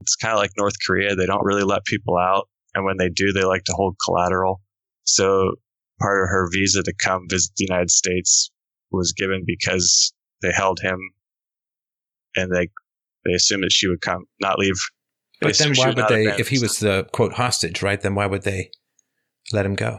it's 0.00 0.14
kind 0.16 0.32
of 0.34 0.38
like 0.38 0.50
North 0.58 0.74
Korea. 0.86 1.16
They 1.16 1.26
don't 1.26 1.44
really 1.44 1.64
let 1.64 1.84
people 1.86 2.16
out, 2.18 2.48
and 2.74 2.84
when 2.84 2.98
they 2.98 3.08
do, 3.08 3.32
they 3.32 3.42
like 3.44 3.64
to 3.64 3.72
hold 3.72 3.96
collateral. 4.04 4.60
So 5.06 5.52
part 6.00 6.22
of 6.22 6.28
her 6.28 6.48
visa 6.52 6.82
to 6.82 6.92
come 7.02 7.26
visit 7.28 7.52
the 7.56 7.66
United 7.68 7.90
States 7.90 8.50
was 8.90 9.12
given 9.12 9.44
because 9.46 10.12
they 10.42 10.52
held 10.52 10.80
him 10.80 10.98
and 12.36 12.52
they 12.54 12.68
they 13.24 13.32
assumed 13.32 13.64
that 13.64 13.72
she 13.72 13.88
would 13.88 14.00
come, 14.00 14.24
not 14.40 14.58
leave. 14.58 14.76
They 15.40 15.48
But 15.48 15.58
then 15.58 15.74
why 15.74 15.88
would 15.88 16.08
they, 16.08 16.26
if 16.38 16.48
he 16.48 16.58
was 16.58 16.78
the 16.78 17.06
quote 17.12 17.32
hostage, 17.32 17.82
right? 17.82 18.00
Then 18.00 18.14
why 18.14 18.26
would 18.26 18.42
they 18.42 18.70
let 19.52 19.66
him 19.66 19.74
go? 19.74 19.98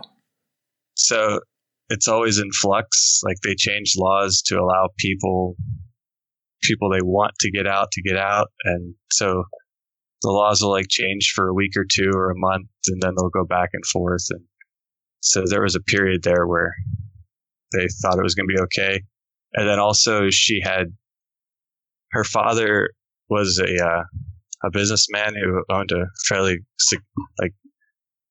So 0.96 1.42
it's 1.90 2.08
always 2.08 2.40
in 2.40 2.50
flux. 2.52 3.22
Like 3.24 3.38
they 3.44 3.56
change 3.56 3.94
laws 3.98 4.42
to 4.48 4.60
allow 4.60 4.90
people 4.98 5.56
people 6.64 6.90
they 6.90 7.02
want 7.02 7.34
to 7.40 7.52
get 7.52 7.68
out 7.68 7.92
to 7.92 8.02
get 8.02 8.18
out, 8.18 8.48
and 8.64 8.96
so 9.12 9.44
the 10.24 10.32
laws 10.32 10.62
will 10.62 10.72
like 10.72 10.88
change 10.90 11.34
for 11.36 11.48
a 11.48 11.54
week 11.54 11.74
or 11.78 11.86
two 11.90 12.12
or 12.14 12.32
a 12.32 12.38
month, 12.38 12.68
and 12.88 13.02
then 13.02 13.14
they'll 13.16 13.30
go 13.30 13.46
back 13.46 13.70
and 13.74 13.86
forth. 13.86 14.26
And 14.32 14.44
so 15.22 15.44
there 15.50 15.62
was 15.62 15.76
a 15.76 15.82
period 15.82 16.24
there 16.24 16.48
where 16.48 16.74
they 17.74 17.88
thought 18.02 18.18
it 18.18 18.24
was 18.24 18.36
going 18.36 18.48
to 18.48 18.56
be 18.56 18.62
okay, 18.62 19.02
and 19.54 19.68
then 19.68 19.80
also 19.80 20.30
she 20.30 20.62
had 20.64 20.88
her 22.12 22.24
father 22.24 22.90
was 23.30 23.60
a 23.60 23.86
uh, 23.86 24.04
a 24.64 24.72
businessman 24.72 25.36
who 25.36 25.64
owned 25.70 25.92
a 25.92 26.06
fairly 26.28 26.60
like 27.42 27.54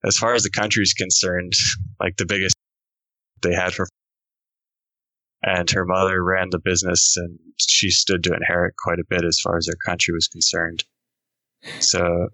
as 0.05 0.17
far 0.17 0.35
as 0.35 0.43
the 0.43 0.51
country 0.51 0.83
is 0.83 0.93
concerned, 0.95 1.53
like 2.01 2.17
the 2.17 2.27
biggest 2.27 2.55
they 3.43 3.55
had 3.55 3.73
for 3.75 3.87
and 5.43 5.71
her 5.71 5.85
mother 5.85 6.23
ran 6.23 6.49
the 6.51 6.59
business 6.59 7.15
and 7.17 7.39
she 7.59 7.91
stood 7.91 8.25
to 8.25 8.35
inherit 8.35 8.75
quite 8.83 8.99
a 8.99 9.05
bit 9.09 9.25
as 9.25 9.39
far 9.43 9.57
as 9.57 9.67
their 9.67 9.77
country 9.85 10.13
was 10.15 10.29
concerned 10.29 10.85
so 11.81 12.29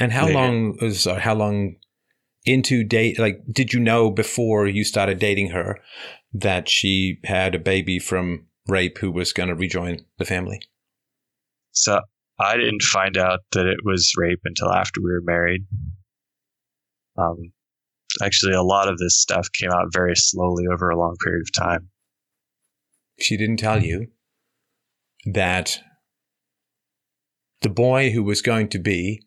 And 0.00 0.12
how 0.12 0.26
Yeah. 0.28 0.34
long 0.34 0.78
was 0.80 1.06
uh, 1.06 1.16
how 1.16 1.34
long 1.34 1.76
into 2.44 2.84
date? 2.84 3.18
Like, 3.18 3.42
did 3.50 3.72
you 3.72 3.80
know 3.80 4.10
before 4.10 4.66
you 4.66 4.84
started 4.84 5.18
dating 5.18 5.50
her 5.50 5.78
that 6.32 6.68
she 6.68 7.18
had 7.24 7.54
a 7.54 7.58
baby 7.58 7.98
from 7.98 8.46
rape 8.68 8.98
who 8.98 9.10
was 9.10 9.32
going 9.32 9.48
to 9.48 9.54
rejoin 9.54 10.04
the 10.18 10.24
family? 10.24 10.60
so 11.72 12.00
i 12.38 12.56
didn't 12.56 12.82
find 12.82 13.16
out 13.16 13.40
that 13.52 13.66
it 13.66 13.78
was 13.84 14.12
rape 14.16 14.40
until 14.44 14.70
after 14.70 15.00
we 15.00 15.10
were 15.10 15.22
married 15.24 15.66
um, 17.18 17.52
actually 18.22 18.52
a 18.52 18.62
lot 18.62 18.88
of 18.88 18.98
this 18.98 19.20
stuff 19.20 19.48
came 19.58 19.70
out 19.70 19.86
very 19.92 20.14
slowly 20.14 20.64
over 20.72 20.88
a 20.90 20.98
long 20.98 21.16
period 21.22 21.42
of 21.42 21.52
time 21.52 21.88
She 23.18 23.36
didn't 23.36 23.58
tell 23.58 23.82
you 23.82 24.08
that 25.26 25.80
the 27.62 27.68
boy 27.70 28.10
who 28.10 28.22
was 28.22 28.42
going 28.42 28.68
to 28.70 28.78
be 28.78 29.22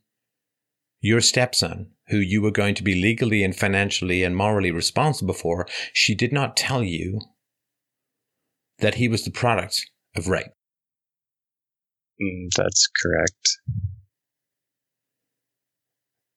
your 1.00 1.22
stepson, 1.22 1.92
who 2.07 2.18
you 2.18 2.41
were 2.41 2.52
going 2.52 2.76
to 2.76 2.84
be 2.84 2.95
legally 2.95 3.44
and 3.44 3.56
financially 3.56 4.23
and 4.23 4.36
morally 4.36 4.72
responsible 4.72 5.34
for, 5.34 5.68
she 5.94 6.15
did 6.15 6.32
not 6.32 6.56
tell 6.57 6.84
you 6.84 7.19
that 8.80 8.95
he 8.95 9.07
was 9.07 9.23
the 9.23 9.32
product 9.32 9.86
of 10.15 10.27
rape. 10.27 10.52
Mm, 12.22 12.49
that's 12.56 12.88
correct 13.02 13.57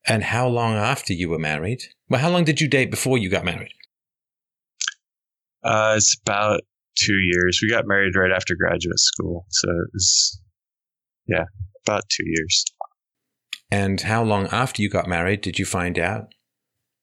And 0.09 0.25
how 0.25 0.49
long 0.49 0.75
after 0.75 1.13
you 1.13 1.29
were 1.29 1.39
married? 1.39 1.83
Well, 2.09 2.21
how 2.21 2.31
long 2.31 2.45
did 2.45 2.61
you 2.63 2.67
date 2.69 2.91
before 2.91 3.19
you 3.19 3.29
got 3.29 3.45
married? 3.45 3.75
uh, 5.65 5.95
it's 5.97 6.17
about 6.23 6.61
two 6.97 7.19
years 7.19 7.61
we 7.63 7.69
got 7.71 7.87
married 7.87 8.15
right 8.17 8.33
after 8.33 8.55
graduate 8.59 8.99
school 8.99 9.45
so 9.51 9.69
it 9.71 9.91
was 9.93 10.41
yeah 11.27 11.45
about 11.87 12.03
two 12.09 12.25
years 12.27 12.65
And 13.71 14.01
how 14.01 14.23
long 14.23 14.47
after 14.47 14.81
you 14.81 14.89
got 14.89 15.09
married 15.09 15.43
did 15.43 15.59
you 15.59 15.67
find 15.67 15.99
out 15.99 16.33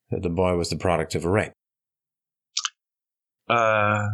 that 0.09 0.23
the 0.23 0.29
boy 0.29 0.55
was 0.55 0.69
the 0.69 0.77
product 0.77 1.13
of 1.15 1.23
a 1.25 1.29
rape? 1.29 1.51
Uh, 3.47 4.07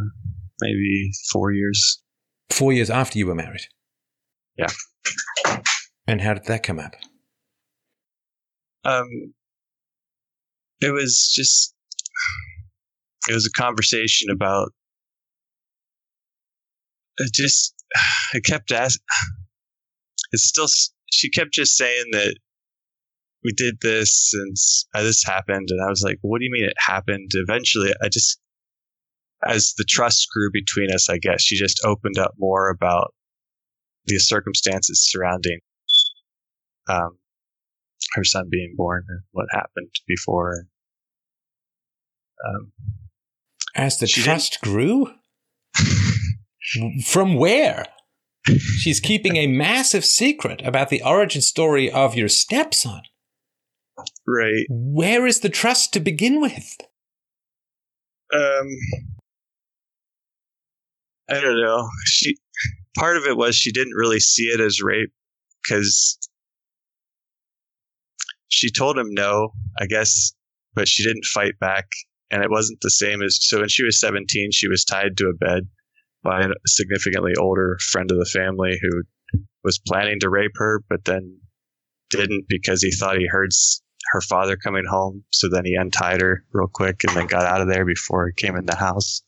maybe 0.59 1.11
four 1.31 1.51
years. 1.51 2.01
Four 2.49 2.73
years 2.73 2.89
after 2.89 3.17
you 3.17 3.27
were 3.27 3.35
married. 3.35 3.61
Yeah. 4.57 4.67
And 6.07 6.21
how 6.21 6.33
did 6.33 6.45
that 6.45 6.63
come 6.63 6.79
up? 6.79 6.95
Um, 8.83 9.33
it 10.81 10.91
was 10.91 11.31
just, 11.33 11.73
it 13.29 13.33
was 13.33 13.45
a 13.45 13.61
conversation 13.61 14.29
about, 14.29 14.69
it 17.17 17.31
just, 17.33 17.73
I 18.33 18.39
kept 18.43 18.71
asking, 18.71 19.05
it's 20.31 20.43
still, 20.43 20.67
she 21.11 21.29
kept 21.29 21.53
just 21.53 21.75
saying 21.77 22.05
that 22.11 22.35
we 23.43 23.51
did 23.53 23.75
this 23.81 24.31
and 24.33 24.51
s- 24.53 24.85
uh, 24.93 25.03
this 25.03 25.23
happened. 25.23 25.67
And 25.69 25.81
I 25.85 25.89
was 25.89 26.03
like, 26.03 26.17
what 26.21 26.39
do 26.39 26.45
you 26.45 26.51
mean 26.51 26.65
it 26.65 26.73
happened? 26.77 27.31
Eventually, 27.33 27.91
I 28.01 28.09
just, 28.09 28.39
as 29.45 29.73
the 29.77 29.85
trust 29.87 30.27
grew 30.33 30.49
between 30.53 30.91
us, 30.93 31.09
I 31.09 31.17
guess 31.17 31.41
she 31.41 31.57
just 31.57 31.81
opened 31.83 32.17
up 32.17 32.33
more 32.37 32.69
about 32.69 33.13
the 34.05 34.17
circumstances 34.19 35.07
surrounding 35.09 35.59
um, 36.89 37.17
her 38.13 38.23
son 38.23 38.45
being 38.51 38.73
born 38.75 39.03
and 39.07 39.21
what 39.31 39.47
happened 39.51 39.91
before. 40.07 40.65
Um, 42.47 42.71
As 43.75 43.97
the 43.99 44.07
trust 44.07 44.59
grew? 44.61 45.13
From 47.05 47.35
where? 47.35 47.85
She's 48.47 48.99
keeping 48.99 49.35
a 49.35 49.47
massive 49.47 50.03
secret 50.03 50.61
about 50.65 50.89
the 50.89 51.03
origin 51.03 51.41
story 51.41 51.91
of 51.91 52.15
your 52.15 52.27
stepson. 52.27 53.01
right. 54.27 54.65
Where 54.69 55.27
is 55.27 55.41
the 55.41 55.49
trust 55.49 55.93
to 55.93 55.99
begin 55.99 56.41
with? 56.41 56.77
Um, 58.33 58.67
I 61.29 61.39
don't 61.39 61.61
know. 61.61 61.87
She 62.05 62.37
part 62.97 63.17
of 63.17 63.25
it 63.25 63.37
was 63.37 63.55
she 63.55 63.71
didn't 63.71 63.95
really 63.95 64.19
see 64.19 64.43
it 64.43 64.59
as 64.59 64.81
rape 64.81 65.11
because 65.63 66.17
she 68.47 68.71
told 68.71 68.97
him 68.97 69.07
no, 69.11 69.51
I 69.79 69.85
guess, 69.85 70.33
but 70.73 70.87
she 70.87 71.03
didn't 71.03 71.25
fight 71.25 71.59
back, 71.59 71.85
and 72.31 72.43
it 72.43 72.49
wasn't 72.49 72.79
the 72.81 72.89
same 72.89 73.21
as 73.21 73.37
so. 73.41 73.59
When 73.59 73.69
she 73.69 73.83
was 73.83 73.99
seventeen, 73.99 74.49
she 74.51 74.67
was 74.67 74.83
tied 74.83 75.17
to 75.17 75.27
a 75.27 75.33
bed 75.33 75.67
by 76.23 76.41
a 76.41 76.49
significantly 76.65 77.33
older 77.37 77.77
friend 77.91 78.11
of 78.11 78.17
the 78.17 78.25
family 78.25 78.77
who 78.81 79.03
was 79.63 79.79
planning 79.79 80.19
to 80.19 80.29
rape 80.29 80.51
her, 80.55 80.83
but 80.89 81.05
then 81.05 81.39
didn't 82.09 82.45
because 82.47 82.81
he 82.81 82.91
thought 82.91 83.17
he 83.17 83.27
heard 83.27 83.49
her 84.11 84.21
father 84.21 84.57
coming 84.57 84.85
home. 84.85 85.23
So 85.31 85.47
then 85.49 85.65
he 85.65 85.75
untied 85.75 86.21
her 86.21 86.43
real 86.51 86.67
quick 86.67 87.03
and 87.07 87.15
then 87.15 87.27
got 87.27 87.45
out 87.45 87.61
of 87.61 87.67
there 87.67 87.85
before 87.85 88.27
he 88.27 88.33
came 88.33 88.55
in 88.55 88.65
the 88.65 88.75
house. 88.75 89.21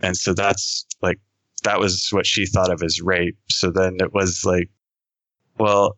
And 0.00 0.16
so 0.16 0.34
that's 0.34 0.86
like, 1.02 1.18
that 1.64 1.80
was 1.80 2.08
what 2.10 2.26
she 2.26 2.46
thought 2.46 2.72
of 2.72 2.82
as 2.82 3.00
rape. 3.00 3.36
So 3.50 3.70
then 3.70 3.96
it 4.00 4.12
was 4.12 4.44
like, 4.44 4.70
well, 5.58 5.96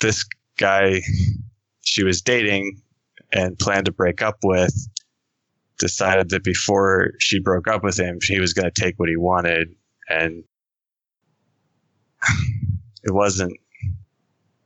this 0.00 0.24
guy 0.56 1.02
she 1.88 2.04
was 2.04 2.20
dating 2.20 2.80
and 3.32 3.58
planned 3.58 3.86
to 3.86 3.92
break 3.92 4.22
up 4.22 4.36
with 4.44 4.74
decided 5.78 6.30
that 6.30 6.44
before 6.44 7.12
she 7.18 7.40
broke 7.40 7.68
up 7.68 7.82
with 7.82 7.98
him, 7.98 8.18
he 8.22 8.40
was 8.40 8.52
going 8.52 8.70
to 8.70 8.80
take 8.80 8.98
what 8.98 9.08
he 9.08 9.16
wanted. 9.16 9.68
And 10.08 10.44
it 13.04 13.12
wasn't, 13.14 13.58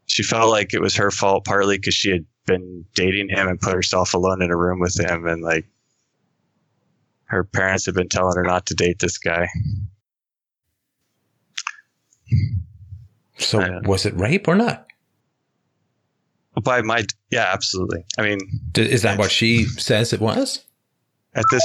she 0.07 0.23
felt 0.23 0.51
like 0.51 0.75
it 0.75 0.81
was 0.81 0.97
her 0.97 1.11
fault 1.11 1.45
partly 1.45 1.79
because 1.79 1.95
she 1.95 2.11
had 2.11 2.25
been 2.47 2.85
dating 2.95 3.29
him 3.29 3.49
and 3.49 3.61
put 3.61 3.75
herself 3.75 4.15
alone 4.15 4.43
in 4.43 4.51
a 4.51 4.57
room 4.57 4.81
with 4.81 4.99
him. 4.99 5.27
And 5.27 5.43
like 5.43 5.67
her 7.25 7.45
parents 7.45 7.87
had 7.87 7.95
been 7.95 8.09
telling 8.09 8.37
her 8.37 8.43
not 8.43 8.67
to 8.67 8.75
date 8.75 8.99
this 8.99 9.19
guy. 9.19 9.49
So, 13.39 13.61
I 13.61 13.69
don't 13.69 13.83
know. 13.83 13.91
was 13.91 14.07
it 14.07 14.15
rape 14.17 14.49
or 14.49 14.55
not? 14.55 14.87
By 16.63 16.83
my, 16.83 17.05
yeah, 17.31 17.51
absolutely. 17.53 18.05
I 18.19 18.23
mean, 18.23 18.39
Is 18.77 19.03
that 19.03 19.19
what 19.19 19.31
she 19.31 19.65
says 19.65 20.13
it 20.13 20.21
was? 20.21 20.65
At 21.35 21.45
this 21.51 21.65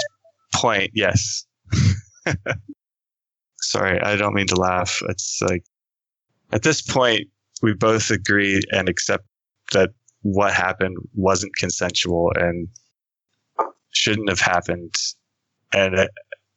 point, 0.54 0.92
yes. 0.94 1.46
Sorry, 3.62 4.00
I 4.02 4.16
don't 4.16 4.34
mean 4.34 4.48
to 4.48 4.56
laugh. 4.56 5.02
It's 5.10 5.42
like, 5.42 5.64
at 6.52 6.64
this 6.64 6.82
point, 6.82 7.28
we 7.62 7.74
both 7.74 8.12
agree 8.12 8.62
and 8.72 8.88
accept 8.88 9.26
that 9.74 9.90
what 10.22 10.54
happened 10.54 10.98
wasn't 11.14 11.56
consensual 11.56 12.32
and 12.36 12.68
shouldn't 13.92 14.30
have 14.30 14.40
happened. 14.40 14.94
And 15.74 15.96
it, 15.96 16.12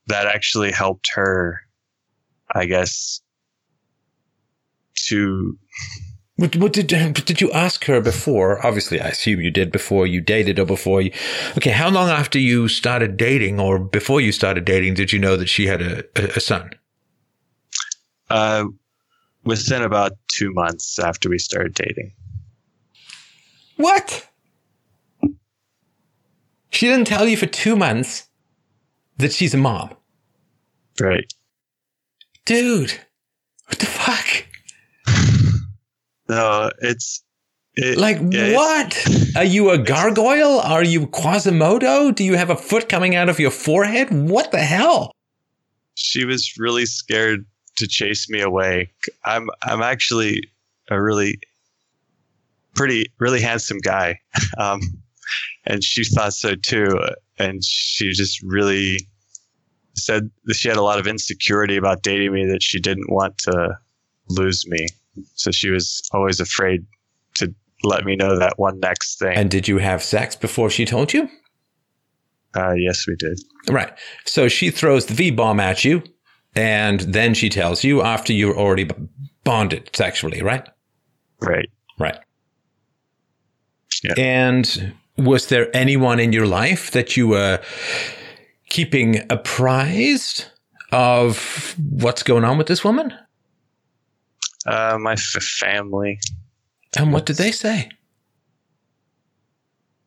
that 0.06 0.26
actually 0.26 0.70
helped 0.70 1.10
her, 1.14 1.60
I 2.54 2.66
guess, 2.66 3.20
to 5.08 5.58
What, 6.40 6.56
what 6.56 6.72
did 6.72 6.86
did 7.26 7.40
you 7.42 7.52
ask 7.52 7.84
her 7.84 8.00
before? 8.00 8.64
Obviously, 8.66 8.98
I 8.98 9.08
assume 9.08 9.42
you 9.42 9.50
did 9.50 9.70
before 9.70 10.06
you 10.06 10.22
dated 10.22 10.58
or 10.58 10.64
before 10.64 11.02
you. 11.02 11.12
Okay, 11.58 11.70
how 11.70 11.90
long 11.90 12.08
after 12.08 12.38
you 12.38 12.66
started 12.66 13.18
dating 13.18 13.60
or 13.60 13.78
before 13.78 14.22
you 14.22 14.32
started 14.32 14.64
dating 14.64 14.94
did 14.94 15.12
you 15.12 15.18
know 15.18 15.36
that 15.36 15.50
she 15.50 15.66
had 15.66 15.82
a, 15.82 16.02
a, 16.16 16.36
a 16.36 16.40
son? 16.40 16.70
uh, 18.30 18.64
within 19.44 19.82
about 19.82 20.12
two 20.28 20.50
months 20.54 20.98
after 20.98 21.28
we 21.28 21.38
started 21.38 21.74
dating. 21.74 22.12
What? 23.76 24.26
She 26.70 26.86
didn't 26.86 27.06
tell 27.08 27.26
you 27.28 27.36
for 27.36 27.46
two 27.46 27.76
months 27.76 28.28
that 29.18 29.32
she's 29.32 29.52
a 29.52 29.58
mom, 29.58 29.90
Right. 31.00 31.30
dude. 32.46 32.92
What 33.66 33.78
the 33.80 33.86
fuck? 33.86 34.46
No, 36.30 36.70
it's 36.80 37.22
it, 37.74 37.98
Like 37.98 38.20
what? 38.20 39.36
Are 39.36 39.44
you 39.44 39.70
a 39.70 39.78
gargoyle? 39.78 40.60
Are 40.60 40.84
you 40.84 41.06
Quasimodo? 41.06 42.10
Do 42.10 42.24
you 42.24 42.36
have 42.36 42.50
a 42.50 42.56
foot 42.56 42.88
coming 42.88 43.14
out 43.14 43.28
of 43.28 43.38
your 43.38 43.50
forehead? 43.50 44.10
What 44.10 44.50
the 44.52 44.58
hell? 44.58 45.12
she 46.00 46.24
was 46.24 46.54
really 46.58 46.86
scared 46.86 47.44
to 47.76 47.86
chase 47.86 48.28
me 48.28 48.40
away. 48.40 48.90
I'm 49.24 49.48
I'm 49.62 49.82
actually 49.82 50.42
a 50.90 51.00
really 51.00 51.38
pretty 52.74 53.06
really 53.18 53.40
handsome 53.40 53.78
guy. 53.78 54.20
Um, 54.58 54.80
and 55.64 55.84
she 55.84 56.02
thought 56.04 56.34
so 56.34 56.54
too. 56.54 56.98
And 57.38 57.62
she 57.64 58.12
just 58.12 58.42
really 58.42 58.98
said 59.94 60.30
that 60.44 60.54
she 60.54 60.68
had 60.68 60.76
a 60.76 60.82
lot 60.82 60.98
of 60.98 61.06
insecurity 61.06 61.76
about 61.76 62.02
dating 62.02 62.32
me 62.32 62.46
that 62.46 62.62
she 62.62 62.80
didn't 62.80 63.10
want 63.12 63.38
to 63.38 63.78
lose 64.28 64.66
me. 64.66 64.88
So 65.34 65.50
she 65.50 65.70
was 65.70 66.02
always 66.12 66.40
afraid 66.40 66.86
to 67.36 67.54
let 67.82 68.04
me 68.04 68.16
know 68.16 68.38
that 68.38 68.58
one 68.58 68.78
next 68.80 69.18
thing. 69.18 69.36
And 69.36 69.50
did 69.50 69.68
you 69.68 69.78
have 69.78 70.02
sex 70.02 70.36
before 70.36 70.70
she 70.70 70.84
told 70.84 71.12
you? 71.12 71.28
uh, 72.56 72.72
yes, 72.72 73.06
we 73.06 73.14
did. 73.16 73.38
Right. 73.68 73.92
So 74.24 74.48
she 74.48 74.70
throws 74.70 75.06
the 75.06 75.14
V 75.14 75.30
bomb 75.30 75.60
at 75.60 75.84
you, 75.84 76.02
and 76.54 77.00
then 77.00 77.34
she 77.34 77.48
tells 77.48 77.84
you 77.84 78.02
after 78.02 78.32
you're 78.32 78.56
already 78.58 78.84
b- 78.84 78.94
bonded 79.44 79.90
sexually, 79.94 80.42
right? 80.42 80.68
Right. 81.40 81.70
Right. 81.98 82.18
Yeah. 84.02 84.14
And 84.16 84.94
was 85.16 85.46
there 85.46 85.74
anyone 85.76 86.18
in 86.18 86.32
your 86.32 86.46
life 86.46 86.90
that 86.92 87.16
you 87.16 87.28
were 87.28 87.60
keeping 88.68 89.22
apprised 89.30 90.46
of 90.92 91.76
what's 91.78 92.22
going 92.22 92.44
on 92.44 92.58
with 92.58 92.66
this 92.66 92.82
woman? 92.82 93.12
Uh, 94.66 94.98
my 95.00 95.12
f- 95.12 95.42
family. 95.42 96.18
And 96.96 97.12
what 97.12 97.26
did 97.26 97.36
they 97.36 97.52
say? 97.52 97.90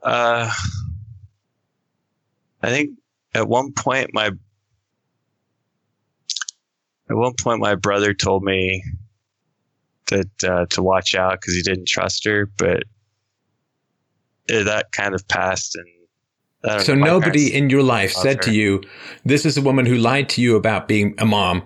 Uh, 0.01 0.51
I 2.61 2.69
think 2.69 2.91
at 3.33 3.47
one 3.47 3.71
point 3.71 4.11
my 4.13 4.27
at 7.09 7.15
one 7.15 7.33
point 7.39 7.61
my 7.61 7.75
brother 7.75 8.13
told 8.13 8.43
me 8.43 8.83
that 10.07 10.43
uh, 10.43 10.65
to 10.71 10.83
watch 10.83 11.15
out 11.15 11.39
because 11.39 11.55
he 11.55 11.61
didn't 11.61 11.87
trust 11.87 12.25
her, 12.25 12.45
but 12.57 12.83
eh, 14.49 14.63
that 14.63 14.91
kind 14.91 15.15
of 15.15 15.27
passed 15.27 15.75
and. 15.75 15.87
So 16.85 16.95
know, 16.95 17.03
nobody 17.03 17.53
in 17.53 17.69
your 17.69 17.83
life 17.83 18.13
said 18.13 18.41
to 18.43 18.53
you, 18.53 18.81
"This 19.25 19.45
is 19.45 19.57
a 19.57 19.61
woman 19.61 19.85
who 19.85 19.97
lied 19.97 20.29
to 20.29 20.41
you 20.41 20.55
about 20.55 20.87
being 20.87 21.13
a 21.17 21.25
mom." 21.25 21.61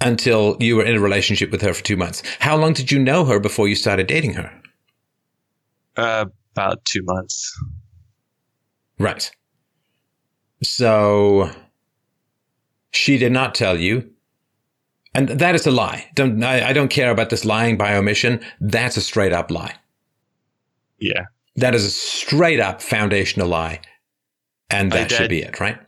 Until 0.00 0.56
you 0.60 0.76
were 0.76 0.84
in 0.84 0.96
a 0.96 1.00
relationship 1.00 1.50
with 1.50 1.60
her 1.62 1.74
for 1.74 1.82
two 1.82 1.96
months. 1.96 2.22
How 2.38 2.56
long 2.56 2.72
did 2.72 2.92
you 2.92 2.98
know 3.00 3.24
her 3.24 3.40
before 3.40 3.66
you 3.66 3.74
started 3.74 4.06
dating 4.06 4.34
her? 4.34 4.52
uh, 5.98 6.26
about 6.52 6.84
two 6.84 7.02
months. 7.02 7.60
Right. 8.98 9.30
So 10.62 11.50
she 12.90 13.18
did 13.18 13.32
not 13.32 13.54
tell 13.54 13.76
you. 13.78 14.10
And 15.14 15.28
that 15.28 15.54
is 15.54 15.66
a 15.66 15.70
lie. 15.70 16.08
Don't 16.14 16.42
I, 16.44 16.68
I 16.68 16.72
don't 16.72 16.88
care 16.88 17.10
about 17.10 17.30
this 17.30 17.44
lying 17.44 17.76
by 17.76 17.96
omission. 17.96 18.40
That's 18.60 18.96
a 18.96 19.00
straight 19.00 19.32
up 19.32 19.50
lie. 19.50 19.74
Yeah, 21.00 21.26
That 21.56 21.74
is 21.74 21.84
a 21.84 21.90
straight 21.90 22.60
up 22.60 22.82
foundational 22.82 23.48
lie. 23.48 23.80
And 24.70 24.92
that 24.92 25.10
should 25.10 25.30
be 25.30 25.42
it, 25.42 25.60
right? 25.60 25.78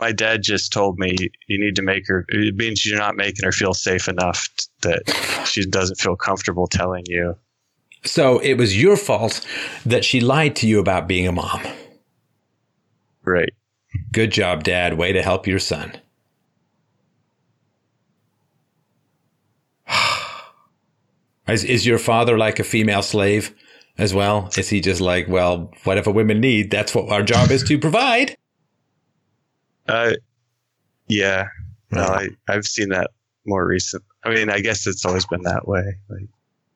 My 0.00 0.12
dad 0.12 0.42
just 0.42 0.72
told 0.72 0.98
me 0.98 1.14
you 1.46 1.60
need 1.60 1.76
to 1.76 1.82
make 1.82 2.06
her. 2.08 2.24
It 2.28 2.56
means 2.56 2.84
you're 2.86 2.98
not 2.98 3.16
making 3.16 3.44
her 3.44 3.52
feel 3.52 3.74
safe 3.74 4.08
enough 4.08 4.48
that 4.82 5.02
she 5.46 5.64
doesn't 5.66 6.00
feel 6.00 6.16
comfortable 6.16 6.66
telling 6.66 7.04
you. 7.06 7.36
So 8.04 8.38
it 8.38 8.54
was 8.54 8.80
your 8.80 8.96
fault 8.96 9.46
that 9.84 10.04
she 10.04 10.20
lied 10.20 10.56
to 10.56 10.66
you 10.66 10.80
about 10.80 11.06
being 11.06 11.28
a 11.28 11.32
mom. 11.32 11.60
Right. 13.24 13.52
Good 14.12 14.32
job, 14.32 14.64
Dad. 14.64 14.96
Way 14.96 15.12
to 15.12 15.22
help 15.22 15.46
your 15.46 15.58
son. 15.58 15.92
Is, 21.48 21.64
is 21.64 21.84
your 21.84 21.98
father 21.98 22.38
like 22.38 22.60
a 22.60 22.64
female 22.64 23.02
slave 23.02 23.52
as 23.98 24.14
well? 24.14 24.50
Is 24.56 24.68
he 24.68 24.80
just 24.80 25.00
like, 25.00 25.26
well, 25.26 25.72
whatever 25.82 26.12
women 26.12 26.40
need, 26.40 26.70
that's 26.70 26.94
what 26.94 27.10
our 27.10 27.24
job 27.24 27.50
is 27.50 27.64
to 27.64 27.76
provide? 27.76 28.36
Uh, 29.90 30.12
yeah. 31.08 31.48
No, 31.90 32.02
I, 32.02 32.28
I've 32.48 32.64
seen 32.64 32.90
that 32.90 33.10
more 33.46 33.66
recent. 33.66 34.04
I 34.24 34.32
mean, 34.32 34.48
I 34.48 34.60
guess 34.60 34.86
it's 34.86 35.04
always 35.04 35.26
been 35.26 35.42
that 35.42 35.66
way. 35.66 35.98
Like 36.08 36.28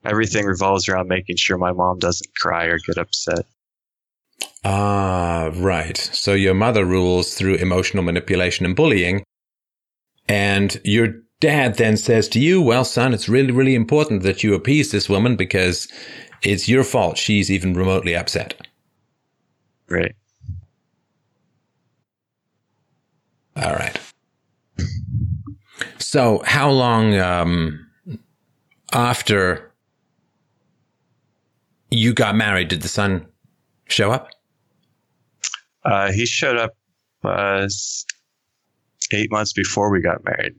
everything 0.05 0.47
revolves 0.47 0.89
around 0.89 1.09
making 1.09 1.37
sure 1.37 1.57
my 1.57 1.73
mom 1.73 1.99
doesn't 1.99 2.35
cry 2.37 2.65
or 2.65 2.79
get 2.79 2.99
upset. 2.99 3.47
Ah, 4.65 5.51
right. 5.55 5.97
So 5.97 6.33
your 6.33 6.55
mother 6.55 6.85
rules 6.85 7.35
through 7.35 7.57
emotional 7.57 8.03
manipulation 8.03 8.67
and 8.67 8.75
bullying. 8.75 9.23
And 10.29 10.81
your 10.85 11.09
dad 11.41 11.77
then 11.77 11.97
says 11.97 12.29
to 12.31 12.41
you, 12.41 12.61
well, 12.61 12.85
son, 12.85 13.13
it's 13.13 13.29
really, 13.29 13.53
really 13.53 13.75
important 13.75 14.23
that 14.23 14.43
you 14.43 14.55
appease 14.55 14.91
this 14.91 15.09
woman 15.09 15.37
because 15.37 15.87
it's 16.43 16.69
your 16.69 16.83
fault 16.83 17.19
she's 17.19 17.51
even 17.51 17.75
remotely 17.75 18.17
upset. 18.17 18.67
Right. 19.89 20.15
All 23.57 23.73
right. 23.73 23.99
So, 25.99 26.43
how 26.45 26.71
long 26.71 27.17
um, 27.19 27.87
after 28.93 29.73
you 31.91 32.13
got 32.13 32.35
married 32.35 32.69
did 32.69 32.83
the 32.83 32.89
son 32.89 33.27
show 33.89 34.11
up? 34.11 34.29
Uh, 35.85 36.13
he 36.13 36.27
showed 36.27 36.57
up 36.57 36.73
uh, 37.23 37.69
eight 39.13 39.31
months 39.31 39.53
before 39.53 39.91
we 39.91 40.01
got 40.01 40.25
married. 40.25 40.55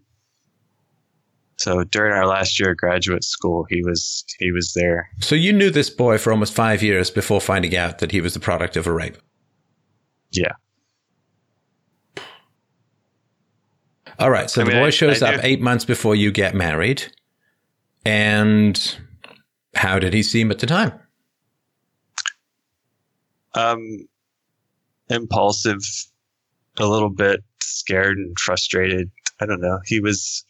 So 1.58 1.84
during 1.86 2.14
our 2.14 2.28
last 2.28 2.60
year 2.60 2.72
of 2.72 2.78
graduate 2.78 3.24
school, 3.24 3.66
he 3.70 3.82
was 3.84 4.26
he 4.40 4.52
was 4.52 4.74
there. 4.74 5.10
So, 5.20 5.36
you 5.36 5.54
knew 5.54 5.70
this 5.70 5.90
boy 5.90 6.18
for 6.18 6.32
almost 6.32 6.54
five 6.54 6.84
years 6.84 7.10
before 7.10 7.40
finding 7.40 7.76
out 7.76 8.00
that 8.00 8.12
he 8.12 8.22
was 8.22 8.34
the 8.34 8.40
product 8.40 8.76
of 8.76 8.88
a 8.88 8.92
rape. 8.92 9.18
Yeah. 10.32 10.52
All 14.20 14.30
right. 14.30 14.50
So, 14.50 14.62
I 14.62 14.66
the 14.66 14.72
mean, 14.72 14.80
boy 14.82 14.90
shows 14.92 15.22
I 15.22 15.36
up 15.36 15.42
do- 15.42 15.48
eight 15.48 15.62
months 15.62 15.86
before 15.86 16.16
you 16.16 16.32
get 16.32 16.56
married. 16.56 17.04
And 18.06 18.98
how 19.76 20.00
did 20.00 20.14
he 20.14 20.24
seem 20.24 20.52
at 20.52 20.60
the 20.60 20.68
time? 20.68 20.94
Um, 23.56 24.08
impulsive, 25.10 25.80
a 26.78 26.86
little 26.86 27.10
bit 27.10 27.44
scared 27.62 28.18
and 28.18 28.38
frustrated. 28.40 29.10
I 29.42 29.46
don't 29.46 29.62
know. 29.62 29.80
He 29.86 30.00
was 30.00 30.46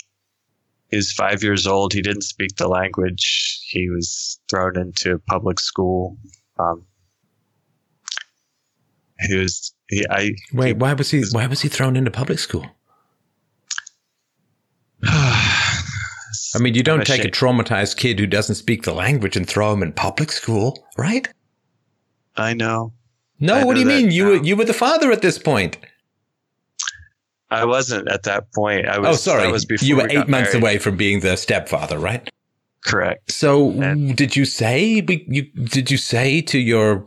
he 0.89 0.97
was 0.97 1.11
five 1.11 1.43
years 1.43 1.65
old. 1.65 1.93
He 1.93 2.01
didn't 2.01 2.23
speak 2.23 2.55
the 2.57 2.67
language. 2.67 3.61
He 3.69 3.89
was 3.89 4.39
thrown 4.49 4.77
into 4.77 5.19
public 5.27 5.59
school. 5.59 6.17
Um, 6.59 6.85
he 9.19 9.35
was 9.37 9.73
he 9.89 10.05
I 10.09 10.31
Wait, 10.53 10.77
why 10.77 10.93
was 10.93 11.11
he? 11.11 11.23
Why 11.31 11.47
was 11.47 11.61
he 11.61 11.69
thrown 11.69 11.95
into 11.95 12.11
public 12.11 12.39
school? 12.39 12.65
I 16.55 16.59
mean, 16.59 16.73
you 16.73 16.83
don't 16.83 17.05
take 17.05 17.25
a 17.25 17.29
traumatized 17.29 17.97
kid 17.97 18.19
who 18.19 18.27
doesn't 18.27 18.55
speak 18.55 18.83
the 18.83 18.93
language 18.93 19.35
and 19.35 19.47
throw 19.47 19.73
him 19.73 19.83
in 19.83 19.91
public 19.91 20.31
school, 20.31 20.85
right? 20.97 21.27
I 22.37 22.53
know. 22.53 22.93
No, 23.39 23.55
I 23.55 23.63
what 23.65 23.73
do 23.73 23.81
you 23.81 23.85
know 23.85 23.95
mean? 23.95 24.11
You 24.11 24.25
were 24.25 24.35
you 24.37 24.55
were 24.55 24.65
the 24.65 24.73
father 24.73 25.11
at 25.11 25.21
this 25.21 25.37
point. 25.37 25.77
I 27.51 27.65
wasn't 27.65 28.09
at 28.09 28.23
that 28.23 28.51
point. 28.53 28.87
I 28.87 28.97
oh, 28.97 29.01
was. 29.01 29.09
oh, 29.09 29.13
sorry, 29.13 29.51
was 29.51 29.65
before 29.65 29.87
you 29.87 29.97
were 29.97 30.03
we 30.03 30.17
eight 30.17 30.27
months 30.27 30.53
married. 30.53 30.63
away 30.63 30.77
from 30.77 30.97
being 30.97 31.19
the 31.19 31.35
stepfather, 31.35 31.99
right? 31.99 32.29
Correct. 32.85 33.31
So, 33.31 33.71
And- 33.81 34.15
did 34.15 34.35
you 34.35 34.45
say 34.45 35.03
you 35.07 35.43
did 35.51 35.91
you 35.91 35.97
say 35.97 36.41
to 36.41 36.59
your 36.59 37.05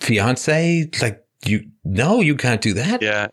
fiance 0.00 0.90
like 1.00 1.24
you 1.44 1.70
no, 1.84 2.20
you 2.20 2.34
can't 2.34 2.60
do 2.60 2.74
that? 2.74 3.02
Yeah. 3.02 3.28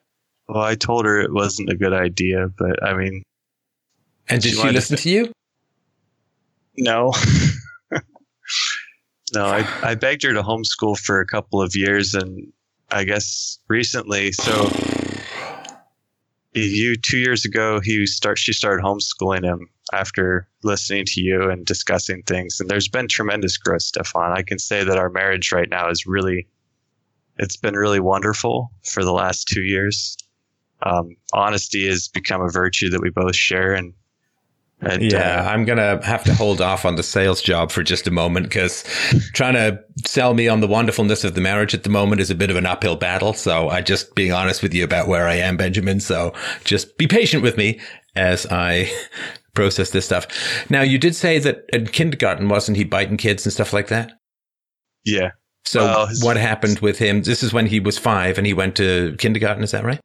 Well, 0.48 0.64
I 0.64 0.76
told 0.76 1.06
her 1.06 1.20
it 1.20 1.34
wasn't 1.34 1.70
a 1.70 1.76
good 1.76 1.94
idea, 1.94 2.48
but 2.58 2.84
I 2.84 2.94
mean, 2.94 3.24
And 4.30 4.42
did 4.42 4.50
She 4.50 4.56
she, 4.56 4.58
wanted 4.58 4.72
to 4.74 4.78
listen 4.78 4.98
to 4.98 5.10
you? 5.10 5.32
no. 6.78 7.12
no, 9.34 9.46
I, 9.46 9.68
I 9.84 9.96
begged 9.96 10.24
her 10.24 10.34
to 10.34 10.44
homeschool 10.44 10.98
for 11.00 11.20
a 11.20 11.26
couple 11.26 11.62
of 11.62 11.76
years, 11.76 12.14
and 12.14 12.52
I 12.92 13.04
guess 13.04 13.60
recently, 13.68 14.32
so 14.32 14.70
you 16.54 16.96
two 16.96 17.18
years 17.18 17.46
ago, 17.46 17.80
he 17.84 18.06
start 18.06 18.38
she 18.38 18.54
started 18.54 18.84
homeschooling 18.84 19.44
him 19.44 19.68
after 19.92 20.48
listening 20.64 21.06
to 21.06 21.22
you 21.22 21.50
and 21.50 21.66
discussing 21.66 22.24
things, 22.24 22.60
and 22.60 22.70
there's 22.70 22.88
been 22.88 23.08
tremendous 23.08 23.58
growth, 23.58 23.82
Stefan. 23.82 24.34
I 24.38 24.44
can 24.44 24.60
say 24.60 24.84
that 24.84 24.98
our 24.98 25.10
marriage 25.10 25.52
right 25.52 25.70
now 25.70 25.90
is 25.90 26.06
really, 26.06 26.48
it's 27.38 27.58
been 27.58 27.76
really 27.76 28.00
wonderful 28.00 28.72
for 28.84 29.04
the 29.04 29.14
last 29.14 29.48
two 29.48 29.62
years. 29.62 30.18
Um, 30.84 31.16
honesty 31.34 31.88
has 31.88 32.08
become 32.08 32.42
a 32.42 32.50
virtue 32.50 32.90
that 32.90 33.02
we 33.02 33.10
both 33.10 33.36
share, 33.36 33.74
and 33.74 33.94
And, 34.86 35.02
Yeah, 35.02 35.42
uh, 35.46 35.50
I'm 35.50 35.66
going 35.66 35.78
to 35.78 36.06
have 36.06 36.24
to 36.26 36.34
hold 36.34 36.60
off 36.62 36.86
on 36.86 36.96
the 36.96 37.04
sales 37.04 37.42
job 37.42 37.72
for 37.72 37.84
just 37.84 38.08
a 38.08 38.12
moment 38.12 38.48
because 38.50 38.84
trying 39.34 39.54
to 39.54 39.80
sell 40.06 40.34
me 40.34 40.48
on 40.48 40.60
the 40.62 40.68
wonderfulness 40.68 41.24
of 41.24 41.36
the 41.36 41.42
marriage 41.42 41.74
at 41.74 41.84
the 41.84 41.90
moment 41.90 42.22
is 42.22 42.30
a 42.30 42.36
bit 42.36 42.50
of 42.50 42.56
an 42.56 42.66
uphill 42.66 42.96
battle. 42.96 43.34
So 43.34 43.70
I 43.70 43.82
just 43.82 44.14
being 44.16 44.32
honest 44.32 44.62
with 44.62 44.74
you 44.74 44.84
about 44.84 45.08
where 45.08 45.28
I 45.28 45.36
am, 45.36 45.58
Benjamin. 45.58 46.00
So 46.00 46.34
just 46.64 46.98
be 46.98 47.08
patient 47.08 47.44
with 47.44 47.58
me 47.58 47.80
as 48.16 48.46
I 48.48 48.92
process 49.54 49.92
this 49.92 50.06
stuff. 50.06 50.28
Now, 50.70 50.82
you 50.82 50.98
did 50.98 51.16
say 51.16 51.40
that 51.40 51.64
in 51.72 51.88
kindergarten, 51.88 52.50
wasn't 52.50 52.78
he 52.78 52.84
biting 52.84 53.18
kids 53.18 53.46
and 53.46 53.54
stuff 53.54 53.72
like 53.74 53.88
that? 53.88 54.12
yeah, 55.06 55.32
So 55.66 55.84
Well, 55.86 56.08
his- 56.08 56.24
what 56.24 56.38
happened 56.38 56.80
with 56.80 56.98
him? 56.98 57.22
This 57.24 57.44
is 57.44 57.54
when 57.54 57.68
he 57.68 57.80
was 57.80 57.98
five 57.98 58.38
and 58.38 58.48
he 58.48 58.54
went 58.54 58.76
to 58.78 59.16
kindergarten. 59.20 59.64
Is 59.64 59.72
that 59.72 59.84
right? 59.84 60.00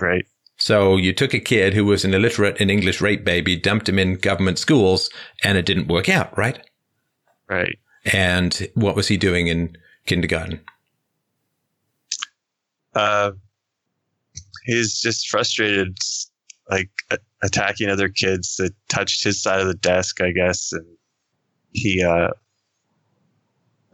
right. 0.00 0.24
So 0.62 0.96
you 0.96 1.12
took 1.12 1.34
a 1.34 1.40
kid 1.40 1.74
who 1.74 1.84
was 1.84 2.04
an 2.04 2.14
illiterate 2.14 2.60
in 2.60 2.70
English 2.70 3.00
rape 3.00 3.24
baby, 3.24 3.56
dumped 3.56 3.88
him 3.88 3.98
in 3.98 4.14
government 4.14 4.60
schools, 4.60 5.10
and 5.42 5.58
it 5.58 5.66
didn't 5.66 5.88
work 5.88 6.08
out, 6.08 6.38
right? 6.38 6.56
Right. 7.48 7.80
And 8.12 8.68
what 8.74 8.94
was 8.94 9.08
he 9.08 9.16
doing 9.16 9.48
in 9.48 9.76
kindergarten? 10.06 10.60
Uh, 12.94 13.32
he's 14.64 15.00
just 15.00 15.28
frustrated, 15.28 15.98
like 16.70 16.90
a- 17.10 17.18
attacking 17.42 17.88
other 17.88 18.08
kids 18.08 18.54
that 18.58 18.72
touched 18.88 19.24
his 19.24 19.42
side 19.42 19.60
of 19.60 19.66
the 19.66 19.74
desk, 19.74 20.20
I 20.20 20.30
guess, 20.30 20.72
and 20.72 20.86
he 21.72 22.04
uh, 22.04 22.28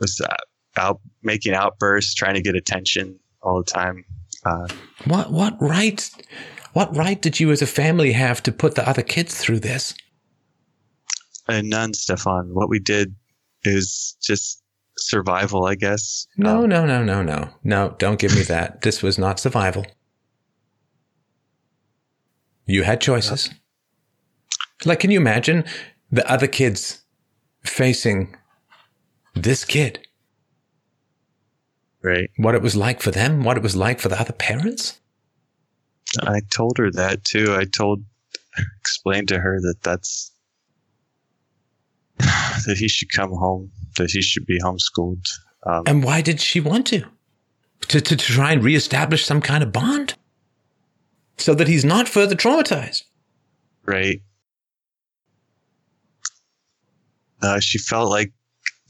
was 0.01 0.21
uh, 0.21 0.37
out 0.77 1.01
making 1.23 1.55
outbursts, 1.55 2.13
trying 2.13 2.35
to 2.35 2.43
get 2.43 2.57
attention 2.57 3.19
all 3.41 3.57
the 3.57 3.71
time. 3.71 4.05
Uh, 4.45 4.69
What 5.07 5.33
what 5.33 5.61
right 5.61 6.09
what 6.79 6.97
right 6.97 7.21
did 7.21 7.41
you 7.41 7.51
as 7.51 7.61
a 7.61 7.67
family 7.67 8.13
have 8.13 8.41
to 8.45 8.53
put 8.53 8.77
the 8.77 8.89
other 8.89 9.03
kids 9.03 9.37
through 9.37 9.59
this? 9.59 9.95
and 11.49 11.69
none, 11.71 11.93
Stefan. 11.95 12.51
What 12.55 12.69
we 12.69 12.79
did 12.79 13.15
is 13.65 14.17
just 14.23 14.63
survival, 14.99 15.65
I 15.65 15.75
guess. 15.75 16.27
No, 16.37 16.63
Um, 16.63 16.69
no, 16.69 16.85
no, 16.87 17.03
no, 17.03 17.23
no. 17.23 17.49
No, 17.65 17.97
don't 17.99 18.21
give 18.21 18.35
me 18.37 18.43
that. 18.55 18.83
This 18.83 19.03
was 19.03 19.19
not 19.19 19.41
survival. 19.41 19.87
You 22.67 22.83
had 22.85 23.01
choices. 23.01 23.51
Like, 24.85 25.01
can 25.01 25.11
you 25.11 25.19
imagine 25.19 25.65
the 26.13 26.31
other 26.31 26.47
kids 26.47 27.03
facing 27.65 28.37
this 29.35 29.65
kid? 29.65 30.07
right. 32.03 32.31
What 32.37 32.55
it 32.55 32.63
was 32.63 32.77
like 32.77 33.01
for 33.03 33.11
them? 33.11 33.43
What 33.43 33.57
it 33.57 33.63
was 33.63 33.75
like 33.75 33.99
for 34.01 34.09
the 34.09 34.21
other 34.21 34.33
parents? 34.33 35.01
I 36.23 36.41
told 36.51 36.79
her 36.79 36.91
that 36.93 37.25
too. 37.25 37.55
I 37.55 37.65
told, 37.65 38.05
explained 38.81 39.29
to 39.29 39.39
her 39.39 39.61
that 39.61 39.77
that's 39.83 40.33
that 42.19 42.77
he 42.79 42.89
should 42.89 43.11
come 43.13 43.31
home, 43.31 43.71
that 43.97 44.11
he 44.11 44.23
should 44.23 44.47
be 44.47 44.61
homeschooled. 44.61 45.29
Um, 45.67 45.83
And 45.87 46.05
why 46.05 46.21
did 46.21 46.41
she 46.41 46.61
want 46.61 46.87
to? 46.89 47.05
To, 47.89 48.01
to, 48.01 48.17
to 48.17 48.17
try 48.17 48.53
and 48.53 48.65
reestablish 48.65 49.25
some 49.25 49.41
kind 49.41 49.63
of 49.63 49.73
bond? 49.73 50.15
So 51.37 51.55
that 51.55 51.69
he's 51.69 51.85
not 51.85 52.09
further 52.09 52.35
traumatized. 52.35 53.05
right. 53.87 54.21
Uh, 57.41 57.61
she 57.61 57.79
felt 57.79 58.11
like 58.11 58.33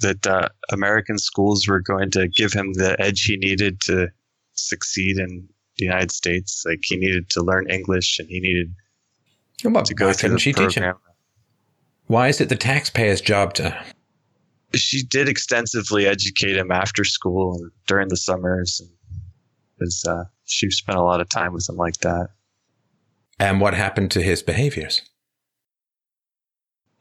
that 0.00 0.26
uh, 0.26 0.48
American 0.72 1.18
schools 1.18 1.68
were 1.68 1.80
going 1.82 2.10
to 2.12 2.28
give 2.28 2.52
him 2.54 2.72
the 2.72 2.96
edge 2.98 3.24
he 3.24 3.36
needed 3.36 3.78
to 3.82 4.08
succeed 4.54 5.18
in 5.18 5.46
the 5.78 5.84
United 5.84 6.10
States. 6.12 6.64
Like 6.66 6.80
he 6.82 6.96
needed 6.96 7.30
to 7.30 7.42
learn 7.42 7.70
English 7.70 8.18
and 8.18 8.28
he 8.28 8.40
needed 8.40 8.74
Well, 9.64 9.84
to 9.84 9.94
go 9.94 10.06
why 10.08 10.12
through 10.12 10.30
the 10.30 10.38
she 10.38 10.52
teach 10.52 10.74
him? 10.76 10.82
program. 10.82 10.96
Why 12.06 12.28
is 12.28 12.40
it 12.40 12.48
the 12.48 12.56
taxpayer's 12.56 13.20
job 13.20 13.54
to? 13.54 13.76
she 14.74 15.02
did 15.02 15.28
extensively 15.30 16.06
educate 16.06 16.54
him 16.56 16.70
after 16.70 17.02
school 17.02 17.54
and 17.54 17.70
during 17.86 18.08
the 18.08 18.16
summers 18.18 18.80
and 18.80 18.90
was, 19.80 20.04
uh, 20.06 20.24
she 20.44 20.70
spent 20.70 20.98
a 20.98 21.02
lot 21.02 21.20
of 21.22 21.28
time 21.30 21.52
with 21.54 21.66
him 21.68 21.76
like 21.76 21.96
that 21.98 22.28
And 23.38 23.60
what 23.62 23.72
happened 23.74 24.10
to 24.10 24.22
his 24.22 24.42
behaviors? 24.42 25.00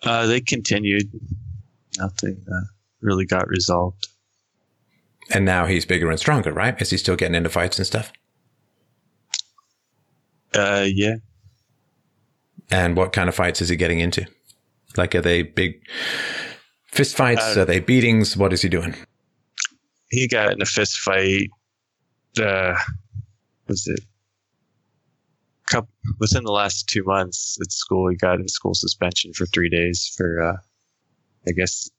uh, 0.03 0.27
they 0.27 0.39
continued 0.39 1.09
nothing 1.97 2.37
uh, 2.49 2.61
really 3.01 3.25
got 3.25 3.47
resolved 3.49 4.07
And 5.33 5.43
now 5.43 5.65
he's 5.65 5.85
bigger 5.85 6.09
and 6.09 6.19
stronger, 6.19 6.53
right? 6.53 6.79
Is 6.81 6.91
he 6.91 6.97
still 6.97 7.15
getting 7.17 7.35
into 7.35 7.49
fights 7.49 7.77
and 7.77 7.85
stuff? 7.87 8.13
Uh, 10.57 10.85
yeah 10.87 11.15
And 12.69 12.97
what 12.97 13.13
kind 13.13 13.29
of 13.29 13.35
fights 13.35 13.61
is 13.61 13.69
he 13.69 13.75
getting 13.75 13.99
into? 13.99 14.25
Like, 14.97 15.15
are 15.15 15.21
they 15.21 15.43
big 15.43 15.79
fist 16.87 17.15
fights? 17.15 17.55
Uh, 17.55 17.61
are 17.61 17.65
they 17.65 17.79
beatings? 17.79 18.35
What 18.35 18.51
is 18.51 18.61
he 18.61 18.69
doing? 18.69 18.95
he 20.09 20.27
got 20.27 20.51
in 20.51 20.61
a 20.61 20.65
fist 20.65 20.97
fight 20.97 21.49
uh, 22.41 22.75
was 23.67 23.87
it 23.87 23.99
couple, 25.67 25.89
within 26.19 26.43
the 26.43 26.51
last 26.51 26.87
two 26.87 27.03
months 27.03 27.57
at 27.61 27.71
school 27.71 28.09
he 28.09 28.15
got 28.15 28.39
in 28.39 28.47
school 28.47 28.73
suspension 28.73 29.33
for 29.33 29.45
three 29.47 29.69
days 29.69 30.13
for 30.15 30.41
uh, 30.41 30.57
i 31.47 31.51
guess 31.51 31.89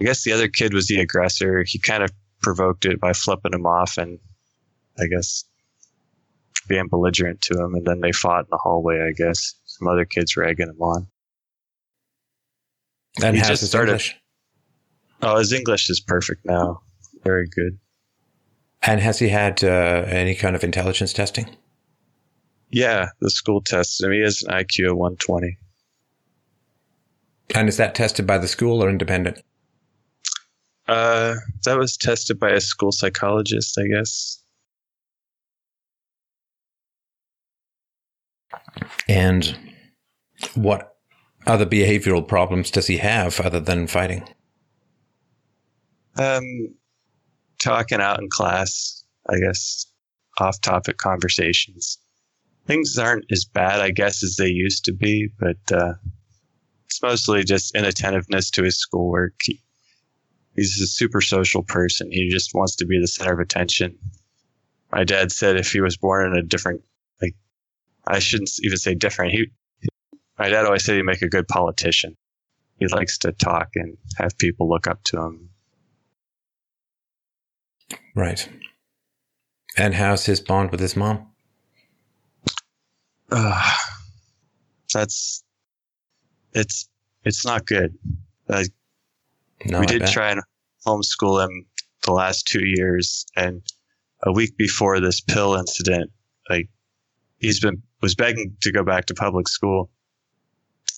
i 0.00 0.04
guess 0.04 0.24
the 0.24 0.32
other 0.32 0.48
kid 0.48 0.72
was 0.72 0.86
the 0.86 1.00
aggressor 1.00 1.64
he 1.66 1.78
kind 1.78 2.02
of 2.02 2.10
provoked 2.40 2.86
it 2.86 2.98
by 3.00 3.12
flipping 3.12 3.52
him 3.52 3.66
off 3.66 3.98
and 3.98 4.18
i 4.98 5.06
guess 5.06 5.44
being 6.66 6.88
belligerent 6.88 7.40
to 7.40 7.54
him 7.54 7.74
and 7.74 7.86
then 7.86 8.00
they 8.00 8.12
fought 8.12 8.40
in 8.40 8.50
the 8.50 8.58
hallway 8.58 9.00
i 9.00 9.12
guess 9.12 9.54
some 9.66 9.88
other 9.88 10.04
kids 10.04 10.36
were 10.36 10.44
egging 10.44 10.68
him 10.68 10.80
on 10.80 11.06
And 13.22 13.34
he 13.36 13.40
how's 13.40 13.48
just 13.48 13.60
his 13.62 13.70
started- 13.70 13.90
English? 13.92 14.16
oh 15.22 15.38
his 15.38 15.52
english 15.52 15.88
is 15.90 16.00
perfect 16.00 16.44
now 16.44 16.80
very 17.24 17.46
good 17.48 17.78
And 18.82 19.00
has 19.00 19.18
he 19.18 19.28
had 19.28 19.62
uh, 19.64 20.04
any 20.06 20.34
kind 20.34 20.54
of 20.56 20.62
intelligence 20.64 21.12
testing? 21.12 21.48
yeah 22.70 23.08
the 23.20 23.30
school 23.30 23.60
tested 23.62 24.06
him 24.06 24.12
he 24.12 24.20
has 24.20 24.42
an 24.42 24.50
iq 24.64 24.90
of 24.90 24.96
120 24.96 25.56
And 27.54 27.68
is 27.68 27.76
that 27.78 27.94
tested 27.94 28.26
by 28.26 28.36
the 28.38 28.46
school 28.48 28.82
or 28.84 28.90
independent? 28.90 29.38
Uh, 30.86 31.34
that 31.64 31.78
was 31.78 31.96
tested 31.96 32.38
by 32.38 32.50
a 32.50 32.60
school 32.60 32.92
psychologist, 32.92 33.76
I 33.78 33.86
guess. 33.88 34.42
And 39.08 39.56
what 40.54 40.96
other 41.46 41.66
behavioral 41.66 42.26
problems 42.26 42.70
does 42.70 42.86
he 42.86 42.98
have 42.98 43.40
other 43.40 43.60
than 43.60 43.86
fighting? 43.86 44.28
Um, 46.16 46.74
talking 47.58 48.00
out 48.00 48.20
in 48.20 48.28
class, 48.28 49.04
I 49.28 49.38
guess, 49.38 49.86
off-topic 50.38 50.98
conversations. 50.98 51.98
Things 52.66 52.98
aren't 52.98 53.24
as 53.30 53.44
bad, 53.44 53.80
I 53.80 53.90
guess, 53.90 54.22
as 54.22 54.36
they 54.36 54.48
used 54.48 54.84
to 54.84 54.92
be, 54.92 55.28
but 55.38 55.56
uh, 55.72 55.94
it's 56.86 57.02
mostly 57.02 57.44
just 57.44 57.74
inattentiveness 57.74 58.50
to 58.52 58.62
his 58.62 58.76
schoolwork. 58.76 59.34
He, 59.42 59.62
he's 60.54 60.80
a 60.80 60.86
super 60.86 61.20
social 61.20 61.62
person. 61.62 62.10
He 62.10 62.28
just 62.28 62.54
wants 62.54 62.76
to 62.76 62.86
be 62.86 63.00
the 63.00 63.06
center 63.06 63.32
of 63.32 63.40
attention. 63.40 63.96
My 64.92 65.04
dad 65.04 65.32
said 65.32 65.56
if 65.56 65.72
he 65.72 65.80
was 65.80 65.96
born 65.96 66.32
in 66.32 66.38
a 66.38 66.42
different, 66.42 66.82
I 68.08 68.18
shouldn't 68.20 68.50
even 68.62 68.78
say 68.78 68.94
different. 68.94 69.32
He, 69.32 69.50
my 70.38 70.48
dad 70.48 70.64
always 70.64 70.84
said 70.84 70.96
he'd 70.96 71.02
make 71.02 71.22
a 71.22 71.28
good 71.28 71.46
politician. 71.48 72.16
He 72.78 72.86
likes 72.86 73.18
to 73.18 73.32
talk 73.32 73.68
and 73.74 73.96
have 74.16 74.38
people 74.38 74.68
look 74.68 74.86
up 74.86 75.02
to 75.04 75.20
him. 75.20 75.50
Right. 78.14 78.48
And 79.76 79.94
how's 79.94 80.26
his 80.26 80.40
bond 80.40 80.70
with 80.70 80.80
his 80.80 80.96
mom? 80.96 81.26
uh, 83.30 83.72
that's 84.92 85.44
it's 86.54 86.88
it's 87.24 87.44
not 87.44 87.66
good. 87.66 87.94
Uh, 88.48 88.64
No, 89.66 89.80
we 89.80 89.86
I 89.86 89.88
did 89.88 90.00
bet. 90.00 90.12
try 90.12 90.30
and 90.30 90.40
homeschool 90.86 91.44
him 91.44 91.66
the 92.04 92.12
last 92.12 92.46
two 92.46 92.64
years, 92.64 93.26
and 93.36 93.62
a 94.22 94.32
week 94.32 94.56
before 94.56 94.98
this 95.00 95.20
pill 95.20 95.54
incident, 95.54 96.10
like 96.48 96.68
he's 97.38 97.60
been 97.60 97.82
was 98.02 98.14
begging 98.14 98.56
to 98.60 98.72
go 98.72 98.84
back 98.84 99.06
to 99.06 99.14
public 99.14 99.48
school, 99.48 99.90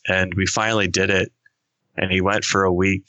and 0.08 0.32
we 0.34 0.46
finally 0.46 0.88
did 0.88 1.10
it, 1.10 1.32
and 1.96 2.10
he 2.10 2.20
went 2.20 2.44
for 2.44 2.64
a 2.64 2.72
week, 2.72 3.08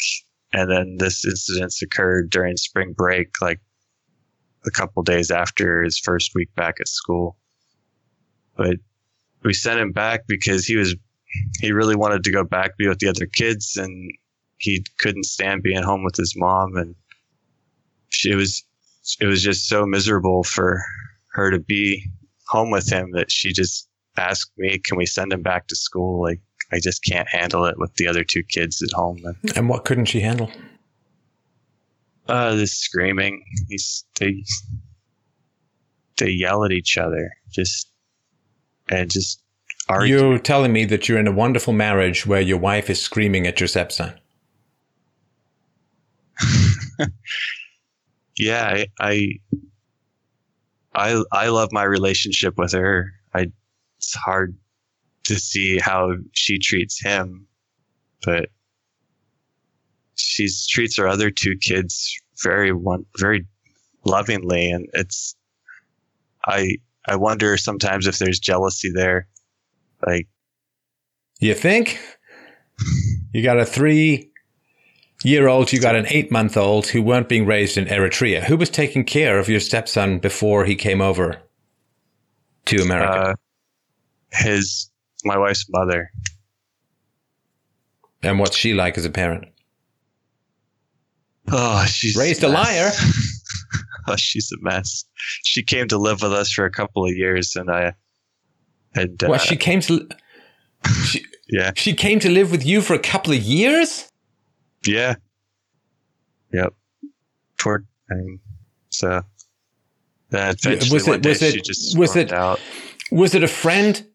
and 0.54 0.70
then 0.70 0.98
this 0.98 1.26
incident 1.26 1.74
occurred 1.82 2.30
during 2.30 2.58
spring 2.58 2.94
break, 2.94 3.30
like 3.42 3.60
a 4.66 4.72
couple 4.72 5.04
days 5.04 5.32
after 5.32 5.84
his 5.84 5.98
first 5.98 6.32
week 6.36 6.54
back 6.56 6.76
at 6.80 6.88
school, 6.88 7.38
but 8.56 8.78
we 9.44 9.54
sent 9.54 9.80
him 9.80 9.92
back 9.92 10.22
because 10.28 10.66
he 10.66 10.76
was 10.76 10.96
he 11.60 11.72
really 11.72 11.96
wanted 11.96 12.24
to 12.24 12.32
go 12.32 12.44
back 12.44 12.78
be 12.78 12.88
with 12.88 13.00
the 13.00 13.08
other 13.08 13.26
kids. 13.26 13.78
And 13.78 14.12
he 14.58 14.86
couldn't 15.00 15.26
stand 15.26 15.64
being 15.64 15.84
home 15.84 16.04
with 16.04 16.16
his 16.16 16.36
mom. 16.36 16.76
And 16.76 16.96
she 18.10 18.36
was 18.36 18.64
it 19.20 19.26
was 19.26 19.42
just 19.42 19.68
so 19.68 19.86
miserable 19.86 20.44
for 20.44 20.82
her 21.34 21.52
to 21.52 21.60
be 21.60 22.06
home 22.52 22.70
with 22.70 22.92
him 22.92 23.12
that 23.14 23.32
she 23.32 23.54
just 23.54 23.88
asked 24.18 24.52
me 24.58 24.78
can 24.78 24.98
we 24.98 25.06
send 25.06 25.32
him 25.32 25.42
back 25.42 25.68
to 25.68 25.76
school 25.76 26.22
like 26.22 26.42
I 26.74 26.80
just 26.80 27.04
can't 27.04 27.28
handle 27.28 27.66
it 27.66 27.76
with 27.78 27.94
the 27.96 28.08
other 28.08 28.24
two 28.24 28.44
kids 28.44 28.82
at 28.82 28.94
home. 28.94 29.22
And, 29.26 29.58
And 29.58 29.70
what 29.70 29.84
couldn't 29.86 30.06
she 30.06 30.22
handle? 30.22 30.50
uh, 32.28 32.56
the 32.56 32.68
screaming. 32.68 33.44
He's 33.68 34.06
they 34.20 34.44
they 36.18 36.30
yell 36.30 36.64
at 36.64 36.72
each 36.72 36.98
other, 36.98 37.32
just 37.50 37.90
and 38.90 39.10
just 39.10 39.42
argue. 39.90 40.18
You're 40.18 40.40
telling 40.40 40.72
me 40.72 40.86
that 40.86 41.10
you're 41.10 41.20
in 41.20 41.28
a 41.28 41.32
wonderful 41.32 41.74
marriage 41.74 42.26
where 42.26 42.40
your 42.42 42.58
wife 42.58 42.90
is 42.90 43.02
screaming 43.02 43.48
at 43.48 43.60
your 43.60 43.68
stepson. 43.68 44.14
yeah, 48.38 48.64
I, 48.66 48.86
I 49.00 49.40
I 50.94 51.22
I 51.32 51.48
love 51.50 51.70
my 51.72 51.84
relationship 51.84 52.58
with 52.58 52.74
her. 52.74 53.12
I 53.34 53.48
it's 53.98 54.16
hard 54.16 54.58
to 55.26 55.40
see 55.40 55.78
how 55.78 56.14
she 56.34 56.60
treats 56.60 57.02
him, 57.02 57.48
but 58.24 58.50
she 60.16 60.48
treats 60.70 60.98
her 60.98 61.08
other 61.08 61.30
two 61.30 61.56
kids 61.58 62.14
very 62.44 62.72
one 62.72 63.06
very 63.18 63.46
lovingly, 64.06 64.70
and 64.72 64.88
it's 64.94 65.36
I 66.46 66.78
I 67.06 67.16
wonder 67.16 67.58
sometimes 67.58 68.08
if 68.08 68.18
there's 68.20 68.40
jealousy 68.40 68.92
there, 68.94 69.28
like 70.06 70.28
You 71.40 71.54
think? 71.54 72.00
You 73.34 73.44
got 73.44 73.60
a 73.60 73.66
three 73.66 74.31
year 75.24 75.48
old, 75.48 75.72
you 75.72 75.80
got 75.80 75.96
an 75.96 76.06
eight 76.10 76.32
month 76.32 76.58
old 76.58 76.88
who 76.88 77.02
weren't 77.02 77.30
being 77.30 77.46
raised 77.46 77.78
in 77.78 77.86
Eritrea. 77.86 78.44
Who 78.44 78.58
was 78.58 78.70
taking 78.70 79.04
care 79.04 79.40
of 79.40 79.50
your 79.50 79.60
stepson 79.60 80.20
before 80.20 80.66
he 80.66 80.76
came 80.76 81.02
over 81.02 81.42
to 82.66 82.82
America? 82.82 83.30
uh, 83.30 83.34
his 84.32 84.90
my 85.24 85.38
wife's 85.38 85.66
mother. 85.70 86.10
and 88.24 88.40
what's 88.40 88.58
she 88.58 88.74
like 88.74 88.98
as 88.98 89.06
a 89.06 89.10
parent? 89.10 89.46
Oh, 91.52 91.86
she's 91.86 92.16
Raised 92.16 92.44
a 92.44 92.48
liar. 92.48 92.92
oh, 94.08 94.16
she's 94.16 94.52
a 94.52 94.64
mess. 94.64 95.06
She 95.44 95.64
came 95.64 95.88
to 95.90 95.98
live 95.98 96.22
with 96.22 96.34
us 96.34 96.52
for 96.52 96.66
a 96.66 96.72
couple 96.72 97.06
of 97.06 97.14
years, 97.16 97.56
and 97.56 97.70
I 97.70 97.94
and 98.96 99.22
uh, 99.24 99.28
Well, 99.30 99.40
she 99.40 99.56
came 99.58 99.82
to 99.82 100.08
she, 101.06 101.24
yeah, 101.50 101.72
she 101.76 101.94
came 101.94 102.20
to 102.20 102.30
live 102.30 102.52
with 102.52 102.66
you 102.66 102.82
for 102.82 102.94
a 102.94 103.00
couple 103.00 103.34
of 103.34 103.42
years. 103.42 104.11
Yeah, 104.86 105.16
yep. 106.54 106.74
Toward 107.58 107.86
I 108.10 108.16
mean, 108.16 108.40
so 108.90 109.22
then 110.30 110.56
eventually 110.64 110.96
Was 110.96 111.08
it- 111.08 111.12
one 111.12 111.22
day 111.22 111.30
was 111.30 111.42
it- 111.42 111.54
she 111.54 111.62
just 111.62 111.98
was 111.98 112.16
it- 112.16 112.32
out. 112.32 112.60
Was 113.12 113.36
it 113.36 113.44
a 113.44 113.48
friend 113.48 114.06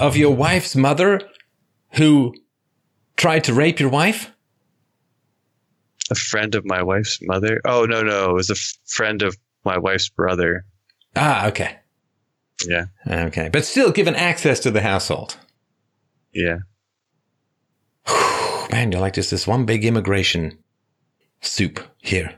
of 0.00 0.16
your 0.16 0.34
wife's 0.34 0.74
mother 0.74 1.20
who 1.94 2.34
tried 3.16 3.44
to 3.44 3.54
rape 3.54 3.78
your 3.80 3.90
wife? 3.90 4.30
A 6.10 6.14
friend 6.14 6.54
of 6.54 6.64
my 6.64 6.82
wife's 6.82 7.18
mother. 7.22 7.60
Oh 7.64 7.84
no, 7.84 8.02
no, 8.02 8.30
it 8.30 8.34
was 8.34 8.50
a 8.50 8.54
f- 8.54 8.74
friend 8.86 9.22
of 9.22 9.36
my 9.64 9.78
wife's 9.78 10.08
brother. 10.08 10.64
Ah, 11.14 11.46
okay. 11.48 11.78
Yeah, 12.66 12.86
Okay. 13.06 13.48
But 13.52 13.64
still 13.64 13.92
given 13.92 14.14
access 14.14 14.58
to 14.60 14.70
the 14.70 14.80
household. 14.82 15.36
yeah. 16.32 16.58
Man, 18.72 18.90
you're 18.90 19.00
like 19.02 19.12
just 19.12 19.30
this 19.30 19.46
one 19.46 19.66
big 19.66 19.84
immigration 19.84 20.58
soup 21.42 21.80
here. 21.98 22.34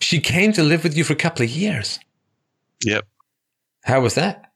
She 0.00 0.20
came 0.20 0.52
to 0.52 0.62
live 0.62 0.82
with 0.82 0.96
you 0.96 1.04
for 1.04 1.12
a 1.12 1.16
couple 1.16 1.44
of 1.44 1.50
years. 1.50 1.98
Yep. 2.84 3.06
How 3.84 4.00
was 4.00 4.14
that? 4.16 4.52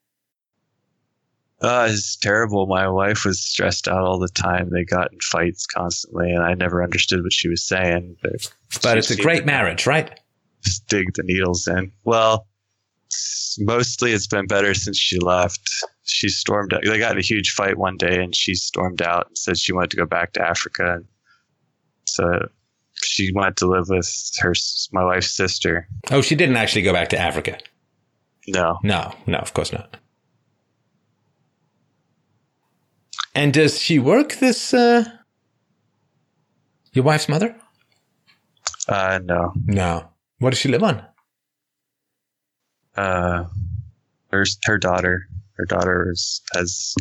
Uh, 1.61 1.87
it's 1.89 2.17
terrible. 2.17 2.67
My 2.67 2.89
wife 2.89 3.25
was 3.25 3.41
stressed 3.41 3.87
out 3.87 4.03
all 4.03 4.19
the 4.19 4.29
time. 4.29 4.71
They 4.71 4.85
got 4.85 5.13
in 5.13 5.21
fights 5.21 5.65
constantly, 5.67 6.31
and 6.33 6.43
I 6.43 6.55
never 6.55 6.83
understood 6.83 7.23
what 7.23 7.33
she 7.33 7.49
was 7.49 7.63
saying. 7.63 8.17
But, 8.21 8.53
But 8.83 8.99
it's 8.99 9.11
a 9.11 9.17
great 9.17 9.47
marriage, 9.47 9.87
right? 9.87 10.19
just 10.65 10.87
dig 10.89 11.13
the 11.15 11.23
needles 11.25 11.67
in. 11.67 11.91
Well, 12.05 12.47
mostly 13.59 14.13
it's 14.13 14.27
been 14.27 14.47
better 14.47 14.75
since 14.75 14.99
she 14.99 15.19
left. 15.19 15.69
She 16.05 16.29
stormed 16.29 16.75
out. 16.75 16.83
They 16.85 16.99
got 16.99 17.13
in 17.13 17.19
a 17.19 17.23
huge 17.23 17.53
fight 17.53 17.79
one 17.79 17.97
day, 17.97 18.23
and 18.23 18.35
she 18.35 18.55
stormed 18.55 19.03
out 19.03 19.29
and 19.29 19.39
said 19.39 19.57
she 19.59 19.73
wanted 19.73 19.91
to 19.91 19.97
go 19.97 20.07
back 20.07 20.33
to 20.33 20.43
Africa. 20.43 20.95
And 20.97 21.05
so 22.07 22.49
she 22.95 23.31
went 23.35 23.57
to 23.59 23.67
live 23.69 23.87
with 23.89 24.11
her, 24.41 24.53
my 24.93 25.05
wife's 25.05 25.31
sister. 25.31 25.87
Oh, 26.11 26.21
she 26.21 26.35
didn't 26.35 26.57
actually 26.57 26.83
go 26.83 26.93
back 26.93 27.09
to 27.11 27.19
Africa. 27.19 27.59
No, 28.49 28.79
No, 28.83 29.15
no, 29.27 29.39
of 29.39 29.55
course 29.55 29.73
not. 29.73 29.97
And 33.35 33.53
does 33.53 33.81
she 33.81 33.99
work 33.99 34.35
this, 34.35 34.75
uh, 34.75 35.05
your 36.93 37.05
wife's 37.05 37.29
mother? 37.29 37.57
uh, 38.89 39.21
no. 39.25 39.53
No. 39.65 40.09
What 40.41 40.51
does 40.51 40.59
she 40.59 40.69
live 40.69 40.83
on? 40.83 41.05
uh, 42.97 43.45
her 44.31 44.45
her 44.65 44.77
daughter. 44.79 45.29
Her 45.63 45.67
daughter 45.67 46.11
is, 46.11 46.43
has 46.55 46.93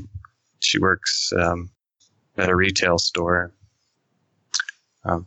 she 0.60 0.78
works 0.78 1.34
um, 1.36 1.72
at 2.38 2.48
a 2.48 2.56
retail 2.56 3.00
store. 3.00 3.56
Um, 5.04 5.26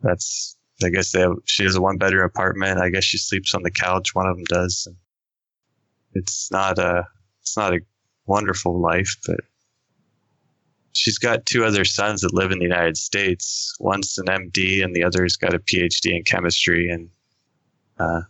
that's 0.00 0.56
I 0.82 0.88
guess 0.88 1.12
they 1.12 1.20
have, 1.20 1.34
she 1.44 1.64
has 1.64 1.76
a 1.76 1.82
one 1.82 1.98
bedroom 1.98 2.24
apartment. 2.24 2.80
I 2.80 2.88
guess 2.88 3.04
she 3.04 3.18
sleeps 3.18 3.54
on 3.54 3.62
the 3.64 3.70
couch. 3.70 4.14
One 4.14 4.26
of 4.26 4.36
them 4.36 4.44
does. 4.48 4.88
It's 6.14 6.50
not 6.50 6.78
a 6.78 7.06
it's 7.42 7.54
not 7.54 7.74
a 7.74 7.80
wonderful 8.24 8.80
life, 8.80 9.14
but 9.26 9.40
she's 10.92 11.18
got 11.18 11.44
two 11.44 11.66
other 11.66 11.84
sons 11.84 12.22
that 12.22 12.32
live 12.32 12.50
in 12.50 12.60
the 12.60 12.64
United 12.64 12.96
States. 12.96 13.76
One's 13.78 14.16
an 14.16 14.24
MD, 14.24 14.82
and 14.82 14.96
the 14.96 15.04
other's 15.04 15.36
got 15.36 15.52
a 15.52 15.58
PhD 15.58 16.16
in 16.16 16.24
chemistry, 16.24 16.88
and 16.88 17.10
uh, 17.98 18.22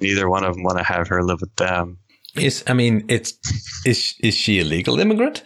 neither 0.00 0.30
one 0.30 0.44
of 0.44 0.54
them 0.54 0.62
want 0.62 0.78
to 0.78 0.84
have 0.84 1.08
her 1.08 1.22
live 1.22 1.42
with 1.42 1.54
them. 1.56 1.98
Is, 2.36 2.64
I 2.66 2.72
mean, 2.72 3.04
it's, 3.08 3.34
is, 3.86 4.14
is 4.20 4.34
she 4.34 4.58
a 4.60 4.64
legal 4.64 4.98
immigrant? 4.98 5.44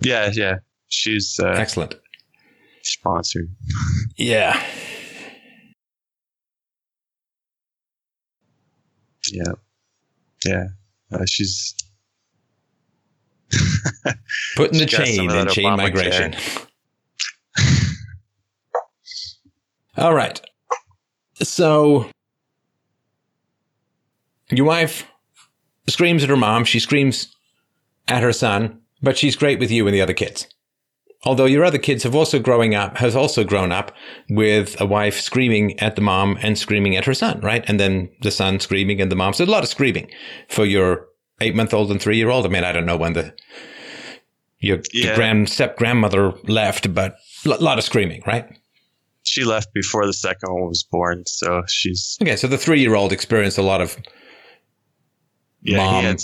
Yeah, 0.00 0.30
yeah. 0.32 0.56
She's 0.88 1.38
uh, 1.42 1.48
Excellent. 1.48 1.94
sponsored. 2.82 3.48
Yeah. 4.16 4.62
Yeah, 9.30 9.52
yeah. 10.44 10.64
Uh, 11.12 11.24
she's 11.26 11.74
Putting 14.56 14.78
the 14.78 14.88
She 14.88 14.96
got 14.96 15.06
some 15.06 15.28
chain 15.28 15.30
in 15.30 15.48
chain 15.48 15.76
migration. 15.76 16.34
All 19.96 20.14
right. 20.14 20.40
So 21.42 22.06
your 24.50 24.66
wife 24.66 25.06
screams 25.92 26.22
at 26.22 26.28
her 26.30 26.36
mom. 26.36 26.64
She 26.64 26.80
screams 26.80 27.34
at 28.08 28.22
her 28.22 28.32
son, 28.32 28.80
but 29.02 29.16
she's 29.16 29.36
great 29.36 29.58
with 29.58 29.70
you 29.70 29.86
and 29.86 29.94
the 29.94 30.00
other 30.02 30.14
kids. 30.14 30.46
Although 31.24 31.44
your 31.44 31.64
other 31.64 31.78
kids 31.78 32.02
have 32.02 32.16
also 32.16 32.40
growing 32.40 32.74
up, 32.74 32.96
has 32.96 33.14
also 33.14 33.44
grown 33.44 33.70
up 33.70 33.92
with 34.28 34.80
a 34.80 34.86
wife 34.86 35.20
screaming 35.20 35.78
at 35.78 35.94
the 35.94 36.02
mom 36.02 36.36
and 36.42 36.58
screaming 36.58 36.96
at 36.96 37.04
her 37.04 37.14
son, 37.14 37.40
right? 37.40 37.64
And 37.68 37.78
then 37.78 38.08
the 38.22 38.32
son 38.32 38.58
screaming 38.58 39.00
and 39.00 39.10
the 39.12 39.14
mom. 39.16 39.32
So 39.32 39.44
a 39.44 39.46
lot 39.46 39.62
of 39.62 39.68
screaming 39.68 40.10
for 40.48 40.64
your 40.64 41.06
eight 41.40 41.54
month 41.54 41.72
old 41.72 41.92
and 41.92 42.02
three 42.02 42.16
year 42.16 42.28
old. 42.30 42.44
I 42.44 42.48
mean, 42.48 42.64
I 42.64 42.72
don't 42.72 42.86
know 42.86 42.96
when 42.96 43.12
the 43.12 43.32
your 44.58 44.80
Yeah. 44.92 45.14
grand 45.14 45.48
step 45.48 45.76
grandmother 45.76 46.32
left, 46.48 46.92
but 46.92 47.16
a 47.44 47.48
lot 47.50 47.78
of 47.78 47.84
screaming, 47.84 48.22
right? 48.26 48.46
she 49.24 49.44
left 49.44 49.72
before 49.72 50.04
the 50.04 50.12
second 50.12 50.52
one 50.52 50.66
was 50.66 50.82
born, 50.90 51.22
so 51.26 51.62
she's 51.68 52.18
Okay, 52.20 52.34
so 52.34 52.48
the 52.48 52.58
three 52.58 52.80
year 52.80 52.96
old 52.96 53.12
experienced 53.12 53.56
a 53.56 53.62
lot 53.62 53.80
of 53.80 53.96
yeah. 55.62 55.76
Mom. 55.78 56.04
Had, 56.04 56.20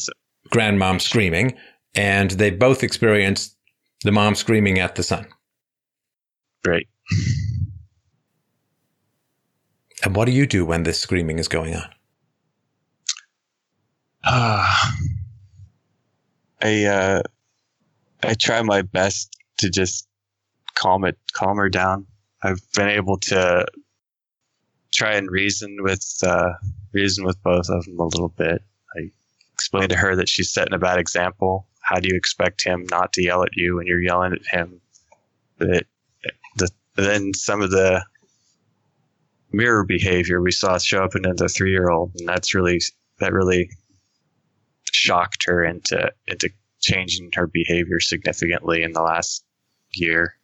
grandmom 0.51 1.01
screaming, 1.01 1.57
and 1.95 2.31
they 2.33 2.51
both 2.51 2.83
experienced 2.83 3.57
the 4.03 4.13
mom 4.13 4.35
screaming 4.35 4.79
at 4.79 4.95
the 4.95 5.03
son. 5.03 5.27
great. 6.65 6.89
And 10.05 10.15
what 10.15 10.27
do 10.27 10.33
you 10.33 10.47
do 10.47 10.65
when 10.65 10.85
this 10.85 11.01
screaming 11.01 11.39
is 11.39 11.49
going 11.49 11.75
on? 11.75 11.89
Ah, 14.25 14.93
I 16.63 16.85
uh, 16.85 17.23
I 18.23 18.35
try 18.35 18.63
my 18.63 18.83
best 18.83 19.37
to 19.59 19.71
just 19.71 20.07
calm 20.75 21.05
it, 21.05 21.19
calm 21.33 21.57
her 21.57 21.69
down. 21.69 22.07
I've 22.43 22.61
been 22.75 22.89
able 22.89 23.19
to 23.19 23.67
try 24.93 25.15
and 25.15 25.31
reason 25.31 25.79
with 25.81 26.05
uh, 26.23 26.53
reason 26.93 27.25
with 27.25 27.43
both 27.43 27.69
of 27.69 27.85
them 27.85 27.99
a 27.99 28.05
little 28.05 28.29
bit. 28.29 28.63
I 29.59 29.61
explained 29.61 29.91
to 29.91 29.97
her 29.97 30.15
that 30.15 30.29
she's 30.29 30.53
setting 30.53 30.73
a 30.73 30.79
bad 30.79 30.99
example. 30.99 31.67
How 31.81 31.99
do 31.99 32.09
you 32.09 32.17
expect 32.17 32.63
him 32.63 32.87
not 32.93 33.13
to 33.15 33.23
yell 33.23 33.43
at 33.43 33.57
you 33.57 33.77
when 33.77 33.87
you're 33.87 34.01
yelling 34.01 34.33
at 34.33 34.47
him? 34.47 34.81
That 35.59 35.85
the 36.57 36.71
then 36.95 37.35
some 37.35 37.61
of 37.61 37.71
the 37.71 38.05
mirror 39.51 39.85
behavior 39.85 40.41
we 40.41 40.53
saw 40.53 40.79
show 40.79 41.03
up 41.03 41.17
in 41.17 41.23
the 41.23 41.49
three 41.49 41.73
year 41.73 41.91
old, 41.91 42.13
and 42.17 42.29
that's 42.29 42.55
really 42.55 42.81
that 43.19 43.33
really 43.33 43.69
shocked 44.93 45.45
her 45.47 45.65
into 45.65 46.13
into 46.29 46.51
changing 46.81 47.31
her 47.35 47.49
behavior 47.49 47.99
significantly 47.99 48.85
in 48.85 48.93
the 48.93 49.03
last 49.03 49.45
year. 49.93 50.35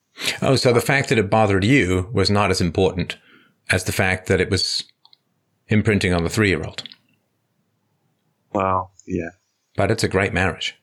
Oh, 0.42 0.56
so 0.56 0.72
the 0.72 0.80
fact 0.80 1.08
that 1.10 1.18
it 1.18 1.30
bothered 1.30 1.62
you 1.62 2.08
was 2.12 2.30
not 2.30 2.50
as 2.50 2.60
important 2.60 3.16
as 3.70 3.84
the 3.84 3.92
fact 3.92 4.26
that 4.26 4.40
it 4.40 4.50
was 4.50 4.82
imprinting 5.68 6.12
on 6.12 6.24
the 6.24 6.30
three 6.30 6.48
year 6.48 6.64
old. 6.64 6.82
Well, 8.52 8.93
yeah. 9.06 9.30
But 9.76 9.90
it's 9.90 10.04
a 10.04 10.08
great 10.08 10.32
marriage. 10.32 10.76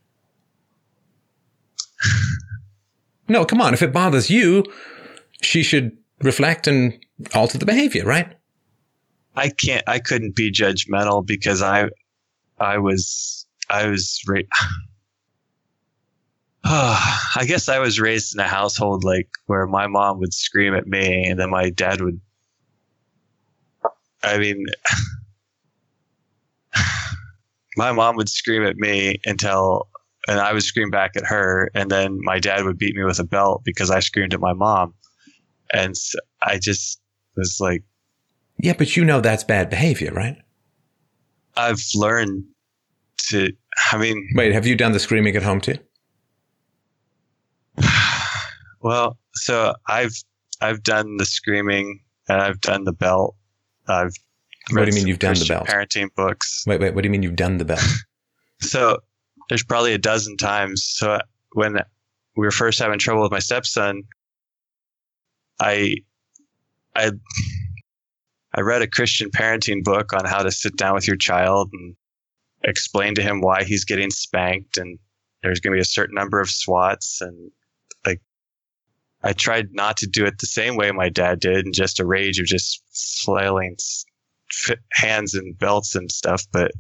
no, 3.28 3.46
come 3.46 3.62
on. 3.62 3.74
If 3.74 3.82
it 3.82 3.94
bothers 3.94 4.30
you, 4.30 4.66
she 5.42 5.64
should 5.64 5.98
reflect 6.22 6.68
and 6.68 7.00
alter 7.34 7.58
the 7.58 7.66
behavior, 7.66 8.06
right? 8.06 8.34
I 9.36 9.50
can't. 9.50 9.84
I 9.88 10.00
couldn't 10.00 10.36
be 10.36 10.52
judgmental 10.52 11.26
because 11.26 11.62
I, 11.62 11.90
I 12.60 12.78
was, 12.80 13.46
I 13.70 13.88
was. 13.88 14.22
Ra- 14.28 14.42
I 16.64 17.46
guess 17.48 17.70
I 17.70 17.80
was 17.80 18.00
raised 18.00 18.36
in 18.36 18.40
a 18.40 18.48
household 18.48 19.04
like 19.04 19.30
where 19.48 19.66
my 19.66 19.88
mom 19.88 20.20
would 20.20 20.34
scream 20.34 20.76
at 20.76 20.86
me, 20.86 21.26
and 21.28 21.40
then 21.40 21.50
my 21.50 21.70
dad 21.70 22.02
would. 22.02 22.20
I 24.24 24.38
mean, 24.38 24.66
my 27.82 27.92
mom 27.92 28.16
would 28.16 28.30
scream 28.30 28.64
at 28.64 28.78
me 28.78 29.20
until, 29.26 29.90
and 30.28 30.40
I 30.40 30.54
would 30.54 30.62
scream 30.62 30.92
back 30.92 31.14
at 31.16 31.26
her, 31.26 31.72
and 31.74 31.90
then 31.90 32.20
my 32.22 32.38
dad 32.38 32.64
would 32.64 32.78
beat 32.78 32.96
me 32.96 33.04
with 33.04 33.18
a 33.18 33.24
belt 33.24 33.64
because 33.66 33.90
I 33.90 34.02
screamed 34.02 34.36
at 34.36 34.40
my 34.40 34.54
mom, 34.54 34.94
and 35.74 35.96
I 36.44 36.60
just 36.60 37.02
was 37.36 37.58
like, 37.60 37.84
Yeah, 38.60 38.74
but 38.78 38.96
you 38.96 39.04
know 39.04 39.20
that's 39.20 39.44
bad 39.44 39.72
behavior, 39.72 40.12
right? 40.14 40.38
I've 41.58 41.82
learned 41.96 42.44
to. 43.30 43.52
I 43.92 43.98
mean, 43.98 44.30
Wait, 44.36 44.54
have 44.54 44.68
you 44.68 44.76
done 44.76 44.92
the 44.92 45.00
screaming 45.00 45.36
at 45.36 45.42
home 45.42 45.60
too? 45.60 45.80
well, 48.82 49.18
so 49.34 49.74
I've 49.88 50.14
I've 50.62 50.84
done 50.84 51.18
the 51.18 51.26
screaming 51.26 52.02
and 52.30 52.44
I've 52.44 52.62
done 52.62 52.84
the 52.84 52.94
belt. 52.94 53.36
I've 53.88 54.14
What 54.72 54.86
do 54.86 54.92
you 54.92 54.96
mean 54.96 55.08
you've 55.08 55.20
done 55.20 55.36
the 55.36 55.46
belt? 55.46 55.68
Parenting 55.68 56.14
books. 56.16 56.64
Wait, 56.68 56.80
wait, 56.80 56.94
what 56.96 57.02
do 57.02 57.08
you 57.08 57.12
mean 57.12 57.24
you've 57.24 57.36
done 57.36 57.58
the 57.58 57.66
belt? 57.66 57.82
So 58.62 59.00
there's 59.50 59.64
probably 59.64 59.94
a 59.94 59.98
dozen 59.98 60.38
times. 60.38 60.84
So 60.86 61.20
when 61.54 61.74
we 62.38 62.46
were 62.46 62.52
first 62.52 62.78
having 62.78 63.00
trouble 63.00 63.24
with 63.24 63.32
my 63.32 63.40
stepson, 63.40 64.04
I 65.60 65.96
I 66.96 67.12
I 68.54 68.62
read 68.62 68.82
a 68.82 68.88
Christian 68.88 69.30
parenting 69.32 69.84
book 69.84 70.14
on 70.14 70.26
how 70.26 70.44
to 70.44 70.52
sit 70.52 70.76
down 70.78 70.94
with 70.94 71.08
your 71.08 71.16
child 71.16 71.70
and 71.74 71.96
explain 72.64 73.16
to 73.16 73.22
him 73.22 73.42
why 73.42 73.64
he's 73.64 73.86
getting 73.86 74.12
spanked 74.12 74.78
and 74.78 75.00
there's 75.42 75.60
going 75.60 75.72
to 75.74 75.78
be 75.78 75.82
a 75.82 75.86
certain 75.86 76.16
number 76.16 76.40
of 76.40 76.50
swats 76.50 77.22
and 77.22 77.52
like 78.06 78.22
I 79.24 79.34
tried 79.34 79.74
not 79.74 79.98
to 79.98 80.08
do 80.08 80.26
it 80.26 80.38
the 80.40 80.46
same 80.46 80.76
way 80.76 80.92
my 80.92 81.10
dad 81.10 81.40
did 81.40 81.66
in 81.66 81.74
just 81.74 82.00
a 82.00 82.06
rage 82.06 82.40
of 82.40 82.46
just 82.46 82.84
flailing 83.24 83.78
f- 84.52 84.78
hands 84.92 85.34
and 85.34 85.58
belts 85.58 85.96
and 85.96 86.12
stuff 86.12 86.44
but 86.52 86.72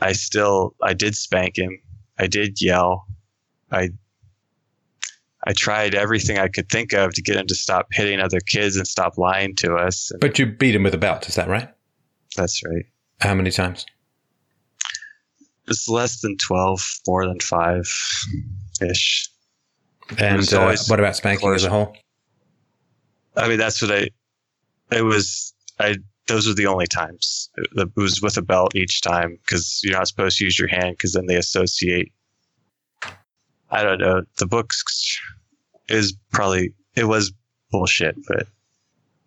I 0.00 0.12
still 0.12 0.74
I 0.82 0.94
did 0.94 1.14
spank 1.14 1.56
him. 1.58 1.78
I 2.18 2.26
did 2.26 2.60
yell. 2.60 3.06
I 3.70 3.90
I 5.46 5.52
tried 5.52 5.94
everything 5.94 6.38
I 6.38 6.48
could 6.48 6.68
think 6.68 6.92
of 6.92 7.14
to 7.14 7.22
get 7.22 7.36
him 7.36 7.46
to 7.46 7.54
stop 7.54 7.86
hitting 7.92 8.20
other 8.20 8.40
kids 8.40 8.76
and 8.76 8.86
stop 8.86 9.16
lying 9.16 9.54
to 9.56 9.74
us. 9.74 10.10
But 10.20 10.38
you 10.38 10.46
beat 10.46 10.74
him 10.74 10.82
with 10.82 10.94
a 10.94 10.98
belt, 10.98 11.28
is 11.28 11.34
that 11.36 11.48
right? 11.48 11.68
that's 12.36 12.62
right. 12.64 12.84
How 13.20 13.34
many 13.34 13.50
times? 13.50 13.86
It's 15.68 15.88
less 15.88 16.20
than 16.20 16.36
twelve, 16.36 16.86
more 17.06 17.26
than 17.26 17.40
five 17.40 17.88
ish. 18.82 19.30
And 20.18 20.52
uh, 20.52 20.76
what 20.86 21.00
about 21.00 21.16
spanking 21.16 21.52
as 21.54 21.64
a 21.64 21.70
whole? 21.70 21.96
I 23.36 23.48
mean 23.48 23.58
that's 23.58 23.80
what 23.80 23.90
I 23.90 24.08
it 24.94 25.02
was 25.02 25.54
I 25.80 25.96
those 26.26 26.46
were 26.46 26.54
the 26.54 26.66
only 26.66 26.86
times. 26.86 27.50
It 27.76 27.90
was 27.96 28.20
with 28.20 28.36
a 28.36 28.42
belt 28.42 28.74
each 28.74 29.00
time 29.00 29.38
because 29.42 29.80
you're 29.82 29.96
not 29.96 30.08
supposed 30.08 30.38
to 30.38 30.44
use 30.44 30.58
your 30.58 30.68
hand 30.68 30.96
because 30.96 31.12
then 31.12 31.26
they 31.26 31.36
associate. 31.36 32.12
I 33.70 33.82
don't 33.82 33.98
know. 33.98 34.22
The 34.38 34.46
books 34.46 34.82
is 35.88 36.16
probably 36.32 36.72
it 36.94 37.04
was 37.04 37.32
bullshit, 37.70 38.16
but 38.28 38.46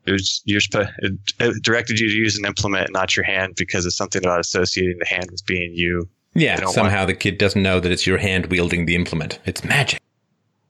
it 0.06 0.12
was 0.12 0.42
you're 0.46 0.62
supposed 0.62 0.90
it, 1.00 1.14
it 1.40 1.64
directed 1.64 2.00
you 2.00 2.10
to 2.10 2.16
use 2.16 2.38
an 2.38 2.46
implement, 2.46 2.92
not 2.92 3.16
your 3.16 3.26
hand, 3.26 3.54
because 3.58 3.86
it's 3.86 3.98
something 3.98 4.24
about 4.24 4.40
associating 4.40 4.98
the 5.00 5.08
hand 5.08 5.30
with 5.32 5.46
being 5.46 5.72
you. 5.74 6.08
Yeah, 6.36 6.66
somehow 6.68 7.06
the 7.06 7.16
kid 7.16 7.38
doesn't 7.38 7.62
know 7.62 7.80
that 7.80 7.92
it's 7.92 8.06
your 8.06 8.18
hand 8.18 8.48
wielding 8.48 8.86
the 8.86 8.96
implement. 8.96 9.40
It's 9.46 9.64
magic. 9.64 10.02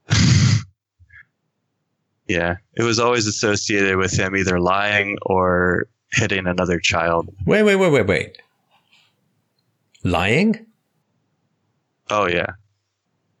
Yeah, 2.30 2.58
it 2.74 2.84
was 2.84 3.00
always 3.00 3.26
associated 3.26 3.96
with 3.96 4.16
him 4.16 4.36
either 4.36 4.60
lying 4.60 5.18
or 5.22 5.88
hitting 6.12 6.46
another 6.46 6.78
child. 6.78 7.28
Wait, 7.46 7.62
wait, 7.62 7.76
wait, 7.76 7.90
wait, 7.92 8.06
wait. 8.06 8.42
Lying? 10.04 10.66
Oh 12.08 12.26
yeah. 12.26 12.52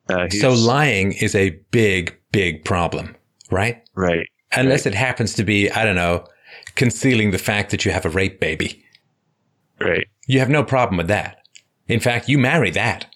Uh, 0.08 0.28
So 0.28 0.52
lying 0.52 1.12
is 1.12 1.34
a 1.34 1.50
big, 1.70 2.16
big 2.32 2.64
problem, 2.64 3.16
right? 3.50 3.82
right. 3.94 4.26
Unless 4.52 4.84
it 4.86 4.94
happens 4.94 5.34
to 5.34 5.44
be, 5.44 5.70
I 5.70 5.84
don't 5.84 5.94
know, 5.94 6.26
concealing 6.74 7.30
the 7.30 7.38
fact 7.38 7.70
that 7.70 7.84
you 7.84 7.92
have 7.92 8.04
a 8.04 8.10
rape 8.10 8.40
baby. 8.40 8.84
Right. 9.80 10.08
You 10.26 10.40
have 10.40 10.48
no 10.50 10.64
problem 10.64 10.96
with 10.96 11.06
that. 11.08 11.38
In 11.86 12.00
fact, 12.00 12.28
you 12.28 12.38
marry 12.38 12.70
that, 12.72 13.06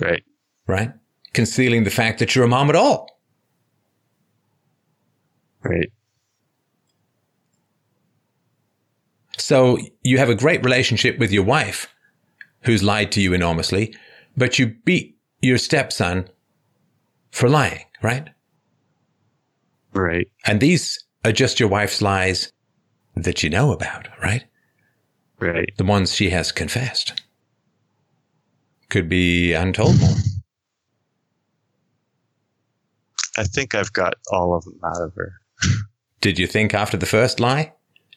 Right. 0.00 0.22
right? 0.66 0.92
Concealing 1.32 1.84
the 1.84 1.90
fact 1.90 2.18
that 2.18 2.34
you're 2.34 2.44
a 2.44 2.48
mom 2.48 2.68
at 2.68 2.76
all. 2.76 3.08
Right. 5.62 5.92
So 9.40 9.78
you 10.02 10.18
have 10.18 10.28
a 10.28 10.34
great 10.34 10.62
relationship 10.64 11.18
with 11.18 11.32
your 11.32 11.44
wife, 11.44 11.88
who's 12.62 12.82
lied 12.82 13.10
to 13.12 13.20
you 13.20 13.32
enormously, 13.32 13.94
but 14.36 14.58
you 14.58 14.74
beat 14.84 15.18
your 15.40 15.58
stepson 15.58 16.28
for 17.30 17.48
lying, 17.48 17.84
right? 18.02 18.28
Right. 19.92 20.28
And 20.46 20.60
these 20.60 21.02
are 21.24 21.32
just 21.32 21.58
your 21.58 21.68
wife's 21.68 22.02
lies 22.02 22.52
that 23.16 23.42
you 23.42 23.50
know 23.50 23.72
about, 23.72 24.08
right? 24.22 24.44
Right. 25.38 25.72
The 25.76 25.84
ones 25.84 26.14
she 26.14 26.30
has 26.30 26.52
confessed. 26.52 27.20
Could 28.88 29.08
be 29.08 29.52
untold 29.52 29.98
more. 30.00 30.16
I 33.36 33.44
think 33.44 33.74
I've 33.74 33.92
got 33.92 34.14
all 34.30 34.54
of 34.54 34.64
them 34.64 34.78
out 34.84 35.00
of 35.00 35.14
her. 35.14 35.32
Did 36.20 36.38
you 36.38 36.46
think 36.46 36.74
after 36.74 36.96
the 36.96 37.06
first 37.06 37.40
lie 37.40 37.72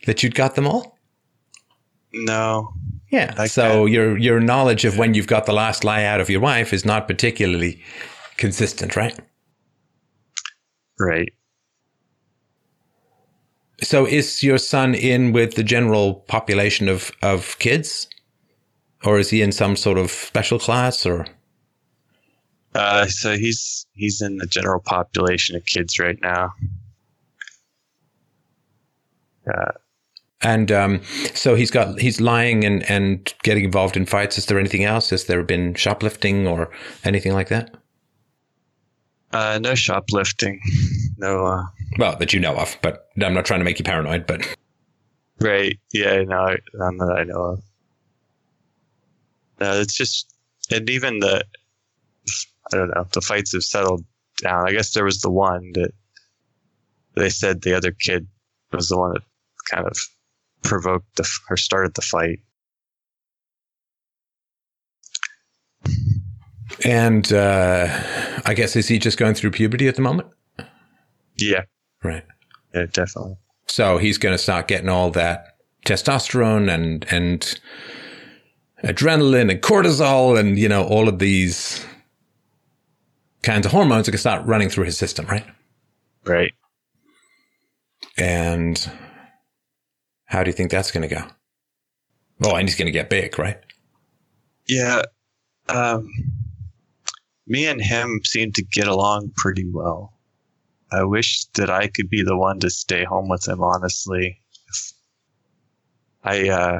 that 0.06 0.22
you'd 0.22 0.36
got 0.36 0.56
them 0.56 0.68
all? 0.68 0.98
No. 2.14 2.74
Yeah. 3.12 3.34
I 3.38 3.48
so 3.48 3.62
can't- 3.64 3.92
your 3.92 4.18
your 4.18 4.40
knowledge 4.40 4.86
of 4.86 4.98
when 4.98 5.14
you've 5.14 5.28
got 5.28 5.46
the 5.46 5.54
last 5.54 5.84
lie 5.84 6.04
out 6.04 6.22
of 6.22 6.30
your 6.30 6.42
wife 6.42 6.74
is 6.74 6.86
not 6.86 7.08
particularly 7.08 7.82
consistent, 8.38 8.96
right? 8.96 9.18
Right. 11.00 11.34
So 13.82 14.06
is 14.08 14.44
your 14.44 14.58
son 14.58 14.96
in 14.96 15.34
with 15.34 15.56
the 15.56 15.64
general 15.64 16.16
population 16.28 16.88
of, 16.88 17.12
of 17.22 17.58
kids? 17.60 18.08
Or 19.04 19.20
is 19.20 19.30
he 19.30 19.42
in 19.42 19.52
some 19.52 19.76
sort 19.76 19.98
of 19.98 20.12
special 20.12 20.60
class 20.60 21.06
or 21.06 21.28
Uh, 22.76 23.06
so 23.08 23.38
he's 23.38 23.86
he's 23.94 24.22
in 24.22 24.38
the 24.38 24.48
general 24.48 24.80
population 24.80 25.56
of 25.56 25.66
kids 25.66 26.00
right 26.00 26.20
now. 26.22 26.54
And 30.44 30.72
um, 30.72 31.02
so 31.34 31.56
he's 31.56 31.72
got 31.72 32.00
he's 32.00 32.20
lying 32.22 32.64
and, 32.64 32.90
and 32.90 33.34
getting 33.44 33.64
involved 33.64 33.98
in 33.98 34.06
fights. 34.06 34.38
Is 34.38 34.46
there 34.48 34.60
anything 34.60 34.84
else? 34.84 35.10
Has 35.10 35.26
there 35.26 35.44
been 35.44 35.74
shoplifting 35.74 36.48
or 36.48 36.70
anything 37.04 37.34
like 37.34 37.50
that? 37.50 37.74
Uh, 39.32 39.60
no 39.62 39.74
shoplifting. 39.74 40.60
No. 41.18 41.46
Uh, 41.46 41.64
Well, 41.98 42.16
that 42.18 42.34
you 42.34 42.40
know 42.40 42.56
of, 42.56 42.78
but 42.82 43.08
I'm 43.22 43.34
not 43.34 43.46
trying 43.46 43.60
to 43.62 43.64
make 43.64 43.80
you 43.80 43.86
paranoid, 43.86 44.28
but 44.28 44.48
right. 45.40 45.80
Yeah. 45.92 46.22
No. 46.24 46.56
None 46.76 46.98
that 46.98 47.16
I 47.18 47.24
know 47.24 47.42
of. 47.42 47.64
No. 49.60 49.80
It's 49.80 49.96
just, 49.96 50.36
and 50.72 50.88
even 50.90 51.20
the, 51.20 51.44
I 52.72 52.78
don't 52.78 52.90
know. 52.94 53.06
The 53.12 53.22
fights 53.22 53.54
have 53.54 53.64
settled 53.64 54.06
down. 54.38 54.68
I 54.68 54.72
guess 54.72 54.94
there 54.94 55.06
was 55.06 55.22
the 55.22 55.32
one 55.32 55.72
that 55.74 55.92
they 57.16 57.30
said 57.30 57.62
the 57.62 57.76
other 57.76 57.92
kid 57.92 58.28
was 58.72 58.90
the 58.90 58.98
one 58.98 59.14
that 59.14 59.24
kind 59.72 59.88
of 59.88 59.98
provoked 60.64 61.16
the 61.16 61.30
or 61.50 61.58
started 61.58 61.94
the 61.94 62.02
fight. 62.02 62.40
and 66.86 67.32
uh, 67.32 67.88
I 68.46 68.54
guess 68.54 68.76
is 68.76 68.88
he 68.88 69.00
just 69.00 69.18
going 69.18 69.36
through 69.36 69.52
puberty 69.52 69.88
at 69.88 69.96
the 69.96 70.02
moment? 70.02 70.28
Yeah. 71.38 71.64
Right. 72.04 72.24
Yeah. 72.74 72.86
Definitely. 72.92 73.38
So 73.68 73.98
he's 73.98 74.18
going 74.18 74.34
to 74.34 74.38
start 74.38 74.68
getting 74.68 74.90
all 74.90 75.12
that 75.12 75.58
testosterone 75.86 76.74
and 76.74 77.06
and 77.12 77.60
adrenaline 78.84 79.50
and 79.50 79.62
cortisol 79.62 80.38
and, 80.38 80.60
you 80.60 80.68
know, 80.68 80.84
all 80.84 81.08
of 81.08 81.20
these 81.20 81.86
kinds 83.42 83.66
of 83.66 83.72
hormones 83.72 84.06
that 84.06 84.12
can 84.12 84.20
start 84.20 84.46
running 84.46 84.70
through 84.70 84.86
his 84.86 84.98
system, 84.98 85.26
right? 85.28 85.46
Right. 86.26 86.54
And 88.18 88.92
how 90.34 90.44
do 90.44 90.50
you 90.50 90.54
think 90.54 90.72
that's 90.72 90.90
going 90.90 91.08
to 91.08 91.16
go? 91.16 91.22
Oh, 92.44 92.56
and 92.56 92.68
he's 92.68 92.76
going 92.76 92.88
to 92.88 92.92
get 92.92 93.08
big, 93.08 93.38
right? 93.38 93.60
Yeah. 94.68 95.04
Um, 95.70 96.10
me 97.46 97.68
and 97.68 97.80
him 97.80 98.20
seem 98.26 98.52
to 98.54 98.64
get 98.64 98.88
along 98.88 99.32
pretty 99.36 99.70
well. 99.72 100.12
I 100.92 101.04
wish 101.04 101.46
that 101.54 101.70
I 101.70 101.86
could 101.88 102.10
be 102.10 102.24
the 102.24 102.36
one 102.36 102.60
to 102.62 102.72
stay 102.72 103.04
home 103.04 103.30
with 103.30 103.48
him, 103.48 103.62
honestly. 103.62 104.40
I, 106.24 106.50
uh, 106.50 106.80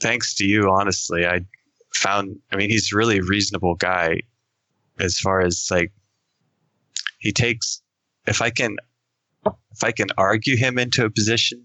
thanks 0.00 0.34
to 0.34 0.44
you, 0.44 0.72
honestly, 0.72 1.24
I 1.24 1.46
found, 1.94 2.36
I 2.50 2.56
mean, 2.56 2.70
he's 2.70 2.92
a 2.92 2.96
really 2.96 3.20
reasonable 3.20 3.76
guy 3.76 4.22
as 4.98 5.20
far 5.20 5.40
as 5.40 5.68
like, 5.70 5.92
he 7.20 7.30
takes, 7.30 7.80
if 8.26 8.42
I 8.42 8.50
can, 8.50 8.76
if 9.46 9.84
I 9.84 9.92
can 9.92 10.08
argue 10.18 10.56
him 10.56 10.78
into 10.78 11.04
a 11.04 11.10
position, 11.10 11.64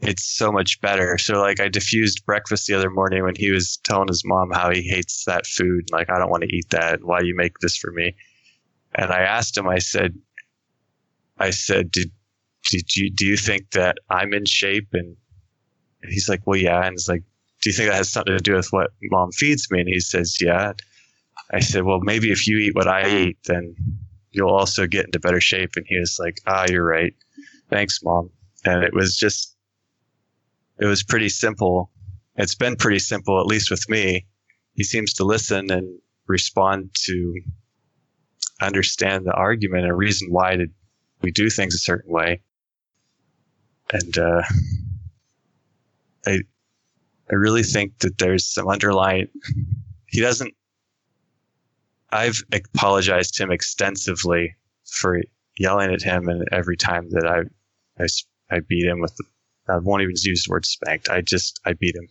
it's 0.00 0.24
so 0.24 0.52
much 0.52 0.80
better. 0.80 1.16
So 1.18 1.40
like 1.40 1.60
I 1.60 1.68
diffused 1.68 2.26
breakfast 2.26 2.66
the 2.66 2.74
other 2.74 2.90
morning 2.90 3.24
when 3.24 3.34
he 3.34 3.50
was 3.50 3.78
telling 3.84 4.08
his 4.08 4.22
mom 4.24 4.50
how 4.50 4.70
he 4.70 4.82
hates 4.82 5.24
that 5.24 5.46
food. 5.46 5.88
Like 5.90 6.10
I 6.10 6.18
don't 6.18 6.30
want 6.30 6.42
to 6.42 6.54
eat 6.54 6.68
that. 6.70 7.02
Why 7.02 7.20
do 7.20 7.26
you 7.26 7.36
make 7.36 7.58
this 7.60 7.76
for 7.76 7.90
me? 7.92 8.14
And 8.94 9.10
I 9.10 9.20
asked 9.20 9.56
him. 9.56 9.68
I 9.68 9.78
said, 9.78 10.14
I 11.38 11.50
said, 11.50 11.90
did 11.90 12.10
did 12.70 12.96
you 12.96 13.10
do 13.10 13.24
you 13.24 13.36
think 13.36 13.70
that 13.72 13.96
I'm 14.10 14.32
in 14.34 14.44
shape? 14.44 14.88
And, 14.92 15.16
and 16.02 16.12
he's 16.12 16.28
like, 16.28 16.46
well, 16.46 16.58
yeah. 16.58 16.84
And 16.84 16.94
it's 16.94 17.08
like, 17.08 17.22
do 17.62 17.70
you 17.70 17.74
think 17.74 17.90
that 17.90 17.96
has 17.96 18.10
something 18.10 18.36
to 18.36 18.42
do 18.42 18.54
with 18.54 18.68
what 18.72 18.90
mom 19.10 19.32
feeds 19.32 19.70
me? 19.70 19.80
And 19.80 19.88
he 19.88 20.00
says, 20.00 20.36
yeah. 20.40 20.72
I 21.52 21.60
said, 21.60 21.84
well, 21.84 22.00
maybe 22.00 22.32
if 22.32 22.46
you 22.46 22.58
eat 22.58 22.74
what 22.74 22.88
I 22.88 23.08
eat, 23.08 23.38
then 23.44 23.74
you'll 24.32 24.50
also 24.50 24.86
get 24.86 25.06
into 25.06 25.20
better 25.20 25.40
shape. 25.40 25.70
And 25.76 25.86
he 25.88 25.98
was 25.98 26.18
like, 26.18 26.40
ah, 26.46 26.66
you're 26.68 26.84
right. 26.84 27.14
Thanks, 27.70 28.00
mom. 28.02 28.30
And 28.64 28.82
it 28.82 28.92
was 28.92 29.16
just 29.16 29.55
it 30.78 30.86
was 30.86 31.02
pretty 31.02 31.28
simple. 31.28 31.90
It's 32.36 32.54
been 32.54 32.76
pretty 32.76 32.98
simple, 32.98 33.40
at 33.40 33.46
least 33.46 33.70
with 33.70 33.88
me. 33.88 34.26
He 34.74 34.84
seems 34.84 35.14
to 35.14 35.24
listen 35.24 35.70
and 35.70 35.98
respond 36.26 36.90
to 37.04 37.40
understand 38.60 39.24
the 39.24 39.32
argument 39.32 39.84
and 39.84 39.96
reason 39.96 40.28
why 40.30 40.56
did 40.56 40.72
we 41.22 41.30
do 41.30 41.48
things 41.48 41.74
a 41.74 41.78
certain 41.78 42.12
way. 42.12 42.42
And 43.92 44.18
uh, 44.18 44.42
I 46.26 46.40
I 47.30 47.34
really 47.34 47.62
think 47.62 47.98
that 48.00 48.18
there's 48.18 48.46
some 48.46 48.68
underlying 48.68 49.28
he 50.06 50.20
doesn't 50.20 50.54
I've 52.10 52.42
apologized 52.52 53.34
to 53.34 53.44
him 53.44 53.50
extensively 53.50 54.54
for 54.84 55.20
yelling 55.56 55.92
at 55.92 56.02
him 56.02 56.28
and 56.28 56.44
every 56.52 56.76
time 56.76 57.08
that 57.10 57.26
I 57.26 58.02
I, 58.02 58.06
I 58.50 58.60
beat 58.60 58.86
him 58.86 59.00
with 59.00 59.14
the 59.16 59.24
I 59.68 59.78
won't 59.78 60.02
even 60.02 60.14
use 60.22 60.44
the 60.44 60.50
word 60.50 60.66
spanked. 60.66 61.08
I 61.08 61.20
just, 61.20 61.60
I 61.64 61.72
beat 61.74 61.96
him. 61.96 62.08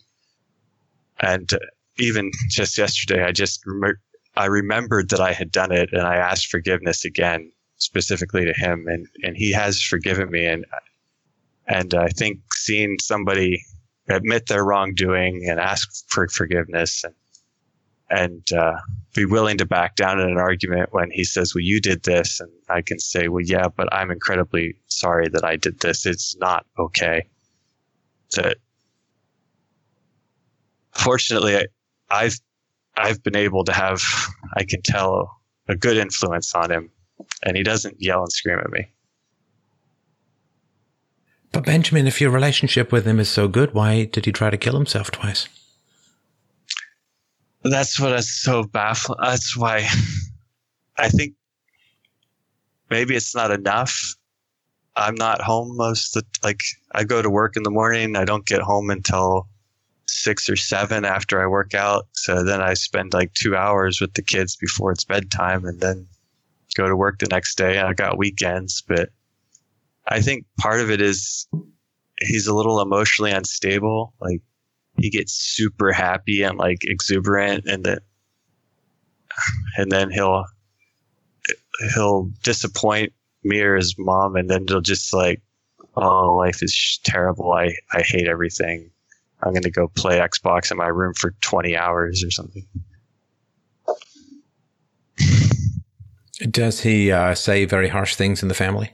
And 1.20 1.52
uh, 1.52 1.58
even 1.98 2.30
just 2.50 2.76
yesterday, 2.76 3.24
I 3.24 3.32
just, 3.32 3.62
rem- 3.66 3.98
I 4.36 4.46
remembered 4.46 5.10
that 5.10 5.20
I 5.20 5.32
had 5.32 5.50
done 5.50 5.72
it 5.72 5.90
and 5.92 6.02
I 6.02 6.16
asked 6.16 6.48
forgiveness 6.48 7.04
again, 7.04 7.50
specifically 7.78 8.44
to 8.44 8.52
him. 8.52 8.86
And, 8.88 9.06
and 9.22 9.36
he 9.36 9.52
has 9.52 9.80
forgiven 9.80 10.30
me. 10.30 10.46
And, 10.46 10.66
and 11.66 11.94
I 11.94 12.08
think 12.08 12.40
seeing 12.52 12.96
somebody 13.00 13.62
admit 14.08 14.46
their 14.46 14.64
wrongdoing 14.64 15.46
and 15.48 15.58
ask 15.58 15.88
for 16.08 16.28
forgiveness 16.28 17.04
and, 17.04 17.14
and 18.08 18.52
uh, 18.52 18.76
be 19.14 19.24
willing 19.24 19.58
to 19.58 19.66
back 19.66 19.96
down 19.96 20.20
in 20.20 20.28
an 20.28 20.38
argument 20.38 20.92
when 20.92 21.10
he 21.10 21.24
says, 21.24 21.54
"Well, 21.54 21.62
you 21.62 21.80
did 21.80 22.04
this," 22.04 22.38
and 22.38 22.50
I 22.68 22.82
can 22.82 23.00
say, 23.00 23.28
"Well, 23.28 23.42
yeah, 23.44 23.68
but 23.68 23.92
I'm 23.92 24.12
incredibly 24.12 24.76
sorry 24.86 25.28
that 25.30 25.44
I 25.44 25.56
did 25.56 25.80
this. 25.80 26.06
It's 26.06 26.36
not 26.36 26.66
okay." 26.78 27.26
That 28.34 28.58
fortunately 30.92 31.66
I've 32.10 32.38
I've 32.96 33.22
been 33.22 33.36
able 33.36 33.64
to 33.64 33.72
have 33.72 34.02
I 34.56 34.64
can 34.64 34.82
tell 34.82 35.30
a 35.68 35.76
good 35.76 35.96
influence 35.96 36.54
on 36.54 36.70
him 36.70 36.90
and 37.42 37.56
he 37.56 37.62
doesn't 37.62 37.96
yell 38.00 38.20
and 38.20 38.32
scream 38.32 38.58
at 38.58 38.70
me. 38.70 38.88
But 41.52 41.64
Benjamin, 41.64 42.06
if 42.06 42.20
your 42.20 42.30
relationship 42.30 42.92
with 42.92 43.06
him 43.06 43.18
is 43.18 43.28
so 43.28 43.48
good, 43.48 43.72
why 43.72 44.04
did 44.04 44.26
he 44.26 44.32
try 44.32 44.50
to 44.50 44.58
kill 44.58 44.74
himself 44.74 45.10
twice? 45.10 45.48
That's 47.62 47.98
what 47.98 48.12
is 48.12 48.42
so 48.42 48.64
baffling. 48.64 49.18
That's 49.22 49.56
why 49.56 49.88
I 50.98 51.08
think 51.08 51.34
maybe 52.90 53.16
it's 53.16 53.34
not 53.34 53.50
enough 53.50 54.14
I'm 54.96 55.14
not 55.14 55.42
home 55.42 55.76
most 55.76 56.16
of 56.16 56.22
the, 56.22 56.38
like 56.42 56.60
I 56.92 57.04
go 57.04 57.20
to 57.20 57.28
work 57.28 57.56
in 57.56 57.62
the 57.62 57.70
morning. 57.70 58.16
I 58.16 58.24
don't 58.24 58.46
get 58.46 58.62
home 58.62 58.90
until 58.90 59.48
six 60.06 60.48
or 60.48 60.56
seven 60.56 61.04
after 61.04 61.42
I 61.42 61.46
work 61.46 61.74
out. 61.74 62.06
So 62.12 62.42
then 62.42 62.62
I 62.62 62.74
spend 62.74 63.12
like 63.12 63.34
two 63.34 63.56
hours 63.56 64.00
with 64.00 64.14
the 64.14 64.22
kids 64.22 64.56
before 64.56 64.92
it's 64.92 65.04
bedtime 65.04 65.64
and 65.66 65.80
then 65.80 66.06
go 66.76 66.88
to 66.88 66.96
work 66.96 67.18
the 67.18 67.28
next 67.30 67.56
day. 67.56 67.78
I 67.78 67.92
got 67.92 68.18
weekends, 68.18 68.82
but 68.82 69.10
I 70.08 70.20
think 70.20 70.46
part 70.58 70.80
of 70.80 70.90
it 70.90 71.00
is 71.00 71.46
he's 72.20 72.46
a 72.46 72.54
little 72.54 72.80
emotionally 72.80 73.32
unstable. 73.32 74.14
Like 74.20 74.40
he 74.98 75.10
gets 75.10 75.32
super 75.34 75.92
happy 75.92 76.42
and 76.42 76.56
like 76.56 76.78
exuberant 76.82 77.64
and 77.66 77.84
then, 77.84 77.98
and 79.76 79.92
then 79.92 80.10
he'll, 80.10 80.44
he'll 81.94 82.30
disappoint 82.42 83.12
his 83.50 83.94
mom, 83.98 84.36
and 84.36 84.50
then 84.50 84.66
they'll 84.66 84.80
just 84.80 85.12
like, 85.12 85.42
"Oh, 85.96 86.36
life 86.36 86.62
is 86.62 87.00
terrible. 87.04 87.52
I 87.52 87.74
I 87.92 88.02
hate 88.02 88.28
everything. 88.28 88.90
I'm 89.42 89.52
gonna 89.52 89.70
go 89.70 89.88
play 89.88 90.18
Xbox 90.18 90.70
in 90.70 90.76
my 90.76 90.88
room 90.88 91.14
for 91.14 91.32
20 91.40 91.76
hours 91.76 92.24
or 92.24 92.30
something." 92.30 92.66
Does 96.50 96.80
he 96.80 97.10
uh, 97.10 97.34
say 97.34 97.64
very 97.64 97.88
harsh 97.88 98.14
things 98.14 98.42
in 98.42 98.48
the 98.48 98.54
family? 98.54 98.92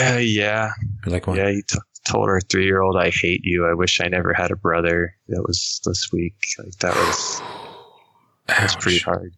Uh, 0.00 0.18
yeah. 0.20 0.70
Like 1.06 1.26
what? 1.26 1.36
Yeah, 1.36 1.50
he 1.50 1.62
t- 1.62 1.78
told 2.04 2.28
our 2.28 2.40
three 2.40 2.64
year 2.64 2.80
old, 2.80 2.96
I 2.96 3.10
hate 3.10 3.44
you. 3.44 3.66
I 3.66 3.74
wish 3.74 4.00
I 4.00 4.08
never 4.08 4.32
had 4.32 4.50
a 4.50 4.56
brother. 4.56 5.14
That 5.28 5.42
was 5.46 5.80
this 5.84 6.10
week. 6.12 6.34
Like, 6.58 6.76
that 6.78 6.94
was, 6.94 7.42
that 8.46 8.62
was 8.62 8.76
pretty 8.76 8.98
hard. 8.98 9.34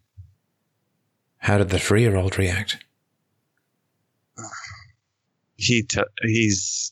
How 1.45 1.59
did 1.59 1.69
the 1.69 1.77
three 1.77 2.01
year 2.01 2.15
old 2.15 2.39
react? 2.39 2.83
He 5.57 5.83
t- 5.83 6.01
he's 6.23 6.91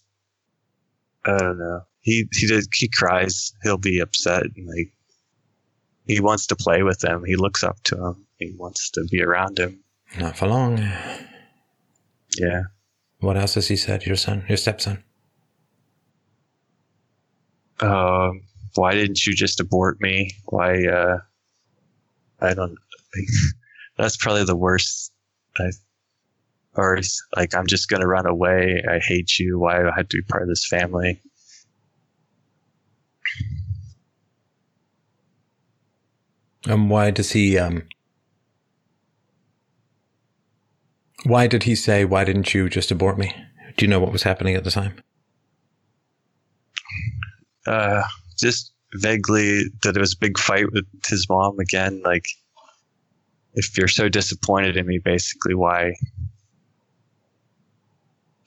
I 1.26 1.36
don't 1.40 1.58
know. 1.58 1.82
He 2.02 2.28
he 2.32 2.46
did 2.46 2.66
he 2.72 2.88
cries. 2.88 3.52
He'll 3.64 3.80
be 3.80 4.00
upset 4.00 4.44
and 4.44 4.68
like 4.68 4.94
he 6.06 6.20
wants 6.20 6.46
to 6.48 6.56
play 6.56 6.84
with 6.84 7.00
them. 7.00 7.24
He 7.26 7.36
looks 7.36 7.64
up 7.64 7.82
to 7.86 7.96
him. 7.98 8.28
He 8.38 8.54
wants 8.56 8.92
to 8.92 9.04
be 9.10 9.24
around 9.24 9.58
him. 9.58 9.80
Not 10.20 10.38
for 10.38 10.46
long. 10.46 10.78
Yeah. 12.38 12.62
What 13.22 13.38
else 13.38 13.56
has 13.56 13.70
he 13.70 13.76
said? 13.76 14.06
Your 14.06 14.18
son, 14.18 14.46
your 14.48 14.58
stepson. 14.58 15.04
Um, 17.80 18.44
why 18.76 18.94
didn't 18.94 19.26
you 19.26 19.34
just 19.34 19.60
abort 19.60 20.00
me? 20.00 20.30
Why? 20.46 20.86
Uh, 20.86 21.18
I 22.40 22.54
don't. 22.54 22.78
That's 23.98 24.18
probably 24.18 24.44
the 24.44 24.56
worst. 24.56 25.11
I, 25.57 25.72
or 26.76 26.99
like, 27.36 27.53
I'm 27.56 27.68
just 27.68 27.90
going 27.90 28.02
to 28.02 28.07
run 28.07 28.26
away. 28.26 28.84
I 28.90 28.99
hate 28.99 29.38
you. 29.38 29.60
Why 29.60 29.80
do 29.80 29.90
I 29.90 29.95
have 29.95 30.10
to 30.10 30.18
be 30.18 30.24
part 30.24 30.41
of 30.41 30.49
this 30.49 30.68
family? 30.68 31.22
Um, 36.68 36.90
why 36.90 37.11
does 37.11 37.32
he, 37.34 37.57
um, 37.57 37.84
why 41.26 41.48
did 41.48 41.64
he 41.64 41.76
say, 41.76 42.06
why 42.06 42.24
didn't 42.24 42.53
you 42.53 42.70
just 42.70 42.90
abort 42.90 43.18
me? 43.18 43.36
Do 43.78 43.86
you 43.86 43.90
know 43.90 43.99
what 43.99 44.11
was 44.11 44.24
happening 44.24 44.56
at 44.56 44.64
the 44.64 44.72
time? 44.72 44.95
Uh, 47.68 48.03
just 48.38 48.74
vaguely 48.95 49.64
that 49.84 49.95
it 49.95 49.99
was 49.99 50.14
a 50.14 50.20
big 50.20 50.38
fight 50.38 50.72
with 50.72 50.86
his 51.06 51.28
mom 51.30 51.60
again. 51.60 52.02
Like, 52.03 52.26
if 53.54 53.78
you're 53.78 53.88
so 53.88 54.10
disappointed 54.10 54.78
in 54.78 54.88
me, 54.88 55.00
basically, 55.00 55.56
why, 55.56 55.94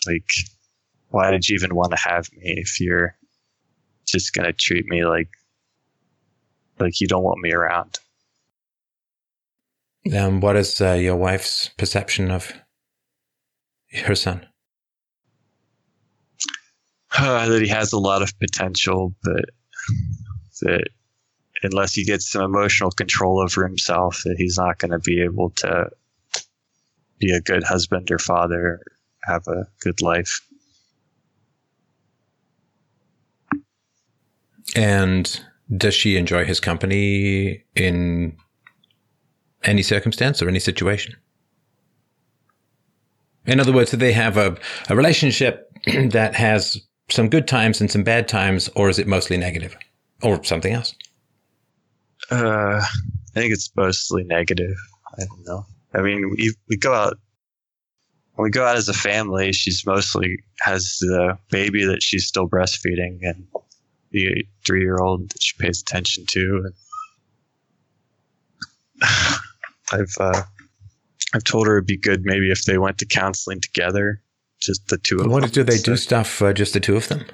like, 0.06 0.28
why 1.08 1.30
did 1.30 1.48
you 1.48 1.54
even 1.54 1.74
want 1.74 1.92
to 1.92 1.98
have 1.98 2.28
me 2.32 2.54
if 2.58 2.80
you're 2.80 3.16
just 4.06 4.34
gonna 4.34 4.52
treat 4.52 4.86
me 4.86 5.04
like, 5.04 5.28
like 6.78 7.00
you 7.00 7.06
don't 7.06 7.24
want 7.24 7.40
me 7.40 7.52
around? 7.52 7.98
Um, 10.16 10.40
what 10.40 10.56
is 10.56 10.80
uh, 10.80 10.92
your 10.92 11.16
wife's 11.16 11.70
perception 11.76 12.30
of 12.30 12.52
her 14.04 14.14
son? 14.14 14.46
uh, 17.18 17.48
that 17.48 17.62
he 17.62 17.68
has 17.68 17.92
a 17.92 17.98
lot 17.98 18.22
of 18.22 18.38
potential, 18.38 19.14
but 19.22 19.44
that 20.62 20.88
unless 21.62 21.94
he 21.94 22.04
gets 22.04 22.30
some 22.30 22.42
emotional 22.42 22.90
control 22.90 23.40
over 23.40 23.66
himself, 23.66 24.22
that 24.24 24.36
he's 24.38 24.58
not 24.58 24.78
going 24.78 24.90
to 24.90 24.98
be 24.98 25.22
able 25.22 25.50
to 25.50 25.90
be 27.18 27.32
a 27.32 27.40
good 27.40 27.64
husband 27.64 28.10
or 28.10 28.18
father, 28.18 28.80
have 29.24 29.46
a 29.48 29.66
good 29.80 30.00
life. 30.02 30.40
And 34.74 35.40
does 35.76 35.94
she 35.94 36.16
enjoy 36.16 36.44
his 36.44 36.60
company 36.60 37.64
in 37.74 38.36
any 39.64 39.82
circumstance 39.82 40.42
or 40.42 40.48
any 40.48 40.58
situation? 40.58 41.16
In 43.46 43.60
other 43.60 43.72
words, 43.72 43.92
do 43.92 43.96
they 43.96 44.12
have 44.12 44.36
a, 44.36 44.56
a 44.88 44.96
relationship 44.96 45.70
that 46.10 46.34
has 46.34 46.80
some 47.08 47.28
good 47.28 47.46
times 47.46 47.80
and 47.80 47.90
some 47.90 48.02
bad 48.02 48.28
times, 48.28 48.68
or 48.74 48.88
is 48.88 48.98
it 48.98 49.06
mostly 49.06 49.36
negative 49.36 49.76
or 50.22 50.42
something 50.44 50.72
else? 50.72 50.94
Uh, 52.30 52.80
I 52.82 53.40
think 53.40 53.52
it's 53.52 53.70
mostly 53.76 54.24
negative. 54.24 54.76
I 55.18 55.24
don't 55.24 55.44
know. 55.46 55.66
I 55.94 56.02
mean, 56.02 56.30
we, 56.30 56.54
we 56.68 56.76
go 56.76 56.92
out, 56.92 57.16
when 58.34 58.44
we 58.44 58.50
go 58.50 58.66
out 58.66 58.76
as 58.76 58.88
a 58.88 58.94
family, 58.94 59.52
she's 59.52 59.84
mostly 59.86 60.38
has 60.60 60.98
the 61.00 61.38
baby 61.50 61.84
that 61.84 62.02
she's 62.02 62.26
still 62.26 62.48
breastfeeding 62.48 63.18
and 63.22 63.46
the 64.10 64.44
three 64.66 64.80
year 64.80 64.98
old 64.98 65.30
that 65.30 65.42
she 65.42 65.56
pays 65.58 65.80
attention 65.80 66.26
to. 66.26 66.70
I've, 69.92 70.14
uh, 70.18 70.42
I've 71.34 71.44
told 71.44 71.66
her 71.66 71.76
it'd 71.78 71.86
be 71.86 71.96
good 71.96 72.22
maybe 72.24 72.50
if 72.50 72.64
they 72.64 72.78
went 72.78 72.98
to 72.98 73.06
counseling 73.06 73.60
together, 73.60 74.20
just 74.60 74.88
the 74.88 74.98
two 74.98 75.18
of 75.18 75.26
What 75.30 75.42
them. 75.42 75.50
do 75.50 75.62
they 75.62 75.78
do 75.78 75.96
stuff 75.96 76.42
uh, 76.42 76.52
just 76.52 76.72
the 76.74 76.80
two 76.80 76.96
of 76.96 77.08
them? 77.08 77.24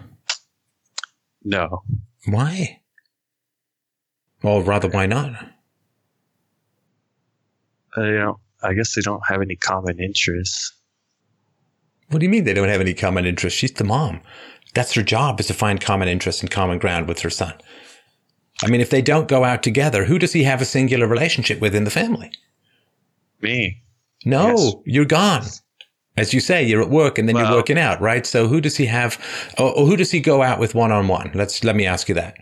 No. 1.45 1.83
Why? 2.27 2.82
Or 4.43 4.63
rather, 4.63 4.89
why 4.89 5.07
not? 5.07 5.33
Uh, 7.97 8.03
you 8.05 8.19
know, 8.19 8.41
I 8.63 8.75
guess 8.75 8.95
they 8.95 9.03
don't 9.03 9.23
have 9.29 9.43
any 9.43 9.57
common 9.57 10.01
interests. 10.01 10.73
What 12.09 12.19
do 12.21 12.27
you 12.27 12.31
mean 12.31 12.45
they 12.45 12.55
don't 12.55 12.69
have 12.69 12.81
any 12.81 12.95
common 12.95 13.25
interests? 13.27 13.59
She's 13.59 13.73
the 13.73 13.85
mom. 13.85 14.21
That's 14.75 14.95
her 14.95 15.03
job 15.03 15.41
is 15.41 15.47
to 15.49 15.55
find 15.55 15.81
common 15.81 16.09
interests 16.09 16.41
and 16.41 16.51
common 16.51 16.79
ground 16.79 17.07
with 17.09 17.21
her 17.21 17.31
son. 17.31 17.55
I 18.63 18.69
mean, 18.69 18.81
if 18.81 18.91
they 18.91 19.03
don't 19.03 19.29
go 19.29 19.45
out 19.45 19.63
together, 19.63 20.05
who 20.05 20.19
does 20.19 20.33
he 20.33 20.45
have 20.45 20.61
a 20.63 20.67
singular 20.67 21.07
relationship 21.07 21.61
with 21.61 21.75
in 21.75 21.85
the 21.85 21.91
family? 21.91 22.31
Me. 23.41 23.83
No, 24.25 24.49
Yes. 24.49 24.75
you're 24.87 25.05
gone. 25.05 25.43
As 26.17 26.33
you 26.33 26.41
say, 26.41 26.63
you're 26.63 26.83
at 26.83 26.91
work 26.91 27.19
and 27.19 27.29
then 27.29 27.37
you're 27.37 27.51
working 27.51 27.79
out, 27.79 28.01
right? 28.01 28.25
So 28.27 28.47
who 28.47 28.61
does 28.61 28.77
he 28.77 28.87
have, 28.87 29.19
or, 29.59 29.73
or 29.75 29.87
who 29.87 29.97
does 29.97 30.11
he 30.11 30.21
go 30.21 30.43
out 30.43 30.61
with 30.61 30.75
one 30.75 30.93
on 30.93 31.09
one? 31.09 31.31
Let's, 31.35 31.65
let 31.65 31.75
me 31.75 31.87
ask 31.87 32.09
you 32.09 32.15
that. 32.17 32.37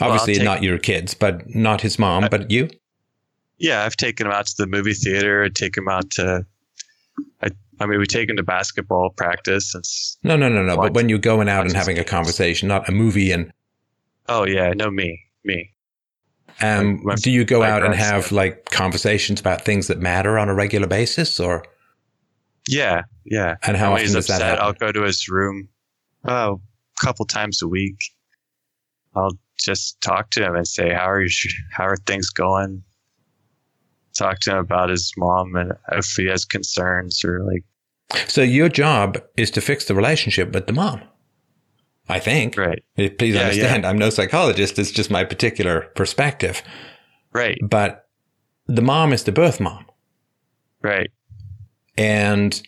Well, 0.00 0.10
Obviously 0.10 0.34
take- 0.36 0.44
not 0.44 0.62
your 0.62 0.78
kids, 0.78 1.14
but 1.14 1.54
not 1.54 1.80
his 1.82 1.98
mom, 1.98 2.26
but 2.30 2.50
you? 2.50 2.70
Yeah, 3.58 3.84
I've 3.84 3.96
taken 3.96 4.26
him 4.26 4.32
out 4.32 4.46
to 4.46 4.54
the 4.58 4.66
movie 4.66 4.94
theater. 4.94 5.44
I 5.44 5.48
take 5.48 5.76
him 5.76 5.88
out 5.88 6.10
to. 6.12 6.44
I, 7.42 7.50
I 7.78 7.86
mean, 7.86 7.98
we 8.00 8.06
take 8.06 8.28
him 8.28 8.36
to 8.36 8.42
basketball 8.42 9.10
practice. 9.10 10.16
No, 10.24 10.36
no, 10.36 10.48
no, 10.48 10.62
no. 10.62 10.76
But 10.76 10.94
when 10.94 11.08
you're 11.08 11.18
going 11.18 11.48
out 11.48 11.66
and 11.66 11.74
having 11.76 11.98
a 11.98 12.04
conversation, 12.04 12.68
not 12.68 12.88
a 12.88 12.92
movie 12.92 13.30
and 13.30 13.52
oh 14.28 14.46
yeah, 14.46 14.72
no 14.74 14.90
me, 14.90 15.20
me. 15.44 15.72
Um, 16.60 17.00
My- 17.04 17.14
do 17.14 17.30
you 17.30 17.44
go 17.44 17.62
out 17.62 17.84
and 17.84 17.94
have 17.94 18.32
like 18.32 18.64
conversations 18.70 19.40
about 19.40 19.62
things 19.62 19.86
that 19.88 19.98
matter 19.98 20.38
on 20.38 20.48
a 20.48 20.54
regular 20.54 20.86
basis, 20.86 21.38
or 21.38 21.64
Yeah, 22.68 23.02
yeah. 23.24 23.56
and 23.62 23.76
how 23.76 23.92
often 23.92 24.02
he's 24.04 24.14
does 24.14 24.26
that 24.26 24.34
upset, 24.36 24.48
happen? 24.58 24.64
I'll 24.64 24.72
go 24.72 24.90
to 24.92 25.02
his 25.02 25.28
room. 25.28 25.68
Oh, 26.24 26.60
a 27.00 27.04
couple 27.04 27.26
times 27.26 27.62
a 27.62 27.68
week. 27.68 27.98
I'll 29.14 29.36
just 29.64 30.00
talk 30.00 30.30
to 30.30 30.44
him 30.44 30.54
and 30.56 30.66
say, 30.66 30.92
"How 30.92 31.10
are 31.10 31.20
you? 31.22 31.30
How 31.72 31.84
are 31.86 31.96
things 32.06 32.30
going?" 32.30 32.82
Talk 34.14 34.40
to 34.40 34.50
him 34.52 34.58
about 34.58 34.90
his 34.90 35.10
mom 35.16 35.54
and 35.56 35.72
if 35.92 36.06
he 36.16 36.26
has 36.26 36.44
concerns 36.44 37.24
or 37.24 37.42
like, 37.44 37.64
So 38.28 38.42
your 38.42 38.68
job 38.68 39.18
is 39.38 39.50
to 39.52 39.60
fix 39.62 39.86
the 39.86 39.94
relationship 39.94 40.52
with 40.52 40.66
the 40.66 40.74
mom. 40.74 41.00
I 42.10 42.18
think. 42.18 42.58
right, 42.58 42.82
Eh, 42.98 43.08
Please 43.18 43.34
Yeah, 43.34 43.42
understand, 43.42 43.86
I'm 43.86 43.96
no 43.96 44.10
psychologist. 44.10 44.78
It's 44.78 44.90
just 44.90 45.10
my 45.10 45.24
particular 45.24 45.82
perspective. 45.94 46.62
right, 47.32 47.56
But 47.62 48.06
the 48.66 48.82
mom 48.82 49.12
is 49.14 49.24
the 49.24 49.32
birth 49.32 49.60
mom, 49.60 49.86
right. 50.82 51.10
and 51.96 52.60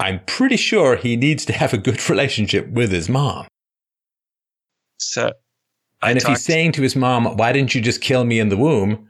I'm 0.00 0.20
pretty 0.26 0.56
sure 0.56 0.96
he 0.96 1.14
needs 1.16 1.44
to 1.44 1.52
have 1.52 1.72
a 1.72 1.78
good 1.78 2.10
relationship 2.10 2.68
with 2.68 2.90
his 2.90 3.08
mom. 3.08 3.46
So, 4.98 5.32
And 6.02 6.18
if 6.18 6.24
he's 6.24 6.44
saying 6.44 6.72
to 6.72 6.82
his 6.82 6.94
mom, 6.94 7.36
"Why 7.36 7.52
didn't 7.52 7.74
you 7.74 7.80
just 7.80 8.00
kill 8.00 8.24
me 8.24 8.38
in 8.38 8.48
the 8.48 8.56
womb?" 8.56 9.08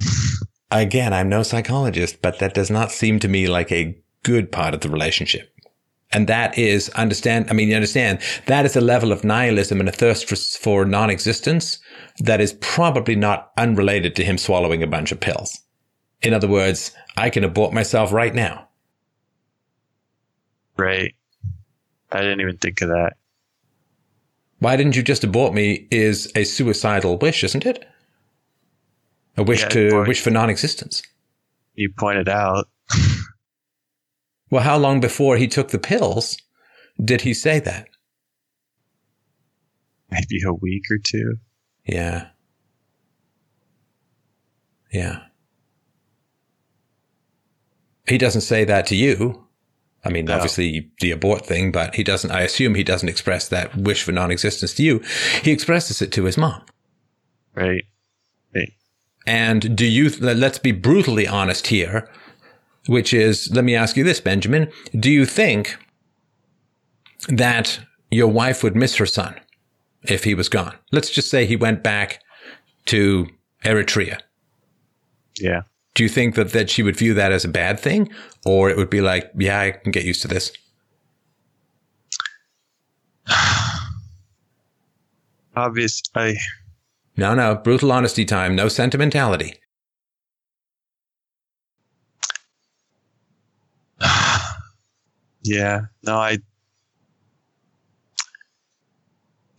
Again, 0.70 1.12
I'm 1.12 1.28
no 1.28 1.42
psychologist, 1.42 2.22
but 2.22 2.38
that 2.38 2.54
does 2.54 2.70
not 2.70 2.90
seem 2.90 3.18
to 3.20 3.28
me 3.28 3.46
like 3.46 3.70
a 3.70 3.96
good 4.22 4.50
part 4.50 4.72
of 4.72 4.80
the 4.80 4.88
relationship. 4.88 5.52
And 6.12 6.26
that 6.28 6.56
is 6.58 6.88
understand. 6.90 7.46
I 7.50 7.52
mean, 7.54 7.68
you 7.68 7.74
understand 7.74 8.20
that 8.46 8.64
is 8.64 8.76
a 8.76 8.80
level 8.80 9.12
of 9.12 9.24
nihilism 9.24 9.80
and 9.80 9.88
a 9.88 9.92
thirst 9.92 10.28
for, 10.28 10.36
for 10.36 10.84
non-existence 10.84 11.78
that 12.20 12.40
is 12.40 12.54
probably 12.60 13.16
not 13.16 13.50
unrelated 13.56 14.14
to 14.16 14.24
him 14.24 14.38
swallowing 14.38 14.82
a 14.82 14.86
bunch 14.86 15.12
of 15.12 15.20
pills. 15.20 15.58
In 16.22 16.34
other 16.34 16.48
words, 16.48 16.92
I 17.16 17.30
can 17.30 17.44
abort 17.44 17.72
myself 17.72 18.12
right 18.12 18.34
now. 18.34 18.68
right. 20.76 21.14
I 22.10 22.20
didn't 22.20 22.42
even 22.42 22.58
think 22.58 22.82
of 22.82 22.88
that. 22.88 23.14
Why 24.62 24.76
didn't 24.76 24.94
you 24.94 25.02
just 25.02 25.24
abort 25.24 25.54
me? 25.54 25.88
Is 25.90 26.30
a 26.36 26.44
suicidal 26.44 27.18
wish, 27.18 27.42
isn't 27.42 27.66
it? 27.66 27.84
A 29.36 29.42
wish 29.42 29.62
Yeah, 29.62 29.68
to 29.70 29.90
boy. 29.90 30.04
wish 30.06 30.20
for 30.20 30.30
non-existence. 30.30 31.02
You 31.74 31.90
pointed 31.98 32.28
out. 32.28 32.68
Well, 34.50 34.62
how 34.62 34.76
long 34.76 35.00
before 35.00 35.38
he 35.38 35.48
took 35.48 35.70
the 35.70 35.78
pills 35.78 36.36
did 37.02 37.22
he 37.22 37.32
say 37.32 37.58
that? 37.60 37.88
maybe 40.10 40.42
a 40.46 40.52
week 40.52 40.82
or 40.90 40.98
two. 41.02 41.36
Yeah. 41.86 42.26
Yeah. 44.92 45.20
He 48.06 48.18
doesn't 48.18 48.42
say 48.42 48.64
that 48.66 48.84
to 48.88 48.94
you. 48.94 49.41
I 50.04 50.10
mean, 50.10 50.28
obviously 50.28 50.90
the 51.00 51.12
abort 51.12 51.46
thing, 51.46 51.70
but 51.70 51.94
he 51.94 52.02
doesn't, 52.02 52.30
I 52.30 52.40
assume 52.40 52.74
he 52.74 52.82
doesn't 52.82 53.08
express 53.08 53.48
that 53.48 53.76
wish 53.76 54.02
for 54.02 54.10
non-existence 54.10 54.74
to 54.74 54.82
you. 54.82 55.00
He 55.42 55.52
expresses 55.52 56.02
it 56.02 56.10
to 56.12 56.24
his 56.24 56.36
mom. 56.36 56.62
Right. 57.54 57.84
Right. 58.54 58.72
And 59.26 59.76
do 59.76 59.86
you, 59.86 60.10
let's 60.10 60.58
be 60.58 60.72
brutally 60.72 61.28
honest 61.28 61.68
here, 61.68 62.10
which 62.86 63.14
is, 63.14 63.48
let 63.52 63.62
me 63.62 63.76
ask 63.76 63.96
you 63.96 64.02
this, 64.02 64.20
Benjamin. 64.20 64.72
Do 64.98 65.08
you 65.08 65.24
think 65.24 65.76
that 67.28 67.78
your 68.10 68.28
wife 68.28 68.64
would 68.64 68.74
miss 68.74 68.96
her 68.96 69.06
son 69.06 69.36
if 70.02 70.24
he 70.24 70.34
was 70.34 70.48
gone? 70.48 70.74
Let's 70.90 71.10
just 71.10 71.30
say 71.30 71.46
he 71.46 71.54
went 71.54 71.84
back 71.84 72.20
to 72.86 73.28
Eritrea. 73.64 74.18
Yeah. 75.38 75.62
Do 75.94 76.02
you 76.02 76.08
think 76.08 76.34
that, 76.36 76.52
that 76.52 76.70
she 76.70 76.82
would 76.82 76.96
view 76.96 77.12
that 77.14 77.32
as 77.32 77.44
a 77.44 77.48
bad 77.48 77.78
thing? 77.78 78.08
Or 78.46 78.70
it 78.70 78.76
would 78.76 78.90
be 78.90 79.00
like, 79.00 79.30
yeah, 79.38 79.60
I 79.60 79.72
can 79.72 79.92
get 79.92 80.04
used 80.04 80.22
to 80.22 80.28
this? 80.28 80.52
Obvious. 85.56 86.02
I. 86.14 86.36
No, 87.16 87.34
no, 87.34 87.56
brutal 87.56 87.92
honesty 87.92 88.24
time, 88.24 88.56
no 88.56 88.68
sentimentality. 88.68 89.54
Yeah. 95.44 95.80
No, 96.04 96.18
I. 96.18 96.38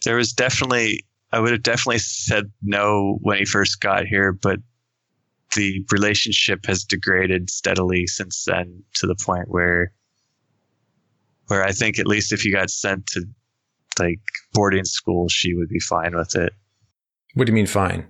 There 0.05 0.15
was 0.15 0.31
definitely. 0.31 1.03
I 1.33 1.41
would 1.41 1.51
have 1.51 1.61
definitely 1.63 1.97
said 1.97 2.49
no 2.61 3.17
when 3.21 3.39
he 3.39 3.43
first 3.43 3.81
got 3.81 4.05
here, 4.05 4.31
but 4.31 4.59
the 5.55 5.85
relationship 5.91 6.65
has 6.65 6.83
degraded 6.83 7.49
steadily 7.49 8.07
since 8.07 8.45
then 8.45 8.83
to 8.95 9.07
the 9.07 9.15
point 9.15 9.49
where. 9.49 9.93
Where 11.47 11.61
I 11.61 11.73
think 11.73 11.99
at 11.99 12.07
least 12.07 12.31
if 12.31 12.39
he 12.41 12.53
got 12.53 12.69
sent 12.69 13.05
to, 13.07 13.25
like 13.99 14.21
boarding 14.53 14.85
school, 14.85 15.27
she 15.27 15.53
would 15.53 15.67
be 15.67 15.79
fine 15.79 16.15
with 16.15 16.37
it. 16.37 16.53
What 17.33 17.45
do 17.45 17.51
you 17.51 17.55
mean 17.55 17.67
fine? 17.67 18.07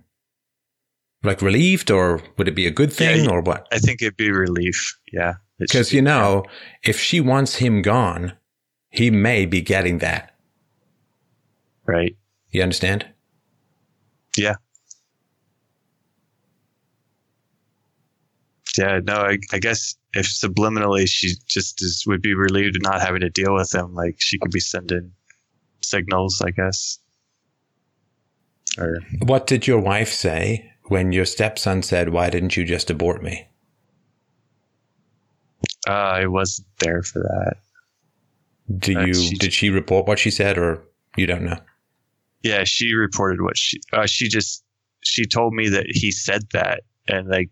Like 1.23 1.41
relieved, 1.41 1.89
or 1.89 2.21
would 2.37 2.47
it 2.47 2.55
be 2.55 2.67
a 2.67 2.71
good 2.71 2.93
thing, 2.93 3.25
Yeah, 3.25 3.31
or 3.31 3.41
what? 3.41 3.67
I 3.71 3.79
think 3.79 4.03
it'd 4.03 4.17
be 4.17 4.31
relief. 4.31 4.95
Yeah. 5.11 5.33
Because, 5.57 5.91
you 5.91 6.01
know, 6.01 6.43
if 6.83 6.99
she 6.99 7.19
wants 7.21 7.55
him 7.55 7.81
gone, 7.81 8.33
he 8.91 9.09
may 9.09 9.47
be 9.47 9.61
getting 9.61 9.97
that. 9.97 10.35
Right. 11.87 12.15
You 12.51 12.61
understand? 12.61 13.07
Yeah. 14.37 14.55
Yeah, 18.77 18.99
no, 19.03 19.15
I, 19.15 19.37
I 19.51 19.59
guess 19.59 19.95
if 20.13 20.25
subliminally 20.25 21.07
she 21.07 21.33
just 21.47 21.81
is, 21.81 22.03
would 22.07 22.21
be 22.21 22.33
relieved 22.33 22.75
of 22.75 22.81
not 22.83 23.01
having 23.01 23.21
to 23.21 23.29
deal 23.29 23.53
with 23.53 23.73
him, 23.73 23.93
like 23.93 24.15
she 24.19 24.37
could 24.39 24.51
be 24.51 24.59
sending 24.59 25.11
signals, 25.81 26.41
I 26.41 26.51
guess. 26.51 26.99
Or 28.77 28.97
What 29.19 29.45
did 29.47 29.67
your 29.67 29.79
wife 29.79 30.11
say 30.11 30.71
when 30.85 31.11
your 31.11 31.25
stepson 31.25 31.83
said, 31.83 32.09
Why 32.09 32.29
didn't 32.29 32.57
you 32.57 32.63
just 32.65 32.89
abort 32.89 33.21
me? 33.23 33.47
uh, 35.87 35.91
I 35.91 36.27
wasn't 36.27 36.67
there 36.79 37.03
for 37.03 37.19
that. 37.19 37.57
Do 38.79 38.97
Uh, 38.97 39.05
you 39.05 39.13
she- 39.13 39.35
did 39.37 39.53
she 39.53 39.69
report 39.69 40.07
what 40.07 40.19
she 40.19 40.31
said 40.31 40.57
or 40.57 40.83
you 41.17 41.27
don't 41.27 41.43
know? 41.43 41.57
Yeah, 42.41 42.63
she 42.63 42.93
reported 42.93 43.41
what 43.41 43.57
she 43.57 43.79
uh, 43.91 44.05
she 44.05 44.27
just 44.29 44.63
she 45.03 45.25
told 45.25 45.53
me 45.53 45.69
that 45.69 45.85
he 45.89 46.11
said 46.11 46.43
that 46.53 46.81
and 47.07 47.27
like 47.27 47.51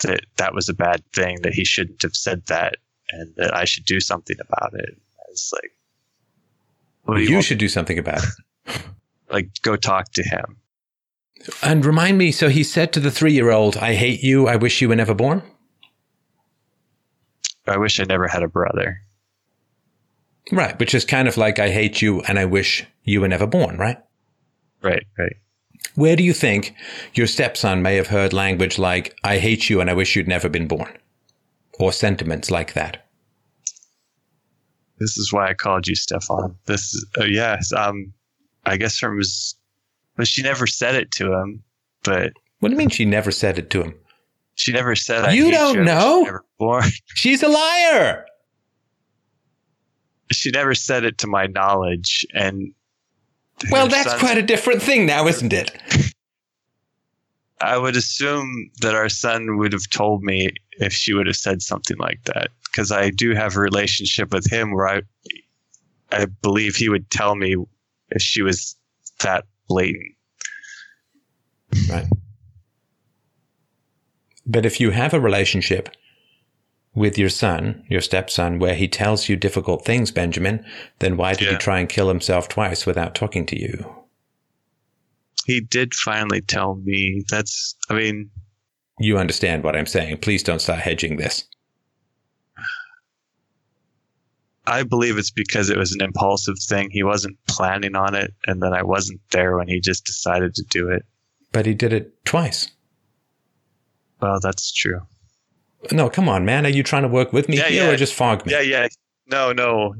that 0.00 0.20
that 0.36 0.54
was 0.54 0.68
a 0.68 0.74
bad 0.74 1.02
thing 1.12 1.38
that 1.42 1.54
he 1.54 1.64
shouldn't 1.64 2.02
have 2.02 2.14
said 2.14 2.46
that 2.46 2.76
and 3.10 3.34
that 3.36 3.54
I 3.54 3.64
should 3.64 3.84
do 3.84 4.00
something 4.00 4.36
about 4.40 4.74
it. 4.74 4.96
I 5.18 5.30
was 5.30 5.52
like, 5.52 7.16
do 7.16 7.22
you, 7.22 7.36
you 7.36 7.42
should 7.42 7.58
do 7.58 7.68
something 7.68 7.98
about 7.98 8.22
it. 8.22 8.80
like 9.30 9.50
go 9.62 9.76
talk 9.76 10.12
to 10.12 10.22
him. 10.22 10.56
And 11.62 11.84
remind 11.84 12.18
me, 12.18 12.32
so 12.32 12.48
he 12.48 12.64
said 12.64 12.92
to 12.92 13.00
the 13.00 13.10
three 13.10 13.32
year 13.32 13.50
old, 13.50 13.76
I 13.76 13.94
hate 13.94 14.22
you, 14.22 14.48
I 14.48 14.56
wish 14.56 14.80
you 14.80 14.88
were 14.88 14.96
never 14.96 15.14
born? 15.14 15.42
I 17.66 17.76
wish 17.76 18.00
I 18.00 18.04
never 18.04 18.28
had 18.28 18.42
a 18.42 18.48
brother. 18.48 19.00
Right, 20.50 20.78
which 20.78 20.94
is 20.94 21.04
kind 21.04 21.28
of 21.28 21.36
like 21.36 21.58
I 21.58 21.70
hate 21.70 22.00
you 22.00 22.22
and 22.22 22.38
I 22.38 22.46
wish 22.46 22.86
you 23.04 23.20
were 23.20 23.28
never 23.28 23.46
born, 23.46 23.76
right? 23.76 23.98
Right, 24.82 25.04
right. 25.18 25.36
Where 25.94 26.16
do 26.16 26.22
you 26.22 26.32
think 26.32 26.74
your 27.14 27.26
stepson 27.26 27.82
may 27.82 27.96
have 27.96 28.06
heard 28.08 28.32
language 28.32 28.78
like, 28.78 29.16
I 29.24 29.38
hate 29.38 29.68
you 29.68 29.80
and 29.80 29.90
I 29.90 29.94
wish 29.94 30.14
you'd 30.14 30.28
never 30.28 30.48
been 30.48 30.68
born? 30.68 30.96
Or 31.78 31.92
sentiments 31.92 32.50
like 32.50 32.72
that? 32.74 33.04
This 34.98 35.16
is 35.16 35.32
why 35.32 35.48
I 35.48 35.54
called 35.54 35.86
you 35.86 35.94
Stefan. 35.94 36.56
This 36.66 36.82
is 36.94 37.06
uh, 37.20 37.24
yes, 37.24 37.72
um 37.72 38.12
I 38.66 38.76
guess 38.76 38.98
from 38.98 39.20
but 40.16 40.26
she 40.26 40.42
never 40.42 40.66
said 40.66 40.94
it 40.96 41.10
to 41.12 41.32
him, 41.32 41.62
but 42.02 42.32
What 42.60 42.68
do 42.70 42.74
you 42.74 42.78
mean 42.78 42.88
she 42.90 43.04
never 43.04 43.30
said 43.30 43.58
it 43.58 43.70
to 43.70 43.82
him? 43.82 43.94
she 44.56 44.72
never 44.72 44.96
said 44.96 45.24
I 45.24 45.32
You 45.32 45.52
don't 45.52 45.76
you, 45.76 45.84
know? 45.84 46.18
you 46.18 46.24
Never 46.24 46.44
born. 46.58 46.84
She's 47.14 47.42
a 47.42 47.48
liar! 47.48 48.24
she 50.32 50.50
never 50.50 50.74
said 50.74 51.04
it 51.04 51.16
to 51.18 51.26
my 51.26 51.46
knowledge 51.46 52.26
and 52.34 52.74
Well, 53.70 53.88
that's 53.88 54.14
quite 54.14 54.38
a 54.38 54.42
different 54.42 54.82
thing 54.82 55.06
now, 55.06 55.26
isn't 55.26 55.52
it? 55.52 55.70
I 57.60 57.76
would 57.76 57.96
assume 57.96 58.70
that 58.80 58.94
our 58.94 59.08
son 59.08 59.58
would 59.58 59.72
have 59.72 59.88
told 59.90 60.22
me 60.22 60.50
if 60.72 60.92
she 60.92 61.12
would 61.12 61.26
have 61.26 61.36
said 61.36 61.60
something 61.60 61.96
like 61.98 62.22
that 62.24 62.50
because 62.64 62.92
I 62.92 63.10
do 63.10 63.34
have 63.34 63.56
a 63.56 63.60
relationship 63.60 64.32
with 64.32 64.50
him 64.50 64.72
where 64.72 64.88
I 64.88 65.02
I 66.12 66.26
believe 66.42 66.76
he 66.76 66.88
would 66.88 67.10
tell 67.10 67.34
me 67.34 67.56
if 68.10 68.22
she 68.22 68.42
was 68.42 68.76
that 69.20 69.44
blatant. 69.68 70.14
Right. 71.90 72.06
But 74.46 74.64
if 74.64 74.80
you 74.80 74.90
have 74.90 75.12
a 75.12 75.20
relationship 75.20 75.90
with 76.98 77.16
your 77.16 77.28
son, 77.28 77.84
your 77.88 78.00
stepson, 78.00 78.58
where 78.58 78.74
he 78.74 78.88
tells 78.88 79.28
you 79.28 79.36
difficult 79.36 79.84
things, 79.84 80.10
Benjamin, 80.10 80.64
then 80.98 81.16
why 81.16 81.34
did 81.34 81.48
he 81.48 81.56
try 81.56 81.78
and 81.78 81.88
kill 81.88 82.08
himself 82.08 82.48
twice 82.48 82.84
without 82.84 83.14
talking 83.14 83.46
to 83.46 83.58
you? 83.58 83.94
He 85.46 85.60
did 85.60 85.94
finally 85.94 86.42
tell 86.42 86.74
me 86.74 87.22
that's 87.30 87.74
I 87.88 87.94
mean 87.94 88.30
You 88.98 89.16
understand 89.16 89.64
what 89.64 89.76
I'm 89.76 89.86
saying. 89.86 90.18
Please 90.18 90.42
don't 90.42 90.60
start 90.60 90.80
hedging 90.80 91.16
this. 91.16 91.44
I 94.66 94.82
believe 94.82 95.16
it's 95.16 95.30
because 95.30 95.70
it 95.70 95.78
was 95.78 95.92
an 95.94 96.02
impulsive 96.02 96.56
thing. 96.68 96.90
He 96.90 97.02
wasn't 97.02 97.38
planning 97.46 97.96
on 97.96 98.14
it 98.14 98.34
and 98.46 98.62
then 98.62 98.74
I 98.74 98.82
wasn't 98.82 99.20
there 99.30 99.56
when 99.56 99.68
he 99.68 99.80
just 99.80 100.04
decided 100.04 100.54
to 100.56 100.64
do 100.64 100.90
it. 100.90 101.06
But 101.52 101.64
he 101.64 101.72
did 101.72 101.94
it 101.94 102.24
twice. 102.26 102.70
Well, 104.20 104.40
that's 104.42 104.70
true. 104.72 105.00
No, 105.92 106.10
come 106.10 106.28
on, 106.28 106.44
man. 106.44 106.66
Are 106.66 106.70
you 106.70 106.82
trying 106.82 107.02
to 107.02 107.08
work 107.08 107.32
with 107.32 107.48
me 107.48 107.56
Yeah, 107.58 107.68
here 107.68 107.84
yeah. 107.86 107.90
or 107.90 107.96
just 107.96 108.14
fog 108.14 108.44
me? 108.46 108.52
Yeah, 108.52 108.60
yeah. 108.60 108.88
No, 109.26 109.52
no. 109.52 109.94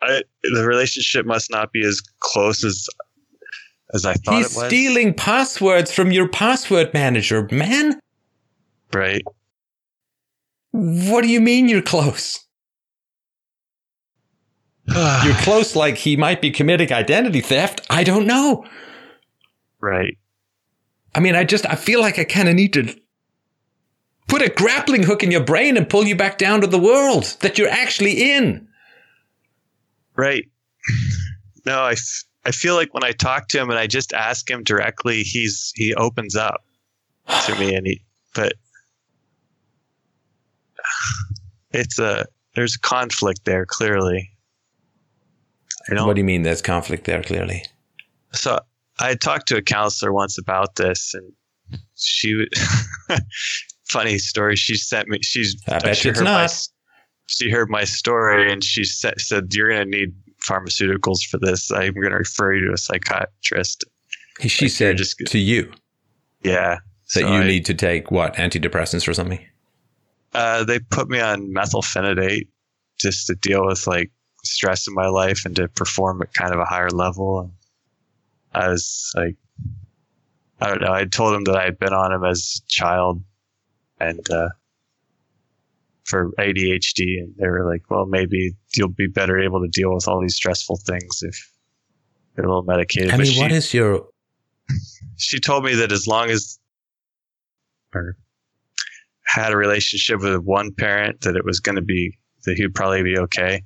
I, 0.00 0.22
the 0.42 0.64
relationship 0.66 1.26
must 1.26 1.50
not 1.50 1.72
be 1.72 1.84
as 1.84 2.00
close 2.20 2.64
as 2.64 2.86
as 3.94 4.04
I 4.04 4.12
thought 4.14 4.36
He's 4.36 4.52
it 4.54 4.56
was. 4.58 4.66
stealing 4.66 5.14
passwords 5.14 5.92
from 5.92 6.12
your 6.12 6.28
password 6.28 6.92
manager, 6.94 7.48
man. 7.50 7.98
right. 8.92 9.22
What 10.72 11.22
do 11.22 11.28
you 11.28 11.40
mean 11.40 11.68
you're 11.68 11.82
close? 11.82 12.38
You're 15.24 15.34
close 15.40 15.76
like 15.76 15.96
he 15.98 16.16
might 16.16 16.40
be 16.40 16.50
committing 16.50 16.92
identity 16.92 17.40
theft. 17.42 17.82
I 17.90 18.04
don't 18.04 18.26
know. 18.26 18.64
right. 19.80 20.16
I 21.14 21.20
mean, 21.20 21.34
I 21.34 21.44
just, 21.44 21.66
I 21.66 21.74
feel 21.74 22.00
like 22.00 22.18
I 22.18 22.24
kind 22.24 22.48
of 22.48 22.54
need 22.54 22.72
to 22.74 22.94
put 24.28 24.42
a 24.42 24.48
grappling 24.48 25.02
hook 25.02 25.22
in 25.22 25.30
your 25.30 25.42
brain 25.42 25.76
and 25.76 25.88
pull 25.88 26.06
you 26.06 26.14
back 26.14 26.38
down 26.38 26.60
to 26.60 26.66
the 26.66 26.78
world 26.78 27.36
that 27.40 27.58
you're 27.58 27.68
actually 27.68 28.32
in. 28.32 28.68
Right. 30.16 30.44
No, 31.66 31.80
I, 31.80 31.92
f- 31.92 32.24
I 32.44 32.50
feel 32.50 32.74
like 32.74 32.94
when 32.94 33.04
I 33.04 33.12
talk 33.12 33.48
to 33.48 33.58
him 33.60 33.70
and 33.70 33.78
I 33.78 33.86
just 33.86 34.12
ask 34.12 34.48
him 34.48 34.62
directly, 34.62 35.22
he's 35.22 35.72
he 35.74 35.94
opens 35.94 36.36
up 36.36 36.64
to 37.46 37.58
me 37.58 37.74
and 37.74 37.86
he 37.86 38.00
but 38.34 38.54
it's 41.72 41.98
a 41.98 42.24
there's 42.54 42.74
a 42.76 42.80
conflict 42.80 43.44
there 43.44 43.66
clearly. 43.66 44.30
I 45.90 45.94
don't 45.94 46.06
What 46.06 46.14
do 46.16 46.20
you 46.20 46.24
mean 46.24 46.42
there's 46.42 46.62
conflict 46.62 47.04
there, 47.04 47.22
clearly? 47.22 47.64
so 48.32 48.58
I 48.98 49.14
talked 49.14 49.48
to 49.48 49.56
a 49.56 49.62
counselor 49.62 50.12
once 50.12 50.38
about 50.38 50.74
this, 50.76 51.14
and 51.14 51.32
she 51.94 52.46
funny 53.90 54.18
story. 54.18 54.56
She 54.56 54.76
sent 54.76 55.08
me. 55.08 55.18
She's 55.22 55.56
I 55.68 55.78
bet 55.78 55.96
she 55.96 56.10
it's 56.10 56.20
my 56.20 56.24
not. 56.24 56.44
s- 56.44 56.68
she 57.26 57.50
heard 57.50 57.68
my 57.70 57.84
story, 57.84 58.50
and 58.50 58.62
she 58.64 58.84
sa- 58.84 59.10
said, 59.18 59.52
"You're 59.54 59.68
going 59.70 59.90
to 59.90 59.98
need 59.98 60.14
pharmaceuticals 60.48 61.22
for 61.30 61.38
this. 61.38 61.70
I'm 61.70 61.92
going 61.94 62.10
to 62.10 62.16
refer 62.18 62.54
you 62.54 62.66
to 62.68 62.72
a 62.72 62.78
psychiatrist." 62.78 63.84
She 64.46 64.66
Like, 64.66 64.72
said 64.72 64.96
just- 64.96 65.18
to 65.26 65.38
you 65.38 65.72
Yeah, 66.44 66.76
that 66.76 66.80
So 67.06 67.20
you 67.20 67.26
I- 67.26 67.46
need 67.46 67.64
to 67.66 67.74
take 67.74 68.10
what, 68.10 68.34
antidepressants 68.34 69.08
or 69.08 69.12
something? 69.14 69.44
Uh, 70.32 70.62
they 70.64 70.78
put 70.78 71.08
me 71.08 71.18
on 71.20 71.52
methylphenidate 71.52 72.46
just 73.00 73.26
to 73.26 73.34
deal 73.34 73.66
with 73.66 73.86
like 73.86 74.10
stress 74.44 74.86
in 74.86 74.94
my 74.94 75.06
life 75.08 75.44
and 75.44 75.56
to 75.56 75.68
perform 75.68 76.22
at 76.22 76.32
kind 76.34 76.52
of 76.54 76.60
a 76.60 76.64
higher 76.64 76.90
level. 76.90 77.40
And 77.40 77.52
I 78.54 78.68
was 78.68 79.10
like, 79.16 79.36
I 80.60 80.68
don't 80.68 80.80
know. 80.82 80.92
I 80.92 81.04
told 81.06 81.34
him 81.34 81.44
that 81.44 81.56
I 81.56 81.64
had 81.64 81.78
been 81.78 81.92
on 81.92 82.10
them 82.12 82.24
as 82.24 82.60
a 82.64 82.68
child 82.68 83.22
and 84.00 84.28
uh, 84.30 84.48
for 86.04 86.30
ADHD, 86.38 87.20
and 87.20 87.34
they 87.38 87.48
were 87.48 87.70
like, 87.70 87.82
"Well, 87.90 88.06
maybe 88.06 88.54
you'll 88.74 88.88
be 88.88 89.08
better 89.08 89.38
able 89.38 89.60
to 89.62 89.68
deal 89.68 89.94
with 89.94 90.08
all 90.08 90.20
these 90.20 90.36
stressful 90.36 90.80
things 90.86 91.22
if 91.22 91.52
you're 92.36 92.46
a 92.46 92.48
little 92.48 92.62
medicated." 92.62 93.10
I 93.10 93.16
But 93.16 93.26
mean, 93.26 93.32
she, 93.32 93.40
what 93.40 93.52
is 93.52 93.74
your, 93.74 94.06
she 95.16 95.40
told 95.40 95.64
me 95.64 95.74
that 95.76 95.92
as 95.92 96.06
long 96.06 96.30
as 96.30 96.58
or 97.94 98.16
had 99.24 99.52
a 99.52 99.56
relationship 99.56 100.20
with 100.20 100.42
one 100.42 100.72
parent 100.72 101.20
that 101.22 101.36
it 101.36 101.44
was 101.44 101.60
going 101.60 101.76
to 101.76 101.82
be 101.82 102.16
that 102.44 102.56
he'd 102.56 102.74
probably 102.74 103.02
be 103.02 103.18
okay 103.18 103.62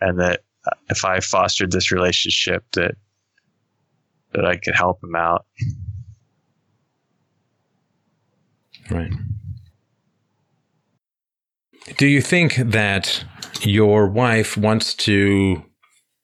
and 0.00 0.18
that 0.18 0.40
if 0.88 1.04
i 1.04 1.20
fostered 1.20 1.70
this 1.70 1.92
relationship 1.92 2.64
that 2.72 2.94
that 4.32 4.44
i 4.44 4.56
could 4.56 4.74
help 4.74 5.02
him 5.02 5.14
out 5.14 5.44
right. 8.90 9.12
Do 11.98 12.06
you 12.06 12.20
think 12.22 12.56
that 12.56 13.24
your 13.62 14.06
wife 14.08 14.56
wants 14.56 14.94
to 14.94 15.64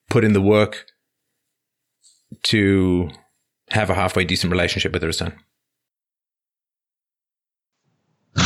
put 0.09 0.25
in 0.25 0.33
the 0.33 0.41
work 0.41 0.87
to 2.45 3.11
have 3.71 3.91
a 3.91 3.95
halfway 3.95 4.25
decent 4.25 4.51
relationship 4.53 4.93
with 4.93 5.03
her 5.03 5.13
son? 5.13 5.35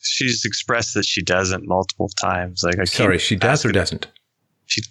she's 0.00 0.44
expressed 0.44 0.94
that 0.94 1.04
she 1.04 1.22
doesn't 1.22 1.66
multiple 1.66 2.08
times 2.08 2.62
like 2.62 2.78
i 2.78 2.84
Sorry, 2.84 3.18
she 3.18 3.36
does 3.36 3.64
or 3.64 3.72
doesn't? 3.72 4.06
she 4.66 4.82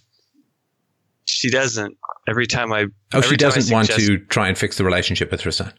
she 1.25 1.49
doesn't 1.49 1.97
every 2.27 2.45
time 2.47 2.73
i 2.73 2.85
Oh, 3.13 3.21
she 3.21 3.25
every 3.27 3.37
time 3.37 3.51
I 3.51 3.55
doesn't 3.55 3.73
want 3.73 3.89
to 3.91 4.17
try 4.17 4.47
and 4.47 4.57
fix 4.57 4.77
the 4.77 4.83
relationship 4.83 5.31
with 5.31 5.41
her 5.41 5.51
son. 5.51 5.71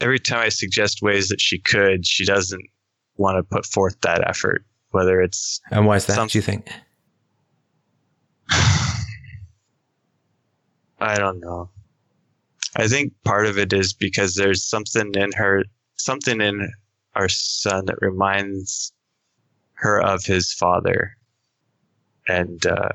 every 0.00 0.18
time 0.20 0.38
i 0.40 0.48
suggest 0.48 1.02
ways 1.02 1.28
that 1.28 1.40
she 1.40 1.58
could 1.58 2.06
she 2.06 2.24
doesn't 2.24 2.62
want 3.16 3.36
to 3.38 3.42
put 3.42 3.66
forth 3.66 4.00
that 4.02 4.26
effort 4.28 4.64
whether 4.92 5.20
it's 5.20 5.60
And 5.70 5.84
why 5.86 5.96
is 5.96 6.06
that, 6.06 6.14
Some- 6.14 6.28
do 6.28 6.38
you 6.38 6.42
think? 6.42 6.68
I 10.98 11.16
don't 11.18 11.40
know. 11.40 11.68
I 12.76 12.88
think 12.88 13.12
part 13.24 13.46
of 13.46 13.58
it 13.58 13.72
is 13.72 13.92
because 13.92 14.34
there's 14.34 14.62
something 14.62 15.12
in 15.14 15.32
her, 15.32 15.64
something 15.96 16.40
in 16.40 16.70
our 17.14 17.28
son 17.28 17.86
that 17.86 17.96
reminds 18.00 18.92
her 19.74 20.00
of 20.00 20.24
his 20.24 20.52
father, 20.52 21.16
and 22.28 22.64
uh, 22.66 22.88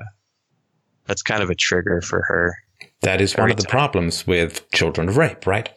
that's 1.06 1.22
kind 1.22 1.42
of 1.42 1.50
a 1.50 1.54
trigger 1.54 2.00
for 2.00 2.22
her, 2.22 2.56
That 3.02 3.20
is 3.20 3.36
one 3.36 3.50
of 3.50 3.56
the 3.56 3.62
time. 3.64 3.70
problems 3.70 4.26
with 4.26 4.68
children 4.72 5.08
of 5.08 5.16
rape, 5.16 5.46
right? 5.46 5.68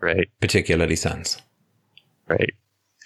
right? 0.00 0.28
Particularly 0.40 0.96
sons. 0.96 1.38
Right. 2.28 2.54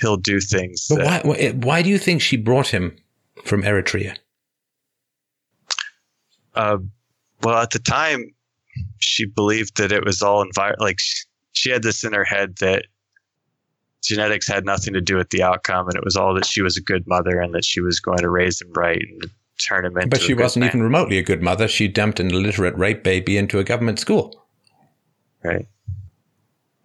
He'll 0.00 0.16
do 0.16 0.40
things. 0.40 0.86
But 0.88 0.96
that- 0.98 1.24
why, 1.24 1.30
why, 1.30 1.50
why 1.52 1.82
do 1.82 1.88
you 1.88 1.98
think 1.98 2.20
she 2.22 2.36
brought 2.36 2.68
him 2.68 2.96
from 3.44 3.62
Eritrea? 3.62 4.16
Uh, 6.54 6.78
well, 7.42 7.58
at 7.58 7.70
the 7.70 7.78
time, 7.78 8.24
she 8.98 9.26
believed 9.26 9.76
that 9.76 9.92
it 9.92 10.04
was 10.04 10.22
all 10.22 10.42
environment. 10.42 10.80
Like 10.80 11.00
she, 11.00 11.24
she 11.52 11.70
had 11.70 11.82
this 11.82 12.04
in 12.04 12.12
her 12.12 12.24
head 12.24 12.56
that 12.60 12.84
genetics 14.02 14.48
had 14.48 14.64
nothing 14.64 14.94
to 14.94 15.00
do 15.00 15.16
with 15.16 15.30
the 15.30 15.42
outcome, 15.42 15.86
and 15.88 15.96
it 15.96 16.04
was 16.04 16.16
all 16.16 16.34
that 16.34 16.46
she 16.46 16.62
was 16.62 16.76
a 16.76 16.82
good 16.82 17.06
mother 17.06 17.40
and 17.40 17.54
that 17.54 17.64
she 17.64 17.80
was 17.80 18.00
going 18.00 18.18
to 18.18 18.30
raise 18.30 18.60
him 18.60 18.72
right 18.74 19.00
and 19.02 19.30
turn 19.66 19.84
him 19.84 19.96
into. 19.96 20.06
A 20.06 20.08
But 20.08 20.20
she 20.22 20.34
wasn't 20.34 20.60
man. 20.62 20.70
even 20.70 20.82
remotely 20.82 21.18
a 21.18 21.22
good 21.22 21.42
mother. 21.42 21.68
She 21.68 21.88
dumped 21.88 22.20
an 22.20 22.30
illiterate 22.30 22.76
rape 22.76 23.02
baby 23.02 23.36
into 23.36 23.58
a 23.58 23.64
government 23.64 23.98
school. 23.98 24.46
right. 25.42 25.66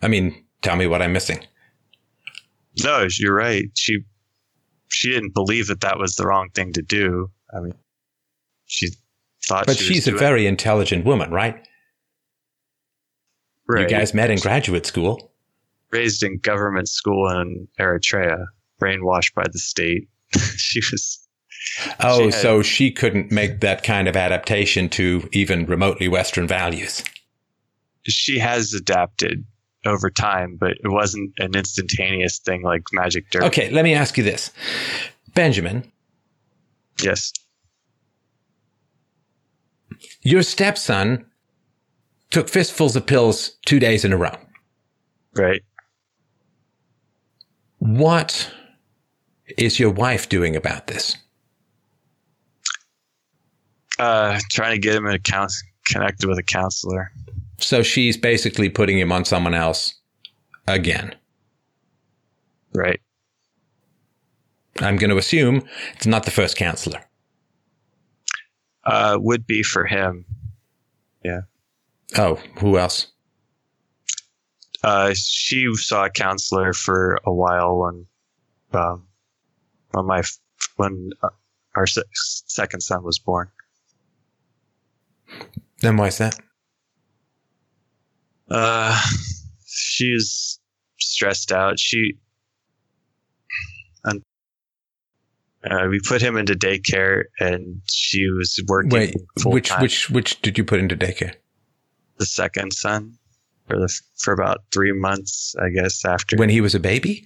I 0.04 0.08
mean, 0.08 0.44
tell 0.64 0.76
me 0.76 0.88
what 0.88 1.02
I'm 1.04 1.14
missing. 1.14 1.46
No, 2.84 3.08
you're 3.18 3.34
right. 3.36 3.66
She 3.76 4.00
she 4.88 5.10
didn't 5.12 5.34
believe 5.34 5.68
that 5.68 5.82
that 5.82 5.98
was 6.00 6.16
the 6.16 6.26
wrong 6.26 6.50
thing 6.54 6.74
to 6.74 6.82
do. 6.82 7.30
I 7.56 7.60
mean, 7.62 7.74
she 8.66 8.90
thought. 9.46 9.66
But 9.66 9.78
she 9.78 9.84
was 9.90 9.96
she's 9.96 10.08
a 10.08 10.12
very 10.12 10.48
intelligent 10.48 11.06
woman, 11.06 11.32
right? 11.32 11.56
right. 13.68 13.82
You 13.84 13.88
guys 13.88 14.14
met 14.14 14.30
in 14.30 14.40
graduate 14.40 14.86
school. 14.86 15.32
raised 15.92 16.24
in 16.24 16.38
government 16.40 16.88
school 16.90 17.30
in 17.30 17.68
Eritrea, 17.80 18.46
brainwashed 18.82 19.34
by 19.34 19.46
the 19.52 19.60
state. 19.60 20.08
she 20.58 20.80
was 20.92 21.18
Oh, 22.00 22.18
She 22.20 22.24
had- 22.26 22.34
so 22.34 22.62
she 22.64 22.92
couldn't 22.92 23.32
make 23.32 23.60
that 23.60 23.84
kind 23.84 24.08
of 24.08 24.16
adaptation 24.16 24.90
to 24.90 25.30
even 25.32 25.66
remotely 25.68 26.08
Western 26.08 26.48
values. 26.48 27.04
she 28.08 28.40
has 28.40 28.74
adapted 28.74 29.46
over 29.86 30.10
time, 30.10 30.58
but 30.60 30.72
it 30.72 30.88
wasn't 30.88 31.32
an 31.40 31.56
instantaneous 31.56 32.40
thing 32.40 32.62
like 32.62 32.84
magic 32.94 33.30
dirt. 33.30 33.44
Okay, 33.44 33.70
let 33.72 33.84
me 33.84 33.94
ask 33.94 34.18
you 34.18 34.24
this. 34.24 34.52
Benjamin, 35.34 35.90
Yes. 37.02 37.32
your 40.22 40.44
stepson 40.44 41.26
took 42.30 42.48
fistfuls 42.50 42.96
of 42.96 43.06
pills 43.06 43.58
two 43.66 43.80
days 43.80 44.06
in 44.06 44.14
a 44.14 44.18
row. 44.18 44.36
Right. 45.36 45.62
What 47.80 48.52
is 49.58 49.80
your 49.80 49.90
wife 49.90 50.30
doing 50.30 50.56
about 50.56 50.88
this? 50.88 51.18
Uh, 53.98 54.40
trying 54.52 54.74
to 54.76 54.80
get 54.80 54.96
him 54.96 55.06
a 55.06 55.18
connected 55.20 56.28
with 56.28 56.38
a 56.38 56.44
counselor. 56.44 57.12
So 57.62 57.84
she's 57.84 58.18
basically 58.18 58.70
putting 58.70 58.98
him 58.98 59.12
on 59.12 59.26
someone 59.26 59.54
else 59.54 59.96
again. 60.68 61.16
Right. 62.74 63.00
I'm 64.80 64.98
going 64.98 65.10
to 65.10 65.18
assume 65.18 65.64
it's 65.96 66.08
not 66.08 66.24
the 66.24 66.32
first 66.32 66.56
counselor. 66.56 67.02
Uh, 68.84 69.18
would 69.20 69.46
be 69.46 69.62
for 69.62 69.86
him. 69.86 70.26
Yeah. 71.24 71.42
Oh, 72.18 72.40
who 72.58 72.78
else? 72.78 73.08
Uh, 74.84 75.14
she 75.14 75.72
saw 75.76 76.06
a 76.06 76.10
counselor 76.10 76.74
for 76.74 77.20
a 77.26 77.32
while 77.32 77.78
when, 77.78 78.08
um, 78.74 79.08
when 79.92 80.06
my 80.08 80.24
when 80.78 81.12
uh, 81.22 81.30
our 81.76 81.86
se- 81.86 82.02
second 82.14 82.82
son 82.82 83.04
was 83.04 83.20
born. 83.20 83.50
Then 85.82 85.98
why 85.98 86.08
is 86.08 86.18
that? 86.18 86.40
Uh, 88.52 89.00
she's 89.66 90.60
stressed 91.00 91.52
out. 91.52 91.80
She, 91.80 92.14
and 94.04 94.22
uh, 95.64 95.88
we 95.90 96.00
put 96.06 96.22
him 96.22 96.36
into 96.38 96.54
daycare, 96.54 97.24
and 97.40 97.82
she 97.90 98.28
was 98.38 98.60
working 98.68 98.92
Wait, 98.92 99.16
full 99.40 99.54
which 99.54 99.70
time. 99.70 99.82
which 99.82 100.10
which 100.10 100.42
did 100.42 100.58
you 100.58 100.64
put 100.66 100.80
into 100.80 100.96
daycare? 100.98 101.34
the 102.18 102.26
second 102.26 102.72
son 102.74 103.14
for 103.68 103.78
the 103.80 104.00
for 104.18 104.34
about 104.34 104.60
three 104.74 104.92
months, 104.92 105.56
I 105.60 105.70
guess. 105.70 106.04
After 106.06 106.36
When 106.36 106.50
he 106.50 106.62
was 106.62 106.76
a 106.76 106.80
baby? 106.80 107.24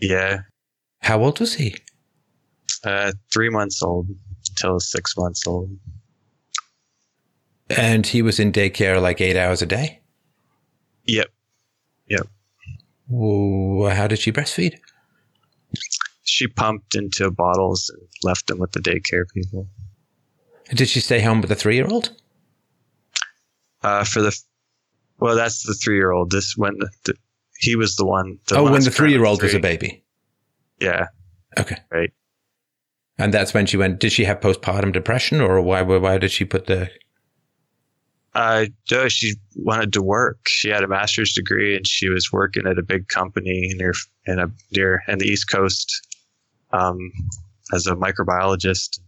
yeah, 0.00 0.38
How 1.02 1.22
old 1.22 1.40
was 1.40 1.54
he? 1.54 1.76
uh, 2.84 3.12
three 3.32 3.48
months 3.50 3.82
old 3.82 4.08
until 4.50 4.78
six 4.80 5.16
months 5.16 5.46
old. 5.46 5.70
And 7.68 8.06
he 8.06 8.22
was 8.22 8.38
in 8.38 8.52
daycare 8.52 9.00
like 9.02 9.20
eight 9.20 9.36
hours 9.36 9.60
a 9.62 9.66
day? 9.66 10.00
Yep. 11.06 11.28
Well, 13.08 13.94
how 13.94 14.08
did 14.08 14.18
she 14.18 14.32
breastfeed? 14.32 14.78
She 16.24 16.48
pumped 16.48 16.96
into 16.96 17.30
bottles 17.30 17.88
and 17.88 18.08
left 18.24 18.48
them 18.48 18.58
with 18.58 18.72
the 18.72 18.80
daycare 18.80 19.24
people. 19.32 19.68
Did 20.70 20.88
she 20.88 20.98
stay 20.98 21.20
home 21.20 21.40
with 21.40 21.48
the 21.48 21.54
three 21.54 21.76
year 21.76 21.86
old? 21.86 22.10
Uh, 23.82 24.02
for 24.02 24.22
the 24.22 24.36
well, 25.20 25.36
that's 25.36 25.62
the 25.62 25.74
three 25.74 25.96
year 25.96 26.10
old. 26.10 26.32
This 26.32 26.54
when 26.56 26.76
the, 26.78 26.90
the, 27.04 27.14
he 27.58 27.76
was 27.76 27.94
the 27.94 28.04
one. 28.04 28.38
The 28.48 28.56
Oh, 28.56 28.64
when 28.64 28.82
the 28.82 28.90
three 28.90 29.12
year 29.12 29.24
old 29.24 29.40
was 29.40 29.54
a 29.54 29.60
baby. 29.60 30.02
Yeah, 30.80 31.06
Okay. 31.58 31.76
Right. 31.90 32.12
And 33.18 33.32
that's 33.32 33.54
when 33.54 33.64
she 33.64 33.78
went. 33.78 33.98
Did 33.98 34.12
she 34.12 34.24
have 34.24 34.40
postpartum 34.40 34.92
depression, 34.92 35.40
or? 35.40 35.60
Why 35.62 35.80
why 35.82 36.18
did 36.18 36.30
she 36.30 36.44
put 36.44 36.66
the? 36.66 36.90
Uh, 38.36 38.66
she 39.08 39.32
wanted 39.54 39.94
to 39.94 40.02
work. 40.02 40.36
She 40.46 40.68
had 40.68 40.84
a 40.84 40.88
master's 40.88 41.32
degree 41.32 41.74
and 41.74 41.86
she 41.86 42.10
was 42.10 42.30
working 42.30 42.66
at 42.66 42.78
a 42.78 42.82
big 42.82 43.08
company 43.08 43.72
near 43.76 43.94
in 44.26 44.38
a 44.38 44.50
near 44.72 45.02
in 45.08 45.18
the 45.18 45.24
East 45.26 45.50
Coast 45.50 46.06
um, 46.72 46.98
as 47.72 47.86
a 47.86 47.94
microbiologist. 47.94 49.00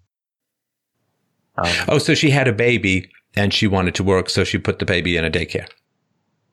Um, 1.59 1.73
Oh, 1.89 1.99
so 1.99 2.15
she 2.15 2.31
had 2.31 2.49
a 2.49 2.53
baby 2.55 3.11
and 3.37 3.53
she 3.53 3.67
wanted 3.67 3.95
to 3.97 4.03
work, 4.03 4.31
so 4.31 4.45
she 4.45 4.57
put 4.57 4.79
the 4.79 4.87
baby 4.87 5.17
in 5.19 5.25
a 5.27 5.31
daycare. 5.31 5.69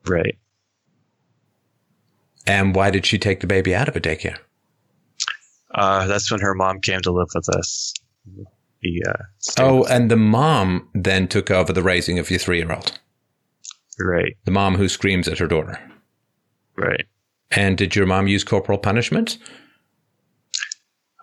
right. 0.06 0.38
And 2.48 2.76
why 2.76 2.92
did 2.92 3.06
she 3.06 3.18
take 3.18 3.40
the 3.40 3.48
baby 3.48 3.74
out 3.74 3.88
of 3.88 3.96
a 3.96 4.02
daycare? 4.02 4.38
Uh, 5.74 6.06
that's 6.08 6.30
when 6.30 6.42
her 6.42 6.54
mom 6.54 6.80
came 6.82 7.02
to 7.02 7.12
live 7.12 7.30
with 7.34 7.48
us. 7.50 7.94
He, 8.86 9.02
uh, 9.08 9.14
Oh, 9.58 9.80
with- 9.80 9.90
and 9.90 10.12
the 10.12 10.16
mom 10.16 10.90
then 10.94 11.28
took 11.28 11.50
over 11.50 11.74
the 11.74 11.82
raising 11.82 12.20
of 12.20 12.30
your 12.30 12.38
three 12.38 12.60
year 12.60 12.72
old. 12.72 13.00
right, 14.00 14.36
The 14.46 14.52
mom 14.52 14.76
who 14.76 14.88
screams 14.88 15.28
at 15.28 15.40
her 15.40 15.48
daughter. 15.48 15.80
right. 16.76 17.06
And 17.52 17.78
did 17.78 17.96
your 17.96 18.06
mom 18.06 18.28
use 18.28 18.44
corporal 18.44 18.78
punishment? 18.78 19.38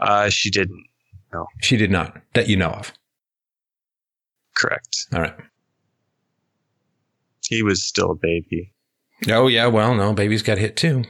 Uh, 0.00 0.28
she 0.30 0.50
didn't. 0.50 0.84
No. 1.32 1.46
She 1.60 1.76
did 1.76 1.90
not, 1.90 2.20
that 2.34 2.48
you 2.48 2.56
know 2.56 2.70
of. 2.70 2.92
Correct. 4.56 5.06
All 5.12 5.20
right. 5.20 5.34
He 7.44 7.62
was 7.62 7.84
still 7.84 8.10
a 8.12 8.16
baby. 8.16 8.72
Oh, 9.28 9.46
yeah, 9.48 9.66
well, 9.66 9.94
no, 9.94 10.12
babies 10.14 10.42
got 10.42 10.58
hit 10.58 10.74
too. 10.76 11.04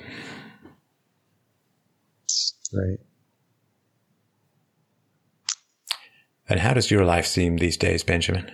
Right. 2.75 2.99
And 6.53 6.61
how 6.61 6.75
does 6.75 6.91
your 6.91 7.07
life 7.07 7.25
seem 7.25 7.57
these 7.57 7.79
days, 7.79 8.05
Benjamin? 8.05 8.53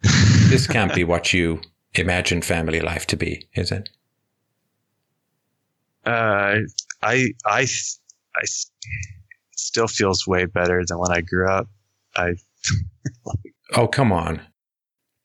this 0.48 0.68
can't 0.68 0.94
be 0.94 1.02
what 1.02 1.32
you 1.32 1.60
imagine 1.92 2.40
family 2.40 2.80
life 2.80 3.04
to 3.08 3.16
be, 3.16 3.48
is 3.54 3.72
it? 3.72 3.88
Uh, 6.06 6.58
I, 7.02 7.26
I, 7.44 7.66
I 8.36 8.44
still 9.56 9.88
feels 9.88 10.24
way 10.24 10.44
better 10.44 10.84
than 10.86 10.98
when 10.98 11.10
I 11.10 11.20
grew 11.20 11.50
up. 11.50 11.66
I, 12.14 12.34
Oh, 13.74 13.88
come 13.88 14.12
on. 14.12 14.40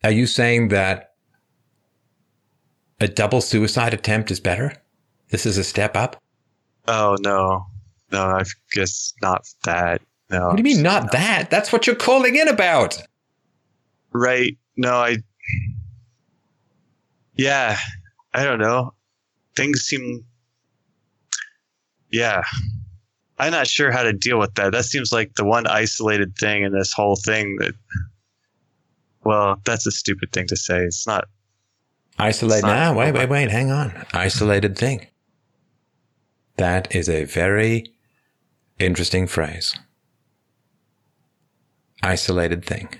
Are 0.03 0.09
you 0.09 0.25
saying 0.25 0.69
that 0.69 1.13
a 2.99 3.07
double 3.07 3.41
suicide 3.41 3.93
attempt 3.93 4.31
is 4.31 4.39
better? 4.39 4.73
This 5.29 5.45
is 5.45 5.59
a 5.59 5.63
step 5.63 5.95
up? 5.95 6.19
oh 6.87 7.15
no, 7.21 7.67
no, 8.11 8.23
I 8.23 8.43
guess 8.73 9.13
not 9.21 9.45
that. 9.65 10.01
No. 10.29 10.47
What 10.47 10.57
do 10.57 10.61
you 10.67 10.75
mean, 10.75 10.83
not 10.83 11.11
that? 11.11 11.49
That's 11.49 11.71
what 11.71 11.85
you're 11.85 11.95
calling 11.95 12.35
in 12.35 12.47
about. 12.47 12.97
Right. 14.11 14.57
No, 14.77 14.93
I, 14.93 15.17
yeah, 17.35 17.77
I 18.33 18.43
don't 18.43 18.59
know. 18.59 18.93
Things 19.55 19.81
seem, 19.81 20.25
yeah. 22.11 22.41
I'm 23.39 23.51
not 23.51 23.67
sure 23.67 23.91
how 23.91 24.03
to 24.03 24.13
deal 24.13 24.39
with 24.39 24.53
that. 24.55 24.71
That 24.71 24.85
seems 24.85 25.11
like 25.11 25.33
the 25.35 25.43
one 25.43 25.67
isolated 25.67 26.35
thing 26.37 26.63
in 26.63 26.71
this 26.71 26.93
whole 26.93 27.15
thing 27.15 27.57
that, 27.59 27.73
well, 29.23 29.59
that's 29.65 29.85
a 29.87 29.91
stupid 29.91 30.31
thing 30.31 30.47
to 30.47 30.55
say. 30.55 30.79
It's 30.79 31.05
not, 31.07 31.25
Isolate 32.19 32.59
It's 32.59 32.63
not- 32.63 32.95
Wait, 32.95 33.11
wait, 33.13 33.29
wait. 33.29 33.49
Hang 33.51 33.71
on. 33.71 34.05
Isolated 34.13 34.77
thing. 34.77 35.07
That 36.57 36.93
is 36.95 37.09
a 37.09 37.23
very 37.25 37.91
interesting 38.77 39.25
phrase. 39.25 39.75
Isolated 42.03 42.63
thing. 42.63 42.99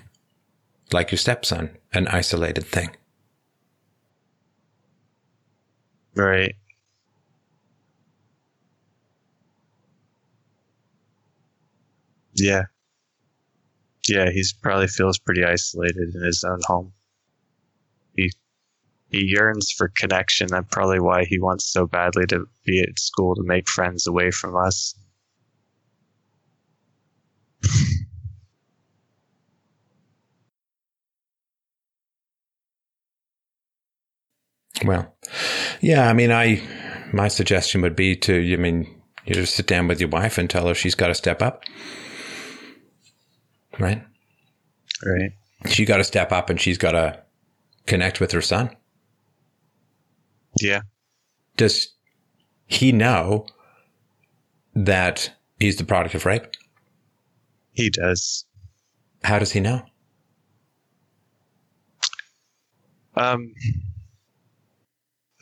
Like 0.92 1.12
your 1.12 1.18
stepson, 1.18 1.78
an 1.92 2.08
isolated 2.08 2.64
thing. 2.66 2.96
Right. 6.16 6.54
Yeah. 12.34 12.64
Yeah, 14.08 14.30
he's 14.30 14.52
probably 14.54 14.86
feels 14.88 15.18
pretty 15.18 15.44
isolated 15.44 16.14
in 16.14 16.22
his 16.22 16.42
own 16.42 16.60
home. 16.64 16.94
He 18.16 18.32
he 19.10 19.24
yearns 19.24 19.72
for 19.72 19.88
connection. 19.88 20.48
That's 20.48 20.68
probably 20.72 21.00
why 21.00 21.24
he 21.24 21.38
wants 21.40 21.66
so 21.72 21.86
badly 21.86 22.26
to 22.28 22.48
be 22.64 22.80
at 22.80 22.98
school 22.98 23.34
to 23.36 23.42
make 23.44 23.68
friends 23.68 24.06
away 24.06 24.30
from 24.32 24.56
us. 24.56 24.94
Well, 34.82 35.14
yeah, 35.80 36.08
I 36.08 36.12
mean, 36.12 36.32
I 36.32 36.62
my 37.12 37.28
suggestion 37.28 37.80
would 37.82 37.94
be 37.94 38.16
to, 38.16 38.52
I 38.52 38.56
mean, 38.56 39.02
you 39.24 39.34
just 39.34 39.54
sit 39.54 39.66
down 39.66 39.86
with 39.86 40.00
your 40.00 40.08
wife 40.08 40.36
and 40.36 40.50
tell 40.50 40.66
her 40.66 40.74
she's 40.74 40.94
got 40.96 41.08
to 41.08 41.14
step 41.14 41.42
up, 41.42 41.62
right? 43.78 44.02
Right. 45.04 45.32
She 45.66 45.84
got 45.84 45.98
to 45.98 46.04
step 46.04 46.32
up 46.32 46.50
and 46.50 46.60
she's 46.60 46.78
got 46.78 46.92
to 46.92 47.22
connect 47.86 48.20
with 48.20 48.32
her 48.32 48.42
son. 48.42 48.70
Yeah. 50.60 50.80
Does 51.56 51.92
he 52.66 52.92
know 52.92 53.46
that 54.74 55.32
he's 55.58 55.76
the 55.76 55.84
product 55.84 56.14
of 56.14 56.26
rape? 56.26 56.46
He 57.72 57.90
does. 57.90 58.44
How 59.22 59.38
does 59.38 59.52
he 59.52 59.60
know? 59.60 59.82
Um, 63.16 63.54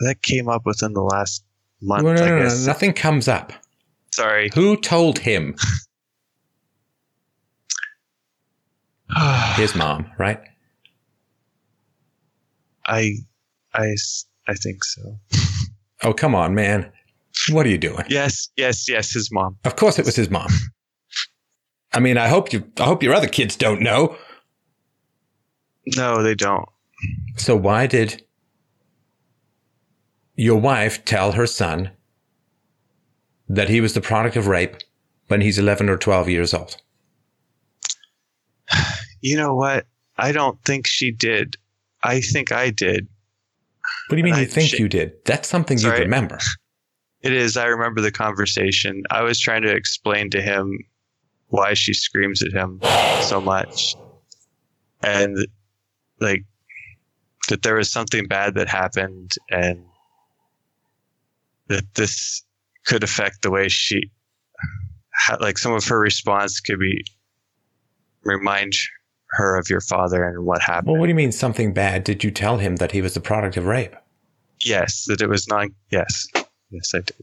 that 0.02 0.22
came 0.22 0.48
up 0.48 0.62
within 0.64 0.92
the 0.92 1.02
last 1.02 1.44
month. 1.80 2.04
No, 2.04 2.12
no, 2.14 2.22
I 2.22 2.28
no, 2.28 2.38
no, 2.38 2.42
guess. 2.44 2.66
nothing 2.66 2.92
comes 2.92 3.28
up. 3.28 3.52
Sorry. 4.12 4.50
Who 4.54 4.76
told 4.76 5.18
him? 5.18 5.56
His 9.56 9.74
mom, 9.74 10.10
right? 10.18 10.40
I, 12.86 13.12
I, 13.74 13.94
I 14.48 14.54
think 14.54 14.84
so. 14.84 15.18
Oh, 16.04 16.12
come 16.12 16.34
on, 16.34 16.52
man. 16.52 16.90
What 17.50 17.64
are 17.64 17.68
you 17.68 17.78
doing? 17.78 18.04
Yes, 18.08 18.48
yes, 18.56 18.88
yes. 18.88 19.12
His 19.12 19.30
mom. 19.30 19.56
Of 19.64 19.76
course 19.76 20.00
it 20.00 20.04
was 20.04 20.16
his 20.16 20.30
mom. 20.30 20.48
I 21.92 22.00
mean, 22.00 22.18
I 22.18 22.26
hope 22.26 22.52
you 22.52 22.64
I 22.80 22.84
hope 22.86 23.04
your 23.04 23.14
other 23.14 23.28
kids 23.28 23.54
don't 23.54 23.80
know. 23.80 24.16
No, 25.96 26.24
they 26.24 26.34
don't. 26.34 26.68
So 27.36 27.54
why 27.54 27.86
did 27.86 28.24
your 30.43 30.59
wife 30.60 31.05
tell 31.05 31.32
her 31.32 31.47
son 31.47 31.90
that 33.48 33.69
he 33.69 33.81
was 33.81 33.94
the 33.94 34.01
product 34.01 34.35
of 34.36 34.47
rape 34.48 34.77
when 35.28 35.40
he's 35.40 35.59
11 35.59 35.89
or 35.89 35.97
12 35.97 36.28
years 36.28 36.52
old? 36.52 36.77
You 39.20 39.36
know 39.36 39.55
what? 39.55 39.86
I 40.19 40.32
don't 40.32 40.60
think 40.64 40.86
she 40.86 41.12
did. 41.12 41.56
I 42.02 42.20
think 42.20 42.51
I 42.51 42.70
did. 42.70 43.06
What 44.09 44.16
do 44.16 44.19
you 44.19 44.24
mean 44.24 44.35
I- 44.35 44.40
you 44.40 44.47
think 44.47 44.70
she- 44.70 44.78
you 44.78 44.89
did? 44.89 45.12
That's 45.24 45.48
something 45.48 45.78
you 45.78 45.90
remember. 45.90 46.39
It 47.24 47.32
is. 47.32 47.56
I 47.56 47.66
remember 47.66 48.01
the 48.01 48.10
conversation. 48.10 49.05
I 49.12 49.23
was 49.23 49.39
trying 49.39 49.62
to 49.62 49.70
explain 49.73 50.28
to 50.31 50.43
him 50.43 50.77
why 51.51 51.73
she 51.74 51.94
screams 51.94 52.43
at 52.43 52.51
him 52.51 52.81
so 53.20 53.40
much. 53.40 53.94
And 55.05 55.36
like 56.19 56.43
that 57.48 57.62
there 57.62 57.77
was 57.77 57.93
something 57.93 58.27
bad 58.27 58.56
that 58.56 58.66
happened 58.69 59.31
and 59.52 59.85
that 61.73 61.94
this 61.94 62.43
could 62.86 63.03
affect 63.03 63.43
the 63.43 63.51
way 63.51 63.69
she 63.69 64.11
ha- 65.15 65.39
like 65.40 65.59
some 65.59 65.73
of 65.73 65.85
her 65.86 65.99
response 65.99 66.61
could 66.61 66.78
be 66.78 67.05
remind 68.24 68.73
her 69.31 69.57
of 69.57 69.69
your 69.70 69.81
father 69.81 70.23
and 70.24 70.44
what 70.44 70.61
happened. 70.62 70.89
Well, 70.93 71.01
what 71.01 71.07
do 71.07 71.11
you 71.11 71.15
mean 71.16 71.32
something 71.32 71.73
bad? 71.73 72.05
Did 72.05 72.23
you 72.23 72.31
tell 72.31 72.59
him 72.59 72.77
that 72.77 72.93
he 72.93 73.01
was 73.01 73.15
the 73.15 73.20
product 73.20 73.57
of 73.57 73.66
rape? 73.66 73.97
yes, 74.65 75.07
that 75.09 75.20
it 75.20 75.28
was 75.28 75.49
not 75.49 75.66
yes. 75.90 76.28
Yes, 76.70 76.93
I 76.94 76.99
did. 77.01 77.16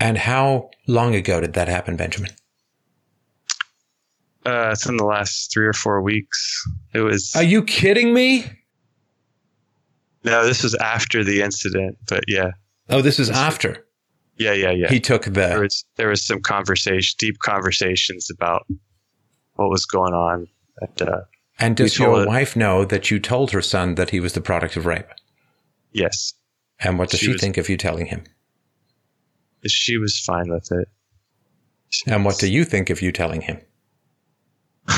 And 0.00 0.18
how 0.18 0.70
long 0.88 1.14
ago 1.14 1.40
did 1.40 1.52
that 1.52 1.68
happen, 1.68 1.96
Benjamin? 1.96 2.32
Uh, 4.44 4.70
it's 4.72 4.86
in 4.86 4.96
the 4.96 5.04
last 5.04 5.52
three 5.52 5.66
or 5.66 5.72
four 5.72 6.02
weeks. 6.02 6.64
It 6.92 7.00
was 7.00 7.34
Are 7.36 7.42
you 7.42 7.62
kidding 7.62 8.12
me? 8.12 8.46
no, 10.24 10.44
this 10.44 10.62
was 10.64 10.74
after 10.74 11.22
the 11.22 11.40
incident, 11.42 11.96
but 12.08 12.24
yeah, 12.26 12.50
Oh, 12.88 13.02
this 13.02 13.18
is 13.18 13.30
after 13.30 13.84
yeah, 14.38 14.52
yeah, 14.52 14.70
yeah. 14.70 14.88
he 14.88 15.00
took 15.00 15.24
there 15.24 15.54
the. 15.56 15.60
was 15.62 15.84
there 15.96 16.08
was 16.08 16.24
some 16.24 16.40
conversation, 16.40 17.16
deep 17.18 17.38
conversations 17.40 18.28
about 18.30 18.66
what 19.54 19.70
was 19.70 19.86
going 19.86 20.12
on, 20.12 20.46
and 20.80 21.02
uh, 21.02 21.20
And 21.58 21.76
does 21.76 21.98
your 21.98 22.22
it- 22.22 22.28
wife 22.28 22.54
know 22.56 22.84
that 22.84 23.10
you 23.10 23.18
told 23.18 23.50
her 23.52 23.62
son 23.62 23.94
that 23.96 24.10
he 24.10 24.20
was 24.20 24.34
the 24.34 24.40
product 24.40 24.76
of 24.76 24.84
rape? 24.86 25.08
yes, 25.92 26.34
And 26.78 26.98
what 26.98 27.08
does 27.10 27.20
She 27.20 27.26
she 27.26 27.32
was- 27.32 27.40
think 27.40 27.56
of 27.56 27.68
you 27.68 27.76
telling 27.76 28.06
him? 28.06 28.24
she 29.66 29.96
was 29.96 30.20
fine 30.20 30.48
with 30.48 30.70
it. 30.70 30.88
She 31.88 32.08
And 32.10 32.24
what 32.24 32.38
do 32.38 32.48
you 32.48 32.64
think 32.64 32.88
of 32.90 33.02
you 33.02 33.10
telling 33.10 33.40
him? 33.40 33.60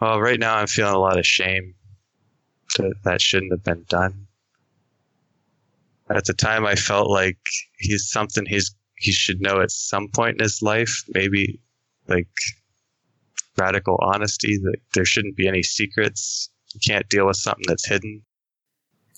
Well, 0.00 0.20
right 0.20 0.38
now 0.38 0.56
I'm 0.56 0.66
feeling 0.66 0.92
a 0.94 0.98
lot 0.98 1.18
of 1.18 1.24
shame 1.26 1.74
that 2.76 2.92
that 3.04 3.20
shouldn't 3.22 3.50
have 3.52 3.64
been 3.64 3.84
done. 3.88 4.25
At 6.08 6.24
the 6.26 6.34
time, 6.34 6.64
I 6.64 6.74
felt 6.76 7.10
like 7.10 7.38
he's 7.78 8.08
something 8.10 8.44
he's 8.46 8.74
he 8.98 9.12
should 9.12 9.40
know 9.40 9.60
at 9.60 9.70
some 9.70 10.08
point 10.14 10.36
in 10.38 10.44
his 10.44 10.62
life. 10.62 11.02
Maybe 11.14 11.60
like 12.08 12.28
radical 13.58 13.98
honesty 14.02 14.56
that 14.62 14.76
there 14.94 15.04
shouldn't 15.04 15.36
be 15.36 15.48
any 15.48 15.62
secrets. 15.62 16.48
You 16.74 16.80
can't 16.86 17.08
deal 17.08 17.26
with 17.26 17.36
something 17.36 17.64
that's 17.66 17.86
hidden, 17.88 18.22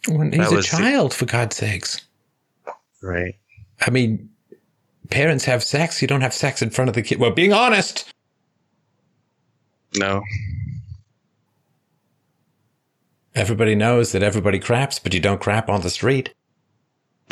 When 0.09 0.33
he's 0.33 0.51
a 0.51 0.55
was 0.57 0.71
the- 0.71 0.77
child, 0.79 1.13
for 1.13 1.27
God's 1.27 1.57
sakes. 1.57 2.01
right? 3.03 3.35
I 3.81 3.91
mean, 3.91 4.31
parents 5.11 5.45
have 5.45 5.63
sex. 5.63 6.01
You 6.01 6.09
don't 6.09 6.21
have 6.23 6.35
sex 6.35 6.63
in 6.63 6.71
front 6.71 6.89
of 6.89 6.95
the 6.95 7.03
kid. 7.03 7.19
Well, 7.19 7.31
being 7.33 7.53
honest. 7.53 8.13
No, 9.97 10.23
Everybody 13.35 13.75
knows 13.75 14.13
that 14.13 14.23
everybody 14.23 14.59
craps, 14.59 14.99
but 14.99 15.15
you 15.15 15.21
don't 15.21 15.41
crap 15.41 15.69
on 15.69 15.83
the 15.83 15.91
street. 15.91 16.35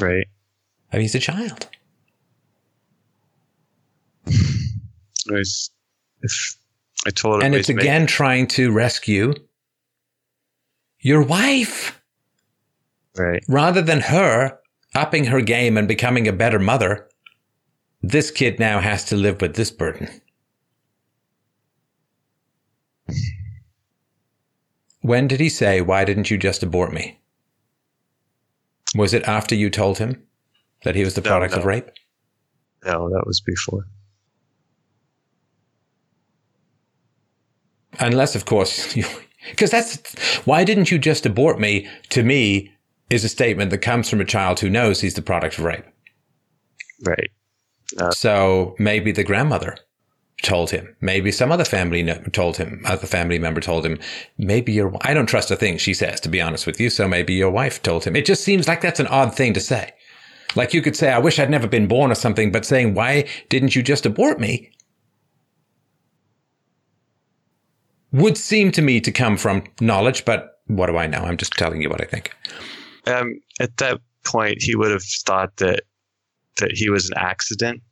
Right? 0.01 0.27
I 0.93 0.97
mean, 0.97 1.03
he's 1.03 1.15
a 1.15 1.21
child. 1.21 1.69
It 5.29 5.33
was 5.33 5.71
if 6.23 6.57
I 7.05 7.11
told 7.11 7.43
And 7.43 7.53
it's 7.53 7.69
again 7.69 8.07
trying 8.07 8.47
to 8.49 8.71
rescue 8.71 9.35
your 11.01 11.23
wife. 11.23 12.01
right. 13.17 13.43
Rather 13.49 13.83
than 13.83 14.03
her 14.03 14.61
upping 14.95 15.25
her 15.25 15.41
game 15.41 15.77
and 15.77 15.89
becoming 15.89 16.29
a 16.29 16.33
better 16.33 16.61
mother, 16.61 17.09
this 18.03 18.31
kid 18.31 18.61
now 18.61 18.79
has 18.79 19.05
to 19.07 19.17
live 19.17 19.41
with 19.41 19.57
this 19.57 19.73
burden. 19.73 20.09
When 25.01 25.27
did 25.29 25.41
he 25.41 25.49
say, 25.49 25.81
Why 25.81 26.05
didn't 26.05 26.31
you 26.31 26.39
just 26.39 26.63
abort 26.63 26.93
me? 26.93 27.21
Was 28.97 29.13
it 29.15 29.23
after 29.25 29.55
you 29.55 29.71
told 29.71 29.99
him 29.99 30.23
that 30.85 30.95
he 30.95 31.05
was 31.05 31.15
the 31.15 31.21
No, 31.21 31.29
product 31.29 31.53
no. 31.55 31.59
of 31.61 31.65
rape? 31.67 31.87
No, 32.85 33.09
that 33.11 33.25
was 33.27 33.41
before. 33.41 33.87
Unless, 37.99 38.35
of 38.35 38.45
course, 38.45 38.95
you. 38.97 39.05
Because 39.51 39.71
that's. 39.71 39.99
Why 40.47 40.65
didn't 40.65 40.91
you 40.91 40.99
just 40.99 41.25
abort 41.27 41.61
me? 41.61 41.89
To 42.11 42.23
me, 42.23 42.73
is 43.11 43.25
a 43.25 43.29
statement 43.29 43.71
that 43.71 43.79
comes 43.79 44.09
from 44.11 44.21
a 44.21 44.25
child 44.25 44.61
who 44.61 44.69
knows 44.71 45.01
he's 45.01 45.15
the 45.15 45.23
product 45.23 45.59
of 45.59 45.65
rape. 45.65 45.85
Right. 47.05 47.31
Uh, 47.99 48.11
so 48.11 48.75
maybe 48.79 49.13
the 49.13 49.23
grandmother 49.23 49.77
told 50.43 50.71
him. 50.71 50.95
Maybe 51.01 51.33
some 51.33 51.51
other 51.51 51.65
family 51.65 52.05
told 52.33 52.57
him. 52.57 52.83
Other 52.85 53.07
family 53.07 53.39
member 53.39 53.61
told 53.61 53.87
him. 53.87 53.99
Maybe 54.39 54.73
your. 54.73 54.97
I 55.03 55.15
don't 55.15 55.27
trust 55.27 55.51
a 55.51 55.57
thing 55.57 55.79
she 55.79 55.95
says, 55.95 56.21
to 56.21 56.29
be 56.29 56.41
honest 56.41 56.67
with 56.67 56.81
you. 56.81 56.91
So 56.91 57.09
maybe 57.09 57.35
your 57.35 57.51
wife 57.51 57.83
told 57.83 58.05
him. 58.05 58.17
It 58.17 58.27
just 58.27 58.45
seems 58.45 58.69
like 58.69 58.81
that's 58.81 59.01
an 59.01 59.07
odd 59.07 59.35
thing 59.35 59.55
to 59.55 59.61
say. 59.61 59.93
Like 60.55 60.73
you 60.73 60.83
could 60.83 60.97
say, 60.97 61.11
"I 61.11 61.19
wish 61.19 61.39
I'd 61.39 61.51
never 61.51 61.67
been 61.67 61.87
born" 61.87 62.11
or 62.11 62.15
something, 62.15 62.53
but 62.53 62.65
saying, 62.65 62.95
"Why 62.95 63.27
didn't 63.49 63.75
you 63.77 63.83
just 63.83 64.07
abort 64.07 64.41
me?" 64.41 64.71
would 68.13 68.39
seem 68.39 68.73
to 68.73 68.81
me 68.81 69.01
to 69.01 69.13
come 69.13 69.37
from 69.37 69.65
knowledge. 69.81 70.25
But 70.25 70.61
what 70.67 70.87
do 70.87 70.97
I 70.97 71.07
know? 71.07 71.19
I'm 71.19 71.37
just 71.37 71.53
telling 71.53 71.83
you 71.83 71.91
what 71.91 72.01
I 72.01 72.07
think. 72.07 72.33
Um, 73.07 73.41
at 73.61 73.77
that 73.77 74.01
point, 74.25 74.63
he 74.63 74.75
would 74.75 74.91
have 74.91 75.05
thought 75.05 75.57
that 75.57 75.83
that 76.57 76.73
he 76.73 76.89
was 76.89 77.11
an 77.11 77.19
accident 77.19 77.83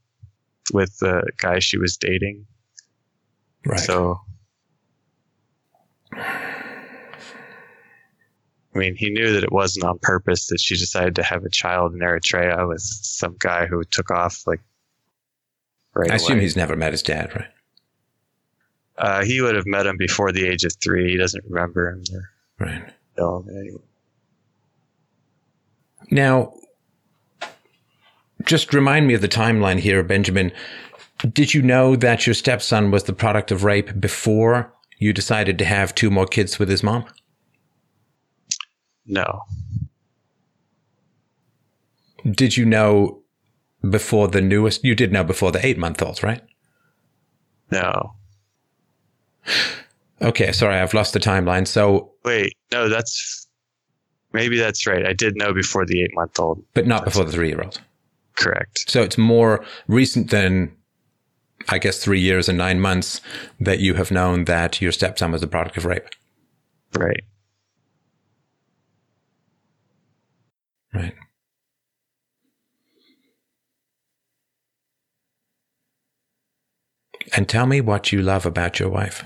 with 0.73 0.99
the 0.99 1.31
guy 1.39 1.59
she 1.59 1.77
was 1.79 1.97
dating. 1.97 2.47
Right. 3.67 3.79
So, 3.81 4.21
I 8.75 8.79
mean, 8.79 8.97
he 8.97 9.11
knew 9.11 9.33
that 9.33 9.45
it 9.45 9.53
wasn't 9.53 9.85
on 9.85 9.99
purpose 10.01 10.49
that 10.49 10.61
she 10.61 10.77
decided 10.77 11.15
to 11.17 11.23
have 11.23 11.45
a 11.45 11.51
child 11.51 11.95
in 11.95 12.01
Eritrea 12.01 12.69
with 12.69 12.81
some 12.81 13.37
guy 13.39 13.67
who 13.67 13.85
took 13.85 14.11
off 14.11 14.43
like 14.47 14.61
right 15.95 16.11
I 16.11 16.17
assume 16.17 16.33
away. 16.37 16.43
he's 16.43 16.57
never 16.57 16.75
met 16.77 16.93
his 16.93 17.03
dad, 17.03 17.35
right? 17.35 17.49
Uh, 18.97 19.25
he 19.25 19.41
would 19.41 19.55
have 19.55 19.67
met 19.67 19.87
him 19.87 19.97
before 19.97 20.33
the 20.33 20.47
age 20.47 20.65
of 20.65 20.73
three. 20.83 21.11
He 21.11 21.17
doesn't 21.17 21.45
remember 21.49 21.91
him 21.91 22.03
or 22.13 22.31
Right. 22.61 22.85
anyway. 23.19 23.81
Now, 26.11 26.55
just 28.47 28.73
remind 28.75 29.07
me 29.07 29.15
of 29.15 29.21
the 29.21 29.29
timeline 29.29 29.79
here, 29.79 30.03
Benjamin. 30.03 30.53
Did 31.33 31.55
you 31.55 31.63
know 31.63 31.97
that 31.97 32.27
your 32.27 32.35
stepson 32.35 32.91
was 32.91 33.05
the 33.05 33.13
product 33.13 33.51
of 33.51 33.65
rape 33.65 33.99
before 34.01 34.73
you 34.99 35.13
decided 35.13 35.59
to 35.59 35.65
have 35.65 35.95
two 35.95 36.11
more 36.11 36.27
kids 36.27 36.59
with 36.59 36.69
his 36.69 36.83
mom? 36.83 37.05
No, 39.07 39.41
Did 42.31 42.57
you 42.57 42.65
know 42.65 43.21
before 43.89 44.29
the 44.29 44.41
newest? 44.41 44.83
You 44.83 44.95
did 44.95 45.13
know 45.13 45.23
before 45.25 45.53
the 45.53 45.65
eight 45.65 45.77
month 45.79 46.01
old, 46.03 46.23
right? 46.23 46.43
no. 47.71 48.15
Okay, 50.23 50.53
sorry, 50.53 50.77
I've 50.77 50.95
lost 50.95 51.13
the 51.13 51.19
timeline. 51.21 51.67
So, 51.67 52.13
Wait, 52.25 52.57
no, 52.73 52.89
that's 52.89 53.47
maybe 54.33 54.59
that's 54.59 54.87
right. 54.87 55.05
I 55.07 55.13
did 55.13 55.37
know 55.37 55.53
before 55.53 55.85
the 55.85 56.03
eight 56.03 56.15
month 56.15 56.39
old. 56.41 56.65
but 56.73 56.87
not 56.87 57.05
before 57.05 57.25
the 57.25 57.33
three 57.33 57.49
year 57.49 57.61
old. 57.63 57.79
Correct. 58.37 58.91
So 58.91 59.03
it's 59.03 59.19
more 59.19 59.65
recent 59.89 60.31
than, 60.31 60.75
I 61.69 61.79
guess, 61.79 62.03
three 62.03 62.21
years 62.21 62.49
and 62.49 62.59
nine 62.59 62.81
months 62.81 63.21
that 63.61 63.81
you 63.81 63.95
have 63.95 64.11
known 64.11 64.45
that 64.45 64.81
your 64.81 64.93
stepson 64.93 65.33
was 65.33 65.41
the 65.41 65.47
product 65.47 65.77
of 65.77 65.85
rape. 65.85 66.07
Right. 66.95 67.25
Right. 70.93 71.15
And 77.37 77.49
tell 77.49 77.67
me 77.67 77.81
what 77.81 78.13
you 78.13 78.23
love 78.23 78.47
about 78.47 78.79
your 78.79 78.89
wife. 78.89 79.25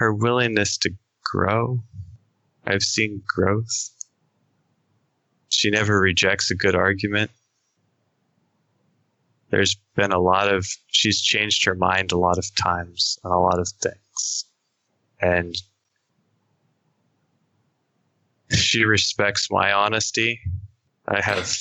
Her 0.00 0.14
willingness 0.14 0.78
to 0.78 0.94
grow. 1.22 1.82
I've 2.66 2.82
seen 2.82 3.22
growth. 3.26 3.90
She 5.50 5.68
never 5.70 6.00
rejects 6.00 6.50
a 6.50 6.54
good 6.54 6.74
argument. 6.74 7.30
There's 9.50 9.76
been 9.96 10.10
a 10.10 10.18
lot 10.18 10.48
of, 10.48 10.66
she's 10.86 11.20
changed 11.20 11.66
her 11.66 11.74
mind 11.74 12.12
a 12.12 12.16
lot 12.16 12.38
of 12.38 12.46
times 12.54 13.18
on 13.24 13.30
a 13.30 13.38
lot 13.38 13.58
of 13.58 13.68
things. 13.82 14.46
And 15.20 15.54
she 18.50 18.84
respects 18.84 19.48
my 19.50 19.70
honesty. 19.70 20.40
I 21.08 21.20
have 21.20 21.58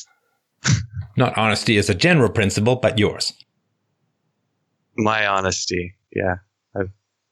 Not 1.17 1.37
honesty 1.37 1.77
as 1.77 1.89
a 1.89 1.93
general 1.93 2.29
principle, 2.29 2.77
but 2.77 2.97
yours. 2.97 3.33
my 4.95 5.27
honesty. 5.27 5.95
Yeah, 6.15 6.35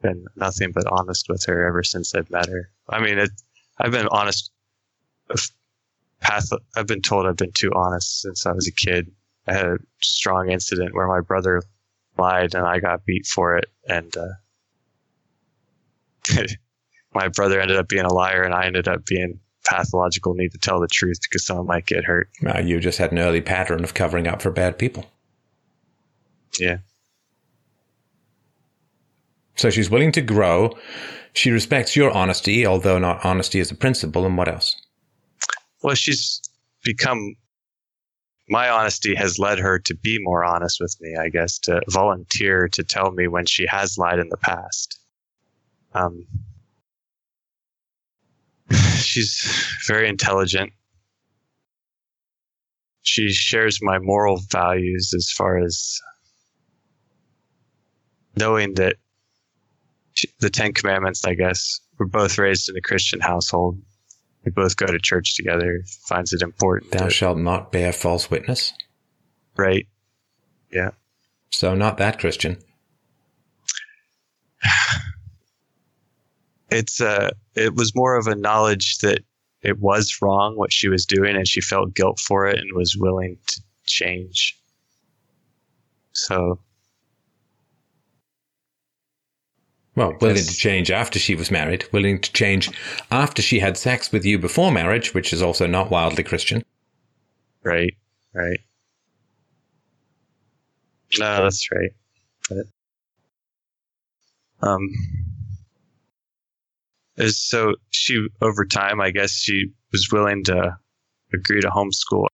been 0.08 0.26
nothing 0.36 0.72
but 0.72 0.88
honest 0.88 1.28
with 1.30 1.44
her 1.46 1.68
ever 1.68 1.84
since 1.84 2.16
I've 2.16 2.30
met 2.30 2.48
her. 2.48 2.70
I 2.90 3.02
mean, 3.02 3.18
it, 3.20 3.30
I've 3.80 3.92
been 3.92 4.08
honest. 4.08 4.52
Path. 6.20 6.50
I've 6.76 6.88
been 6.88 7.02
told 7.02 7.28
I've 7.28 7.36
been 7.36 7.52
too 7.52 7.72
honest 7.76 8.22
since 8.22 8.46
I 8.46 8.52
was 8.52 8.68
a 8.68 8.72
kid. 8.72 9.12
I 9.48 9.54
had 9.54 9.66
a 9.66 9.78
strong 10.02 10.50
incident 10.50 10.96
where 10.96 11.08
my 11.08 11.22
brother 11.22 11.62
lied 12.18 12.56
and 12.56 12.66
I 12.66 12.80
got 12.80 13.06
beat 13.06 13.28
for 13.28 13.56
it, 13.58 13.66
and 13.88 14.16
uh, 14.18 14.34
my 17.14 17.28
brother 17.28 17.60
ended 17.60 17.78
up 17.78 17.88
being 17.88 18.06
a 18.06 18.14
liar, 18.14 18.44
and 18.44 18.54
I 18.54 18.66
ended 18.66 18.88
up 18.88 19.06
being 19.06 19.40
pathological 19.66 20.34
need 20.34 20.54
to 20.54 20.58
tell 20.58 20.80
the 20.80 20.88
truth 20.88 21.20
because 21.22 21.46
someone 21.46 21.68
might 21.68 21.86
get 21.86 22.06
hurt. 22.06 22.30
Uh, 22.46 22.60
you 22.60 22.80
just 22.80 22.98
had 22.98 23.12
an 23.12 23.20
early 23.20 23.42
pattern 23.42 23.84
of 23.84 23.94
covering 23.94 24.28
up 24.28 24.42
for 24.42 24.50
bad 24.50 24.80
people. 24.80 25.06
Yeah. 26.58 26.78
So 29.58 29.70
she's 29.70 29.90
willing 29.90 30.12
to 30.14 30.22
grow. 30.22 30.78
She 31.34 31.52
respects 31.52 31.96
your 31.96 32.12
honesty, 32.12 32.66
although 32.66 32.98
not 33.00 33.24
honesty 33.26 33.60
as 33.60 33.72
a 33.72 33.76
principle. 33.76 34.26
And 34.26 34.38
what 34.38 34.48
else? 34.48 34.76
well 35.84 35.96
she's 35.96 36.42
become 36.84 37.36
my 38.50 38.70
honesty 38.70 39.14
has 39.16 39.38
led 39.40 39.60
her 39.60 39.78
to 39.80 39.96
be 39.96 40.18
more 40.22 40.44
honest 40.44 40.80
with 40.80 40.96
me 41.02 41.16
i 41.20 41.30
guess 41.30 41.60
to 41.60 41.82
volunteer 41.90 42.68
to 42.68 42.84
tell 42.84 43.12
me 43.12 43.28
when 43.28 43.46
she 43.46 43.66
has 43.68 43.98
lied 43.98 44.20
in 44.20 44.30
the 44.30 44.38
past 44.38 45.00
um, 45.94 46.26
she's 48.98 49.66
very 49.88 50.08
intelligent 50.08 50.72
she 53.02 53.30
shares 53.30 53.80
my 53.82 54.00
moral 54.00 54.42
values 54.52 55.14
as 55.16 55.32
far 55.32 55.58
as 55.58 56.00
knowing 58.36 58.74
that 58.76 58.98
the 60.40 60.50
ten 60.50 60.74
commandments 60.74 61.26
i 61.26 61.34
guess 61.34 61.80
we're 61.98 62.06
both 62.06 62.38
raised 62.38 62.70
in 62.70 62.78
a 62.78 62.82
christian 62.82 63.20
household 63.20 63.80
we 64.46 64.52
both 64.52 64.78
go 64.78 64.86
to 64.86 65.00
church 65.00 65.36
together 65.36 65.82
finds 66.08 66.32
it 66.32 66.42
important 66.42 66.92
Thou 66.92 67.10
shalt 67.10 67.38
not 67.38 67.72
bear 67.72 67.92
false 67.92 68.30
witness. 68.32 68.74
right 69.58 69.86
Yeah. 70.72 70.92
So 71.52 71.76
not 71.76 71.98
that 71.98 72.20
Christian. 72.20 72.58
it's 76.72 77.00
uh 77.02 77.32
it 77.56 77.76
was 77.76 77.96
more 77.96 78.16
of 78.18 78.28
a 78.28 78.36
knowledge 78.36 78.98
that 79.00 79.20
it 79.62 79.80
was 79.80 80.18
wrong 80.22 80.56
what 80.58 80.72
she 80.74 80.90
was 80.90 81.06
doing 81.06 81.36
and 81.36 81.48
she 81.48 81.62
felt 81.62 81.94
guilt 81.94 82.20
for 82.20 82.48
it 82.48 82.58
and 82.60 82.74
was 82.74 82.96
willing 82.98 83.38
to 83.48 83.62
change 83.86 84.58
so 86.14 86.60
Well, 89.98 90.16
willing 90.22 90.36
Yes. 90.38 90.46
to 90.48 90.54
change 90.56 90.92
after 90.92 91.18
she 91.18 91.34
was 91.34 91.50
married, 91.50 91.86
willing 91.92 92.22
to 92.22 92.32
change 92.32 92.70
after 93.10 93.42
she 93.42 93.58
had 93.58 93.78
sex 93.78 94.12
with 94.12 94.24
you 94.26 94.38
before 94.38 94.72
marriage, 94.72 95.16
which 95.16 95.34
is 95.34 95.42
also 95.42 95.66
not 95.66 95.90
wildly 95.90 96.24
Christian. 96.24 96.64
right 97.64 97.94
right 98.34 98.60
no 101.20 101.44
that's 101.44 101.68
right 101.72 101.90
but, 102.48 102.66
um 104.68 104.88
is 107.18 107.42
so 107.42 107.74
she 107.90 108.28
over 108.42 108.64
time 108.66 109.02
i 109.02 109.10
guess 109.10 109.32
she 109.32 109.72
was 109.92 110.08
willing 110.12 110.44
to 110.44 110.78
agree 111.34 111.60
to 111.60 111.70
homeschool 111.70 112.28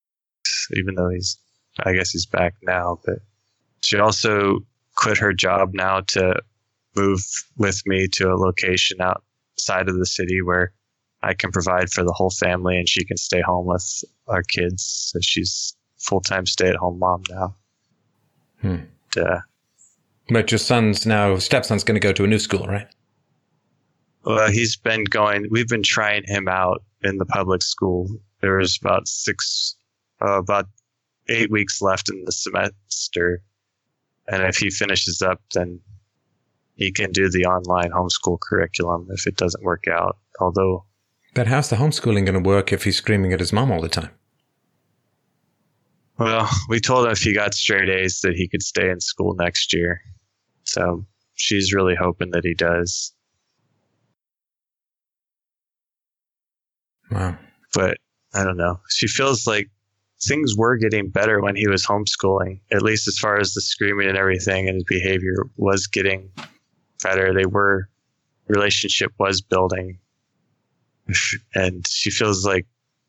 even 0.76 0.94
though 0.95 1.10
he's 1.10 1.38
i 1.85 1.94
guess 1.94 2.11
he's 2.11 2.26
back 2.27 2.53
now 2.64 2.99
but 3.06 3.19
she 3.81 3.98
also 3.98 4.60
quit 4.95 5.18
her 5.18 5.34
job 5.34 5.69
now 5.73 6.02
to 6.02 6.35
move 6.95 7.22
with 7.57 7.82
me 7.86 8.07
to 8.07 8.30
a 8.30 8.36
location 8.36 8.98
outside 9.02 9.90
of 9.90 9.98
the 9.98 10.06
city 10.06 10.41
where 10.41 10.72
i 11.22 11.34
can 11.34 11.52
provide 11.52 11.90
for 11.90 12.03
the 12.03 12.14
whole 12.14 12.32
family 12.32 12.78
and 12.78 12.90
she 12.90 13.06
can 13.06 13.18
stay 13.18 13.41
home 13.41 13.65
with 13.65 14.03
our 14.28 14.44
kids 14.44 15.11
so 15.11 15.20
she's 15.22 15.76
full-time 15.98 16.45
stay-at-home 16.45 16.99
mom 16.99 17.22
now 17.30 17.56
Hmm. 18.64 18.78
And, 19.15 19.26
uh, 19.28 19.40
But 20.30 20.52
your 20.52 20.57
son's 20.57 21.06
now, 21.06 21.38
stepson's 21.38 21.84
going 21.84 21.99
to 21.99 22.07
go 22.07 22.14
to 22.14 22.24
a 22.24 22.28
new 22.28 22.40
school, 22.40 22.65
right? 22.65 22.88
Well, 24.26 24.49
he's 24.49 24.78
been 24.78 25.03
going. 25.03 25.48
We've 25.52 25.68
been 25.68 25.84
trying 25.84 26.24
him 26.26 26.48
out 26.48 26.82
in 27.03 27.18
the 27.18 27.26
public 27.26 27.61
school. 27.61 28.07
There 28.41 28.57
was 28.57 28.80
about 28.82 29.07
six, 29.07 29.76
uh, 30.22 30.38
about 30.38 30.68
eight 31.28 31.52
weeks 31.52 31.82
left 31.82 32.10
in 32.10 32.24
the 32.24 32.32
semester, 32.32 33.41
and 34.30 34.44
if 34.44 34.56
he 34.56 34.70
finishes 34.70 35.22
up, 35.22 35.41
then 35.53 35.82
he 36.76 36.91
can 36.91 37.12
do 37.12 37.30
the 37.30 37.45
online 37.45 37.91
homeschool 37.91 38.40
curriculum. 38.40 39.08
If 39.12 39.28
it 39.28 39.36
doesn't 39.36 39.64
work 39.64 39.86
out, 39.88 40.18
although 40.40 40.86
But 41.34 41.48
how's 41.48 41.70
the 41.70 41.78
homeschooling 41.78 42.26
going 42.26 42.41
to 42.41 42.48
work 42.50 42.74
if 42.74 42.84
he's 42.84 42.98
screaming 42.98 43.34
at 43.34 43.40
his 43.40 43.54
mom 43.54 43.72
all 43.72 43.82
the 43.82 43.90
time? 43.90 44.12
well, 46.18 46.50
we 46.70 46.80
told 46.80 47.06
him 47.06 47.12
if 47.12 47.22
he 47.22 47.34
got 47.34 47.54
straight 47.54 47.90
A's 47.90 48.22
that 48.22 48.36
he 48.36 48.48
could 48.48 48.64
stay 48.64 48.90
in 48.90 49.00
school 49.00 49.36
next 49.36 49.74
year. 49.74 50.02
So 50.64 51.06
she's 51.36 51.74
really 51.74 51.95
hoping 51.95 52.32
that 52.32 52.44
he 52.45 52.54
does. 52.54 53.14
Wow. 57.12 57.38
but 57.76 57.98
I 58.34 58.44
don't 58.44 58.58
know. 58.58 58.80
She 58.90 59.08
feels 59.08 59.45
like 59.45 59.70
things 60.24 60.56
were 60.58 60.78
getting 60.78 61.12
better 61.12 61.41
when 61.41 61.56
he 61.56 61.68
was 61.68 61.86
homeschooling, 61.86 62.60
at 62.72 62.82
least 62.82 63.08
as 63.08 63.20
far 63.20 63.38
as 63.40 63.54
the 63.54 63.62
screaming 63.62 64.08
and 64.08 64.18
everything 64.18 64.68
and 64.68 64.76
his 64.76 64.84
behavior 64.86 65.45
was 65.56 65.86
getting 65.86 66.32
better. 67.04 67.34
They 67.34 67.46
were, 67.46 67.90
relationship 68.48 69.12
was 69.20 69.42
building. 69.42 70.00
And 71.54 71.86
she 71.88 72.10
feels 72.10 72.46
like 72.46 72.66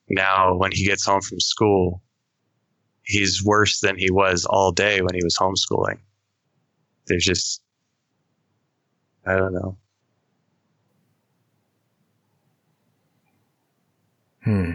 now 0.08 0.54
when 0.56 0.72
he 0.72 0.84
gets 0.84 1.06
home 1.06 1.22
from 1.22 1.40
school, 1.40 2.02
he's 3.04 3.44
worse 3.44 3.80
than 3.80 3.96
he 3.96 4.10
was 4.10 4.44
all 4.44 4.72
day 4.72 5.00
when 5.00 5.14
he 5.14 5.22
was 5.22 5.36
homeschooling. 5.36 5.98
There's 7.06 7.24
just, 7.24 7.62
I 9.26 9.36
don't 9.36 9.54
know. 9.54 9.76
Hmm. 14.42 14.72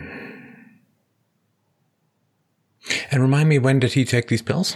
And 3.11 3.21
remind 3.21 3.49
me, 3.49 3.59
when 3.59 3.79
did 3.79 3.93
he 3.93 4.05
take 4.05 4.27
these 4.27 4.41
pills? 4.41 4.75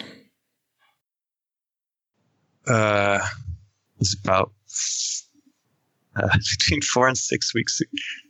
Uh, 2.68 3.20
it's 4.03 4.15
about 4.23 4.51
uh, 6.15 6.27
between 6.59 6.81
four 6.81 7.07
and 7.07 7.17
six 7.17 7.53
weeks. 7.53 7.81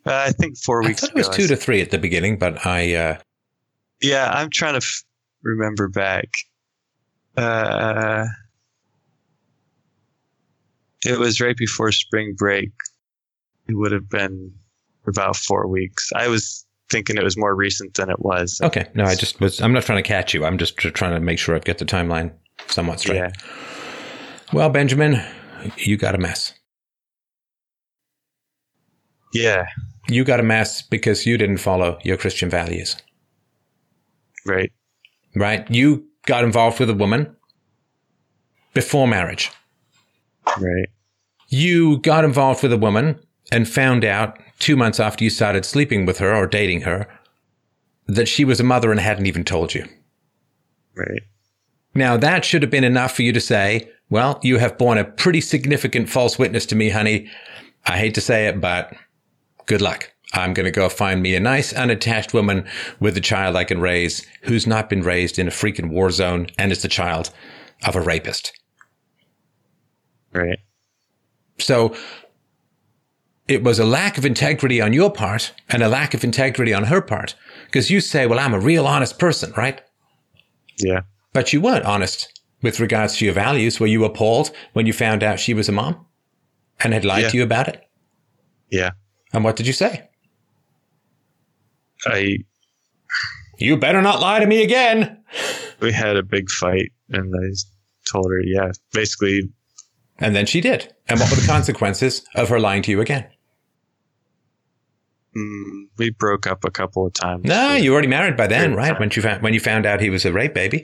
Uh, 0.06 0.12
I 0.28 0.32
think 0.32 0.58
four 0.58 0.84
I 0.84 0.88
weeks. 0.88 1.02
thought 1.02 1.10
it 1.10 1.16
was 1.16 1.28
ago. 1.28 1.38
two 1.38 1.48
to 1.48 1.56
three 1.56 1.82
at 1.82 1.92
the 1.92 1.98
beginning, 1.98 2.38
but 2.38 2.66
I. 2.66 2.94
Uh, 2.96 3.18
Yeah, 4.02 4.30
I'm 4.32 4.50
trying 4.50 4.74
to 4.74 4.78
f- 4.86 5.04
remember 5.44 5.88
back. 5.90 6.30
Uh, 7.38 8.26
it 11.06 11.18
was 11.20 11.42
right 11.42 11.58
before 11.58 11.92
spring 11.92 12.36
break. 12.38 12.72
It 13.68 13.76
would 13.76 13.92
have 13.92 14.10
been 14.10 14.52
about 15.08 15.36
four 15.36 15.68
weeks. 15.68 16.10
I 16.16 16.28
was 16.28 16.66
thinking 16.90 17.18
it 17.18 17.24
was 17.24 17.38
more 17.38 17.56
recent 17.56 17.94
than 17.96 18.10
it 18.10 18.20
was. 18.20 18.60
okay, 18.62 18.88
no, 18.94 19.04
I 19.06 19.16
just 19.16 19.40
was. 19.42 19.62
I'm 19.62 19.74
not 19.74 19.84
trying 19.84 20.02
to 20.04 20.08
catch 20.08 20.34
you. 20.34 20.46
I'm 20.46 20.58
just 20.58 20.78
trying 20.78 21.14
to 21.14 21.20
make 21.20 21.40
sure 21.40 21.56
I 21.56 21.60
get 21.60 21.78
the 21.80 21.86
timeline 21.86 22.32
somewhat 22.68 23.00
straight. 23.00 23.18
Yeah. 23.18 23.32
Well, 24.54 24.70
Benjamin, 24.70 25.22
you 25.78 25.98
got 25.98 26.16
a 26.16 26.18
mess. 26.18 26.54
Yeah. 29.34 29.66
You 30.10 30.24
got 30.24 30.40
a 30.40 30.44
mess 30.44 30.82
because 30.82 31.26
you 31.26 31.38
didn't 31.38 31.58
follow 31.58 31.98
your 32.04 32.18
Christian 32.18 32.50
values, 32.50 32.96
Right. 34.46 34.72
right? 35.36 35.70
You 35.72 36.06
got 36.26 36.44
involved 36.44 36.80
with 36.80 36.90
a 36.90 36.94
woman 36.94 37.36
before 38.74 39.08
marriage. 39.08 39.50
Right. 40.60 40.90
You 41.48 42.00
got 42.00 42.26
involved 42.26 42.64
with 42.64 42.74
a 42.74 42.78
woman 42.78 43.20
and 43.52 43.68
found 43.68 44.04
out 44.04 44.38
two 44.60 44.76
months 44.76 45.00
after 45.00 45.24
you 45.24 45.30
started 45.30 45.66
sleeping 45.66 46.06
with 46.06 46.18
her 46.20 46.34
or 46.36 46.46
dating 46.48 46.82
her 46.82 47.08
that 48.08 48.28
she 48.28 48.44
was 48.44 48.60
a 48.60 48.64
mother 48.64 48.92
and 48.92 49.00
hadn't 49.00 49.26
even 49.26 49.44
told 49.46 49.74
you. 49.74 49.88
Right. 50.96 51.22
Now, 51.96 52.18
that 52.18 52.44
should 52.44 52.62
have 52.62 52.72
been 52.72 52.84
enough 52.84 53.16
for 53.16 53.22
you 53.22 53.32
to 53.32 53.40
say, 53.40 53.90
well, 54.10 54.40
you 54.44 54.58
have 54.58 54.78
borne 54.78 54.98
a 54.98 55.06
pretty 55.06 55.42
significant 55.42 56.10
false 56.10 56.38
witness 56.38 56.66
to 56.68 56.76
me, 56.76 56.90
honey. 56.90 57.30
I 57.86 57.98
hate 57.98 58.14
to 58.16 58.22
say 58.22 58.48
it, 58.48 58.62
but 58.62 58.94
good 59.66 59.82
luck. 59.82 60.12
I'm 60.34 60.54
going 60.54 60.66
to 60.66 60.72
go 60.72 60.90
find 60.90 61.22
me 61.22 61.36
a 61.36 61.40
nice, 61.40 61.74
unattached 61.74 62.34
woman 62.34 62.66
with 63.00 63.16
a 63.18 63.22
child 63.22 63.56
I 63.56 63.64
can 63.64 63.80
raise 63.80 64.26
who's 64.44 64.66
not 64.66 64.90
been 64.90 65.04
raised 65.04 65.38
in 65.38 65.48
a 65.48 65.52
freaking 65.52 65.90
war 65.90 66.10
zone 66.10 66.48
and 66.58 66.72
is 66.72 66.82
the 66.82 66.88
child 66.88 67.30
of 67.86 67.96
a 67.96 68.02
rapist. 68.02 68.52
Right. 70.32 70.60
So 71.60 71.96
it 73.48 73.64
was 73.64 73.78
a 73.78 73.86
lack 73.86 74.18
of 74.18 74.26
integrity 74.26 74.82
on 74.82 74.94
your 74.94 75.12
part 75.12 75.54
and 75.70 75.84
a 75.84 75.88
lack 75.88 76.16
of 76.16 76.24
integrity 76.24 76.74
on 76.74 76.86
her 76.86 77.02
part. 77.02 77.36
Because 77.66 77.92
you 77.92 78.02
say, 78.02 78.26
well, 78.26 78.40
I'm 78.40 78.56
a 78.56 78.60
real 78.60 78.88
honest 78.88 79.20
person, 79.20 79.54
right? 79.56 79.82
Yeah. 80.80 81.02
But 81.32 81.54
you 81.54 81.62
weren't 81.62 81.86
honest 81.86 82.33
with 82.64 82.80
regards 82.80 83.18
to 83.18 83.26
your 83.26 83.34
values. 83.36 83.80
Were 83.80 83.86
you 83.88 84.04
appalled 84.06 84.50
when 84.74 84.88
you 84.88 84.94
found 84.94 85.22
out 85.22 85.40
she 85.40 85.54
was 85.54 85.70
a 85.70 85.72
mom 85.72 86.06
and 86.80 86.94
had 86.94 87.06
lied 87.06 87.24
Yeah. 87.24 87.30
to 87.30 87.38
you 87.38 87.44
about 87.44 87.68
it? 87.68 87.84
Yeah. 88.72 88.92
And 89.32 89.44
what 89.44 89.56
did 89.56 89.68
you 89.68 89.74
say? 89.74 90.10
I 92.06 92.38
You 93.60 93.78
better 93.78 94.02
not 94.02 94.20
lie 94.20 94.40
to 94.40 94.46
me 94.48 94.64
again. 94.64 95.24
we 95.80 95.92
had 95.92 96.18
a 96.18 96.24
big 96.24 96.50
fight, 96.50 96.92
and 97.10 97.34
I 97.36 97.54
told 98.12 98.28
her, 98.32 98.42
yeah, 98.42 98.72
basically, 98.94 99.50
And 100.20 100.36
then 100.36 100.46
she 100.46 100.60
did. 100.62 100.94
And 101.08 101.20
what 101.20 101.30
were 101.30 101.36
the 101.36 101.48
consequences 101.48 102.26
of 102.36 102.50
her 102.50 102.60
lying 102.60 102.82
to 102.84 102.92
you 102.92 103.02
again? 103.02 103.26
mm, 105.36 105.86
we 105.98 106.12
broke 106.12 106.46
up 106.48 106.64
a 106.64 106.72
couple 106.72 107.06
of 107.08 107.14
times. 107.14 107.44
No, 107.46 107.74
you 107.76 107.90
were 107.92 107.96
already 107.96 108.08
married 108.08 108.38
by 108.38 108.48
then, 108.48 108.76
right? 108.76 108.90
time. 108.92 109.00
When 109.00 109.10
you 109.16 109.22
found 109.22 109.42
when 109.42 109.54
you 109.54 109.60
found 109.60 109.86
out 109.86 110.00
he 110.02 110.10
was 110.10 110.26
a 110.26 110.32
rape 110.34 110.54
baby. 110.54 110.84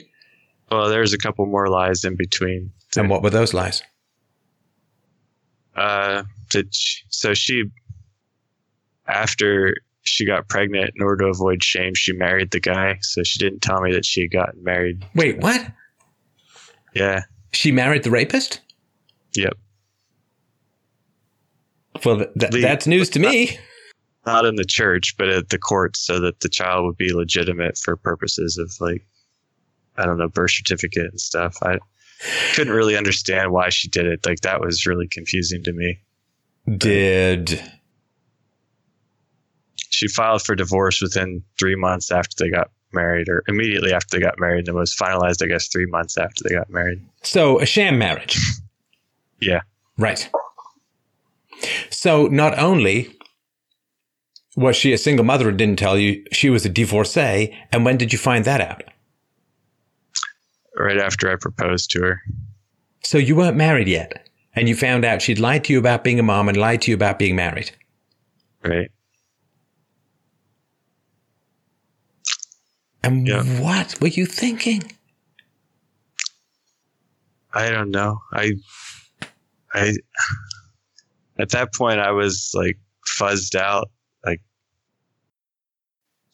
Well, 0.71 0.89
there's 0.89 1.13
a 1.13 1.17
couple 1.17 1.45
more 1.45 1.67
lies 1.67 2.03
in 2.03 2.15
between. 2.15 2.71
And 2.97 3.09
what 3.09 3.23
were 3.23 3.29
those 3.29 3.53
lies? 3.53 3.81
Uh, 5.75 6.23
she, 6.71 7.03
so 7.09 7.33
she 7.33 7.63
after 9.07 9.75
she 10.03 10.25
got 10.25 10.47
pregnant, 10.47 10.91
in 10.95 11.03
order 11.03 11.25
to 11.25 11.31
avoid 11.31 11.63
shame, 11.63 11.93
she 11.93 12.13
married 12.13 12.51
the 12.51 12.59
guy. 12.59 12.97
So 13.01 13.23
she 13.23 13.39
didn't 13.39 13.61
tell 13.61 13.81
me 13.81 13.91
that 13.93 14.05
she 14.05 14.21
had 14.21 14.31
gotten 14.31 14.63
married. 14.63 15.05
Wait, 15.15 15.39
what? 15.39 15.61
Yeah. 16.93 17.23
She 17.51 17.71
married 17.71 18.03
the 18.03 18.11
rapist? 18.11 18.61
Yep. 19.35 19.53
Well, 22.05 22.17
th- 22.17 22.29
th- 22.39 22.51
The- 22.51 22.61
that's 22.61 22.87
news 22.87 23.09
to 23.11 23.19
me. 23.19 23.57
Not 24.25 24.45
in 24.45 24.55
the 24.55 24.65
church, 24.65 25.15
but 25.17 25.29
at 25.29 25.49
the 25.49 25.57
court, 25.57 25.95
so 25.97 26.19
that 26.19 26.41
the 26.41 26.49
child 26.49 26.85
would 26.85 26.97
be 26.97 27.13
legitimate 27.13 27.77
for 27.77 27.95
purposes 27.95 28.57
of 28.57 28.71
like, 28.79 29.05
I 29.99 30.05
don't 30.05 30.17
know, 30.17 30.29
birth 30.29 30.51
certificate 30.51 31.07
and 31.11 31.19
stuff. 31.19 31.57
I 31.61 31.77
couldn't 32.53 32.73
really 32.73 32.97
understand 32.97 33.51
why 33.51 33.69
she 33.69 33.87
did 33.89 34.05
it. 34.05 34.25
Like 34.25 34.41
that 34.41 34.61
was 34.61 34.85
really 34.85 35.07
confusing 35.07 35.63
to 35.63 35.73
me. 35.73 35.99
Did 36.77 37.61
She 39.89 40.07
filed 40.07 40.43
for 40.43 40.55
divorce 40.55 41.01
within 41.01 41.43
three 41.59 41.75
months 41.75 42.11
after 42.11 42.35
they 42.43 42.49
got 42.49 42.69
married, 42.93 43.29
or 43.29 43.43
immediately 43.47 43.93
after 43.93 44.17
they 44.17 44.23
got 44.23 44.39
married, 44.39 44.67
and 44.67 44.75
it 44.75 44.79
was 44.79 44.95
finalized, 44.95 45.43
I 45.43 45.47
guess, 45.47 45.67
three 45.67 45.85
months 45.87 46.17
after 46.17 46.43
they 46.43 46.55
got 46.55 46.69
married. 46.69 47.01
so 47.23 47.59
a 47.59 47.65
sham 47.65 47.97
marriage? 47.97 48.37
Yeah. 49.41 49.61
Right. 49.97 50.29
So 51.89 52.27
not 52.27 52.59
only 52.59 53.15
was 54.57 54.75
she 54.75 54.91
a 54.91 54.97
single 54.97 55.23
mother 55.23 55.47
and 55.47 55.57
didn't 55.57 55.79
tell 55.79 55.97
you, 55.97 56.25
she 56.33 56.49
was 56.49 56.65
a 56.65 56.69
divorcee. 56.69 57.55
And 57.71 57.85
when 57.85 57.95
did 57.97 58.11
you 58.11 58.19
find 58.19 58.43
that 58.43 58.59
out? 58.59 58.83
Right 60.79 60.97
after 60.97 61.29
I 61.31 61.35
proposed 61.35 61.91
to 61.91 62.01
her. 62.01 62.21
So 63.03 63.17
you 63.17 63.35
weren't 63.35 63.57
married 63.57 63.87
yet, 63.87 64.27
and 64.55 64.67
you 64.69 64.75
found 64.75 65.05
out 65.05 65.21
she'd 65.21 65.39
lied 65.39 65.63
to 65.65 65.73
you 65.73 65.79
about 65.79 66.03
being 66.03 66.19
a 66.19 66.23
mom 66.23 66.47
and 66.49 66.57
lied 66.57 66.81
to 66.83 66.91
you 66.91 66.95
about 66.95 67.19
being 67.19 67.35
married. 67.35 67.71
Right. 68.63 68.91
And 73.03 73.27
Yeah. 73.27 73.43
what 73.61 73.99
were 74.01 74.07
you 74.07 74.25
thinking? 74.25 74.91
I 77.53 77.69
don't 77.71 77.89
know. 77.91 78.19
I, 78.33 78.53
I, 79.73 79.95
at 81.39 81.49
that 81.49 81.73
point, 81.73 81.99
I 81.99 82.11
was 82.11 82.51
like 82.53 82.77
fuzzed 83.07 83.55
out. 83.55 83.89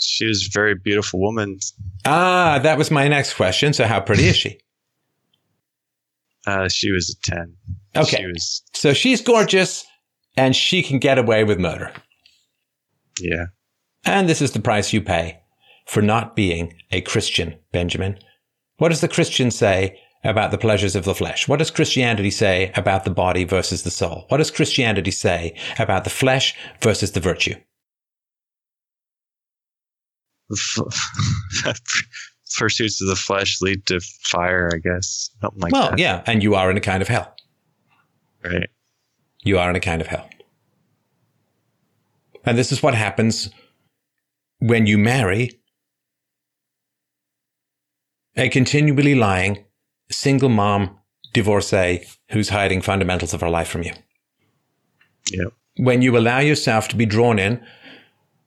She 0.08 0.26
was 0.26 0.46
a 0.48 0.50
very 0.54 0.76
beautiful 0.76 1.20
woman. 1.20 1.60
Ah, 2.06 2.60
that 2.64 2.78
was 2.78 2.92
my 2.92 3.08
next 3.08 3.34
question. 3.34 3.74
So 3.74 3.86
how 3.86 4.00
pretty 4.02 4.28
is 4.28 4.36
she? 4.38 4.60
Uh, 6.48 6.70
she 6.70 6.92
was 6.92 7.10
a 7.10 7.30
10. 7.32 7.54
Okay. 7.96 8.18
She 8.18 8.26
was, 8.28 8.64
So 8.74 8.94
she's 8.94 9.22
gorgeous 9.22 9.86
and 10.38 10.56
she 10.56 10.84
can 10.84 11.00
get 11.00 11.18
away 11.18 11.44
with 11.44 11.60
murder. 11.60 11.92
yeah. 13.20 13.46
And 14.08 14.30
this 14.30 14.42
is 14.42 14.52
the 14.52 14.60
price 14.60 14.94
you 14.94 15.02
pay 15.02 15.40
for 15.88 16.02
not 16.04 16.36
being 16.36 16.76
a 16.92 17.02
Christian, 17.02 17.56
Benjamin. 17.72 18.20
What 18.78 18.90
does 18.90 19.02
the 19.02 19.08
Christian 19.08 19.50
say 19.50 20.00
about 20.24 20.52
the 20.52 20.60
pleasures 20.60 20.96
of 20.96 21.06
the 21.06 21.16
flesh? 21.16 21.48
What 21.48 21.58
does 21.58 21.72
Christianity 21.72 22.30
say 22.30 22.72
about 22.76 23.04
the 23.04 23.10
body 23.10 23.44
versus 23.46 23.82
the 23.82 23.90
soul? 23.90 24.26
What 24.28 24.38
does 24.38 24.52
Christianity 24.52 25.10
say 25.10 25.58
about 25.80 26.04
the 26.04 26.12
flesh 26.12 26.54
versus 26.82 27.14
the 27.14 27.20
virtue? 27.20 27.56
Pursuits 32.58 33.02
of 33.02 33.08
the 33.08 33.16
flesh 33.16 33.62
lead 33.62 33.86
to 33.88 34.00
fire, 34.00 34.70
I 34.74 34.78
guess. 34.78 35.30
Something 35.42 35.62
like 35.62 35.74
well, 35.74 35.90
that. 35.90 36.00
yeah, 36.00 36.24
and 36.26 36.42
you 36.42 36.56
are 36.56 36.72
in 36.72 36.78
a 36.78 36.82
kind 36.82 37.02
of 37.02 37.08
hell. 37.08 37.36
Right. 38.44 38.70
You 39.44 39.60
are 39.60 39.70
in 39.70 39.76
a 39.76 39.80
kind 39.80 40.02
of 40.02 40.08
hell. 40.08 40.30
And 42.46 42.58
this 42.58 42.72
is 42.72 42.84
what 42.84 42.94
happens 42.94 43.50
when 44.60 44.86
you 44.86 44.98
marry 44.98 45.60
a 48.38 48.50
continually 48.50 49.16
lying 49.16 49.66
single 50.12 50.50
mom 50.50 51.00
divorcee 51.34 52.06
who's 52.30 52.50
hiding 52.50 52.82
fundamentals 52.82 53.34
of 53.34 53.42
her 53.42 53.50
life 53.50 53.68
from 53.68 53.84
you. 53.84 53.94
Yep. 55.32 55.54
When 55.78 56.02
you 56.02 56.18
allow 56.18 56.40
yourself 56.40 56.88
to 56.90 56.96
be 56.96 57.06
drawn 57.06 57.40
in 57.40 57.64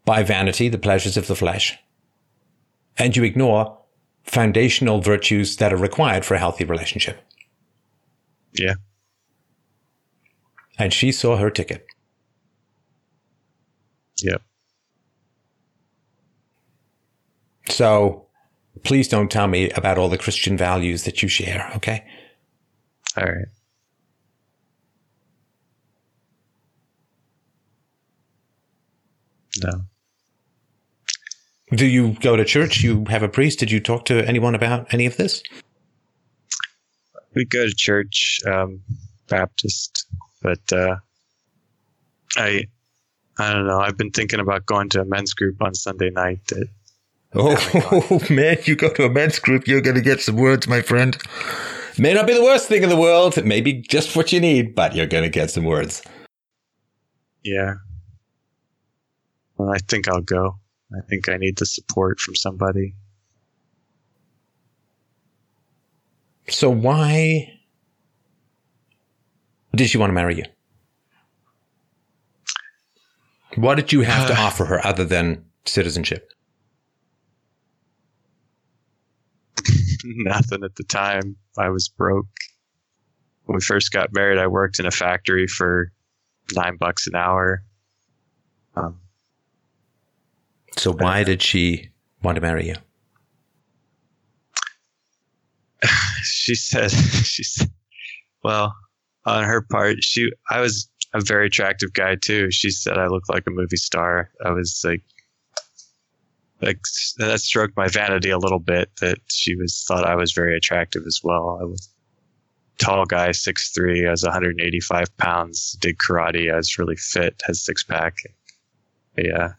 by 0.04 0.22
vanity, 0.22 0.68
the 0.68 0.78
pleasures 0.78 1.16
of 1.16 1.26
the 1.26 1.36
flesh, 1.36 1.76
and 2.98 3.16
you 3.16 3.24
ignore 3.24 3.78
foundational 4.24 5.00
virtues 5.00 5.56
that 5.56 5.72
are 5.72 5.76
required 5.76 6.24
for 6.24 6.34
a 6.34 6.38
healthy 6.38 6.64
relationship. 6.64 7.20
Yeah. 8.52 8.74
And 10.78 10.92
she 10.92 11.12
saw 11.12 11.36
her 11.36 11.50
ticket. 11.50 11.86
Yeah. 14.22 14.36
So 17.68 18.26
please 18.82 19.08
don't 19.08 19.30
tell 19.30 19.46
me 19.46 19.70
about 19.70 19.98
all 19.98 20.08
the 20.08 20.18
Christian 20.18 20.56
values 20.56 21.04
that 21.04 21.22
you 21.22 21.28
share, 21.28 21.70
okay? 21.76 22.04
All 23.16 23.24
right. 23.24 23.48
No. 29.62 29.82
Do 31.72 31.86
you 31.86 32.14
go 32.20 32.36
to 32.36 32.44
church? 32.44 32.82
You 32.82 33.05
have 33.08 33.22
a 33.22 33.28
priest? 33.28 33.58
Did 33.58 33.70
you 33.70 33.80
talk 33.80 34.05
to 34.06 34.26
anyone 34.26 34.55
about 34.55 34.92
any 34.92 35.06
of 35.06 35.16
this? 35.16 35.42
We 37.34 37.44
go 37.44 37.66
to 37.66 37.74
church, 37.74 38.40
um, 38.47 38.80
Baptist, 39.28 40.06
but 40.42 40.72
uh, 40.72 40.97
I, 42.36 42.64
I 43.38 43.52
don't 43.52 43.66
know. 43.66 43.80
I've 43.80 43.98
been 43.98 44.10
thinking 44.10 44.40
about 44.40 44.66
going 44.66 44.88
to 44.90 45.02
a 45.02 45.05
men's 45.05 45.34
group 45.34 45.62
on 45.62 45.74
Sunday 45.74 46.10
night. 46.10 46.40
That 46.48 46.68
Oh, 47.34 48.20
man, 48.30 48.56
you 48.64 48.74
go 48.74 48.92
to 48.94 49.05
a 49.05 49.10
men's 49.10 49.38
group, 49.38 49.68
you're 49.68 49.82
going 49.82 49.97
to 49.97 50.02
get 50.02 50.20
some 50.20 50.36
words, 50.36 50.66
my 50.66 50.80
friend. 50.80 51.16
May 51.98 52.14
not 52.14 52.26
be 52.26 52.32
the 52.32 52.42
worst 52.42 52.68
thing 52.68 52.82
in 52.82 52.88
the 52.88 52.97
world. 52.97 53.36
It 53.36 53.44
may 53.44 53.60
be 53.60 53.74
just 53.74 54.16
what 54.16 54.32
you 54.32 54.40
need, 54.40 54.74
but 54.74 54.94
you're 54.94 55.06
going 55.06 55.24
to 55.24 55.30
get 55.30 55.50
some 55.50 55.64
words. 55.64 56.02
yeah. 57.44 57.74
Well, 59.56 59.70
I 59.70 59.78
think 59.78 60.08
I'll 60.08 60.20
go. 60.20 60.58
I 60.94 61.00
think 61.08 61.28
I 61.28 61.36
need 61.36 61.58
the 61.58 61.67
support 61.67 62.18
from 62.20 62.34
somebody. 62.34 62.94
So 66.49 66.70
why 66.70 67.58
did 69.75 69.91
she 69.91 69.99
want 69.99 70.10
to 70.10 70.15
marry 70.15 70.36
you? 70.36 70.44
What 73.57 73.75
did 73.75 73.92
you 73.92 74.00
have 74.00 74.28
to 74.28 74.36
offer 74.39 74.65
her 74.65 74.84
other 74.86 75.05
than 75.05 75.44
citizenship? 75.67 76.33
Nothing 80.05 80.65
at 80.65 80.75
the 80.76 80.84
time. 80.84 81.36
I 81.58 81.68
was 81.68 81.89
broke. 81.89 82.26
When 83.44 83.57
we 83.57 83.60
first 83.60 83.92
got 83.92 84.12
married, 84.12 84.39
I 84.39 84.47
worked 84.47 84.78
in 84.78 84.86
a 84.86 84.91
factory 84.91 85.47
for 85.47 85.91
nine 86.55 86.76
bucks 86.76 87.07
an 87.07 87.15
hour. 87.15 87.62
Um, 88.76 89.00
So 90.78 90.92
why 90.92 91.23
uh, 91.23 91.24
did 91.24 91.42
she 91.42 91.90
want 92.23 92.36
to 92.36 92.40
marry 92.40 92.68
you? 92.68 92.76
she 96.23 96.55
said 96.55 96.90
she 96.92 97.42
said 97.42 97.70
well 98.44 98.74
on 99.24 99.44
her 99.44 99.60
part 99.60 100.02
she 100.02 100.31
i 100.48 100.60
was 100.60 100.89
a 101.15 101.20
very 101.20 101.47
attractive 101.47 101.92
guy 101.94 102.16
too. 102.16 102.50
She 102.50 102.70
said 102.70 102.98
i 102.98 103.07
looked 103.07 103.31
like 103.31 103.47
a 103.47 103.50
movie 103.50 103.76
star. 103.76 104.31
I 104.44 104.50
was 104.50 104.82
like 104.84 105.02
like 106.60 106.81
that 107.18 107.40
stroked 107.40 107.76
my 107.76 107.89
vanity 107.89 108.31
a 108.31 108.39
little 108.39 108.58
bit 108.58 108.90
that 109.00 109.18
she 109.28 109.57
was 109.57 109.84
thought 109.86 110.05
i 110.05 110.15
was 110.15 110.32
very 110.32 110.57
attractive 110.57 111.02
as 111.07 111.20
well. 111.24 111.58
I 111.60 111.65
was 111.65 111.89
tall 112.78 113.05
guy 113.07 113.32
six 113.32 113.70
three 113.70 114.07
i 114.07 114.10
was 114.10 114.23
185 114.23 115.16
pounds 115.16 115.73
did 115.81 115.98
karate 115.98 116.52
i 116.52 116.57
was 116.57 116.78
really 116.78 116.94
fit 116.94 117.42
has 117.47 117.65
six 117.65 117.82
pack. 117.82 118.18
Yeah 119.16 119.55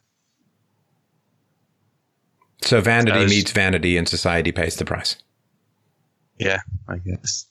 So 2.61 2.81
vanity 2.81 3.25
meets 3.25 3.51
vanity 3.51 3.97
and 3.97 4.07
society 4.07 4.51
pays 4.51 4.75
the 4.75 4.85
price. 4.85 5.15
Yeah, 6.37 6.59
I 6.87 6.97
guess. 6.97 7.45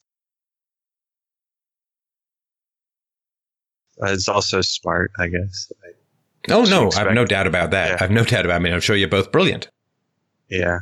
It's 4.01 4.29
also 4.29 4.61
smart, 4.61 5.11
I 5.19 5.29
guess. 5.29 5.73
I- 5.85 5.89
Oh, 6.51 6.65
no, 6.65 6.91
I've 6.97 7.13
no 7.13 7.27
doubt 7.27 7.47
about 7.47 7.73
that. 7.73 7.91
Yeah. 7.91 7.97
I've 8.01 8.11
no 8.11 8.25
doubt 8.25 8.47
about 8.47 8.55
it. 8.55 8.57
I 8.57 8.59
mean, 8.61 8.73
I'm 8.73 8.81
sure 8.81 8.97
you're 8.97 9.09
both 9.09 9.31
brilliant. 9.33 9.69
Yeah. 10.49 10.79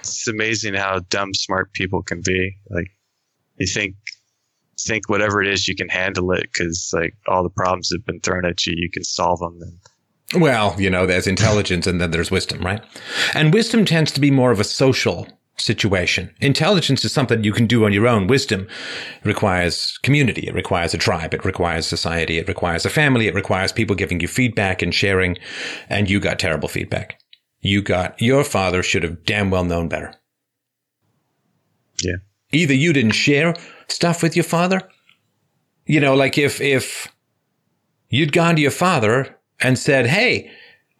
It's 0.00 0.28
amazing 0.28 0.74
how 0.74 1.00
dumb 1.08 1.34
smart 1.34 1.72
people 1.72 2.02
can 2.02 2.20
be. 2.24 2.56
Like, 2.70 2.86
you 3.56 3.66
think 3.66 3.96
think 4.80 5.08
whatever 5.08 5.42
it 5.42 5.48
is 5.48 5.68
you 5.68 5.74
can 5.74 5.88
handle 5.88 6.32
it 6.32 6.42
because 6.52 6.90
like 6.94 7.14
all 7.26 7.42
the 7.42 7.50
problems 7.50 7.90
have 7.92 8.04
been 8.04 8.20
thrown 8.20 8.44
at 8.44 8.66
you, 8.66 8.74
you 8.76 8.90
can 8.90 9.04
solve 9.04 9.40
them. 9.40 9.58
And 9.60 10.42
Well, 10.42 10.80
you 10.80 10.90
know, 10.90 11.06
there's 11.06 11.26
intelligence 11.26 11.86
and 11.86 12.00
then 12.00 12.10
there's 12.10 12.30
wisdom, 12.30 12.62
right? 12.62 12.82
And 13.34 13.52
wisdom 13.52 13.84
tends 13.84 14.12
to 14.12 14.20
be 14.20 14.30
more 14.30 14.50
of 14.50 14.60
a 14.60 14.64
social 14.64 15.26
situation. 15.60 16.32
Intelligence 16.40 17.04
is 17.04 17.12
something 17.12 17.42
you 17.42 17.52
can 17.52 17.66
do 17.66 17.84
on 17.84 17.92
your 17.92 18.06
own. 18.06 18.26
Wisdom 18.26 18.68
requires 19.24 19.98
community. 20.02 20.46
It 20.46 20.54
requires 20.54 20.94
a 20.94 20.98
tribe. 20.98 21.34
It 21.34 21.44
requires 21.44 21.86
society. 21.86 22.38
It 22.38 22.48
requires 22.48 22.86
a 22.86 22.90
family. 22.90 23.26
It 23.26 23.34
requires 23.34 23.72
people 23.72 23.96
giving 23.96 24.20
you 24.20 24.28
feedback 24.28 24.82
and 24.82 24.94
sharing. 24.94 25.36
And 25.88 26.08
you 26.08 26.20
got 26.20 26.38
terrible 26.38 26.68
feedback. 26.68 27.18
You 27.60 27.82
got, 27.82 28.20
your 28.22 28.44
father 28.44 28.84
should 28.84 29.02
have 29.02 29.24
damn 29.24 29.50
well 29.50 29.64
known 29.64 29.88
better. 29.88 30.14
Yeah. 32.04 32.16
Either 32.52 32.74
you 32.74 32.92
didn't 32.92 33.12
share 33.12 33.54
stuff 33.88 34.22
with 34.22 34.36
your 34.36 34.44
father. 34.44 34.82
You 35.86 36.00
know, 36.00 36.14
like 36.14 36.36
if, 36.38 36.60
if 36.60 37.08
you'd 38.10 38.32
gone 38.32 38.56
to 38.56 38.62
your 38.62 38.70
father 38.70 39.36
and 39.60 39.78
said, 39.78 40.06
Hey, 40.06 40.50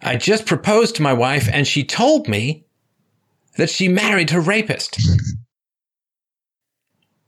I 0.01 0.17
just 0.17 0.47
proposed 0.47 0.97
to 0.97 1.03
my 1.03 1.13
wife 1.13 1.49
and 1.53 1.67
she 1.67 1.85
told 1.85 2.29
me 2.29 2.65
that 3.57 3.69
she 3.71 3.89
married 3.89 4.31
her 4.31 4.41
rapist. 4.41 4.99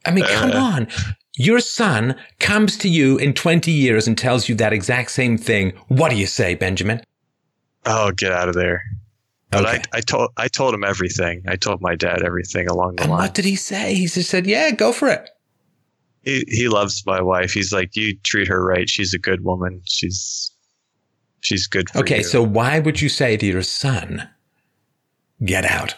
I 0.07 0.11
mean, 0.13 0.25
come 0.25 0.53
Uh. 0.53 0.61
on. 0.61 0.89
Your 1.37 1.61
son 1.61 2.17
comes 2.39 2.77
to 2.79 2.89
you 2.89 3.17
in 3.17 3.33
20 3.35 3.71
years 3.71 4.07
and 4.07 4.17
tells 4.19 4.49
you 4.49 4.55
that 4.57 4.73
exact 4.73 5.11
same 5.11 5.39
thing. 5.39 5.73
What 5.89 6.11
do 6.11 6.17
you 6.17 6.27
say, 6.27 6.55
Benjamin? 6.55 7.03
oh, 7.87 8.11
get 8.13 8.31
out 8.33 8.49
of 8.49 8.55
there. 8.55 8.83
But 9.51 9.65
Okay. 9.67 9.83
I, 9.93 9.99
I 9.99 10.01
told 10.01 10.31
I 10.37 10.49
told 10.49 10.75
him 10.75 10.85
everything. 10.85 11.43
I 11.49 11.57
told 11.57 11.81
my 11.81 11.95
dad 11.97 12.23
everything 12.23 12.69
along 12.69 12.97
the 12.97 13.03
And 13.05 13.11
line. 13.11 13.21
what 13.21 13.35
did 13.35 13.45
he 13.47 13.57
say? 13.57 13.95
He 13.95 14.07
just 14.07 14.29
said, 14.31 14.47
Yeah, 14.47 14.71
go 14.71 14.93
for 14.93 15.09
it. 15.09 15.29
He 16.23 16.45
he 16.49 16.69
loves 16.69 17.03
my 17.07 17.21
wife. 17.21 17.53
He's 17.53 17.73
like, 17.73 17.97
you 17.97 18.17
treat 18.25 18.49
her 18.49 18.65
right. 18.65 18.89
She's 18.89 19.15
a 19.15 19.19
good 19.19 19.45
woman. 19.45 19.81
She's 19.85 20.51
she's 21.41 21.67
good 21.67 21.89
for 21.91 21.99
Okay, 22.01 22.19
you. 22.19 22.23
so 22.25 22.43
why 22.43 22.79
would 22.79 23.01
you 23.01 23.09
say 23.09 23.37
to 23.37 23.47
your 23.47 23.63
son, 23.63 24.29
get 25.45 25.65
out 25.65 25.95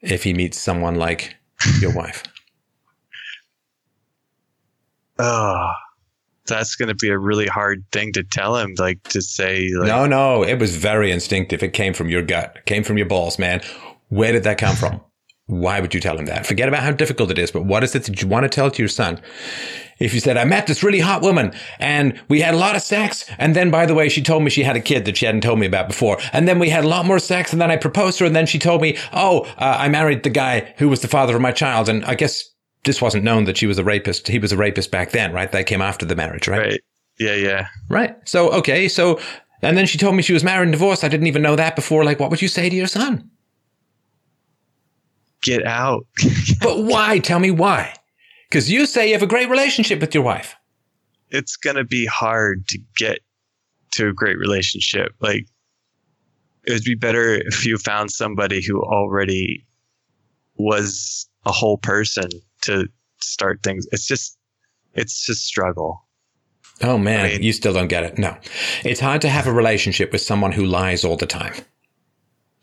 if 0.00 0.22
he 0.24 0.32
meets 0.34 0.58
someone 0.58 0.94
like 0.94 1.34
your 1.80 1.92
wife? 1.96 2.22
oh, 5.18 5.70
that's 6.46 6.74
going 6.76 6.88
to 6.88 6.94
be 6.94 7.08
a 7.08 7.18
really 7.18 7.46
hard 7.46 7.84
thing 7.92 8.12
to 8.12 8.22
tell 8.22 8.56
him. 8.56 8.74
Like 8.78 9.02
to 9.04 9.22
say, 9.22 9.70
like, 9.74 9.86
no, 9.88 10.06
no, 10.06 10.42
it 10.44 10.58
was 10.58 10.76
very 10.76 11.10
instinctive. 11.10 11.62
It 11.62 11.72
came 11.72 11.94
from 11.94 12.08
your 12.08 12.22
gut, 12.22 12.54
it 12.56 12.66
came 12.66 12.84
from 12.84 12.98
your 12.98 13.06
balls, 13.06 13.38
man. 13.38 13.62
Where 14.08 14.32
did 14.32 14.44
that 14.44 14.58
come 14.58 14.76
from? 14.76 15.00
Why 15.46 15.80
would 15.80 15.92
you 15.92 16.00
tell 16.00 16.18
him 16.18 16.24
that? 16.26 16.46
Forget 16.46 16.68
about 16.68 16.82
how 16.82 16.92
difficult 16.92 17.30
it 17.30 17.38
is, 17.38 17.50
but 17.50 17.66
what 17.66 17.84
is 17.84 17.94
it 17.94 18.04
that 18.04 18.22
you 18.22 18.28
want 18.28 18.44
to 18.44 18.48
tell 18.48 18.70
to 18.70 18.82
your 18.82 18.88
son? 18.88 19.20
If 19.98 20.14
you 20.14 20.20
said, 20.20 20.36
I 20.36 20.44
met 20.44 20.66
this 20.66 20.82
really 20.82 21.00
hot 21.00 21.22
woman 21.22 21.52
and 21.78 22.20
we 22.28 22.40
had 22.40 22.54
a 22.54 22.58
lot 22.58 22.74
of 22.76 22.82
sex. 22.82 23.24
And 23.38 23.54
then, 23.54 23.70
by 23.70 23.86
the 23.86 23.94
way, 23.94 24.08
she 24.08 24.22
told 24.22 24.42
me 24.42 24.50
she 24.50 24.64
had 24.64 24.74
a 24.74 24.80
kid 24.80 25.04
that 25.04 25.16
she 25.16 25.26
hadn't 25.26 25.42
told 25.42 25.58
me 25.58 25.66
about 25.66 25.88
before. 25.88 26.18
And 26.32 26.48
then 26.48 26.58
we 26.58 26.70
had 26.70 26.84
a 26.84 26.88
lot 26.88 27.06
more 27.06 27.18
sex. 27.18 27.52
And 27.52 27.60
then 27.60 27.70
I 27.70 27.76
proposed 27.76 28.18
to 28.18 28.24
her. 28.24 28.26
And 28.26 28.34
then 28.34 28.46
she 28.46 28.58
told 28.58 28.82
me, 28.82 28.96
Oh, 29.12 29.42
uh, 29.58 29.76
I 29.78 29.88
married 29.88 30.22
the 30.22 30.30
guy 30.30 30.74
who 30.78 30.88
was 30.88 31.00
the 31.00 31.08
father 31.08 31.36
of 31.36 31.42
my 31.42 31.52
child. 31.52 31.88
And 31.88 32.04
I 32.06 32.14
guess 32.14 32.44
this 32.84 33.00
wasn't 33.00 33.24
known 33.24 33.44
that 33.44 33.56
she 33.56 33.66
was 33.66 33.78
a 33.78 33.84
rapist. 33.84 34.28
He 34.28 34.38
was 34.38 34.50
a 34.50 34.56
rapist 34.56 34.90
back 34.90 35.10
then, 35.10 35.32
right? 35.32 35.52
That 35.52 35.66
came 35.66 35.82
after 35.82 36.04
the 36.04 36.16
marriage, 36.16 36.48
right? 36.48 36.60
right? 36.60 36.80
Yeah, 37.18 37.34
yeah. 37.34 37.68
Right. 37.88 38.16
So, 38.24 38.50
okay. 38.52 38.88
So, 38.88 39.20
and 39.62 39.76
then 39.76 39.86
she 39.86 39.98
told 39.98 40.16
me 40.16 40.22
she 40.22 40.32
was 40.32 40.42
married 40.42 40.64
and 40.64 40.72
divorced. 40.72 41.04
I 41.04 41.08
didn't 41.08 41.28
even 41.28 41.42
know 41.42 41.56
that 41.56 41.76
before. 41.76 42.04
Like, 42.04 42.18
what 42.18 42.30
would 42.30 42.42
you 42.42 42.48
say 42.48 42.68
to 42.68 42.74
your 42.74 42.88
son? 42.88 43.30
Get 45.44 45.64
out. 45.64 46.06
But 46.60 46.82
why? 46.84 47.18
Tell 47.20 47.38
me 47.38 47.50
why. 47.52 47.94
Because 48.48 48.70
you 48.70 48.86
say 48.86 49.06
you 49.08 49.12
have 49.12 49.22
a 49.22 49.26
great 49.26 49.48
relationship 49.50 50.00
with 50.00 50.14
your 50.14 50.24
wife. 50.24 50.56
it's 51.30 51.56
going 51.56 51.76
to 51.76 51.84
be 51.84 52.06
hard 52.06 52.66
to 52.68 52.78
get 52.96 53.18
to 53.92 54.08
a 54.08 54.12
great 54.12 54.38
relationship. 54.38 55.12
Like, 55.20 55.46
it 56.66 56.72
would 56.72 56.84
be 56.84 56.94
better 56.94 57.34
if 57.34 57.66
you 57.66 57.76
found 57.76 58.10
somebody 58.10 58.62
who 58.64 58.80
already 58.82 59.66
was 60.56 61.28
a 61.44 61.52
whole 61.52 61.76
person 61.78 62.28
to 62.62 62.88
start 63.20 63.62
things. 63.62 63.86
It's 63.92 64.06
just, 64.06 64.38
it's 64.94 65.26
just 65.26 65.44
struggle. 65.44 66.06
Oh 66.82 66.98
man, 66.98 67.26
I 67.26 67.28
mean- 67.34 67.42
you 67.42 67.52
still 67.52 67.72
don't 67.72 67.88
get 67.88 68.04
it. 68.04 68.18
No. 68.18 68.36
It's 68.84 69.00
hard 69.00 69.20
to 69.22 69.28
have 69.28 69.46
a 69.46 69.52
relationship 69.52 70.12
with 70.12 70.20
someone 70.22 70.52
who 70.52 70.64
lies 70.64 71.04
all 71.04 71.16
the 71.16 71.26
time. 71.26 71.54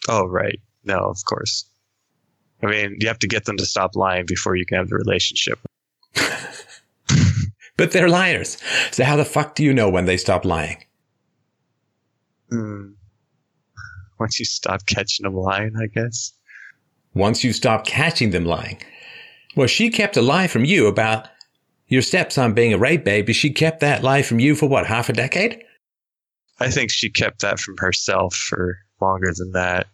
Oh, 0.09 0.25
right. 0.25 0.59
No, 0.83 0.97
of 0.97 1.17
course. 1.25 1.65
I 2.63 2.67
mean, 2.67 2.97
you 2.99 3.07
have 3.07 3.19
to 3.19 3.27
get 3.27 3.45
them 3.45 3.57
to 3.57 3.65
stop 3.65 3.95
lying 3.95 4.25
before 4.25 4.55
you 4.55 4.65
can 4.65 4.77
have 4.77 4.89
the 4.89 4.95
relationship. 4.95 5.59
But 7.81 7.93
they're 7.93 8.09
liars. 8.09 8.59
So 8.91 9.03
how 9.03 9.15
the 9.15 9.25
fuck 9.25 9.55
do 9.55 9.63
you 9.63 9.73
know 9.73 9.89
when 9.89 10.05
they 10.05 10.15
stop 10.15 10.45
lying? 10.45 10.83
Hmm. 12.51 12.91
Once 14.19 14.37
you 14.37 14.45
stop 14.45 14.85
catching 14.85 15.23
them 15.23 15.35
lying, 15.35 15.73
I 15.81 15.87
guess. 15.87 16.31
Once 17.15 17.43
you 17.43 17.53
stop 17.53 17.87
catching 17.87 18.29
them 18.29 18.45
lying. 18.45 18.77
Well, 19.55 19.65
she 19.65 19.89
kept 19.89 20.15
a 20.15 20.21
lie 20.21 20.45
from 20.45 20.63
you 20.63 20.85
about 20.85 21.27
your 21.87 22.03
stepson 22.03 22.53
being 22.53 22.71
a 22.71 22.77
rape 22.77 23.03
baby. 23.03 23.33
She 23.33 23.49
kept 23.49 23.79
that 23.79 24.03
lie 24.03 24.21
from 24.21 24.39
you 24.39 24.53
for 24.53 24.69
what, 24.69 24.85
half 24.85 25.09
a 25.09 25.13
decade? 25.13 25.63
I 26.59 26.69
think 26.69 26.91
she 26.91 27.09
kept 27.09 27.41
that 27.41 27.59
from 27.59 27.77
herself 27.79 28.35
for 28.35 28.77
longer 29.01 29.33
than 29.35 29.53
that. 29.53 29.87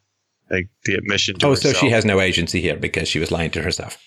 Like 0.50 0.70
the 0.86 0.94
admission 0.96 1.38
to 1.40 1.46
Oh, 1.48 1.50
herself. 1.52 1.76
so 1.76 1.80
she 1.82 1.90
has 1.90 2.06
no 2.06 2.20
agency 2.22 2.62
here 2.62 2.78
because 2.78 3.08
she 3.08 3.20
was 3.20 3.32
lying 3.32 3.52
to 3.52 3.62
herself. 3.62 3.98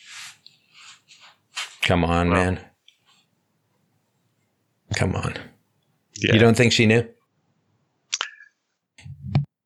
Come 1.82 2.04
on, 2.04 2.30
Well, 2.30 2.44
man. 2.44 2.60
Come 4.96 5.14
on. 5.14 5.34
Yeah. 6.16 6.32
You 6.34 6.38
don't 6.38 6.56
think 6.56 6.72
she 6.72 6.86
knew? 6.86 7.06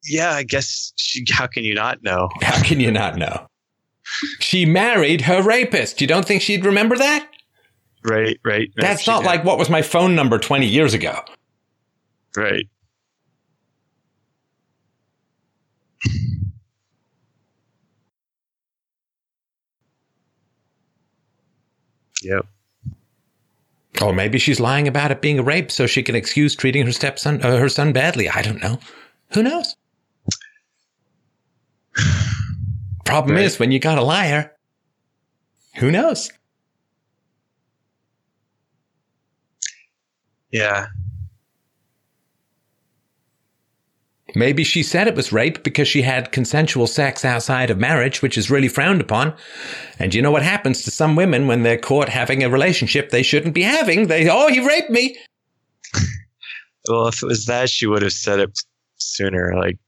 yeah, 0.05 0.33
I 0.33 0.43
guess 0.43 0.93
she. 0.97 1.25
How 1.31 1.47
can 1.47 1.65
you 1.65 1.75
not 1.75 2.03
know? 2.03 2.29
How 2.43 2.63
can 2.63 2.81
you 2.81 2.91
not 2.91 3.17
know? 3.17 3.47
She 4.41 4.67
married 4.67 5.23
her 5.23 5.43
rapist. 5.43 6.01
You 6.01 6.07
don't 6.07 6.27
think 6.27 6.43
she'd 6.43 6.65
remember 6.65 6.97
that? 6.97 7.27
Right, 8.05 8.39
right. 8.45 8.69
No, 8.77 8.87
That's 8.87 9.07
not 9.07 9.21
did. 9.21 9.27
like 9.27 9.45
what 9.45 9.59
was 9.59 9.71
my 9.71 9.81
phone 9.81 10.15
number 10.15 10.39
20 10.39 10.67
years 10.67 10.93
ago. 10.93 11.21
right. 12.37 12.69
Yep. 22.25 22.47
Or 24.03 24.13
maybe 24.13 24.39
she's 24.39 24.59
lying 24.59 24.89
about 24.89 25.11
it 25.13 25.21
being 25.21 25.39
a 25.39 25.43
rape 25.43 25.71
so 25.71 25.87
she 25.87 26.03
can 26.03 26.17
excuse 26.17 26.57
treating 26.57 26.85
her 26.85 26.93
stepson, 26.93 27.41
uh, 27.45 27.59
her 27.59 27.69
son 27.69 27.93
badly. 27.93 28.29
I 28.29 28.43
don't 28.43 28.61
know. 28.61 28.81
Who 29.35 29.43
knows? 29.43 29.77
Problem 33.05 33.37
Right. 33.37 33.45
is, 33.45 33.59
when 33.59 33.71
you 33.71 33.79
got 33.79 33.99
a 33.99 34.03
liar, 34.03 34.51
who 35.77 35.91
knows? 35.91 36.31
Yeah. 40.51 40.87
Maybe 44.35 44.65
she 44.65 44.83
said 44.83 45.07
it 45.07 45.15
was 45.15 45.33
rape 45.33 45.63
because 45.63 45.87
she 45.87 46.03
had 46.03 46.33
consensual 46.33 46.87
sex 46.87 47.25
outside 47.25 47.71
of 47.71 47.79
marriage, 47.79 48.21
which 48.21 48.37
is 48.37 48.51
really 48.51 48.69
frowned 48.69 49.01
upon. 49.01 49.35
And 49.99 50.15
you 50.15 50.23
know 50.23 50.33
what 50.33 50.43
happens 50.43 50.83
to 50.83 50.91
some 50.91 51.15
women 51.15 51.47
when 51.47 51.63
they're 51.63 51.79
caught 51.79 52.09
having 52.09 52.43
a 52.43 52.51
relationship 52.51 53.11
they 53.11 53.23
shouldn't 53.23 53.55
be 53.55 53.63
having? 53.63 54.09
They, 54.09 54.29
oh, 54.29 54.49
he 54.49 54.67
raped 54.67 54.91
me. 54.91 55.17
Well, 56.87 57.09
if 57.09 57.23
it 57.23 57.27
was 57.27 57.47
that, 57.47 57.71
she 57.71 57.87
would 57.87 58.03
have 58.03 58.13
said 58.13 58.41
it 58.41 58.59
sooner. 58.97 59.55
Like 59.57 59.79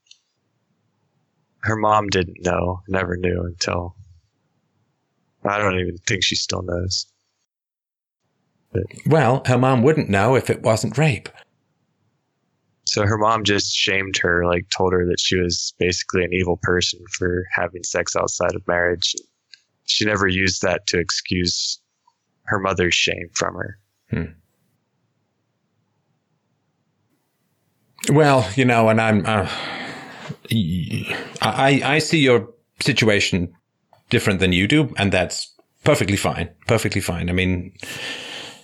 her 1.61 1.77
mom 1.77 2.09
didn't 2.09 2.43
know, 2.43 2.81
never 2.89 3.19
knew 3.19 3.43
until. 3.45 3.95
I 5.45 5.59
don't 5.59 5.79
even 5.79 5.99
think 6.07 6.25
she 6.25 6.37
still 6.37 6.63
knows. 6.63 7.07
Well, 9.07 9.43
her 9.47 9.59
mom 9.59 9.83
wouldn't 9.83 10.09
know 10.09 10.37
if 10.37 10.49
it 10.49 10.63
wasn't 10.63 10.97
rape. 10.99 11.29
So 12.87 13.05
her 13.05 13.19
mom 13.19 13.43
just 13.43 13.75
shamed 13.75 14.17
her, 14.19 14.47
like 14.47 14.69
told 14.71 14.93
her 14.93 15.05
that 15.07 15.19
she 15.19 15.37
was 15.37 15.75
basically 15.79 16.25
an 16.25 16.33
evil 16.33 16.59
person 16.63 17.01
for 17.11 17.45
having 17.53 17.83
sex 17.83 18.15
outside 18.15 18.55
of 18.55 18.67
marriage. 18.69 19.15
She 19.85 20.05
never 20.05 20.29
used 20.29 20.63
that 20.63 20.87
to 20.89 20.99
excuse 20.99 21.81
her 22.45 22.61
mother's 22.61 22.95
shame 22.95 23.29
from 23.35 23.55
her. 23.57 23.79
Well, 28.09 28.49
you 28.55 28.65
know, 28.65 28.89
and 28.89 29.01
I'm, 29.01 29.27
uh, 29.27 29.49
I, 31.43 31.83
I 31.85 31.99
see 31.99 32.21
your 32.21 32.49
situation 32.81 33.53
different 34.11 34.39
than 34.39 34.53
you 34.53 34.69
do, 34.69 34.95
and 34.97 35.11
that's 35.11 35.53
perfectly 35.83 36.17
fine. 36.17 36.51
Perfectly 36.69 37.01
fine. 37.01 37.29
I 37.29 37.33
mean, 37.33 37.73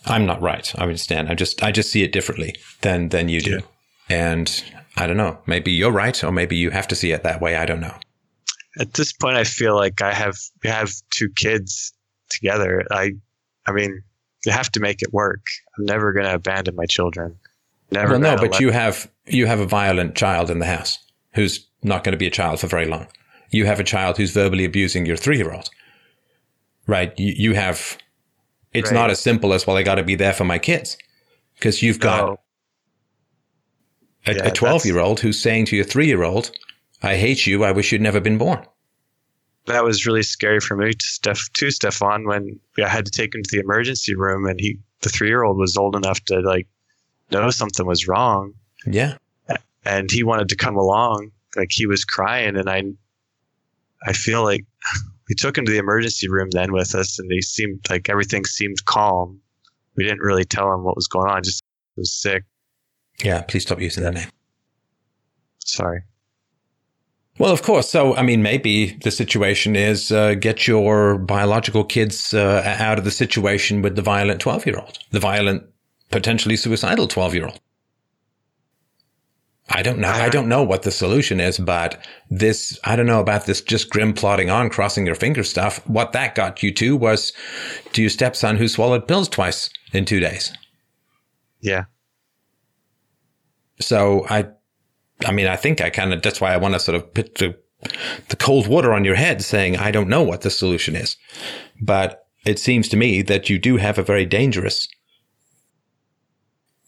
I'm 0.06 0.26
not 0.26 0.40
right. 0.40 0.72
I 0.78 0.82
understand. 0.82 1.28
I 1.28 1.34
just, 1.34 1.60
I 1.60 1.72
just 1.72 1.90
see 1.90 2.04
it 2.04 2.12
differently 2.12 2.54
than, 2.82 3.08
than 3.08 3.28
you 3.28 3.40
do. 3.40 3.60
And 4.08 4.64
I 4.96 5.06
don't 5.06 5.16
know. 5.16 5.38
Maybe 5.46 5.72
you're 5.72 5.92
right, 5.92 6.22
or 6.22 6.32
maybe 6.32 6.56
you 6.56 6.70
have 6.70 6.88
to 6.88 6.94
see 6.94 7.12
it 7.12 7.22
that 7.22 7.40
way. 7.40 7.56
I 7.56 7.64
don't 7.66 7.80
know. 7.80 7.96
At 8.78 8.94
this 8.94 9.12
point, 9.12 9.36
I 9.36 9.44
feel 9.44 9.74
like 9.74 10.02
I 10.02 10.12
have 10.12 10.36
we 10.62 10.70
have 10.70 10.92
two 11.10 11.28
kids 11.36 11.92
together. 12.30 12.84
I, 12.90 13.12
I 13.66 13.72
mean, 13.72 14.02
you 14.44 14.52
have 14.52 14.70
to 14.72 14.80
make 14.80 15.02
it 15.02 15.12
work. 15.12 15.44
I'm 15.78 15.84
never 15.84 16.12
going 16.12 16.24
to 16.26 16.34
abandon 16.34 16.74
my 16.76 16.86
children. 16.86 17.38
Never. 17.90 18.12
well, 18.12 18.20
no, 18.20 18.36
but 18.36 18.58
you 18.58 18.70
have, 18.70 19.10
you 19.26 19.46
have 19.46 19.60
a 19.60 19.66
violent 19.66 20.14
child 20.14 20.50
in 20.50 20.58
the 20.58 20.66
house 20.66 20.98
who's 21.34 21.66
not 21.82 22.04
going 22.04 22.12
to 22.12 22.18
be 22.18 22.26
a 22.26 22.30
child 22.30 22.58
for 22.60 22.66
very 22.66 22.86
long. 22.86 23.06
You 23.50 23.66
have 23.66 23.78
a 23.78 23.84
child 23.84 24.16
who's 24.16 24.30
verbally 24.32 24.64
abusing 24.64 25.04
your 25.04 25.16
three 25.16 25.36
year 25.36 25.52
old. 25.52 25.68
Right. 26.86 27.12
You, 27.18 27.34
you 27.36 27.52
have, 27.54 27.98
it's 28.72 28.90
Right. 28.90 28.96
not 28.98 29.10
as 29.10 29.20
simple 29.20 29.52
as, 29.52 29.66
well, 29.66 29.76
I 29.76 29.82
got 29.82 29.96
to 29.96 30.02
be 30.02 30.14
there 30.14 30.32
for 30.32 30.44
my 30.44 30.58
kids. 30.58 30.96
Because 31.54 31.82
you've 31.82 32.00
got 32.00 32.26
No. 32.26 32.40
A- 34.26 34.34
Yeah, 34.34 34.46
a 34.46 34.50
12 34.50 34.84
year 34.86 34.98
old 34.98 35.20
who's 35.20 35.40
saying 35.40 35.66
to 35.66 35.76
your 35.76 35.84
three 35.84 36.06
year 36.06 36.22
old, 36.22 36.50
I 37.02 37.16
hate 37.16 37.46
you. 37.46 37.64
I 37.64 37.72
wish 37.72 37.92
you'd 37.92 38.00
never 38.00 38.20
been 38.20 38.38
born. 38.38 38.64
that 39.66 39.84
was 39.84 40.06
really 40.06 40.22
scary 40.24 40.58
for 40.60 40.76
me 40.76 40.92
to 40.92 41.06
Steph 41.06 41.48
to 41.54 41.70
Stefan 41.70 42.26
when 42.26 42.58
I 42.84 42.88
had 42.88 43.04
to 43.06 43.12
take 43.12 43.34
him 43.34 43.42
to 43.44 43.50
the 43.56 43.60
emergency 43.62 44.14
room 44.14 44.46
and 44.46 44.58
he 44.60 44.78
the 45.02 45.08
three 45.08 45.28
year 45.28 45.42
old 45.44 45.56
was 45.58 45.76
old 45.76 45.94
enough 45.96 46.20
to 46.26 46.40
like 46.40 46.66
know 47.30 47.50
something 47.50 47.86
was 47.86 48.06
wrong 48.08 48.54
Yeah. 48.86 49.16
and 49.84 50.10
he 50.10 50.22
wanted 50.22 50.48
to 50.50 50.56
come 50.56 50.76
along 50.76 51.30
like 51.56 51.70
he 51.70 51.86
was 51.86 52.04
crying 52.04 52.56
and 52.56 52.68
I 52.68 52.82
I 54.04 54.12
feel 54.12 54.42
like 54.42 54.64
we 55.28 55.34
took 55.36 55.56
him 55.56 55.64
to 55.64 55.72
the 55.72 55.78
emergency 55.78 56.28
room 56.28 56.48
then 56.50 56.72
with 56.72 56.94
us 56.94 57.18
and 57.20 57.30
he 57.30 57.40
seemed 57.42 57.80
like 57.88 58.08
everything 58.08 58.44
seemed 58.44 58.84
calm. 58.84 59.40
We 59.96 60.04
didn't 60.04 60.20
really 60.20 60.44
tell 60.44 60.72
him 60.74 60.82
what 60.84 60.96
was 60.96 61.06
going 61.06 61.30
on, 61.30 61.42
just 61.44 61.62
he 61.94 62.00
was 62.00 62.12
sick. 62.12 62.44
Yeah. 63.22 63.42
Please 63.42 63.62
stop 63.62 63.80
using 63.80 64.02
that 64.04 64.14
name. 64.14 64.28
Sorry. 65.64 66.02
Well, 67.38 67.52
of 67.52 67.62
course. 67.62 67.88
So, 67.88 68.14
I 68.14 68.22
mean, 68.22 68.42
maybe 68.42 68.98
the 69.02 69.10
situation 69.10 69.74
is 69.74 70.12
uh, 70.12 70.34
get 70.34 70.66
your 70.66 71.18
biological 71.18 71.84
kids 71.84 72.34
uh, 72.34 72.62
out 72.78 72.98
of 72.98 73.04
the 73.04 73.10
situation 73.10 73.82
with 73.82 73.96
the 73.96 74.02
violent 74.02 74.40
12 74.40 74.66
year 74.66 74.78
old, 74.78 74.98
the 75.10 75.20
violent, 75.20 75.64
potentially 76.10 76.56
suicidal 76.56 77.08
12 77.08 77.34
year 77.34 77.46
old. 77.46 77.58
I 79.68 79.82
don't 79.82 80.00
know. 80.00 80.08
I 80.08 80.28
don't 80.28 80.48
know 80.48 80.62
what 80.62 80.82
the 80.82 80.90
solution 80.90 81.40
is, 81.40 81.56
but 81.58 82.04
this, 82.28 82.78
I 82.84 82.94
don't 82.94 83.06
know 83.06 83.20
about 83.20 83.46
this 83.46 83.62
just 83.62 83.88
grim 83.88 84.12
plodding 84.12 84.50
on, 84.50 84.68
crossing 84.68 85.06
your 85.06 85.14
fingers 85.14 85.48
stuff. 85.48 85.78
What 85.88 86.12
that 86.12 86.34
got 86.34 86.62
you 86.62 86.72
to 86.74 86.96
was 86.96 87.32
to 87.92 88.02
your 88.02 88.10
stepson 88.10 88.56
who 88.56 88.68
swallowed 88.68 89.08
pills 89.08 89.28
twice 89.28 89.70
in 89.92 90.04
two 90.04 90.20
days. 90.20 90.52
Yeah. 91.60 91.84
So 93.80 94.26
I, 94.28 94.46
I 95.24 95.32
mean, 95.32 95.46
I 95.46 95.56
think 95.56 95.80
I 95.80 95.90
kind 95.90 96.12
of, 96.12 96.22
that's 96.22 96.40
why 96.40 96.52
I 96.52 96.56
want 96.56 96.74
to 96.74 96.80
sort 96.80 96.96
of 96.96 97.14
put 97.14 97.36
the, 97.36 97.56
the 98.28 98.36
cold 98.36 98.66
water 98.66 98.92
on 98.92 99.04
your 99.04 99.16
head 99.16 99.42
saying, 99.42 99.76
I 99.76 99.90
don't 99.90 100.08
know 100.08 100.22
what 100.22 100.42
the 100.42 100.50
solution 100.50 100.94
is. 100.96 101.16
But 101.80 102.26
it 102.44 102.58
seems 102.58 102.88
to 102.88 102.96
me 102.96 103.22
that 103.22 103.48
you 103.50 103.58
do 103.58 103.76
have 103.76 103.98
a 103.98 104.02
very 104.02 104.26
dangerous 104.26 104.88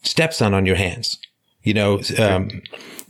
stepson 0.03 0.53
on 0.53 0.65
your 0.65 0.75
hands. 0.75 1.17
You 1.63 1.73
know, 1.73 2.01
um, 2.19 2.61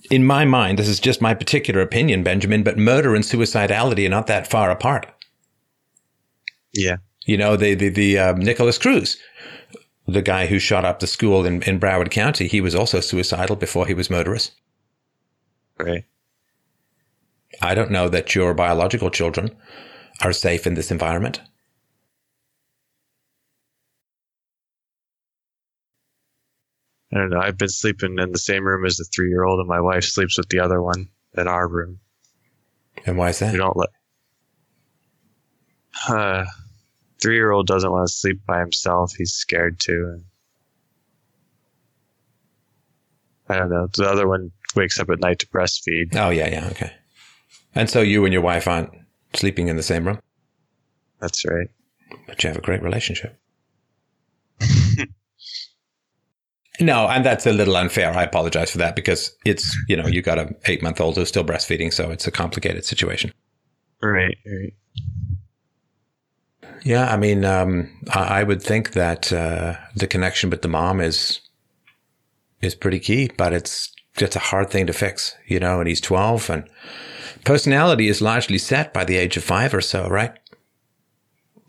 in 0.10 0.26
my 0.26 0.46
mind, 0.46 0.80
this 0.80 0.88
is 0.88 1.00
just 1.00 1.22
my 1.22 1.34
particular 1.34 1.82
opinion, 1.82 2.24
Benjamin, 2.24 2.64
but 2.64 2.78
murder 2.78 3.16
and 3.16 3.24
suicidality 3.24 4.06
are 4.06 4.10
not 4.10 4.28
that 4.28 4.48
far 4.48 4.72
apart. 4.72 5.08
Yeah. 6.74 6.98
You 7.26 7.38
know, 7.38 7.58
the, 7.58 7.74
the, 7.74 7.90
the, 7.90 8.20
um, 8.20 8.40
Nikolas 8.40 8.78
Cruz, 8.78 9.18
the 10.08 10.22
guy 10.22 10.48
who 10.48 10.60
shot 10.60 10.86
up 10.86 11.00
the 11.00 11.08
school 11.08 11.46
in, 11.46 11.62
in 11.64 11.80
Broward 11.80 12.12
County, 12.12 12.48
he 12.48 12.62
was 12.62 12.76
also 12.76 13.00
suicidal 13.00 13.56
before 13.56 13.88
he 13.88 13.94
was 13.94 14.10
murderous. 14.10 14.52
Right. 15.80 16.06
I 17.62 17.76
don't 17.76 17.92
know 17.92 18.10
that 18.10 18.36
your 18.36 18.54
biological 18.54 19.10
children 19.10 19.56
are 20.22 20.34
safe 20.34 20.68
in 20.68 20.76
this 20.76 20.92
environment. 20.92 21.42
I 27.14 27.18
don't 27.20 27.30
know. 27.30 27.40
I've 27.40 27.58
been 27.58 27.70
sleeping 27.70 28.18
in 28.20 28.32
the 28.32 28.38
same 28.40 28.66
room 28.66 28.86
as 28.86 28.98
the 28.98 29.06
three 29.16 29.30
year 29.30 29.44
old 29.46 29.60
and 29.60 29.68
my 29.70 29.82
wife 29.82 30.04
sleeps 30.04 30.38
with 30.38 30.50
the 30.50 30.60
other 30.60 30.82
one 30.82 31.08
in 31.38 31.48
our 31.48 31.68
room. 31.68 32.00
And 33.06 33.18
why 33.18 33.30
is 33.30 33.40
We 33.48 33.48
that? 33.48 33.58
don't 33.58 33.78
let. 33.78 33.90
Uh, 36.10 36.46
three 37.26 37.36
year 37.36 37.52
old 37.52 37.66
doesn't 37.66 37.92
want 37.92 38.08
to 38.08 38.14
sleep 38.14 38.40
by 38.46 38.60
himself. 38.60 39.14
He's 39.18 39.34
scared 39.34 39.80
too. 39.80 40.22
I 43.50 43.58
don't 43.58 43.70
know. 43.70 43.88
The 43.96 44.06
other 44.08 44.28
one 44.28 44.52
wakes 44.76 45.00
up 45.00 45.10
at 45.10 45.20
night 45.20 45.40
to 45.40 45.48
breastfeed. 45.48 46.16
Oh, 46.16 46.30
yeah, 46.30 46.48
yeah, 46.50 46.68
okay. 46.72 46.94
And 47.74 47.90
so 47.90 48.02
you 48.02 48.26
and 48.26 48.34
your 48.34 48.44
wife 48.44 48.68
aren't 48.68 48.92
sleeping 49.34 49.68
in 49.70 49.76
the 49.76 49.84
same 49.84 50.06
room, 50.06 50.20
That's 51.20 51.44
right. 51.46 51.68
but 52.28 52.44
you 52.44 52.50
have 52.50 52.58
a 52.58 52.62
great 52.62 52.84
relationship. 52.84 53.38
No, 56.80 57.08
and 57.08 57.26
that's 57.26 57.46
a 57.46 57.54
little 57.54 57.78
unfair. 57.78 58.12
I 58.12 58.24
apologize 58.24 58.72
for 58.72 58.80
that 58.80 58.98
because 58.98 59.34
it's, 59.46 59.74
you 59.88 59.96
know, 59.96 60.08
you 60.08 60.22
got 60.22 60.38
a 60.38 60.54
eight 60.66 60.84
month 60.84 61.00
old 61.00 61.16
who's 61.16 61.30
still 61.30 61.46
breastfeeding. 61.46 61.94
So 61.94 62.12
it's 62.12 62.28
a 62.28 62.32
complicated 62.32 62.84
situation. 62.84 63.32
Right, 64.02 64.38
right. 64.46 64.74
Yeah. 66.86 67.12
I 67.12 67.18
mean, 67.18 67.44
um, 67.44 67.90
I, 68.14 68.40
I, 68.40 68.44
would 68.44 68.62
think 68.62 68.94
that, 68.94 69.34
uh, 69.34 69.76
the 69.96 70.06
connection 70.06 70.52
with 70.52 70.62
the 70.62 70.68
mom 70.68 71.02
is, 71.02 71.42
is 72.62 72.76
pretty 72.76 73.00
key, 73.00 73.32
but 73.36 73.54
it's, 73.54 73.92
it's 74.18 74.36
a 74.36 74.40
hard 74.40 74.70
thing 74.70 74.86
to 74.86 74.94
fix, 74.94 75.36
you 75.48 75.60
know, 75.60 75.80
and 75.80 75.90
he's 75.90 76.00
12 76.00 76.50
and 76.52 76.70
personality 77.44 78.08
is 78.08 78.22
largely 78.22 78.60
set 78.60 78.94
by 78.94 79.04
the 79.04 79.18
age 79.18 79.36
of 79.36 79.44
five 79.44 79.74
or 79.74 79.82
so, 79.82 80.08
right? 80.08 80.32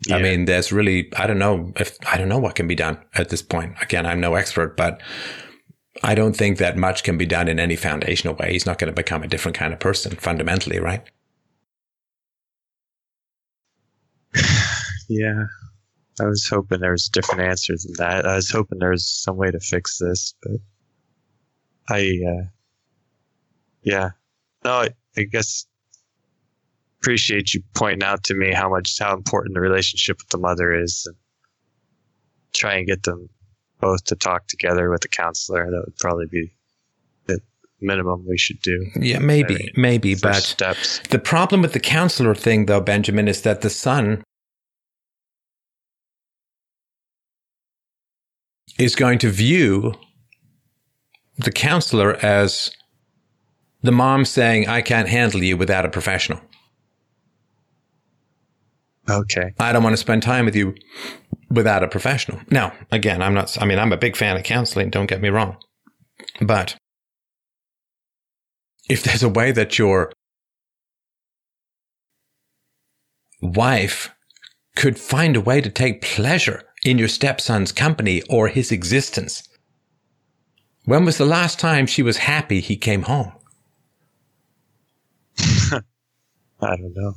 Yeah. 0.05 0.17
I 0.17 0.21
mean, 0.21 0.45
there's 0.45 0.71
really, 0.71 1.11
I 1.17 1.25
don't 1.25 1.39
know 1.39 1.73
if, 1.77 1.97
I 2.07 2.17
don't 2.17 2.29
know 2.29 2.37
what 2.37 2.53
can 2.53 2.67
be 2.67 2.75
done 2.75 2.99
at 3.15 3.29
this 3.29 3.41
point. 3.41 3.73
Again, 3.81 4.05
I'm 4.05 4.21
no 4.21 4.35
expert, 4.35 4.77
but 4.77 5.01
I 6.03 6.13
don't 6.13 6.35
think 6.35 6.59
that 6.59 6.77
much 6.77 7.03
can 7.03 7.17
be 7.17 7.25
done 7.25 7.47
in 7.47 7.59
any 7.59 7.75
foundational 7.75 8.35
way. 8.35 8.51
He's 8.51 8.67
not 8.67 8.77
going 8.77 8.93
to 8.93 8.95
become 8.95 9.23
a 9.23 9.27
different 9.27 9.57
kind 9.57 9.73
of 9.73 9.79
person 9.79 10.15
fundamentally, 10.15 10.79
right? 10.79 11.03
Yeah. 15.07 15.45
I 16.19 16.25
was 16.25 16.47
hoping 16.47 16.79
there 16.79 16.91
was 16.91 17.07
a 17.07 17.11
different 17.11 17.41
answer 17.41 17.73
than 17.77 17.93
that. 17.97 18.25
I 18.25 18.35
was 18.35 18.49
hoping 18.49 18.79
there 18.79 18.91
was 18.91 19.05
some 19.05 19.37
way 19.37 19.51
to 19.51 19.59
fix 19.59 19.99
this, 19.99 20.33
but 20.41 20.59
I, 21.89 22.19
uh, 22.27 22.45
yeah. 23.83 24.09
No, 24.65 24.71
I, 24.71 24.89
I 25.15 25.23
guess 25.23 25.67
appreciate 27.01 27.53
you 27.53 27.61
pointing 27.73 28.03
out 28.03 28.23
to 28.23 28.33
me 28.33 28.51
how 28.51 28.69
much 28.69 28.97
how 28.99 29.15
important 29.15 29.53
the 29.53 29.61
relationship 29.61 30.17
with 30.17 30.29
the 30.29 30.37
mother 30.37 30.73
is 30.73 31.03
and 31.05 31.15
try 32.53 32.75
and 32.75 32.87
get 32.87 33.03
them 33.03 33.29
both 33.79 34.03
to 34.05 34.15
talk 34.15 34.47
together 34.47 34.89
with 34.89 35.01
the 35.01 35.07
counselor 35.07 35.69
that 35.69 35.83
would 35.85 35.97
probably 35.97 36.25
be 36.25 36.51
the 37.27 37.39
minimum 37.79 38.25
we 38.27 38.37
should 38.37 38.59
do 38.61 38.85
yeah 38.99 39.19
maybe 39.19 39.55
I 39.55 39.57
mean, 39.57 39.69
maybe 39.75 40.15
but 40.15 40.43
steps. 40.43 40.99
the 41.09 41.19
problem 41.19 41.61
with 41.61 41.73
the 41.73 41.79
counselor 41.79 42.35
thing 42.35 42.65
though 42.65 42.81
benjamin 42.81 43.27
is 43.27 43.43
that 43.43 43.61
the 43.61 43.69
son 43.69 44.23
is 48.77 48.95
going 48.95 49.19
to 49.19 49.29
view 49.29 49.93
the 51.37 51.51
counselor 51.51 52.15
as 52.23 52.71
the 53.81 53.91
mom 53.91 54.25
saying 54.25 54.67
i 54.67 54.81
can't 54.81 55.09
handle 55.09 55.43
you 55.43 55.55
without 55.57 55.85
a 55.85 55.89
professional 55.89 56.39
Okay. 59.09 59.53
I 59.59 59.71
don't 59.71 59.83
want 59.83 59.93
to 59.93 59.97
spend 59.97 60.23
time 60.23 60.45
with 60.45 60.55
you 60.55 60.75
without 61.49 61.83
a 61.83 61.87
professional. 61.87 62.41
Now, 62.49 62.73
again, 62.91 63.21
I'm 63.21 63.33
not, 63.33 63.59
I 63.61 63.65
mean, 63.65 63.79
I'm 63.79 63.93
a 63.93 63.97
big 63.97 64.15
fan 64.15 64.35
of 64.35 64.43
counseling, 64.43 64.89
don't 64.89 65.07
get 65.07 65.21
me 65.21 65.29
wrong. 65.29 65.57
But 66.41 66.75
if 68.89 69.03
there's 69.03 69.23
a 69.23 69.29
way 69.29 69.51
that 69.51 69.79
your 69.79 70.11
wife 73.41 74.11
could 74.75 74.99
find 74.99 75.35
a 75.35 75.41
way 75.41 75.61
to 75.61 75.69
take 75.69 76.01
pleasure 76.01 76.63
in 76.87 76.97
your 76.97 77.09
stepson's 77.09 77.73
company 77.73 78.21
or 78.29 78.47
his 78.47 78.71
existence, 78.71 79.43
when 80.85 81.03
was 81.03 81.17
the 81.17 81.25
last 81.25 81.59
time 81.59 81.85
she 81.85 82.01
was 82.01 82.17
happy 82.17 82.61
he 82.61 82.77
came 82.77 83.01
home? 83.03 83.33
I 85.39 85.81
don't 86.61 86.93
know. 86.95 87.15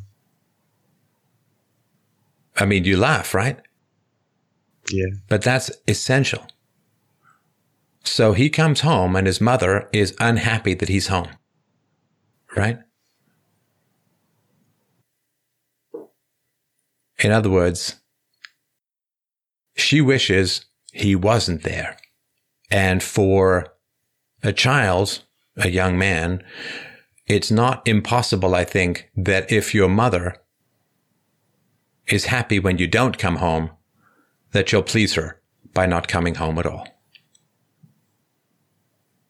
I 2.57 2.67
mean, 2.67 2.85
you 2.85 2.97
laugh, 2.97 3.33
right? 3.33 3.61
Yeah. 4.91 5.07
But 5.29 5.43
that's 5.43 5.71
essential. 5.87 6.47
So 8.03 8.33
he 8.33 8.51
comes 8.51 8.81
home 8.81 9.15
and 9.15 9.27
his 9.27 9.41
mother 9.41 9.89
is 9.93 10.17
unhappy 10.19 10.75
that 10.75 10.89
he's 10.89 11.07
home. 11.07 11.29
Right? 12.57 12.81
In 17.21 17.31
other 17.31 17.51
words, 17.51 18.00
she 19.81 20.01
wishes 20.01 20.67
he 20.93 21.15
wasn't 21.15 21.63
there. 21.63 21.97
And 22.71 23.03
for 23.03 23.75
a 24.43 24.53
child, 24.53 25.25
a 25.57 25.69
young 25.69 25.99
man, 25.99 26.43
it's 27.27 27.51
not 27.51 27.87
impossible, 27.87 28.55
I 28.55 28.65
think, 28.65 29.09
that 29.17 29.51
if 29.53 29.75
your 29.75 29.89
mother 29.89 30.37
is 32.09 32.27
happy 32.27 32.59
when 32.59 32.79
you 32.79 32.87
don't 32.87 33.19
come 33.19 33.37
home, 33.37 33.71
that 34.53 34.73
you'll 34.73 34.83
please 34.83 35.15
her 35.15 35.41
by 35.73 35.87
not 35.87 36.09
coming 36.09 36.35
home 36.35 36.59
at 36.59 36.67
all. 36.67 36.89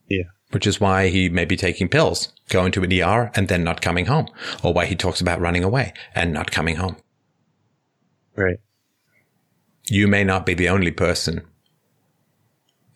Yeah. 0.08 0.24
Which 0.50 0.66
is 0.66 0.80
why 0.80 1.08
he 1.08 1.28
may 1.28 1.44
be 1.44 1.56
taking 1.56 1.88
pills, 1.88 2.32
going 2.48 2.72
to 2.72 2.82
an 2.82 2.92
ER 2.92 3.30
and 3.34 3.48
then 3.48 3.62
not 3.62 3.82
coming 3.82 4.06
home, 4.06 4.28
or 4.62 4.72
why 4.72 4.86
he 4.86 4.96
talks 4.96 5.20
about 5.20 5.40
running 5.40 5.62
away 5.62 5.92
and 6.14 6.32
not 6.32 6.50
coming 6.50 6.76
home. 6.76 6.96
Right. 8.34 8.58
You 9.90 10.06
may 10.06 10.22
not 10.22 10.46
be 10.46 10.54
the 10.54 10.68
only 10.68 10.92
person 10.92 11.44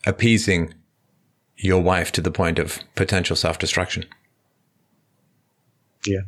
appeasing 0.07 0.73
your 1.57 1.81
wife 1.83 2.09
to 2.13 2.21
the 2.21 2.31
point 2.31 2.57
of 2.57 2.79
potential 2.95 3.35
self 3.35 3.59
destruction. 3.59 4.05
Yeah. 6.07 6.21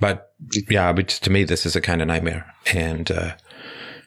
But 0.00 0.32
yeah, 0.70 0.90
but 0.94 1.08
to 1.08 1.30
me, 1.30 1.44
this 1.44 1.66
is 1.66 1.76
a 1.76 1.82
kind 1.82 2.00
of 2.00 2.08
nightmare, 2.08 2.50
and 2.72 3.10
uh, 3.10 3.36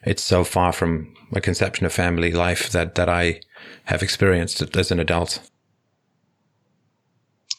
it's 0.02 0.24
so 0.24 0.42
far 0.42 0.72
from 0.72 1.14
a 1.32 1.40
conception 1.40 1.86
of 1.86 1.92
family 1.92 2.32
life 2.32 2.70
that 2.70 2.96
that 2.96 3.08
I 3.08 3.40
have 3.84 4.02
experienced 4.02 4.76
as 4.76 4.90
an 4.90 4.98
adult. 4.98 5.48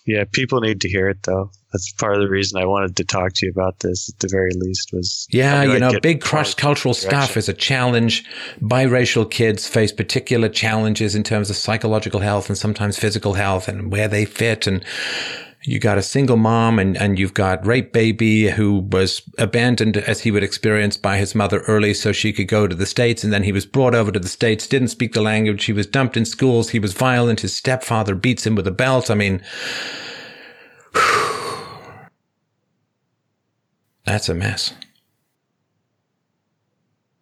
Yeah, 0.06 0.24
people 0.32 0.62
need 0.62 0.82
to 0.82 0.90
hear 0.90 1.10
it 1.10 1.24
though. 1.24 1.50
That's 1.74 1.92
part 1.94 2.16
of 2.16 2.22
the 2.22 2.30
reason 2.30 2.62
I 2.62 2.66
wanted 2.66 2.96
to 2.98 3.04
talk 3.04 3.34
to 3.34 3.46
you 3.46 3.52
about 3.52 3.80
this 3.80 4.08
at 4.08 4.20
the 4.20 4.30
very 4.30 4.52
least 4.56 4.92
was 4.94 5.28
Yeah, 5.32 5.64
you 5.64 5.80
know, 5.80 6.00
big 6.00 6.22
cross 6.22 6.54
cultural 6.54 6.94
stuff 6.94 7.36
is 7.36 7.50
a 7.50 7.54
challenge. 7.54 8.24
Biracial 8.62 9.30
kids 9.30 9.68
face 9.68 9.92
particular 9.92 10.48
challenges 10.48 11.16
in 11.16 11.24
terms 11.24 11.50
of 11.50 11.58
psychological 11.58 12.22
health 12.22 12.50
and 12.50 12.58
sometimes 12.58 12.98
physical 12.98 13.34
health 13.34 13.68
and 13.68 13.92
where 13.92 14.08
they 14.08 14.26
fit 14.26 14.68
and 14.68 14.86
you 15.68 15.80
got 15.80 15.98
a 15.98 16.04
single 16.04 16.38
mom 16.38 16.78
and, 16.78 16.96
and 16.96 17.18
you've 17.18 17.34
got 17.34 17.66
rape 17.66 17.92
baby 17.92 18.50
who 18.50 18.80
was 18.92 19.24
abandoned 19.40 19.98
as 19.98 20.22
he 20.22 20.30
would 20.30 20.44
experience 20.44 20.96
by 20.96 21.18
his 21.18 21.34
mother 21.34 21.62
early 21.62 21.94
so 21.94 22.12
she 22.12 22.32
could 22.32 22.48
go 22.48 22.68
to 22.68 22.76
the 22.76 22.86
States. 22.86 23.24
And 23.24 23.34
then 23.34 23.42
he 23.44 23.52
was 23.52 23.66
brought 23.66 23.96
over 23.96 24.12
to 24.12 24.20
the 24.20 24.28
States, 24.28 24.68
didn't 24.68 24.90
speak 24.90 25.14
the 25.14 25.22
language. 25.22 25.66
He 25.66 25.74
was 25.74 25.88
dumped 25.88 26.18
in 26.18 26.26
schools. 26.26 26.70
He 26.70 26.78
was 26.78 26.94
violent. 26.94 27.40
His 27.42 27.56
stepfather 27.56 28.14
beats 28.14 28.46
him 28.46 28.54
with 28.56 28.68
a 28.68 28.72
belt. 28.72 29.10
I 29.10 29.16
mean, 29.16 29.42
that's 34.06 34.30
a 34.30 34.36
mess. 34.36 34.74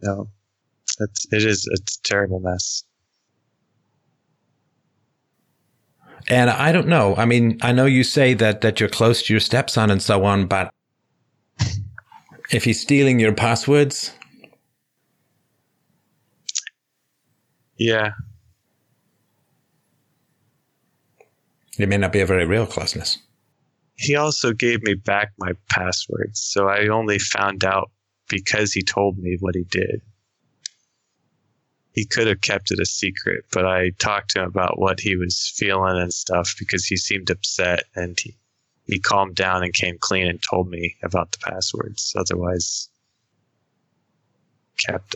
No, 0.02 0.28
it's, 1.00 1.28
it 1.32 1.46
is, 1.46 1.66
a 1.68 1.78
terrible 2.04 2.42
mess. 2.42 2.84
And 6.28 6.50
I 6.50 6.72
don't 6.72 6.88
know. 6.88 7.16
I 7.16 7.26
mean, 7.26 7.58
I 7.62 7.72
know 7.74 7.86
you 7.86 8.04
say 8.04 8.34
that 8.36 8.62
that 8.62 8.80
you're 8.80 8.90
close 8.90 9.24
to 9.24 9.34
your 9.34 9.40
stepson 9.40 9.90
and 9.90 10.02
so 10.02 10.24
on, 10.24 10.48
but 10.48 10.74
if 12.52 12.64
he's 12.64 12.80
stealing 12.80 13.20
your 13.20 13.34
passwords, 13.34 14.12
yeah, 17.78 18.12
it 21.78 21.90
may 21.90 21.98
not 21.98 22.14
be 22.14 22.22
a 22.22 22.26
very 22.26 22.46
real 22.46 22.66
closeness. 22.66 23.18
He 23.96 24.16
also 24.16 24.54
gave 24.54 24.82
me 24.84 24.94
back 24.96 25.32
my 25.38 25.54
passwords, 25.70 26.42
so 26.42 26.68
I 26.68 26.88
only 26.88 27.20
found 27.20 27.64
out 27.64 27.92
because 28.30 28.72
he 28.72 28.82
told 28.82 29.18
me 29.18 29.38
what 29.40 29.56
he 29.56 29.64
did 29.70 30.02
he 31.94 32.06
could 32.06 32.28
have 32.28 32.42
kept 32.42 32.72
it 32.72 32.80
a 32.80 32.86
secret, 32.86 33.46
but 33.52 33.66
I 33.66 33.92
talked 34.00 34.32
to 34.32 34.42
him 34.42 34.48
about 34.48 34.80
what 34.80 35.00
he 35.00 35.16
was 35.16 35.54
feeling 35.56 36.02
and 36.02 36.14
stuff 36.14 36.56
because 36.58 36.86
he 36.86 36.98
seemed 36.98 37.30
upset 37.30 37.84
and 37.96 38.20
he, 38.20 38.36
he 38.86 39.00
calmed 39.00 39.36
down 39.36 39.64
and 39.64 39.74
came 39.74 39.98
clean 40.00 40.28
and 40.28 40.42
told 40.42 40.70
me 40.70 40.96
about 41.04 41.32
the 41.32 41.38
passwords. 41.38 42.14
Otherwise, 42.18 42.90
kept 44.80 45.16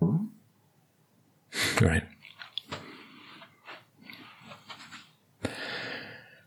them. 0.00 0.30
Right. 1.80 2.04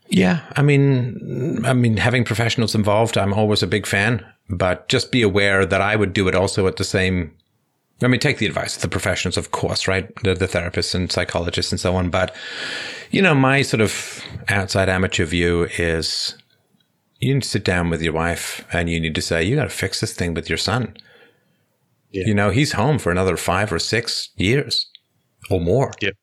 Yeah, 0.07 0.41
I 0.55 0.61
mean, 0.61 1.65
I 1.65 1.73
mean, 1.73 1.97
having 1.97 2.25
professionals 2.25 2.75
involved, 2.75 3.17
I'm 3.17 3.33
always 3.33 3.63
a 3.63 3.67
big 3.67 3.87
fan. 3.87 4.25
But 4.49 4.89
just 4.89 5.11
be 5.11 5.21
aware 5.21 5.65
that 5.65 5.81
I 5.81 5.95
would 5.95 6.11
do 6.11 6.27
it 6.27 6.35
also 6.35 6.67
at 6.67 6.75
the 6.75 6.83
same 6.83 7.31
I 8.01 8.07
mean, 8.07 8.19
take 8.19 8.39
the 8.39 8.45
advice 8.47 8.75
of 8.75 8.81
the 8.81 8.87
professionals, 8.87 9.37
of 9.37 9.51
course, 9.51 9.87
right? 9.87 10.09
The, 10.23 10.33
the 10.33 10.47
therapists 10.47 10.95
and 10.95 11.11
psychologists 11.11 11.71
and 11.71 11.79
so 11.79 11.95
on. 11.95 12.09
But, 12.09 12.35
you 13.11 13.21
know, 13.21 13.35
my 13.35 13.61
sort 13.61 13.81
of 13.81 14.23
outside 14.47 14.89
amateur 14.89 15.25
view 15.25 15.67
is 15.77 16.35
you 17.19 17.33
need 17.33 17.43
to 17.43 17.49
sit 17.49 17.63
down 17.63 17.89
with 17.89 18.01
your 18.01 18.13
wife 18.13 18.65
and 18.73 18.89
you 18.89 18.99
need 18.99 19.15
to 19.15 19.21
say, 19.21 19.43
you 19.43 19.55
got 19.55 19.65
to 19.65 19.69
fix 19.69 19.99
this 20.01 20.13
thing 20.13 20.33
with 20.33 20.49
your 20.49 20.57
son. 20.57 20.95
Yeah. 22.09 22.23
You 22.25 22.33
know, 22.33 22.49
he's 22.49 22.73
home 22.73 22.97
for 22.97 23.11
another 23.11 23.37
five 23.37 23.71
or 23.71 23.79
six 23.79 24.29
years 24.35 24.89
or 25.49 25.61
more. 25.61 25.91
Yep. 26.01 26.15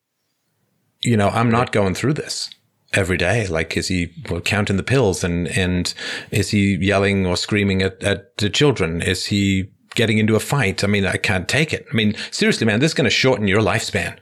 You 1.01 1.15
know, 1.15 1.29
I'm 1.29 1.49
not 1.49 1.71
going 1.71 1.95
through 1.95 2.13
this 2.13 2.49
every 2.93 3.17
day. 3.17 3.47
Like, 3.47 3.77
is 3.77 3.87
he 3.87 4.07
counting 4.43 4.75
the 4.75 4.83
pills 4.83 5.23
and, 5.23 5.47
and 5.47 5.93
is 6.29 6.49
he 6.49 6.75
yelling 6.75 7.25
or 7.25 7.37
screaming 7.37 7.81
at, 7.81 8.03
at 8.03 8.37
the 8.37 8.49
children? 8.49 9.01
Is 9.01 9.27
he 9.27 9.71
getting 9.95 10.17
into 10.17 10.35
a 10.35 10.39
fight? 10.39 10.83
I 10.83 10.87
mean, 10.87 11.05
I 11.05 11.17
can't 11.17 11.47
take 11.47 11.73
it. 11.73 11.85
I 11.91 11.95
mean, 11.95 12.15
seriously, 12.31 12.65
man, 12.65 12.79
this 12.79 12.91
is 12.91 12.95
going 12.95 13.05
to 13.05 13.09
shorten 13.09 13.47
your 13.47 13.61
lifespan. 13.61 14.17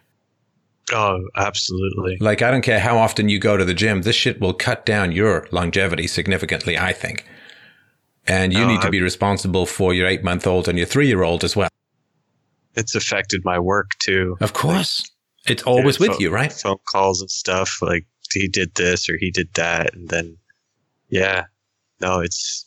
Oh, 0.94 1.20
absolutely. 1.36 2.18
Like, 2.22 2.42
I 2.42 2.50
don't 2.50 2.62
care 2.62 2.80
how 2.80 2.98
often 2.98 3.28
you 3.28 3.40
go 3.40 3.58
to 3.58 3.66
the 3.66 3.74
gym. 3.74 4.04
This 4.04 4.16
shit 4.16 4.40
will 4.40 4.54
cut 4.54 4.86
down 4.86 5.12
your 5.12 5.48
longevity 5.52 6.08
significantly, 6.08 6.78
I 6.78 6.94
think. 6.94 7.26
And 8.26 8.54
you 8.54 8.64
Oh, 8.64 8.68
need 8.68 8.82
to 8.82 8.88
I- 8.88 8.92
be 8.92 9.02
responsible 9.02 9.66
for 9.66 9.94
your 9.94 10.08
eight 10.08 10.24
month 10.24 10.48
old 10.48 10.68
and 10.68 10.78
your 10.78 10.88
three 10.88 11.08
year 11.08 11.24
old 11.24 11.44
as 11.44 11.56
well. 11.56 11.70
It's 12.76 12.94
affected 12.96 13.42
my 13.44 13.58
work 13.60 13.92
too. 14.00 14.38
Of 14.40 14.54
course. 14.54 15.10
It's 15.48 15.64
always 15.64 15.98
with 16.00 16.12
pho- 16.12 16.20
you, 16.20 16.30
right? 16.30 16.52
Phone 16.54 16.78
calls 16.92 17.22
and 17.22 17.32
stuff 17.32 17.80
like 17.82 18.06
he 18.34 18.48
did 18.48 18.76
this 18.76 19.10
or 19.10 19.18
he 19.18 19.32
did 19.32 19.54
that, 19.56 19.96
and 19.96 20.10
then 20.10 20.38
yeah, 21.10 21.46
no, 22.02 22.20
it's 22.20 22.66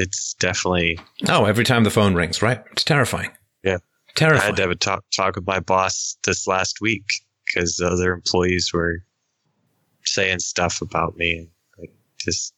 it's 0.00 0.34
definitely. 0.34 0.98
Oh, 1.28 1.44
every 1.44 1.64
time 1.64 1.84
the 1.84 1.90
phone 1.90 2.14
rings, 2.14 2.42
right? 2.42 2.62
It's 2.72 2.84
terrifying. 2.84 3.30
Yeah. 3.62 3.78
Terrifying. 4.14 4.42
I 4.42 4.46
had 4.46 4.56
to 4.56 4.62
have 4.62 4.70
a 4.70 4.76
talk 4.76 5.04
talk 5.14 5.36
with 5.36 5.46
my 5.46 5.60
boss 5.60 6.16
this 6.24 6.46
last 6.46 6.80
week 6.80 7.04
because 7.46 7.80
other 7.80 8.12
employees 8.12 8.70
were 8.72 9.02
saying 10.04 10.38
stuff 10.38 10.80
about 10.80 11.16
me 11.16 11.38
and 11.38 11.48
like 11.78 11.92
just 12.18 12.54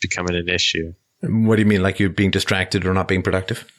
becoming 0.00 0.34
an 0.34 0.48
issue. 0.48 0.92
what 1.20 1.56
do 1.56 1.62
you 1.62 1.66
mean? 1.66 1.82
Like 1.82 2.00
you're 2.00 2.10
being 2.10 2.30
distracted 2.30 2.86
or 2.86 2.94
not 2.94 3.06
being 3.06 3.22
productive? 3.22 3.70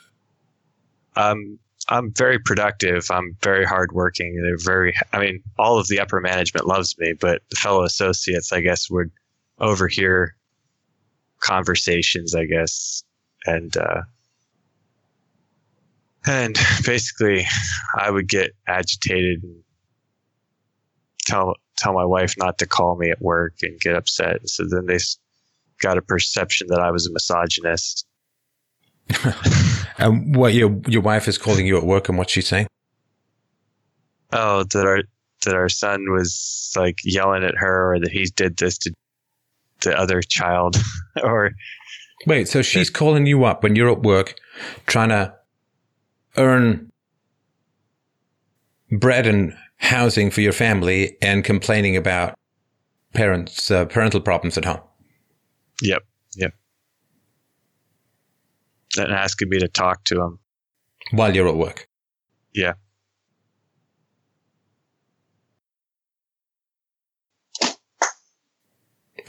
Um, 1.15 1.59
I'm 1.89 2.13
very 2.13 2.39
productive. 2.39 3.07
I'm 3.11 3.35
very 3.41 3.65
hardworking. 3.65 4.41
They're 4.41 4.57
very, 4.57 4.93
I 5.11 5.19
mean, 5.19 5.43
all 5.57 5.79
of 5.79 5.87
the 5.87 5.99
upper 5.99 6.21
management 6.21 6.65
loves 6.65 6.97
me, 6.97 7.13
but 7.19 7.41
the 7.49 7.57
fellow 7.57 7.83
associates, 7.83 8.53
I 8.53 8.61
guess, 8.61 8.89
would 8.89 9.11
overhear 9.59 10.35
conversations, 11.43 12.35
I 12.35 12.45
guess. 12.45 13.03
And, 13.45 13.75
uh, 13.75 14.01
and 16.25 16.57
basically 16.85 17.45
I 17.97 18.09
would 18.09 18.27
get 18.27 18.51
agitated 18.67 19.43
and 19.43 19.63
tell, 21.25 21.55
tell 21.77 21.93
my 21.93 22.05
wife 22.05 22.35
not 22.37 22.57
to 22.59 22.65
call 22.65 22.95
me 22.97 23.09
at 23.09 23.21
work 23.21 23.55
and 23.61 23.79
get 23.79 23.95
upset. 23.95 24.47
So 24.49 24.65
then 24.69 24.85
they 24.85 24.97
got 25.81 25.97
a 25.97 26.01
perception 26.01 26.67
that 26.69 26.79
I 26.79 26.91
was 26.91 27.07
a 27.07 27.11
misogynist. 27.11 28.05
And 29.99 30.35
what 30.35 30.55
your 30.55 30.81
your 30.87 31.03
wife 31.03 31.27
is 31.27 31.37
calling 31.37 31.67
you 31.67 31.77
at 31.77 31.83
work 31.83 32.09
and 32.09 32.17
what's 32.17 32.33
she 32.33 32.41
saying? 32.41 32.65
oh 34.33 34.63
that 34.63 34.85
our 34.85 35.03
that 35.45 35.55
our 35.55 35.69
son 35.69 36.11
was 36.11 36.73
like 36.75 36.99
yelling 37.03 37.43
at 37.43 37.55
her 37.57 37.93
or 37.93 37.99
that 37.99 38.11
he 38.11 38.25
did 38.35 38.57
this 38.57 38.77
to 38.79 38.93
the 39.83 39.97
other 39.97 40.21
child 40.21 40.77
or 41.23 41.51
Wait, 42.25 42.47
so 42.47 42.61
she's 42.61 42.89
calling 42.89 43.25
you 43.25 43.43
up 43.43 43.63
when 43.63 43.75
you're 43.75 43.91
at 43.91 44.01
work 44.01 44.35
trying 44.87 45.09
to 45.09 45.33
earn 46.37 46.89
bread 48.91 49.27
and 49.27 49.53
housing 49.77 50.31
for 50.31 50.41
your 50.41 50.53
family 50.53 51.17
and 51.21 51.43
complaining 51.43 51.97
about 51.97 52.35
parents 53.13 53.69
uh, 53.69 53.85
parental 53.85 54.21
problems 54.21 54.57
at 54.57 54.65
home. 54.65 54.79
yep 55.81 56.03
yep 56.35 56.53
and 58.97 59.11
asking 59.11 59.49
me 59.49 59.59
to 59.59 59.67
talk 59.67 60.03
to 60.05 60.21
him 60.21 60.39
while 61.11 61.35
you're 61.35 61.47
at 61.47 61.57
work. 61.57 61.87
yeah 62.53 62.73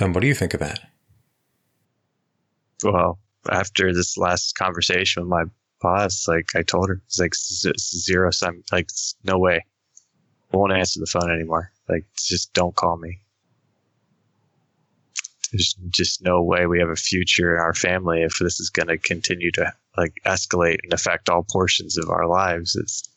And 0.00 0.14
what 0.14 0.20
do 0.22 0.26
you 0.26 0.34
think 0.34 0.54
of 0.54 0.60
that? 0.60 0.80
well 2.82 3.18
after 3.50 3.94
this 3.94 4.18
last 4.18 4.58
conversation 4.58 5.22
with 5.22 5.30
my 5.30 5.44
boss 5.80 6.26
like 6.28 6.48
i 6.54 6.60
told 6.62 6.88
her 6.88 7.00
it's 7.06 7.18
like 7.18 7.32
zero 7.78 8.30
sum 8.30 8.62
like 8.72 8.88
no 9.22 9.38
way. 9.38 9.64
I 10.52 10.56
won't 10.56 10.72
answer 10.72 11.00
the 11.00 11.06
phone 11.06 11.30
anymore. 11.32 11.70
Like 11.88 12.04
just 12.16 12.52
don't 12.52 12.74
call 12.74 12.96
me. 12.96 13.20
There's 15.50 15.74
just 15.90 16.22
no 16.22 16.42
way 16.42 16.66
we 16.66 16.78
have 16.80 16.90
a 16.90 16.96
future 16.96 17.54
in 17.54 17.60
our 17.60 17.74
family 17.74 18.22
if 18.22 18.38
this 18.38 18.60
is 18.60 18.70
going 18.70 18.88
to 18.88 18.98
continue 18.98 19.50
to 19.52 19.72
like 19.96 20.14
escalate 20.26 20.78
and 20.82 20.92
affect 20.92 21.28
all 21.28 21.44
portions 21.50 21.96
of 21.98 22.08
our 22.10 22.26
lives. 22.26 22.76
It's, 22.76 23.08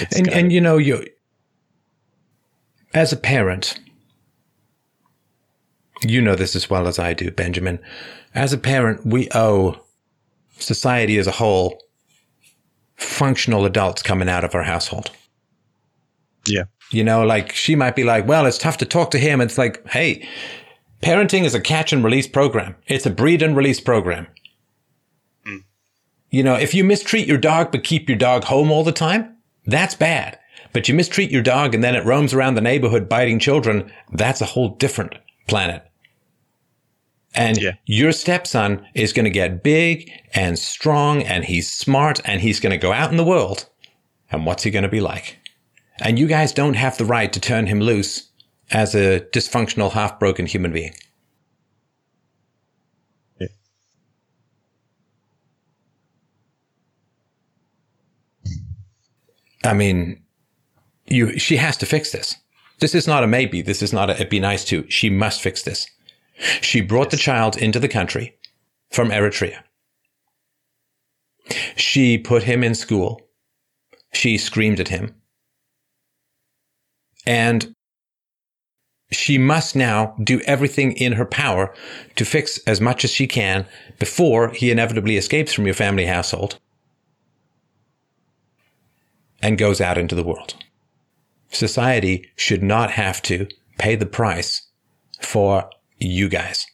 it's 0.00 0.16
and 0.16 0.26
gotta- 0.26 0.38
and 0.38 0.52
you 0.52 0.60
know 0.60 0.78
you 0.78 1.06
as 2.94 3.12
a 3.12 3.16
parent 3.16 3.78
you 6.02 6.20
know 6.20 6.34
this 6.34 6.56
as 6.56 6.68
well 6.68 6.86
as 6.86 6.98
I 6.98 7.14
do 7.14 7.30
Benjamin. 7.30 7.78
As 8.34 8.52
a 8.52 8.58
parent 8.58 9.06
we 9.06 9.28
owe 9.34 9.80
society 10.58 11.18
as 11.18 11.26
a 11.26 11.32
whole 11.32 11.82
functional 12.96 13.64
adults 13.64 14.02
coming 14.02 14.28
out 14.28 14.44
of 14.44 14.54
our 14.54 14.62
household. 14.62 15.10
Yeah. 16.46 16.64
You 16.90 17.04
know 17.04 17.24
like 17.24 17.52
she 17.52 17.74
might 17.74 17.96
be 17.96 18.04
like 18.04 18.26
well 18.26 18.46
it's 18.46 18.58
tough 18.58 18.78
to 18.78 18.86
talk 18.86 19.10
to 19.12 19.18
him. 19.18 19.40
It's 19.40 19.58
like 19.58 19.86
hey 19.88 20.28
parenting 21.02 21.44
is 21.44 21.54
a 21.54 21.60
catch 21.60 21.92
and 21.92 22.04
release 22.04 22.28
program. 22.28 22.76
It's 22.86 23.06
a 23.06 23.10
breed 23.10 23.42
and 23.42 23.56
release 23.56 23.80
program. 23.80 24.26
Hmm. 25.44 25.58
You 26.30 26.42
know 26.42 26.54
if 26.54 26.74
you 26.74 26.84
mistreat 26.84 27.26
your 27.26 27.38
dog 27.38 27.72
but 27.72 27.84
keep 27.84 28.08
your 28.08 28.18
dog 28.18 28.44
home 28.44 28.70
all 28.70 28.84
the 28.84 28.92
time 28.92 29.36
that's 29.66 29.94
bad. 29.94 30.38
But 30.72 30.88
you 30.88 30.94
mistreat 30.94 31.30
your 31.30 31.42
dog 31.42 31.74
and 31.74 31.84
then 31.84 31.94
it 31.94 32.04
roams 32.04 32.32
around 32.32 32.54
the 32.54 32.60
neighborhood 32.60 33.08
biting 33.08 33.38
children 33.38 33.92
that's 34.12 34.40
a 34.40 34.46
whole 34.46 34.70
different 34.76 35.14
planet 35.46 35.86
and 37.34 37.58
Yeah. 37.58 37.72
your 37.86 38.12
stepson 38.12 38.86
is 38.94 39.12
going 39.12 39.24
to 39.24 39.30
get 39.30 39.62
big 39.62 40.10
and 40.34 40.58
strong 40.58 41.22
and 41.22 41.44
he's 41.44 41.70
smart 41.70 42.20
and 42.24 42.40
he's 42.40 42.60
going 42.60 42.72
to 42.72 42.78
go 42.78 42.92
out 42.92 43.10
in 43.10 43.16
the 43.16 43.24
world 43.24 43.66
and 44.30 44.46
what's 44.46 44.62
he 44.62 44.70
going 44.70 44.82
to 44.82 44.88
be 44.88 45.00
like 45.00 45.38
and 46.00 46.18
you 46.18 46.26
guys 46.26 46.52
don't 46.52 46.74
have 46.74 46.98
the 46.98 47.04
right 47.04 47.32
to 47.32 47.40
turn 47.40 47.66
him 47.66 47.80
loose 47.80 48.28
as 48.70 48.94
a 48.94 49.20
dysfunctional, 49.32 49.92
half 49.92 50.18
broken 50.18 50.46
human 50.46 50.72
being. 50.72 50.94
Yeah. 53.40 53.48
I 59.64 59.74
mean, 59.74 60.22
you, 61.06 61.38
she 61.38 61.56
has 61.56 61.76
to 61.78 61.86
fix 61.86 62.10
this. 62.10 62.36
This 62.80 62.94
is 62.94 63.06
not 63.06 63.22
a 63.22 63.26
maybe. 63.28 63.62
This 63.62 63.82
is 63.82 63.92
not 63.92 64.10
a, 64.10 64.14
it'd 64.14 64.28
be 64.28 64.40
nice 64.40 64.64
to. 64.66 64.88
She 64.90 65.08
must 65.08 65.40
fix 65.40 65.62
this. 65.62 65.86
She 66.60 66.80
brought 66.80 67.10
the 67.10 67.16
child 67.16 67.56
into 67.56 67.78
the 67.78 67.88
country 67.88 68.36
from 68.90 69.10
Eritrea. 69.10 69.62
She 71.76 72.18
put 72.18 72.44
him 72.44 72.62
in 72.62 72.74
school. 72.74 73.20
She 74.12 74.38
screamed 74.38 74.80
at 74.80 74.88
him. 74.88 75.14
And 77.26 77.74
she 79.10 79.38
must 79.38 79.76
now 79.76 80.16
do 80.22 80.40
everything 80.40 80.92
in 80.92 81.12
her 81.12 81.26
power 81.26 81.74
to 82.16 82.24
fix 82.24 82.58
as 82.66 82.80
much 82.80 83.04
as 83.04 83.10
she 83.10 83.26
can 83.26 83.66
before 83.98 84.50
he 84.50 84.70
inevitably 84.70 85.16
escapes 85.16 85.52
from 85.52 85.66
your 85.66 85.74
family 85.74 86.06
household 86.06 86.58
and 89.40 89.58
goes 89.58 89.80
out 89.80 89.98
into 89.98 90.14
the 90.14 90.24
world. 90.24 90.54
Society 91.50 92.30
should 92.36 92.62
not 92.62 92.92
have 92.92 93.20
to 93.22 93.46
pay 93.78 93.94
the 93.94 94.06
price 94.06 94.68
for 95.20 95.68
you 96.08 96.28
guys. 96.28 96.66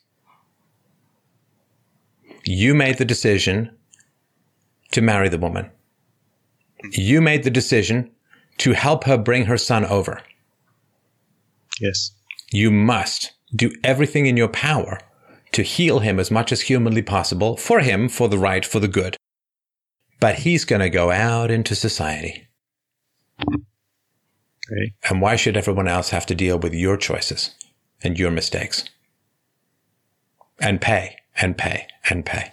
You 2.44 2.74
made 2.74 2.98
the 2.98 3.04
decision 3.04 3.76
to 4.92 5.02
marry 5.02 5.28
the 5.28 5.38
woman. 5.38 5.70
You 6.92 7.20
made 7.20 7.44
the 7.44 7.50
decision 7.50 8.10
to 8.58 8.72
help 8.72 9.04
her 9.04 9.18
bring 9.18 9.44
her 9.44 9.58
son 9.58 9.84
over. 9.84 10.22
yes 11.80 12.12
You 12.50 12.70
must 12.70 13.32
do 13.54 13.70
everything 13.84 14.26
in 14.26 14.36
your 14.36 14.48
power 14.48 14.98
to 15.52 15.62
heal 15.62 16.00
him 16.00 16.18
as 16.18 16.30
much 16.30 16.52
as 16.52 16.62
humanly 16.62 17.02
possible 17.02 17.56
for 17.56 17.80
him, 17.80 18.08
for 18.08 18.28
the 18.28 18.38
right, 18.38 18.64
for 18.64 18.80
the 18.80 18.88
good. 18.88 19.16
But 20.20 20.36
he's 20.40 20.64
going 20.64 20.80
to 20.80 20.90
go 20.90 21.10
out 21.10 21.50
into 21.50 21.74
society. 21.74 22.48
right 23.38 24.92
And 25.08 25.20
why 25.20 25.36
should 25.36 25.56
everyone 25.56 25.88
else 25.88 26.10
have 26.10 26.26
to 26.26 26.34
deal 26.34 26.58
with 26.58 26.74
your 26.74 26.96
choices 26.96 27.54
and 28.02 28.18
your 28.18 28.30
mistakes? 28.30 28.84
And 30.60 30.80
pay 30.80 31.16
and 31.40 31.56
pay 31.56 31.86
and 32.10 32.24
pay. 32.26 32.52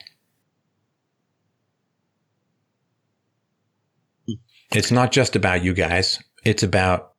It's 4.72 4.92
not 4.92 5.11
just 5.11 5.35
about 5.35 5.64
you 5.64 5.74
guys. 5.74 6.22
It's 6.43 6.64
about 6.64 7.14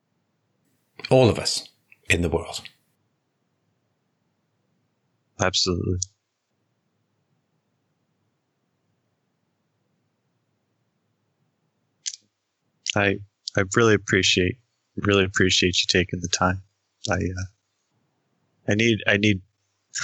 all 1.11 1.29
of 1.29 1.39
us 1.39 1.69
in 2.09 2.23
the 2.23 2.29
world. 2.31 2.63
absolutely. 5.41 5.99
I 12.97 13.19
I 13.57 13.65
really 13.77 13.95
appreciate 13.95 14.59
really 14.97 15.25
appreciate 15.25 15.79
you 15.79 15.87
taking 15.89 16.21
the 16.21 16.29
time. 16.29 16.63
I 17.11 17.15
uh, 17.15 17.47
I 18.69 18.75
need 18.75 18.99
I 19.07 19.17
need 19.17 19.43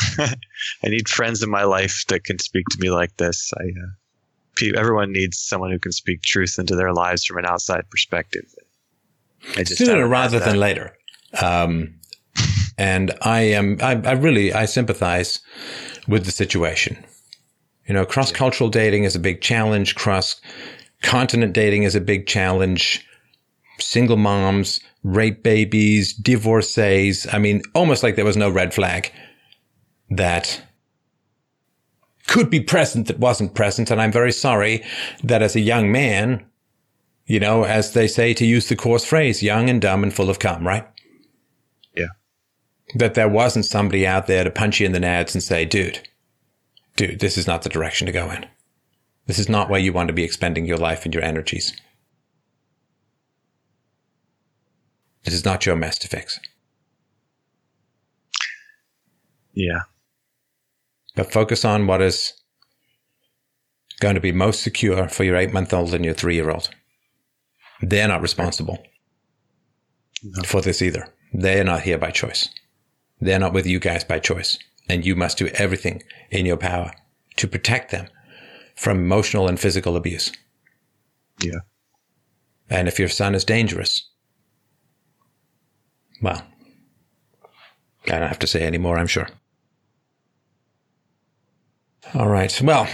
I 0.19 0.89
need 0.89 1.09
friends 1.09 1.43
in 1.43 1.51
my 1.51 1.65
life 1.65 2.05
that 2.09 2.25
can 2.25 2.39
speak 2.39 2.67
to 2.71 2.79
me 2.81 2.91
like 2.91 3.17
this. 3.17 3.53
I 3.59 3.65
uh, 3.65 4.77
everyone 4.77 5.12
needs 5.12 5.39
someone 5.39 5.71
who 5.71 5.79
can 5.79 5.93
speak 5.93 6.23
truth 6.23 6.57
into 6.59 6.77
their 6.77 6.93
lives 6.93 7.25
from 7.25 7.39
an 7.39 7.47
outside 7.47 7.89
perspective. 7.91 8.45
I 9.57 9.65
just 9.65 9.79
sooner 9.79 10.07
rather 10.07 10.39
than 10.39 10.59
later. 10.59 10.97
Um, 11.41 11.95
and 12.79 13.12
I 13.23 13.41
am 13.41 13.79
I, 13.83 14.01
I 14.05 14.12
really 14.12 14.53
I 14.53 14.67
sympathize 14.67 15.41
with 16.07 16.25
the 16.25 16.31
situation. 16.31 17.05
You 17.87 17.95
know, 17.95 18.07
cross 18.07 18.31
cultural 18.31 18.71
dating 18.71 19.05
is 19.05 19.17
a 19.17 19.19
big 19.19 19.41
challenge. 19.41 19.95
Cross 19.95 20.41
continent 21.03 21.53
dating 21.53 21.83
is 21.83 21.95
a 21.95 22.01
big 22.01 22.27
challenge. 22.27 23.07
Single 23.79 24.17
moms, 24.17 24.81
rape 25.03 25.43
babies, 25.43 26.15
divorcees. 26.15 27.27
I 27.33 27.39
mean, 27.39 27.62
almost 27.75 28.03
like 28.03 28.17
there 28.17 28.25
was 28.25 28.37
no 28.37 28.49
red 28.49 28.73
flag 28.73 29.11
that 30.17 30.63
could 32.27 32.51
be 32.51 32.61
present 32.61 33.07
that 33.09 33.19
wasn't 33.19 33.55
present. 33.55 33.91
And 33.91 34.01
I'm 34.01 34.13
very 34.13 34.33
sorry 34.33 34.85
that 35.23 35.43
as 35.43 35.57
a 35.57 35.61
young 35.61 35.91
man, 35.91 36.45
you 37.27 37.41
know, 37.41 37.65
as 37.65 37.93
they 37.93 38.07
say 38.07 38.35
to 38.35 38.47
use 38.47 38.69
the 38.69 38.77
coarse 38.77 39.05
phrase, 39.05 39.43
young 39.43 39.69
and 39.69 39.81
dumb 39.81 40.03
and 40.03 40.13
full 40.13 40.31
of 40.31 40.39
cum, 40.39 40.67
right? 40.67 40.87
Yeah. 41.97 42.09
That 42.95 43.15
there 43.15 43.29
wasn't 43.29 43.65
somebody 43.65 44.07
out 44.07 44.27
there 44.27 44.45
to 44.45 44.51
punch 44.51 44.81
you 44.81 44.87
in 44.87 44.93
the 44.93 44.99
nads 44.99 45.35
and 45.35 45.43
say, 45.43 45.65
dude, 45.65 46.09
dude, 46.97 47.21
this 47.21 47.39
is 47.39 47.47
not 47.47 47.63
the 47.63 47.69
direction 47.69 48.07
to 48.07 48.13
go 48.13 48.31
in. 48.31 48.47
This 49.27 49.39
is 49.39 49.49
not 49.49 49.71
where 49.71 49.81
you 49.81 49.93
want 49.93 50.09
to 50.09 50.15
be 50.15 50.25
expending 50.25 50.67
your 50.67 50.79
life 50.79 51.05
and 51.05 51.15
your 51.15 51.23
energies. 51.23 51.73
This 55.25 55.35
is 55.35 55.45
not 55.45 55.65
your 55.65 55.77
mess 55.77 55.99
to 56.01 56.09
fix. 56.09 56.41
Yeah. 59.55 59.83
But 61.15 61.33
focus 61.33 61.65
on 61.65 61.87
what 61.87 62.01
is 62.01 62.33
going 64.01 64.15
to 64.15 64.21
be 64.21 64.33
most 64.33 64.63
secure 64.63 65.09
for 65.09 65.25
your 65.25 65.37
eight 65.37 65.53
month 65.53 65.73
old 65.73 65.95
and 65.95 66.05
your 66.05 66.15
three 66.15 66.35
year 66.35 66.51
old. 66.51 66.71
They're 67.81 68.09
not 68.09 68.23
responsible 68.23 68.83
no. 70.23 70.43
for 70.45 70.61
this 70.61 70.83
either. 70.83 71.07
They're 71.33 71.65
not 71.65 71.83
here 71.83 71.99
by 71.99 72.11
choice. 72.11 72.49
They're 73.21 73.39
not 73.39 73.53
with 73.53 73.67
you 73.67 73.79
guys 73.79 74.05
by 74.05 74.19
choice. 74.19 74.59
And 74.89 75.07
you 75.07 75.15
must 75.15 75.39
do 75.39 75.47
everything 75.55 76.03
in 76.31 76.47
your 76.47 76.57
power 76.57 76.93
to 77.37 77.47
protect 77.47 77.91
them 77.91 78.09
from 78.75 78.99
emotional 78.99 79.49
and 79.49 79.59
physical 79.59 79.97
abuse. 79.97 80.33
Yeah. 81.41 81.61
And 82.69 82.89
if 82.89 82.99
your 82.99 83.09
son 83.09 83.35
is 83.35 83.45
dangerous, 83.45 84.09
well, 86.21 86.43
I 88.07 88.19
don't 88.19 88.29
have 88.29 88.39
to 88.41 88.47
say 88.47 88.63
any 88.63 88.79
more, 88.79 88.99
I'm 88.99 89.07
sure. 89.07 89.29
All 92.15 92.29
right. 92.29 92.61
Well, 92.63 92.87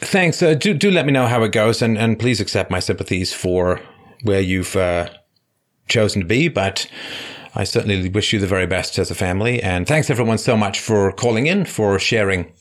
thanks. 0.00 0.42
Uh, 0.42 0.54
do 0.54 0.74
do 0.74 0.90
let 0.90 1.06
me 1.06 1.12
know 1.12 1.26
how 1.26 1.42
it 1.44 1.52
goes, 1.52 1.80
and 1.80 1.96
and 1.96 2.18
please 2.18 2.40
accept 2.40 2.70
my 2.70 2.80
sympathies 2.80 3.32
for 3.32 3.80
where 4.22 4.40
you've 4.40 4.74
uh, 4.74 5.10
chosen 5.88 6.22
to 6.22 6.26
be. 6.26 6.48
But 6.48 6.88
I 7.54 7.64
certainly 7.64 8.08
wish 8.08 8.32
you 8.32 8.40
the 8.40 8.48
very 8.48 8.66
best 8.66 8.98
as 8.98 9.10
a 9.10 9.14
family, 9.14 9.62
and 9.62 9.86
thanks 9.86 10.10
everyone 10.10 10.38
so 10.38 10.56
much 10.56 10.80
for 10.80 11.12
calling 11.12 11.46
in, 11.46 11.66
for 11.66 12.00
sharing 12.00 12.52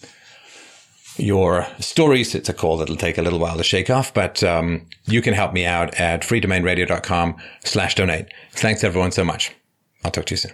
your 1.17 1.65
stories. 1.79 2.35
It's 2.35 2.49
a 2.49 2.53
call 2.53 2.77
that'll 2.77 2.95
take 2.95 3.17
a 3.17 3.23
little 3.23 3.39
while 3.39 3.57
to 3.57 3.63
shake 3.63 3.89
off, 3.89 4.13
but 4.13 4.43
um, 4.43 4.85
you 5.05 5.21
can 5.21 5.33
help 5.33 5.53
me 5.53 5.65
out 5.65 5.99
at 5.99 6.21
freedomainradio.com 6.21 7.37
slash 7.63 7.95
donate. 7.95 8.27
Thanks 8.51 8.83
everyone 8.83 9.11
so 9.11 9.23
much. 9.23 9.51
I'll 10.05 10.11
talk 10.11 10.25
to 10.25 10.33
you 10.33 10.37
soon. 10.37 10.51